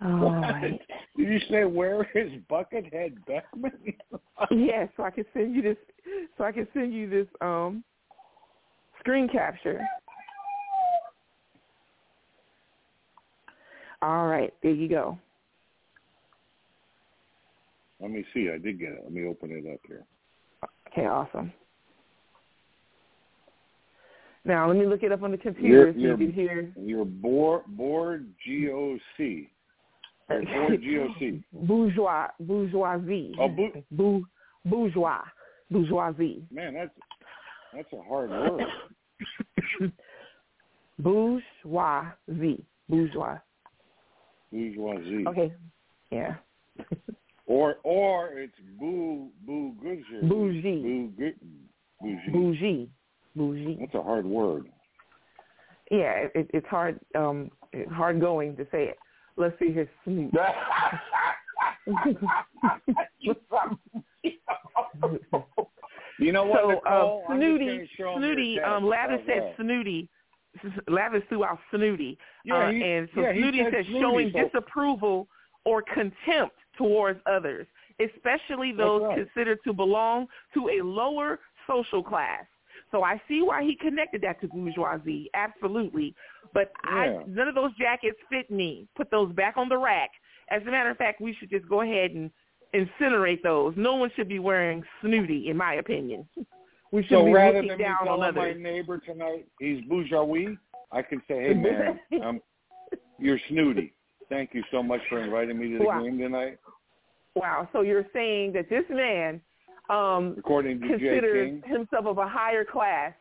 All 0.02 0.10
What? 0.18 0.32
right. 0.32 0.80
Did 1.16 1.28
you 1.28 1.38
say 1.50 1.64
where 1.64 2.02
is 2.14 2.32
Buckethead 2.50 3.14
Beckman? 3.26 3.72
Yes, 4.50 4.88
so 4.96 5.04
I 5.04 5.10
can 5.10 5.24
send 5.32 5.54
you 5.54 5.62
this 5.62 5.76
so 6.36 6.42
I 6.42 6.50
can 6.50 6.66
send 6.74 6.92
you 6.92 7.08
this 7.08 7.28
um 7.40 7.84
screen 8.98 9.28
capture. 9.28 9.80
All 14.02 14.26
right, 14.26 14.52
there 14.60 14.72
you 14.72 14.88
go. 14.88 15.16
Let 18.00 18.10
me 18.10 18.24
see. 18.34 18.50
I 18.52 18.58
did 18.58 18.80
get 18.80 18.88
it. 18.90 19.00
Let 19.04 19.12
me 19.12 19.24
open 19.24 19.52
it 19.52 19.72
up 19.72 19.80
here. 19.86 20.04
Okay, 20.88 21.06
awesome. 21.06 21.52
Now 24.44 24.68
let 24.68 24.76
me 24.76 24.86
look 24.86 25.02
it 25.02 25.10
up 25.12 25.22
on 25.22 25.30
the 25.30 25.38
computer 25.38 25.92
so 25.94 25.98
you 26.00 26.16
can 26.16 26.32
hear. 26.32 26.72
Your 26.76 27.04
board 27.04 27.62
board 27.68 28.26
GOC. 28.46 29.48
Board 30.28 30.46
GOC. 30.46 31.42
bourgeois 31.52 32.28
bourgeoisie. 32.40 33.32
Oh, 33.38 33.48
bou- 33.48 33.82
Bou- 33.90 34.26
bourgeois 34.64 35.22
bourgeoisie. 35.70 36.44
Man, 36.50 36.74
that's 36.74 36.90
that's 37.72 37.92
a 37.92 38.02
hard 38.02 38.30
word. 38.30 38.62
bourgeoisie 40.98 42.64
bourgeois. 42.88 43.38
Bourgeoisie. 44.52 45.26
Okay, 45.26 45.52
yeah. 46.10 46.34
Or 47.46 47.76
or 47.82 48.38
it's 48.38 48.54
boo 48.80 49.28
boo 49.46 49.74
goosier. 49.82 50.22
Bougie. 50.22 51.12
Bougie. 52.00 52.32
Bougie 52.32 52.90
bougie. 53.36 53.76
That's 53.80 53.94
a 53.94 54.02
hard 54.02 54.26
word. 54.26 54.66
Yeah, 55.90 56.26
it, 56.34 56.50
it's 56.54 56.66
hard 56.66 56.98
um 57.14 57.50
it's 57.72 57.90
hard 57.92 58.20
going 58.20 58.56
to 58.56 58.64
say 58.70 58.84
it. 58.84 58.98
Let's 59.36 59.58
see 59.58 59.72
here, 59.72 59.88
Snoop. 60.04 60.32
You 66.18 66.32
know 66.32 66.44
what, 66.44 66.60
so, 66.62 66.68
Nicole? 66.70 67.24
uh, 67.28 67.34
Snooty, 67.34 67.66
gonna 67.66 67.86
show 67.96 68.12
'em 68.14 68.20
Snooty, 68.20 68.60
um. 68.60 68.84
Lavis 68.84 69.26
said? 69.26 69.54
Snooty. 69.56 70.08
Lavis 70.88 71.26
threw 71.28 71.44
out 71.44 71.58
Snooty. 71.70 72.16
Yeah, 72.44 72.54
uh, 72.54 72.70
and 72.70 73.08
so 73.14 73.22
yeah, 73.22 73.32
Snooty 73.32 73.58
said 73.64 73.72
says 73.72 73.86
Snooty, 73.86 74.00
showing 74.00 74.32
so- 74.32 74.44
disapproval 74.44 75.28
or 75.64 75.82
contempt 75.82 76.54
towards 76.78 77.18
others, 77.26 77.66
especially 77.98 78.72
those 78.72 79.02
right. 79.02 79.18
considered 79.18 79.58
to 79.64 79.72
belong 79.72 80.26
to 80.54 80.68
a 80.68 80.84
lower 80.84 81.40
social 81.66 82.02
class. 82.02 82.44
So 82.94 83.02
I 83.02 83.20
see 83.26 83.42
why 83.42 83.64
he 83.64 83.74
connected 83.74 84.22
that 84.22 84.40
to 84.40 84.46
bourgeoisie, 84.46 85.28
absolutely. 85.34 86.14
But 86.52 86.70
Yeah. 86.84 86.90
I 86.92 87.24
none 87.26 87.48
of 87.48 87.56
those 87.56 87.74
jackets 87.76 88.16
fit 88.30 88.48
me. 88.52 88.86
Put 88.94 89.10
those 89.10 89.32
back 89.32 89.56
on 89.56 89.68
the 89.68 89.76
rack. 89.76 90.10
As 90.48 90.62
a 90.62 90.70
matter 90.70 90.90
of 90.90 90.96
fact, 90.96 91.20
we 91.20 91.34
should 91.34 91.50
just 91.50 91.68
go 91.68 91.80
ahead 91.80 92.12
and 92.12 92.30
incinerate 92.72 93.42
those. 93.42 93.74
No 93.76 93.96
one 93.96 94.12
should 94.14 94.28
be 94.28 94.38
wearing 94.38 94.84
snooty, 95.00 95.48
in 95.48 95.56
my 95.56 95.74
opinion. 95.74 96.28
We 96.92 97.02
should 97.02 97.10
So 97.16 97.24
be 97.24 97.32
rather 97.32 97.54
looking 97.54 97.70
than 97.70 97.78
down 97.78 98.06
on 98.06 98.20
telling 98.20 98.34
my 98.36 98.52
neighbor 98.52 98.98
tonight 98.98 99.48
he's 99.58 99.84
bourgeois, 99.86 100.54
I 100.92 101.02
can 101.02 101.20
say, 101.26 101.48
"Hey 101.48 101.54
man, 101.54 101.98
um, 102.22 102.40
you're 103.18 103.40
snooty. 103.48 103.92
Thank 104.28 104.54
you 104.54 104.62
so 104.70 104.80
much 104.80 105.00
for 105.08 105.18
inviting 105.18 105.58
me 105.58 105.72
to 105.72 105.78
the 105.78 105.84
Wow. 105.86 106.04
game 106.04 106.18
tonight." 106.18 106.58
Wow. 107.34 107.68
So 107.72 107.80
you're 107.80 108.06
saying 108.12 108.52
that 108.52 108.70
this 108.70 108.84
man 108.88 109.40
um, 109.90 110.34
According 110.38 110.80
to 110.80 110.86
Jay 110.88 110.92
considers 110.98 111.62
himself 111.66 112.06
of 112.06 112.18
a 112.18 112.28
higher 112.28 112.64
class, 112.64 113.12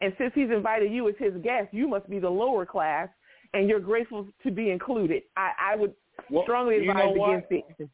and 0.00 0.12
since 0.18 0.32
he's 0.34 0.50
invited 0.50 0.92
you 0.92 1.08
as 1.08 1.14
his 1.18 1.34
guest, 1.42 1.68
you 1.72 1.88
must 1.88 2.08
be 2.08 2.18
the 2.18 2.28
lower 2.30 2.64
class, 2.66 3.08
and 3.52 3.68
you're 3.68 3.80
grateful 3.80 4.26
to 4.42 4.50
be 4.50 4.70
included. 4.70 5.22
I, 5.36 5.50
I 5.72 5.76
would 5.76 5.94
Well, 6.30 6.44
strongly 6.44 6.86
advise 6.88 7.14
against 7.14 7.46
it. 7.50 7.88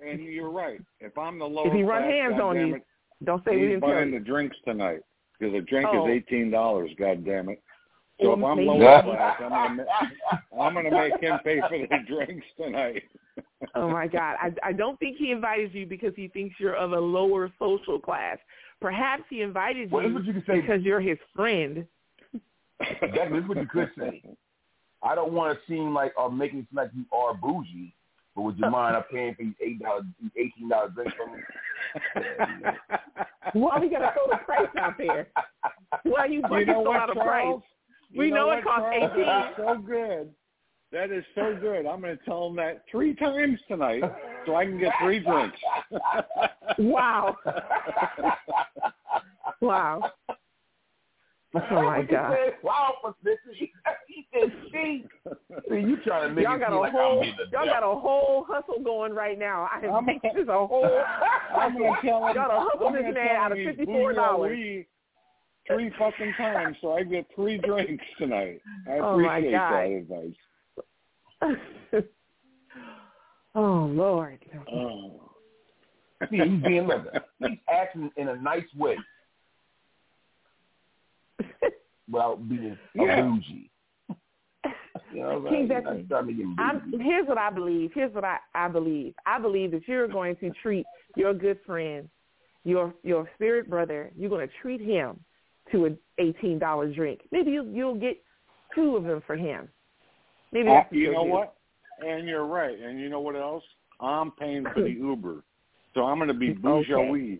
And 0.00 0.20
you're 0.24 0.50
right. 0.50 0.80
If 1.00 1.16
I'm 1.16 1.38
the 1.38 1.44
lower 1.44 1.68
If 1.68 1.72
he 1.74 1.82
run 1.82 2.02
class, 2.02 2.12
hands 2.12 2.40
on 2.42 2.56
you, 2.56 2.74
it, 2.76 2.82
don't 3.24 3.44
say 3.44 3.52
we 3.52 3.62
didn't 3.68 3.80
tell 3.82 3.90
buying 3.90 4.12
you. 4.12 4.18
the 4.18 4.24
drinks 4.24 4.56
tonight 4.66 5.00
because 5.38 5.54
a 5.54 5.60
drink 5.60 5.88
Oh. 5.92 6.06
is 6.06 6.10
eighteen 6.12 6.50
dollars. 6.50 6.90
God 6.98 7.24
damn 7.24 7.48
it! 7.50 7.62
So 8.22 8.28
Well, 8.34 8.38
if 8.38 8.44
I'm 8.44 8.56
maybe- 8.56 8.68
lower 8.68 9.02
class, 9.04 9.36
I'm 9.40 9.50
gonna 9.50 9.84
ma- 10.52 10.62
I'm 10.64 10.74
gonna 10.74 10.90
make 10.90 11.20
him 11.20 11.38
pay 11.44 11.60
for 11.60 11.68
the 11.70 11.98
drinks 12.06 12.46
tonight. 12.60 13.02
Oh 13.74 13.88
my 13.88 14.06
God! 14.06 14.36
I, 14.40 14.52
I 14.62 14.72
don't 14.72 14.98
think 14.98 15.16
he 15.16 15.30
invited 15.30 15.72
you 15.74 15.86
because 15.86 16.12
he 16.16 16.28
thinks 16.28 16.56
you're 16.58 16.74
of 16.76 16.92
a 16.92 17.00
lower 17.00 17.50
social 17.58 17.98
class. 17.98 18.38
Perhaps 18.80 19.22
he 19.30 19.42
invited 19.42 19.90
Well, 19.90 20.02
this 20.02 20.10
you 20.12 20.18
is 20.18 20.26
what 20.26 20.26
you 20.26 20.32
can 20.42 20.44
say. 20.46 20.60
because 20.60 20.82
you're 20.82 21.00
his 21.00 21.18
friend. 21.34 21.86
Exactly. 23.00 23.38
This 23.38 23.42
is 23.44 23.48
what 23.48 23.58
you 23.58 23.66
could 23.68 23.90
say. 23.98 24.22
I 25.04 25.14
don't 25.14 25.32
want 25.32 25.56
to 25.56 25.72
seem 25.72 25.94
like 25.94 26.12
or 26.18 26.30
making 26.30 26.60
it 26.60 26.66
seem 26.70 26.76
like 26.78 26.90
you 26.94 27.04
are 27.16 27.32
bougie, 27.34 27.94
but 28.34 28.42
would 28.42 28.58
you 28.58 28.68
mind 28.70 28.96
I'm 28.96 29.02
paying 29.04 29.34
for 29.36 29.42
these 29.44 29.54
eight 29.64 29.80
dollars, 29.80 30.04
eighteen 30.36 30.68
dollars 30.68 30.90
drinks 30.94 31.14
for 31.16 31.26
me? 31.34 31.42
Why 33.54 33.76
are 33.76 33.80
we 33.80 33.88
gotta 33.88 34.12
throw 34.14 34.30
the 34.36 34.44
price 34.44 34.68
out 34.78 34.98
there? 34.98 35.28
Why 36.04 36.26
you 36.26 36.34
you 36.36 36.42
bucking 36.42 36.66
know 36.66 36.84
so 36.84 36.90
what, 36.90 37.00
out 37.00 37.10
of 37.10 37.16
Charles? 37.16 37.62
Price? 38.12 38.16
You 38.16 38.20
We 38.20 38.30
know, 38.30 38.46
what, 38.48 38.58
it 38.58 38.64
costs 38.64 38.80
Charles? 38.90 39.10
eighteen. 39.12 39.26
That's 39.26 39.56
so 39.56 39.78
good. 39.78 40.30
That 40.92 41.10
is 41.10 41.24
so 41.34 41.56
good. 41.58 41.86
I'm 41.86 42.02
going 42.02 42.18
to 42.18 42.24
tell 42.24 42.48
him 42.48 42.56
that 42.56 42.84
three 42.90 43.14
times 43.14 43.58
tonight 43.66 44.02
so 44.44 44.56
I 44.56 44.66
can 44.66 44.78
get 44.78 44.92
three 45.02 45.20
drinks. 45.20 45.58
Wow. 46.78 47.36
Wow. 49.60 50.10
Oh 51.54 51.82
my 51.82 52.00
God. 52.00 52.30
said, 52.32 52.54
wow, 52.62 52.94
for 53.02 53.14
Missy. 53.22 53.70
He 54.08 54.26
said, 54.32 54.50
"See, 54.72 55.04
see, 55.68 55.80
you 55.80 55.98
trying 56.02 56.30
to 56.30 56.34
make 56.34 56.44
Y'all 56.44 56.58
got 56.58 56.72
a 56.72 56.78
like 56.78 56.92
whole 56.92 57.18
I'm 57.18 57.20
being 57.20 57.34
the 57.36 57.44
y'all 57.52 57.66
got 57.66 57.82
a 57.82 57.94
whole 58.00 58.46
hustle 58.48 58.82
going 58.82 59.12
right 59.12 59.38
now. 59.38 59.68
I 59.70 59.84
am 59.84 60.06
this 60.06 60.32
is 60.42 60.48
a 60.48 60.66
whole 60.66 60.88
I'm 61.54 61.76
going 61.76 61.94
to 61.94 62.08
tell 62.08 62.26
him. 62.26 62.34
Y'all 62.36 62.48
done 62.48 62.66
hustle 62.72 62.86
I'm 62.86 62.94
this 62.94 63.02
gonna 63.02 63.12
man 63.12 63.28
tell 63.28 63.36
out 63.36 63.52
him 63.52 63.52
of 63.52 63.58
he's 63.58 63.66
fifty 63.68 63.84
four 63.84 64.14
dollars. 64.14 64.58
Bourgeois 65.68 65.90
Three 65.90 65.90
fucking 65.98 66.34
times, 66.36 66.76
so 66.80 66.92
I 66.92 67.02
get 67.04 67.26
three 67.34 67.58
drinks 67.58 68.04
tonight. 68.18 68.60
I 68.88 68.98
Oh, 68.98 69.18
my 69.18 69.38
appreciate 69.38 69.52
God. 69.52 69.72
that 69.72 71.50
advice. 71.50 72.04
oh 73.54 73.90
Lord. 73.92 74.38
Oh. 74.72 75.30
See, 76.30 76.36
he's 76.36 76.62
being 76.62 76.86
look, 76.86 77.04
he's 77.40 77.58
acting 77.68 78.10
in 78.16 78.28
a 78.28 78.36
nice 78.36 78.62
way 78.76 78.96
without 82.10 82.48
being 82.48 82.70
a 82.72 82.78
Yeah. 82.94 83.22
bougie. 83.22 83.68
You 85.12 85.20
know, 85.20 85.42
King 85.50 85.68
like, 85.68 85.84
Becky, 85.84 85.98
I 86.02 86.04
start 86.06 86.26
making 86.26 86.54
I'm, 86.58 86.90
bougie. 86.92 87.02
here's 87.02 87.26
what 87.26 87.38
I 87.38 87.50
believe. 87.50 87.90
Here's 87.92 88.14
what 88.14 88.24
I, 88.24 88.38
I 88.54 88.68
believe. 88.68 89.14
I 89.26 89.38
believe 89.40 89.72
that 89.72 89.86
you're 89.88 90.06
going 90.08 90.36
to 90.36 90.50
treat 90.62 90.86
your 91.16 91.34
good 91.34 91.58
friend, 91.66 92.08
your 92.64 92.94
your 93.02 93.28
spirit 93.34 93.68
brother. 93.68 94.12
You're 94.16 94.30
going 94.30 94.46
to 94.46 94.54
treat 94.62 94.80
him 94.80 95.18
to 95.72 95.86
an 95.86 95.98
eighteen 96.18 96.58
dollar 96.58 96.92
drink. 96.92 97.20
Maybe 97.32 97.50
you'll 97.50 97.66
you'll 97.66 97.94
get 97.94 98.22
two 98.74 98.96
of 98.96 99.04
them 99.04 99.22
for 99.26 99.36
him. 99.36 99.68
Maybe 100.52 100.68
Uh, 100.70 100.82
you 100.90 101.12
know 101.12 101.24
do. 101.24 101.30
what? 101.30 101.56
And 102.04 102.26
you're 102.28 102.46
right. 102.46 102.78
And 102.78 103.00
you 103.00 103.08
know 103.08 103.20
what 103.20 103.36
else? 103.36 103.64
I'm 104.00 104.30
paying 104.32 104.64
for 104.74 104.82
the 104.82 104.90
Uber, 104.98 105.42
so 105.94 106.02
I'm 106.02 106.18
going 106.18 106.28
to 106.28 106.34
be 106.34 106.50
Okay. 106.50 106.54
bourgeois 106.54 107.38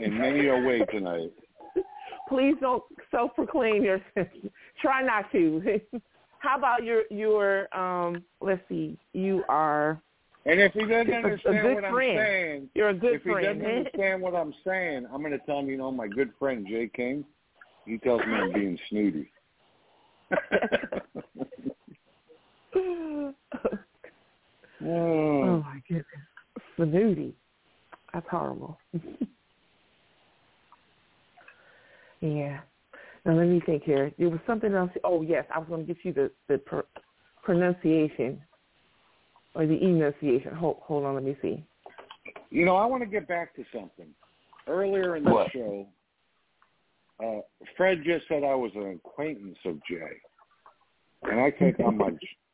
in 0.00 0.18
many 0.18 0.48
a 0.48 0.56
way 0.56 0.84
tonight. 0.90 1.32
Please 2.28 2.56
don't 2.60 2.82
self-proclaim 3.10 3.82
your. 3.82 4.00
Try 4.82 5.02
not 5.02 5.30
to. 5.32 5.80
How 6.40 6.56
about 6.56 6.84
your 6.84 7.02
your 7.10 7.74
um? 7.76 8.22
Let's 8.40 8.62
see. 8.68 8.96
You 9.12 9.44
are. 9.48 10.00
And 10.46 10.60
if 10.60 10.72
he 10.72 10.86
doesn't 10.86 11.12
understand 11.12 11.74
what 11.74 11.84
I'm 11.84 12.00
saying, 12.00 12.70
You're 12.74 12.88
a 12.90 12.94
good 12.94 13.16
if 13.16 13.22
he 13.22 13.34
doesn't 13.34 13.64
understand 13.64 14.22
what 14.22 14.34
I'm 14.34 14.54
saying, 14.64 15.06
I'm 15.12 15.20
going 15.20 15.32
to 15.32 15.38
tell 15.40 15.58
him, 15.58 15.68
you 15.68 15.76
know, 15.76 15.92
my 15.92 16.08
good 16.08 16.30
friend 16.38 16.66
Jay 16.66 16.88
King, 16.94 17.24
he 17.88 17.98
tells 17.98 18.20
me 18.20 18.34
I'm 18.34 18.52
being 18.52 18.78
snooty. 18.90 19.32
oh 22.76 23.34
my 24.84 25.82
goodness, 25.88 26.04
snooty. 26.76 27.34
That's 28.12 28.26
horrible. 28.30 28.78
yeah. 32.20 32.60
Now 33.24 33.32
let 33.34 33.46
me 33.46 33.62
think 33.64 33.84
here. 33.84 34.12
There 34.18 34.28
was 34.28 34.40
something 34.46 34.74
else. 34.74 34.90
Oh 35.02 35.22
yes, 35.22 35.46
I 35.54 35.58
was 35.58 35.68
going 35.68 35.86
to 35.86 35.94
get 35.94 36.04
you 36.04 36.12
the 36.12 36.30
the 36.48 36.58
pr- 36.58 36.80
pronunciation 37.42 38.40
or 39.54 39.66
the 39.66 39.82
enunciation. 39.82 40.54
Hold 40.54 40.76
hold 40.82 41.04
on, 41.04 41.14
let 41.14 41.24
me 41.24 41.36
see. 41.40 41.64
You 42.50 42.64
know, 42.64 42.76
I 42.76 42.84
want 42.84 43.02
to 43.02 43.08
get 43.08 43.26
back 43.26 43.54
to 43.56 43.64
something. 43.72 44.08
Earlier 44.66 45.16
in 45.16 45.24
the 45.24 45.46
show, 45.52 45.86
uh, 47.24 47.40
Fred 47.76 48.02
just 48.04 48.26
said 48.28 48.44
I 48.44 48.54
was 48.54 48.72
an 48.74 49.00
acquaintance 49.04 49.58
of 49.64 49.78
Jay. 49.88 50.20
And 51.24 51.40
I 51.40 51.50
think 51.50 51.76
I'm 51.80 52.00
a, 52.00 52.10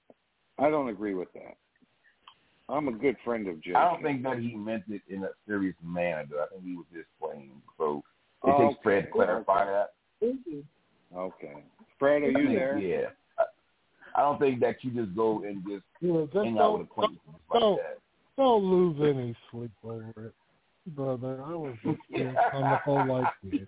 I 0.59 0.71
don't 0.71 0.89
agree 0.89 1.15
with 1.15 1.33
that. 1.35 1.57
I'm 2.69 2.89
a 2.89 2.93
good 2.93 3.17
friend 3.25 3.47
of 3.49 3.63
Jay. 3.63 3.75
I 3.75 3.85
don't 3.85 4.03
think 4.03 4.23
that 4.23 4.39
he 4.39 4.55
meant 4.55 4.85
it 4.89 5.03
in 5.09 5.25
a 5.25 5.29
serious 5.47 5.77
manner. 5.83 6.25
Though. 6.31 6.45
I 6.45 6.47
think 6.49 6.65
he 6.65 6.77
was 6.77 6.87
just 6.95 7.09
playing. 7.21 7.51
So 7.77 8.03
it 8.45 8.51
Okay. 8.51 8.69
takes 8.69 8.83
Fred 8.83 9.05
to 9.07 9.11
clarify 9.11 9.67
that. 9.67 9.95
Okay. 11.15 11.65
Fred, 11.99 12.23
are 12.23 12.27
I 12.27 12.29
you 12.29 12.47
think, 12.47 12.59
there? 12.59 12.79
Yeah. 12.79 13.09
I, 13.39 13.45
I 14.17 14.23
don't 14.23 14.39
think 14.39 14.61
that 14.61 14.83
you 14.83 14.91
just 14.93 15.15
go 15.15 15.43
and 15.45 15.63
just 15.67 15.85
Yeah, 16.01 16.23
just 16.33 16.35
hang 16.35 16.59
out 16.59 16.79
with 16.79 16.81
don't, 16.81 16.91
acquaintances 16.91 17.21
like 17.51 17.61
don't, 17.61 17.77
that. 17.77 17.99
don't 18.37 18.65
lose 18.65 19.15
any 19.15 19.37
sleep 19.51 19.73
over 19.85 20.27
it, 20.27 20.35
brother. 20.87 21.43
I 21.45 21.55
was 21.55 21.77
just 21.85 22.01
yeah, 22.09 22.33
on 22.53 22.71
the 22.71 22.77
whole 22.77 23.05
life 23.05 23.29
here. 23.43 23.67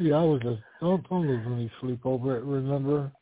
Yeah, 0.00 0.16
I 0.16 0.24
was 0.24 0.40
just 0.42 0.60
don't 0.80 1.06
don't 1.08 1.26
lose 1.26 1.46
any 1.46 1.70
sleep 1.80 2.00
over 2.06 2.36
it. 2.36 2.44
Remember, 2.44 3.12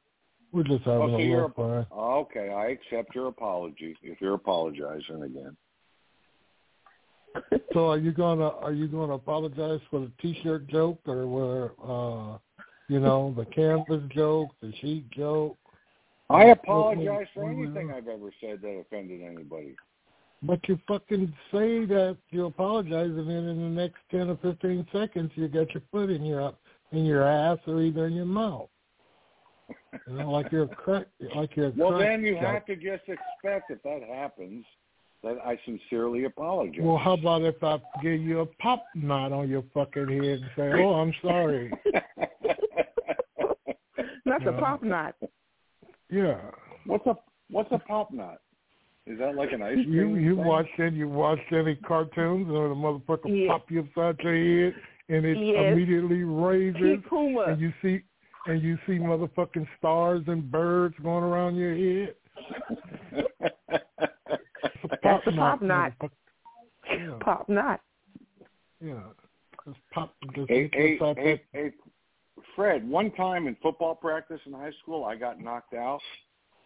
we're 0.53 0.63
just 0.63 0.85
having 0.85 1.09
so 1.11 1.17
a 1.17 1.19
little 1.19 1.53
fun. 1.57 1.87
okay. 1.93 2.51
I 2.51 2.69
accept 2.69 3.15
your 3.15 3.27
apology 3.27 3.97
if 4.03 4.21
you're 4.21 4.35
apologizing 4.35 5.23
again. 5.23 5.57
So 7.75 7.91
are 7.91 7.99
you 7.99 8.13
gonna 8.13 8.49
are 8.49 8.73
you 8.73 8.89
gonna 8.89 9.15
apologize 9.15 9.81
for 9.91 10.01
the 10.01 10.11
t-shirt 10.21 10.67
joke 10.69 10.99
or 11.07 11.27
where 11.27 11.71
uh 11.85 12.39
you 12.89 12.99
know 13.01 13.35
the 13.37 13.45
canvas 13.45 14.03
joke, 14.11 14.51
the 14.63 14.73
sheet 14.81 15.11
joke? 15.11 15.57
I 16.31 16.45
apologize 16.45 17.27
for 17.35 17.51
anything 17.51 17.91
I've 17.91 18.09
ever 18.09 18.31
said 18.41 18.61
that 18.63 18.79
offended 18.81 19.23
anybody. 19.23 19.77
But 20.43 20.67
you 20.69 20.79
fucking 20.87 21.33
say 21.53 21.85
that 21.87 22.17
you 22.31 22.47
apologize, 22.47 23.11
and 23.11 23.29
then 23.29 23.49
in 23.49 23.75
the 23.75 23.81
next 23.81 23.99
ten 24.11 24.31
or 24.31 24.37
fifteen 24.37 24.87
seconds, 24.93 25.33
you 25.35 25.49
got 25.49 25.73
your 25.75 25.83
foot 25.91 26.11
in 26.11 26.25
your 26.25 26.53
in 26.93 27.05
your 27.05 27.23
ass 27.25 27.59
or 27.67 27.81
either 27.83 28.07
in 28.07 28.15
your 28.15 28.25
mouth. 28.27 28.69
You 30.07 30.15
know, 30.15 30.31
like 30.31 30.51
you're 30.53 30.65
a 30.65 30.69
crack, 30.69 31.07
like 31.35 31.55
you're 31.57 31.67
a 31.69 31.73
Well, 31.77 31.91
crack 31.93 32.03
then 32.09 32.23
you 32.25 32.35
joke. 32.35 32.43
have 32.45 32.67
to 32.67 32.77
just 32.77 33.03
expect 33.09 33.71
if 33.71 33.83
that 33.83 34.03
happens 34.09 34.65
that 35.23 35.37
I 35.45 35.59
sincerely 35.65 36.25
apologize. 36.25 36.81
Well, 36.81 36.97
how 36.97 37.13
about 37.15 37.43
if 37.43 37.63
I 37.63 37.79
give 38.03 38.21
you 38.21 38.41
a 38.41 38.47
pop 38.47 38.85
knot 38.95 39.33
on 39.33 39.49
your 39.49 39.65
fucking 39.75 40.09
head 40.09 40.41
and 40.41 40.51
say, 40.57 40.71
"Oh, 40.73 40.95
I'm 40.95 41.13
sorry." 41.21 41.71
Not 44.25 44.45
the 44.45 44.53
Yeah. 44.53 44.61
pop 44.61 44.83
knot. 44.83 45.15
yeah. 46.11 46.41
What's 46.87 47.07
a 47.07 47.17
what's 47.51 47.71
a 47.73 47.79
pop 47.79 48.11
knot? 48.13 48.39
Is 49.07 49.19
that 49.19 49.35
like 49.35 49.53
an 49.53 49.63
ice 49.63 49.75
cream? 49.75 49.93
You 49.93 50.17
you 50.17 50.37
thing? 50.37 50.45
watched 50.45 50.79
any 50.79 50.97
you 50.97 51.09
watched 51.09 51.53
any 51.53 51.75
cartoons 51.77 52.49
or 52.51 52.69
the 52.69 52.75
motherfucker 52.75 53.29
Yeah. 53.45 53.49
pop 53.53 53.71
you 53.71 53.81
upside 53.81 54.19
your 54.21 54.35
head 54.71 54.75
and 55.09 55.25
it 55.25 55.39
Yes. 55.39 55.73
immediately 55.73 56.23
raises 56.25 57.03
Kuma. 57.09 57.43
and 57.43 57.61
you 57.61 57.73
see 57.83 58.03
and 58.47 58.63
you 58.63 58.79
see 58.87 58.93
motherfucking 58.93 59.67
stars 59.79 60.23
and 60.27 60.51
birds 60.51 60.95
going 61.03 61.25
around 61.25 61.57
your 61.57 61.75
head. 61.75 62.15
That's 65.03 65.27
a 65.27 65.33
pop 65.33 65.61
knot. 65.63 65.93
Yeah. 66.87 67.19
Pop 67.21 67.49
knot. 67.49 67.81
Yeah. 68.81 69.03
Just 69.67 69.79
pop 69.93 70.15
just 70.35 70.49
Hey, 70.49 70.69
get 70.69 70.75
hey, 70.75 70.93
inside 70.95 71.17
hey, 71.19 71.43
hey, 71.53 71.73
Fred, 72.55 72.89
one 72.89 73.11
time 73.13 73.47
in 73.49 73.57
football 73.63 73.95
practice 73.95 74.41
in 74.47 74.53
high 74.53 74.73
school, 74.83 75.05
I 75.05 75.17
got 75.17 75.41
knocked 75.41 75.75
out 75.75 76.01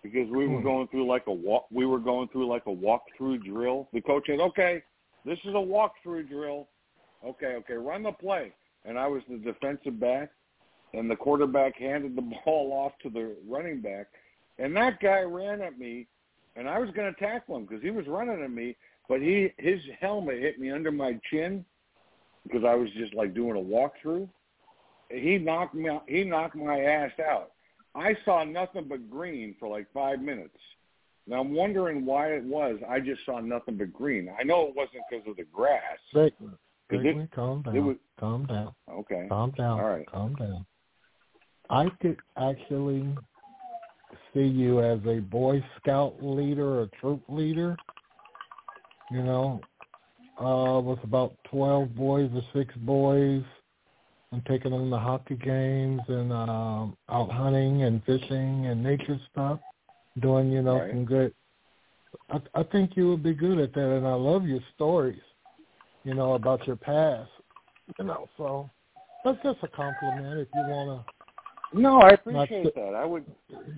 because 0.03 0.29
we 0.31 0.47
were 0.47 0.59
Hmm. 0.59 0.65
going 0.65 0.89
through 0.89 1.07
like 1.07 1.27
a 1.27 1.33
walk. 1.33 1.67
We 1.71 1.87
were 1.87 1.99
going 1.99 2.29
through 2.29 2.47
like 2.47 2.67
a 2.67 2.71
walkthrough 2.71 3.45
drill. 3.45 3.89
The 3.93 4.03
coach 4.03 4.27
said, 4.27 4.41
"Okay, 4.41 4.83
this 5.25 5.39
is 5.45 5.55
a 5.55 5.59
walkthrough 5.59 6.29
drill. 6.29 6.69
Okay, 7.25 7.55
okay, 7.57 7.75
run 7.75 8.03
the 8.03 8.13
play." 8.13 8.53
And 8.85 8.99
I 8.99 9.07
was 9.07 9.23
the 9.29 9.39
defensive 9.39 10.01
back, 10.01 10.31
and 10.93 11.11
the 11.11 11.17
quarterback 11.17 11.77
handed 11.77 12.17
the 12.17 12.23
ball 12.45 12.73
off 12.73 12.93
to 13.03 13.11
the 13.11 13.37
running 13.49 13.81
back, 13.81 14.09
and 14.59 14.75
that 14.77 15.01
guy 15.01 15.21
ran 15.21 15.63
at 15.63 15.79
me, 15.79 16.07
and 16.57 16.69
I 16.69 16.79
was 16.79 16.91
going 16.91 17.13
to 17.13 17.21
tackle 17.21 17.57
him 17.57 17.65
because 17.65 17.83
he 17.83 17.91
was 17.91 18.07
running 18.07 18.43
at 18.43 18.51
me, 18.51 18.77
but 19.09 19.21
he 19.21 19.53
his 19.59 19.81
helmet 20.01 20.39
hit 20.41 20.59
me 20.59 20.71
under 20.71 20.93
my 20.93 21.19
chin 21.31 21.65
because 22.45 22.65
I 22.65 22.75
was 22.75 22.89
just 22.97 23.15
like 23.15 23.35
doing 23.35 23.57
a 23.57 23.61
walkthrough. 23.61 24.29
He 25.11 25.39
knocked 25.39 25.75
me 25.75 25.89
out, 25.89 26.05
he 26.07 26.25
knocked 26.25 26.57
my 26.57 26.81
ass 26.81 27.13
out. 27.21 27.53
I 27.95 28.17
saw 28.25 28.45
nothing 28.45 28.87
but 28.89 29.11
green 29.11 29.55
for 29.61 29.69
like 29.69 29.87
five 29.93 30.21
minutes. 30.21 30.57
Now 31.27 31.41
I'm 31.41 31.53
wondering 31.53 32.05
why 32.05 32.29
it 32.29 32.43
was. 32.43 32.79
I 32.89 33.01
just 33.01 33.25
saw 33.25 33.39
nothing 33.41 33.77
but 33.77 33.93
green. 33.93 34.31
I 34.39 34.43
know 34.43 34.69
it 34.69 34.75
wasn't 34.75 35.03
because 35.11 35.27
of 35.29 35.37
the 35.37 35.45
grass. 35.45 35.99
Segment, 36.99 37.31
calm 37.33 37.63
down. 37.63 37.87
was- 37.87 37.97
calm 38.19 38.47
down. 38.47 38.75
Okay. 38.89 39.27
Calm 39.29 39.51
down. 39.53 39.81
All 39.81 39.89
right. 39.89 40.07
Calm 40.07 40.35
down. 40.35 40.67
I 41.71 41.89
could 42.01 42.19
actually 42.37 43.17
see 44.35 44.45
you 44.47 44.81
as 44.81 45.01
a 45.07 45.21
Boy 45.21 45.65
Scout 45.79 46.23
leader 46.23 46.81
or 46.81 46.89
troop 47.01 47.23
leader. 47.29 47.77
You 49.11 49.23
know, 49.23 49.61
uh, 50.39 50.81
with 50.81 51.03
about 51.05 51.37
12 51.51 51.95
boys 51.95 52.31
or 52.35 52.43
six 52.55 52.75
boys 52.77 53.43
and 54.33 54.45
taking 54.47 54.71
them 54.71 54.91
to 54.91 54.99
hockey 54.99 55.37
games 55.37 56.01
and 56.09 56.33
um, 56.33 56.97
out 57.11 57.31
hunting 57.31 57.83
and 57.83 58.03
fishing 58.05 58.67
and 58.67 58.83
nature 58.83 59.19
stuff, 59.31 59.61
doing, 60.21 60.51
you 60.51 60.63
know, 60.63 60.79
Right. 60.79 60.91
some 60.91 61.05
good. 61.05 61.35
I, 62.31 62.41
I 62.55 62.63
think 62.65 62.97
you 62.97 63.09
would 63.11 63.23
be 63.23 63.35
good 63.35 63.59
at 63.59 63.75
that, 63.75 63.97
and 63.97 64.07
I 64.07 64.15
love 64.15 64.47
your 64.47 64.61
stories, 64.75 65.21
you 66.05 66.15
know, 66.15 66.35
about 66.35 66.67
your 66.67 66.77
past. 66.77 67.31
You 67.99 68.05
know, 68.07 68.29
so 68.37 68.71
that's 69.25 69.39
just 69.43 69.59
a 69.63 69.69
compliment 69.69 70.39
if 70.39 70.49
you 70.55 70.63
want 70.63 71.05
to. 71.05 71.13
No, 71.81 72.01
I 72.01 72.11
appreciate 72.11 72.75
that. 72.75 72.95
I 72.95 73.05
would 73.05 73.25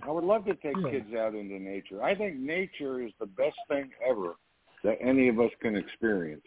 I 0.02 0.10
would 0.10 0.24
love 0.24 0.44
to 0.46 0.54
take 0.56 0.76
Yeah. 0.82 0.90
kids 0.90 1.14
out 1.14 1.34
into 1.34 1.58
nature. 1.58 2.02
I 2.02 2.14
think 2.14 2.36
nature 2.36 3.02
is 3.02 3.12
the 3.20 3.26
best 3.26 3.56
thing 3.68 3.90
ever 4.06 4.34
that 4.82 4.98
any 5.00 5.28
of 5.28 5.38
us 5.40 5.50
can 5.60 5.76
experience. 5.76 6.42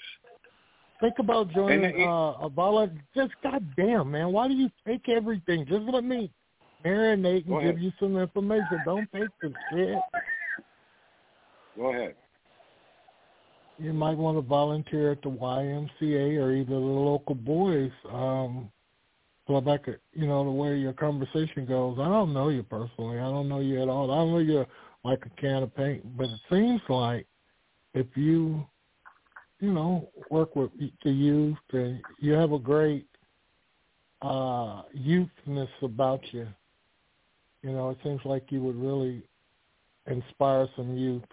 Think 1.00 1.20
about 1.20 1.50
joining 1.52 1.86
And 1.86 2.04
uh, 2.04 2.34
a 2.42 2.50
volunteer. 2.50 3.02
Just 3.16 3.34
goddamn, 3.44 4.12
man, 4.12 4.32
why 4.32 4.48
do 4.48 4.56
you 4.56 4.70
take 4.86 5.08
everything? 5.10 5.66
Just 5.66 5.84
let 5.84 6.04
me 6.04 6.32
marinate 6.86 7.48
and 7.48 7.62
give 7.62 7.80
you 7.80 7.92
some 8.00 8.18
information. 8.18 8.82
Don't 8.84 9.10
take 9.14 9.30
the 9.42 9.54
shit. 9.72 10.04
Go 11.78 11.92
ahead. 11.94 12.16
You 13.80 13.94
might 13.94 14.18
want 14.18 14.38
to 14.38 14.42
volunteer 14.42 15.12
at 15.12 15.22
the 15.22 15.30
YMCA 15.30 16.42
or 16.42 16.52
either 16.52 16.70
the 16.70 16.76
local 16.76 17.36
boys. 17.36 17.92
Um, 18.12 18.72
so 19.48 19.62
back 19.62 19.88
at 19.88 20.00
you 20.14 20.28
know 20.28 20.44
the 20.44 20.52
way 20.52 20.78
your 20.78 20.94
conversation 20.94 21.66
goes. 21.66 21.98
I 22.00 22.08
don't 22.10 22.34
know 22.34 22.50
you 22.50 22.64
personally. 22.64 23.18
I 23.18 23.30
don't 23.30 23.48
know 23.48 23.60
you 23.60 23.82
at 23.82 23.88
all. 23.88 24.12
I 24.12 24.26
know 24.26 24.40
you 24.40 24.66
like 25.04 25.26
a 25.26 25.42
can 25.42 25.64
of 25.64 25.76
paint, 25.76 26.18
but 26.18 26.26
it 26.26 26.40
seems 26.50 26.82
like 26.90 27.28
if 27.94 28.08
you 28.16 28.66
you 29.60 29.72
know 29.72 30.10
work 30.30 30.56
with 30.56 30.72
the 31.04 31.12
youth 31.12 31.58
and 31.72 32.02
you 32.20 32.34
have 32.34 32.52
a 32.52 32.60
great 32.60 33.08
uh 34.22 34.82
youthness 34.94 35.70
about 35.82 36.22
you. 36.32 36.48
You 37.64 37.72
know, 37.72 37.90
it 37.90 37.98
seems 38.04 38.22
like 38.26 38.52
you 38.52 38.62
would 38.62 38.76
really 38.76 39.24
inspire 40.08 40.68
some 40.76 40.98
youth 40.98 41.24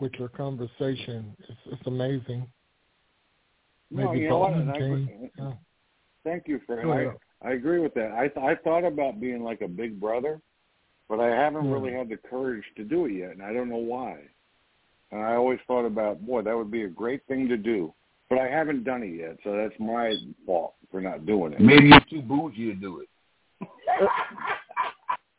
with 0.00 0.12
your 0.14 0.28
conversation. 0.28 1.36
It's, 1.48 1.58
it's 1.72 1.86
amazing. 1.86 2.46
No, 3.90 4.12
you 4.12 4.28
know 4.28 4.38
what? 4.38 4.52
Bolton 4.52 4.70
And 4.70 5.30
I 5.38 5.42
Yeah. 5.42 5.52
Thank 6.24 6.46
you, 6.48 6.60
Fred. 6.66 6.84
Go 6.84 6.92
ahead. 6.92 7.14
I, 7.42 7.48
I 7.48 7.52
agree 7.52 7.80
with 7.80 7.94
that. 7.94 8.12
I 8.12 8.28
th- 8.28 8.44
I 8.44 8.54
thought 8.62 8.84
about 8.84 9.20
being 9.20 9.42
like 9.42 9.62
a 9.62 9.68
big 9.68 9.98
brother, 9.98 10.40
but 11.08 11.18
I 11.20 11.28
haven't 11.28 11.64
Yeah. 11.66 11.72
really 11.72 11.92
had 11.92 12.08
the 12.08 12.16
courage 12.16 12.64
to 12.76 12.84
do 12.84 13.06
it 13.06 13.12
yet, 13.12 13.30
and 13.30 13.42
I 13.42 13.52
don't 13.52 13.68
know 13.68 13.76
why. 13.76 14.18
and 15.12 15.20
I 15.20 15.34
always 15.34 15.58
thought 15.66 15.84
about, 15.86 16.24
boy, 16.24 16.42
that 16.42 16.56
would 16.56 16.70
be 16.70 16.84
a 16.84 16.88
great 16.88 17.26
thing 17.26 17.48
to 17.48 17.56
do, 17.56 17.92
but 18.28 18.38
I 18.38 18.46
haven't 18.46 18.84
done 18.84 19.02
it 19.02 19.16
yet, 19.16 19.38
so 19.42 19.56
that's 19.56 19.74
my 19.80 20.14
fault 20.46 20.74
for 20.88 21.00
not 21.00 21.26
doing 21.26 21.52
it. 21.52 21.60
Maybe 21.60 21.88
you're 21.88 22.00
too 22.08 22.22
bougie 22.22 22.66
to 22.72 22.74
do 22.74 23.00
it. 23.00 23.08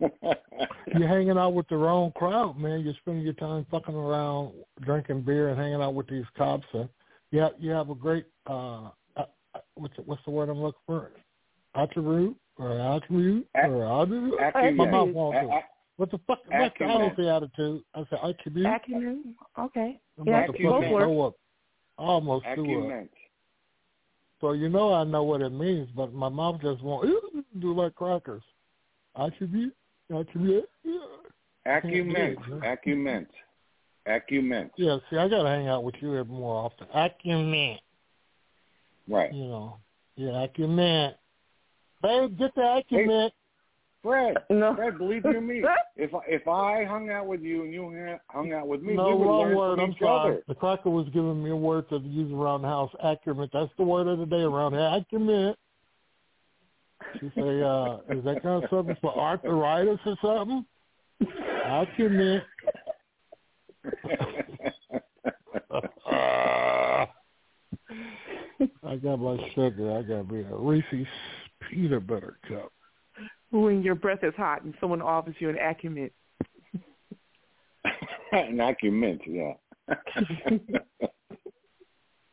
You're 0.02 1.08
hanging 1.08 1.38
out 1.38 1.54
with 1.54 1.68
the 1.70 1.78
wrong 1.78 2.12
crowd, 2.16 2.58
man. 2.58 2.82
You're 2.82 2.94
spending 3.02 3.24
your 3.24 3.34
time 3.34 3.66
fucking 3.72 3.96
around, 3.96 4.54
drinking 4.82 5.22
beer, 5.22 5.50
and 5.50 5.60
hanging 5.60 5.82
out 5.82 5.94
with 5.94 6.08
these 6.08 6.26
cops. 6.38 6.66
Uh, 6.74 6.86
you 7.32 7.40
have, 7.40 7.54
you 7.60 7.72
have 7.72 7.90
a 7.90 7.96
great 7.96 8.26
uh, 8.48 8.90
uh, 9.56 9.60
what's 9.76 9.96
the, 9.96 10.02
what's 10.04 10.22
the 10.26 10.32
word 10.32 10.50
I'm 10.50 10.62
looking 10.62 10.80
for? 10.86 11.12
Attribute 11.76 12.36
or 12.58 12.80
attribute 12.80 13.48
or 13.56 14.02
attribute? 14.04 14.40
Acumen. 14.40 14.78
My 14.78 14.86
mouth 14.92 15.10
won't 15.14 15.38
A- 15.38 15.42
do. 15.42 15.52
What 15.98 16.12
the 16.12 16.20
fuck? 16.26 16.40
What's 16.48 16.76
the, 16.80 16.86
I 16.86 16.98
don't 16.98 17.16
say 17.18 17.30
attitude. 17.30 17.84
I 17.94 18.04
say 18.10 18.18
attribute. 18.24 18.66
Acumen. 18.66 19.36
Okay. 19.60 20.00
I'm 20.20 20.28
Yeah, 20.28 20.44
about 20.44 20.56
to 20.56 20.64
both 20.64 20.74
fucking 20.82 20.92
work. 20.92 21.04
throw 21.04 21.22
up. 21.22 21.36
I 21.98 22.04
almost 22.04 22.46
threw 22.56 22.64
up. 22.64 22.70
Acumen. 22.86 23.10
So 24.40 24.54
you 24.54 24.70
know 24.70 24.94
I 24.94 25.04
know 25.04 25.24
what 25.24 25.42
it 25.42 25.52
means, 25.52 25.90
but 25.96 26.14
my 26.14 26.30
mouth 26.30 26.60
just 26.62 26.82
won't 26.82 27.08
do 27.60 27.74
like 27.76 27.96
crackers. 27.96 28.42
Attribute, 29.16 29.76
attribute. 30.20 30.70
Yeah. 30.84 30.98
Acumen. 31.66 32.16
Can't 32.16 32.46
do 32.48 32.54
it, 32.54 32.60
man. 32.62 32.72
Acumen. 32.74 33.28
Acumen. 34.08 34.72
Yeah, 34.78 34.98
see, 35.10 35.18
I 35.18 35.28
gotta 35.28 35.48
hang 35.50 35.68
out 35.68 35.84
with 35.84 35.96
you 36.02 36.12
here 36.12 36.24
more 36.24 36.56
often. 36.66 36.88
Acumen, 36.94 37.78
Right. 39.08 39.32
you 39.34 39.46
know. 39.46 39.78
Yeah, 40.16 40.44
acumen. 40.44 41.14
Babe, 42.02 42.38
get 42.38 42.56
the 42.56 42.78
acumen. 42.78 43.30
Fred, 44.02 44.38
No. 44.50 44.74
Fred, 44.74 44.98
believe 44.98 45.24
you 45.26 45.40
me, 45.40 45.64
if 45.96 46.16
I, 46.16 46.20
if 46.28 46.48
I 46.48 46.84
hung 46.86 47.12
out 47.12 47.28
with 47.28 47.42
you 47.42 47.62
and 47.64 47.72
you 47.72 48.18
hung 48.30 48.52
out 48.52 48.68
with 48.68 48.82
me, 48.82 48.96
no, 48.96 49.10
we 49.10 49.14
would 49.18 49.26
wrong 49.28 49.40
learn 49.50 49.56
word. 49.58 49.76
from 49.76 49.86
I'm 49.86 49.92
each 49.92 50.00
sorry. 50.00 50.32
other. 50.32 50.44
The 50.48 50.56
cracker 50.56 50.90
was 50.90 51.06
giving 51.14 51.44
me 51.44 51.52
a 51.52 51.56
word 51.56 51.88
to 51.90 51.98
use 52.00 52.32
around 52.34 52.64
the 52.64 52.68
house. 52.68 52.90
Acumen. 53.04 53.48
That's 53.54 53.72
the 53.78 53.84
word 53.84 54.08
of 54.08 54.18
the 54.18 54.26
day 54.26 54.42
around 54.42 54.72
here. 54.74 54.82
Acumen. 54.92 55.54
She 57.20 57.32
say, 57.36 57.62
uh, 57.62 57.98
is 58.10 58.24
that 58.26 58.40
kind 58.42 58.64
of 58.64 58.70
something 58.70 58.96
for 59.02 59.18
arthritis 59.18 60.00
or 60.06 60.16
something? 60.22 60.66
Acumen. 61.66 62.42
Uh, 65.72 67.06
I 68.84 68.96
got 68.98 69.18
my 69.18 69.38
sugar. 69.56 69.98
I 69.98 70.02
got 70.02 70.30
me 70.32 70.42
a 70.42 70.56
Reese's 70.56 71.08
peanut 71.70 72.08
butter 72.08 72.38
cup. 72.48 72.72
When 73.52 73.82
your 73.82 73.96
breath 73.96 74.24
is 74.24 74.34
hot 74.36 74.64
and 74.64 74.74
someone 74.80 75.02
offers 75.02 75.36
you 75.40 75.50
an 75.50 75.58
acumen. 75.58 76.10
An 78.32 78.60
acumen, 78.62 79.20
yeah. 79.28 79.54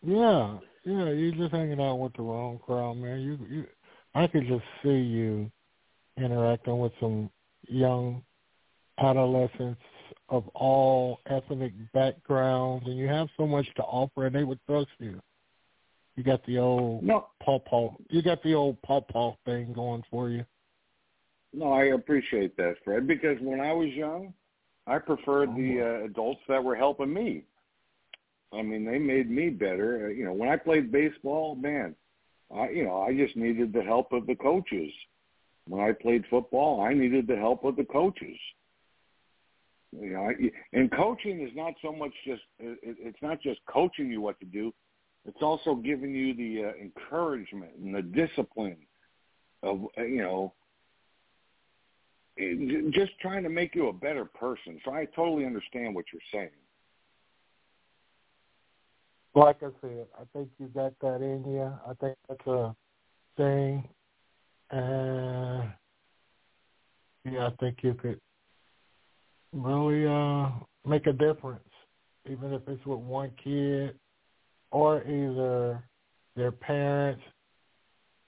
Yeah, 0.02 0.58
yeah. 0.84 1.10
You're 1.10 1.34
just 1.34 1.52
hanging 1.52 1.80
out 1.80 1.96
with 1.96 2.14
the 2.14 2.22
wrong 2.22 2.60
crowd, 2.64 2.98
man. 2.98 3.20
You, 3.20 3.38
you. 3.50 3.66
I 4.18 4.26
could 4.26 4.48
just 4.48 4.64
see 4.82 4.98
you 4.98 5.48
interacting 6.16 6.80
with 6.80 6.90
some 6.98 7.30
young 7.68 8.24
adolescents 8.98 9.80
of 10.28 10.48
all 10.54 11.20
ethnic 11.26 11.72
backgrounds, 11.94 12.84
and 12.88 12.98
you 12.98 13.06
have 13.06 13.28
so 13.36 13.46
much 13.46 13.66
to 13.76 13.82
offer, 13.84 14.26
and 14.26 14.34
they 14.34 14.42
would 14.42 14.58
trust 14.66 14.88
you. 14.98 15.20
You 16.16 16.24
got 16.24 16.44
the 16.46 16.58
old 16.58 17.04
No. 17.04 17.28
paw 17.40 17.60
paw. 17.60 17.94
You 18.10 18.20
got 18.22 18.42
the 18.42 18.54
old 18.54 18.82
paw 18.82 19.00
paw 19.02 19.36
thing 19.44 19.72
going 19.72 20.02
for 20.10 20.30
you. 20.30 20.44
No, 21.52 21.72
I 21.72 21.84
appreciate 21.84 22.56
that, 22.56 22.74
Fred, 22.84 23.06
because 23.06 23.38
when 23.40 23.60
I 23.60 23.72
was 23.72 23.90
young, 23.90 24.34
I 24.88 24.98
preferred 24.98 25.54
the 25.54 25.80
uh, 25.80 26.06
adults 26.06 26.40
that 26.48 26.62
were 26.62 26.74
helping 26.74 27.12
me. 27.14 27.44
I 28.52 28.62
mean, 28.62 28.84
they 28.84 28.98
made 28.98 29.30
me 29.30 29.50
better. 29.50 30.06
Uh, 30.06 30.08
You 30.08 30.24
know, 30.24 30.32
when 30.32 30.48
I 30.48 30.56
played 30.56 30.90
baseball, 30.90 31.54
man, 31.54 31.94
I 32.54 32.70
you 32.70 32.84
know, 32.84 33.02
I 33.02 33.14
just 33.14 33.36
needed 33.36 33.72
the 33.72 33.82
help 33.82 34.12
of 34.12 34.26
the 34.26 34.34
coaches. 34.34 34.92
When 35.66 35.82
I 35.82 35.92
played 35.92 36.24
football, 36.30 36.80
I 36.80 36.94
needed 36.94 37.26
the 37.26 37.36
help 37.36 37.64
of 37.64 37.76
the 37.76 37.84
coaches. 37.84 38.38
You 39.92 40.10
know, 40.10 40.30
and 40.72 40.92
coaching 40.92 41.40
is 41.40 41.50
not 41.54 41.74
so 41.82 41.92
much 41.92 42.12
just 42.26 42.42
it, 42.58 42.78
it's 42.82 43.22
not 43.22 43.40
just 43.40 43.60
coaching 43.66 44.10
you 44.10 44.20
what 44.20 44.38
to 44.40 44.46
do. 44.46 44.72
It's 45.26 45.42
also 45.42 45.74
giving 45.74 46.14
you 46.14 46.34
the 46.34 46.70
uh, 46.70 46.72
encouragement 46.80 47.72
and 47.82 47.94
the 47.94 48.02
discipline 48.02 48.78
of 49.62 49.86
uh, 49.98 50.02
you 50.02 50.22
know 50.22 50.52
just 52.90 53.18
trying 53.20 53.42
to 53.42 53.48
make 53.48 53.74
you 53.74 53.88
a 53.88 53.92
better 53.92 54.24
person. 54.24 54.80
So 54.84 54.92
I 54.92 55.06
totally 55.06 55.44
understand 55.44 55.94
what 55.94 56.04
you're 56.12 56.22
saying. 56.32 56.50
Like 59.38 59.62
I 59.62 59.68
said, 59.80 60.06
I 60.20 60.24
think 60.32 60.48
you 60.58 60.66
got 60.66 60.94
that 61.00 61.22
in 61.22 61.44
you. 61.48 61.72
I 61.88 61.94
think 62.00 62.16
that's 62.28 62.46
a 62.48 62.74
thing, 63.36 63.88
and 64.72 65.70
yeah, 67.24 67.46
I 67.46 67.50
think 67.60 67.78
you 67.82 67.94
could 67.94 68.18
really 69.52 70.08
uh 70.08 70.50
make 70.84 71.06
a 71.06 71.12
difference, 71.12 71.68
even 72.28 72.52
if 72.52 72.62
it's 72.66 72.84
with 72.84 72.98
one 72.98 73.30
kid 73.42 73.94
or 74.72 75.04
either 75.04 75.84
their 76.34 76.50
parents. 76.50 77.22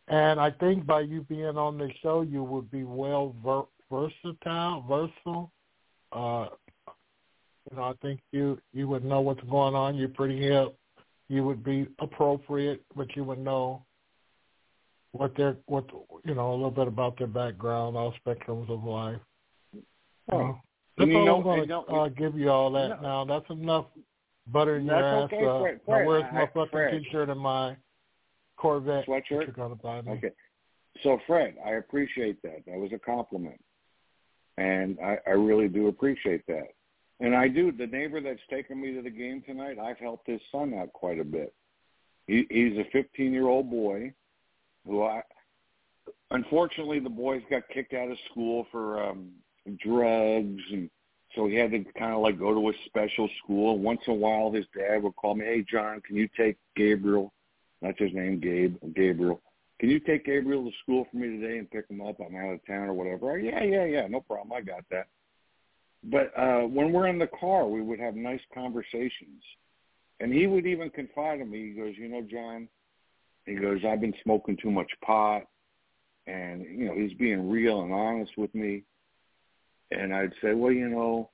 And 0.07 0.39
I 0.39 0.53
think 0.53 0.87
by 0.87 1.01
you 1.01 1.23
being 1.23 1.59
on 1.59 1.77
the 1.77 1.91
show, 2.05 2.23
you 2.23 2.45
would 2.45 2.71
be 2.71 2.85
well 2.85 3.35
ver- 3.45 3.65
versatile, 3.91 4.85
versatile. 4.89 5.51
Uh, 6.13 6.47
you 7.69 7.77
know, 7.77 7.83
I 7.83 7.95
think 8.01 8.21
you 8.31 8.61
you 8.73 8.87
would 8.87 9.05
know 9.05 9.21
what's 9.21 9.43
going 9.51 9.75
on. 9.75 9.97
You're 9.97 10.09
pretty 10.09 10.41
hip. 10.41 10.77
You 11.31 11.45
would 11.45 11.63
be 11.63 11.87
appropriate, 12.01 12.83
but 12.97 13.15
you 13.15 13.23
would 13.23 13.39
know 13.39 13.85
what 15.13 15.37
their 15.37 15.57
what 15.67 15.85
you 16.25 16.35
know 16.35 16.51
a 16.51 16.57
little 16.57 16.73
bit 16.73 16.89
about 16.89 17.17
their 17.19 17.29
background, 17.29 17.97
all 17.97 18.13
spectrums 18.27 18.69
of 18.69 18.83
life. 18.83 19.21
Oh. 20.33 20.39
Uh, 20.41 20.53
that's 20.99 21.09
you 21.09 21.19
all 21.19 21.25
know- 21.41 21.51
I'm 21.53 21.69
gonna 21.69 22.03
uh, 22.03 22.09
give 22.09 22.37
you 22.37 22.51
all 22.51 22.73
that 22.73 23.01
No. 23.01 23.01
now. 23.01 23.25
That's 23.27 23.49
enough 23.49 23.87
butter 24.49 24.79
in 24.79 24.87
your 24.87 24.97
ass. 24.97 25.23
okay, 25.33 25.45
uh, 25.47 25.61
Fred. 25.61 25.81
now 25.87 26.05
where's 26.05 26.25
my 26.33 26.43
I- 26.43 26.47
fucking 26.47 26.67
Fred. 26.73 27.03
T-shirt 27.05 27.29
and 27.29 27.41
my 27.41 27.77
Corvette 28.57 29.07
that 29.07 29.07
Sweatshirt? 29.07 29.57
you're 29.57 29.69
to 29.69 29.75
buy 29.77 30.03
me? 30.03 30.11
Okay. 30.13 30.33
So 31.05 31.21
Fred, 31.29 31.55
I 31.65 31.75
appreciate 31.75 32.43
that. 32.43 32.65
That 32.67 32.77
was 32.77 32.93
a 32.93 32.99
compliment. 32.99 33.61
And 34.59 34.99
I, 34.99 35.19
I 35.29 35.31
really 35.31 35.69
do 35.69 35.87
appreciate 35.87 36.45
that. 36.49 36.73
And 37.21 37.37
I 37.37 37.49
do. 37.49 37.71
The 37.71 37.87
neighbor 37.87 38.21
that's 38.21 38.41
taken 38.51 38.81
me 38.81 38.95
to 38.95 39.03
the 39.03 39.11
game 39.11 39.43
tonight, 39.47 39.79
I've 39.79 39.99
helped 39.99 40.27
his 40.27 40.41
son 40.51 40.73
out 40.75 40.93
quite 40.95 41.21
a 41.21 41.25
bit. 41.25 41.55
He, 42.27 42.47
he's 42.51 42.79
a 42.79 42.97
15-year-old 42.97 43.71
boy 43.71 44.15
who 44.87 45.03
I, 45.03 45.23
unfortunately, 46.31 46.99
the 46.99 47.11
boys 47.11 47.43
got 47.51 47.69
kicked 47.69 47.93
out 47.93 48.11
of 48.11 48.17
school 48.31 48.67
for 48.73 49.03
um, 49.05 49.31
drugs, 49.85 50.63
and 50.73 50.89
so 51.35 51.47
he 51.47 51.57
had 51.57 51.73
to 51.73 51.85
kind 51.99 52.15
of 52.15 52.23
like 52.23 52.39
go 52.39 52.55
to 52.55 52.71
a 52.71 52.73
special 52.87 53.29
school. 53.43 53.79
Once 53.79 54.01
in 54.07 54.15
a 54.15 54.17
while, 54.17 54.51
his 54.51 54.65
dad 54.77 55.03
would 55.03 55.17
call 55.17 55.35
me, 55.35 55.45
"Hey, 55.45 55.65
John, 55.71 56.01
can 56.01 56.17
you 56.17 56.29
take 56.37 56.57
Gabriel? 56.77 57.33
That's 57.83 57.99
his 57.99 58.15
name, 58.15 58.41
Gabe, 58.41 58.77
Gabriel. 58.95 59.43
Can 59.79 59.91
you 59.91 60.01
take 60.01 60.25
Gabriel 60.25 60.65
to 60.65 60.77
school 60.83 61.07
for 61.11 61.17
me 61.17 61.39
today 61.39 61.59
and 61.59 61.71
pick 61.71 61.89
him 61.89 62.01
up? 62.01 62.17
I'm 62.21 62.37
out 62.37 62.55
of 62.55 62.67
town 62.67 62.89
or 62.89 62.95
whatever." 62.95 63.39
Yeah, 63.39 63.63
yeah, 63.63 63.85
yeah, 63.85 64.07
no 64.07 64.21
problem. 64.21 64.53
I 64.53 64.63
got 64.63 64.85
that. 64.91 65.09
But 66.05 66.33
uh 66.37 66.63
when 66.63 66.93
we're 66.93 67.09
in 67.09 67.19
the 67.19 67.29
car, 67.29 67.67
we 67.67 67.83
would 67.83 68.01
have 68.01 68.15
nice 68.15 68.41
conversations. 68.55 69.43
And 70.21 70.33
he 70.33 70.47
would 70.47 70.67
even 70.67 70.91
confide 70.91 71.41
in 71.41 71.51
me. 71.51 71.69
He 71.69 71.75
goes, 71.75 71.95
"You 71.97 72.09
know, 72.09 72.23
John," 72.23 72.69
he 73.47 73.55
goes, 73.55 73.85
"I've 73.85 74.01
been 74.01 74.15
smoking 74.23 74.57
too 74.57 74.71
much 74.71 74.91
pot." 75.03 75.47
And, 76.27 76.63
you 76.63 76.87
know, 76.87 76.95
he's 76.95 77.15
being 77.15 77.51
real 77.51 77.83
and 77.83 77.93
honest 77.93 78.37
with 78.37 78.55
me. 78.55 78.85
And 79.91 80.15
I'd 80.15 80.35
say, 80.43 80.55
"Well, 80.55 80.73
you 80.73 80.89
know, 80.89 81.31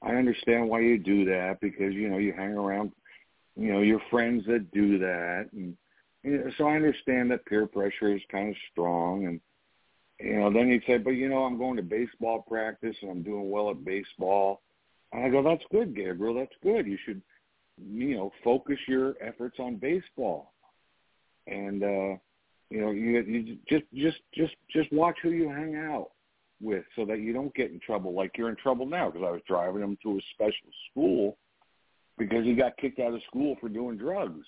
I 0.00 0.14
understand 0.14 0.68
why 0.68 0.80
you 0.80 0.98
do 0.98 1.24
that 1.26 1.60
because, 1.60 1.94
you 1.94 2.08
know, 2.08 2.18
you 2.18 2.32
hang 2.32 2.52
around, 2.52 2.92
you 3.56 3.72
know, 3.72 3.82
your 3.82 4.00
friends 4.10 4.46
that 4.46 4.70
do 4.70 4.98
that 4.98 5.48
and 5.52 5.76
you 6.24 6.38
know, 6.38 6.50
so 6.58 6.66
I 6.66 6.76
understand 6.76 7.30
that 7.30 7.46
peer 7.46 7.66
pressure 7.66 8.14
is 8.14 8.22
kind 8.30 8.48
of 8.50 8.56
strong 8.72 9.26
and 9.26 9.40
you 10.20 10.36
know, 10.36 10.52
then 10.52 10.70
he'd 10.70 10.82
say, 10.86 10.98
but 10.98 11.10
you 11.10 11.28
know, 11.28 11.44
I'm 11.44 11.58
going 11.58 11.76
to 11.76 11.82
baseball 11.82 12.42
practice 12.42 12.96
and 13.02 13.10
I'm 13.10 13.22
doing 13.22 13.50
well 13.50 13.70
at 13.70 13.84
baseball. 13.84 14.62
And 15.12 15.24
I 15.24 15.28
go, 15.28 15.42
that's 15.42 15.62
good, 15.70 15.94
Gabriel. 15.94 16.34
That's 16.34 16.54
good. 16.62 16.86
You 16.86 16.98
should, 17.04 17.22
you 17.78 18.16
know, 18.16 18.32
focus 18.42 18.78
your 18.88 19.14
efforts 19.20 19.58
on 19.58 19.76
baseball. 19.76 20.52
And, 21.46 21.82
uh, 21.82 22.16
you 22.70 22.80
know, 22.80 22.90
you, 22.90 23.20
you 23.20 23.58
just, 23.68 23.84
just, 23.94 24.18
just, 24.34 24.54
just 24.70 24.92
watch 24.92 25.16
who 25.22 25.30
you 25.30 25.48
hang 25.48 25.76
out 25.76 26.10
with 26.60 26.84
so 26.96 27.04
that 27.06 27.20
you 27.20 27.32
don't 27.32 27.54
get 27.54 27.70
in 27.70 27.78
trouble 27.78 28.12
like 28.12 28.32
you're 28.36 28.50
in 28.50 28.56
trouble 28.56 28.86
now 28.86 29.08
because 29.10 29.24
I 29.26 29.30
was 29.30 29.40
driving 29.46 29.82
him 29.82 29.96
to 30.02 30.18
a 30.18 30.20
special 30.34 30.68
school 30.90 31.38
because 32.18 32.44
he 32.44 32.54
got 32.54 32.76
kicked 32.76 32.98
out 32.98 33.14
of 33.14 33.22
school 33.28 33.56
for 33.60 33.68
doing 33.68 33.96
drugs. 33.96 34.44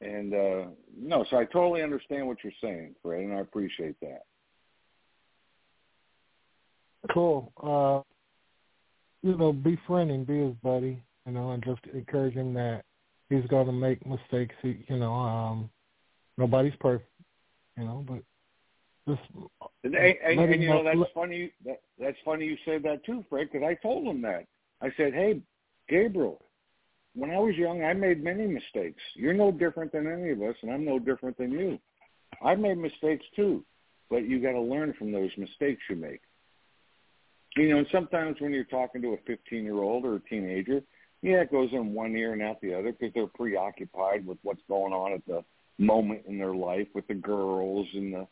And, 0.00 0.32
uh, 0.32 0.66
no, 0.96 1.26
so 1.28 1.36
I 1.36 1.44
totally 1.44 1.82
understand 1.82 2.28
what 2.28 2.38
you're 2.44 2.52
saying, 2.62 2.94
Fred, 3.02 3.24
and 3.24 3.34
I 3.34 3.40
appreciate 3.40 3.98
that. 4.00 4.22
Cool. 7.12 7.52
Uh, 7.62 8.02
you 9.22 9.36
know, 9.36 9.52
befriend 9.52 10.10
him, 10.10 10.24
be 10.24 10.38
his 10.38 10.54
buddy. 10.62 11.02
you 11.26 11.32
know, 11.32 11.50
and 11.52 11.64
just 11.64 11.80
encourage 11.92 12.34
him 12.34 12.54
that 12.54 12.84
he's 13.28 13.46
going 13.46 13.66
to 13.66 13.72
make 13.72 14.04
mistakes. 14.06 14.54
He, 14.62 14.84
you 14.88 14.96
know, 14.96 15.12
um, 15.12 15.70
nobody's 16.36 16.74
perfect, 16.80 17.10
you 17.76 17.84
know, 17.84 18.04
but 18.08 18.22
just 19.06 19.28
And, 19.84 19.94
and, 19.94 20.40
and 20.40 20.62
you 20.62 20.68
know 20.68 20.84
that's 20.84 21.10
funny. 21.14 21.50
That, 21.64 21.80
that's 21.98 22.16
funny 22.24 22.46
you 22.46 22.56
say 22.64 22.78
that 22.78 23.04
too, 23.04 23.24
Fred, 23.28 23.48
because 23.50 23.66
I 23.66 23.74
told 23.74 24.06
him 24.06 24.22
that. 24.22 24.46
I 24.80 24.90
said, 24.96 25.12
"Hey, 25.12 25.40
Gabriel, 25.88 26.42
when 27.14 27.30
I 27.30 27.38
was 27.38 27.56
young, 27.56 27.82
I 27.82 27.92
made 27.94 28.22
many 28.22 28.46
mistakes. 28.46 29.02
You're 29.14 29.34
no 29.34 29.50
different 29.50 29.92
than 29.92 30.06
any 30.06 30.30
of 30.30 30.42
us, 30.42 30.54
and 30.62 30.70
I'm 30.70 30.84
no 30.84 30.98
different 30.98 31.36
than 31.38 31.50
you. 31.50 31.78
I 32.42 32.54
made 32.54 32.78
mistakes 32.78 33.24
too, 33.34 33.64
but 34.10 34.28
you 34.28 34.40
got 34.40 34.52
to 34.52 34.60
learn 34.60 34.94
from 34.98 35.10
those 35.10 35.30
mistakes 35.36 35.82
you 35.90 35.96
make. 35.96 36.20
You 37.58 37.70
know, 37.70 37.78
and 37.78 37.88
sometimes 37.90 38.40
when 38.40 38.52
you're 38.52 38.62
talking 38.64 39.02
to 39.02 39.14
a 39.14 39.16
15 39.26 39.64
year 39.64 39.82
old 39.82 40.04
or 40.04 40.16
a 40.16 40.20
teenager, 40.20 40.80
yeah, 41.22 41.40
it 41.40 41.50
goes 41.50 41.70
in 41.72 41.92
one 41.92 42.14
ear 42.14 42.32
and 42.32 42.42
out 42.42 42.60
the 42.60 42.72
other 42.72 42.92
because 42.92 43.12
they're 43.14 43.26
preoccupied 43.26 44.24
with 44.24 44.38
what's 44.42 44.62
going 44.68 44.92
on 44.92 45.12
at 45.12 45.26
the 45.26 45.44
moment 45.76 46.22
in 46.28 46.38
their 46.38 46.54
life 46.54 46.86
with 46.94 47.06
the 47.08 47.14
girls 47.14 47.88
and 47.94 48.14
the, 48.14 48.26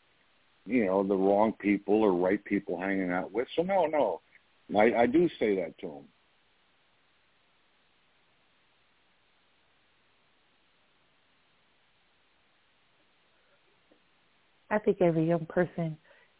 you 0.65 0.85
know, 0.85 1.03
the 1.03 1.15
wrong 1.15 1.51
people 1.59 1.95
or 1.95 2.13
right 2.13 2.43
people 2.45 2.79
hanging 2.79 3.11
out 3.11 3.33
with. 3.33 3.49
So 3.55 3.63
no, 3.63 3.85
no, 3.85 4.21
I, 4.79 5.01
I 5.01 5.05
do 5.07 5.27
say 5.39 5.57
that 5.57 5.77
to 5.79 5.87
them. 5.87 6.05
I 14.69 14.79
think 14.79 15.01
every 15.01 15.27
young 15.27 15.45
person 15.45 15.97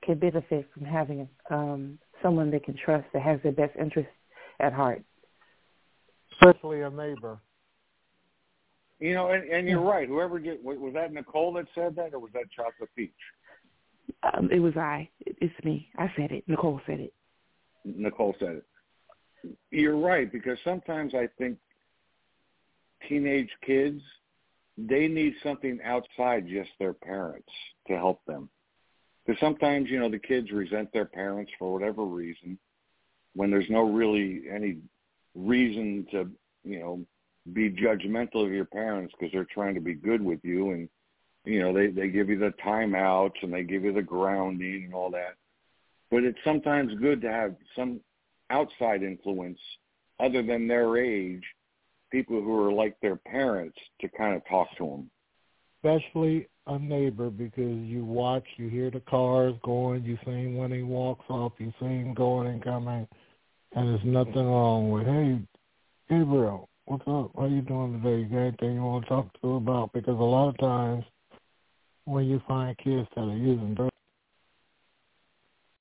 can 0.07 0.17
benefit 0.17 0.67
from 0.73 0.85
having 0.85 1.27
um, 1.49 1.99
someone 2.21 2.49
they 2.49 2.59
can 2.59 2.75
trust 2.75 3.05
that 3.13 3.21
has 3.21 3.39
their 3.43 3.51
best 3.51 3.75
interest 3.79 4.09
at 4.59 4.73
heart. 4.73 5.03
especially 6.41 6.81
a 6.81 6.89
neighbor. 6.89 7.39
You 8.99 9.13
know, 9.13 9.29
and, 9.29 9.47
and 9.49 9.67
you're 9.67 9.81
right. 9.81 10.07
Whoever 10.07 10.39
did 10.39 10.63
was, 10.63 10.77
was 10.79 10.93
that 10.95 11.13
Nicole 11.13 11.53
that 11.53 11.67
said 11.75 11.95
that, 11.97 12.15
or 12.15 12.19
was 12.19 12.31
that 12.33 12.45
Chocolate 12.55 12.89
Peach? 12.95 13.11
Um, 14.33 14.49
it 14.51 14.59
was 14.59 14.75
I. 14.75 15.07
It's 15.19 15.53
me. 15.63 15.89
I 15.97 16.11
said 16.17 16.31
it. 16.31 16.43
Nicole 16.47 16.81
said 16.87 16.99
it. 16.99 17.13
Nicole 17.85 18.35
said 18.39 18.61
it. 19.43 19.57
You're 19.69 19.99
right 19.99 20.31
because 20.31 20.57
sometimes 20.63 21.13
I 21.13 21.27
think 21.37 21.59
teenage 23.07 23.49
kids 23.65 24.01
they 24.77 25.07
need 25.07 25.33
something 25.41 25.79
outside 25.83 26.47
just 26.47 26.69
their 26.79 26.93
parents 26.93 27.49
to 27.87 27.95
help 27.95 28.23
them. 28.25 28.49
Because 29.27 29.41
sometimes 29.41 29.89
you 29.89 29.99
know 29.99 30.09
the 30.09 30.19
kids 30.19 30.51
resent 30.51 30.91
their 30.93 31.05
parents 31.05 31.51
for 31.59 31.73
whatever 31.73 32.05
reason, 32.05 32.57
when 33.35 33.51
there's 33.51 33.69
no 33.69 33.81
really 33.81 34.43
any 34.49 34.77
reason 35.35 36.07
to 36.11 36.29
you 36.63 36.79
know 36.79 37.05
be 37.51 37.69
judgmental 37.69 38.45
of 38.45 38.51
your 38.51 38.65
parents 38.65 39.13
because 39.17 39.31
they're 39.33 39.47
trying 39.53 39.75
to 39.75 39.81
be 39.81 39.93
good 39.93 40.21
with 40.21 40.39
you 40.43 40.71
and 40.71 40.89
you 41.43 41.59
know 41.59 41.73
they 41.73 41.87
they 41.87 42.07
give 42.07 42.29
you 42.29 42.39
the 42.39 42.53
timeouts 42.65 43.43
and 43.43 43.53
they 43.53 43.63
give 43.63 43.83
you 43.83 43.91
the 43.91 44.01
grounding 44.01 44.85
and 44.85 44.93
all 44.93 45.11
that. 45.11 45.35
But 46.09 46.23
it's 46.23 46.39
sometimes 46.45 46.93
good 47.01 47.21
to 47.21 47.31
have 47.31 47.55
some 47.75 47.99
outside 48.49 49.03
influence 49.03 49.59
other 50.21 50.41
than 50.41 50.69
their 50.69 50.97
age 50.97 51.43
people 52.13 52.41
who 52.41 52.57
are 52.63 52.71
like 52.71 52.97
their 53.01 53.17
parents 53.17 53.77
to 53.99 54.07
kind 54.07 54.35
of 54.35 54.41
talk 54.47 54.69
to 54.77 54.85
them 54.85 55.11
especially 55.87 56.47
a 56.67 56.77
neighbor 56.77 57.29
because 57.29 57.77
you 57.79 58.03
watch, 58.03 58.43
you 58.57 58.67
hear 58.67 58.91
the 58.91 58.99
cars 59.01 59.53
going, 59.63 60.03
you 60.03 60.17
see 60.25 60.31
him 60.31 60.57
when 60.57 60.71
he 60.71 60.83
walks 60.83 61.25
off, 61.29 61.53
you 61.59 61.71
see 61.79 61.85
him 61.85 62.13
going 62.13 62.47
and 62.47 62.63
coming, 62.63 63.07
and 63.73 63.87
there's 63.87 64.05
nothing 64.05 64.45
wrong 64.45 64.91
with, 64.91 65.05
hey, 65.05 65.39
Gabriel, 66.09 66.67
what's 66.85 67.03
up? 67.07 67.31
How 67.37 67.45
you 67.45 67.61
doing 67.61 68.01
today? 68.01 68.21
You 68.21 68.25
got 68.25 68.37
anything 68.37 68.75
you 68.75 68.81
want 68.81 69.05
to 69.05 69.09
talk 69.09 69.41
to 69.41 69.55
about? 69.55 69.93
Because 69.93 70.19
a 70.19 70.23
lot 70.23 70.49
of 70.49 70.57
times 70.57 71.05
when 72.05 72.25
you 72.25 72.41
find 72.47 72.77
kids 72.77 73.07
that 73.15 73.21
are 73.21 73.37
using 73.37 73.73
drugs, 73.73 73.91